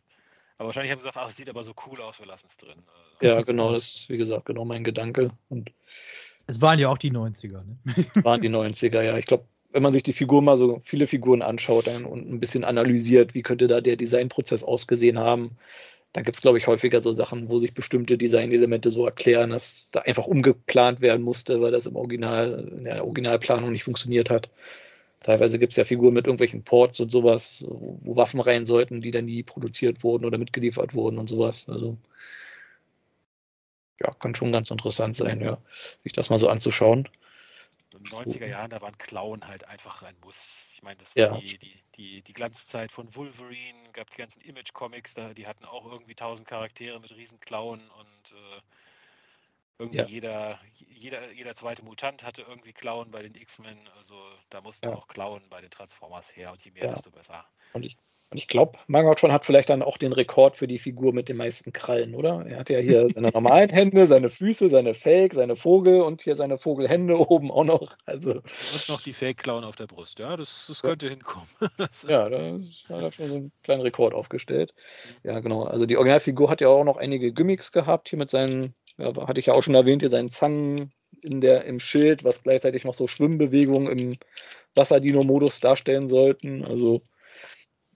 Aber 0.57 0.69
wahrscheinlich 0.69 0.91
haben 0.91 0.99
sie 0.99 1.07
gesagt, 1.07 1.25
ach, 1.25 1.29
es 1.29 1.37
sieht 1.37 1.49
aber 1.49 1.63
so 1.63 1.73
cool 1.87 2.01
aus, 2.01 2.19
wir 2.19 2.27
lassen 2.27 2.49
es 2.51 2.57
drin. 2.57 2.83
Ja, 3.21 3.43
genau, 3.43 3.73
das 3.73 3.85
ist, 3.85 4.09
wie 4.11 4.17
gesagt, 4.17 4.45
genau 4.45 4.65
mein 4.65 4.85
Gedanke. 4.85 5.33
Und 5.49 5.73
es 6.47 6.61
waren 6.61 6.79
ja 6.79 6.89
auch 6.89 6.99
die 6.99 7.11
90er, 7.11 7.65
ne? 7.65 7.77
Es 7.97 8.25
waren 8.25 8.41
die 8.41 8.49
90er, 8.49 9.03
ja. 9.03 9.19
Ich 9.19 9.27
glaube, 9.27 9.45
wenn 9.71 9.83
man 9.83 9.93
sich 9.93 10.05
die 10.05 10.13
Figur 10.13 10.41
mal 10.41 10.57
so 10.57 10.81
viele 10.85 11.09
Figuren 11.09 11.43
anschaut 11.43 11.89
dann, 11.89 12.05
und 12.05 12.31
ein 12.31 12.39
bisschen 12.39 12.63
analysiert, 12.63 13.35
wie 13.35 13.43
könnte 13.43 13.67
da 13.67 13.81
der 13.81 13.97
Designprozess 13.97 14.63
ausgesehen 14.63 15.19
haben, 15.19 15.59
dann 16.13 16.25
gibt 16.25 16.37
es, 16.37 16.43
glaube 16.43 16.59
ich, 16.59 16.67
häufiger 16.67 17.03
so 17.03 17.13
Sachen, 17.13 17.49
wo 17.49 17.59
sich 17.59 17.75
bestimmte 17.75 18.17
Designelemente 18.17 18.91
so 18.91 19.05
erklären, 19.05 19.51
dass 19.51 19.89
da 19.91 20.01
einfach 20.01 20.27
umgeplant 20.27 21.01
werden 21.01 21.23
musste, 21.23 21.61
weil 21.61 21.73
das 21.73 21.87
im 21.87 21.97
Original, 21.97 22.69
in 22.79 22.85
der 22.85 23.05
Originalplanung 23.05 23.73
nicht 23.73 23.85
funktioniert 23.85 24.31
hat. 24.31 24.49
Teilweise 25.21 25.59
gibt 25.59 25.73
es 25.73 25.77
ja 25.77 25.85
Figuren 25.85 26.15
mit 26.15 26.27
irgendwelchen 26.27 26.63
Ports 26.63 27.01
und 27.01 27.11
sowas, 27.11 27.65
wo 27.69 28.17
Waffen 28.17 28.41
rein 28.41 28.65
sollten, 28.65 29.01
die 29.01 29.11
dann 29.11 29.25
nie 29.25 29.43
produziert 29.43 30.05
wurden 30.05 30.25
oder 30.25 30.39
mitgeliefert 30.39 30.95
wurden 30.95 31.19
und 31.19 31.29
sowas. 31.29 31.69
Also 31.69 31.99
ja, 34.01 34.13
kann 34.15 34.35
schon 34.35 34.53
ganz 34.53 34.71
interessant 34.71 35.17
sein, 35.17 35.41
ja, 35.41 35.59
sich 36.05 36.13
das 36.13 36.31
mal 36.31 36.39
so 36.39 36.49
anzuschauen. 36.49 37.09
In 37.91 38.05
den 38.05 38.13
90er 38.13 38.47
Jahren, 38.47 38.71
da 38.71 38.81
waren 38.81 38.97
Klauen 38.99 39.49
halt 39.49 39.67
einfach 39.67 40.03
ein 40.03 40.15
Muss. 40.21 40.71
Ich 40.75 40.83
meine, 40.83 40.99
das 40.99 41.17
war 41.17 41.23
ja. 41.23 41.41
die, 41.41 41.59
die, 41.59 41.75
die, 41.97 42.23
die 42.23 42.33
Glanzzeit 42.33 42.93
von 42.93 43.13
Wolverine, 43.17 43.79
gab 43.93 44.11
die 44.11 44.19
ganzen 44.19 44.41
Image-Comics, 44.43 45.17
die 45.37 45.47
hatten 45.47 45.65
auch 45.65 45.91
irgendwie 45.91 46.15
tausend 46.15 46.47
Charaktere 46.47 47.01
mit 47.01 47.17
riesen 47.17 47.41
Klauen 47.41 47.81
und 47.81 48.33
äh, 48.33 48.61
irgendwie 49.79 49.99
ja. 49.99 50.05
jeder, 50.05 50.59
jeder, 50.75 51.33
jeder 51.33 51.55
zweite 51.55 51.85
Mutant 51.85 52.25
hatte 52.25 52.43
irgendwie 52.43 52.73
Klauen 52.73 53.11
bei 53.11 53.23
den 53.23 53.35
X-Men. 53.35 53.79
Also 53.97 54.15
da 54.51 54.61
mussten 54.61 54.89
ja. 54.89 54.95
auch 54.95 55.07
Klauen 55.07 55.43
bei 55.51 55.61
den 55.61 55.71
Transformers 55.71 56.37
her 56.37 56.53
und 56.53 56.65
je 56.65 56.73
mehr, 56.73 56.85
ja. 56.85 56.91
desto 56.91 57.11
besser. 57.11 57.45
Und 57.73 57.85
ich, 57.85 57.97
und 58.31 58.37
ich 58.37 58.47
glaube, 58.47 58.79
Magotron 58.89 59.33
hat 59.33 59.47
vielleicht 59.47 59.71
dann 59.71 59.83
auch 59.83 59.97
den 59.97 60.13
Rekord 60.13 60.55
für 60.55 60.67
die 60.67 60.79
Figur 60.79 61.15
mit 61.15 61.31
den 61.31 61.39
meisten 61.39 61.73
Krallen, 61.73 62.15
oder? 62.15 62.45
Er 62.47 62.59
hat 62.59 62.69
ja 62.69 62.79
hier 62.79 63.09
seine 63.15 63.31
normalen 63.31 63.71
Hände, 63.71 64.07
seine 64.07 64.29
Füße, 64.29 64.69
seine 64.69 64.93
Fake, 64.93 65.33
seine 65.33 65.57
Vogel 65.57 66.03
und 66.03 66.23
hier 66.23 66.37
seine 66.37 66.59
Vogelhände 66.59 67.17
oben 67.31 67.51
auch 67.51 67.65
noch. 67.65 67.97
Also. 68.05 68.33
Und 68.33 68.89
noch 68.89 69.01
die 69.01 69.15
Fake-Klauen 69.15 69.65
auf 69.65 69.77
der 69.77 69.87
Brust, 69.87 70.19
ja, 70.19 70.37
das, 70.37 70.67
das 70.69 70.83
könnte 70.83 71.09
hinkommen. 71.09 71.49
ja, 72.09 72.29
da 72.29 72.59
hat 72.89 73.03
er 73.03 73.13
schon 73.13 73.29
so 73.29 73.35
einen 73.37 73.53
kleinen 73.63 73.83
Rekord 73.83 74.13
aufgestellt. 74.13 74.75
Ja, 75.23 75.41
genau. 75.41 75.63
Also 75.63 75.87
die 75.87 75.97
Originalfigur 75.97 76.51
hat 76.51 76.61
ja 76.61 76.69
auch 76.69 76.85
noch 76.85 76.99
einige 76.99 77.33
Gimmicks 77.33 77.73
gehabt, 77.73 78.09
hier 78.09 78.19
mit 78.19 78.31
seinen 78.31 78.75
ja, 78.99 79.15
hatte 79.27 79.41
ich 79.41 79.47
ja 79.47 79.55
auch 79.55 79.63
schon 79.63 79.75
erwähnt, 79.75 80.03
hier 80.03 80.11
seinen 80.11 80.29
Zangen 80.29 80.93
in 81.23 81.41
der, 81.41 81.65
im 81.65 81.81
Schild, 81.81 82.25
was 82.25 82.43
gleichzeitig 82.43 82.85
noch 82.85 82.95
so 82.95 83.07
Schwimmbewegungen 83.07 83.87
im 83.87 84.13
Wasserdino-Modus 84.75 85.61
darstellen 85.61 86.09
sollten. 86.09 86.65
Also, 86.65 87.03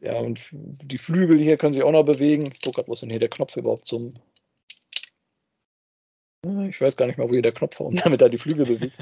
ja, 0.00 0.18
und 0.18 0.40
die 0.52 0.98
Flügel 0.98 1.38
hier 1.38 1.56
können 1.56 1.74
sich 1.74 1.82
auch 1.82 1.92
noch 1.92 2.04
bewegen. 2.04 2.48
Ich 2.52 2.60
gucke 2.60 2.76
gerade, 2.76 2.88
wo 2.88 2.94
ist 2.94 3.02
denn 3.02 3.10
hier 3.10 3.20
der 3.20 3.28
Knopf 3.28 3.56
überhaupt 3.56 3.86
zum. 3.86 4.14
Ich 6.68 6.80
weiß 6.80 6.96
gar 6.96 7.06
nicht 7.06 7.18
mal, 7.18 7.28
wo 7.28 7.32
hier 7.32 7.42
der 7.42 7.52
Knopf 7.52 7.78
war, 7.78 7.90
damit 8.04 8.22
er 8.22 8.28
die 8.28 8.38
Flügel 8.38 8.66
bewegt. 8.66 8.96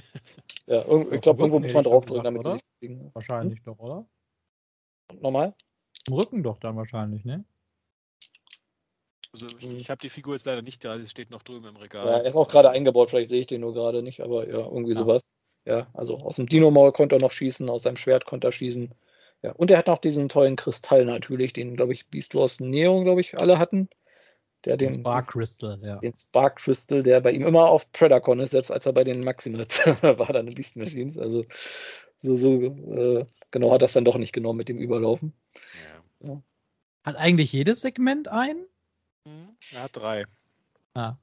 Ja, 0.66 0.80
ich 1.12 1.20
glaube, 1.20 1.42
irgendwo 1.42 1.58
muss 1.58 1.72
man 1.72 1.84
draufdrücken, 1.84 2.24
damit 2.24 2.44
die 2.44 2.50
sich 2.50 2.62
bewegen. 2.80 3.10
Wahrscheinlich 3.14 3.58
hm? 3.58 3.64
doch, 3.64 3.78
oder? 3.78 4.06
Nochmal? 5.20 5.54
Im 6.06 6.14
Rücken 6.14 6.42
doch 6.42 6.58
dann 6.58 6.76
wahrscheinlich, 6.76 7.24
ne? 7.24 7.44
Also 9.32 9.46
ich, 9.58 9.68
mhm. 9.68 9.76
ich 9.76 9.90
habe 9.90 10.00
die 10.00 10.08
Figur 10.08 10.34
jetzt 10.34 10.46
leider 10.46 10.62
nicht 10.62 10.84
da, 10.84 10.98
sie 10.98 11.08
steht 11.08 11.30
noch 11.30 11.42
drüben 11.42 11.66
im 11.66 11.76
Regal. 11.76 12.06
Ja, 12.06 12.18
er 12.18 12.26
ist 12.26 12.36
auch 12.36 12.48
gerade 12.48 12.70
eingebaut, 12.70 13.10
vielleicht 13.10 13.30
sehe 13.30 13.40
ich 13.40 13.46
den 13.46 13.60
nur 13.60 13.74
gerade 13.74 14.02
nicht, 14.02 14.20
aber 14.20 14.48
ja, 14.48 14.58
irgendwie 14.58 14.92
ja. 14.92 14.98
sowas. 14.98 15.36
Ja, 15.66 15.88
also 15.92 16.16
aus 16.16 16.36
dem 16.36 16.46
Dino-Maul 16.46 16.92
konnte 16.92 17.16
er 17.16 17.20
noch 17.20 17.32
schießen, 17.32 17.68
aus 17.68 17.82
seinem 17.82 17.96
Schwert 17.96 18.24
konnte 18.24 18.48
er 18.48 18.52
schießen. 18.52 18.92
Ja, 19.42 19.52
und 19.52 19.70
er 19.70 19.78
hat 19.78 19.86
noch 19.86 19.98
diesen 19.98 20.28
tollen 20.28 20.56
Kristall 20.56 21.04
natürlich, 21.04 21.52
den, 21.52 21.76
glaube 21.76 21.92
ich, 21.92 22.08
Beast 22.08 22.34
Wars 22.34 22.60
Neo, 22.60 23.02
glaube 23.02 23.20
ich, 23.20 23.38
alle 23.38 23.58
hatten. 23.58 23.88
Der 24.64 24.76
den, 24.76 24.90
den 24.90 25.00
Spark 25.00 25.28
Crystal, 25.28 25.78
ja. 25.82 25.96
Den 25.96 26.12
Spark 26.12 26.56
Crystal, 26.56 27.02
der 27.02 27.20
bei 27.20 27.32
ihm 27.32 27.46
immer 27.46 27.70
auf 27.70 27.90
Predacon 27.92 28.40
ist, 28.40 28.50
selbst 28.50 28.70
als 28.70 28.84
er 28.84 28.92
bei 28.92 29.04
den 29.04 29.20
Maximals 29.20 29.78
war, 30.02 30.32
dann 30.32 30.48
in 30.48 30.54
Beast 30.54 30.76
Machines. 30.76 31.16
Also 31.16 31.46
so, 32.20 32.36
so 32.36 32.54
äh, 32.54 33.24
genau 33.50 33.72
hat 33.72 33.80
das 33.80 33.94
dann 33.94 34.04
doch 34.04 34.18
nicht 34.18 34.32
genommen 34.32 34.58
mit 34.58 34.68
dem 34.68 34.78
Überlaufen. 34.78 35.32
Ja. 36.22 36.28
Ja. 36.28 36.42
Hat 37.04 37.16
eigentlich 37.16 37.52
jedes 37.52 37.80
Segment 37.80 38.28
ein? 38.28 38.66
Mhm. 39.24 39.56
Er 39.72 39.82
hat 39.82 39.96
drei. 39.96 40.24
Ah. 40.94 41.14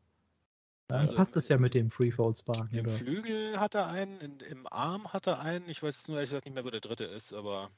Dann 0.87 1.01
also 1.01 1.15
passt 1.15 1.35
es 1.35 1.49
ja 1.49 1.57
mit 1.57 1.73
dem 1.73 1.91
Freefold 1.91 2.37
Spark. 2.37 2.71
Im 2.71 2.81
oder? 2.81 2.89
Flügel 2.89 3.59
hat 3.59 3.75
er 3.75 3.87
einen, 3.87 4.21
in, 4.21 4.39
im 4.49 4.67
Arm 4.67 5.11
hat 5.11 5.27
er 5.27 5.41
einen. 5.41 5.67
Ich 5.69 5.83
weiß 5.83 5.95
jetzt 5.95 6.07
nur 6.07 6.17
ehrlich 6.17 6.29
gesagt 6.29 6.45
nicht 6.45 6.53
mehr, 6.53 6.63
wo 6.63 6.69
der 6.69 6.79
dritte 6.79 7.03
ist, 7.03 7.33
aber. 7.33 7.69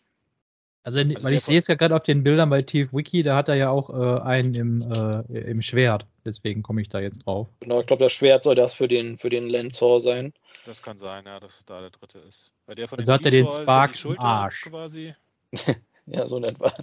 Also, 0.83 0.99
also 0.99 1.23
weil 1.23 1.33
ich 1.33 1.43
sehe 1.43 1.57
es 1.57 1.67
ja 1.67 1.75
gerade 1.75 1.95
auf 1.95 2.03
den 2.03 2.23
Bildern 2.23 2.49
bei 2.49 2.61
Tief 2.61 2.93
Wiki, 2.93 3.21
da 3.21 3.35
hat 3.35 3.49
er 3.49 3.55
ja 3.55 3.69
auch 3.69 3.89
äh, 3.89 4.21
einen 4.21 4.53
im, 4.53 4.91
äh, 4.91 5.39
im 5.41 5.61
Schwert. 5.61 6.05
Deswegen 6.23 6.63
komme 6.63 6.81
ich 6.81 6.87
da 6.87 6.99
jetzt 6.99 7.25
drauf. 7.25 7.47
Genau, 7.59 7.81
ich 7.81 7.87
glaube, 7.87 8.03
das 8.03 8.13
Schwert 8.13 8.43
soll 8.43 8.55
das 8.55 8.75
für 8.75 8.87
den, 8.87 9.17
für 9.17 9.29
den 9.29 9.49
Lensor 9.49 9.99
sein. 9.99 10.33
Das 10.65 10.81
kann 10.81 10.97
sein, 10.97 11.25
ja, 11.25 11.39
dass 11.39 11.65
da 11.65 11.81
der 11.81 11.89
dritte 11.89 12.19
ist. 12.19 12.53
Bei 12.65 12.75
der 12.75 12.87
von 12.87 12.99
also 12.99 13.11
hat 13.11 13.25
er 13.25 13.31
den 13.31 13.47
Spark 13.47 14.05
im 14.05 14.19
Arsch. 14.19 14.61
quasi. 14.61 15.15
ja, 16.05 16.27
so 16.27 16.37
in 16.37 16.43
etwa. 16.45 16.73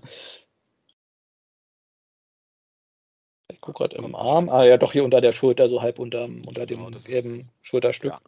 Ich 3.49 3.61
gucke 3.61 3.79
gerade 3.79 3.97
im 3.97 4.15
Arm. 4.15 4.49
Ah 4.49 4.65
ja, 4.65 4.77
doch 4.77 4.93
hier 4.93 5.05
unter 5.05 5.21
der 5.21 5.33
Schulter, 5.33 5.69
so 5.69 5.83
halb 5.83 5.99
unter, 5.99 6.25
unter 6.25 6.67
genau, 6.67 6.91
dem 6.91 7.03
gelben 7.03 7.49
Schulterstück. 7.63 8.13
Ja. 8.13 8.21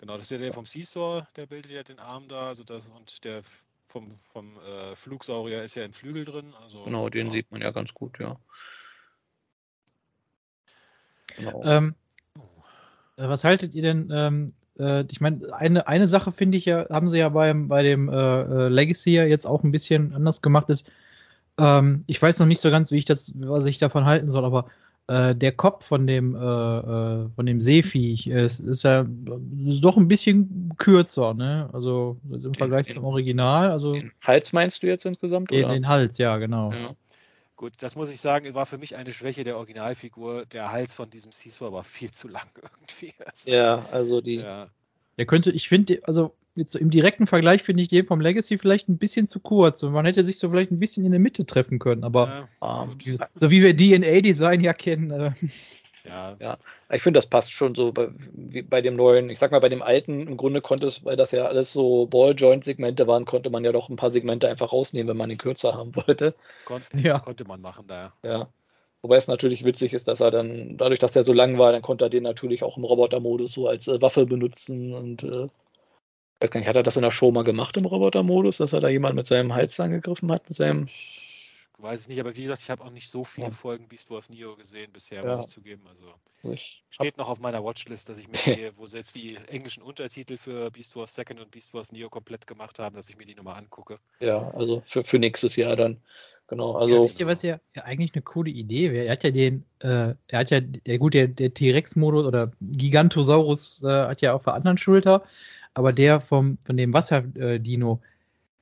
Genau, 0.00 0.14
das 0.14 0.24
ist 0.24 0.30
ja 0.30 0.38
der 0.38 0.52
vom 0.52 0.66
Seesaw, 0.66 1.26
der 1.36 1.46
bildet 1.46 1.70
ja 1.70 1.82
den 1.82 1.98
Arm 1.98 2.26
da, 2.26 2.48
also 2.48 2.64
das 2.64 2.88
und 2.88 3.24
der 3.24 3.42
vom, 3.86 4.18
vom 4.24 4.56
äh, 4.56 4.96
Flugsaurier 4.96 5.62
ist 5.62 5.74
ja 5.74 5.84
im 5.84 5.92
Flügel 5.92 6.24
drin. 6.24 6.54
Also, 6.62 6.82
genau, 6.82 7.08
den 7.08 7.26
ja. 7.26 7.32
sieht 7.32 7.52
man 7.52 7.60
ja 7.60 7.70
ganz 7.70 7.92
gut, 7.92 8.18
ja. 8.18 8.36
Genau. 11.36 11.62
Ähm, 11.64 11.94
äh, 13.16 13.28
was 13.28 13.44
haltet 13.44 13.74
ihr 13.74 13.82
denn? 13.82 14.10
Ähm, 14.12 14.54
äh, 14.78 15.04
ich 15.10 15.20
meine, 15.20 15.54
eine, 15.54 15.86
eine 15.86 16.08
Sache 16.08 16.32
finde 16.32 16.58
ich 16.58 16.64
ja, 16.64 16.88
haben 16.88 17.08
sie 17.08 17.18
ja 17.18 17.28
beim, 17.28 17.68
bei 17.68 17.82
dem 17.82 18.08
äh, 18.08 18.14
äh 18.14 18.68
Legacy 18.68 19.12
ja 19.12 19.24
jetzt 19.24 19.46
auch 19.46 19.62
ein 19.62 19.72
bisschen 19.72 20.14
anders 20.14 20.42
gemacht, 20.42 20.68
ist, 20.70 20.90
ähm, 21.58 22.04
ich 22.06 22.20
weiß 22.20 22.38
noch 22.38 22.46
nicht 22.46 22.60
so 22.60 22.70
ganz, 22.70 22.90
wie 22.90 22.98
ich 22.98 23.04
das, 23.04 23.32
was 23.36 23.66
ich 23.66 23.78
davon 23.78 24.04
halten 24.04 24.30
soll, 24.30 24.44
aber 24.44 24.66
äh, 25.08 25.34
der 25.34 25.52
Kopf 25.52 25.86
von 25.86 26.06
dem, 26.06 26.34
äh, 26.34 26.38
äh 26.38 27.28
von 27.34 27.46
dem 27.46 27.60
Seeviech 27.60 28.26
ist, 28.26 28.60
ist 28.60 28.84
ja 28.84 29.06
ist 29.66 29.80
doch 29.80 29.96
ein 29.96 30.08
bisschen 30.08 30.72
kürzer, 30.78 31.34
ne? 31.34 31.68
Also 31.72 32.18
im 32.30 32.54
Vergleich 32.54 32.86
den, 32.86 32.94
zum 32.94 33.04
Original. 33.04 33.70
Also 33.70 33.94
den 33.94 34.12
Hals 34.22 34.52
meinst 34.52 34.82
du 34.82 34.86
jetzt 34.86 35.04
insgesamt? 35.04 35.50
Den, 35.50 35.68
den 35.68 35.88
Hals, 35.88 36.18
ja, 36.18 36.36
genau. 36.38 36.72
Ja. 36.72 36.94
Gut, 37.56 37.74
das 37.80 37.94
muss 37.94 38.10
ich 38.10 38.20
sagen, 38.20 38.54
war 38.54 38.66
für 38.66 38.78
mich 38.78 38.96
eine 38.96 39.12
Schwäche 39.12 39.44
der 39.44 39.56
Originalfigur. 39.56 40.46
Der 40.46 40.72
Hals 40.72 40.94
von 40.94 41.10
diesem 41.10 41.30
Caesar 41.30 41.72
war 41.72 41.84
viel 41.84 42.10
zu 42.10 42.28
lang 42.28 42.48
irgendwie. 42.56 43.14
Also, 43.24 43.50
ja, 43.50 43.84
also 43.92 44.20
die. 44.20 44.36
Ja. 44.36 44.68
Der 45.18 45.26
könnte, 45.26 45.50
ich 45.50 45.68
finde, 45.68 46.00
also 46.04 46.34
jetzt 46.54 46.72
so 46.72 46.78
im 46.78 46.90
direkten 46.90 47.26
Vergleich 47.26 47.62
finde 47.62 47.82
ich 47.82 47.88
den 47.88 48.06
vom 48.06 48.20
Legacy 48.20 48.58
vielleicht 48.58 48.88
ein 48.88 48.98
bisschen 48.98 49.26
zu 49.26 49.40
kurz. 49.40 49.82
Und 49.82 49.92
man 49.92 50.06
hätte 50.06 50.22
sich 50.22 50.38
so 50.38 50.50
vielleicht 50.50 50.70
ein 50.70 50.78
bisschen 50.78 51.04
in 51.04 51.12
der 51.12 51.20
Mitte 51.20 51.46
treffen 51.46 51.78
können. 51.78 52.04
Aber 52.04 52.48
ja, 52.60 52.84
ähm, 52.84 53.18
so 53.34 53.50
wie 53.50 53.62
wir 53.62 53.76
DNA-Design 53.76 54.60
ja 54.60 54.72
kennen. 54.72 55.10
Äh, 55.10 55.32
ja. 56.04 56.36
ja, 56.40 56.58
ich 56.90 57.02
finde, 57.02 57.18
das 57.18 57.26
passt 57.26 57.52
schon 57.52 57.74
so 57.74 57.92
bei, 57.92 58.08
bei, 58.68 58.80
dem 58.80 58.96
neuen, 58.96 59.30
ich 59.30 59.38
sag 59.38 59.52
mal, 59.52 59.60
bei 59.60 59.68
dem 59.68 59.82
alten, 59.82 60.26
im 60.26 60.36
Grunde 60.36 60.60
konnte 60.60 60.86
es, 60.86 61.04
weil 61.04 61.16
das 61.16 61.30
ja 61.30 61.46
alles 61.46 61.72
so 61.72 62.06
Ball-Joint-Segmente 62.06 63.06
waren, 63.06 63.24
konnte 63.24 63.50
man 63.50 63.64
ja 63.64 63.72
doch 63.72 63.88
ein 63.88 63.96
paar 63.96 64.10
Segmente 64.10 64.48
einfach 64.48 64.72
rausnehmen, 64.72 65.08
wenn 65.08 65.16
man 65.16 65.28
den 65.28 65.38
kürzer 65.38 65.74
haben 65.74 65.94
wollte. 65.94 66.34
Kon 66.64 66.82
ja. 66.94 67.20
Konnte 67.20 67.44
man 67.44 67.60
machen, 67.60 67.86
da. 67.86 68.12
Ja. 68.24 68.48
Wobei 69.02 69.16
es 69.16 69.26
natürlich 69.26 69.64
witzig 69.64 69.94
ist, 69.94 70.06
dass 70.06 70.20
er 70.20 70.30
dann, 70.30 70.76
dadurch, 70.76 71.00
dass 71.00 71.12
der 71.12 71.24
so 71.24 71.32
lang 71.32 71.58
war, 71.58 71.72
dann 71.72 71.82
konnte 71.82 72.04
er 72.04 72.10
den 72.10 72.22
natürlich 72.22 72.62
auch 72.62 72.76
im 72.76 72.84
Roboter-Modus 72.84 73.52
so 73.52 73.66
als 73.66 73.88
äh, 73.88 74.00
Waffe 74.00 74.26
benutzen 74.26 74.94
und 74.94 75.24
äh, 75.24 75.48
weiß 76.40 76.50
gar 76.50 76.60
nicht, 76.60 76.68
hat 76.68 76.76
er 76.76 76.84
das 76.84 76.96
in 76.96 77.02
der 77.02 77.10
Show 77.10 77.32
mal 77.32 77.42
gemacht 77.42 77.76
im 77.76 77.84
Roboter-Modus, 77.84 78.58
dass 78.58 78.72
er 78.72 78.80
da 78.80 78.88
jemand 78.88 79.16
mit 79.16 79.26
seinem 79.26 79.54
Hals 79.54 79.78
angegriffen 79.80 80.30
hat, 80.30 80.48
mit 80.48 80.56
seinem 80.56 80.86
weiß 81.78 82.00
es 82.00 82.08
nicht, 82.08 82.20
aber 82.20 82.36
wie 82.36 82.42
gesagt, 82.42 82.62
ich 82.62 82.70
habe 82.70 82.84
auch 82.84 82.90
nicht 82.90 83.10
so 83.10 83.24
viele 83.24 83.48
ja. 83.48 83.52
Folgen 83.52 83.88
Beast 83.88 84.10
Wars 84.10 84.30
Neo 84.30 84.56
gesehen 84.56 84.92
bisher, 84.92 85.24
ja. 85.24 85.36
muss 85.36 85.46
ich 85.46 85.52
zugeben. 85.52 85.86
Also 85.88 86.06
ich 86.42 86.82
steht 86.90 87.16
noch 87.16 87.28
auf 87.28 87.38
meiner 87.38 87.64
Watchlist, 87.64 88.08
dass 88.08 88.18
ich 88.18 88.28
mir 88.28 88.38
die, 88.56 88.70
wo 88.76 88.86
sie 88.86 88.98
jetzt 88.98 89.14
die 89.14 89.36
englischen 89.48 89.82
Untertitel 89.82 90.36
für 90.36 90.70
Beast 90.70 90.94
Wars 90.96 91.14
Second 91.14 91.40
und 91.40 91.50
Beast 91.50 91.74
Wars 91.74 91.92
Neo 91.92 92.08
komplett 92.08 92.46
gemacht 92.46 92.78
haben, 92.78 92.96
dass 92.96 93.08
ich 93.08 93.16
mir 93.16 93.26
die 93.26 93.34
nochmal 93.34 93.56
angucke. 93.56 93.98
Ja, 94.20 94.50
also 94.52 94.82
für, 94.86 95.04
für 95.04 95.18
nächstes 95.18 95.56
Jahr 95.56 95.76
dann. 95.76 96.00
Genau. 96.48 96.76
Also, 96.76 96.96
ja, 96.96 97.02
wisst 97.02 97.20
ihr, 97.20 97.26
was 97.26 97.42
ja, 97.42 97.58
ja, 97.74 97.84
eigentlich 97.84 98.14
eine 98.14 98.22
coole 98.22 98.50
Idee 98.50 98.92
wäre? 98.92 99.06
Er 99.06 99.12
hat 99.12 99.24
ja 99.24 99.30
den, 99.30 99.64
äh, 99.78 100.14
er 100.28 100.38
hat 100.38 100.50
ja, 100.50 100.60
der 100.60 100.98
gut, 100.98 101.14
der, 101.14 101.28
der 101.28 101.54
T-Rex-Modus 101.54 102.26
oder 102.26 102.52
Gigantosaurus 102.60 103.82
äh, 103.82 103.88
hat 103.88 104.20
ja 104.20 104.34
auf 104.34 104.44
der 104.44 104.54
anderen 104.54 104.76
Schulter, 104.76 105.24
aber 105.74 105.92
der 105.92 106.20
vom, 106.20 106.58
von 106.64 106.76
dem 106.76 106.92
Wasser-Dino, 106.92 108.00
äh, 108.02 108.06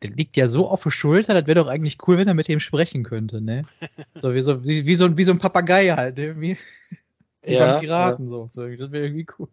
der 0.02 0.10
liegt 0.10 0.36
ja 0.36 0.48
so 0.48 0.68
auf 0.68 0.82
der 0.82 0.90
Schulter, 0.90 1.34
das 1.34 1.46
wäre 1.46 1.62
doch 1.62 1.68
eigentlich 1.68 1.98
cool, 2.06 2.18
wenn 2.18 2.28
er 2.28 2.34
mit 2.34 2.48
dem 2.48 2.60
sprechen 2.60 3.02
könnte, 3.02 3.40
ne? 3.40 3.64
So 4.22 4.34
wie 4.34 4.42
so, 4.42 4.64
wie, 4.64 4.86
wie 4.86 4.94
so, 4.94 5.16
wie 5.16 5.24
so 5.24 5.32
ein 5.32 5.38
Papagei 5.38 5.88
halt, 5.90 6.18
ne? 6.18 6.40
wie, 6.40 6.56
wie 7.42 7.52
ja, 7.52 7.72
beim 7.72 7.80
Piraten, 7.80 8.24
ja. 8.26 8.30
so. 8.30 8.48
so. 8.48 8.76
Das 8.76 8.92
wäre 8.92 9.04
irgendwie 9.06 9.26
cool. 9.38 9.48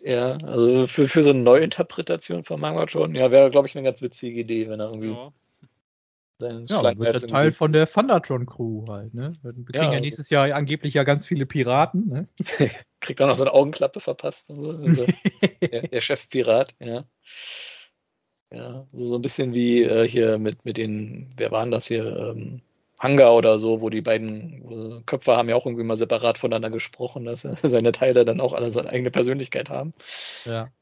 Ja, 0.00 0.36
also 0.44 0.86
für, 0.86 1.08
für 1.08 1.22
so 1.22 1.30
eine 1.30 1.40
Neuinterpretation 1.40 2.44
von 2.44 2.60
Mangatron, 2.60 3.14
ja, 3.14 3.30
wäre, 3.30 3.50
glaube 3.50 3.66
ich, 3.66 3.76
eine 3.76 3.84
ganz 3.84 4.00
witzige 4.00 4.40
Idee, 4.40 4.68
wenn 4.68 4.80
er 4.80 4.86
irgendwie. 4.86 5.10
Ja. 5.10 5.32
Ja, 6.40 6.96
wird 6.96 7.20
der 7.20 7.28
Teil 7.28 7.50
von 7.50 7.72
der 7.72 7.88
Thundertron 7.88 8.46
Crew 8.46 8.84
halt, 8.88 9.12
ne? 9.12 9.32
Wir 9.42 9.52
kriegen 9.52 9.74
ja, 9.74 9.92
ja 9.92 10.00
nächstes 10.00 10.30
Jahr 10.30 10.54
angeblich 10.54 10.94
ja 10.94 11.02
ganz 11.02 11.26
viele 11.26 11.46
Piraten, 11.46 12.06
ne? 12.06 12.28
Kriegt 13.00 13.20
auch 13.20 13.26
noch 13.26 13.36
so 13.36 13.42
eine 13.42 13.52
Augenklappe 13.52 13.98
verpasst 13.98 14.48
und 14.48 14.62
so. 14.62 14.70
Also 14.70 15.06
der, 15.60 15.88
der 15.88 16.00
Chefpirat, 16.00 16.76
ja. 16.78 17.04
Ja, 18.50 18.86
so, 18.92 19.08
so 19.08 19.16
ein 19.16 19.22
bisschen 19.22 19.52
wie 19.52 19.82
äh, 19.82 20.08
hier 20.08 20.38
mit, 20.38 20.64
mit 20.64 20.76
den, 20.78 21.28
wer 21.36 21.50
waren 21.50 21.70
das 21.70 21.86
hier? 21.86 22.04
Ähm, 22.16 22.62
Hangar 22.98 23.34
oder 23.34 23.58
so, 23.58 23.80
wo 23.80 23.90
die 23.90 24.00
beiden 24.00 25.04
Köpfe 25.06 25.36
haben 25.36 25.48
ja 25.48 25.54
auch 25.54 25.66
irgendwie 25.66 25.84
mal 25.84 25.96
separat 25.96 26.38
voneinander 26.38 26.70
gesprochen, 26.70 27.24
dass 27.24 27.42
seine 27.62 27.92
Teile 27.92 28.24
dann 28.24 28.40
auch 28.40 28.52
alle 28.52 28.72
seine 28.72 28.90
eigene 28.90 29.10
Persönlichkeit 29.10 29.70
haben. 29.70 29.94
Ja. 30.44 30.72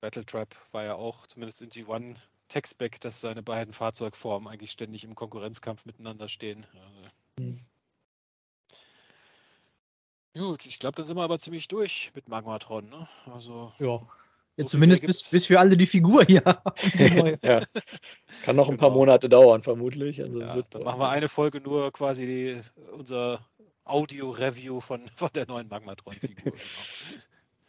Battle 0.00 0.24
Trap 0.24 0.48
war 0.72 0.84
ja 0.84 0.94
auch 0.94 1.26
zumindest 1.26 1.60
in 1.60 1.68
G1 1.68 2.16
Textback, 2.48 3.00
dass 3.00 3.20
seine 3.20 3.42
beiden 3.42 3.74
Fahrzeugformen 3.74 4.48
eigentlich 4.48 4.70
ständig 4.70 5.04
im 5.04 5.14
Konkurrenzkampf 5.14 5.84
miteinander 5.84 6.28
stehen. 6.28 6.66
Hm. 7.38 7.60
Gut, 10.34 10.64
ich 10.64 10.78
glaube, 10.78 10.96
dann 10.96 11.04
sind 11.04 11.16
wir 11.16 11.22
aber 11.22 11.38
ziemlich 11.38 11.68
durch 11.68 12.12
mit 12.14 12.28
Magmatron. 12.28 12.88
Ne? 12.88 13.08
Also, 13.26 13.72
ja. 13.78 14.00
Ja, 14.56 14.64
so 14.64 14.70
zumindest 14.70 15.06
bis, 15.06 15.30
bis 15.30 15.48
wir 15.48 15.60
alle 15.60 15.76
die 15.76 15.86
Figur 15.86 16.24
hier 16.24 16.42
haben. 16.44 17.38
ja. 17.42 17.62
Kann 18.42 18.56
noch 18.56 18.68
ein 18.68 18.76
genau. 18.76 18.88
paar 18.88 18.90
Monate 18.90 19.28
dauern, 19.28 19.62
vermutlich. 19.62 20.20
Also 20.20 20.40
ja, 20.40 20.60
dann 20.70 20.82
machen 20.82 21.00
wir 21.00 21.08
eine 21.08 21.28
Folge 21.28 21.60
nur 21.60 21.92
quasi 21.92 22.26
die, 22.26 22.60
unser 22.92 23.46
Audio-Review 23.84 24.80
von, 24.80 25.02
von 25.14 25.30
der 25.34 25.46
neuen 25.46 25.68
Magmatron-Figur. 25.68 26.52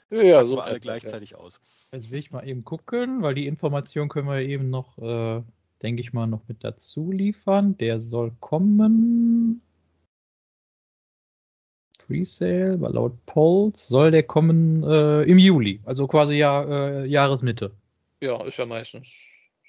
Genau. 0.09 0.23
Ja, 0.23 0.45
so 0.45 0.57
wir 0.57 0.65
alle 0.65 0.81
gleichzeitig 0.81 1.29
ja. 1.29 1.37
aus. 1.37 1.61
Jetzt 1.93 2.11
will 2.11 2.19
ich 2.19 2.31
mal 2.31 2.45
eben 2.45 2.65
gucken, 2.65 3.21
weil 3.21 3.33
die 3.33 3.47
Information 3.47 4.09
können 4.09 4.27
wir 4.27 4.41
eben 4.41 4.69
noch, 4.69 4.97
äh, 4.97 5.41
denke 5.81 6.01
ich 6.01 6.11
mal, 6.11 6.27
noch 6.27 6.41
mit 6.49 6.65
dazu 6.65 7.13
liefern. 7.13 7.77
Der 7.77 8.01
soll 8.01 8.33
kommen. 8.41 9.61
Presale, 12.11 12.73
aber 12.73 12.89
laut 12.89 13.25
Polls 13.25 13.87
soll 13.87 14.11
der 14.11 14.23
kommen 14.23 14.83
äh, 14.83 15.23
im 15.23 15.37
Juli, 15.37 15.79
also 15.85 16.07
quasi 16.07 16.35
ja, 16.35 16.63
äh, 16.63 17.05
Jahresmitte. 17.05 17.71
Ja, 18.19 18.43
ist 18.45 18.57
ja 18.57 18.65
meistens 18.65 19.07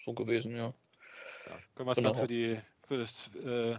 so 0.05 0.13
gewesen, 0.13 0.57
ja. 0.57 0.75
ja 1.47 1.57
können 1.75 1.89
wir 1.89 1.97
es 1.97 2.03
dann 2.03 2.15
für 2.15 2.27
die 2.27 2.59
für 2.87 2.99
das 2.99 3.31
äh, 3.45 3.77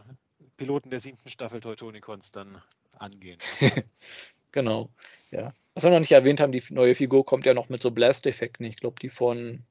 Piloten 0.58 0.90
der 0.90 1.00
siebten 1.00 1.30
Staffel 1.30 1.60
Teutonicons 1.60 2.32
dann 2.32 2.62
angehen. 2.98 3.38
genau, 4.52 4.90
ja. 5.32 5.54
Was 5.74 5.84
wir 5.84 5.92
noch 5.92 6.00
nicht 6.00 6.12
erwähnt 6.12 6.40
haben, 6.40 6.52
die 6.52 6.64
neue 6.70 6.96
Figur 6.96 7.26
kommt 7.26 7.46
ja 7.46 7.54
noch 7.54 7.70
mit 7.70 7.82
so 7.82 7.92
Blast-Effekten. 7.92 8.66
Ich 8.66 8.76
glaube, 8.76 8.96
die 9.02 9.10
von 9.10 9.64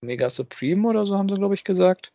Mega 0.00 0.30
Supreme 0.30 0.88
oder 0.88 1.06
so 1.06 1.16
haben 1.16 1.28
sie, 1.28 1.36
glaube 1.36 1.54
ich, 1.54 1.64
gesagt. 1.64 2.12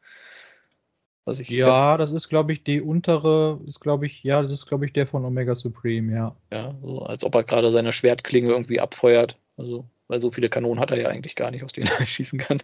Was 1.28 1.40
ich 1.40 1.49
ja, 1.49 1.98
das 1.98 2.14
ist, 2.14 2.30
glaube 2.30 2.54
ich, 2.54 2.64
die 2.64 2.80
untere, 2.80 3.60
ist, 3.68 3.82
glaube 3.82 4.06
ich, 4.06 4.24
ja, 4.24 4.41
das 4.41 4.49
ist, 4.49 4.66
glaube 4.66 4.86
ich, 4.86 4.94
der 4.94 5.06
von 5.06 5.26
Omega 5.26 5.56
Supreme, 5.56 6.16
ja. 6.16 6.36
Ja, 6.54 6.74
so 6.82 7.02
als 7.02 7.26
ob 7.26 7.36
er 7.36 7.44
gerade 7.44 7.74
seine 7.74 7.91
Schwertklinge 7.91 8.48
irgendwie 8.48 8.80
abfeuert. 8.80 9.38
Also, 9.58 9.84
weil 10.08 10.22
so 10.22 10.32
viele 10.32 10.48
Kanonen 10.48 10.80
hat 10.80 10.90
er 10.91 11.02
ja 11.02 11.10
eigentlich 11.10 11.36
gar 11.36 11.52
nicht, 11.52 11.66
aus 11.66 11.74
denen 11.74 11.90
er 11.99 12.06
schießen 12.06 12.40
kann. 12.40 12.60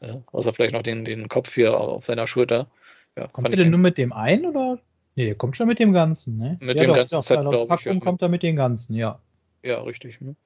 Ja, 0.00 0.22
außer 0.30 0.52
vielleicht 0.52 0.74
noch 0.74 0.84
den, 0.84 1.04
den 1.04 1.28
Kopf 1.28 1.52
hier 1.52 1.76
auf 1.76 2.04
seiner 2.04 2.28
Schulter. 2.28 2.68
Ja, 3.16 3.26
kommt 3.26 3.50
er 3.50 3.56
denn 3.56 3.70
nur 3.70 3.80
mit 3.80 3.98
dem 3.98 4.12
einen 4.12 4.46
oder? 4.46 4.78
Nee, 5.16 5.24
der 5.24 5.34
kommt 5.34 5.56
schon 5.56 5.66
mit 5.66 5.80
dem 5.80 5.92
Ganzen, 5.92 6.38
ne? 6.38 6.56
Mit 6.60 6.76
ja, 6.76 6.84
dem 6.84 6.90
doch, 6.90 6.96
ganzen 6.98 7.16
doch, 7.16 7.22
Set, 7.24 7.40
glaube 7.40 7.74
ich. 7.80 7.84
Ja. 7.84 7.98
kommt 7.98 8.22
er 8.22 8.28
mit 8.28 8.44
dem 8.44 8.54
Ganzen, 8.54 8.94
ja. 8.94 9.18
Ja, 9.64 9.82
richtig. 9.82 10.20
Ne? 10.20 10.36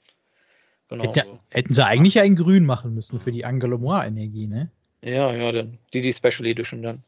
Genau. 0.89 1.05
Hätte, 1.05 1.27
hätten 1.51 1.75
sie 1.75 1.85
eigentlich 1.85 2.19
einen 2.19 2.37
grün 2.37 2.65
machen 2.65 2.95
müssen 2.95 3.21
für 3.21 3.31
die 3.31 3.45
Angelo-Energie, 3.45 4.47
ne? 4.47 4.71
Ja, 5.03 5.35
ja, 5.35 5.53
dann 5.53 5.77
die, 5.93 6.01
die 6.01 6.15
Special 6.15 6.47
Edition 6.47 6.83
dann. 6.83 7.03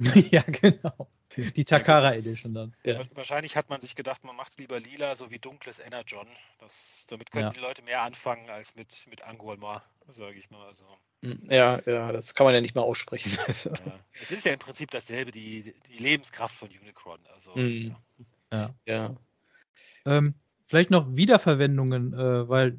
ja, 0.30 0.42
genau. 0.42 1.08
Die 1.56 1.64
Takara 1.64 2.12
Edition 2.12 2.54
dann. 2.54 2.76
Ja. 2.84 3.02
Wahrscheinlich 3.14 3.56
hat 3.56 3.70
man 3.70 3.80
sich 3.80 3.94
gedacht, 3.94 4.24
man 4.24 4.36
macht 4.36 4.52
es 4.52 4.58
lieber 4.58 4.78
lila, 4.78 5.16
so 5.16 5.30
wie 5.30 5.38
dunkles 5.38 5.78
Energon. 5.78 6.26
Das, 6.58 7.06
damit 7.08 7.30
können 7.30 7.44
ja. 7.44 7.50
die 7.50 7.60
Leute 7.60 7.82
mehr 7.82 8.02
anfangen 8.02 8.50
als 8.50 8.74
mit, 8.74 9.06
mit 9.08 9.22
Angolma, 9.22 9.82
sage 10.08 10.38
ich 10.38 10.50
mal. 10.50 10.66
Also. 10.66 10.84
Ja, 11.22 11.80
ja, 11.86 12.12
das 12.12 12.34
kann 12.34 12.44
man 12.44 12.54
ja 12.54 12.60
nicht 12.60 12.74
mal 12.74 12.82
aussprechen. 12.82 13.32
ja. 13.64 13.98
Es 14.20 14.30
ist 14.30 14.44
ja 14.44 14.52
im 14.52 14.58
Prinzip 14.58 14.90
dasselbe, 14.90 15.30
die, 15.30 15.74
die 15.88 15.98
Lebenskraft 15.98 16.54
von 16.54 16.68
Unicron. 16.68 17.20
Also, 17.32 17.56
mhm. 17.56 17.96
ja. 18.52 18.74
ja. 18.86 19.16
Ähm, 20.04 20.34
Vielleicht 20.72 20.90
noch 20.90 21.14
Wiederverwendungen, 21.14 22.14
äh, 22.14 22.48
weil 22.48 22.78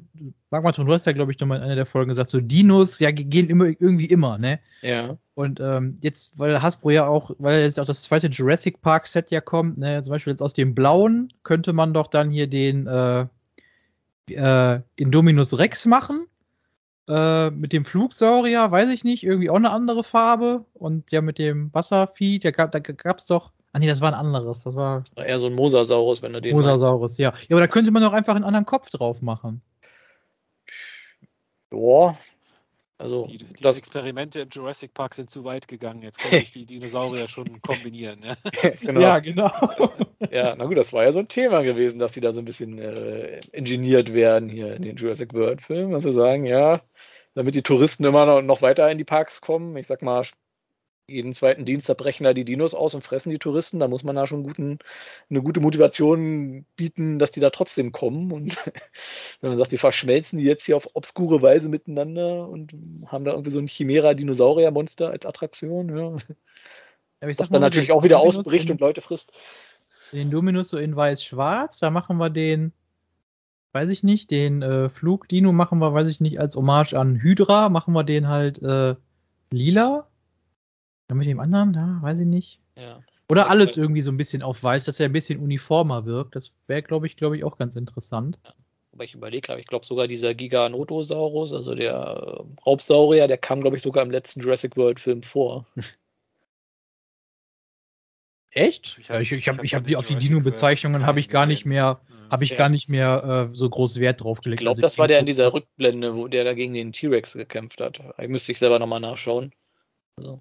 Magmatron, 0.50 0.84
du 0.84 0.92
hast 0.92 1.06
ja, 1.06 1.12
glaube 1.12 1.30
ich, 1.30 1.38
nochmal 1.38 1.58
in 1.58 1.62
einer 1.62 1.76
der 1.76 1.86
Folgen 1.86 2.08
gesagt, 2.08 2.28
so 2.28 2.40
Dinos 2.40 2.98
ja 2.98 3.12
gehen 3.12 3.48
immer 3.48 3.66
irgendwie 3.66 4.06
immer, 4.06 4.36
ne? 4.36 4.58
Ja. 4.82 5.16
Und 5.34 5.60
ähm, 5.60 5.98
jetzt, 6.00 6.36
weil 6.36 6.60
Hasbro 6.60 6.90
ja 6.90 7.06
auch, 7.06 7.30
weil 7.38 7.62
jetzt 7.62 7.78
auch 7.78 7.86
das 7.86 8.02
zweite 8.02 8.26
Jurassic 8.26 8.82
Park 8.82 9.06
Set 9.06 9.30
ja 9.30 9.40
kommt, 9.40 9.78
ne, 9.78 10.02
zum 10.02 10.10
Beispiel 10.10 10.32
jetzt 10.32 10.42
aus 10.42 10.54
dem 10.54 10.74
Blauen 10.74 11.32
könnte 11.44 11.72
man 11.72 11.94
doch 11.94 12.08
dann 12.08 12.30
hier 12.30 12.48
den 12.48 12.88
äh, 12.88 13.26
äh, 14.30 14.80
Indominus 14.96 15.56
Rex 15.56 15.86
machen. 15.86 16.26
Äh, 17.06 17.50
mit 17.50 17.72
dem 17.72 17.84
Flugsaurier, 17.84 18.72
weiß 18.72 18.88
ich 18.88 19.04
nicht, 19.04 19.22
irgendwie 19.22 19.50
auch 19.50 19.54
eine 19.54 19.70
andere 19.70 20.02
Farbe. 20.02 20.64
Und 20.74 21.12
ja, 21.12 21.20
mit 21.20 21.38
dem 21.38 21.72
Wasservieh, 21.72 22.40
da 22.40 22.50
gab 22.50 23.18
es 23.18 23.26
doch 23.26 23.52
Ah 23.74 23.80
nee, 23.80 23.88
das 23.88 24.00
war 24.00 24.12
ein 24.12 24.14
anderes. 24.14 24.62
Das 24.62 24.76
war 24.76 25.02
eher 25.16 25.38
so 25.40 25.48
ein 25.48 25.52
Mosasaurus, 25.52 26.22
wenn 26.22 26.32
du 26.32 26.40
den. 26.40 26.54
Mosasaurus, 26.54 27.18
ja. 27.18 27.34
Ja, 27.48 27.56
aber 27.56 27.60
da 27.60 27.66
könnte 27.66 27.90
man 27.90 28.02
doch 28.02 28.12
einfach 28.12 28.36
einen 28.36 28.44
anderen 28.44 28.66
Kopf 28.66 28.88
drauf 28.88 29.20
machen. 29.20 29.62
Ja. 31.72 32.14
Also, 32.98 33.24
die, 33.24 33.38
die 33.38 33.62
das 33.62 33.76
Experimente 33.76 34.38
im 34.38 34.48
Jurassic 34.48 34.94
Park 34.94 35.14
sind 35.14 35.28
zu 35.28 35.42
weit 35.42 35.66
gegangen. 35.66 36.02
Jetzt 36.02 36.20
kann 36.20 36.32
ich 36.34 36.52
die 36.52 36.66
Dinosaurier 36.66 37.26
schon 37.26 37.60
kombinieren. 37.62 38.20
Ne? 38.20 38.36
genau. 38.80 39.00
Ja, 39.00 39.18
genau. 39.18 39.50
ja, 40.30 40.54
na 40.54 40.66
gut, 40.66 40.76
das 40.76 40.92
war 40.92 41.02
ja 41.02 41.10
so 41.10 41.18
ein 41.18 41.26
Thema 41.26 41.62
gewesen, 41.62 41.98
dass 41.98 42.12
die 42.12 42.20
da 42.20 42.32
so 42.32 42.40
ein 42.40 42.44
bisschen 42.44 42.78
äh, 42.78 43.40
ingeniert 43.50 44.14
werden 44.14 44.48
hier 44.48 44.76
in 44.76 44.82
den 44.82 44.94
Jurassic 44.94 45.34
World 45.34 45.60
Filmen. 45.60 45.94
Also 45.94 46.12
sagen, 46.12 46.44
ja, 46.44 46.80
damit 47.34 47.56
die 47.56 47.64
Touristen 47.64 48.04
immer 48.04 48.24
noch, 48.24 48.40
noch 48.40 48.62
weiter 48.62 48.88
in 48.88 48.98
die 48.98 49.04
Parks 49.04 49.40
kommen. 49.40 49.76
Ich 49.76 49.88
sag 49.88 50.00
mal, 50.00 50.24
jeden 51.06 51.34
zweiten 51.34 51.64
Dienstag 51.64 51.98
brechen 51.98 52.24
da 52.24 52.32
die 52.32 52.44
Dinos 52.44 52.74
aus 52.74 52.94
und 52.94 53.02
fressen 53.02 53.30
die 53.30 53.38
Touristen. 53.38 53.78
Da 53.78 53.88
muss 53.88 54.04
man 54.04 54.16
da 54.16 54.26
schon 54.26 54.42
guten, 54.42 54.78
eine 55.28 55.42
gute 55.42 55.60
Motivation 55.60 56.64
bieten, 56.76 57.18
dass 57.18 57.30
die 57.30 57.40
da 57.40 57.50
trotzdem 57.50 57.92
kommen. 57.92 58.32
Und 58.32 58.56
wenn 59.40 59.50
man 59.50 59.58
sagt, 59.58 59.72
die 59.72 59.78
verschmelzen 59.78 60.38
die 60.38 60.44
jetzt 60.44 60.64
hier 60.64 60.76
auf 60.76 60.88
obskure 60.94 61.42
Weise 61.42 61.68
miteinander 61.68 62.48
und 62.48 62.72
haben 63.06 63.24
da 63.24 63.32
irgendwie 63.32 63.50
so 63.50 63.58
ein 63.58 63.66
Chimera-Dinosaurier-Monster 63.66 65.10
als 65.10 65.26
Attraktion. 65.26 65.96
Ja. 65.96 66.16
Ja, 67.20 67.32
das 67.32 67.48
dann 67.48 67.60
natürlich 67.60 67.92
auch 67.92 68.02
wieder 68.02 68.20
ausbricht 68.20 68.70
und 68.70 68.80
Leute 68.80 69.00
frisst. 69.00 69.32
Den 70.12 70.30
Dominus 70.30 70.68
so 70.68 70.78
in 70.78 70.94
weiß-schwarz, 70.94 71.78
da 71.78 71.90
machen 71.90 72.18
wir 72.18 72.30
den, 72.30 72.72
weiß 73.72 73.88
ich 73.88 74.02
nicht, 74.02 74.30
den 74.30 74.62
äh, 74.62 74.88
Flugdino 74.88 75.52
machen 75.52 75.78
wir, 75.78 75.94
weiß 75.94 76.08
ich 76.08 76.20
nicht, 76.20 76.38
als 76.38 76.54
Hommage 76.56 76.94
an 76.94 77.20
Hydra, 77.20 77.68
machen 77.68 77.94
wir 77.94 78.04
den 78.04 78.28
halt 78.28 78.62
äh, 78.62 78.94
lila. 79.50 80.06
Dann 81.08 81.18
mit 81.18 81.26
dem 81.26 81.40
anderen, 81.40 81.72
da, 81.72 81.98
weiß 82.00 82.20
ich 82.20 82.26
nicht. 82.26 82.60
Ja. 82.76 83.02
Oder 83.28 83.48
alles 83.48 83.76
irgendwie 83.76 84.02
so 84.02 84.10
ein 84.10 84.16
bisschen 84.16 84.42
auf 84.42 84.62
weiß, 84.62 84.84
dass 84.84 85.00
er 85.00 85.06
ein 85.06 85.12
bisschen 85.12 85.40
uniformer 85.40 86.04
wirkt. 86.04 86.36
Das 86.36 86.52
wäre, 86.66 86.82
glaube 86.82 87.06
ich, 87.06 87.16
glaube 87.16 87.36
ich, 87.36 87.44
auch 87.44 87.56
ganz 87.56 87.76
interessant. 87.76 88.38
Ja. 88.44 88.54
Aber 88.92 89.04
ich 89.04 89.14
überlege 89.14 89.58
ich 89.58 89.66
glaube 89.66 89.84
sogar 89.84 90.06
dieser 90.06 90.34
Giganotosaurus, 90.34 91.52
also 91.52 91.74
der 91.74 91.94
äh, 91.94 92.44
Raubsaurier, 92.64 93.26
der 93.26 93.38
kam, 93.38 93.60
glaube 93.60 93.76
ich, 93.76 93.82
sogar 93.82 94.04
im 94.04 94.10
letzten 94.12 94.40
Jurassic 94.40 94.76
World 94.76 95.00
Film 95.00 95.24
vor. 95.24 95.66
Echt? 98.52 98.98
Ich, 99.00 99.10
ich, 99.10 99.32
ich 99.32 99.48
habe 99.48 99.64
ich 99.64 99.74
hab 99.74 99.84
die 99.84 99.96
auf 99.96 100.06
die 100.06 100.14
Dino-Bezeichnungen 100.14 101.04
habe 101.04 101.18
ich 101.18 101.28
gar 101.28 101.44
nicht 101.44 101.66
mehr, 101.66 102.00
habe 102.30 102.44
ich 102.44 102.50
ja. 102.50 102.56
gar 102.56 102.68
nicht 102.68 102.88
mehr 102.88 103.48
äh, 103.50 103.54
so 103.54 103.68
groß 103.68 103.98
Wert 103.98 104.20
drauf 104.20 104.42
gelegt. 104.42 104.60
Ich 104.60 104.64
glaube, 104.64 104.76
also 104.76 104.82
das 104.82 104.96
war 104.96 105.08
der 105.08 105.18
in 105.18 105.26
dieser 105.26 105.52
Rückblende, 105.52 106.14
wo 106.14 106.28
der 106.28 106.44
da 106.44 106.54
gegen 106.54 106.72
den 106.72 106.92
T-Rex 106.92 107.32
gekämpft 107.32 107.80
hat. 107.80 107.98
Ich 108.16 108.28
müsste 108.28 108.52
ich 108.52 108.60
selber 108.60 108.78
nochmal 108.78 109.00
nachschauen. 109.00 109.52
Also. 110.16 110.40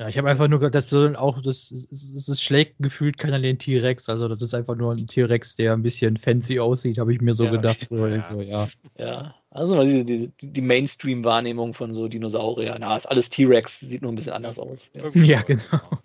Ja, 0.00 0.08
ich 0.08 0.18
habe 0.18 0.28
einfach 0.28 0.48
nur, 0.48 0.58
das 0.70 0.90
soll 0.90 1.14
auch, 1.14 1.40
das, 1.40 1.72
das 1.88 2.42
schlägt 2.42 2.76
gefühlt 2.80 3.16
keiner 3.16 3.38
den 3.38 3.60
T-Rex, 3.60 4.08
also 4.08 4.26
das 4.26 4.42
ist 4.42 4.52
einfach 4.52 4.74
nur 4.74 4.92
ein 4.92 5.06
T-Rex, 5.06 5.54
der 5.54 5.72
ein 5.72 5.84
bisschen 5.84 6.16
fancy 6.16 6.58
aussieht, 6.58 6.98
habe 6.98 7.14
ich 7.14 7.20
mir 7.20 7.32
so 7.32 7.44
ja, 7.44 7.52
gedacht. 7.52 7.86
So, 7.86 8.04
ja. 8.04 8.22
So, 8.22 8.40
ja. 8.40 8.68
ja, 8.98 9.34
also 9.50 9.80
diese, 9.82 10.04
diese, 10.04 10.32
die 10.40 10.62
Mainstream-Wahrnehmung 10.62 11.74
von 11.74 11.94
so 11.94 12.08
Dinosauriern, 12.08 12.78
na, 12.80 12.96
ist 12.96 13.06
alles 13.06 13.30
T-Rex, 13.30 13.78
sieht 13.78 14.02
nur 14.02 14.10
ein 14.10 14.16
bisschen 14.16 14.32
anders 14.32 14.58
aus. 14.58 14.90
Ja, 14.94 15.08
ja 15.14 15.42
genau. 15.42 16.02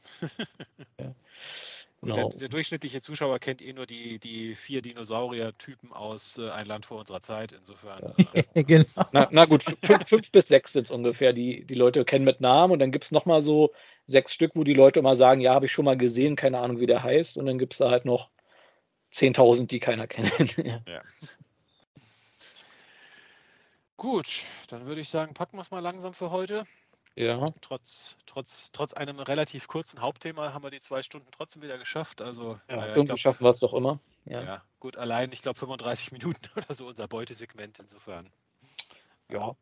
Gut, 2.01 2.13
genau. 2.13 2.29
der, 2.29 2.39
der, 2.39 2.49
durchschnittliche 2.49 3.01
Zuschauer 3.01 3.39
kennt 3.39 3.61
eh 3.61 3.73
nur 3.73 3.85
die, 3.85 4.19
die 4.19 4.55
vier 4.55 4.81
Dinosaurier-Typen 4.81 5.91
aus 5.91 6.37
äh, 6.37 6.49
Ein 6.49 6.65
Land 6.65 6.85
vor 6.85 6.99
unserer 6.99 7.19
Zeit, 7.19 7.51
insofern. 7.51 8.13
Äh, 8.33 8.43
genau. 8.63 8.85
na, 9.11 9.27
na, 9.31 9.45
gut, 9.45 9.63
fünf, 9.83 10.07
fünf 10.07 10.31
bis 10.31 10.47
sechs 10.47 10.71
sind 10.71 10.83
es 10.83 10.91
ungefähr, 10.91 11.33
die 11.33 11.65
die 11.65 11.75
Leute 11.75 12.05
kennen 12.05 12.23
mit 12.23 12.39
Namen 12.39 12.71
und 12.71 12.79
dann 12.79 12.91
gibt 12.91 13.03
es 13.03 13.11
nochmal 13.11 13.41
so 13.41 13.73
sechs 14.05 14.33
Stück, 14.33 14.53
wo 14.55 14.63
die 14.63 14.73
Leute 14.73 14.99
immer 14.99 15.17
sagen, 15.17 15.41
ja, 15.41 15.53
habe 15.53 15.65
ich 15.65 15.73
schon 15.73 15.83
mal 15.83 15.97
gesehen, 15.97 16.37
keine 16.37 16.59
Ahnung, 16.59 16.79
wie 16.79 16.85
der 16.85 17.03
heißt 17.03 17.37
und 17.37 17.45
dann 17.45 17.59
gibt 17.59 17.73
es 17.73 17.79
da 17.79 17.91
halt 17.91 18.05
noch 18.05 18.29
10.000, 19.13 19.67
die 19.67 19.79
keiner 19.79 20.07
kennt. 20.07 20.57
ja. 20.57 20.81
ja. 20.87 21.01
Gut, 23.97 24.43
dann 24.69 24.85
würde 24.85 25.01
ich 25.01 25.09
sagen, 25.09 25.33
packen 25.33 25.57
wir 25.57 25.61
es 25.61 25.71
mal 25.71 25.81
langsam 25.81 26.13
für 26.13 26.31
heute. 26.31 26.63
Ja. 27.19 27.45
Trotz, 27.59 28.15
trotz, 28.25 28.71
trotz 28.71 28.93
einem 28.93 29.19
relativ 29.19 29.67
kurzen 29.67 29.99
Hauptthema 29.99 30.53
haben 30.53 30.63
wir 30.63 30.71
die 30.71 30.79
zwei 30.79 31.03
Stunden 31.03 31.27
trotzdem 31.31 31.61
wieder 31.61 31.77
geschafft. 31.77 32.21
Also, 32.21 32.57
ja, 32.69 32.85
äh, 32.85 32.95
irgendwie 32.95 33.17
schaffen 33.17 33.43
wir 33.43 33.49
es 33.49 33.59
doch 33.59 33.73
immer. 33.73 33.99
Ja. 34.23 34.41
ja, 34.41 34.63
gut, 34.79 34.95
allein, 34.95 35.33
ich 35.33 35.41
glaube, 35.41 35.59
35 35.59 36.11
Minuten 36.13 36.49
oder 36.55 36.73
so 36.73 36.87
unser 36.87 37.09
Beutesegment 37.09 37.77
insofern. 37.79 38.29
Ja. 39.29 39.53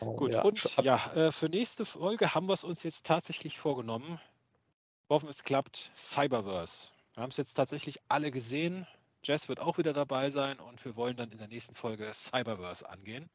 Oh, 0.00 0.16
gut, 0.16 0.34
ja. 0.34 0.42
und 0.42 0.60
ja, 0.82 1.12
äh, 1.14 1.30
für 1.30 1.48
nächste 1.48 1.84
Folge 1.84 2.34
haben 2.34 2.46
wir 2.46 2.54
es 2.54 2.64
uns 2.64 2.82
jetzt 2.82 3.06
tatsächlich 3.06 3.60
vorgenommen. 3.60 4.20
Hoffen, 5.08 5.28
es 5.28 5.44
klappt. 5.44 5.92
Cyberverse. 5.96 6.90
Wir 7.14 7.22
haben 7.22 7.30
es 7.30 7.36
jetzt 7.36 7.54
tatsächlich 7.54 8.00
alle 8.08 8.32
gesehen. 8.32 8.88
Jess 9.22 9.48
wird 9.48 9.60
auch 9.60 9.78
wieder 9.78 9.92
dabei 9.92 10.30
sein 10.30 10.58
und 10.58 10.84
wir 10.84 10.96
wollen 10.96 11.16
dann 11.16 11.30
in 11.30 11.38
der 11.38 11.46
nächsten 11.46 11.76
Folge 11.76 12.10
Cyberverse 12.12 12.88
angehen. 12.88 13.30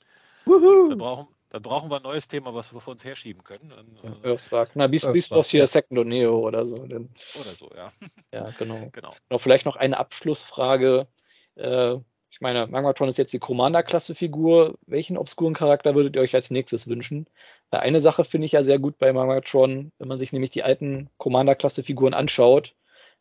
Da 0.48 0.96
brauchen, 0.96 1.28
dann 1.50 1.62
brauchen 1.62 1.90
wir 1.90 1.98
ein 1.98 2.04
neues 2.04 2.28
Thema, 2.28 2.54
was 2.54 2.74
wir 2.74 2.82
vor 2.82 2.92
uns 2.92 3.06
herschieben 3.06 3.44
können. 3.44 3.72
Ja, 4.04 4.32
Earthspark. 4.32 4.72
Na, 4.76 4.88
Beast, 4.88 5.12
Beast 5.14 5.30
Boss 5.30 5.50
hier 5.50 5.66
Second 5.68 6.00
und 6.00 6.10
Neo 6.10 6.40
oder 6.40 6.66
so. 6.68 6.76
Denn, 6.76 7.10
oder 7.40 7.54
so, 7.54 7.70
ja. 7.76 7.90
Ja, 8.34 8.46
genau. 8.58 8.90
genau. 8.92 9.14
Noch 9.30 9.40
vielleicht 9.40 9.66
noch 9.66 9.76
eine 9.76 9.98
Abschlussfrage. 9.98 11.08
Äh, 11.56 11.96
ich 12.30 12.42
meine, 12.42 12.68
Magmatron 12.68 13.10
ist 13.10 13.18
jetzt 13.18 13.34
die 13.34 13.40
Commander-Klasse-Figur. 13.40 14.78
Welchen 14.86 15.18
obskuren 15.18 15.54
Charakter 15.54 15.96
würdet 15.96 16.16
ihr 16.16 16.22
euch 16.22 16.36
als 16.36 16.52
nächstes 16.52 16.88
wünschen? 16.88 17.28
Weil 17.72 17.80
eine 17.80 18.00
Sache 18.00 18.26
finde 18.26 18.46
ich 18.46 18.52
ja 18.52 18.62
sehr 18.62 18.78
gut 18.78 18.98
bei 18.98 19.12
Magmatron, 19.12 19.92
wenn 19.98 20.08
man 20.08 20.18
sich 20.20 20.34
nämlich 20.34 20.52
die 20.52 20.64
alten 20.64 21.10
Commander-Klasse-Figuren 21.18 22.14
anschaut. 22.14 22.76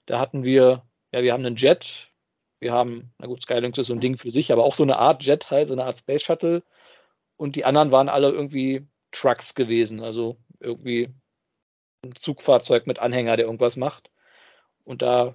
Da 0.05 0.19
hatten 0.19 0.44
wir, 0.44 0.82
ja, 1.12 1.23
wir 1.23 1.32
haben 1.32 1.47
einen 1.47 1.57
Jet, 1.57 2.11
wir 2.59 2.73
haben, 2.73 3.12
na 3.19 3.27
gut, 3.27 3.43
Skylink 3.43 3.78
ist 3.78 3.86
so 3.86 3.94
ein 3.94 4.01
Ding 4.01 4.19
für 4.19 4.31
sich, 4.31 4.53
aber 4.53 4.65
auch 4.65 4.74
so 4.74 4.82
eine 4.82 4.98
Art 4.98 5.24
Jet 5.24 5.51
halt, 5.51 5.69
so 5.69 5.74
eine 5.74 5.85
Art 5.85 6.01
Space 6.01 6.23
Shuttle 6.23 6.62
und 7.37 7.57
die 7.57 7.65
anderen 7.65 7.93
waren 7.93 8.09
alle 8.09 8.31
irgendwie 8.31 8.87
Trucks 9.13 9.55
gewesen, 9.55 10.01
also 10.03 10.37
irgendwie 10.61 11.09
ein 12.05 12.15
Zugfahrzeug 12.15 12.87
mit 12.87 12.99
Anhänger, 12.99 13.37
der 13.37 13.47
irgendwas 13.47 13.77
macht. 13.77 14.11
Und 14.85 15.03
da 15.03 15.35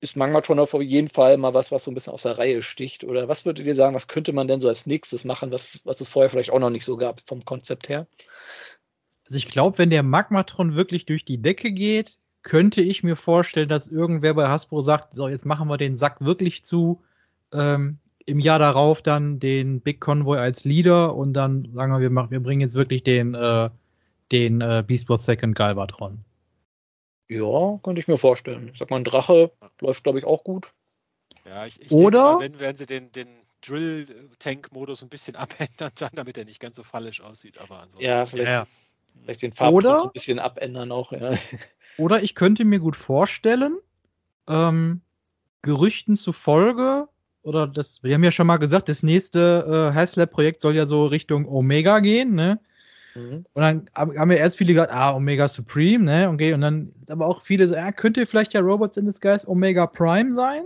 ist 0.00 0.16
Magmatron 0.16 0.58
auf 0.58 0.74
jeden 0.74 1.08
Fall 1.08 1.36
mal 1.38 1.54
was, 1.54 1.72
was 1.72 1.84
so 1.84 1.90
ein 1.90 1.94
bisschen 1.94 2.12
aus 2.12 2.22
der 2.22 2.36
Reihe 2.36 2.62
sticht. 2.62 3.04
Oder 3.04 3.28
was 3.28 3.46
würdet 3.46 3.64
ihr 3.64 3.74
sagen, 3.74 3.94
was 3.94 4.08
könnte 4.08 4.32
man 4.32 4.48
denn 4.48 4.60
so 4.60 4.68
als 4.68 4.86
nächstes 4.86 5.24
machen, 5.24 5.50
was, 5.50 5.80
was 5.84 6.00
es 6.00 6.08
vorher 6.08 6.28
vielleicht 6.28 6.50
auch 6.50 6.58
noch 6.58 6.70
nicht 6.70 6.84
so 6.84 6.96
gab 6.96 7.22
vom 7.26 7.44
Konzept 7.44 7.88
her? 7.88 8.06
Also 9.24 9.38
ich 9.38 9.48
glaube, 9.48 9.78
wenn 9.78 9.90
der 9.90 10.02
Magmatron 10.02 10.76
wirklich 10.76 11.06
durch 11.06 11.24
die 11.24 11.40
Decke 11.40 11.72
geht, 11.72 12.18
könnte 12.42 12.82
ich 12.82 13.02
mir 13.02 13.16
vorstellen, 13.16 13.68
dass 13.68 13.88
irgendwer 13.88 14.34
bei 14.34 14.48
Hasbro 14.48 14.82
sagt, 14.82 15.14
so 15.14 15.28
jetzt 15.28 15.46
machen 15.46 15.68
wir 15.68 15.78
den 15.78 15.96
Sack 15.96 16.20
wirklich 16.20 16.64
zu. 16.64 17.02
Ähm, 17.52 17.98
im 18.26 18.38
Jahr 18.38 18.58
darauf 18.58 19.02
dann 19.02 19.38
den 19.38 19.80
Big 19.80 20.00
Convoy 20.00 20.38
als 20.38 20.64
Leader 20.64 21.14
und 21.14 21.34
dann 21.34 21.70
sagen 21.74 21.92
wir, 21.92 22.00
wir, 22.00 22.10
machen, 22.10 22.30
wir 22.30 22.40
bringen 22.40 22.60
jetzt 22.60 22.74
wirklich 22.74 23.02
den, 23.02 23.34
äh, 23.34 23.70
den 24.32 24.60
äh, 24.60 24.82
Beast 24.86 25.08
Wars 25.08 25.24
Second 25.24 25.54
Galvatron. 25.54 26.24
Ja, 27.28 27.78
könnte 27.82 28.00
ich 28.00 28.08
mir 28.08 28.18
vorstellen. 28.18 28.70
Ich 28.72 28.78
sag 28.78 28.90
mal, 28.90 28.96
ein 28.96 29.04
Drache 29.04 29.52
läuft, 29.80 30.04
glaube 30.04 30.18
ich, 30.18 30.24
auch 30.24 30.44
gut. 30.44 30.72
Ja, 31.44 31.66
ich, 31.66 31.80
ich 31.80 31.90
Oder? 31.90 32.38
Denke, 32.38 32.54
wenn 32.54 32.60
werden 32.60 32.76
sie 32.76 32.86
den, 32.86 33.12
den 33.12 33.28
Drill-Tank-Modus 33.62 35.02
ein 35.02 35.08
bisschen 35.08 35.36
abändern, 35.36 35.92
damit 36.12 36.38
er 36.38 36.44
nicht 36.44 36.60
ganz 36.60 36.76
so 36.76 36.82
fallisch 36.82 37.20
aussieht, 37.20 37.58
aber 37.58 37.80
ansonsten. 37.80 38.04
Ja, 38.04 38.26
vielleicht, 38.26 38.50
ja. 38.50 38.66
vielleicht 39.22 39.42
den 39.42 39.52
Farbton 39.52 40.04
ein 40.04 40.12
bisschen 40.12 40.38
abändern 40.38 40.92
auch, 40.92 41.12
ja. 41.12 41.32
Oder 41.98 42.22
ich 42.22 42.34
könnte 42.34 42.64
mir 42.64 42.80
gut 42.80 42.96
vorstellen, 42.96 43.78
ähm, 44.48 45.02
Gerüchten 45.62 46.16
zufolge 46.16 47.08
oder 47.44 47.66
das, 47.66 48.02
wir 48.02 48.14
haben 48.14 48.24
ja 48.24 48.32
schon 48.32 48.46
mal 48.46 48.56
gesagt, 48.56 48.88
das 48.88 49.02
nächste 49.02 49.90
äh, 49.92 49.94
Haslab-Projekt 49.94 50.60
soll 50.60 50.74
ja 50.74 50.86
so 50.86 51.06
Richtung 51.06 51.46
Omega 51.46 52.00
gehen, 52.00 52.34
ne? 52.34 52.58
Mhm. 53.14 53.44
Und 53.52 53.62
dann 53.62 53.90
haben 53.94 54.30
wir 54.30 54.38
erst 54.38 54.58
viele 54.58 54.72
gesagt, 54.72 54.92
ah, 54.92 55.14
Omega 55.14 55.46
Supreme, 55.46 56.04
ne? 56.04 56.28
Okay, 56.30 56.52
und 56.52 56.62
dann 56.62 56.92
aber 57.08 57.26
auch 57.26 57.42
viele 57.42 57.68
so, 57.68 57.74
ja, 57.74 57.92
könnte 57.92 58.26
vielleicht 58.26 58.54
ja 58.54 58.60
Robots 58.60 58.96
in 58.96 59.06
Disguise 59.06 59.48
Omega 59.48 59.86
Prime 59.86 60.32
sein. 60.32 60.64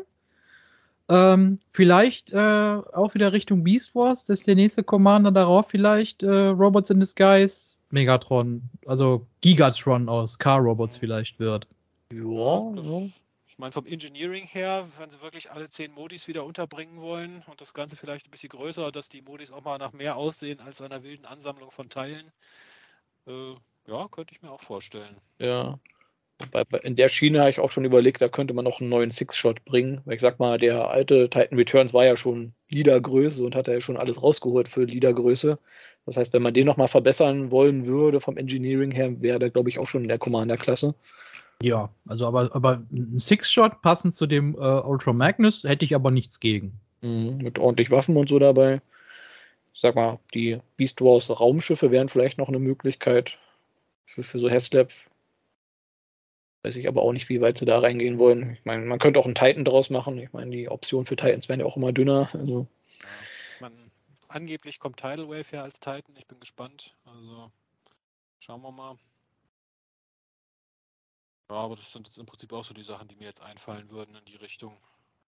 Ähm, 1.10 1.58
vielleicht 1.72 2.32
äh, 2.32 2.36
auch 2.38 3.14
wieder 3.14 3.32
Richtung 3.32 3.64
Beast 3.64 3.94
Wars, 3.94 4.26
das 4.26 4.40
ist 4.40 4.46
der 4.46 4.54
nächste 4.54 4.82
Commander 4.82 5.32
darauf, 5.32 5.68
vielleicht 5.68 6.22
äh, 6.22 6.28
Robots 6.28 6.90
in 6.90 7.00
Disguise 7.00 7.74
Megatron, 7.90 8.62
also 8.86 9.26
Gigatron 9.40 10.08
aus 10.08 10.38
Car 10.38 10.60
Robots 10.60 10.96
mhm. 10.96 11.00
vielleicht 11.00 11.40
wird. 11.40 11.66
Ja, 12.12 12.20
ja. 12.20 13.08
Ich 13.58 13.60
meine, 13.60 13.72
vom 13.72 13.86
Engineering 13.86 14.46
her, 14.46 14.86
wenn 14.98 15.10
sie 15.10 15.20
wirklich 15.20 15.50
alle 15.50 15.68
zehn 15.68 15.90
Modis 15.90 16.28
wieder 16.28 16.44
unterbringen 16.44 17.00
wollen 17.00 17.42
und 17.48 17.60
das 17.60 17.74
Ganze 17.74 17.96
vielleicht 17.96 18.28
ein 18.28 18.30
bisschen 18.30 18.50
größer, 18.50 18.92
dass 18.92 19.08
die 19.08 19.20
Modis 19.20 19.50
auch 19.50 19.64
mal 19.64 19.78
nach 19.78 19.92
mehr 19.92 20.14
aussehen 20.14 20.60
als 20.60 20.80
einer 20.80 21.02
wilden 21.02 21.24
Ansammlung 21.24 21.72
von 21.72 21.90
Teilen, 21.90 22.30
äh, 23.26 23.54
ja, 23.88 24.06
könnte 24.12 24.32
ich 24.32 24.42
mir 24.42 24.52
auch 24.52 24.60
vorstellen. 24.60 25.16
Ja. 25.40 25.80
In 26.84 26.94
der 26.94 27.08
Schiene 27.08 27.40
habe 27.40 27.50
ich 27.50 27.58
auch 27.58 27.72
schon 27.72 27.84
überlegt, 27.84 28.22
da 28.22 28.28
könnte 28.28 28.54
man 28.54 28.64
noch 28.64 28.80
einen 28.80 28.90
neuen 28.90 29.10
Six-Shot 29.10 29.64
bringen. 29.64 30.02
Ich 30.08 30.20
sag 30.20 30.38
mal, 30.38 30.58
der 30.58 30.88
alte 30.88 31.28
Titan 31.28 31.58
Returns 31.58 31.92
war 31.92 32.04
ja 32.04 32.16
schon 32.16 32.52
Leadergröße 32.68 33.44
und 33.44 33.56
hat 33.56 33.66
ja 33.66 33.80
schon 33.80 33.96
alles 33.96 34.22
rausgeholt 34.22 34.68
für 34.68 34.84
Leadergröße. 34.84 35.58
Das 36.06 36.16
heißt, 36.16 36.32
wenn 36.32 36.42
man 36.42 36.54
den 36.54 36.66
nochmal 36.66 36.86
verbessern 36.86 37.50
wollen 37.50 37.88
würde 37.88 38.20
vom 38.20 38.36
Engineering 38.36 38.92
her, 38.92 39.20
wäre 39.20 39.40
der, 39.40 39.50
glaube 39.50 39.68
ich, 39.68 39.80
auch 39.80 39.88
schon 39.88 40.02
in 40.02 40.08
der 40.08 40.18
Commander-Klasse. 40.18 40.94
Ja, 41.62 41.92
also 42.06 42.26
aber, 42.26 42.54
aber 42.54 42.84
ein 42.92 43.18
Six-Shot 43.18 43.82
passend 43.82 44.14
zu 44.14 44.26
dem 44.26 44.54
äh, 44.54 44.58
Ultra 44.58 45.12
Magnus 45.12 45.64
hätte 45.64 45.84
ich 45.84 45.94
aber 45.94 46.10
nichts 46.10 46.38
gegen. 46.38 46.78
Mhm, 47.00 47.38
mit 47.38 47.58
ordentlich 47.58 47.90
Waffen 47.90 48.16
und 48.16 48.28
so 48.28 48.38
dabei. 48.38 48.80
Ich 49.74 49.80
sag 49.80 49.96
mal, 49.96 50.18
die 50.34 50.60
Beast 50.76 51.00
Wars 51.00 51.30
Raumschiffe 51.30 51.90
wären 51.90 52.08
vielleicht 52.08 52.38
noch 52.38 52.48
eine 52.48 52.58
Möglichkeit 52.60 53.38
für, 54.06 54.22
für 54.22 54.38
so 54.38 54.48
Haslab. 54.48 54.90
Weiß 56.62 56.76
ich 56.76 56.88
aber 56.88 57.02
auch 57.02 57.12
nicht, 57.12 57.28
wie 57.28 57.40
weit 57.40 57.58
sie 57.58 57.64
da 57.64 57.78
reingehen 57.78 58.18
wollen. 58.18 58.52
Ich 58.52 58.64
meine, 58.64 58.84
man 58.84 58.98
könnte 58.98 59.18
auch 59.18 59.24
einen 59.24 59.34
Titan 59.34 59.64
draus 59.64 59.90
machen. 59.90 60.18
Ich 60.18 60.32
meine, 60.32 60.50
die 60.50 60.68
Optionen 60.68 61.06
für 61.06 61.16
Titans 61.16 61.48
werden 61.48 61.60
ja 61.60 61.66
auch 61.66 61.76
immer 61.76 61.92
dünner. 61.92 62.28
Also. 62.32 62.66
Man, 63.60 63.72
angeblich 64.28 64.78
kommt 64.78 64.96
Tidal 64.96 65.28
Wave 65.28 65.56
ja 65.56 65.62
als 65.62 65.78
Titan. 65.80 66.14
Ich 66.16 66.26
bin 66.26 66.40
gespannt. 66.40 66.94
Also 67.04 67.50
schauen 68.40 68.62
wir 68.62 68.72
mal. 68.72 68.96
Ja, 71.50 71.56
aber 71.56 71.76
das 71.76 71.90
sind 71.92 72.06
jetzt 72.06 72.18
im 72.18 72.26
Prinzip 72.26 72.52
auch 72.52 72.64
so 72.64 72.74
die 72.74 72.82
Sachen, 72.82 73.08
die 73.08 73.16
mir 73.16 73.24
jetzt 73.24 73.42
einfallen 73.42 73.90
würden 73.90 74.14
in 74.14 74.24
die 74.26 74.36
Richtung. 74.36 74.76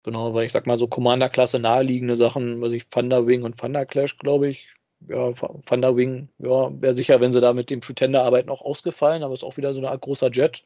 Genau, 0.02 0.34
weil 0.34 0.44
ich 0.44 0.52
sag 0.52 0.66
mal 0.66 0.76
so 0.76 0.86
Commander-Klasse 0.86 1.58
naheliegende 1.58 2.16
Sachen, 2.16 2.60
was 2.60 2.72
ich 2.72 2.88
Thunderwing 2.88 3.42
und 3.42 3.58
Thunder 3.58 3.86
Clash, 3.86 4.16
glaube 4.18 4.48
ich, 4.48 4.68
ja, 5.08 5.32
Van 5.40 5.82
der 5.82 5.96
Wing, 5.96 6.28
ja, 6.38 6.80
wäre 6.80 6.94
sicher, 6.94 7.20
wenn 7.20 7.32
sie 7.32 7.40
da 7.40 7.52
mit 7.52 7.70
dem 7.70 7.80
Pretender 7.80 8.22
arbeiten, 8.22 8.50
auch 8.50 8.62
ausgefallen, 8.62 9.22
aber 9.22 9.34
ist 9.34 9.44
auch 9.44 9.56
wieder 9.56 9.72
so 9.72 9.80
eine 9.80 9.90
Art 9.90 10.02
großer 10.02 10.30
Jet. 10.30 10.62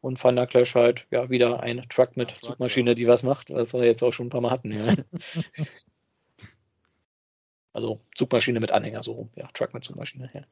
Und 0.00 0.22
Van 0.22 0.36
der 0.36 0.46
Clash 0.46 0.76
halt, 0.76 1.06
ja, 1.10 1.28
wieder 1.28 1.60
ein 1.60 1.84
Truck 1.88 2.16
mit 2.16 2.30
Truck, 2.30 2.42
Zugmaschine, 2.42 2.90
ja. 2.90 2.94
die 2.94 3.08
was 3.08 3.24
macht, 3.24 3.50
was 3.50 3.72
wir 3.74 3.84
jetzt 3.84 4.02
auch 4.02 4.12
schon 4.12 4.28
ein 4.28 4.30
paar 4.30 4.40
Mal 4.40 4.52
hatten, 4.52 4.72
ja. 4.72 4.94
also 7.72 8.00
Zugmaschine 8.14 8.60
mit 8.60 8.70
Anhänger, 8.70 9.02
so 9.02 9.12
rum, 9.12 9.30
ja, 9.34 9.48
Truck 9.54 9.74
mit 9.74 9.82
Zugmaschine, 9.82 10.30
ja. 10.32 10.42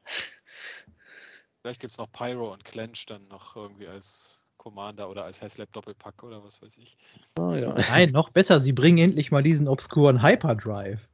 Vielleicht 1.67 1.81
gibt 1.81 1.91
es 1.91 1.97
noch 1.97 2.09
Pyro 2.13 2.53
und 2.53 2.63
Clench 2.63 3.07
dann 3.07 3.27
noch 3.27 3.57
irgendwie 3.57 3.89
als 3.89 4.41
Commander 4.55 5.09
oder 5.09 5.25
als 5.25 5.41
Haslab 5.41 5.69
Doppelpack 5.73 6.23
oder 6.23 6.41
was 6.41 6.61
weiß 6.61 6.77
ich. 6.77 6.95
Oh, 7.37 7.51
ja. 7.51 7.73
Nein, 7.89 8.11
noch 8.11 8.29
besser, 8.29 8.61
sie 8.61 8.71
bringen 8.71 8.99
endlich 8.99 9.31
mal 9.31 9.43
diesen 9.43 9.67
obskuren 9.67 10.23
Hyperdrive. 10.23 11.09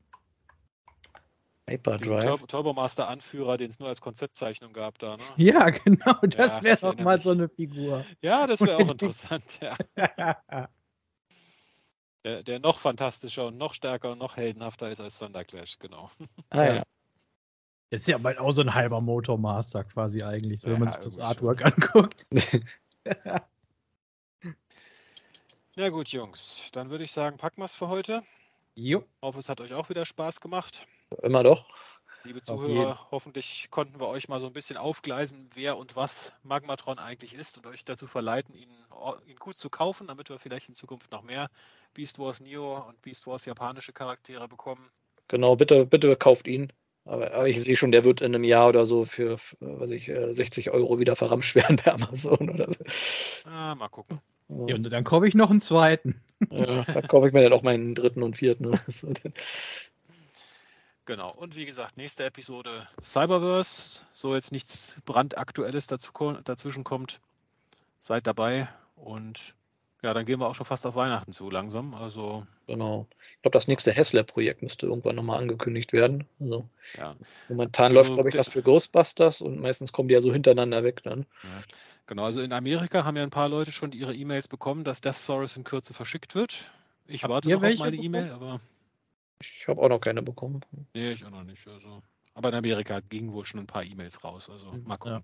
Hyperdrive. 1.67 2.19
Turbo, 2.23 2.45
Turbomaster 2.45 3.07
Anführer, 3.07 3.57
den 3.57 3.71
es 3.71 3.79
nur 3.79 3.89
als 3.89 3.99
Konzeptzeichnung 3.99 4.73
gab 4.73 4.99
da, 4.99 5.17
ne? 5.17 5.23
Ja, 5.37 5.69
genau, 5.71 6.19
das 6.21 6.57
ja, 6.57 6.61
wäre 6.61 6.77
doch 6.81 6.97
mal 6.97 7.15
mich. 7.15 7.23
so 7.23 7.31
eine 7.31 7.49
Figur. 7.49 8.05
Ja, 8.21 8.45
das 8.45 8.61
wäre 8.61 8.77
auch 8.77 8.91
interessant, 8.91 9.59
ja. 9.59 9.75
der, 12.23 12.43
der 12.43 12.59
noch 12.59 12.77
fantastischer 12.77 13.47
und 13.47 13.57
noch 13.57 13.73
stärker 13.73 14.11
und 14.11 14.19
noch 14.19 14.37
heldenhafter 14.37 14.91
ist 14.91 14.99
als 14.99 15.17
Thunder 15.17 15.45
Clash, 15.45 15.79
genau. 15.79 16.11
Ah 16.51 16.63
ja. 16.75 16.83
Das 17.93 18.01
ist 18.01 18.07
ja 18.07 18.17
bald 18.17 18.39
auch 18.39 18.51
so 18.51 18.61
ein 18.61 18.73
halber 18.73 19.01
Motormaster 19.01 19.83
quasi 19.83 20.23
eigentlich, 20.23 20.61
so, 20.61 20.71
wenn 20.71 20.79
man 20.79 20.89
sich 20.89 20.97
das 20.97 21.19
Artwork 21.19 21.61
schon. 21.61 21.73
anguckt. 21.73 22.25
Na 25.75 25.89
gut, 25.89 26.07
Jungs, 26.07 26.71
dann 26.71 26.89
würde 26.89 27.03
ich 27.03 27.11
sagen, 27.11 27.37
packen 27.37 27.61
wir 27.61 27.65
es 27.65 27.73
für 27.75 27.89
heute. 27.89 28.23
Jo. 28.73 29.01
Ich 29.01 29.21
hoffe, 29.21 29.37
es 29.37 29.47
hat 29.47 29.61
euch 29.61 29.75
auch 29.75 29.89
wieder 29.89 30.07
Spaß 30.07 30.41
gemacht. 30.41 30.87
Immer 31.21 31.43
doch. 31.43 31.67
Liebe 32.23 32.41
Zuhörer, 32.41 33.11
hoffentlich 33.11 33.67
konnten 33.69 33.99
wir 33.99 34.07
euch 34.07 34.27
mal 34.27 34.39
so 34.39 34.47
ein 34.47 34.53
bisschen 34.53 34.77
aufgleisen, 34.77 35.51
wer 35.53 35.77
und 35.77 35.95
was 35.95 36.33
Magmatron 36.41 36.97
eigentlich 36.97 37.35
ist 37.35 37.59
und 37.59 37.67
euch 37.67 37.85
dazu 37.85 38.07
verleiten, 38.07 38.55
ihn, 38.55 38.71
ihn 39.27 39.35
gut 39.35 39.57
zu 39.57 39.69
kaufen, 39.69 40.07
damit 40.07 40.31
wir 40.31 40.39
vielleicht 40.39 40.67
in 40.67 40.73
Zukunft 40.73 41.11
noch 41.11 41.21
mehr 41.21 41.47
Beast 41.93 42.17
Wars 42.17 42.39
Neo 42.39 42.87
und 42.87 42.99
Beast 43.03 43.27
Wars 43.27 43.45
japanische 43.45 43.93
Charaktere 43.93 44.47
bekommen. 44.47 44.89
Genau, 45.27 45.55
bitte, 45.55 45.85
bitte 45.85 46.15
kauft 46.15 46.47
ihn. 46.47 46.73
Aber, 47.05 47.33
aber, 47.33 47.47
ich 47.47 47.61
sehe 47.61 47.75
schon, 47.75 47.91
der 47.91 48.05
wird 48.05 48.21
in 48.21 48.33
einem 48.33 48.43
Jahr 48.45 48.69
oder 48.69 48.85
so 48.85 49.05
für, 49.05 49.37
was 49.59 49.89
ich, 49.89 50.05
60 50.31 50.67
äh, 50.67 50.69
Euro 50.69 50.99
wieder 50.99 51.15
verramscht 51.15 51.55
werden 51.55 51.81
bei 51.83 51.91
Amazon 51.93 52.49
oder 52.49 52.67
so. 52.67 52.79
Ah, 53.49 53.75
mal 53.75 53.89
gucken. 53.89 54.19
Ja, 54.67 54.75
und 54.75 54.83
dann 54.91 55.03
kaufe 55.03 55.27
ich 55.27 55.35
noch 55.35 55.49
einen 55.49 55.61
zweiten. 55.61 56.21
Ja, 56.49 56.83
dann 56.83 57.07
kaufe 57.07 57.27
ich 57.27 57.33
mir 57.33 57.43
dann 57.43 57.53
auch 57.53 57.63
meinen 57.63 57.95
dritten 57.95 58.23
und 58.23 58.37
vierten. 58.37 58.79
Genau. 61.05 61.31
Und 61.31 61.57
wie 61.57 61.65
gesagt, 61.65 61.97
nächste 61.97 62.23
Episode 62.23 62.87
Cyberverse. 63.03 64.05
So 64.13 64.35
jetzt 64.35 64.53
nichts 64.53 65.01
brandaktuelles 65.05 65.87
dazu, 65.87 66.11
dazwischen 66.45 66.85
kommt. 66.85 67.19
Seid 67.99 68.25
dabei 68.25 68.69
und 68.95 69.53
ja, 70.03 70.13
dann 70.13 70.25
gehen 70.25 70.39
wir 70.39 70.47
auch 70.47 70.55
schon 70.55 70.65
fast 70.65 70.85
auf 70.85 70.95
Weihnachten 70.95 71.31
zu 71.31 71.49
langsam. 71.49 71.93
Also 71.93 72.45
genau. 72.67 73.07
Ich 73.35 73.41
glaube, 73.41 73.53
das 73.53 73.67
nächste 73.67 73.91
Hessler-Projekt 73.91 74.61
müsste 74.61 74.85
irgendwann 74.85 75.15
nochmal 75.15 75.39
angekündigt 75.39 75.93
werden. 75.93 76.27
Also 76.39 76.67
ja. 76.97 77.15
momentan 77.47 77.91
also, 77.91 78.03
läuft, 78.03 78.13
glaube 78.13 78.29
ich, 78.29 78.35
das 78.35 78.49
für 78.49 78.61
Ghostbusters 78.61 79.41
und 79.41 79.59
meistens 79.59 79.93
kommen 79.93 80.09
die 80.09 80.13
ja 80.13 80.21
so 80.21 80.31
hintereinander 80.31 80.83
weg 80.83 81.01
dann. 81.03 81.25
Ja. 81.43 81.63
Genau, 82.05 82.25
also 82.25 82.41
in 82.41 82.51
Amerika 82.51 83.05
haben 83.05 83.15
ja 83.15 83.23
ein 83.23 83.29
paar 83.29 83.47
Leute 83.47 83.71
schon 83.71 83.93
ihre 83.93 84.13
E-Mails 84.13 84.49
bekommen, 84.49 84.83
dass 84.83 84.99
Death 84.99 85.15
Source 85.15 85.55
in 85.55 85.63
Kürze 85.63 85.93
verschickt 85.93 86.35
wird. 86.35 86.69
Ich 87.07 87.23
Habt 87.23 87.33
warte 87.33 87.49
noch 87.49 87.63
auf 87.63 87.77
meine 87.77 87.95
E-Mail, 87.95 88.31
aber. 88.31 88.59
Ich 89.41 89.67
habe 89.67 89.81
auch 89.81 89.89
noch 89.89 89.99
keine 89.99 90.21
bekommen. 90.21 90.61
Nee, 90.93 91.13
ich 91.13 91.25
auch 91.25 91.29
noch 91.29 91.43
nicht. 91.43 91.65
Also. 91.67 92.01
Aber 92.33 92.49
in 92.49 92.55
Amerika 92.55 92.99
gingen 92.99 93.31
wohl 93.31 93.45
schon 93.45 93.61
ein 93.61 93.67
paar 93.67 93.85
E-Mails 93.85 94.23
raus. 94.23 94.49
Also 94.49 94.71
mhm, 94.71 94.83
mal 94.83 94.97
gucken. 94.97 95.17
Ja. 95.17 95.23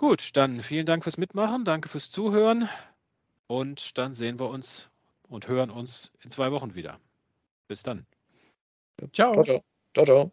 Gut, 0.00 0.30
dann 0.34 0.62
vielen 0.62 0.86
Dank 0.86 1.04
fürs 1.04 1.18
Mitmachen, 1.18 1.66
danke 1.66 1.90
fürs 1.90 2.10
Zuhören 2.10 2.70
und 3.48 3.98
dann 3.98 4.14
sehen 4.14 4.40
wir 4.40 4.48
uns 4.48 4.88
und 5.28 5.46
hören 5.46 5.68
uns 5.68 6.10
in 6.24 6.30
zwei 6.30 6.52
Wochen 6.52 6.74
wieder. 6.74 6.98
Bis 7.68 7.82
dann. 7.82 8.06
Ciao. 9.12 9.34
Ciao, 9.34 9.44
ciao. 9.44 9.64
ciao, 9.92 10.04
ciao. 10.06 10.32